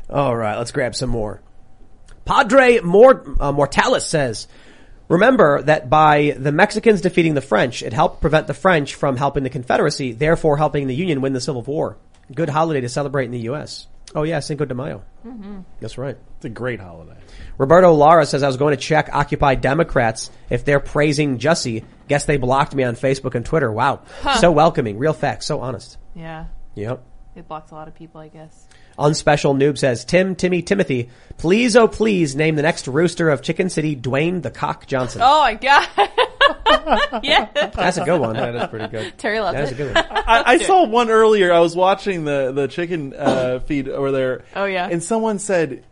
All 0.09 0.35
right, 0.35 0.57
let's 0.57 0.71
grab 0.71 0.95
some 0.95 1.09
more. 1.09 1.41
Padre 2.25 2.79
Mort, 2.79 3.27
uh, 3.39 3.51
Mortalis 3.51 4.05
says, 4.05 4.47
remember 5.07 5.61
that 5.63 5.89
by 5.89 6.35
the 6.37 6.51
Mexicans 6.51 7.01
defeating 7.01 7.33
the 7.33 7.41
French, 7.41 7.83
it 7.83 7.93
helped 7.93 8.21
prevent 8.21 8.47
the 8.47 8.53
French 8.53 8.95
from 8.95 9.17
helping 9.17 9.43
the 9.43 9.49
Confederacy, 9.49 10.11
therefore 10.13 10.57
helping 10.57 10.87
the 10.87 10.95
Union 10.95 11.21
win 11.21 11.33
the 11.33 11.41
Civil 11.41 11.61
War. 11.61 11.97
Good 12.33 12.49
holiday 12.49 12.81
to 12.81 12.89
celebrate 12.89 13.25
in 13.25 13.31
the 13.31 13.39
U.S. 13.39 13.87
Oh 14.15 14.23
yeah, 14.23 14.39
Cinco 14.39 14.65
de 14.65 14.73
Mayo. 14.73 15.03
Mm-hmm. 15.25 15.61
That's 15.79 15.97
right. 15.97 16.17
It's 16.37 16.45
a 16.45 16.49
great 16.49 16.79
holiday. 16.79 17.17
Roberto 17.57 17.91
Lara 17.93 18.25
says, 18.25 18.43
I 18.43 18.47
was 18.47 18.57
going 18.57 18.75
to 18.75 18.81
check 18.81 19.09
Occupy 19.11 19.55
Democrats 19.55 20.31
if 20.49 20.63
they're 20.63 20.79
praising 20.79 21.37
Jussie. 21.37 21.83
Guess 22.07 22.25
they 22.25 22.37
blocked 22.37 22.73
me 22.73 22.83
on 22.83 22.95
Facebook 22.95 23.35
and 23.35 23.45
Twitter. 23.45 23.71
Wow. 23.71 24.01
So 24.39 24.51
welcoming. 24.51 24.97
Real 24.97 25.13
facts. 25.13 25.45
So 25.47 25.61
honest. 25.61 25.97
Yeah. 26.13 26.45
Yep. 26.75 27.03
It 27.35 27.47
blocks 27.49 27.71
a 27.71 27.75
lot 27.75 27.89
of 27.89 27.95
people, 27.95 28.21
I 28.21 28.29
guess. 28.29 28.67
Unspecial 28.97 29.57
Noob 29.57 29.77
says, 29.77 30.05
Tim, 30.05 30.35
Timmy, 30.35 30.61
Timothy, 30.61 31.09
please, 31.37 31.75
oh 31.75 31.89
please, 31.89 32.33
name 32.33 32.55
the 32.55 32.61
next 32.61 32.87
rooster 32.87 33.29
of 33.29 33.41
Chicken 33.41 33.69
City, 33.69 33.93
Dwayne 33.93 34.41
the 34.41 34.51
Cock 34.51 34.87
Johnson. 34.87 35.21
Oh 35.21 35.41
my 35.41 35.55
god. 35.55 35.87
yeah. 37.23 37.49
That's 37.75 37.97
a 37.97 38.03
good 38.05 38.19
one. 38.19 38.35
That 38.35 38.55
is 38.55 38.67
pretty 38.67 38.87
good. 38.87 39.17
Terry 39.17 39.39
loves 39.39 39.57
That's 39.57 39.71
a 39.71 39.75
good 39.75 39.95
one. 39.95 40.05
I, 40.09 40.43
I 40.53 40.57
saw 40.59 40.85
one 40.85 41.09
earlier. 41.09 41.53
I 41.53 41.59
was 41.59 41.75
watching 41.75 42.25
the 42.25 42.51
the 42.51 42.67
chicken 42.67 43.13
uh, 43.13 43.59
feed 43.65 43.89
over 43.89 44.11
there. 44.11 44.43
Oh, 44.55 44.65
yeah. 44.65 44.87
and 44.89 45.03
someone 45.03 45.39
said 45.39 45.83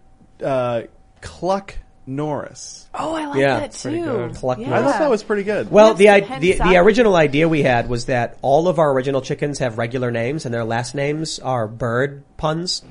uh, 0.43 0.83
Cluck 1.21 1.75
Norris. 2.05 2.87
Oh, 2.93 3.13
I 3.15 3.25
like 3.27 3.39
Yeah, 3.39 3.59
that 3.61 3.79
pretty 3.81 3.99
too. 3.99 4.05
good. 4.05 4.35
Cluck 4.35 4.59
yeah. 4.59 4.77
I 4.77 4.83
thought 4.83 4.99
that 4.99 5.09
was 5.09 5.23
pretty 5.23 5.43
good. 5.43 5.71
Well, 5.71 5.89
have 5.89 5.97
the, 5.97 6.09
i- 6.09 6.19
the, 6.19 6.37
the 6.51 6.53
salad. 6.57 6.75
original 6.77 7.15
idea 7.15 7.47
we 7.47 7.63
had 7.63 7.87
was 7.89 8.05
that 8.05 8.37
all 8.41 8.67
of 8.67 8.77
our 8.77 8.91
original 8.91 9.21
chickens 9.21 9.59
have 9.59 9.77
regular 9.77 10.11
names 10.11 10.45
and 10.45 10.53
their 10.53 10.65
last 10.65 10.95
names 10.95 11.39
are 11.39 11.67
bird 11.67 12.23
puns. 12.37 12.83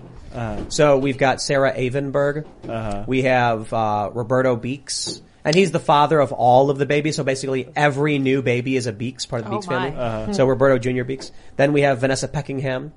So 0.71 0.97
we've 0.99 1.19
got 1.19 1.43
Sarah 1.43 1.75
Avenberg. 1.77 2.47
Uh-huh. 2.67 3.05
We 3.07 3.23
have, 3.25 3.71
uh, 3.73 4.11
Roberto 4.15 4.57
Beeks. 4.57 5.21
And 5.45 5.55
he's 5.57 5.73
the 5.73 5.81
father 5.81 6.21
of 6.21 6.31
all 6.33 6.71
of 6.71 6.79
the 6.79 6.87
babies, 6.87 7.17
so 7.17 7.25
basically 7.25 7.69
every 7.75 8.19
new 8.19 8.43
baby 8.43 8.77
is 8.77 8.87
a 8.87 8.93
Beeks, 8.93 9.27
part 9.27 9.43
of 9.43 9.47
the 9.49 9.55
Oh 9.55 9.59
Beeks 9.59 9.67
my. 9.67 9.91
family. 9.91 10.35
So 10.35 10.47
Roberto 10.47 10.79
Jr. 10.79 11.03
Beeks. 11.05 11.33
Then 11.57 11.73
we 11.73 11.81
have 11.81 11.99
Vanessa 11.99 12.29
Peckingham, 12.29 12.93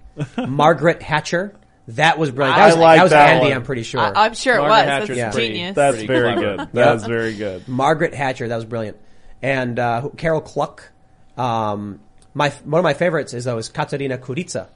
Margaret 0.47 1.01
Hatcher. 1.01 1.55
That 1.89 2.17
was 2.19 2.31
brilliant. 2.31 2.57
That 2.57 2.63
I 2.63 2.67
was, 2.67 2.77
like 2.77 2.97
that 2.97 3.03
was 3.03 3.11
that 3.11 3.29
Andy, 3.35 3.47
one. 3.47 3.53
I'm 3.57 3.63
pretty 3.63 3.83
sure. 3.83 3.99
I, 3.99 4.25
I'm 4.25 4.33
sure 4.35 4.55
it 4.57 4.61
was. 4.61 4.85
Hatcher's 4.85 5.17
That's 5.17 5.35
pretty- 5.35 5.53
genius. 5.53 5.75
That's 5.75 5.95
Pretty 5.97 6.07
very 6.07 6.33
clever. 6.33 6.57
good. 6.57 6.69
That's 6.73 7.05
very 7.05 7.35
good. 7.35 7.67
Margaret 7.67 8.13
Hatcher, 8.13 8.47
that 8.47 8.55
was 8.55 8.65
brilliant. 8.65 8.97
And 9.41 9.77
uh, 9.79 10.09
Carol 10.17 10.41
Cluck. 10.41 10.91
Um, 11.37 11.99
my 12.33 12.49
one 12.63 12.79
of 12.79 12.83
my 12.83 12.93
favorites 12.93 13.33
is 13.33 13.45
though 13.45 13.57
is 13.57 13.69
Katerina 13.69 14.17
Kuritsa. 14.17 14.67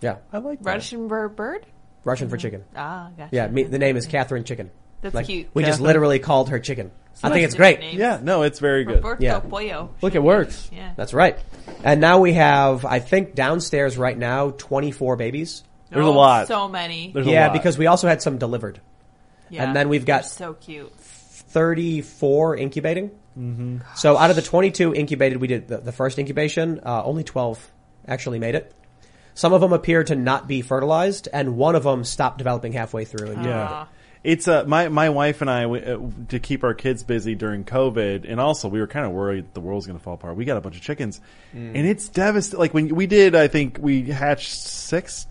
Yeah, 0.00 0.16
I 0.32 0.38
like 0.38 0.60
that. 0.62 0.66
Russian 0.74 1.08
bird 1.08 1.36
bird? 1.36 1.66
Russian 2.04 2.28
for 2.30 2.36
chicken. 2.38 2.64
Ah, 2.74 3.10
gotcha. 3.16 3.34
Yeah, 3.36 3.48
me, 3.48 3.62
the 3.64 3.78
name 3.78 3.96
is 3.96 4.06
Catherine 4.06 4.44
Chicken. 4.44 4.70
That's 5.02 5.14
Like, 5.14 5.26
cute. 5.26 5.48
We 5.54 5.64
just 5.64 5.80
literally 5.80 6.18
called 6.18 6.50
her 6.50 6.58
Chicken. 6.58 6.90
I 7.22 7.30
think 7.30 7.44
it's 7.44 7.54
great. 7.54 7.80
names. 7.80 7.98
Yeah, 7.98 8.18
no, 8.22 8.42
it's 8.42 8.58
very 8.60 8.84
good. 8.84 8.96
Roberto 9.04 9.22
Yeah. 9.22 9.40
Pollo. 9.40 9.90
Look, 10.00 10.14
it 10.14 10.22
works. 10.22 10.70
Yeah. 10.72 10.92
That's 10.96 11.12
right. 11.12 11.38
And 11.84 12.00
now 12.00 12.18
we 12.20 12.32
have, 12.34 12.84
I 12.86 12.98
think, 12.98 13.34
downstairs 13.34 13.98
right 13.98 14.16
now, 14.16 14.50
24 14.56 15.16
babies. 15.16 15.62
There's 15.90 16.04
a 16.04 16.08
Oh, 16.08 16.12
lot. 16.12 16.46
So 16.48 16.68
many. 16.68 17.10
There's 17.12 17.26
a 17.26 17.30
yeah, 17.30 17.46
lot. 17.48 17.52
because 17.52 17.76
we 17.76 17.86
also 17.88 18.08
had 18.08 18.22
some 18.22 18.38
delivered. 18.38 18.80
Yeah. 19.50 19.64
and 19.64 19.74
then 19.74 19.88
we've 19.88 20.06
got- 20.06 20.24
so 20.26 20.54
cute. 20.54 20.92
34 20.96 22.56
incubating. 22.56 23.10
Mm-hmm. 23.38 23.78
So 23.96 24.16
out 24.16 24.30
of 24.30 24.36
the 24.36 24.42
22 24.42 24.94
incubated, 24.94 25.40
we 25.40 25.46
did 25.48 25.68
the, 25.68 25.78
the 25.78 25.92
first 25.92 26.18
incubation. 26.18 26.80
Uh, 26.84 27.02
only 27.04 27.24
12 27.24 27.70
actually 28.06 28.38
made 28.38 28.54
it. 28.54 28.72
Some 29.34 29.52
of 29.52 29.60
them 29.60 29.72
appeared 29.72 30.08
to 30.08 30.16
not 30.16 30.46
be 30.48 30.60
fertilized, 30.62 31.28
and 31.32 31.56
one 31.56 31.74
of 31.74 31.82
them 31.84 32.04
stopped 32.04 32.38
developing 32.38 32.72
halfway 32.72 33.04
through. 33.04 33.30
And 33.32 33.44
Yeah. 33.44 33.86
It's 34.22 34.46
uh, 34.48 34.64
my 34.66 34.88
my 34.88 35.08
wife 35.08 35.40
and 35.40 35.48
I 35.48 35.66
we, 35.66 35.82
uh, 35.82 35.98
to 36.28 36.38
keep 36.38 36.62
our 36.62 36.74
kids 36.74 37.02
busy 37.04 37.34
during 37.34 37.64
COVID, 37.64 38.30
and 38.30 38.38
also 38.38 38.68
we 38.68 38.78
were 38.80 38.86
kind 38.86 39.06
of 39.06 39.12
worried 39.12 39.54
the 39.54 39.60
world's 39.60 39.86
going 39.86 39.98
to 39.98 40.02
fall 40.02 40.14
apart. 40.14 40.36
We 40.36 40.44
got 40.44 40.58
a 40.58 40.60
bunch 40.60 40.76
of 40.76 40.82
chickens, 40.82 41.20
and 41.54 41.74
it's 41.76 42.08
devastating. 42.10 42.60
Like 42.60 42.74
when 42.74 42.94
we 42.94 43.06
did, 43.06 43.34
I 43.34 43.48
think 43.48 43.78
we 43.80 44.02
hatched 44.10 44.50
six, 44.52 45.26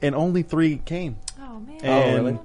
and 0.00 0.16
only 0.16 0.42
three 0.42 0.78
came, 0.78 1.18
Oh 1.40 1.60
man. 1.60 1.80
and 1.84 2.24
really? 2.24 2.38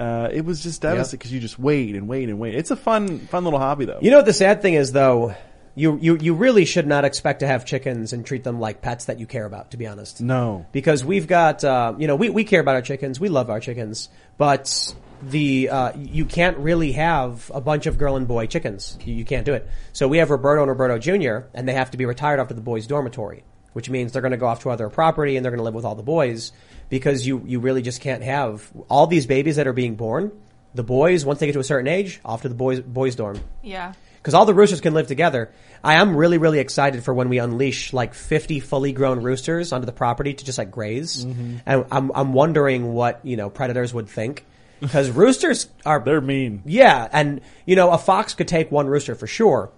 uh, 0.00 0.28
it 0.32 0.44
was 0.44 0.64
just 0.64 0.82
devastating 0.82 1.18
because 1.18 1.32
you 1.32 1.38
just 1.38 1.60
wait 1.60 1.94
and 1.94 2.08
wait 2.08 2.28
and 2.28 2.40
wait. 2.40 2.56
It's 2.56 2.72
a 2.72 2.76
fun 2.76 3.20
fun 3.20 3.44
little 3.44 3.60
hobby 3.60 3.84
though. 3.84 4.00
You 4.02 4.10
know 4.10 4.16
what 4.16 4.26
the 4.26 4.32
sad 4.32 4.62
thing 4.62 4.74
is 4.74 4.90
though? 4.90 5.36
You, 5.78 5.98
you, 6.00 6.16
you 6.16 6.32
really 6.32 6.64
should 6.64 6.86
not 6.86 7.04
expect 7.04 7.40
to 7.40 7.46
have 7.46 7.66
chickens 7.66 8.14
and 8.14 8.24
treat 8.24 8.42
them 8.44 8.58
like 8.58 8.80
pets 8.80 9.04
that 9.04 9.20
you 9.20 9.26
care 9.26 9.44
about, 9.44 9.72
to 9.72 9.76
be 9.76 9.86
honest. 9.86 10.22
no, 10.22 10.64
because 10.72 11.04
we've 11.04 11.26
got 11.26 11.62
uh, 11.62 11.94
you 11.98 12.06
know 12.08 12.16
we, 12.16 12.30
we 12.30 12.44
care 12.44 12.60
about 12.62 12.76
our 12.76 12.82
chickens 12.82 13.20
we 13.20 13.28
love 13.28 13.48
our 13.50 13.60
chickens 13.60 14.08
but 14.38 14.94
the 15.22 15.68
uh, 15.68 15.92
you 15.96 16.24
can't 16.24 16.56
really 16.58 16.92
have 16.92 17.50
a 17.54 17.60
bunch 17.60 17.86
of 17.86 17.98
girl 17.98 18.16
and 18.16 18.28
boy 18.28 18.46
chickens 18.46 18.98
you, 19.04 19.14
you 19.14 19.24
can't 19.24 19.44
do 19.44 19.54
it 19.54 19.68
so 19.92 20.08
we 20.08 20.18
have 20.18 20.30
roberto 20.30 20.62
and 20.62 20.70
roberto 20.70 20.98
jr 20.98 21.46
and 21.54 21.68
they 21.68 21.72
have 21.72 21.90
to 21.90 21.96
be 21.96 22.04
retired 22.04 22.38
off 22.38 22.44
after 22.44 22.54
the 22.54 22.60
boys 22.60 22.86
dormitory 22.86 23.44
which 23.72 23.90
means 23.90 24.12
they're 24.12 24.22
going 24.22 24.32
to 24.32 24.38
go 24.38 24.46
off 24.46 24.62
to 24.62 24.70
other 24.70 24.88
property 24.88 25.36
and 25.36 25.44
they're 25.44 25.52
going 25.52 25.58
to 25.58 25.64
live 25.64 25.74
with 25.74 25.84
all 25.84 25.94
the 25.94 26.02
boys 26.02 26.52
because 26.88 27.26
you 27.26 27.42
you 27.46 27.60
really 27.60 27.82
just 27.82 28.00
can't 28.00 28.22
have 28.22 28.70
all 28.88 29.06
these 29.06 29.26
babies 29.26 29.56
that 29.56 29.66
are 29.66 29.72
being 29.72 29.96
born 29.96 30.32
the 30.76 30.84
boys 30.84 31.24
once 31.24 31.40
they 31.40 31.46
get 31.46 31.54
to 31.54 31.60
a 31.60 31.64
certain 31.64 31.88
age 31.88 32.20
off 32.24 32.42
to 32.42 32.48
the 32.48 32.54
boys 32.54 32.80
boys 32.80 33.16
dorm 33.16 33.40
yeah. 33.62 33.94
because 34.18 34.34
all 34.34 34.44
the 34.44 34.54
roosters 34.54 34.80
can 34.80 34.94
live 34.94 35.06
together. 35.06 35.50
I 35.82 35.94
am 35.94 36.16
really, 36.16 36.38
really 36.38 36.58
excited 36.58 37.04
for 37.04 37.14
when 37.14 37.28
we 37.28 37.38
unleash 37.38 37.92
like 37.92 38.14
50 38.14 38.60
fully 38.60 38.92
grown 38.92 39.22
roosters 39.22 39.72
onto 39.72 39.86
the 39.86 39.92
property 39.92 40.34
to 40.34 40.44
just 40.44 40.58
like 40.58 40.70
graze. 40.70 41.24
Mm-hmm. 41.24 41.56
And 41.64 41.84
I'm, 41.90 42.12
I'm 42.14 42.32
wondering 42.32 42.92
what, 42.92 43.20
you 43.24 43.36
know, 43.36 43.50
predators 43.50 43.94
would 43.94 44.08
think. 44.08 44.44
Because 44.80 45.10
roosters 45.10 45.68
are, 45.84 46.00
they're 46.00 46.20
mean. 46.20 46.62
yeah, 46.64 47.08
and, 47.12 47.40
you 47.64 47.76
know, 47.76 47.90
a 47.90 47.98
fox 47.98 48.34
could 48.34 48.48
take 48.48 48.70
one 48.70 48.86
rooster 48.86 49.14
for 49.14 49.26
sure, 49.26 49.70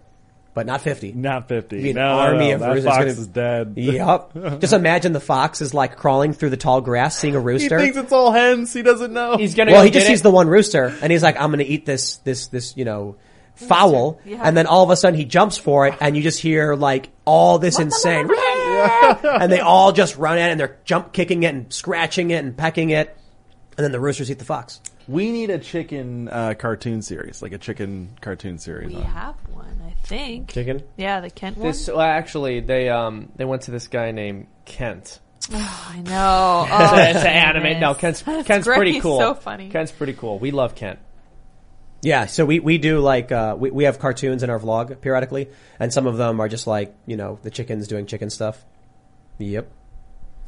but 0.54 0.66
not 0.66 0.80
50. 0.80 1.12
Not 1.12 1.46
fifty. 1.46 1.80
Be 1.80 1.90
an 1.90 1.96
no, 1.96 2.16
no, 2.16 2.18
army 2.18 2.48
no, 2.48 2.54
of 2.54 2.60
that 2.60 2.68
roosters 2.70 2.84
fox 2.84 2.98
gonna- 2.98 3.10
is 3.10 3.26
dead. 3.28 3.74
Yep. 3.76 4.32
just 4.60 4.72
imagine 4.72 5.12
the 5.12 5.20
fox 5.20 5.60
is 5.60 5.72
like 5.72 5.96
crawling 5.96 6.32
through 6.32 6.50
the 6.50 6.56
tall 6.56 6.80
grass, 6.80 7.16
seeing 7.16 7.36
a 7.36 7.40
rooster. 7.40 7.78
He 7.78 7.84
thinks 7.84 7.96
it's 7.98 8.12
all 8.12 8.32
hens. 8.32 8.72
He 8.72 8.82
doesn't 8.82 9.12
know. 9.12 9.36
He's 9.36 9.54
gonna 9.54 9.70
well, 9.70 9.82
go 9.82 9.84
he 9.84 9.90
just 9.92 10.06
get 10.06 10.10
sees 10.12 10.22
the 10.22 10.32
one 10.32 10.48
rooster, 10.48 10.86
and 11.00 11.12
he's 11.12 11.22
like, 11.22 11.40
"I'm 11.40 11.50
going 11.50 11.64
to 11.64 11.70
eat 11.70 11.86
this, 11.86 12.16
this, 12.18 12.48
this, 12.48 12.76
you 12.76 12.84
know, 12.84 13.14
fowl." 13.54 14.18
Yeah. 14.24 14.40
And 14.42 14.56
then 14.56 14.66
all 14.66 14.82
of 14.82 14.90
a 14.90 14.96
sudden, 14.96 15.16
he 15.16 15.26
jumps 15.26 15.58
for 15.58 15.86
it, 15.86 15.94
and 16.00 16.16
you 16.16 16.24
just 16.24 16.40
hear 16.40 16.74
like 16.74 17.10
all 17.24 17.60
this 17.60 17.78
insane, 17.78 18.28
and 19.22 19.52
they 19.52 19.60
all 19.60 19.92
just 19.92 20.16
run 20.16 20.38
at 20.38 20.48
it, 20.48 20.52
and 20.52 20.60
they're 20.60 20.76
jump 20.84 21.12
kicking 21.12 21.44
it 21.44 21.54
and 21.54 21.72
scratching 21.72 22.30
it 22.32 22.42
and 22.44 22.56
pecking 22.56 22.90
it, 22.90 23.16
and 23.78 23.84
then 23.84 23.92
the 23.92 24.00
roosters 24.00 24.30
eat 24.30 24.38
the 24.38 24.44
fox. 24.44 24.80
we 25.06 25.30
need 25.32 25.48
a 25.48 25.58
chicken 25.58 26.28
uh, 26.28 26.52
cartoon 26.58 27.00
series, 27.00 27.40
like 27.40 27.52
a 27.52 27.58
chicken 27.58 28.10
cartoon 28.20 28.58
series. 28.58 28.88
We 28.88 28.96
on. 28.96 29.02
have 29.04 29.34
one, 29.54 29.80
I 29.86 29.92
think. 30.06 30.50
Chicken. 30.52 30.82
Yeah, 30.98 31.20
the 31.20 31.30
Kent 31.30 31.56
one. 31.56 31.68
This 31.68 31.88
well, 31.88 32.00
actually 32.00 32.60
they 32.60 32.90
um 32.90 33.32
they 33.36 33.46
went 33.46 33.62
to 33.62 33.70
this 33.70 33.88
guy 33.88 34.10
named 34.10 34.48
Kent 34.66 35.20
I 35.52 36.02
know. 36.04 36.66
to, 36.68 36.74
Oh, 36.74 37.12
to 37.22 37.30
animate. 37.30 37.74
goodness. 37.76 37.80
No, 37.80 37.94
Kent's 37.94 38.22
That's 38.22 38.46
Kent's 38.46 38.66
great. 38.66 38.76
pretty 38.76 38.92
He's 38.94 39.02
cool. 39.02 39.18
So 39.18 39.32
funny. 39.34 39.70
Kent's 39.70 39.92
pretty 39.92 40.12
cool. 40.12 40.38
We 40.38 40.50
love 40.50 40.74
Kent. 40.74 40.98
Yeah, 42.02 42.26
so 42.26 42.44
we, 42.44 42.60
we 42.60 42.78
do 42.78 43.00
like 43.00 43.32
uh, 43.32 43.56
we 43.58 43.70
we 43.70 43.84
have 43.84 43.98
cartoons 43.98 44.42
in 44.44 44.50
our 44.50 44.58
vlog 44.60 45.00
periodically, 45.00 45.48
and 45.80 45.92
some 45.92 46.06
of 46.06 46.16
them 46.16 46.38
are 46.40 46.48
just 46.48 46.66
like 46.66 46.94
you 47.06 47.16
know 47.16 47.38
the 47.42 47.50
chickens 47.50 47.88
doing 47.88 48.06
chicken 48.06 48.30
stuff. 48.30 48.62
Yep. 49.38 49.70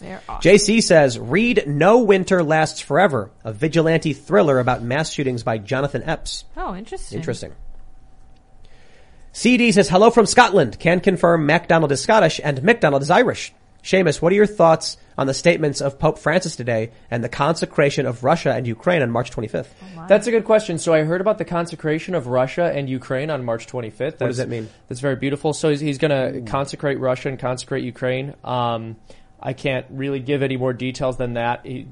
They're 0.00 0.22
awesome. 0.28 0.50
JC 0.50 0.82
says, 0.82 1.18
read 1.18 1.64
No 1.66 1.98
Winter 1.98 2.42
Lasts 2.42 2.80
Forever, 2.80 3.30
a 3.44 3.52
vigilante 3.52 4.12
thriller 4.12 4.58
about 4.58 4.82
mass 4.82 5.12
shootings 5.12 5.42
by 5.42 5.58
Jonathan 5.58 6.02
Epps. 6.02 6.44
oh, 6.56 6.74
interesting. 6.74 7.18
Interesting. 7.18 7.52
CD 9.32 9.70
says, 9.70 9.88
hello 9.88 10.10
from 10.10 10.26
Scotland. 10.26 10.78
Can 10.80 11.00
confirm 11.00 11.46
MacDonald 11.46 11.92
is 11.92 12.00
Scottish 12.00 12.40
and 12.42 12.62
McDonald 12.62 13.02
is 13.02 13.10
Irish. 13.10 13.52
Seamus, 13.82 14.20
what 14.20 14.32
are 14.32 14.36
your 14.36 14.46
thoughts 14.46 14.96
on 15.16 15.26
the 15.26 15.34
statements 15.34 15.80
of 15.80 15.98
Pope 15.98 16.18
Francis 16.18 16.56
today 16.56 16.90
and 17.10 17.24
the 17.24 17.28
consecration 17.28 18.06
of 18.06 18.24
Russia 18.24 18.52
and 18.52 18.66
Ukraine 18.66 19.02
on 19.02 19.10
March 19.10 19.30
25th? 19.30 19.68
That's 20.08 20.26
a 20.26 20.30
good 20.30 20.44
question. 20.44 20.78
So 20.78 20.92
I 20.92 21.04
heard 21.04 21.20
about 21.20 21.38
the 21.38 21.44
consecration 21.44 22.14
of 22.14 22.26
Russia 22.26 22.70
and 22.74 22.90
Ukraine 22.90 23.30
on 23.30 23.44
March 23.44 23.66
25th. 23.66 23.96
That's, 23.96 24.18
does 24.18 24.36
that 24.38 24.48
mean? 24.48 24.68
That's 24.88 25.00
very 25.00 25.16
beautiful. 25.16 25.52
So 25.52 25.70
he's, 25.70 25.80
he's 25.80 25.98
going 25.98 26.10
to 26.10 26.50
consecrate 26.50 26.98
Russia 26.98 27.28
and 27.28 27.38
consecrate 27.38 27.84
Ukraine. 27.84 28.34
Um, 28.44 28.96
I 29.42 29.52
can't 29.52 29.86
really 29.90 30.20
give 30.20 30.42
any 30.42 30.56
more 30.56 30.72
details 30.72 31.16
than 31.16 31.34
that. 31.34 31.64
He, 31.64 31.86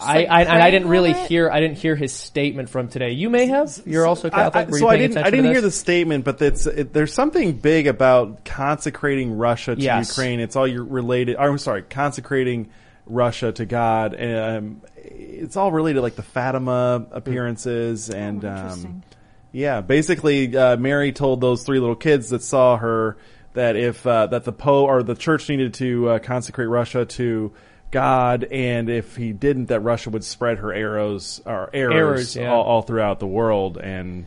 I, 0.00 0.14
like 0.18 0.28
I, 0.30 0.40
and 0.42 0.62
I 0.62 0.70
didn't 0.70 0.88
really 0.88 1.10
it? 1.10 1.28
hear. 1.28 1.50
I 1.50 1.60
didn't 1.60 1.78
hear 1.78 1.96
his 1.96 2.12
statement 2.12 2.70
from 2.70 2.88
today. 2.88 3.10
You 3.12 3.30
may 3.30 3.46
have. 3.46 3.80
You're 3.84 4.06
also 4.06 4.30
Catholic. 4.30 4.68
I- 4.68 4.70
Were 4.70 4.76
you 4.76 4.80
so 4.80 4.88
I 4.88 4.96
didn't. 4.96 5.18
I 5.18 5.30
didn't 5.30 5.50
hear 5.50 5.60
the 5.60 5.70
statement, 5.72 6.24
but 6.24 6.40
it's 6.40 6.66
it, 6.66 6.92
there's 6.92 7.12
something 7.12 7.52
big 7.54 7.88
about 7.88 8.44
consecrating 8.44 9.36
Russia 9.36 9.74
to 9.74 9.80
Yes. 9.80 10.10
Ukraine. 10.10 10.40
It's 10.40 10.54
all 10.56 10.68
related. 10.68 11.36
I'm 11.36 11.58
sorry, 11.58 11.82
consecrating 11.82 12.68
Russia 13.06 13.50
to 13.52 13.66
God. 13.66 14.14
Um, 14.22 14.82
it's 14.96 15.56
all 15.56 15.72
related, 15.72 16.02
like 16.02 16.14
the 16.16 16.22
Fatima 16.22 17.06
appearances 17.10 18.08
and. 18.10 18.44
Oh, 18.44 18.48
um, 18.48 19.02
yeah, 19.50 19.80
basically, 19.80 20.54
uh, 20.54 20.76
Mary 20.76 21.10
told 21.10 21.40
those 21.40 21.64
three 21.64 21.80
little 21.80 21.96
kids 21.96 22.28
that 22.30 22.42
saw 22.42 22.76
her 22.76 23.16
that 23.58 23.76
if 23.76 24.06
uh, 24.06 24.26
that 24.28 24.44
the 24.44 24.52
Pope 24.52 24.88
or 24.88 25.02
the 25.02 25.14
Church 25.14 25.48
needed 25.48 25.74
to 25.74 26.08
uh, 26.08 26.18
consecrate 26.20 26.68
Russia 26.68 27.04
to 27.04 27.52
God, 27.90 28.44
and 28.44 28.88
if 28.88 29.16
he 29.16 29.32
didn't, 29.32 29.66
that 29.66 29.80
Russia 29.80 30.10
would 30.10 30.24
spread 30.24 30.58
her 30.58 30.72
arrows 30.72 31.42
or 31.44 31.68
errors, 31.72 31.94
Errors, 31.94 32.36
yeah. 32.36 32.52
all, 32.52 32.62
all 32.62 32.82
throughout 32.82 33.18
the 33.18 33.26
world, 33.26 33.76
and 33.76 34.26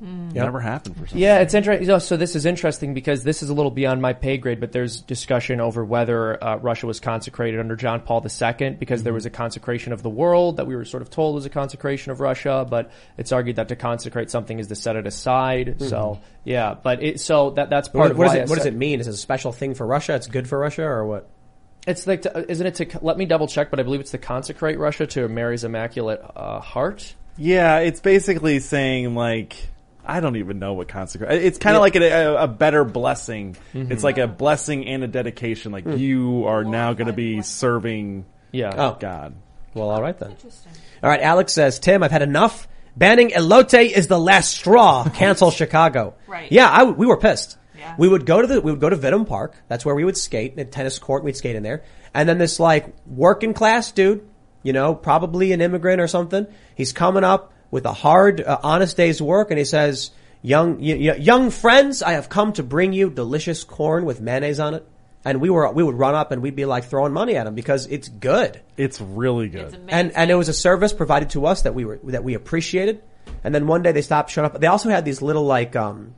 Mm. 0.00 0.30
it 0.30 0.34
never 0.34 0.60
happened 0.60 0.96
for 0.96 1.06
some. 1.06 1.18
Yeah, 1.18 1.38
it's 1.38 1.54
interesting. 1.54 2.00
So 2.00 2.16
this 2.16 2.34
is 2.34 2.46
interesting 2.46 2.94
because 2.94 3.22
this 3.22 3.42
is 3.42 3.50
a 3.50 3.54
little 3.54 3.70
beyond 3.70 4.02
my 4.02 4.12
pay 4.12 4.38
grade, 4.38 4.60
but 4.60 4.72
there's 4.72 5.00
discussion 5.00 5.60
over 5.60 5.84
whether 5.84 6.42
uh, 6.42 6.56
Russia 6.56 6.86
was 6.86 7.00
consecrated 7.00 7.60
under 7.60 7.76
John 7.76 8.00
Paul 8.00 8.24
II 8.24 8.70
because 8.70 9.02
there 9.02 9.12
was 9.12 9.26
a 9.26 9.30
consecration 9.30 9.92
of 9.92 10.02
the 10.02 10.10
world 10.10 10.56
that 10.56 10.66
we 10.66 10.76
were 10.76 10.84
sort 10.84 11.02
of 11.02 11.10
told 11.10 11.34
was 11.34 11.46
a 11.46 11.50
consecration 11.50 12.12
of 12.12 12.20
Russia, 12.20 12.66
but 12.68 12.90
it's 13.16 13.32
argued 13.32 13.56
that 13.56 13.68
to 13.68 13.76
consecrate 13.76 14.30
something 14.30 14.58
is 14.58 14.66
to 14.68 14.74
set 14.74 14.96
it 14.96 15.06
aside. 15.06 15.76
So 15.80 16.20
yeah, 16.44 16.74
but 16.74 17.02
it, 17.02 17.20
so 17.20 17.50
that 17.50 17.70
that's 17.70 17.88
part 17.88 18.02
What, 18.02 18.10
of 18.10 18.18
what, 18.18 18.26
why 18.28 18.36
does 18.36 18.42
it, 18.42 18.48
what 18.50 18.56
does 18.56 18.66
it 18.66 18.74
mean? 18.74 19.00
Is 19.00 19.06
it 19.06 19.14
a 19.14 19.16
special 19.16 19.52
thing 19.52 19.74
for 19.74 19.86
Russia? 19.86 20.14
It's 20.14 20.26
good 20.26 20.48
for 20.48 20.58
Russia 20.58 20.84
or 20.84 21.06
what? 21.06 21.30
It's 21.86 22.06
like, 22.06 22.22
to, 22.22 22.50
isn't 22.50 22.66
it 22.66 22.74
to 22.76 22.98
let 23.02 23.18
me 23.18 23.26
double 23.26 23.46
check? 23.46 23.70
But 23.70 23.80
I 23.80 23.82
believe 23.82 24.00
it's 24.00 24.12
to 24.12 24.18
consecrate 24.18 24.78
Russia 24.78 25.06
to 25.08 25.28
Mary's 25.28 25.64
Immaculate 25.64 26.22
uh, 26.34 26.60
Heart. 26.60 27.14
Yeah, 27.36 27.78
it's 27.78 28.00
basically 28.00 28.60
saying 28.60 29.14
like 29.14 29.56
I 30.06 30.20
don't 30.20 30.36
even 30.36 30.58
know 30.58 30.74
what 30.74 30.88
consecrate. 30.88 31.42
It's 31.42 31.58
kind 31.58 31.76
of 31.76 31.78
Yeah. 31.78 31.82
like 31.82 31.96
a, 31.96 32.10
a, 32.12 32.42
a 32.44 32.48
better 32.48 32.84
blessing. 32.84 33.56
Mm-hmm. 33.74 33.92
It's 33.92 34.04
like 34.04 34.18
a 34.18 34.26
blessing 34.26 34.86
and 34.86 35.02
a 35.04 35.08
dedication. 35.08 35.72
Like 35.72 35.86
you 35.86 36.44
are 36.46 36.64
now 36.64 36.92
going 36.92 37.06
to 37.06 37.12
be 37.12 37.42
serving 37.42 38.26
Yeah. 38.52 38.72
Oh. 38.76 38.96
God. 39.00 39.34
Well, 39.74 39.90
all 39.90 40.02
right 40.02 40.18
then. 40.18 40.32
Interesting. 40.32 40.72
All 41.02 41.10
right, 41.10 41.20
Alex 41.20 41.52
says, 41.52 41.78
Tim, 41.78 42.02
I've 42.02 42.10
had 42.12 42.22
enough. 42.22 42.68
Banning 42.96 43.30
elote 43.30 43.90
is 43.90 44.06
the 44.06 44.18
last 44.20 44.50
straw. 44.52 45.08
Cancel 45.14 45.50
Chicago. 45.50 46.14
Right. 46.28 46.50
Yeah, 46.52 46.70
I 46.70 46.78
w 46.78 46.94
we 46.96 47.06
were 47.06 47.16
pissed. 47.16 47.58
Yeah. 47.76 47.94
We 47.98 48.08
would 48.08 48.24
go 48.24 48.40
to 48.40 48.46
the, 48.46 48.60
we 48.60 48.70
would 48.70 48.80
go 48.80 48.88
to 48.88 48.96
Vidham 48.96 49.26
Park. 49.26 49.56
That's 49.68 49.84
where 49.84 49.94
we 49.94 50.04
would 50.04 50.16
skate, 50.16 50.58
a 50.58 50.64
tennis 50.64 50.98
court. 50.98 51.24
We'd 51.24 51.36
skate 51.36 51.56
in 51.56 51.62
there. 51.64 51.82
And 52.14 52.28
then 52.28 52.38
this 52.38 52.60
like 52.60 52.94
working 53.06 53.52
class 53.52 53.90
dude, 53.90 54.26
you 54.62 54.72
know, 54.72 54.94
probably 54.94 55.50
an 55.52 55.60
immigrant 55.60 56.00
or 56.00 56.06
something. 56.06 56.46
He's 56.76 56.92
coming 56.92 57.24
up 57.24 57.52
with 57.74 57.86
a 57.86 57.92
hard, 57.92 58.40
uh, 58.40 58.56
honest 58.62 58.96
day's 58.96 59.20
work 59.20 59.50
and 59.50 59.58
he 59.58 59.64
says, 59.64 60.12
young, 60.42 60.78
y- 60.78 61.10
y- 61.10 61.16
young 61.16 61.50
friends, 61.50 62.04
I 62.04 62.12
have 62.12 62.28
come 62.28 62.52
to 62.52 62.62
bring 62.62 62.92
you 62.92 63.10
delicious 63.10 63.64
corn 63.64 64.04
with 64.04 64.20
mayonnaise 64.20 64.60
on 64.60 64.74
it. 64.74 64.86
And 65.24 65.40
we 65.40 65.50
were, 65.50 65.68
we 65.72 65.82
would 65.82 65.96
run 65.96 66.14
up 66.14 66.30
and 66.30 66.40
we'd 66.40 66.54
be 66.54 66.66
like 66.66 66.84
throwing 66.84 67.12
money 67.12 67.34
at 67.34 67.48
him 67.48 67.56
because 67.56 67.88
it's 67.88 68.08
good 68.08 68.60
It's 68.76 69.00
really 69.00 69.48
good. 69.48 69.74
It's 69.74 69.76
and 69.88 70.12
and 70.12 70.30
it 70.30 70.36
was 70.36 70.48
a 70.48 70.52
service 70.52 70.92
provided 70.92 71.30
to 71.30 71.46
us 71.46 71.62
that 71.62 71.74
we 71.74 71.84
were 71.84 71.98
that 72.04 72.22
we 72.22 72.34
appreciated. 72.34 73.02
And 73.42 73.52
then 73.52 73.66
one 73.66 73.82
day 73.82 73.90
they 73.90 74.02
stopped 74.02 74.30
showing 74.30 74.46
up. 74.46 74.60
They 74.60 74.68
also 74.68 74.90
had 74.90 75.04
these 75.04 75.20
little 75.20 75.44
like 75.44 75.74
um, 75.74 76.14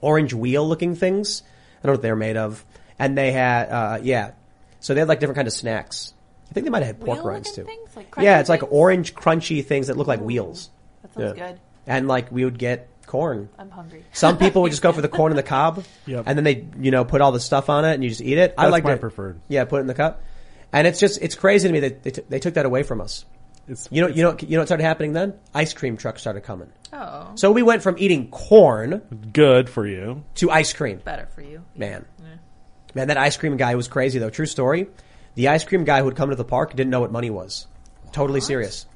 orange 0.00 0.34
wheel 0.34 0.66
looking 0.66 0.96
things. 0.96 1.42
I 1.44 1.86
don't 1.86 1.92
know 1.92 1.96
what 1.98 2.02
they're 2.02 2.16
made 2.16 2.36
of. 2.36 2.64
And 2.98 3.16
they 3.16 3.30
had 3.30 3.68
uh, 3.70 3.98
yeah, 4.02 4.32
so 4.80 4.94
they 4.94 5.00
had 5.00 5.08
like 5.08 5.20
different 5.20 5.36
kind 5.36 5.46
of 5.46 5.54
snacks. 5.54 6.14
I 6.50 6.54
think 6.54 6.64
they 6.64 6.70
might 6.70 6.82
have 6.82 6.96
had 6.96 7.00
pork 7.06 7.22
rinds 7.24 7.52
too. 7.52 7.64
Things? 7.64 7.94
Like 7.94 8.14
yeah, 8.18 8.38
crunchy 8.38 8.40
it's 8.40 8.48
like 8.48 8.60
things? 8.60 8.72
orange 8.72 9.14
crunchy 9.14 9.64
things 9.64 9.86
that 9.86 9.96
look 9.96 10.08
like 10.08 10.20
wheels. 10.20 10.70
That 11.02 11.14
sounds 11.14 11.34
Yeah. 11.38 11.48
good. 11.50 11.60
And 11.86 12.08
like 12.08 12.30
we 12.32 12.44
would 12.44 12.58
get 12.58 12.88
corn. 13.06 13.48
I'm 13.58 13.70
hungry. 13.70 14.04
Some 14.12 14.36
people 14.38 14.62
would 14.62 14.70
just 14.70 14.82
go 14.82 14.92
for 14.92 15.00
the 15.00 15.08
corn 15.18 15.32
in 15.32 15.36
the 15.36 15.42
cob, 15.42 15.84
Yep. 16.06 16.24
and 16.26 16.36
then 16.36 16.44
they, 16.44 16.66
you 16.78 16.90
know, 16.90 17.04
put 17.04 17.20
all 17.20 17.32
the 17.32 17.40
stuff 17.40 17.70
on 17.70 17.84
it, 17.84 17.94
and 17.94 18.02
you 18.04 18.10
just 18.10 18.20
eat 18.20 18.36
it. 18.38 18.54
I 18.58 18.64
That's 18.64 18.72
like 18.72 18.84
my 18.84 18.92
it. 18.94 19.00
preferred. 19.00 19.40
Yeah, 19.48 19.64
put 19.64 19.78
it 19.78 19.80
in 19.82 19.86
the 19.86 19.94
cup, 19.94 20.22
and 20.72 20.86
it's 20.86 21.00
just 21.00 21.20
it's 21.22 21.34
crazy 21.34 21.68
to 21.68 21.72
me 21.72 21.80
that 21.80 22.02
they, 22.02 22.10
t- 22.10 22.22
they 22.28 22.38
took 22.38 22.54
that 22.54 22.66
away 22.66 22.82
from 22.82 23.00
us. 23.00 23.24
It's 23.66 23.88
You 23.90 24.00
know, 24.02 24.08
you 24.08 24.22
know, 24.22 24.36
you 24.40 24.52
know 24.56 24.60
what 24.60 24.68
started 24.68 24.84
happening 24.84 25.12
then? 25.12 25.34
Ice 25.54 25.74
cream 25.74 25.96
trucks 25.98 26.22
started 26.22 26.40
coming. 26.42 26.68
Oh, 26.92 27.32
So 27.34 27.52
we 27.52 27.62
went 27.62 27.82
from 27.82 27.96
eating 27.98 28.30
corn 28.30 29.02
good 29.34 29.68
for 29.68 29.86
you. 29.86 30.24
to 30.36 30.50
ice 30.50 30.72
cream. 30.72 31.00
better 31.04 31.26
for 31.34 31.42
you. 31.42 31.62
Man. 31.76 32.06
Man, 32.94 33.08
that 33.08 33.18
ice 33.18 33.36
cream 33.36 33.58
guy 33.58 33.74
was 33.74 33.86
crazy 33.86 34.18
though. 34.18 34.30
True 34.30 34.46
story. 34.46 34.88
The 35.34 35.48
ice 35.48 35.64
cream 35.64 35.84
guy 35.84 35.98
who 35.98 36.06
would 36.06 36.16
come 36.16 36.30
to 36.30 36.36
the 36.36 36.44
park 36.44 36.74
didn't 36.74 36.88
know 36.90 37.00
what 37.00 37.12
money 37.12 37.28
was. 37.28 37.66
Totally 38.12 38.40
serious. 38.40 38.86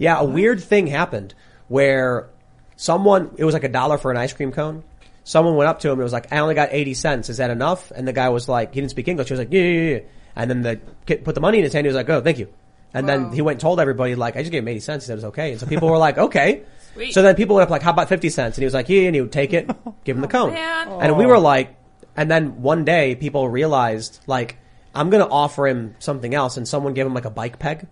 Yeah, 0.00 0.18
a 0.18 0.24
weird 0.24 0.62
thing 0.62 0.86
happened 0.86 1.34
where 1.68 2.30
someone, 2.76 3.32
it 3.36 3.44
was 3.44 3.52
like 3.52 3.64
a 3.64 3.68
dollar 3.68 3.98
for 3.98 4.10
an 4.10 4.16
ice 4.16 4.32
cream 4.32 4.50
cone. 4.50 4.82
Someone 5.24 5.56
went 5.56 5.68
up 5.68 5.80
to 5.80 5.88
him 5.88 5.92
and 5.92 6.02
was 6.02 6.12
like, 6.12 6.32
I 6.32 6.38
only 6.38 6.54
got 6.54 6.70
80 6.72 6.94
cents. 6.94 7.28
Is 7.28 7.36
that 7.36 7.50
enough? 7.50 7.90
And 7.90 8.08
the 8.08 8.14
guy 8.14 8.30
was 8.30 8.48
like, 8.48 8.72
he 8.72 8.80
didn't 8.80 8.92
speak 8.92 9.08
English. 9.08 9.28
He 9.28 9.34
was 9.34 9.38
like, 9.38 9.52
yeah, 9.52 9.60
yeah, 9.60 9.90
yeah. 9.90 10.00
And 10.34 10.50
then 10.50 10.62
the 10.62 10.80
kid 11.04 11.22
put 11.22 11.34
the 11.34 11.42
money 11.42 11.58
in 11.58 11.64
his 11.64 11.74
hand. 11.74 11.84
He 11.84 11.88
was 11.88 11.96
like, 11.96 12.08
oh, 12.08 12.22
thank 12.22 12.38
you. 12.38 12.48
And 12.94 13.06
then 13.06 13.30
he 13.30 13.42
went 13.42 13.56
and 13.56 13.60
told 13.60 13.78
everybody 13.78 14.14
like, 14.14 14.36
I 14.36 14.40
just 14.40 14.50
gave 14.50 14.62
him 14.62 14.68
80 14.68 14.80
cents. 14.80 15.04
He 15.04 15.06
said 15.08 15.12
it 15.12 15.16
was 15.16 15.24
okay. 15.26 15.50
And 15.52 15.60
so 15.60 15.66
people 15.66 15.90
were 15.90 15.98
like, 15.98 16.16
okay. 16.26 16.62
Sweet. 16.94 17.12
So 17.12 17.20
then 17.20 17.36
people 17.36 17.56
went 17.56 17.64
up 17.64 17.70
like, 17.70 17.82
how 17.82 17.90
about 17.90 18.08
50 18.08 18.30
cents? 18.30 18.56
And 18.56 18.62
he 18.62 18.64
was 18.64 18.74
like, 18.74 18.88
yeah, 18.88 19.02
and 19.02 19.14
he 19.14 19.20
would 19.20 19.32
take 19.32 19.52
it, 19.52 19.70
give 20.04 20.16
him 20.16 20.22
the 20.22 20.28
oh, 20.28 20.30
cone. 20.30 20.54
man. 20.54 20.88
And 20.88 21.18
we 21.18 21.26
oh. 21.26 21.28
were 21.28 21.38
like, 21.38 21.76
and 22.16 22.30
then 22.30 22.62
one 22.62 22.86
day 22.86 23.14
people 23.14 23.46
realized 23.46 24.20
like, 24.26 24.56
I'm 24.94 25.10
going 25.10 25.22
to 25.22 25.30
offer 25.30 25.68
him 25.68 25.94
something 25.98 26.34
else. 26.34 26.56
And 26.56 26.66
someone 26.66 26.94
gave 26.94 27.04
him 27.04 27.12
like 27.12 27.26
a 27.26 27.30
bike 27.30 27.58
peg. 27.58 27.86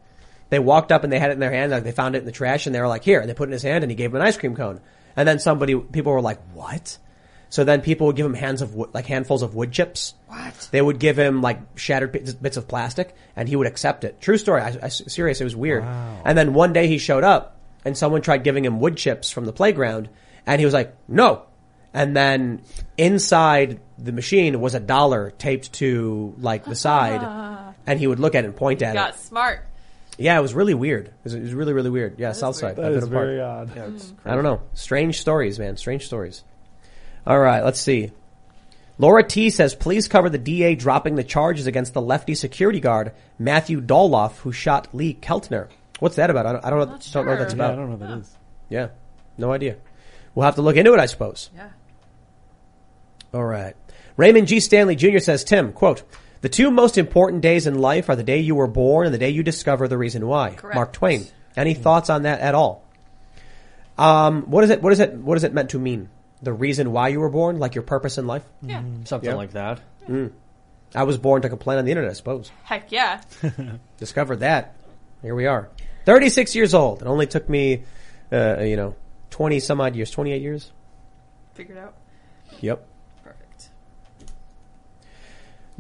They 0.51 0.59
walked 0.59 0.93
up 0.93 1.05
and 1.05 1.13
they 1.13 1.19
had 1.19 1.31
it 1.31 1.35
in 1.35 1.41
their 1.41 1.53
hand. 1.53 1.73
Like 1.73 1.85
they 1.85 1.93
found 1.93 2.17
it 2.17 2.21
in 2.21 2.25
the 2.25 2.33
trash 2.33 2.67
and 2.67 2.75
they 2.75 2.81
were 2.81 2.89
like, 2.89 3.05
here. 3.05 3.21
And 3.21 3.29
they 3.29 3.35
put 3.35 3.45
it 3.45 3.51
in 3.51 3.53
his 3.53 3.63
hand 3.63 3.85
and 3.85 3.91
he 3.91 3.97
gave 3.97 4.11
him 4.11 4.17
an 4.17 4.23
ice 4.23 4.37
cream 4.37 4.57
cone. 4.57 4.81
And 5.17 5.27
then 5.27 5.39
somebody, 5.39 5.79
people 5.79 6.13
were 6.13 6.21
like, 6.21 6.41
what? 6.55 6.99
So 7.51 7.65
then 7.65 7.81
people 7.81 8.07
would 8.09 8.17
give 8.17 8.27
him 8.27 8.35
hands 8.35 8.63
of 8.63 8.75
wood, 8.75 8.91
like 8.93 9.07
handfuls 9.07 9.43
of 9.43 9.55
wood 9.55 9.73
chips. 9.73 10.15
What? 10.27 10.69
They 10.71 10.83
would 10.83 10.99
give 10.99 11.19
him 11.19 11.41
like 11.41 11.61
shattered 11.77 12.13
bits 12.43 12.57
of 12.57 12.69
plastic 12.69 13.15
and 13.37 13.49
he 13.49 13.57
would 13.57 13.67
accept 13.67 14.05
it. 14.05 14.21
True 14.21 14.39
story. 14.39 14.61
I, 14.61 14.79
I 14.83 14.89
serious. 14.89 15.41
It 15.41 15.45
was 15.45 15.57
weird. 15.57 15.83
And 15.83 16.37
then 16.37 16.55
one 16.55 16.73
day 16.73 16.89
he 16.89 16.99
showed 16.99 17.25
up 17.25 17.59
and 17.85 17.97
someone 17.97 18.23
tried 18.23 18.45
giving 18.45 18.65
him 18.65 18.81
wood 18.81 18.97
chips 18.97 19.31
from 19.31 19.45
the 19.45 19.53
playground 19.53 20.09
and 20.47 20.61
he 20.61 20.65
was 20.65 20.75
like, 20.75 20.95
no. 21.09 21.45
And 21.95 22.15
then 22.15 22.63
inside 22.99 23.81
the 23.97 24.13
machine 24.13 24.61
was 24.61 24.75
a 24.75 24.81
dollar 24.81 25.31
taped 25.31 25.73
to 25.75 26.35
like 26.39 26.65
the 26.65 26.77
side 26.77 27.75
and 27.87 27.99
he 27.99 28.07
would 28.07 28.21
look 28.21 28.35
at 28.35 28.45
it 28.45 28.49
and 28.49 28.57
point 28.57 28.83
at 28.83 28.95
Got 28.95 29.09
it. 29.09 29.13
Got 29.13 29.21
smart. 29.21 29.65
Yeah, 30.19 30.37
it 30.37 30.43
was 30.43 30.53
really 30.53 30.75
weird. 30.75 31.07
It 31.07 31.15
was, 31.25 31.35
it 31.35 31.41
was 31.43 31.55
really, 31.55 31.73
really 31.73 31.91
weird. 31.91 32.19
Yeah, 32.19 32.33
Southside. 32.33 32.77
That 32.77 32.87
I've 32.87 32.93
is 32.93 33.05
been 33.05 33.13
a 33.13 33.17
part. 33.17 33.27
very 33.29 33.41
odd. 33.41 33.69
Hmm. 33.71 33.97
I 34.29 34.35
don't 34.35 34.45
know. 34.45 34.61
Strange 34.75 35.21
stories, 35.21 35.59
man. 35.59 35.77
Strange 35.77 36.05
stories. 36.07 36.43
All 37.27 37.39
right, 37.39 37.63
let's 37.63 37.81
see. 37.81 38.11
Laura 38.99 39.23
T 39.23 39.51
says, 39.51 39.77
please 39.77 40.09
cover 40.09 40.29
the 40.29 40.39
DA 40.39 40.75
dropping 40.75 41.15
the 41.15 41.23
charges 41.23 41.69
against 41.69 41.95
the 41.95 42.03
lefty 42.03 42.35
security 42.35 42.81
guard, 42.81 43.13
Matthew 43.39 43.81
Dolloff, 43.81 44.39
who 44.39 44.51
shot 44.51 44.89
Lee 44.93 45.15
Keltner. 45.15 45.69
What's 46.01 46.17
that 46.17 46.31
about? 46.31 46.47
I 46.47 46.53
don't, 46.53 46.65
I 46.65 46.71
don't, 46.71 46.79
know, 46.81 46.85
Not 46.87 47.09
don't 47.13 47.25
know 47.27 47.31
what 47.33 47.39
that's 47.39 47.53
sure. 47.53 47.59
Yeah, 47.59 47.65
I 47.65 47.69
about. 47.69 47.77
don't 47.77 47.91
know 47.91 47.97
what 47.97 48.09
that 48.09 48.19
is. 48.19 48.37
Yeah. 48.69 48.89
No 49.37 49.53
idea. 49.53 49.77
We'll 50.35 50.47
have 50.47 50.57
to 50.57 50.63
look 50.63 50.77
into 50.77 50.93
it, 50.95 51.01
I 51.01 51.07
suppose. 51.07 51.51
Yeah. 51.55 51.69
All 53.33 53.45
right. 53.45 53.77
Raymond 54.17 54.49
G. 54.49 54.59
Stanley 54.59 54.97
Jr. 54.97 55.19
says, 55.19 55.45
Tim, 55.45 55.73
quote, 55.73 56.03
the 56.41 56.49
two 56.49 56.71
most 56.71 56.99
important 56.99 57.43
days 57.43 57.67
in 57.67 57.75
life 57.79 58.09
are 58.09 58.17
the 58.17 58.23
day 58.23 58.39
you 58.39 58.55
were 58.55 58.67
born 58.67 59.07
and 59.07 59.15
the 59.15 59.19
day 59.19 59.31
you 59.31 59.43
discover 59.43 59.89
the 59.89 59.99
reason 59.99 60.27
why. 60.27 60.51
Correct. 60.55 60.75
Mark 60.75 60.93
Twain. 60.93 61.27
Any 61.57 61.75
thoughts 61.75 62.11
on 62.11 62.23
that 62.23 62.41
at 62.41 62.55
all? 62.55 62.85
Um, 63.97 64.43
what 64.45 64.63
is 64.65 64.71
it, 64.71 64.81
what 64.83 64.93
is 64.93 65.01
it, 65.01 65.15
what 65.15 65.37
is 65.37 65.45
it 65.45 65.53
meant 65.53 65.71
to 65.71 65.79
mean? 65.79 66.09
The 66.43 66.53
reason 66.53 66.93
why 66.93 67.09
you 67.09 67.19
were 67.21 67.31
born, 67.31 67.59
like 67.59 67.75
your 67.75 67.83
purpose 67.83 68.17
in 68.19 68.27
life? 68.29 68.45
Yeah. 68.63 68.83
Something 69.05 69.31
Yeah. 69.31 69.37
like 69.37 69.53
that. 69.53 69.81
I 70.95 71.03
was 71.03 71.19
born 71.19 71.43
to 71.43 71.49
complain 71.49 71.79
on 71.79 71.85
the 71.85 71.91
internet, 71.91 72.11
I 72.13 72.15
suppose. 72.15 72.51
Heck 72.63 72.93
yeah. 72.93 73.21
Discovered 73.99 74.37
that. 74.37 74.75
Here 75.23 75.35
we 75.35 75.47
are. 75.47 75.69
36 76.07 76.55
years 76.55 76.75
old. 76.75 77.03
It 77.03 77.09
only 77.09 77.27
took 77.27 77.49
me, 77.49 77.83
uh, 78.33 78.61
you 78.61 78.77
know, 78.77 78.95
20 79.31 79.59
some 79.61 79.81
odd 79.81 79.97
years, 79.97 80.11
28 80.13 80.41
years. 80.41 80.71
Figured 81.55 81.77
out. 81.79 81.95
Yep. 82.61 82.87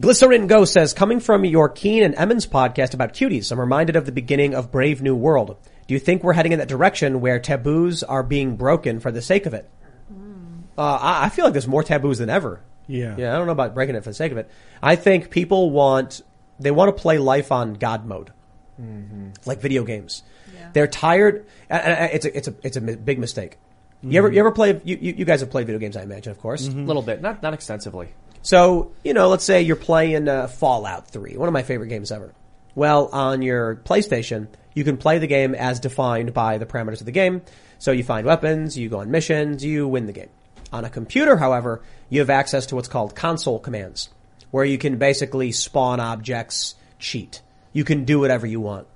Perfect. 0.01 0.20
Glycerin 0.20 0.47
Go 0.47 0.65
says, 0.65 0.93
coming 0.95 1.20
from 1.20 1.45
your 1.45 1.69
Keen 1.69 2.03
and 2.03 2.15
Emmons 2.15 2.47
podcast 2.47 2.95
about 2.95 3.12
cuties, 3.15 3.51
I'm 3.51 3.59
reminded 3.61 3.97
of 3.97 4.07
the 4.07 4.12
beginning 4.12 4.55
of 4.55 4.70
Brave 4.70 5.03
New 5.03 5.16
World. 5.16 5.57
Do 5.87 5.95
you 5.95 6.01
think 6.01 6.23
we're 6.23 6.35
heading 6.35 6.53
in 6.53 6.61
that 6.61 6.69
direction 6.69 7.20
where 7.20 7.39
taboos 7.41 8.03
are 8.03 8.23
being 8.23 8.57
broken 8.57 9.01
for 9.01 9.11
the 9.11 9.23
sake 9.23 9.47
of 9.47 9.55
it? 9.55 9.69
Hmm. 10.09 10.61
Uh, 10.77 10.83
I, 10.83 11.25
I 11.25 11.29
feel 11.31 11.45
like 11.45 11.53
there's 11.53 11.66
more 11.66 11.83
taboos 11.83 12.19
than 12.19 12.31
ever. 12.31 12.61
Yeah. 12.87 13.16
Yeah, 13.19 13.35
I 13.35 13.39
don't 13.39 13.47
know 13.47 13.53
about 13.53 13.75
breaking 13.75 13.97
it 13.97 14.05
for 14.05 14.11
the 14.11 14.15
sake 14.15 14.33
of 14.33 14.39
it. 14.39 14.51
I 14.83 14.97
think 14.97 15.31
people 15.31 15.70
want, 15.70 16.23
they 16.61 16.70
want 16.70 16.95
to 16.97 17.01
play 17.01 17.19
life 17.19 17.51
on 17.51 17.75
God 17.75 18.07
mode. 18.07 18.33
Mm-hmm. 18.81 19.31
Like 19.47 19.61
video 19.61 19.83
games. 19.83 20.23
Yeah. 20.55 20.70
They're 20.73 20.87
tired, 20.87 21.47
and- 21.69 21.83
and 21.83 22.12
it's 22.12 22.25
a, 22.25 22.37
it's 22.37 22.49
a, 22.49 22.55
it's 22.62 22.77
a 22.77 22.81
big 22.81 23.19
mistake. 23.19 23.59
You 24.01 24.19
ever, 24.19 24.29
mm-hmm. 24.29 24.35
you 24.35 24.41
ever 24.41 24.53
play, 24.53 24.81
you, 24.85 24.97
you 25.01 25.15
you 25.19 25.25
guys 25.25 25.41
have 25.41 25.51
played 25.51 25.66
video 25.66 25.81
games, 25.81 25.97
I 25.97 26.03
imagine, 26.03 26.31
of 26.31 26.39
course. 26.39 26.69
A 26.69 26.70
little 26.70 27.03
bit, 27.03 27.20
not 27.20 27.43
not 27.43 27.53
extensively. 27.53 28.11
So, 28.43 28.93
you 29.05 29.15
know, 29.15 29.28
let's 29.28 29.44
say 29.44 29.62
you're 29.62 29.77
playing 29.77 30.28
uh, 30.28 30.48
Fallout 30.48 31.09
3, 31.09 31.36
one 31.36 31.48
of 31.48 31.52
my 31.52 31.62
favorite 31.62 31.89
games 31.89 32.12
ever. 32.12 32.32
Well, 32.74 33.09
on 33.12 33.43
your 33.43 33.77
PlayStation, 33.77 34.48
you 34.74 34.85
can 34.85 34.97
play 34.97 35.19
the 35.19 35.27
game 35.27 35.55
as 35.55 35.81
defined 35.81 36.32
by 36.32 36.59
the 36.59 36.66
parameters 36.66 37.01
of 37.01 37.06
the 37.06 37.12
game. 37.12 37.43
So 37.78 37.93
you 37.93 38.05
find 38.05 38.27
weapons, 38.27 38.78
you 38.78 38.89
go 38.89 39.01
on 39.01 39.10
missions, 39.10 39.65
you 39.65 39.89
win 39.89 40.06
the 40.06 40.12
game. 40.12 40.31
On 40.73 40.85
a 40.85 40.90
computer, 40.90 41.36
however, 41.36 41.82
you 42.09 42.20
have 42.20 42.31
access 42.31 42.66
to 42.66 42.74
what's 42.74 42.89
called 42.89 43.16
console 43.16 43.59
commands, 43.59 44.10
where 44.51 44.65
you 44.65 44.78
can 44.78 44.98
basically 44.98 45.52
spawn 45.52 46.01
objects, 46.01 46.74
cheat. 46.98 47.43
You 47.73 47.85
can 47.85 48.05
do 48.05 48.20
whatever 48.20 48.47
you 48.47 48.60
want. 48.60 48.86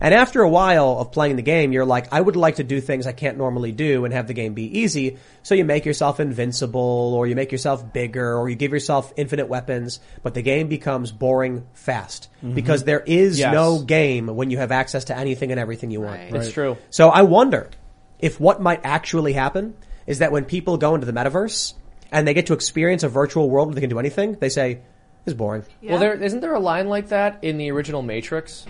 And 0.00 0.12
after 0.12 0.42
a 0.42 0.48
while 0.48 0.98
of 0.98 1.12
playing 1.12 1.36
the 1.36 1.42
game, 1.42 1.72
you're 1.72 1.84
like, 1.84 2.12
I 2.12 2.20
would 2.20 2.36
like 2.36 2.56
to 2.56 2.64
do 2.64 2.80
things 2.80 3.06
I 3.06 3.12
can't 3.12 3.38
normally 3.38 3.72
do 3.72 4.04
and 4.04 4.12
have 4.12 4.26
the 4.26 4.34
game 4.34 4.54
be 4.54 4.80
easy. 4.80 5.18
So 5.42 5.54
you 5.54 5.64
make 5.64 5.84
yourself 5.86 6.20
invincible 6.20 7.14
or 7.14 7.26
you 7.26 7.34
make 7.34 7.52
yourself 7.52 7.92
bigger 7.92 8.36
or 8.36 8.48
you 8.48 8.56
give 8.56 8.72
yourself 8.72 9.12
infinite 9.16 9.48
weapons, 9.48 10.00
but 10.22 10.34
the 10.34 10.42
game 10.42 10.68
becomes 10.68 11.12
boring 11.12 11.66
fast 11.72 12.28
mm-hmm. 12.38 12.54
because 12.54 12.84
there 12.84 13.00
is 13.00 13.38
Yes. 13.38 13.52
no 13.52 13.80
game 13.80 14.26
when 14.28 14.50
you 14.50 14.58
have 14.58 14.72
access 14.72 15.04
to 15.04 15.16
anything 15.16 15.50
and 15.50 15.60
everything 15.60 15.90
you 15.90 16.00
want. 16.00 16.20
Right. 16.20 16.34
It's 16.34 16.52
true. 16.52 16.76
So 16.90 17.08
I 17.08 17.22
wonder 17.22 17.70
if 18.18 18.40
what 18.40 18.60
might 18.60 18.80
actually 18.84 19.32
happen 19.32 19.74
is 20.06 20.20
that 20.20 20.32
when 20.32 20.44
people 20.44 20.76
go 20.78 20.94
into 20.94 21.06
the 21.06 21.12
metaverse 21.12 21.74
and 22.12 22.26
they 22.26 22.34
get 22.34 22.46
to 22.46 22.52
experience 22.52 23.02
a 23.02 23.08
virtual 23.08 23.50
world 23.50 23.68
where 23.68 23.74
they 23.74 23.80
can 23.80 23.90
do 23.90 23.98
anything, 23.98 24.34
they 24.34 24.48
say, 24.48 24.80
it's 25.24 25.34
boring. 25.34 25.64
Yeah. 25.80 25.92
Well, 25.92 26.00
there 26.00 26.14
isn't 26.14 26.40
there 26.40 26.54
a 26.54 26.60
line 26.60 26.88
like 26.88 27.08
that 27.08 27.42
in 27.42 27.58
the 27.58 27.70
original 27.72 28.00
Matrix, 28.00 28.64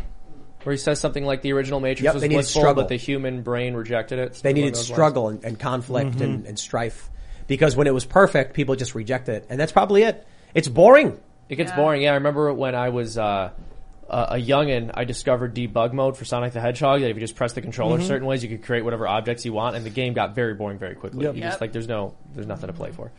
where 0.67 0.73
he 0.73 0.79
says 0.79 0.99
something 1.01 1.25
like 1.25 1.41
the 1.43 1.53
original 1.53 1.81
Matrix 1.81 2.03
Yep, 2.05 2.15
was 2.15 2.21
they 2.23 2.29
blissful, 2.29 2.61
struggle. 2.63 2.83
but 2.83 2.89
the 2.89 2.97
human 2.97 3.43
brain 3.43 3.75
rejected 3.75 4.19
it. 4.19 4.35
They 4.43 4.53
needed 4.53 4.67
along 4.67 4.73
those 4.73 4.79
lines. 4.91 4.95
struggle 4.97 5.29
and, 5.29 5.45
and 5.45 5.59
conflict 5.59 6.21
and, 6.21 6.45
and 6.47 6.59
strife 6.59 7.09
because 7.47 7.77
when 7.77 7.87
it 7.87 7.95
was 7.95 8.05
perfect, 8.05 8.53
people 8.55 8.75
just 8.75 8.95
rejected 8.95 9.37
it, 9.37 9.47
and 9.49 9.59
that's 9.61 9.73
probably 9.73 10.03
it. 10.03 10.27
It's 10.55 10.69
boring. 10.69 11.19
It 11.49 11.57
gets 11.57 11.71
Yeah. 11.71 11.77
boring. 11.77 12.03
Yeah, 12.03 12.11
I 12.11 12.15
remember 12.15 12.53
when 12.53 12.75
I 12.75 12.89
was 12.89 13.17
uh, 13.17 13.51
a 14.11 14.17
a 14.31 14.35
youngin, 14.37 14.91
I 14.95 15.05
discovered 15.05 15.55
debug 15.55 15.93
mode 15.93 16.17
for 16.17 16.25
Sonic 16.25 16.53
the 16.53 16.61
Hedgehog. 16.61 17.01
That 17.03 17.11
if 17.11 17.17
you 17.17 17.21
just 17.21 17.37
press 17.37 17.53
the 17.53 17.61
controller 17.63 17.99
Mm-hmm. 17.99 18.07
certain 18.09 18.27
ways, 18.27 18.43
you 18.43 18.49
could 18.49 18.65
create 18.65 18.85
whatever 18.85 19.07
objects 19.07 19.45
you 19.45 19.53
want, 19.53 19.77
and 19.77 19.85
the 19.87 19.91
game 19.91 20.13
got 20.15 20.35
very 20.35 20.55
boring 20.55 20.79
very 20.79 20.95
quickly. 20.97 21.25
Yep. 21.25 21.35
You 21.37 21.41
Yep. 21.43 21.51
just 21.51 21.61
like 21.61 21.73
there's 21.73 21.89
no 21.89 22.15
there's 22.35 22.47
nothing 22.49 22.67
to 22.67 22.73
play 22.73 22.91
for. 22.91 23.13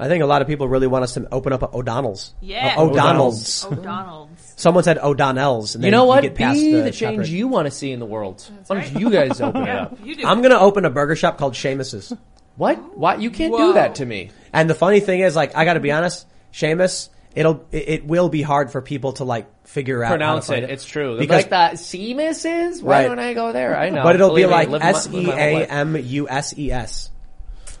I 0.00 0.08
think 0.08 0.24
a 0.24 0.26
lot 0.26 0.42
of 0.42 0.48
people 0.48 0.66
really 0.66 0.88
want 0.88 1.04
us 1.04 1.14
to 1.14 1.28
open 1.32 1.52
up 1.52 1.62
a 1.62 1.68
O'Donnell's. 1.76 2.34
Yeah. 2.40 2.74
O- 2.76 2.90
O'Donnell's. 2.90 3.64
O'Donnell's. 3.64 4.28
Someone 4.56 4.84
said 4.84 4.98
O'Donnell's. 4.98 5.74
And 5.74 5.82
You 5.84 5.90
then 5.90 5.98
know 5.98 6.04
what? 6.04 6.22
get 6.22 6.34
past 6.36 6.58
Be 6.60 6.72
the, 6.74 6.82
the 6.82 6.90
change 6.92 7.28
you 7.28 7.48
want 7.48 7.66
to 7.66 7.70
see 7.70 7.90
in 7.90 7.98
the 7.98 8.06
world. 8.06 8.48
Why 8.66 8.76
don't 8.82 8.92
right. 8.94 9.00
you 9.00 9.10
guys 9.10 9.40
open 9.40 9.62
it 9.64 9.68
up? 9.76 9.98
you 10.04 10.14
do. 10.16 10.26
I'm 10.26 10.42
gonna 10.42 10.58
open 10.60 10.84
a 10.84 10.90
burger 10.90 11.16
shop 11.16 11.38
called 11.38 11.54
Seamus's. 11.54 12.12
What? 12.56 12.96
Why 12.96 13.16
you 13.16 13.30
can't 13.30 13.52
Whoa. 13.52 13.58
do 13.58 13.72
that 13.74 13.96
to 13.96 14.06
me? 14.06 14.30
And 14.52 14.70
the 14.70 14.74
funny 14.74 15.00
thing 15.00 15.20
is, 15.20 15.34
like, 15.34 15.56
I 15.56 15.64
gotta 15.64 15.80
be 15.80 15.90
honest, 15.90 16.26
Seamus, 16.52 17.08
it'll, 17.34 17.66
it, 17.72 17.88
it 17.88 18.06
will 18.06 18.28
be 18.28 18.42
hard 18.42 18.70
for 18.70 18.80
people 18.80 19.14
to 19.14 19.24
like 19.24 19.48
figure 19.66 20.04
out 20.04 20.10
Pronounce 20.10 20.46
how 20.46 20.52
to 20.52 20.58
it. 20.58 20.62
find 20.62 20.72
It's 20.72 20.84
true. 20.84 21.18
Because- 21.18 21.42
like 21.42 21.50
that 21.50 21.72
Seamus 21.74 22.44
is. 22.70 22.80
Why 22.80 23.00
Right. 23.02 23.08
don't 23.08 23.18
I 23.18 23.34
go 23.34 23.50
there? 23.52 23.76
I 23.76 23.90
know. 23.90 24.04
But 24.04 24.14
it'll 24.14 24.28
be 24.28 24.42
Believe 24.42 24.46
me, 24.50 24.52
like 24.52 24.68
living 24.68 24.84
my- 24.86 24.90
S 24.90 25.06
living 25.08 25.20
E 25.22 25.26
my 25.26 25.32
whole 25.32 25.40
A 25.42 25.54
life. 25.60 25.66
M 25.72 25.96
U 25.96 26.28
S 26.28 26.56
E 26.56 26.70
S. 26.70 27.10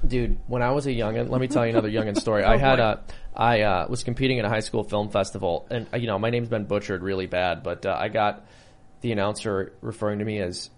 Dude, 0.06 0.38
when 0.48 0.60
I 0.60 0.72
was 0.72 0.86
a 0.86 0.90
youngin, 0.90 1.30
let 1.30 1.40
me 1.40 1.46
tell 1.48 1.64
you 1.64 1.70
another 1.70 1.88
youngin 1.90 2.18
story. 2.20 2.42
Oh 2.44 2.48
I 2.50 2.56
had 2.58 2.76
boy. 2.76 2.82
a, 2.82 3.00
I 3.36 3.62
uh, 3.62 3.86
was 3.88 4.04
competing 4.04 4.38
in 4.38 4.44
a 4.44 4.48
high 4.48 4.60
school 4.60 4.84
film 4.84 5.08
festival, 5.10 5.66
and 5.70 5.86
uh, 5.92 5.96
you 5.96 6.06
know 6.06 6.18
my 6.18 6.30
name's 6.30 6.48
been 6.48 6.64
butchered 6.64 7.02
really 7.02 7.26
bad, 7.26 7.62
but 7.62 7.84
uh, 7.86 7.96
I 7.98 8.08
got 8.08 8.46
the 9.00 9.12
announcer 9.12 9.72
referring 9.80 10.20
to 10.20 10.24
me 10.24 10.38
as 10.40 10.70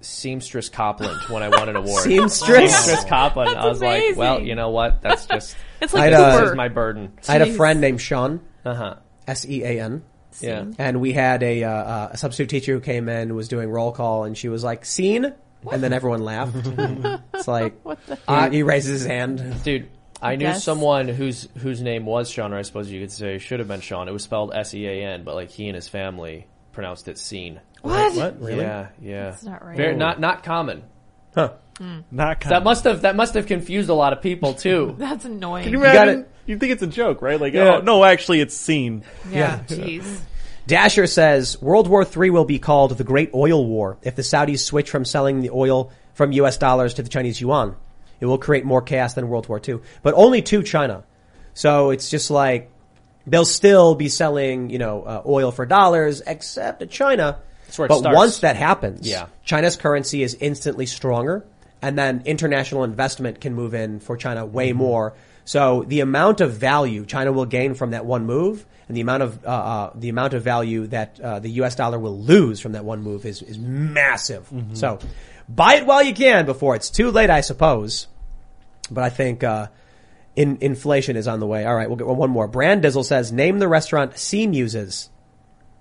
Seamstress 0.00 0.68
Copland 0.68 1.16
when 1.28 1.42
I 1.42 1.48
won 1.48 1.68
an 1.68 1.76
award. 1.76 2.02
Seamstress? 2.04 2.72
Seamstress 2.74 3.04
Copland. 3.04 3.50
I 3.56 3.66
was 3.68 3.80
like, 3.80 4.16
well, 4.16 4.40
you 4.40 4.54
know 4.54 4.70
what? 4.70 5.00
That's 5.00 5.26
just 5.26 5.56
It's 5.80 5.94
like 5.94 6.12
uh, 6.12 6.30
this 6.30 6.40
Uber. 6.40 6.50
is 6.52 6.56
my 6.56 6.68
burden. 6.68 7.12
I 7.28 7.32
had 7.32 7.42
a 7.42 7.52
friend 7.52 7.80
named 7.80 8.00
Sean, 8.00 8.40
Uh 8.64 8.74
huh. 8.74 8.94
S 9.26 9.46
E 9.48 9.62
A 9.64 9.80
N. 9.80 10.02
Yeah. 10.40 10.64
and 10.78 11.00
we 11.00 11.12
had 11.12 11.42
a, 11.42 11.62
uh, 11.62 11.70
uh, 11.70 12.08
a 12.12 12.16
substitute 12.16 12.48
teacher 12.48 12.72
who 12.72 12.80
came 12.80 13.08
in 13.10 13.34
was 13.34 13.48
doing 13.48 13.68
roll 13.70 13.92
call, 13.92 14.24
and 14.24 14.36
she 14.36 14.48
was 14.48 14.64
like, 14.64 14.84
"Scene," 14.86 15.32
and 15.70 15.82
then 15.82 15.92
everyone 15.92 16.24
laughed. 16.24 16.56
it's 17.34 17.46
like 17.46 17.74
he, 18.50 18.56
he 18.56 18.62
raises 18.62 19.00
his 19.02 19.06
hand. 19.06 19.62
Dude, 19.62 19.90
I 20.22 20.36
knew 20.36 20.44
Yes. 20.46 20.62
someone 20.64 21.08
whose 21.08 21.48
whose 21.58 21.82
name 21.82 22.06
was 22.06 22.30
Sean, 22.30 22.52
or 22.52 22.58
I 22.58 22.62
suppose 22.62 22.90
you 22.90 23.00
could 23.00 23.10
say 23.12 23.38
should 23.38 23.58
have 23.58 23.68
been 23.68 23.80
Sean. 23.80 24.08
It 24.08 24.12
was 24.12 24.22
spelled 24.22 24.52
S 24.54 24.72
E 24.74 24.86
A 24.86 25.04
N, 25.04 25.24
but 25.24 25.34
like 25.34 25.50
he 25.50 25.66
and 25.68 25.74
his 25.74 25.88
family 25.88 26.46
pronounced 26.72 27.08
it 27.08 27.18
Scene. 27.18 27.60
What? 27.82 28.14
What? 28.14 28.40
Really? 28.40 28.60
Yeah, 28.62 28.88
yeah. 29.00 29.30
That's 29.30 29.42
not 29.44 29.64
right. 29.64 29.76
Very, 29.76 29.94
oh. 29.94 29.98
not 29.98 30.20
not 30.20 30.42
common. 30.44 30.84
Huh. 31.34 31.52
Hmm. 31.78 32.00
Not 32.10 32.40
kind 32.40 32.54
That 32.54 32.62
must 32.64 32.84
have 32.84 33.02
that 33.02 33.16
must 33.16 33.34
have 33.34 33.46
confused 33.46 33.88
a 33.88 33.94
lot 33.94 34.12
of 34.12 34.22
people 34.22 34.54
too. 34.54 34.94
That's 34.98 35.24
annoying. 35.24 35.64
Can 35.64 35.72
you 35.72 35.80
gotta- 35.80 36.02
imagine? 36.12 36.26
You 36.44 36.58
think 36.58 36.72
it's 36.72 36.82
a 36.82 36.88
joke, 36.88 37.22
right? 37.22 37.40
Like, 37.40 37.54
oh, 37.54 37.64
Yeah. 37.64 37.76
oh 37.76 37.80
no, 37.82 38.04
actually, 38.04 38.40
it's 38.40 38.56
seen. 38.56 39.04
yeah, 39.30 39.60
jeez. 39.68 40.20
Dasher 40.66 41.06
says 41.06 41.60
World 41.62 41.88
War 41.88 42.04
III 42.04 42.30
will 42.30 42.44
be 42.44 42.58
called 42.58 42.96
the 42.96 43.04
Great 43.04 43.30
Oil 43.34 43.64
War 43.66 43.96
if 44.02 44.16
the 44.16 44.22
Saudis 44.22 44.60
switch 44.60 44.90
from 44.90 45.04
selling 45.04 45.40
the 45.40 45.50
oil 45.50 45.90
from 46.14 46.32
U.S. 46.32 46.56
dollars 46.56 46.94
to 46.94 47.02
the 47.02 47.08
Chinese 47.08 47.40
yuan. 47.40 47.74
It 48.22 48.26
will 48.26 48.38
create 48.38 48.64
more 48.64 48.80
chaos 48.80 49.14
than 49.14 49.28
World 49.28 49.48
War 49.48 49.60
II, 49.66 49.80
but 50.02 50.14
only 50.14 50.40
to 50.42 50.62
China. 50.62 51.02
So 51.54 51.90
it's 51.90 52.08
just 52.08 52.30
like 52.30 52.70
they'll 53.26 53.44
still 53.44 53.96
be 53.96 54.08
selling, 54.08 54.70
you 54.70 54.78
know, 54.78 55.02
uh, 55.02 55.22
oil 55.26 55.50
for 55.50 55.66
dollars, 55.66 56.22
except 56.26 56.80
to 56.80 56.86
China. 56.86 57.40
But 57.76 57.92
starts. 57.98 58.14
once 58.16 58.38
that 58.40 58.54
happens, 58.56 59.08
Yeah. 59.08 59.26
China's 59.44 59.76
currency 59.76 60.22
is 60.22 60.34
instantly 60.40 60.86
stronger, 60.86 61.44
and 61.82 61.98
then 61.98 62.22
international 62.24 62.84
investment 62.84 63.40
can 63.40 63.54
move 63.54 63.74
in 63.74 63.98
for 63.98 64.16
China 64.16 64.46
way 64.46 64.68
Mm-hmm. 64.70 64.78
more. 64.78 65.14
So 65.44 65.84
the 65.88 65.98
amount 66.00 66.40
of 66.40 66.52
value 66.52 67.04
China 67.04 67.32
will 67.32 67.46
gain 67.46 67.74
from 67.74 67.90
that 67.90 68.06
one 68.06 68.24
move, 68.24 68.64
and 68.86 68.96
the 68.96 69.00
amount 69.00 69.24
of 69.24 69.44
uh, 69.44 69.48
uh, 69.48 69.90
the 69.96 70.10
amount 70.10 70.34
of 70.34 70.44
value 70.44 70.86
that 70.88 71.18
uh, 71.20 71.40
the 71.40 71.50
U.S. 71.62 71.74
dollar 71.74 71.98
will 71.98 72.16
lose 72.20 72.60
from 72.60 72.72
that 72.72 72.84
one 72.84 73.02
move 73.02 73.26
is 73.26 73.42
is 73.42 73.58
massive. 73.58 74.48
Mm-hmm. 74.50 74.74
So 74.74 75.00
buy 75.48 75.74
it 75.76 75.86
while 75.86 76.02
you 76.04 76.14
can 76.14 76.46
before 76.46 76.76
it's 76.76 76.90
too 76.90 77.10
late, 77.10 77.30
I 77.30 77.40
suppose. 77.40 78.06
But 78.90 79.04
I 79.04 79.10
think 79.10 79.44
uh, 79.44 79.68
in, 80.36 80.58
inflation 80.60 81.16
is 81.16 81.28
on 81.28 81.40
the 81.40 81.46
way. 81.46 81.64
All 81.64 81.74
right, 81.74 81.88
we'll 81.88 81.96
get 81.96 82.06
one 82.06 82.30
more. 82.30 82.48
Brand 82.48 82.82
Dizzle 82.82 83.04
says, 83.04 83.32
name 83.32 83.58
the 83.58 83.68
restaurant 83.68 84.18
Sea 84.18 84.46
Muses. 84.46 85.10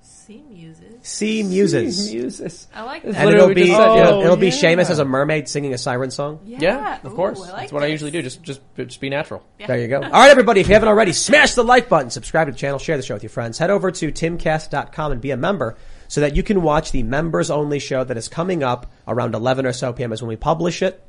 Sea 0.02 0.44
muses. 0.48 1.08
Sea 1.08 1.44
Muses. 1.44 2.14
Muses. 2.14 2.68
I 2.74 2.84
like 2.84 3.04
that. 3.04 3.16
And 3.16 3.30
it'll 3.32 3.54
be 3.54 3.66
just 3.66 3.78
said, 3.78 3.98
it'll, 3.98 4.22
it'll 4.22 4.38
be. 4.38 4.50
Seamus 4.50 4.90
as 4.90 5.00
a 5.00 5.06
mermaid 5.06 5.50
singing 5.50 5.74
a 5.74 5.78
siren 5.78 6.12
song. 6.12 6.40
Yeah, 6.46 7.00
of 7.04 7.14
Ooh, 7.14 7.16
course. 7.16 7.40
Like 7.40 7.56
That's 7.56 7.74
what 7.74 7.84
I 7.84 7.88
usually 7.88 8.12
do. 8.12 8.22
Just 8.22 8.44
just 8.44 8.62
just 8.78 9.02
be 9.02 9.10
natural. 9.10 9.44
There 9.66 9.80
you 9.80 9.88
go. 9.88 10.02
All 10.02 10.10
right, 10.10 10.30
everybody. 10.30 10.62
If 10.62 10.68
you 10.68 10.74
haven't 10.74 10.90
already, 10.90 11.14
smash 11.14 11.56
the 11.56 11.64
like 11.64 11.90
button, 11.90 12.12
subscribe 12.12 12.48
to 12.48 12.52
the 12.52 12.58
channel, 12.58 12.78
share 12.78 12.98
the 12.98 13.04
show 13.04 13.16
with 13.16 13.24
your 13.24 13.32
friends. 13.32 13.58
Head 13.58 13.72
over 13.72 13.92
to 13.92 14.12
timcast.com 14.12 15.12
and 15.12 15.22
be 15.22 15.32
a 15.32 15.38
member 15.38 15.76
so 16.08 16.22
that 16.22 16.36
you 16.36 16.44
can 16.44 16.62
watch 16.62 16.92
the 16.92 17.04
members 17.04 17.50
only 17.50 17.80
show 17.80 18.04
that 18.04 18.18
is 18.18 18.28
coming 18.28 18.64
up 18.64 18.92
around 19.08 19.34
11 19.34 19.66
or 19.66 19.74
so 19.74 19.94
p.m. 19.94 20.14
is 20.14 20.22
when 20.22 20.30
we 20.30 20.36
publish 20.36 20.82
it. 20.82 21.04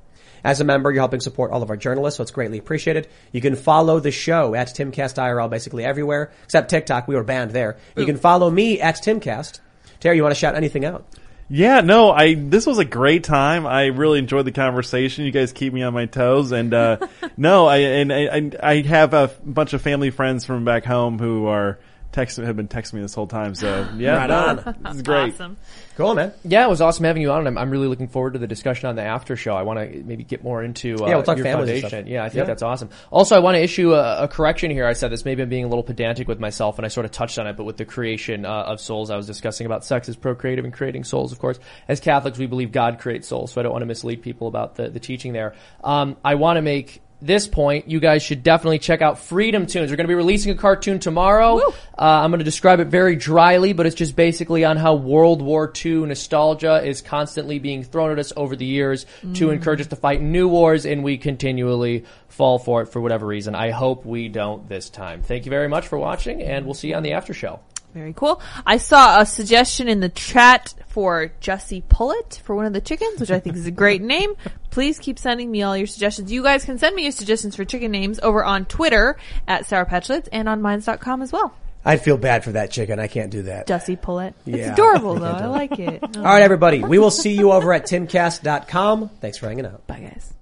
As 0.44 0.60
a 0.60 0.64
member, 0.64 0.90
you're 0.90 1.01
helping 1.01 1.20
support 1.20 1.51
all 1.52 1.62
of 1.62 1.70
our 1.70 1.77
journalists, 1.77 2.16
so 2.16 2.23
it's 2.23 2.31
greatly 2.31 2.59
appreciated. 2.59 3.09
You 3.31 3.40
can 3.40 3.56
follow 3.56 4.01
the 4.01 4.10
show 4.10 4.55
at 4.55 4.69
TimCastIRL 4.69 5.51
basically 5.51 5.85
everywhere, 5.85 6.32
except 6.44 6.70
TikTok. 6.70 7.06
We 7.06 7.14
were 7.14 7.24
banned 7.24 7.52
there. 7.52 7.77
You 7.97 8.06
can 8.06 8.16
follow 8.16 8.51
me 8.51 8.81
at 8.81 8.97
TimCast. 8.97 9.60
Terry, 10.01 10.16
you 10.16 10.23
want 10.23 10.35
to 10.35 10.39
shout 10.39 10.56
anything 10.56 10.85
out? 10.85 11.06
Yeah, 11.48 11.82
no, 11.82 12.10
I 12.10 12.35
this 12.35 12.64
was 12.66 12.78
a 12.78 12.85
great 12.85 13.24
time. 13.24 13.66
I 13.66 13.86
really 13.86 14.19
enjoyed 14.19 14.47
the 14.47 14.52
conversation. 14.52 15.27
You 15.27 15.32
guys 15.32 15.52
keep 15.52 15.73
me 15.73 15.82
on 15.82 15.93
my 15.93 16.06
toes, 16.06 16.51
and 16.51 16.73
uh, 16.73 17.06
no, 17.36 17.66
I 17.66 17.77
and 17.77 18.12
I 18.12 18.51
I 18.62 18.81
have 18.82 19.12
a 19.12 19.31
bunch 19.44 19.74
of 19.74 19.82
family 19.82 20.09
friends 20.09 20.47
from 20.47 20.64
back 20.64 20.86
home 20.86 21.19
who 21.19 21.47
are 21.47 21.78
texting 22.12 22.44
have 22.44 22.56
been 22.56 22.68
texting 22.68 22.94
me 22.94 23.01
this 23.02 23.14
whole 23.14 23.26
time. 23.26 23.55
So 23.55 23.89
yeah, 23.97 24.16
Right 24.16 24.30
on. 24.30 24.76
This 24.82 24.97
is 24.97 25.02
great. 25.02 25.34
Awesome. 25.34 25.56
Cool, 25.97 26.14
man. 26.14 26.32
Yeah, 26.44 26.64
it 26.64 26.70
was 26.70 26.80
awesome 26.80 27.05
having 27.05 27.20
you 27.20 27.30
on, 27.32 27.47
I'm, 27.47 27.59
I'm 27.59 27.70
really 27.70 27.86
looking 27.86 28.09
forward 28.09 28.32
to 28.32 28.39
the 28.39 28.47
discussion 28.47 28.89
on 28.89 28.97
the 28.97 29.02
after 29.02 29.36
show. 29.36 29.55
I 29.55 29.62
want 29.62 29.78
to 29.78 30.02
maybe 30.05 30.24
get 30.24 30.43
more 30.43 30.62
into 30.62 30.94
uh, 31.02 31.06
Yeah, 31.06 31.14
we'll 31.16 31.22
talk 31.22 31.36
your 31.36 31.44
foundation. 31.44 32.06
Yeah, 32.06 32.24
I 32.24 32.28
think 32.30 32.39
Yeah. 32.39 32.44
that's 32.44 32.62
awesome. 32.62 32.89
Also, 33.10 33.36
I 33.36 33.40
want 33.40 33.56
to 33.56 33.62
issue 33.62 33.93
a, 33.93 34.22
a 34.24 34.28
correction 34.28 34.70
here. 34.70 34.86
I 34.86 34.94
said 34.94 35.10
this. 35.12 35.24
Maybe 35.26 35.43
I'm 35.43 35.51
being 35.51 35.64
a 35.64 35.68
little 35.68 35.82
pedantic 35.82 36.28
with 36.28 36.40
myself, 36.40 36.78
and 36.78 36.86
I 36.86 36.89
sort 36.89 37.05
of 37.05 37.12
touched 37.12 37.39
on 37.39 37.47
it. 37.47 37.56
But 37.59 37.64
with 37.64 37.76
the 37.76 37.84
creation 37.84 38.47
uh, 38.47 38.48
of 38.48 38.80
souls, 38.80 39.10
I 39.10 39.16
was 39.16 39.26
discussing 39.26 39.66
about 39.66 39.84
sex 39.84 40.09
as 40.09 40.16
procreative 40.16 40.64
and 40.64 40.72
creating 40.72 41.05
souls. 41.05 41.30
Of 41.30 41.39
course, 41.40 41.59
as 41.89 42.01
Catholics, 42.01 42.39
we 42.39 42.47
believe 42.47 42.72
God 42.72 42.98
creates 42.98 43.28
souls, 43.28 43.52
so 43.52 43.60
I 43.60 43.62
don't 43.62 43.72
want 43.72 43.82
to 43.82 43.86
mislead 43.86 44.22
people 44.22 44.48
about 44.48 44.76
the 44.76 44.89
the 44.89 45.01
teaching 45.01 45.34
there. 45.34 45.55
Um, 45.84 46.16
I 46.24 46.36
want 46.36 46.56
to 46.56 46.62
make 46.62 47.02
this 47.27 47.47
point, 47.47 47.89
you 47.89 48.01
guys 48.01 48.23
should 48.23 48.43
definitely 48.43 48.78
check 48.78 49.01
out 49.01 49.19
Freedom 49.19 49.66
Tunes. 49.66 49.90
We're 49.90 49.97
going 49.97 50.07
to 50.07 50.09
be 50.09 50.15
releasing 50.15 50.53
a 50.53 50.55
cartoon 50.57 50.99
tomorrow. 50.99 51.59
Uh, 51.59 51.73
I'm 51.97 52.31
going 52.31 52.40
to 52.40 52.44
describe 52.44 52.81
it 52.81 52.89
very 52.89 53.16
dryly, 53.16 53.73
but 53.73 53.86
it's 53.86 53.94
just 53.94 54.16
basically 54.16 54.65
on 54.65 54.77
how 54.77 54.94
World 54.94 55.40
War 55.40 55.73
II 55.85 56.07
nostalgia 56.07 56.82
is 56.85 57.01
constantly 57.01 57.59
being 57.59 57.85
thrown 57.85 58.11
at 58.11 58.19
us 58.19 58.32
over 58.36 58.57
the 58.57 58.66
years 58.66 59.07
to 59.35 59.51
encourage 59.51 59.81
us 59.81 59.86
to 59.89 59.97
fight 59.97 60.20
new 60.20 60.49
wars, 60.49 60.85
and 60.85 61.05
we 61.05 61.16
continually 61.19 62.05
fall 62.28 62.59
for 62.59 62.82
it 62.82 62.86
for 62.86 63.01
whatever 63.01 63.27
reason. 63.27 63.55
I 63.55 63.70
hope 63.70 64.05
we 64.05 64.28
don't 64.28 64.69
this 64.69 64.90
time. 64.90 65.23
Thank 65.23 65.47
you 65.47 65.51
very 65.51 65.69
much 65.69 65.89
for 65.89 65.99
watching, 65.99 66.43
and 66.43 66.65
we'll 66.65 66.74
see 66.74 66.89
you 66.89 66.94
on 66.94 67.03
the 67.03 67.12
after 67.12 67.35
show. 67.35 67.61
Very 67.94 68.14
cool. 68.14 68.40
I 68.64 68.78
saw 68.78 69.20
a 69.20 69.27
suggestion 69.27 69.86
in 69.89 70.01
the 70.01 70.09
chat 70.09 70.74
for 70.89 71.31
Jussie 71.40 71.82
Pullet 71.89 72.40
for 72.44 72.55
one 72.56 72.64
of 72.64 72.73
the 72.73 72.81
chickens, 72.81 73.20
which 73.20 73.31
I 73.31 73.39
think 73.39 73.56
is 73.56 73.66
a 73.66 73.70
great 73.70 74.01
name. 74.14 74.35
Please 74.70 74.98
keep 74.98 75.19
sending 75.19 75.51
me 75.51 75.62
all 75.62 75.77
your 75.77 75.86
suggestions. 75.86 76.32
You 76.32 76.43
guys 76.43 76.64
can 76.64 76.78
send 76.78 76.97
me 76.97 77.02
your 77.02 77.12
suggestions 77.12 77.55
for 77.55 77.64
chicken 77.64 77.90
names 77.90 78.19
over 78.23 78.43
on 78.43 78.64
Twitter 78.64 79.19
at 79.47 79.66
Sour 79.66 79.85
Patch 79.85 80.10
and 80.32 80.48
on 80.48 80.62
Minds.com 80.62 81.20
as 81.23 81.32
well. 81.32 81.55
I'd 81.85 82.01
feel 82.01 82.16
bad 82.16 82.44
for 82.44 82.52
that 82.52 82.70
chicken. 82.70 82.98
I 82.98 83.09
can't 83.09 83.31
do 83.31 83.43
that. 83.43 83.66
Jussie 83.66 84.01
Pullet. 84.01 84.35
It's 84.47 84.69
adorable 84.69 85.14
though. 85.19 85.27
I 85.27 85.47
like 85.47 85.78
it. 85.78 86.02
All 86.16 86.23
right, 86.23 86.43
everybody. 86.43 86.82
We 86.82 86.98
will 86.98 87.10
see 87.10 87.32
you 87.36 87.52
over 87.52 87.73
at 87.73 87.86
timcast.com. 87.86 89.10
Thanks 89.20 89.36
for 89.39 89.48
hanging 89.48 89.66
out. 89.66 89.86
Bye 89.86 90.01
guys. 90.01 90.32